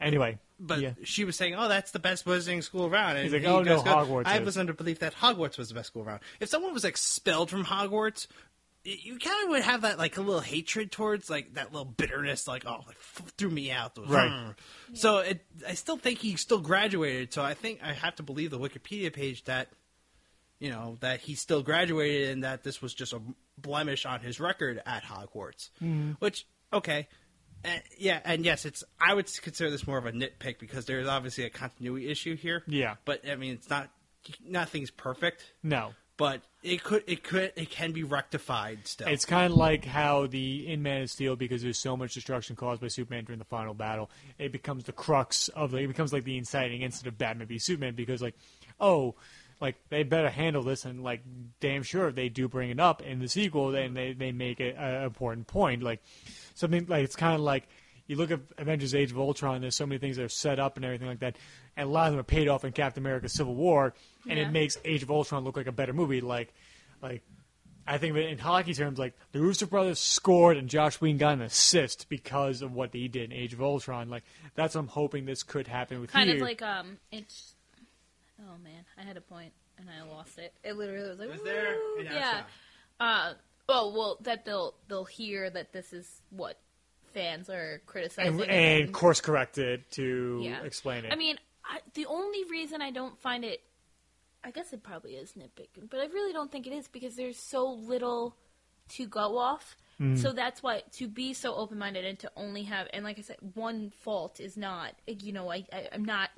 Anyway, 0.03 0.37
But 0.59 0.79
yeah. 0.81 0.93
she 1.03 1.25
was 1.25 1.35
saying, 1.35 1.55
"Oh, 1.55 1.67
that's 1.67 1.91
the 1.91 1.99
best 1.99 2.25
wizarding 2.25 2.63
school 2.63 2.85
around." 2.87 3.15
And 3.17 3.23
He's 3.23 3.33
like, 3.33 3.41
he 3.41 3.47
"Oh, 3.47 3.61
no, 3.63 3.77
goes, 3.77 3.83
Hogwarts 3.83 4.27
I 4.27 4.37
is." 4.39 4.45
was 4.45 4.57
under 4.57 4.73
belief 4.73 4.99
that 4.99 5.15
Hogwarts 5.15 5.57
was 5.57 5.69
the 5.69 5.73
best 5.75 5.87
school 5.87 6.03
around. 6.03 6.19
If 6.39 6.49
someone 6.49 6.73
was 6.73 6.85
expelled 6.85 7.49
from 7.49 7.65
Hogwarts, 7.65 8.27
you 8.85 9.17
kind 9.17 9.43
of 9.45 9.49
would 9.51 9.61
have 9.63 9.81
that 9.83 9.97
like 9.97 10.17
a 10.17 10.21
little 10.21 10.41
hatred 10.41 10.91
towards 10.91 11.29
like 11.29 11.53
that 11.53 11.71
little 11.71 11.85
bitterness, 11.85 12.47
like, 12.47 12.65
"Oh, 12.65 12.83
like, 12.85 12.97
f- 12.97 13.31
threw 13.37 13.49
me 13.49 13.71
out." 13.71 13.95
Those, 13.95 14.09
Right. 14.09 14.29
"Hmm." 14.29 14.51
So 14.93 15.19
it, 15.19 15.45
I 15.67 15.73
still 15.73 15.97
think 15.97 16.19
he 16.19 16.35
still 16.35 16.59
graduated. 16.59 17.31
So 17.33 17.41
I 17.43 17.53
think 17.53 17.79
I 17.81 17.93
have 17.93 18.15
to 18.17 18.23
believe 18.23 18.51
the 18.51 18.59
Wikipedia 18.59 19.11
page 19.13 19.43
that 19.45 19.69
you 20.59 20.69
know 20.69 20.97
that 20.99 21.21
he 21.21 21.35
still 21.35 21.61
graduated 21.63 22.29
and 22.29 22.43
that 22.43 22.63
this 22.63 22.81
was 22.81 22.93
just 22.93 23.13
a 23.13 23.21
blemish 23.57 24.05
on 24.05 24.19
his 24.19 24.39
record 24.39 24.81
at 24.85 25.03
Hogwarts. 25.03 25.69
Mm-hmm. 25.81 26.11
Which 26.19 26.45
okay, 26.73 27.07
uh, 27.65 27.69
yeah, 27.97 28.19
and 28.25 28.45
yes, 28.45 28.65
it's 28.65 28.83
I 28.99 29.13
would 29.13 29.29
consider 29.41 29.69
this 29.69 29.87
more 29.87 29.97
of 29.97 30.05
a 30.05 30.11
nitpick 30.11 30.59
because 30.59 30.85
there 30.85 30.99
is 30.99 31.07
obviously 31.07 31.45
a 31.45 31.49
continuity 31.49 32.09
issue 32.09 32.35
here. 32.35 32.63
Yeah. 32.67 32.95
but 33.05 33.27
I 33.29 33.35
mean 33.35 33.53
it's 33.53 33.69
not 33.69 33.89
nothing's 34.45 34.91
perfect, 34.91 35.53
no, 35.63 35.93
but 36.17 36.41
it 36.61 36.83
could 36.83 37.03
it 37.07 37.23
could 37.23 37.53
it 37.55 37.69
can 37.69 37.91
be 37.91 38.03
rectified 38.03 38.87
still. 38.87 39.07
It's 39.07 39.25
kind 39.25 39.51
of 39.51 39.57
like 39.57 39.85
how 39.85 40.27
the 40.27 40.67
in 40.67 40.83
Man 40.83 41.01
of 41.03 41.09
Steel, 41.09 41.35
because 41.35 41.63
there's 41.63 41.79
so 41.79 41.97
much 41.97 42.13
destruction 42.13 42.55
caused 42.55 42.81
by 42.81 42.87
Superman 42.87 43.25
during 43.25 43.39
the 43.39 43.45
final 43.45 43.73
battle, 43.73 44.09
it 44.37 44.51
becomes 44.51 44.83
the 44.83 44.91
crux 44.91 45.47
of 45.49 45.71
the. 45.71 45.77
It 45.77 45.87
becomes 45.87 46.13
like 46.13 46.23
the 46.23 46.37
inciting 46.37 46.81
incident 46.81 47.13
of 47.13 47.17
Batman 47.17 47.47
v 47.47 47.59
Superman, 47.59 47.95
because 47.95 48.21
like, 48.21 48.35
oh, 48.79 49.15
like 49.61 49.75
they 49.89 50.03
better 50.03 50.29
handle 50.29 50.63
this, 50.63 50.85
and 50.85 51.03
like 51.03 51.21
damn 51.59 51.83
sure 51.83 52.07
if 52.09 52.15
they 52.15 52.29
do 52.29 52.47
bring 52.47 52.69
it 52.69 52.79
up 52.79 53.01
in 53.01 53.19
the 53.19 53.27
sequel, 53.27 53.71
then 53.71 53.93
they 53.93 54.13
they 54.13 54.31
make 54.31 54.59
an 54.59 54.75
important 55.03 55.47
point, 55.47 55.83
like 55.83 56.01
something 56.55 56.85
like 56.87 57.03
it's 57.03 57.15
kind 57.15 57.35
of 57.35 57.41
like. 57.41 57.67
You 58.05 58.17
look 58.17 58.31
at 58.31 58.41
Avengers: 58.57 58.93
Age 58.93 59.11
of 59.11 59.17
Ultron. 59.17 59.61
There's 59.61 59.77
so 59.77 59.85
many 59.85 59.97
things 59.97 60.17
that 60.17 60.23
are 60.23 60.29
set 60.29 60.59
up 60.59 60.75
and 60.75 60.83
everything 60.83 61.07
like 61.07 61.19
that, 61.19 61.37
and 61.77 61.87
a 61.87 61.91
lot 61.91 62.07
of 62.07 62.13
them 62.13 62.19
are 62.19 62.23
paid 62.23 62.49
off 62.49 62.65
in 62.65 62.73
Captain 62.73 63.01
America: 63.01 63.29
Civil 63.29 63.55
War, 63.55 63.93
and 64.27 64.37
Yeah. 64.37 64.45
it 64.47 64.51
makes 64.51 64.77
Age 64.83 65.03
of 65.03 65.09
Ultron 65.09 65.45
look 65.45 65.55
like 65.55 65.67
a 65.67 65.71
better 65.71 65.93
movie. 65.93 66.19
Like, 66.19 66.53
like 67.01 67.21
I 67.87 67.97
think 67.97 68.11
of 68.11 68.17
it 68.17 68.29
in 68.29 68.39
hockey 68.39 68.73
terms, 68.73 68.99
like 68.99 69.13
the 69.31 69.39
Russo 69.39 69.65
brothers 69.67 69.99
scored 69.99 70.57
and 70.57 70.67
Joss 70.69 70.99
Whedon 70.99 71.17
got 71.17 71.33
an 71.35 71.43
assist 71.43 72.09
because 72.09 72.61
of 72.61 72.73
what 72.73 72.93
he 72.93 73.07
did 73.07 73.31
in 73.31 73.37
Age 73.37 73.53
of 73.53 73.61
Ultron. 73.61 74.09
Like 74.09 74.23
that's 74.53 74.75
what 74.75 74.81
I'm 74.81 74.87
hoping 74.89 75.23
this 75.25 75.41
could 75.41 75.67
happen 75.67 76.01
with 76.01 76.11
kind 76.11 76.27
here. 76.27 76.35
of 76.35 76.41
like 76.41 76.61
um, 76.61 76.97
it's. 77.09 77.52
Oh 78.39 78.57
man, 78.63 78.85
I 78.97 79.03
had 79.03 79.17
a 79.17 79.21
point 79.21 79.53
and 79.77 79.87
I 79.89 80.03
lost 80.07 80.37
it. 80.37 80.53
It 80.63 80.75
literally 80.75 81.09
was 81.09 81.19
like, 81.19 81.29
was 81.29 81.41
there? 81.43 81.75
"Woo!" 81.75 81.99
And 81.99 82.09
now 82.09 82.15
it's 82.15 82.19
yeah. 82.19 82.43
Uh, 82.99 83.33
oh 83.69 83.93
well, 83.95 84.17
that 84.21 84.45
they'll 84.45 84.73
they'll 84.87 85.05
hear 85.05 85.49
that 85.49 85.71
this 85.73 85.93
is 85.93 86.21
what 86.29 86.57
fans 87.13 87.49
are 87.49 87.81
criticizing 87.85 88.41
and, 88.41 88.49
and 88.49 88.93
course 88.93 89.21
corrected 89.21 89.89
to 89.91 90.39
Yeah. 90.43 90.63
explain 90.63 91.05
it. 91.05 91.13
I 91.13 91.15
mean, 91.15 91.37
I, 91.63 91.79
the 91.93 92.07
only 92.07 92.43
reason 92.45 92.81
I 92.81 92.89
don't 92.89 93.19
find 93.19 93.45
it, 93.45 93.61
I 94.43 94.49
guess 94.51 94.73
it 94.73 94.81
probably 94.83 95.13
is 95.15 95.33
nitpicking, 95.33 95.89
but 95.91 95.99
I 95.99 96.05
really 96.05 96.33
don't 96.33 96.51
think 96.51 96.65
it 96.65 96.73
is 96.73 96.87
because 96.87 97.15
there's 97.15 97.37
so 97.37 97.67
little 97.69 98.35
to 98.89 99.05
go 99.05 99.37
off. 99.37 99.77
So 100.15 100.33
that's 100.33 100.61
why 100.61 100.83
to 100.93 101.07
be 101.07 101.33
so 101.33 101.55
open 101.55 101.77
minded 101.77 102.03
and 102.03 102.19
to 102.19 102.31
only 102.35 102.63
have 102.63 102.87
and 102.91 103.05
like 103.05 103.17
I 103.17 103.21
said, 103.21 103.37
one 103.53 103.89
fault 104.01 104.41
is 104.41 104.57
not 104.57 104.95
you 105.07 105.31
know 105.31 105.49
I, 105.49 105.65
I 105.71 105.87
I'm 105.93 106.03
not 106.03 106.29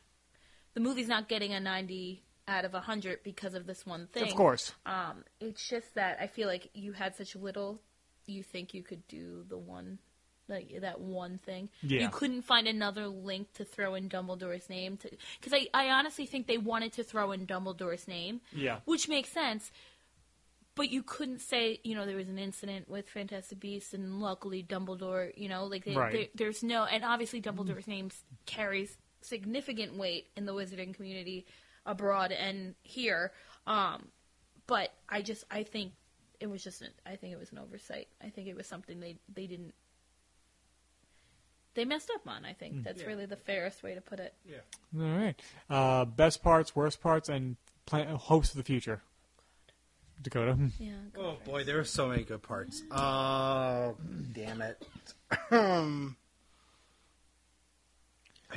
the 0.75 0.79
movie's 0.81 1.07
not 1.07 1.27
getting 1.27 1.51
a 1.53 1.59
ninety 1.59 2.21
out 2.47 2.63
of 2.63 2.73
hundred 2.73 3.23
because 3.23 3.55
of 3.55 3.65
this 3.65 3.85
one 3.87 4.05
thing. 4.07 4.23
Of 4.29 4.35
course. 4.35 4.71
Um, 4.85 5.23
it's 5.39 5.67
just 5.67 5.95
that 5.95 6.19
I 6.21 6.27
feel 6.27 6.47
like 6.47 6.69
you 6.75 6.91
had 6.93 7.15
such 7.15 7.35
little. 7.35 7.81
You 8.27 8.43
think 8.43 8.73
you 8.75 8.83
could 8.83 9.07
do 9.07 9.43
the 9.49 9.57
one, 9.57 9.97
like 10.47 10.81
that 10.81 10.99
one 10.99 11.37
thing. 11.39 11.69
Yeah. 11.81 12.01
You 12.01 12.09
couldn't 12.09 12.43
find 12.43 12.67
another 12.67 13.07
link 13.07 13.53
to 13.53 13.65
throw 13.65 13.95
in 13.95 14.09
Dumbledore's 14.09 14.69
name 14.69 14.97
to 14.97 15.09
because 15.39 15.53
I 15.53 15.67
I 15.73 15.89
honestly 15.89 16.25
think 16.27 16.45
they 16.47 16.57
wanted 16.59 16.93
to 16.93 17.03
throw 17.03 17.31
in 17.31 17.47
Dumbledore's 17.47 18.07
name. 18.07 18.41
Yeah. 18.51 18.79
Which 18.85 19.07
makes 19.09 19.29
sense. 19.29 19.71
But 20.75 20.89
you 20.89 21.03
couldn't 21.03 21.39
say, 21.39 21.79
you 21.85 21.95
know, 21.95 22.05
there 22.05 22.17
was 22.17 22.27
an 22.27 22.37
incident 22.37 22.89
with 22.89 23.07
Fantastic 23.07 23.61
Beasts, 23.61 23.93
and 23.93 24.19
luckily 24.19 24.61
Dumbledore, 24.61 25.31
you 25.37 25.47
know, 25.47 25.63
like 25.67 25.85
they, 25.85 25.95
Right. 25.95 26.11
they- 26.11 26.29
there's 26.35 26.63
no, 26.63 26.83
and 26.83 27.05
obviously 27.05 27.41
Dumbledore's 27.41 27.87
name 27.87 28.11
carries 28.45 28.97
significant 29.25 29.95
weight 29.97 30.27
in 30.35 30.45
the 30.45 30.53
wizarding 30.53 30.93
community 30.93 31.45
abroad 31.85 32.31
and 32.31 32.75
here. 32.83 33.31
Um, 33.67 34.07
but 34.67 34.91
I 35.09 35.21
just, 35.21 35.43
I 35.51 35.63
think 35.63 35.93
it 36.39 36.47
was 36.47 36.63
just, 36.63 36.81
an, 36.81 36.89
I 37.05 37.15
think 37.15 37.33
it 37.33 37.39
was 37.39 37.51
an 37.51 37.59
oversight. 37.59 38.07
I 38.23 38.29
think 38.29 38.47
it 38.47 38.55
was 38.55 38.67
something 38.67 38.99
they 38.99 39.17
they 39.33 39.47
didn't, 39.47 39.73
they 41.73 41.85
messed 41.85 42.09
up 42.13 42.27
on. 42.27 42.45
I 42.45 42.53
think 42.53 42.83
that's 42.83 43.01
Yeah. 43.01 43.07
really 43.07 43.25
the 43.25 43.35
fairest 43.35 43.83
way 43.83 43.95
to 43.95 44.01
put 44.01 44.19
it. 44.19 44.33
Yeah. 44.45 44.57
All 44.99 45.17
right. 45.17 45.39
Uh, 45.69 46.05
best 46.05 46.41
parts, 46.41 46.75
worst 46.75 47.01
parts, 47.01 47.27
and 47.29 47.57
plan- 47.85 48.15
hopes 48.15 48.49
for 48.51 48.57
the 48.57 48.63
future. 48.63 49.01
Dakota. 50.21 50.57
Yeah. 50.79 50.93
Oh 51.17 51.35
for 51.43 51.45
boy, 51.51 51.63
there 51.65 51.77
are 51.77 51.83
so 51.83 52.07
many 52.07 52.23
good 52.23 52.41
parts. 52.41 52.81
Oh, 52.91 53.95
damn 54.31 54.61
it. 54.61 54.81
Um, 55.51 56.15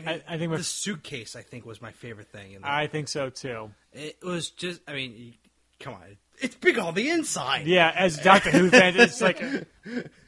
I, 0.07 0.23
I 0.29 0.39
think 0.39 0.53
the 0.53 0.65
suitcase, 0.65 1.37
I 1.37 1.43
think, 1.43 1.65
was 1.67 1.81
my 1.83 1.93
favorite 1.93 2.29
thing. 2.29 2.53
In 2.53 2.63
the, 2.63 2.71
I 2.71 2.87
think 2.87 3.09
so 3.09 3.31
too. 3.31 3.71
it 3.93 4.19
was 4.23 4.51
just, 4.51 4.81
I 4.87 4.95
mean, 4.95 5.35
come 5.81 5.95
on, 5.95 6.17
it's 6.41 6.55
big 6.55 6.79
on 6.79 6.95
the 6.95 7.11
inside. 7.11 7.67
Yeah, 7.67 7.93
as 7.95 8.19
Doctor 8.19 8.51
Who 8.51 8.71
fans, 8.71 8.97
it's 8.97 9.21
like 9.21 9.43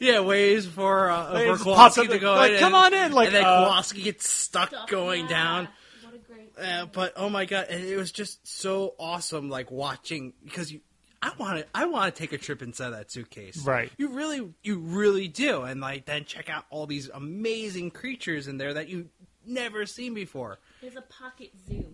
Yeah, 0.00 0.20
ways 0.20 0.66
for 0.66 1.10
uh, 1.10 1.56
for 1.56 1.64
Kowalski 1.64 2.06
to 2.08 2.18
go 2.18 2.34
like, 2.34 2.52
in, 2.52 2.58
"Come 2.58 2.74
on 2.74 2.94
in," 2.94 3.12
like, 3.12 3.28
and 3.28 3.36
then 3.36 3.44
uh, 3.44 3.64
Kowalski 3.64 4.02
gets 4.02 4.28
stuck 4.28 4.68
Stuff, 4.68 4.88
going 4.88 5.22
yeah. 5.22 5.28
down. 5.28 5.68
What 6.04 6.14
a 6.14 6.18
great. 6.18 6.52
Uh, 6.58 6.86
but 6.86 7.12
oh 7.16 7.28
my 7.28 7.44
god, 7.44 7.66
and 7.70 7.84
it 7.84 7.96
was 7.96 8.12
just 8.12 8.46
so 8.46 8.94
awesome, 8.98 9.50
like 9.50 9.70
watching 9.70 10.32
because 10.44 10.72
you. 10.72 10.80
I 11.24 11.32
want 11.38 11.58
to. 11.60 11.66
I 11.74 11.86
want 11.86 12.14
to 12.14 12.18
take 12.18 12.34
a 12.34 12.38
trip 12.38 12.60
inside 12.60 12.90
that 12.90 13.10
suitcase. 13.10 13.64
Right. 13.64 13.90
You 13.96 14.08
really, 14.08 14.52
you 14.62 14.78
really 14.78 15.26
do, 15.26 15.62
and 15.62 15.80
like 15.80 16.04
then 16.04 16.26
check 16.26 16.50
out 16.50 16.66
all 16.68 16.86
these 16.86 17.08
amazing 17.08 17.92
creatures 17.92 18.46
in 18.46 18.58
there 18.58 18.74
that 18.74 18.88
you 18.88 19.08
never 19.46 19.86
seen 19.86 20.12
before. 20.12 20.58
He 20.82 20.86
has 20.86 20.96
a 20.96 21.02
pocket 21.02 21.52
zoo. 21.66 21.86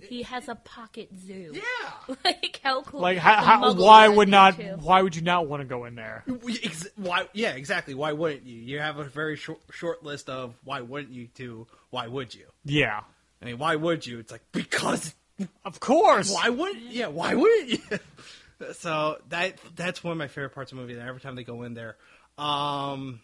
He 0.00 0.22
has 0.22 0.48
a 0.48 0.54
pocket 0.54 1.10
zoo. 1.26 1.52
Yeah. 1.52 2.14
like 2.24 2.60
how 2.64 2.80
cool. 2.80 3.00
like 3.00 3.18
how, 3.18 3.42
how, 3.42 3.74
why 3.74 4.08
would 4.08 4.28
not 4.28 4.56
too. 4.56 4.78
why 4.80 5.02
would 5.02 5.14
you 5.14 5.22
not 5.22 5.46
want 5.48 5.60
to 5.60 5.66
go 5.66 5.84
in 5.84 5.94
there? 5.94 6.24
Why? 6.96 7.26
Yeah, 7.34 7.50
exactly. 7.50 7.94
Why 7.94 8.12
wouldn't 8.12 8.46
you? 8.46 8.58
You 8.58 8.78
have 8.78 8.98
a 8.98 9.04
very 9.04 9.36
short, 9.36 9.60
short 9.70 10.02
list 10.02 10.30
of 10.30 10.54
why 10.64 10.80
wouldn't 10.80 11.12
you 11.12 11.26
to 11.34 11.66
why 11.90 12.06
would 12.06 12.34
you? 12.34 12.46
Yeah, 12.64 13.00
I 13.42 13.44
mean, 13.44 13.58
why 13.58 13.76
would 13.76 14.06
you? 14.06 14.18
It's 14.18 14.32
like 14.32 14.44
because 14.52 15.14
of 15.64 15.78
course. 15.80 16.32
why 16.32 16.48
wouldn't 16.48 16.90
yeah 16.90 17.06
why 17.08 17.34
wouldn't 17.34 17.68
you 17.68 17.78
so 18.72 19.18
that 19.28 19.58
that's 19.76 20.02
one 20.02 20.12
of 20.12 20.18
my 20.18 20.28
favorite 20.28 20.50
parts 20.54 20.72
of 20.72 20.76
the 20.78 20.82
movie 20.82 20.98
every 20.98 21.20
time 21.20 21.36
they 21.36 21.44
go 21.44 21.62
in 21.62 21.74
there 21.74 21.96
um 22.38 23.20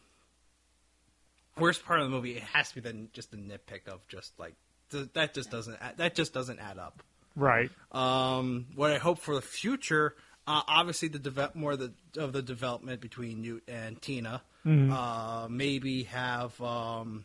worst 1.59 1.85
part 1.85 2.01
of 2.01 2.07
the 2.07 2.11
movie 2.11 2.37
it 2.37 2.43
has 2.43 2.69
to 2.71 2.75
be 2.77 2.81
the, 2.81 3.07
just 3.13 3.31
the 3.31 3.37
nitpick 3.37 3.87
of 3.89 4.07
just 4.09 4.33
like 4.39 4.55
th- 4.91 5.09
that 5.15 5.35
just 5.35 5.51
doesn't 5.51 5.77
add- 5.81 5.97
that 5.99 6.15
just 6.15 6.33
doesn't 6.35 6.59
add 6.59 6.79
up 6.79 7.03
Right. 7.37 7.71
um 7.93 8.67
what 8.75 8.91
i 8.93 8.99
hope 8.99 9.19
for 9.19 9.35
the 9.35 9.43
future 9.43 10.15
uh, 10.47 10.63
obviously 10.69 11.09
the 11.09 11.19
deve- 11.19 11.55
more 11.55 11.73
of 11.73 11.79
the 11.81 11.93
of 12.17 12.33
the 12.33 12.43
development 12.43 13.01
between 13.01 13.43
newt 13.43 13.63
and 13.69 14.01
tina 14.01 14.43
uh 14.67 15.47
maybe 15.51 16.05
have 16.05 16.59
um 16.63 17.25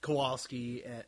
kowalski 0.00 0.84
and 0.84 1.04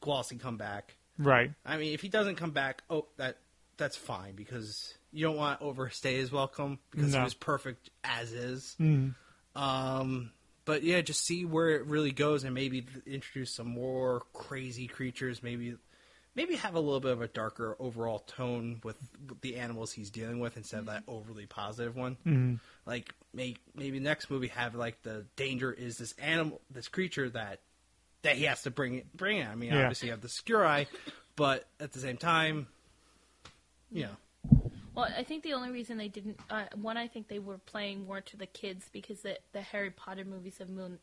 kowalski 0.00 0.36
come 0.36 0.56
back 0.56 0.94
Right. 1.20 1.50
I 1.66 1.78
mean, 1.78 1.94
if 1.94 2.00
he 2.00 2.08
doesn't 2.08 2.36
come 2.36 2.52
back, 2.52 2.82
oh, 2.88 3.06
that 3.16 3.38
that's 3.76 3.96
fine 3.96 4.36
because 4.36 4.94
you 5.12 5.24
don't 5.24 5.36
want 5.36 5.60
to 5.60 5.66
overstay 5.66 6.16
his 6.16 6.30
welcome 6.30 6.78
because 6.90 7.12
No. 7.12 7.18
he 7.18 7.24
was 7.24 7.34
perfect 7.34 7.90
as 8.04 8.32
is. 8.32 8.76
Mhm. 8.78 9.14
Um, 9.54 10.32
but 10.64 10.82
yeah, 10.82 11.00
just 11.00 11.24
see 11.24 11.44
where 11.44 11.70
it 11.70 11.86
really 11.86 12.12
goes 12.12 12.44
and 12.44 12.54
maybe 12.54 12.86
introduce 13.06 13.54
some 13.54 13.68
more 13.68 14.20
crazy 14.32 14.86
creatures. 14.86 15.42
Maybe 15.42 15.76
maybe 16.34 16.54
have 16.54 16.74
a 16.76 16.80
little 16.80 17.00
bit 17.00 17.10
of 17.10 17.20
a 17.20 17.26
darker 17.26 17.74
overall 17.80 18.20
tone 18.20 18.80
with, 18.84 18.96
with 19.28 19.40
the 19.40 19.56
animals 19.56 19.90
he's 19.92 20.08
dealing 20.10 20.38
with 20.38 20.56
instead 20.56 20.78
of 20.80 20.86
that 20.86 21.02
overly 21.08 21.46
positive 21.46 21.96
one. 21.96 22.16
Mhm. 22.24 22.60
Like 22.86 23.12
may, 23.32 23.56
maybe 23.74 23.98
next 23.98 24.30
movie 24.30 24.46
have 24.48 24.74
like 24.76 25.02
the 25.02 25.26
danger 25.34 25.72
is 25.72 25.98
this 25.98 26.12
animal, 26.12 26.60
this 26.70 26.86
creature 26.86 27.28
that 27.30 27.60
that 28.22 28.36
he 28.36 28.44
has 28.44 28.62
to 28.62 28.70
bring 28.70 29.08
bring 29.14 29.38
in. 29.38 29.46
I 29.48 29.54
mean, 29.56 29.70
Yeah. 29.72 29.80
obviously 29.82 30.08
you 30.08 30.12
have 30.12 30.20
the 30.20 30.28
Skuri, 30.28 30.86
but 31.34 31.66
at 31.80 31.92
the 31.92 31.98
same 32.00 32.18
time, 32.18 32.68
you 33.90 34.02
know, 34.04 34.16
Well, 34.98 35.08
I 35.16 35.22
think 35.22 35.44
the 35.44 35.52
only 35.52 35.70
reason 35.70 35.96
they 35.96 36.08
didn't 36.08 36.40
uh, 36.50 36.64
one, 36.74 36.96
I 36.96 37.06
think 37.06 37.28
they 37.28 37.38
were 37.38 37.58
playing 37.58 38.04
more 38.04 38.20
to 38.20 38.36
the 38.36 38.46
kids 38.46 38.88
because 38.92 39.20
the 39.20 39.38
the 39.52 39.60
Harry 39.60 39.90
Potter 39.90 40.24
movies 40.24 40.58
have 40.58 40.68
moved 40.68 40.98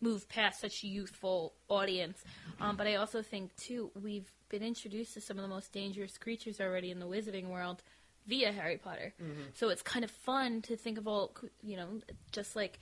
moved 0.00 0.30
past 0.30 0.62
such 0.62 0.82
a 0.82 0.86
youthful 0.86 1.52
audience. 1.68 2.24
Um, 2.58 2.76
but 2.76 2.86
I 2.86 2.94
also 2.94 3.20
think 3.20 3.54
too 3.56 3.90
we've 4.02 4.30
been 4.48 4.62
introduced 4.62 5.12
to 5.14 5.20
some 5.20 5.36
of 5.36 5.42
the 5.42 5.48
most 5.48 5.72
dangerous 5.72 6.16
creatures 6.16 6.58
already 6.58 6.90
in 6.90 7.00
the 7.00 7.06
Wizarding 7.06 7.48
world 7.48 7.82
via 8.26 8.50
Harry 8.50 8.78
Potter. 8.78 9.12
So 9.52 9.68
it's 9.68 9.82
kind 9.82 10.06
of 10.06 10.10
fun 10.10 10.62
to 10.62 10.76
think 10.76 10.96
of 10.96 11.06
all 11.06 11.36
you 11.62 11.76
know, 11.76 12.00
just 12.32 12.56
like 12.56 12.78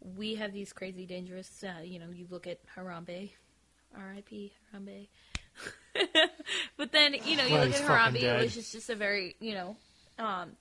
we 0.00 0.36
have 0.36 0.54
these 0.54 0.72
crazy 0.72 1.04
dangerous. 1.04 1.62
Uh, 1.62 1.82
you 1.82 1.98
know, 1.98 2.08
you 2.10 2.26
look 2.30 2.46
at 2.46 2.58
Harambe, 2.74 3.32
R.I.P. 3.94 4.54
Harambe. 4.72 5.08
but 6.78 6.92
then 6.92 7.16
you 7.24 7.36
know 7.36 7.44
you 7.44 7.54
Well, 7.54 7.66
look 7.66 7.74
at 7.74 7.82
Harambe, 7.82 8.40
which 8.40 8.56
is 8.56 8.72
just 8.72 8.88
a 8.88 8.94
very 8.94 9.36
you 9.40 9.52
know 9.54 9.76
um, 10.18 10.52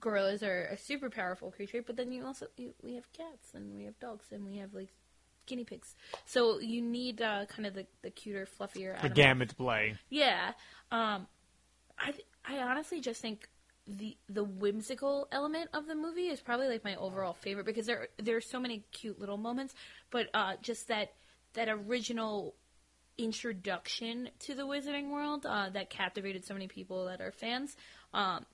gorillas 0.00 0.42
are 0.42 0.68
a 0.72 0.76
super 0.76 1.10
powerful 1.10 1.50
creature, 1.50 1.82
but 1.86 1.96
then 1.96 2.12
you 2.12 2.24
also 2.24 2.46
you, 2.56 2.74
we 2.82 2.94
have 2.94 3.12
cats 3.12 3.54
and 3.54 3.76
we 3.76 3.84
have 3.84 3.98
dogs 4.00 4.26
and 4.32 4.44
we 4.44 4.56
have 4.56 4.74
like 4.74 4.88
guinea 5.46 5.64
pigs. 5.64 5.94
So 6.24 6.60
you 6.60 6.82
need 6.82 7.20
uh, 7.20 7.46
kind 7.46 7.66
of 7.66 7.74
the, 7.74 7.86
the 8.02 8.10
cuter, 8.10 8.46
fluffier 8.46 9.00
The 9.02 9.08
gamut 9.08 9.56
play. 9.56 9.96
Yeah. 10.08 10.52
Um, 10.90 11.26
I 11.98 12.14
I 12.44 12.58
honestly 12.58 13.00
just 13.00 13.20
think 13.20 13.48
the 13.86 14.16
the 14.28 14.44
whimsical 14.44 15.28
element 15.32 15.70
of 15.74 15.86
the 15.86 15.94
movie 15.94 16.28
is 16.28 16.40
probably 16.40 16.68
like 16.68 16.84
my 16.84 16.96
overall 16.96 17.34
favorite 17.34 17.66
because 17.66 17.86
there 17.86 18.08
there 18.18 18.36
are 18.36 18.42
so 18.42 18.60
many 18.60 18.84
cute 18.92 19.18
little 19.18 19.38
moments, 19.38 19.74
but 20.10 20.28
uh, 20.34 20.54
just 20.62 20.88
that 20.88 21.12
that 21.54 21.68
original 21.68 22.54
introduction 23.18 24.30
to 24.38 24.54
the 24.54 24.62
Wizarding 24.62 25.10
world 25.10 25.44
uh, 25.44 25.68
that 25.70 25.90
captivated 25.90 26.44
so 26.44 26.54
many 26.54 26.68
people 26.68 27.06
that 27.06 27.20
are 27.20 27.32
fans. 27.32 27.76
Um, 28.14 28.46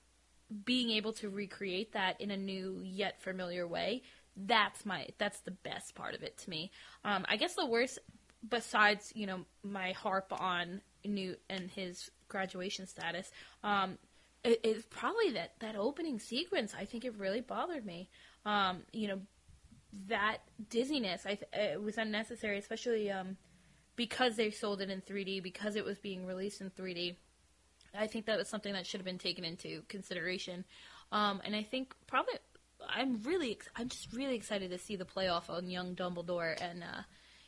being 0.63 0.91
able 0.91 1.13
to 1.13 1.29
recreate 1.29 1.93
that 1.93 2.19
in 2.21 2.31
a 2.31 2.37
new 2.37 2.81
yet 2.83 3.21
familiar 3.21 3.67
way 3.67 4.01
that's 4.45 4.85
my 4.85 5.07
that's 5.17 5.39
the 5.41 5.51
best 5.51 5.95
part 5.95 6.13
of 6.13 6.21
it 6.21 6.37
to 6.37 6.49
me. 6.49 6.71
Um, 7.03 7.25
i 7.27 7.37
guess 7.37 7.55
the 7.55 7.65
worst 7.65 7.99
besides 8.47 9.11
you 9.15 9.25
know 9.25 9.45
my 9.63 9.91
harp 9.93 10.31
on 10.39 10.81
newt 11.03 11.39
and 11.49 11.69
his 11.71 12.11
graduation 12.27 12.85
status 12.85 13.31
um, 13.63 13.97
it, 14.43 14.59
it's 14.63 14.85
probably 14.89 15.31
that 15.31 15.53
that 15.59 15.75
opening 15.75 16.19
sequence 16.19 16.73
i 16.77 16.85
think 16.85 17.05
it 17.05 17.15
really 17.17 17.41
bothered 17.41 17.85
me. 17.85 18.09
Um, 18.45 18.83
you 18.93 19.07
know 19.07 19.19
that 20.07 20.37
dizziness 20.69 21.25
i 21.25 21.37
it 21.53 21.81
was 21.81 21.97
unnecessary 21.97 22.57
especially 22.59 23.09
um, 23.09 23.37
because 23.95 24.35
they 24.35 24.51
sold 24.51 24.81
it 24.81 24.89
in 24.89 25.01
3d 25.01 25.41
because 25.41 25.75
it 25.75 25.83
was 25.83 25.97
being 25.97 26.25
released 26.25 26.61
in 26.61 26.69
3d 26.69 27.15
I 27.97 28.07
think 28.07 28.25
that 28.25 28.37
was 28.37 28.47
something 28.47 28.73
that 28.73 28.85
should 28.85 28.99
have 28.99 29.05
been 29.05 29.17
taken 29.17 29.43
into 29.43 29.81
consideration. 29.87 30.65
Um, 31.11 31.41
and 31.43 31.55
I 31.55 31.63
think 31.63 31.95
probably 32.05 32.35
I'm 32.87 33.21
really 33.23 33.51
ex- 33.51 33.69
I'm 33.75 33.89
just 33.89 34.13
really 34.13 34.35
excited 34.35 34.71
to 34.71 34.77
see 34.77 34.95
the 34.95 35.05
playoff 35.05 35.49
on 35.49 35.69
young 35.69 35.95
Dumbledore 35.95 36.61
and 36.61 36.83
uh, 36.83 37.01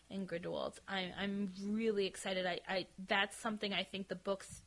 and 0.09 0.27
Grindelwald. 0.27 0.79
I, 0.87 1.11
I'm 1.19 1.53
really 1.63 2.05
excited. 2.05 2.45
I, 2.45 2.59
I 2.67 2.87
that's 3.07 3.37
something 3.37 3.73
I 3.73 3.83
think 3.83 4.07
the 4.07 4.15
books 4.15 4.61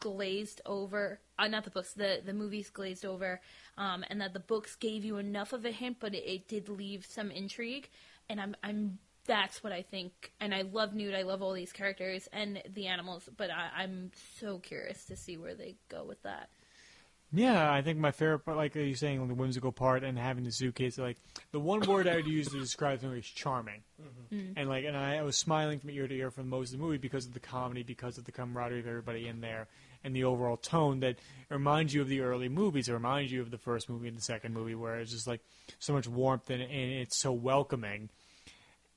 glazed 0.00 0.60
over. 0.66 1.20
Uh, 1.38 1.48
not 1.48 1.64
the 1.64 1.70
books, 1.70 1.92
the 1.92 2.20
the 2.24 2.32
movies 2.32 2.70
glazed 2.70 3.04
over, 3.04 3.40
um, 3.78 4.04
and 4.10 4.20
that 4.20 4.32
the 4.32 4.40
books 4.40 4.74
gave 4.76 5.04
you 5.04 5.18
enough 5.18 5.52
of 5.52 5.64
a 5.64 5.70
hint, 5.70 5.98
but 6.00 6.14
it, 6.14 6.24
it 6.26 6.48
did 6.48 6.68
leave 6.68 7.06
some 7.06 7.30
intrigue. 7.30 7.88
And 8.28 8.40
I'm 8.40 8.56
I'm 8.62 8.98
that's 9.26 9.62
what 9.62 9.72
I 9.72 9.82
think. 9.82 10.32
And 10.40 10.54
I 10.54 10.62
love 10.62 10.94
Newt. 10.94 11.14
I 11.14 11.22
love 11.22 11.42
all 11.42 11.52
these 11.52 11.72
characters 11.72 12.28
and 12.32 12.62
the 12.74 12.86
animals, 12.86 13.28
but 13.36 13.50
I, 13.50 13.82
I'm 13.82 14.10
so 14.38 14.58
curious 14.58 15.04
to 15.06 15.16
see 15.16 15.36
where 15.36 15.54
they 15.54 15.76
go 15.88 16.04
with 16.04 16.22
that. 16.22 16.48
Yeah, 17.34 17.72
I 17.72 17.80
think 17.80 17.98
my 17.98 18.10
favorite 18.10 18.40
part, 18.40 18.58
like 18.58 18.74
you're 18.74 18.94
saying, 18.94 19.26
the 19.26 19.34
whimsical 19.34 19.72
part 19.72 20.04
and 20.04 20.18
having 20.18 20.44
the 20.44 20.52
suitcase, 20.52 20.98
like 20.98 21.16
the 21.50 21.58
one 21.58 21.80
word 21.80 22.06
I 22.06 22.16
would 22.16 22.26
use 22.26 22.48
to 22.48 22.58
describe 22.58 23.00
the 23.00 23.06
movie 23.06 23.20
is 23.20 23.26
charming. 23.26 23.80
Mm-hmm. 24.02 24.52
And 24.58 24.68
like, 24.68 24.84
and 24.84 24.94
I, 24.94 25.16
I 25.16 25.22
was 25.22 25.38
smiling 25.38 25.78
from 25.78 25.88
ear 25.90 26.06
to 26.06 26.14
ear 26.14 26.30
for 26.30 26.42
most 26.42 26.74
of 26.74 26.78
the 26.78 26.84
movie 26.84 26.98
because 26.98 27.24
of 27.24 27.32
the 27.32 27.40
comedy, 27.40 27.82
because 27.82 28.18
of 28.18 28.24
the 28.24 28.32
camaraderie 28.32 28.80
of 28.80 28.86
everybody 28.86 29.28
in 29.28 29.40
there, 29.40 29.66
and 30.04 30.14
the 30.14 30.24
overall 30.24 30.58
tone 30.58 31.00
that 31.00 31.16
reminds 31.48 31.94
you 31.94 32.02
of 32.02 32.08
the 32.08 32.20
early 32.20 32.50
movies. 32.50 32.90
It 32.90 32.92
reminds 32.92 33.32
you 33.32 33.40
of 33.40 33.50
the 33.50 33.56
first 33.56 33.88
movie 33.88 34.08
and 34.08 34.16
the 34.16 34.22
second 34.22 34.52
movie, 34.52 34.74
where 34.74 35.00
it's 35.00 35.12
just 35.12 35.26
like 35.26 35.40
so 35.78 35.94
much 35.94 36.06
warmth 36.06 36.50
and, 36.50 36.60
and 36.60 36.92
it's 36.92 37.18
so 37.18 37.32
welcoming. 37.32 38.10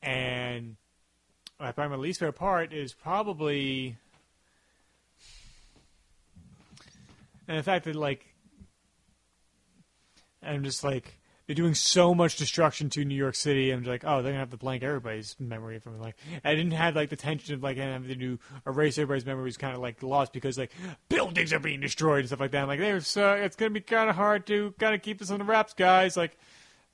And 0.05 0.77
I 1.59 1.71
find 1.71 1.89
my 1.89 1.97
least 1.97 2.19
favorite 2.19 2.33
part 2.33 2.71
is 2.71 2.93
probably 2.93 3.97
and 7.47 7.57
the 7.57 7.63
fact 7.63 7.85
that 7.85 7.95
like 7.95 8.25
I'm 10.43 10.63
just 10.63 10.83
like 10.83 11.19
they're 11.47 11.55
doing 11.55 11.75
so 11.75 12.15
much 12.15 12.37
destruction 12.37 12.89
to 12.91 13.05
New 13.05 13.15
York 13.15 13.35
City. 13.35 13.69
I'm 13.69 13.81
just 13.81 13.89
like, 13.89 14.03
oh, 14.03 14.21
they're 14.21 14.31
gonna 14.31 14.39
have 14.39 14.49
to 14.49 14.57
blank 14.57 14.81
everybody's 14.81 15.35
memory 15.39 15.77
from. 15.79 15.99
Like, 15.99 16.15
I 16.43 16.55
didn't 16.55 16.71
have 16.71 16.95
like 16.95 17.09
the 17.09 17.15
tension 17.15 17.53
of 17.53 17.61
like 17.61 17.77
having 17.77 18.19
to 18.19 18.39
erase 18.65 18.97
everybody's 18.97 19.27
memories, 19.27 19.57
kind 19.57 19.75
of 19.75 19.81
like 19.81 20.01
lost 20.01 20.33
because 20.33 20.57
like 20.57 20.71
buildings 21.07 21.53
are 21.53 21.59
being 21.59 21.81
destroyed 21.81 22.19
and 22.19 22.27
stuff 22.27 22.39
like 22.39 22.51
that. 22.51 22.63
I'm 22.63 22.67
like, 22.67 22.79
there's 22.79 23.15
uh, 23.15 23.37
it's 23.39 23.55
gonna 23.55 23.71
be 23.71 23.81
kind 23.81 24.09
of 24.09 24.15
hard 24.15 24.47
to 24.47 24.73
kind 24.79 24.95
of 24.95 25.01
keep 25.01 25.19
this 25.19 25.29
on 25.29 25.39
the 25.39 25.45
wraps, 25.45 25.73
guys. 25.73 26.17
Like, 26.17 26.37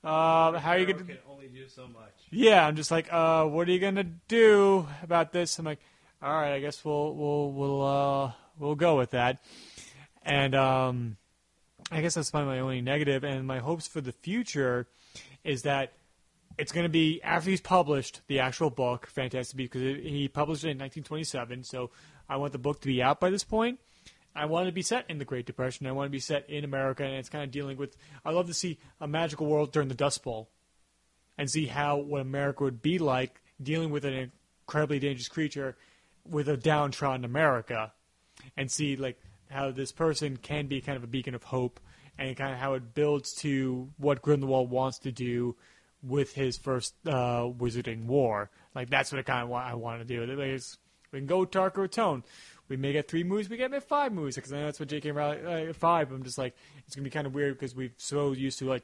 uh, 0.04 0.58
how 0.58 0.72
are 0.72 0.78
you 0.78 0.86
gonna? 0.86 1.04
can 1.04 1.18
only 1.30 1.48
do 1.48 1.68
so 1.68 1.86
much. 1.86 2.12
Yeah, 2.30 2.66
I'm 2.66 2.76
just 2.76 2.90
like, 2.90 3.12
uh, 3.12 3.44
what 3.44 3.68
are 3.68 3.72
you 3.72 3.78
gonna 3.78 4.04
do 4.04 4.86
about 5.02 5.32
this? 5.32 5.58
I'm 5.58 5.64
like, 5.64 5.80
all 6.22 6.32
right, 6.32 6.54
I 6.54 6.60
guess 6.60 6.84
we'll 6.84 7.14
we'll 7.14 7.52
we'll 7.52 7.82
uh 7.82 8.32
we'll 8.58 8.74
go 8.74 8.96
with 8.96 9.10
that. 9.10 9.42
And 10.24 10.54
um, 10.54 11.16
I 11.90 12.00
guess 12.00 12.14
that's 12.14 12.30
probably 12.30 12.54
my 12.54 12.60
only 12.60 12.80
negative. 12.80 13.24
And 13.24 13.46
my 13.46 13.58
hopes 13.58 13.86
for 13.86 14.00
the 14.00 14.12
future 14.12 14.86
is 15.44 15.62
that 15.62 15.92
it's 16.58 16.72
going 16.72 16.84
to 16.84 16.90
be 16.90 17.20
after 17.22 17.50
he's 17.50 17.60
published 17.60 18.20
the 18.28 18.40
actual 18.40 18.70
book, 18.70 19.06
Fantastic 19.06 19.56
Beasts, 19.56 19.72
because 19.72 20.02
he 20.02 20.28
published 20.28 20.64
it 20.64 20.68
in 20.68 20.78
1927. 20.78 21.64
So 21.64 21.90
I 22.28 22.36
want 22.36 22.52
the 22.52 22.58
book 22.58 22.80
to 22.82 22.86
be 22.86 23.02
out 23.02 23.20
by 23.20 23.30
this 23.30 23.44
point. 23.44 23.80
I 24.34 24.46
want 24.46 24.66
to 24.66 24.72
be 24.72 24.82
set 24.82 25.04
in 25.08 25.18
the 25.18 25.24
Great 25.24 25.46
Depression. 25.46 25.86
I 25.86 25.92
want 25.92 26.06
to 26.06 26.12
be 26.12 26.20
set 26.20 26.48
in 26.48 26.64
America, 26.64 27.04
and 27.04 27.14
it's 27.14 27.28
kind 27.28 27.44
of 27.44 27.50
dealing 27.50 27.76
with. 27.76 27.96
I 28.24 28.30
love 28.30 28.46
to 28.46 28.54
see 28.54 28.78
a 29.00 29.06
magical 29.06 29.46
world 29.46 29.72
during 29.72 29.88
the 29.88 29.94
Dust 29.94 30.22
Bowl, 30.22 30.48
and 31.36 31.50
see 31.50 31.66
how 31.66 31.98
what 31.98 32.20
America 32.20 32.64
would 32.64 32.82
be 32.82 32.98
like 32.98 33.40
dealing 33.62 33.90
with 33.90 34.04
an 34.04 34.30
incredibly 34.66 34.98
dangerous 34.98 35.28
creature 35.28 35.76
with 36.28 36.48
a 36.48 36.56
downtrodden 36.56 37.24
America, 37.24 37.92
and 38.56 38.70
see 38.70 38.96
like 38.96 39.20
how 39.50 39.70
this 39.70 39.92
person 39.92 40.36
can 40.36 40.66
be 40.66 40.80
kind 40.80 40.96
of 40.96 41.04
a 41.04 41.08
beacon 41.08 41.34
of 41.34 41.44
hope, 41.44 41.78
and 42.18 42.36
kind 42.36 42.52
of 42.52 42.58
how 42.58 42.74
it 42.74 42.94
builds 42.94 43.34
to 43.34 43.90
what 43.98 44.22
Grindelwald 44.22 44.70
wants 44.70 44.98
to 45.00 45.12
do 45.12 45.56
with 46.02 46.32
his 46.34 46.56
first 46.56 46.94
uh, 47.06 47.44
Wizarding 47.44 48.06
War. 48.06 48.50
Like 48.74 48.90
that's 48.90 49.12
what 49.12 49.18
I 49.18 49.22
kind 49.22 49.42
of 49.42 49.48
want. 49.48 49.66
I 49.66 49.74
want 49.74 50.00
to 50.00 50.04
do. 50.04 50.20
We 51.12 51.18
can 51.18 51.26
go 51.26 51.44
darker 51.44 51.86
tone. 51.86 52.24
We 52.72 52.78
may 52.78 52.92
get 52.92 53.06
three 53.06 53.22
movies. 53.22 53.50
We 53.50 53.58
get 53.58 53.70
five 53.86 54.14
movies 54.14 54.36
because 54.36 54.50
I 54.50 54.56
know 54.56 54.64
that's 54.64 54.80
what 54.80 54.88
J.K. 54.88 55.10
Rowling 55.10 55.46
uh, 55.68 55.72
five. 55.74 56.10
I'm 56.10 56.22
just 56.22 56.38
like 56.38 56.56
it's 56.86 56.96
gonna 56.96 57.04
be 57.04 57.10
kind 57.10 57.26
of 57.26 57.34
weird 57.34 57.52
because 57.58 57.74
we've 57.74 57.92
so 57.98 58.32
used 58.32 58.60
to 58.60 58.64
like 58.64 58.82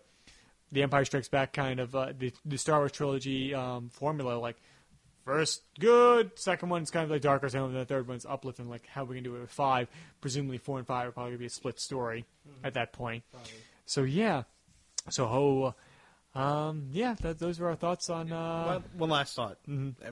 the 0.73 0.82
Empire 0.82 1.06
Strikes 1.06 1.28
Back 1.28 1.55
kind 1.55 1.81
of 1.81 1.94
uh, 1.94 2.12
the 2.19 2.31
the 2.44 2.59
Star 2.59 2.81
Wars 2.81 2.93
trilogy 2.93 3.55
um, 3.55 3.89
formula. 3.89 4.35
Like 4.39 4.56
first 5.24 5.62
good, 5.81 6.39
second 6.39 6.69
one's 6.69 6.90
kind 6.90 7.05
of 7.05 7.10
like 7.10 7.23
darker 7.23 7.48
tone, 7.48 7.70
and 7.70 7.81
the 7.81 7.86
third 7.86 8.06
one's 8.06 8.27
uplifting. 8.27 8.69
Like 8.69 8.86
how 8.86 9.05
are 9.05 9.06
we 9.06 9.15
can 9.15 9.24
do 9.24 9.36
it 9.36 9.40
with 9.40 9.51
five. 9.51 9.89
Presumably 10.20 10.59
four 10.59 10.77
and 10.77 10.86
five 10.86 11.09
are 11.09 11.12
probably 11.12 11.31
gonna 11.31 11.39
be 11.39 11.47
a 11.47 11.48
split 11.48 11.81
story 11.81 12.27
at 12.62 12.74
that 12.74 12.93
point. 12.93 13.24
So 13.86 14.02
yeah. 14.02 14.43
So 15.09 15.24
ho. 15.24 15.74
Um, 16.35 16.89
yeah, 16.93 17.15
that, 17.23 17.39
those 17.39 17.59
were 17.59 17.69
our 17.69 17.74
thoughts 17.74 18.10
on. 18.10 18.31
Uh, 18.31 18.65
one, 18.65 18.85
one 18.98 19.09
last 19.10 19.35
thought. 19.35 19.56
Uh, 19.66 20.10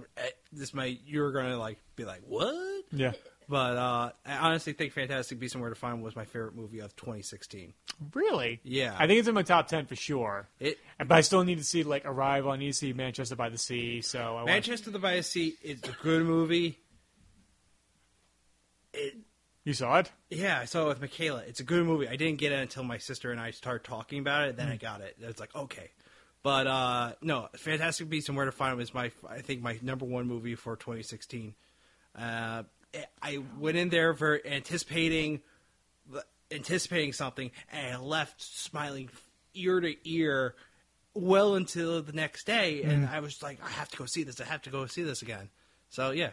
This 0.51 0.73
might 0.73 1.01
you're 1.05 1.31
gonna 1.31 1.59
like 1.59 1.77
be 1.95 2.07
like 2.07 2.23
what? 2.27 2.85
yeah, 2.91 3.13
But 3.49 3.77
uh, 3.77 4.11
I 4.27 4.37
honestly 4.39 4.73
think 4.73 4.93
Fantastic 4.93 5.39
Beasts 5.39 5.55
and 5.55 5.63
Where 5.63 5.71
to 5.71 5.77
Find 5.77 6.03
was 6.03 6.17
my 6.17 6.25
favorite 6.25 6.57
movie 6.57 6.81
of 6.81 6.97
2016. 6.97 7.73
really. 8.13 8.61
Yeah. 8.65 8.97
I 8.99 9.07
think 9.07 9.21
it's 9.21 9.29
in 9.29 9.35
my 9.35 9.43
top 9.45 9.69
ten 9.69 9.87
for 9.87 9.95
sure. 9.95 10.49
It 10.59 10.79
But 10.99 11.13
I 11.13 11.21
still 11.21 11.45
need 11.45 11.59
to 11.59 11.65
see 11.65 11.85
like 11.85 12.05
Arrival. 12.05 12.51
I 12.51 12.57
need 12.57 12.67
to 12.67 12.73
see 12.73 12.93
Manchester 12.93 13.37
by 13.37 13.49
the 13.49 13.59
Sea. 13.59 14.01
So 14.03 14.37
I. 14.39 14.45
Manchester 14.45 14.91
by 14.99 15.17
the 15.17 15.23
Sea 15.23 15.55
is 15.63 15.81
a 15.85 15.93
good 16.03 16.25
movie. 16.27 16.79
It 18.93 19.17
You 19.65 19.75
saw 19.75 19.99
it? 19.99 20.11
yeah, 20.31 20.59
I 20.61 20.65
saw 20.65 20.87
it 20.87 20.89
with 20.89 21.01
Michaela. 21.01 21.43
It's 21.47 21.61
a 21.61 21.65
good 21.65 21.85
movie. 21.85 22.09
I 22.09 22.17
didn't 22.17 22.39
get 22.39 22.51
it 22.53 22.59
until 22.61 22.83
my 22.83 22.99
sister 22.99 23.31
and 23.31 23.41
I 23.41 23.51
started 23.53 23.85
talking 23.85 24.19
about 24.19 24.49
it. 24.49 24.57
Then 24.57 24.69
I 24.69 24.77
got 24.77 25.01
it. 25.03 25.17
It's 25.21 25.39
like 25.41 25.55
okay, 25.55 25.91
but 26.43 26.67
uh, 26.67 27.13
no, 27.23 27.49
Fantastic 27.57 28.09
Beasts 28.09 28.29
and 28.29 28.37
Where 28.37 28.47
to 28.47 28.53
Find 28.53 28.73
Them 28.73 28.81
is 28.81 28.93
my 28.95 29.13
I 29.29 29.41
think 29.41 29.63
my 29.63 29.79
number 29.83 30.05
one 30.05 30.27
movie 30.27 30.55
for 30.57 30.77
2016. 30.77 31.55
Uh, 32.17 32.63
I 33.23 33.43
went 33.59 33.77
in 33.77 33.89
there 33.89 34.15
for 34.15 34.41
anticipating 34.47 35.41
anticipating 36.51 37.13
something, 37.13 37.51
and 37.73 37.97
I 37.97 37.99
left 37.99 38.41
smiling 38.41 39.11
ear 39.55 39.81
to 39.81 39.97
ear 40.09 40.55
well 41.15 41.55
until 41.55 42.03
the 42.03 42.13
next 42.13 42.47
day, 42.47 42.83
and 42.83 43.05
mm-hmm. 43.05 43.15
I 43.15 43.21
was 43.21 43.43
like, 43.43 43.59
I 43.65 43.69
have 43.69 43.89
to 43.91 43.97
go 43.97 44.07
see 44.07 44.23
this. 44.23 44.41
I 44.41 44.45
have 44.45 44.63
to 44.63 44.71
go 44.71 44.87
see 44.87 45.03
this 45.03 45.23
again. 45.23 45.49
So 45.89 46.11
yeah, 46.11 46.31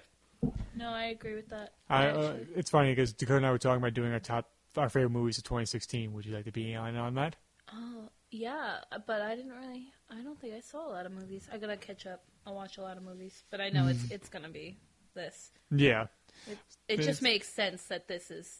No, 0.75 0.89
I 0.89 1.05
agree 1.05 1.35
with 1.35 1.49
that. 1.49 1.73
I, 1.89 2.05
I 2.05 2.09
uh, 2.09 2.35
it's 2.55 2.69
funny 2.69 2.91
because 2.91 3.13
Dakota 3.13 3.37
and 3.37 3.45
I 3.45 3.51
were 3.51 3.57
talking 3.57 3.77
about 3.77 3.93
doing 3.93 4.11
our 4.11 4.19
top, 4.19 4.49
our 4.75 4.89
favorite 4.89 5.11
movies 5.11 5.37
of 5.37 5.43
2016. 5.45 6.11
Would 6.13 6.25
you 6.25 6.35
like 6.35 6.45
to 6.45 6.51
be 6.51 6.75
on 6.75 6.95
on 6.95 7.15
that? 7.15 7.35
Oh 7.71 8.09
yeah, 8.31 8.77
but 9.07 9.21
I 9.21 9.35
didn't 9.35 9.51
really. 9.51 9.87
I 10.09 10.21
don't 10.21 10.39
think 10.39 10.53
I 10.53 10.59
saw 10.59 10.87
a 10.87 10.91
lot 10.91 11.05
of 11.05 11.11
movies. 11.11 11.47
I 11.51 11.57
gotta 11.57 11.77
catch 11.77 12.05
up. 12.05 12.23
I'll 12.45 12.55
watch 12.55 12.77
a 12.77 12.81
lot 12.81 12.97
of 12.97 13.03
movies, 13.03 13.43
but 13.49 13.61
I 13.61 13.69
know 13.69 13.87
it's 13.87 14.03
mm. 14.03 14.11
it's 14.11 14.29
gonna 14.29 14.49
be 14.49 14.77
this. 15.13 15.51
Yeah, 15.71 16.07
It, 16.49 16.57
it 16.87 17.01
just 17.01 17.21
makes 17.21 17.47
sense 17.47 17.83
that 17.85 18.07
this 18.07 18.29
is 18.31 18.59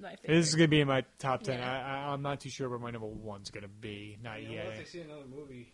my 0.00 0.16
favorite. 0.16 0.36
this 0.36 0.48
is 0.48 0.54
gonna 0.54 0.68
be 0.68 0.80
in 0.80 0.88
my 0.88 1.04
top 1.18 1.42
ten. 1.42 1.58
Yeah. 1.58 1.70
I, 1.70 2.08
I, 2.08 2.12
I'm 2.12 2.22
not 2.22 2.40
too 2.40 2.48
sure 2.48 2.68
where 2.68 2.78
my 2.78 2.90
number 2.90 3.06
one's 3.06 3.50
gonna 3.50 3.68
be. 3.68 4.18
Not 4.22 4.42
yet. 4.42 4.86
see 4.88 5.00
another 5.00 5.26
movie. 5.30 5.72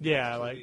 Yeah, 0.00 0.36
like 0.36 0.58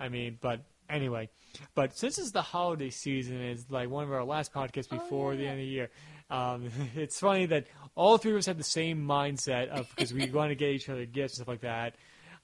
I 0.00 0.08
mean, 0.08 0.38
but 0.40 0.60
anyway, 0.88 1.28
but 1.74 1.96
since 1.96 2.18
it's 2.18 2.30
the 2.32 2.42
holiday 2.42 2.90
season, 2.90 3.40
it's 3.40 3.70
like 3.70 3.88
one 3.90 4.04
of 4.04 4.12
our 4.12 4.24
last 4.24 4.52
podcasts 4.52 4.88
Oh, 4.90 4.98
before 4.98 5.36
the 5.36 5.42
yeah. 5.44 5.50
end 5.50 5.60
of 5.60 5.64
the 5.66 5.70
year. 5.70 5.90
Um, 6.30 6.70
it's 6.96 7.20
funny 7.20 7.46
that 7.46 7.66
all 7.94 8.18
three 8.18 8.32
of 8.32 8.38
us 8.38 8.46
had 8.46 8.58
the 8.58 8.64
same 8.64 9.06
mindset 9.06 9.68
of 9.68 9.88
because 9.94 10.12
we 10.12 10.26
want 10.30 10.50
to 10.50 10.54
get 10.54 10.70
each 10.70 10.88
other 10.88 11.04
gifts 11.06 11.34
and 11.38 11.44
stuff 11.44 11.48
like 11.48 11.60
that. 11.62 11.94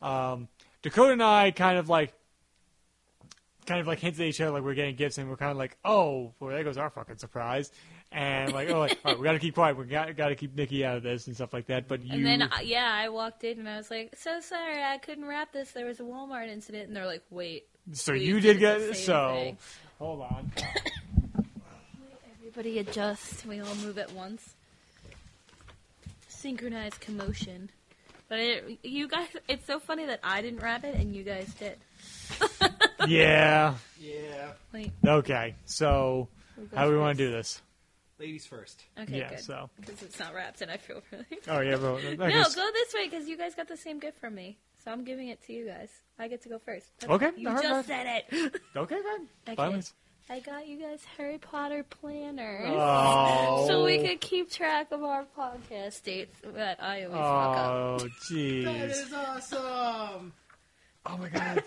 Um, 0.02 0.48
Dakota 0.82 1.12
and 1.12 1.22
I 1.22 1.50
kind 1.50 1.78
of 1.78 1.88
like. 1.88 2.12
Kind 3.66 3.80
of 3.80 3.86
like 3.86 4.00
hinted 4.00 4.20
at 4.22 4.26
each 4.26 4.40
other 4.40 4.50
like 4.52 4.62
we're 4.62 4.74
getting 4.74 4.96
gifts, 4.96 5.18
and 5.18 5.28
we're 5.28 5.36
kind 5.36 5.50
of 5.50 5.56
like, 5.56 5.76
"Oh, 5.84 6.32
well, 6.40 6.50
there 6.50 6.64
goes 6.64 6.76
our 6.76 6.90
fucking 6.90 7.18
surprise," 7.18 7.70
and 8.10 8.52
like, 8.52 8.70
"Oh, 8.70 8.80
like, 8.80 8.98
all 9.04 9.12
right, 9.12 9.18
we 9.20 9.24
got 9.24 9.32
to 9.32 9.38
keep 9.38 9.54
quiet. 9.54 9.76
We 9.76 9.84
got 9.84 10.16
got 10.16 10.28
to 10.28 10.34
keep 10.34 10.54
Nikki 10.56 10.84
out 10.84 10.96
of 10.96 11.02
this 11.02 11.26
and 11.26 11.36
stuff 11.36 11.52
like 11.52 11.66
that." 11.66 11.86
But 11.86 12.02
you, 12.02 12.14
And 12.14 12.26
then, 12.26 12.42
uh, 12.42 12.58
yeah, 12.64 12.90
I 12.92 13.10
walked 13.10 13.44
in 13.44 13.58
and 13.58 13.68
I 13.68 13.76
was 13.76 13.90
like, 13.90 14.16
"So 14.16 14.40
sorry, 14.40 14.82
I 14.82 14.98
couldn't 14.98 15.26
wrap 15.26 15.52
this. 15.52 15.72
There 15.72 15.86
was 15.86 16.00
a 16.00 16.04
Walmart 16.04 16.48
incident." 16.48 16.88
And 16.88 16.96
they're 16.96 17.06
like, 17.06 17.22
"Wait, 17.30 17.66
so 17.92 18.12
we 18.12 18.24
you 18.24 18.40
did 18.40 18.54
did 18.54 18.60
get 18.60 18.78
the 18.88 18.94
so. 18.94 19.32
thing. 19.34 19.58
Hold 19.98 20.22
on. 20.22 20.52
everybody 22.38 22.78
adjust. 22.78 23.44
We 23.46 23.60
all 23.60 23.74
move 23.76 23.98
at 23.98 24.12
once. 24.12 24.54
Synchronized 26.28 27.00
commotion." 27.00 27.70
But 28.28 28.38
it, 28.38 28.78
you 28.84 29.08
guys, 29.08 29.28
it's 29.48 29.66
so 29.66 29.80
funny 29.80 30.06
that 30.06 30.20
I 30.22 30.40
didn't 30.40 30.60
wrap 30.60 30.84
it 30.84 30.94
and 30.94 31.14
you 31.14 31.24
guys 31.24 31.52
did. 31.54 31.76
Yeah. 33.08 33.74
Yeah, 34.00 34.52
Like, 34.72 34.90
Okay, 35.06 35.54
so 35.66 36.28
who 36.56 36.62
goes 36.62 36.78
how 36.78 36.86
do 36.86 36.92
we 36.92 36.98
want 36.98 37.18
to 37.18 37.24
do 37.26 37.30
this? 37.30 37.60
ladies 38.18 38.44
first. 38.46 38.82
Okay, 39.00 39.18
yeah, 39.18 39.30
good. 39.30 39.40
so 39.40 39.70
Because 39.80 40.02
it's 40.02 40.18
not 40.18 40.34
wrapped 40.34 40.60
and 40.60 40.70
I 40.70 40.76
feel 40.76 41.02
really. 41.10 41.24
oh 41.48 41.60
yeah, 41.60 41.76
but 41.76 42.04
I 42.04 42.28
no, 42.28 42.42
guess- 42.42 42.54
go 42.54 42.68
this 42.72 42.92
way 42.94 43.08
because 43.08 43.26
you 43.28 43.36
guys 43.38 43.54
got 43.54 43.66
the 43.68 43.76
same 43.78 43.98
gift 43.98 44.18
from 44.20 44.34
me. 44.34 44.58
So 44.84 44.90
I'm 44.90 45.04
giving 45.04 45.28
it 45.28 45.42
to 45.46 45.52
you 45.52 45.66
guys. 45.66 45.90
I 46.18 46.28
get 46.28 46.42
to 46.42 46.48
go 46.50 46.58
first. 46.58 46.86
That's- 47.00 47.14
Okay, 47.14 47.30
You 47.40 47.48
alright, 47.48 47.62
just 47.62 47.88
said 47.88 48.06
it. 48.30 48.60
okay, 48.76 48.96
fine. 49.02 49.26
Okay. 49.48 49.54
Fine 49.56 49.72
with- 49.76 49.92
I 50.28 50.38
got 50.40 50.68
you 50.68 50.78
guys 50.78 51.00
Harry 51.16 51.38
Potter 51.38 51.82
planners. 51.82 52.70
Oh, 52.72 53.64
So 53.68 53.84
we 53.84 53.98
could 54.06 54.20
keep 54.20 54.50
track 54.50 54.92
of 54.92 55.02
our 55.02 55.24
podcast 55.36 56.02
dates 56.04 56.38
that 56.44 56.80
I 56.82 57.04
always 57.04 57.18
fuck 57.18 57.56
up. 57.56 57.70
Oh, 57.70 58.08
jeez. 58.30 58.64
That 58.64 58.90
is 58.90 59.12
awesome. 59.12 60.32
Oh 61.06 61.16
my 61.16 61.28
god. 61.30 61.64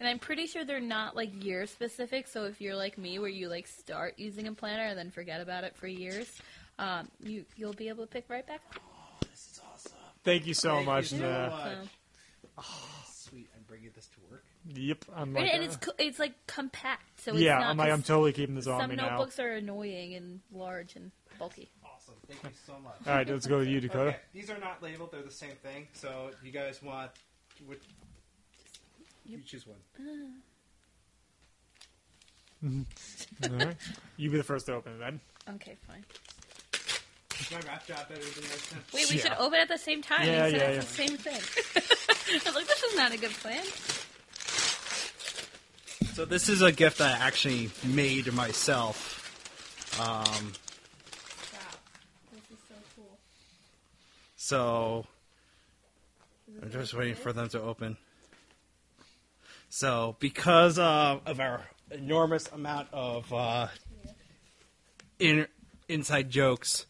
And 0.00 0.08
I'm 0.08 0.18
pretty 0.18 0.46
sure 0.46 0.64
they're 0.64 0.80
not 0.80 1.14
like 1.14 1.44
year 1.44 1.66
specific. 1.66 2.26
So 2.26 2.44
if 2.44 2.58
you're 2.60 2.74
like 2.74 2.96
me, 2.96 3.18
where 3.18 3.28
you 3.28 3.48
like 3.48 3.66
start 3.66 4.14
using 4.16 4.48
a 4.48 4.52
planner 4.52 4.84
and 4.84 4.98
then 4.98 5.10
forget 5.10 5.42
about 5.42 5.62
it 5.62 5.76
for 5.76 5.86
years, 5.86 6.40
um, 6.78 7.08
you 7.22 7.44
you'll 7.56 7.74
be 7.74 7.88
able 7.88 8.04
to 8.06 8.10
pick 8.10 8.24
right 8.28 8.46
back 8.46 8.62
up. 8.74 8.80
This 9.30 9.50
is 9.52 9.60
awesome. 9.72 9.92
Thank 10.24 10.46
you 10.46 10.54
so 10.54 10.76
Thank 10.76 10.86
much. 10.86 11.12
you 11.12 11.18
so 11.18 11.30
Nah. 11.30 11.48
much. 11.50 11.78
So, 12.58 12.64
Sweet, 13.06 13.48
I'm 13.54 13.62
bringing 13.68 13.90
this 13.94 14.06
to 14.06 14.20
work. 14.30 14.44
Yep, 14.74 15.04
I'm 15.14 15.32
Right, 15.34 15.44
like, 15.44 15.54
and 15.54 15.62
uh, 15.62 15.66
it's 15.66 15.76
co- 15.76 15.92
it's 15.98 16.18
like 16.18 16.32
compact. 16.46 17.20
So 17.20 17.32
it's 17.32 17.40
yeah, 17.42 17.58
not 17.58 17.68
I'm 17.70 17.76
like, 17.76 17.92
I'm 17.92 18.02
totally 18.02 18.32
keeping 18.32 18.54
this 18.54 18.66
on 18.66 18.80
some 18.80 18.90
me 18.90 18.96
now. 18.96 19.10
notebooks 19.10 19.38
are 19.38 19.52
annoying 19.52 20.14
and 20.14 20.40
large 20.50 20.96
and 20.96 21.10
bulky. 21.38 21.70
Awesome. 21.84 22.14
Thank 22.26 22.42
you 22.42 22.50
so 22.66 22.72
much. 22.82 22.94
All 23.06 23.14
right, 23.14 23.28
let's 23.28 23.46
go 23.46 23.58
with 23.58 23.68
you, 23.68 23.80
Dakota. 23.80 24.08
Okay, 24.10 24.16
these 24.32 24.50
are 24.50 24.58
not 24.58 24.82
labeled; 24.82 25.12
they're 25.12 25.22
the 25.22 25.30
same 25.30 25.54
thing. 25.62 25.86
So, 25.92 26.30
you 26.42 26.50
guys 26.52 26.82
want? 26.82 27.10
Which, 27.66 27.82
you 29.30 29.42
choose 29.44 29.66
one. 29.66 29.78
All 33.44 33.50
right. 33.66 33.76
You 34.16 34.30
be 34.30 34.36
the 34.36 34.42
first 34.42 34.66
to 34.66 34.74
open 34.74 34.92
it 34.94 34.98
then. 34.98 35.20
Okay, 35.54 35.76
fine. 35.86 36.04
Is 37.40 37.50
my 37.50 37.58
rap 37.60 37.86
job 37.86 38.06
better 38.08 38.20
than 38.20 38.44
yours? 38.44 38.66
Tim? 38.68 38.78
Wait, 38.92 39.08
we 39.10 39.16
Yeah. 39.16 39.22
should 39.22 39.32
open 39.38 39.58
at 39.60 39.68
the 39.68 39.78
same 39.78 40.02
time. 40.02 40.26
Yeah, 40.26 40.46
you 40.46 40.56
yeah, 40.58 40.62
it's 40.68 40.98
yeah. 40.98 41.06
the 41.06 41.08
same 41.08 41.16
thing. 41.16 41.40
I 42.44 42.44
was 42.44 42.54
like, 42.54 42.66
this 42.66 42.82
is 42.82 42.96
not 42.96 43.12
a 43.12 43.16
good 43.18 43.30
plan. 43.30 43.64
So 46.14 46.24
this 46.26 46.48
is 46.50 46.60
a 46.60 46.70
gift 46.70 47.00
I 47.00 47.12
actually 47.12 47.70
made 47.84 48.30
myself. 48.32 49.16
Um, 49.98 50.52
Wow. 51.52 51.60
This 52.32 52.42
is 52.50 52.58
so 52.68 52.74
cool. 52.94 53.18
so 54.36 55.06
I'm 56.62 56.70
just 56.70 56.92
waiting 56.94 57.14
for 57.14 57.32
them 57.32 57.48
to 57.50 57.60
open. 57.62 57.96
So 59.70 60.16
because 60.18 60.78
uh, 60.78 61.20
of 61.24 61.40
our 61.40 61.62
enormous 61.90 62.46
amount 62.48 62.88
of 62.92 63.32
uh, 63.32 63.68
in, 65.18 65.46
inside 65.88 66.28
jokes, 66.28 66.84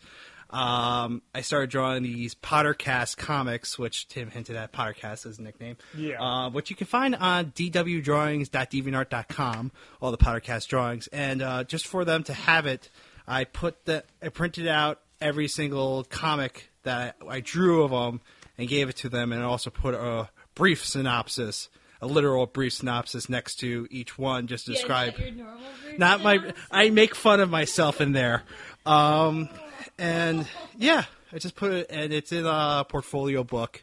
um, 0.49 1.23
I 1.35 1.43
started 1.43 1.69
drawing 1.71 2.03
these 2.03 2.35
Pottercast 2.35 3.17
comics, 3.17 3.79
which 3.79 4.09
Tim 4.09 4.31
hinted 4.31 4.57
at 4.57 4.73
Pottercast 4.73 5.13
as 5.13 5.23
his 5.23 5.39
nickname. 5.39 5.77
Yeah. 5.97 6.21
Uh, 6.21 6.51
which 6.51 6.71
you 6.71 6.77
can 6.77 6.89
find 6.89 7.15
on 7.15 7.53
dwdrawings.deviantart.com, 7.53 9.71
all 10.01 10.11
the 10.11 10.19
Pottercast 10.19 10.67
drawings. 10.67 11.07
And 11.09 11.43
uh, 11.43 11.65
just 11.65 11.87
for 11.87 12.05
them 12.05 12.25
to 12.25 12.33
have 12.33 12.67
it, 12.67 12.91
I 13.29 13.45
put 13.45 13.85
the 13.85 14.03
I 14.23 14.31
printed 14.31 14.67
out 14.67 15.01
every 15.21 15.49
single 15.49 16.05
comic 16.05 16.71
that 16.83 17.17
I, 17.29 17.37
I 17.37 17.41
drew 17.41 17.83
of 17.83 17.91
them 17.91 18.21
and 18.57 18.69
gave 18.69 18.89
it 18.89 18.97
to 18.97 19.09
them, 19.09 19.33
and 19.33 19.43
also 19.43 19.71
put 19.71 19.95
a 19.95 20.29
brief 20.55 20.85
synopsis, 20.85 21.69
a 22.01 22.07
literal 22.07 22.47
brief 22.47 22.73
synopsis 22.75 23.29
next 23.29 23.57
to 23.57 23.87
each 23.91 24.19
one, 24.19 24.47
just 24.47 24.67
to 24.67 24.73
describe 24.73 25.15
Yeah, 25.19 25.25
is 25.25 25.31
that 25.31 25.37
your 25.37 25.45
normal 25.47 25.61
not 25.99 26.23
my 26.23 26.53
i 26.71 26.89
make 26.91 27.15
fun 27.15 27.41
of 27.41 27.51
myself 27.51 28.01
in 28.01 28.13
there 28.13 28.43
um 28.87 29.49
and 29.99 30.47
yeah 30.79 31.05
i 31.33 31.39
just 31.39 31.57
put 31.57 31.73
it 31.73 31.87
and 31.91 32.13
it's 32.13 32.33
in 32.33 32.47
a 32.47 32.85
portfolio 32.89 33.43
book 33.43 33.83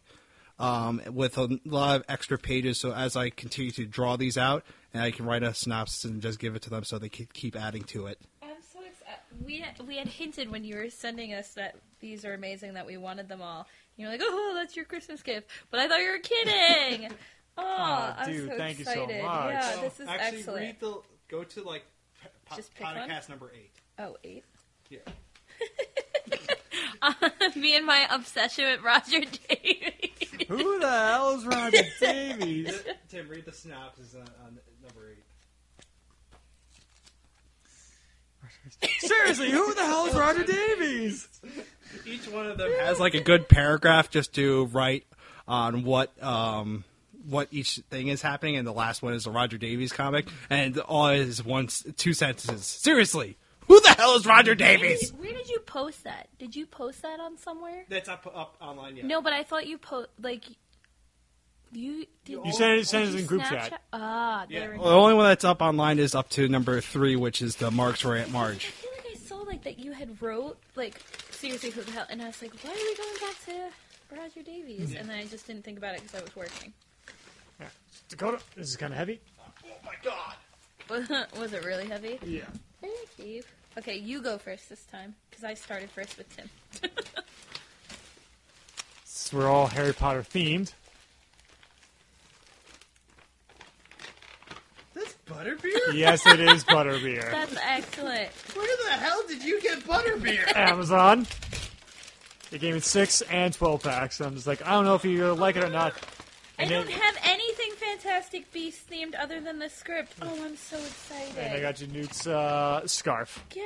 um 0.57 1.01
with 1.11 1.37
a 1.37 1.59
lot 1.65 1.97
of 1.97 2.05
extra 2.07 2.37
pages 2.37 2.79
so 2.79 2.93
as 2.93 3.15
i 3.15 3.29
continue 3.29 3.71
to 3.71 3.85
draw 3.85 4.15
these 4.15 4.37
out 4.37 4.63
and 4.93 5.03
i 5.03 5.11
can 5.11 5.25
write 5.25 5.43
a 5.43 5.53
synopsis 5.53 6.05
and 6.05 6.21
just 6.21 6.39
give 6.39 6.55
it 6.55 6.61
to 6.61 6.69
them 6.69 6.83
so 6.83 6.97
they 6.97 7.09
can 7.09 7.27
keep 7.33 7.55
adding 7.55 7.83
to 7.83 8.07
it 8.07 8.19
I'm 8.41 8.61
so 8.61 8.79
excited. 8.79 9.45
We 9.45 9.63
we 9.85 9.97
had 9.97 10.07
hinted 10.07 10.49
when 10.49 10.63
you 10.63 10.77
were 10.77 10.89
sending 10.89 11.33
us 11.33 11.53
that 11.55 11.75
these 11.99 12.25
are 12.25 12.33
amazing 12.33 12.73
that 12.73 12.85
we 12.85 12.97
wanted 12.97 13.27
them 13.27 13.41
all. 13.41 13.67
You're 13.97 14.09
like, 14.09 14.21
oh, 14.23 14.53
that's 14.55 14.75
your 14.75 14.85
Christmas 14.85 15.21
gift, 15.23 15.49
but 15.71 15.79
I 15.79 15.87
thought 15.87 15.99
you 15.99 16.11
were 16.11 16.19
kidding. 16.19 17.11
Oh, 17.57 17.63
Aw, 17.63 18.15
I'm 18.19 18.31
dude, 18.31 18.49
so 18.51 18.57
thank 18.57 18.79
you 18.79 18.85
so 18.85 18.91
excited. 18.91 19.23
much. 19.23 19.51
Yeah, 19.53 19.71
So, 19.75 19.81
this 19.81 19.99
is 19.99 20.07
actually 20.07 20.37
excellent. 20.39 20.61
read 20.61 20.79
the 20.79 21.01
go 21.29 21.43
to 21.43 21.63
like 21.63 21.83
po- 22.45 22.55
Just 22.55 22.73
pick 22.75 22.85
one? 22.85 22.95
podcast 22.95 23.29
number 23.29 23.51
eight 23.55 23.71
Oh, 23.99 24.15
eight. 24.23 24.43
yeah 24.89 24.99
Me 27.55 27.75
and 27.75 27.85
my 27.85 28.05
obsession 28.11 28.65
with 28.65 28.81
Roger 28.83 29.21
Davies. 29.21 30.29
Who 30.47 30.79
the 30.79 30.89
hell 30.89 31.31
is 31.37 31.45
Roger 31.45 31.81
Davies? 31.99 32.83
tim 33.09 33.27
read 33.27 33.45
the 33.45 33.51
synopsis 33.51 34.13
on, 34.15 34.21
on 34.45 34.59
number 34.83 35.09
eight 35.11 35.23
Seriously, 38.99 39.49
who 39.49 39.73
the 39.73 39.85
hell 39.85 40.05
is 40.07 40.13
Roger 40.15 40.43
Davies? 40.43 41.27
each 42.05 42.27
one 42.27 42.47
of 42.47 42.57
them 42.57 42.69
has 42.81 42.99
like 42.99 43.13
a 43.13 43.21
good 43.21 43.47
paragraph 43.49 44.09
just 44.09 44.33
to 44.35 44.65
write 44.67 45.05
on 45.47 45.83
what 45.83 46.11
um 46.21 46.83
what 47.29 47.47
each 47.51 47.81
thing 47.89 48.07
is 48.07 48.21
happening 48.21 48.55
and 48.55 48.65
the 48.67 48.71
last 48.73 49.01
one 49.01 49.13
is 49.13 49.25
a 49.25 49.31
Roger 49.31 49.57
Davies 49.57 49.91
comic 49.91 50.27
and 50.49 50.77
all 50.79 51.07
is 51.09 51.43
one 51.43 51.67
two 51.97 52.13
sentences. 52.13 52.65
Seriously, 52.65 53.37
who 53.67 53.79
the 53.81 53.89
hell 53.89 54.15
is 54.15 54.25
Roger 54.25 54.51
Where 54.51 54.55
Davies? 54.55 55.11
did, 55.11 55.19
where 55.19 55.33
did 55.33 55.49
you 55.49 55.59
post 55.59 56.03
that? 56.05 56.29
Did 56.39 56.55
you 56.55 56.65
post 56.65 57.01
that 57.01 57.19
on 57.19 57.37
somewhere? 57.37 57.85
That's 57.89 58.07
up 58.09 58.25
up 58.33 58.55
online 58.61 58.95
yet. 58.97 59.05
No, 59.05 59.21
but 59.21 59.33
I 59.33 59.43
thought 59.43 59.67
you 59.67 59.77
post 59.77 60.09
like 60.21 60.43
you. 61.71 62.05
Did, 62.23 62.39
You 62.45 62.53
sent 62.53 62.79
it, 62.79 62.87
sent 62.87 63.13
it 63.13 63.19
in 63.19 63.25
group 63.25 63.41
Snapchat? 63.41 63.69
chat. 63.69 63.81
Ah, 63.91 64.45
Yeah. 64.49 64.59
there 64.61 64.71
we 64.71 64.77
Well, 64.77 64.89
the 64.89 64.95
only 64.95 65.13
one 65.15 65.25
that's 65.27 65.43
up 65.43 65.61
online 65.61 65.99
is 65.99 66.15
up 66.15 66.29
to 66.31 66.47
number 66.47 66.79
three, 66.81 67.15
which 67.15 67.41
is 67.41 67.57
the 67.57 67.69
Marks 67.71 68.01
for 68.01 68.15
Aunt 68.15 68.33
I 68.33 68.53
feel 68.55 68.91
like 68.95 69.05
I 69.11 69.15
saw 69.17 69.37
like 69.39 69.63
that 69.63 69.77
you 69.79 69.91
had 69.91 70.21
wrote 70.21 70.57
like 70.75 71.01
seriously 71.31 71.69
who 71.71 71.81
the 71.81 71.91
hell, 71.91 72.05
and 72.09 72.21
I 72.21 72.27
was 72.27 72.41
like, 72.41 72.53
why 72.63 72.71
are 72.71 72.73
we 72.73 72.95
going 72.95 73.15
back 73.19 73.45
to 73.45 74.15
Roger 74.15 74.43
Davies? 74.43 74.95
And 74.95 75.09
then 75.09 75.17
I 75.19 75.25
just 75.25 75.45
didn't 75.45 75.65
think 75.65 75.77
about 75.77 75.95
it 75.95 76.03
because 76.03 76.19
I 76.19 76.23
was 76.23 76.35
working. 76.35 76.73
Dakota, 78.09 78.39
this 78.55 78.69
is 78.69 78.77
kind 78.77 78.93
of 78.93 78.97
heavy. 78.97 79.19
Oh 79.65 79.69
my 79.85 79.93
god! 80.03 81.27
was 81.39 81.51
it 81.53 81.65
really 81.65 81.87
heavy? 81.87 82.19
Yeah. 82.25 82.43
Thank 82.81 82.95
you. 83.17 83.43
Okay, 83.77 83.97
you 83.97 84.21
go 84.21 84.37
first 84.37 84.69
this 84.69 84.83
time 84.85 85.13
because 85.29 85.43
I 85.43 85.53
started 85.53 85.89
first 85.91 86.17
with 86.17 86.35
Tim. 86.35 86.49
So 89.05 89.37
we're 89.37 89.49
all 89.49 89.67
Harry 89.67 89.93
Potter 89.93 90.21
themed. 90.21 90.71
This 94.93 95.15
butterbeer? 95.27 95.73
Yes, 95.93 96.25
it 96.25 96.39
is 96.39 96.63
butterbeer. 96.63 97.29
That's 97.31 97.55
excellent. 97.61 98.29
Where 98.55 98.77
the 98.85 98.91
hell 98.91 99.21
did 99.27 99.43
you 99.43 99.59
get 99.61 99.79
butterbeer? 99.79 100.55
Amazon. 100.55 101.27
They 102.51 102.57
gave 102.57 102.73
me 102.73 102.79
six 102.79 103.21
and 103.23 103.53
twelve 103.53 103.83
packs. 103.83 104.21
I'm 104.21 104.35
just 104.35 104.47
like, 104.47 104.65
I 104.65 104.71
don't 104.71 104.85
know 104.85 104.95
if 104.95 105.03
you 105.03 105.33
like 105.33 105.57
it 105.57 105.63
or 105.63 105.69
not. 105.69 105.93
I 106.57 106.63
And 106.63 106.69
don't 106.69 106.87
then- 106.87 106.97
have 106.99 107.17
anything 107.23 107.46
Fantastic 108.01 108.51
Beast 108.51 108.89
themed 108.89 109.13
other 109.19 109.41
than 109.41 109.59
the 109.59 109.69
script. 109.69 110.13
Oh, 110.21 110.27
I'm 110.45 110.55
so 110.55 110.77
excited. 110.77 111.35
And 111.37 111.53
I 111.53 111.59
got 111.61 111.81
you 111.81 111.87
Newt's 111.87 112.27
uh, 112.27 112.85
scarf. 112.85 113.43
Yay! 113.55 113.63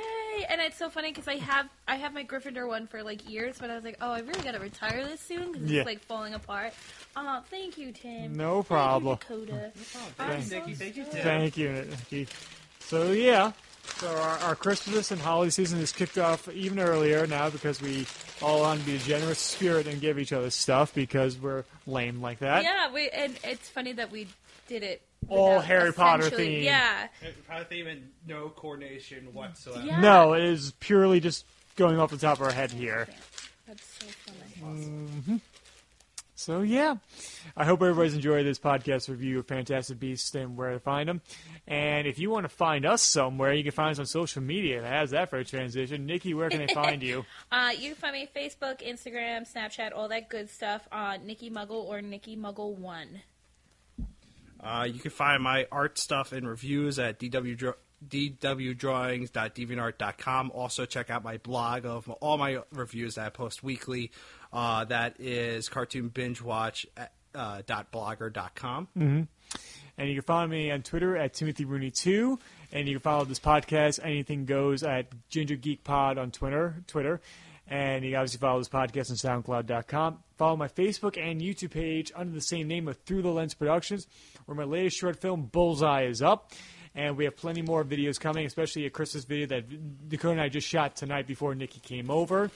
And 0.48 0.60
it's 0.60 0.78
so 0.78 0.88
funny 0.88 1.10
because 1.10 1.28
I 1.28 1.36
have 1.36 1.68
I 1.86 1.96
have 1.96 2.14
my 2.14 2.24
Gryffindor 2.24 2.66
one 2.66 2.86
for 2.86 3.02
like 3.02 3.28
years, 3.28 3.56
but 3.60 3.70
I 3.70 3.74
was 3.74 3.84
like, 3.84 3.98
oh, 4.00 4.10
I 4.10 4.20
really 4.20 4.40
got 4.42 4.52
to 4.52 4.58
retire 4.60 5.04
this 5.04 5.20
soon 5.20 5.52
because 5.52 5.70
Yeah. 5.70 5.80
it's 5.80 5.86
like 5.86 6.00
falling 6.00 6.34
apart. 6.34 6.72
Oh, 7.16 7.42
thank 7.50 7.76
you, 7.76 7.92
Tim. 7.92 8.34
No 8.34 8.62
problem. 8.62 9.18
Thank 9.18 9.40
you, 9.40 9.46
Dakota. 9.46 9.72
Thank 10.16 10.38
you, 10.38 10.44
so 10.44 10.60
Thank 10.76 10.96
you, 10.96 11.04
sorry. 11.04 11.14
Tim. 11.14 11.22
Thank 11.22 11.56
you, 11.58 11.72
Nikki. 11.72 12.28
So 12.80 13.12
yeah, 13.12 13.52
so 13.96 14.08
our, 14.08 14.38
our 14.38 14.54
Christmas 14.56 15.10
and 15.10 15.20
holiday 15.20 15.50
season 15.50 15.78
is 15.80 15.92
kicked 15.92 16.18
off 16.18 16.48
even 16.52 16.78
earlier 16.80 17.26
now 17.26 17.50
because 17.50 17.80
we 17.82 18.06
all 18.42 18.64
on 18.64 18.78
to 18.78 18.84
be 18.84 18.96
a 18.96 18.98
generous 18.98 19.38
spirit 19.38 19.86
and 19.86 20.00
give 20.00 20.18
each 20.18 20.32
other 20.32 20.50
stuff 20.50 20.94
because 20.94 21.38
we're 21.38 21.64
lame 21.86 22.20
like 22.20 22.40
that. 22.40 22.62
Yeah, 22.64 22.92
we 22.92 23.08
and 23.10 23.34
it's 23.44 23.68
funny 23.68 23.92
that 23.92 24.10
we 24.10 24.28
did 24.68 24.82
it. 24.82 25.02
All 25.28 25.60
Harry 25.60 25.92
Potter 25.92 26.24
essentially- 26.26 26.60
themed. 26.60 26.64
Yeah, 26.64 27.06
Probably 27.46 27.64
theme 27.66 27.86
and 27.86 28.10
no 28.26 28.48
coordination 28.48 29.32
whatsoever. 29.32 29.84
Yeah. 29.86 30.00
No, 30.00 30.32
it 30.34 30.42
is 30.44 30.72
purely 30.80 31.20
just 31.20 31.44
going 31.76 31.98
off 31.98 32.10
the 32.10 32.18
top 32.18 32.38
of 32.40 32.46
our 32.46 32.52
head 32.52 32.72
here. 32.72 33.06
that's 33.66 33.84
so 33.98 34.06
funny. 34.60 34.76
Mm-hmm. 34.78 35.36
So 36.42 36.62
yeah, 36.62 36.96
I 37.56 37.64
hope 37.64 37.82
everybody's 37.82 38.14
enjoyed 38.14 38.44
this 38.44 38.58
podcast 38.58 39.08
review 39.08 39.38
of 39.38 39.46
Fantastic 39.46 40.00
Beasts 40.00 40.34
and 40.34 40.56
where 40.56 40.72
to 40.72 40.80
find 40.80 41.08
them. 41.08 41.20
And 41.68 42.08
if 42.08 42.18
you 42.18 42.30
want 42.30 42.44
to 42.44 42.48
find 42.48 42.84
us 42.84 43.00
somewhere, 43.00 43.52
you 43.52 43.62
can 43.62 43.70
find 43.70 43.92
us 43.92 44.00
on 44.00 44.06
social 44.06 44.42
media. 44.42 44.84
How's 44.84 45.10
that 45.10 45.30
for 45.30 45.38
a 45.38 45.44
transition? 45.44 46.04
Nikki, 46.04 46.34
where 46.34 46.50
can 46.50 46.66
they 46.66 46.74
find 46.74 47.02
you? 47.02 47.24
Uh, 47.52 47.70
you 47.78 47.90
can 47.90 47.96
find 47.96 48.14
me 48.14 48.28
Facebook, 48.34 48.80
Instagram, 48.80 49.46
Snapchat, 49.50 49.92
all 49.94 50.08
that 50.08 50.28
good 50.30 50.48
stuff 50.48 50.88
on 50.90 51.26
Nikki 51.26 51.50
Muggle 51.50 51.84
or 51.84 52.00
Nikki 52.00 52.34
Muggle 52.34 52.74
One. 52.76 53.20
Uh, 54.58 54.88
you 54.90 54.98
can 54.98 55.10
find 55.10 55.42
my 55.42 55.66
art 55.70 55.98
stuff 55.98 56.32
and 56.32 56.48
reviews 56.48 56.98
at 56.98 57.18
DW 57.18 57.56
Dra- 57.56 57.74
dwdrawings.deviantart.com. 58.08 60.52
Also, 60.54 60.84
check 60.84 61.10
out 61.10 61.24
my 61.24 61.38
blog 61.38 61.86
of 61.86 62.08
all 62.08 62.38
my 62.38 62.58
reviews 62.72 63.16
that 63.16 63.26
I 63.26 63.30
post 63.30 63.62
weekly. 63.62 64.10
Uh, 64.52 64.84
that 64.86 65.20
is 65.20 65.68
cartoonbingewatch 65.68 66.86
at, 66.96 67.12
uh, 67.34 67.62
com. 68.54 68.88
And 69.98 70.08
you 70.08 70.14
can 70.14 70.22
follow 70.22 70.46
me 70.46 70.70
on 70.70 70.82
Twitter 70.82 71.16
at 71.16 71.34
Timothy 71.34 71.64
Rooney2. 71.64 72.38
And 72.72 72.88
you 72.88 72.94
can 72.94 73.02
follow 73.02 73.24
this 73.24 73.38
podcast, 73.38 74.00
Anything 74.02 74.46
Goes, 74.46 74.82
at 74.82 75.06
Ginger 75.28 75.56
Geek 75.56 75.84
Pod 75.84 76.18
on 76.18 76.30
Twitter. 76.30 76.82
Twitter. 76.86 77.20
And 77.68 78.04
you 78.04 78.16
obviously 78.16 78.38
follow 78.38 78.58
this 78.58 78.68
podcast 78.68 79.10
on 79.10 79.42
SoundCloud.com. 79.42 80.18
Follow 80.36 80.56
my 80.56 80.68
Facebook 80.68 81.16
and 81.16 81.40
YouTube 81.40 81.70
page 81.70 82.12
under 82.14 82.32
the 82.32 82.40
same 82.40 82.68
name 82.68 82.88
of 82.88 82.96
Through 83.06 83.22
the 83.22 83.30
Lens 83.30 83.54
Productions, 83.54 84.06
where 84.46 84.56
my 84.56 84.64
latest 84.64 84.98
short 84.98 85.20
film, 85.20 85.44
Bullseye, 85.44 86.04
is 86.04 86.22
up. 86.22 86.52
And 86.94 87.16
we 87.16 87.24
have 87.24 87.36
plenty 87.36 87.62
more 87.62 87.84
videos 87.84 88.20
coming, 88.20 88.44
especially 88.46 88.84
a 88.86 88.90
Christmas 88.90 89.24
video 89.24 89.46
that 89.46 90.08
Dakota 90.08 90.32
and 90.32 90.40
I 90.40 90.48
just 90.48 90.68
shot 90.68 90.94
tonight 90.96 91.26
before 91.26 91.54
Nikki 91.54 91.80
came 91.80 92.10
over. 92.10 92.50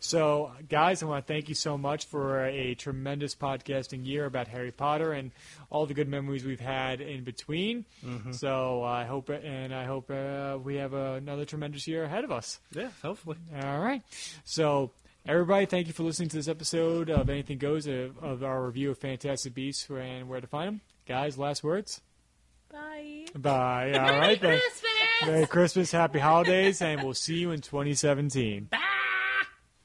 So, 0.00 0.52
guys, 0.68 1.02
I 1.02 1.06
want 1.06 1.26
to 1.26 1.32
thank 1.32 1.48
you 1.48 1.54
so 1.54 1.78
much 1.78 2.04
for 2.06 2.44
a 2.44 2.74
tremendous 2.74 3.34
podcasting 3.34 4.04
year 4.06 4.26
about 4.26 4.48
Harry 4.48 4.70
Potter 4.70 5.12
and 5.12 5.30
all 5.70 5.86
the 5.86 5.94
good 5.94 6.08
memories 6.08 6.44
we've 6.44 6.60
had 6.60 7.00
in 7.00 7.24
between. 7.24 7.86
So, 8.32 8.82
I 8.82 9.04
hope 9.04 9.30
and 9.30 9.74
I 9.74 9.84
hope 9.84 10.10
uh, 10.10 10.58
we 10.62 10.76
have 10.76 10.92
another 10.92 11.44
tremendous 11.46 11.86
year 11.88 12.04
ahead 12.04 12.24
of 12.24 12.32
us. 12.32 12.60
Yeah, 12.74 12.88
hopefully. 13.02 13.38
All 13.62 13.80
right. 13.80 14.02
So, 14.44 14.90
everybody, 15.24 15.64
thank 15.64 15.86
you 15.86 15.94
for 15.94 16.02
listening 16.02 16.28
to 16.30 16.36
this 16.36 16.48
episode 16.48 17.08
of 17.08 17.30
Anything 17.30 17.56
Goes 17.58 17.86
of, 17.86 18.18
of 18.22 18.44
our 18.44 18.64
review 18.66 18.90
of 18.90 18.98
Fantastic 18.98 19.54
Beasts 19.54 19.88
and 19.88 20.28
where 20.28 20.40
to 20.40 20.46
find 20.46 20.68
them. 20.68 20.80
Guys, 21.06 21.38
last 21.38 21.64
words. 21.64 22.02
Bye. 22.74 23.24
Bye. 23.36 23.92
All 23.98 24.18
right 24.18 24.40
then. 24.40 24.58
Christmas. 24.60 24.90
Merry 25.26 25.46
Christmas, 25.46 25.92
Happy 25.92 26.18
Holidays, 26.18 26.82
and 26.82 27.02
we'll 27.02 27.14
see 27.14 27.36
you 27.36 27.52
in 27.52 27.60
2017. 27.60 28.68
Bye. 28.70 28.78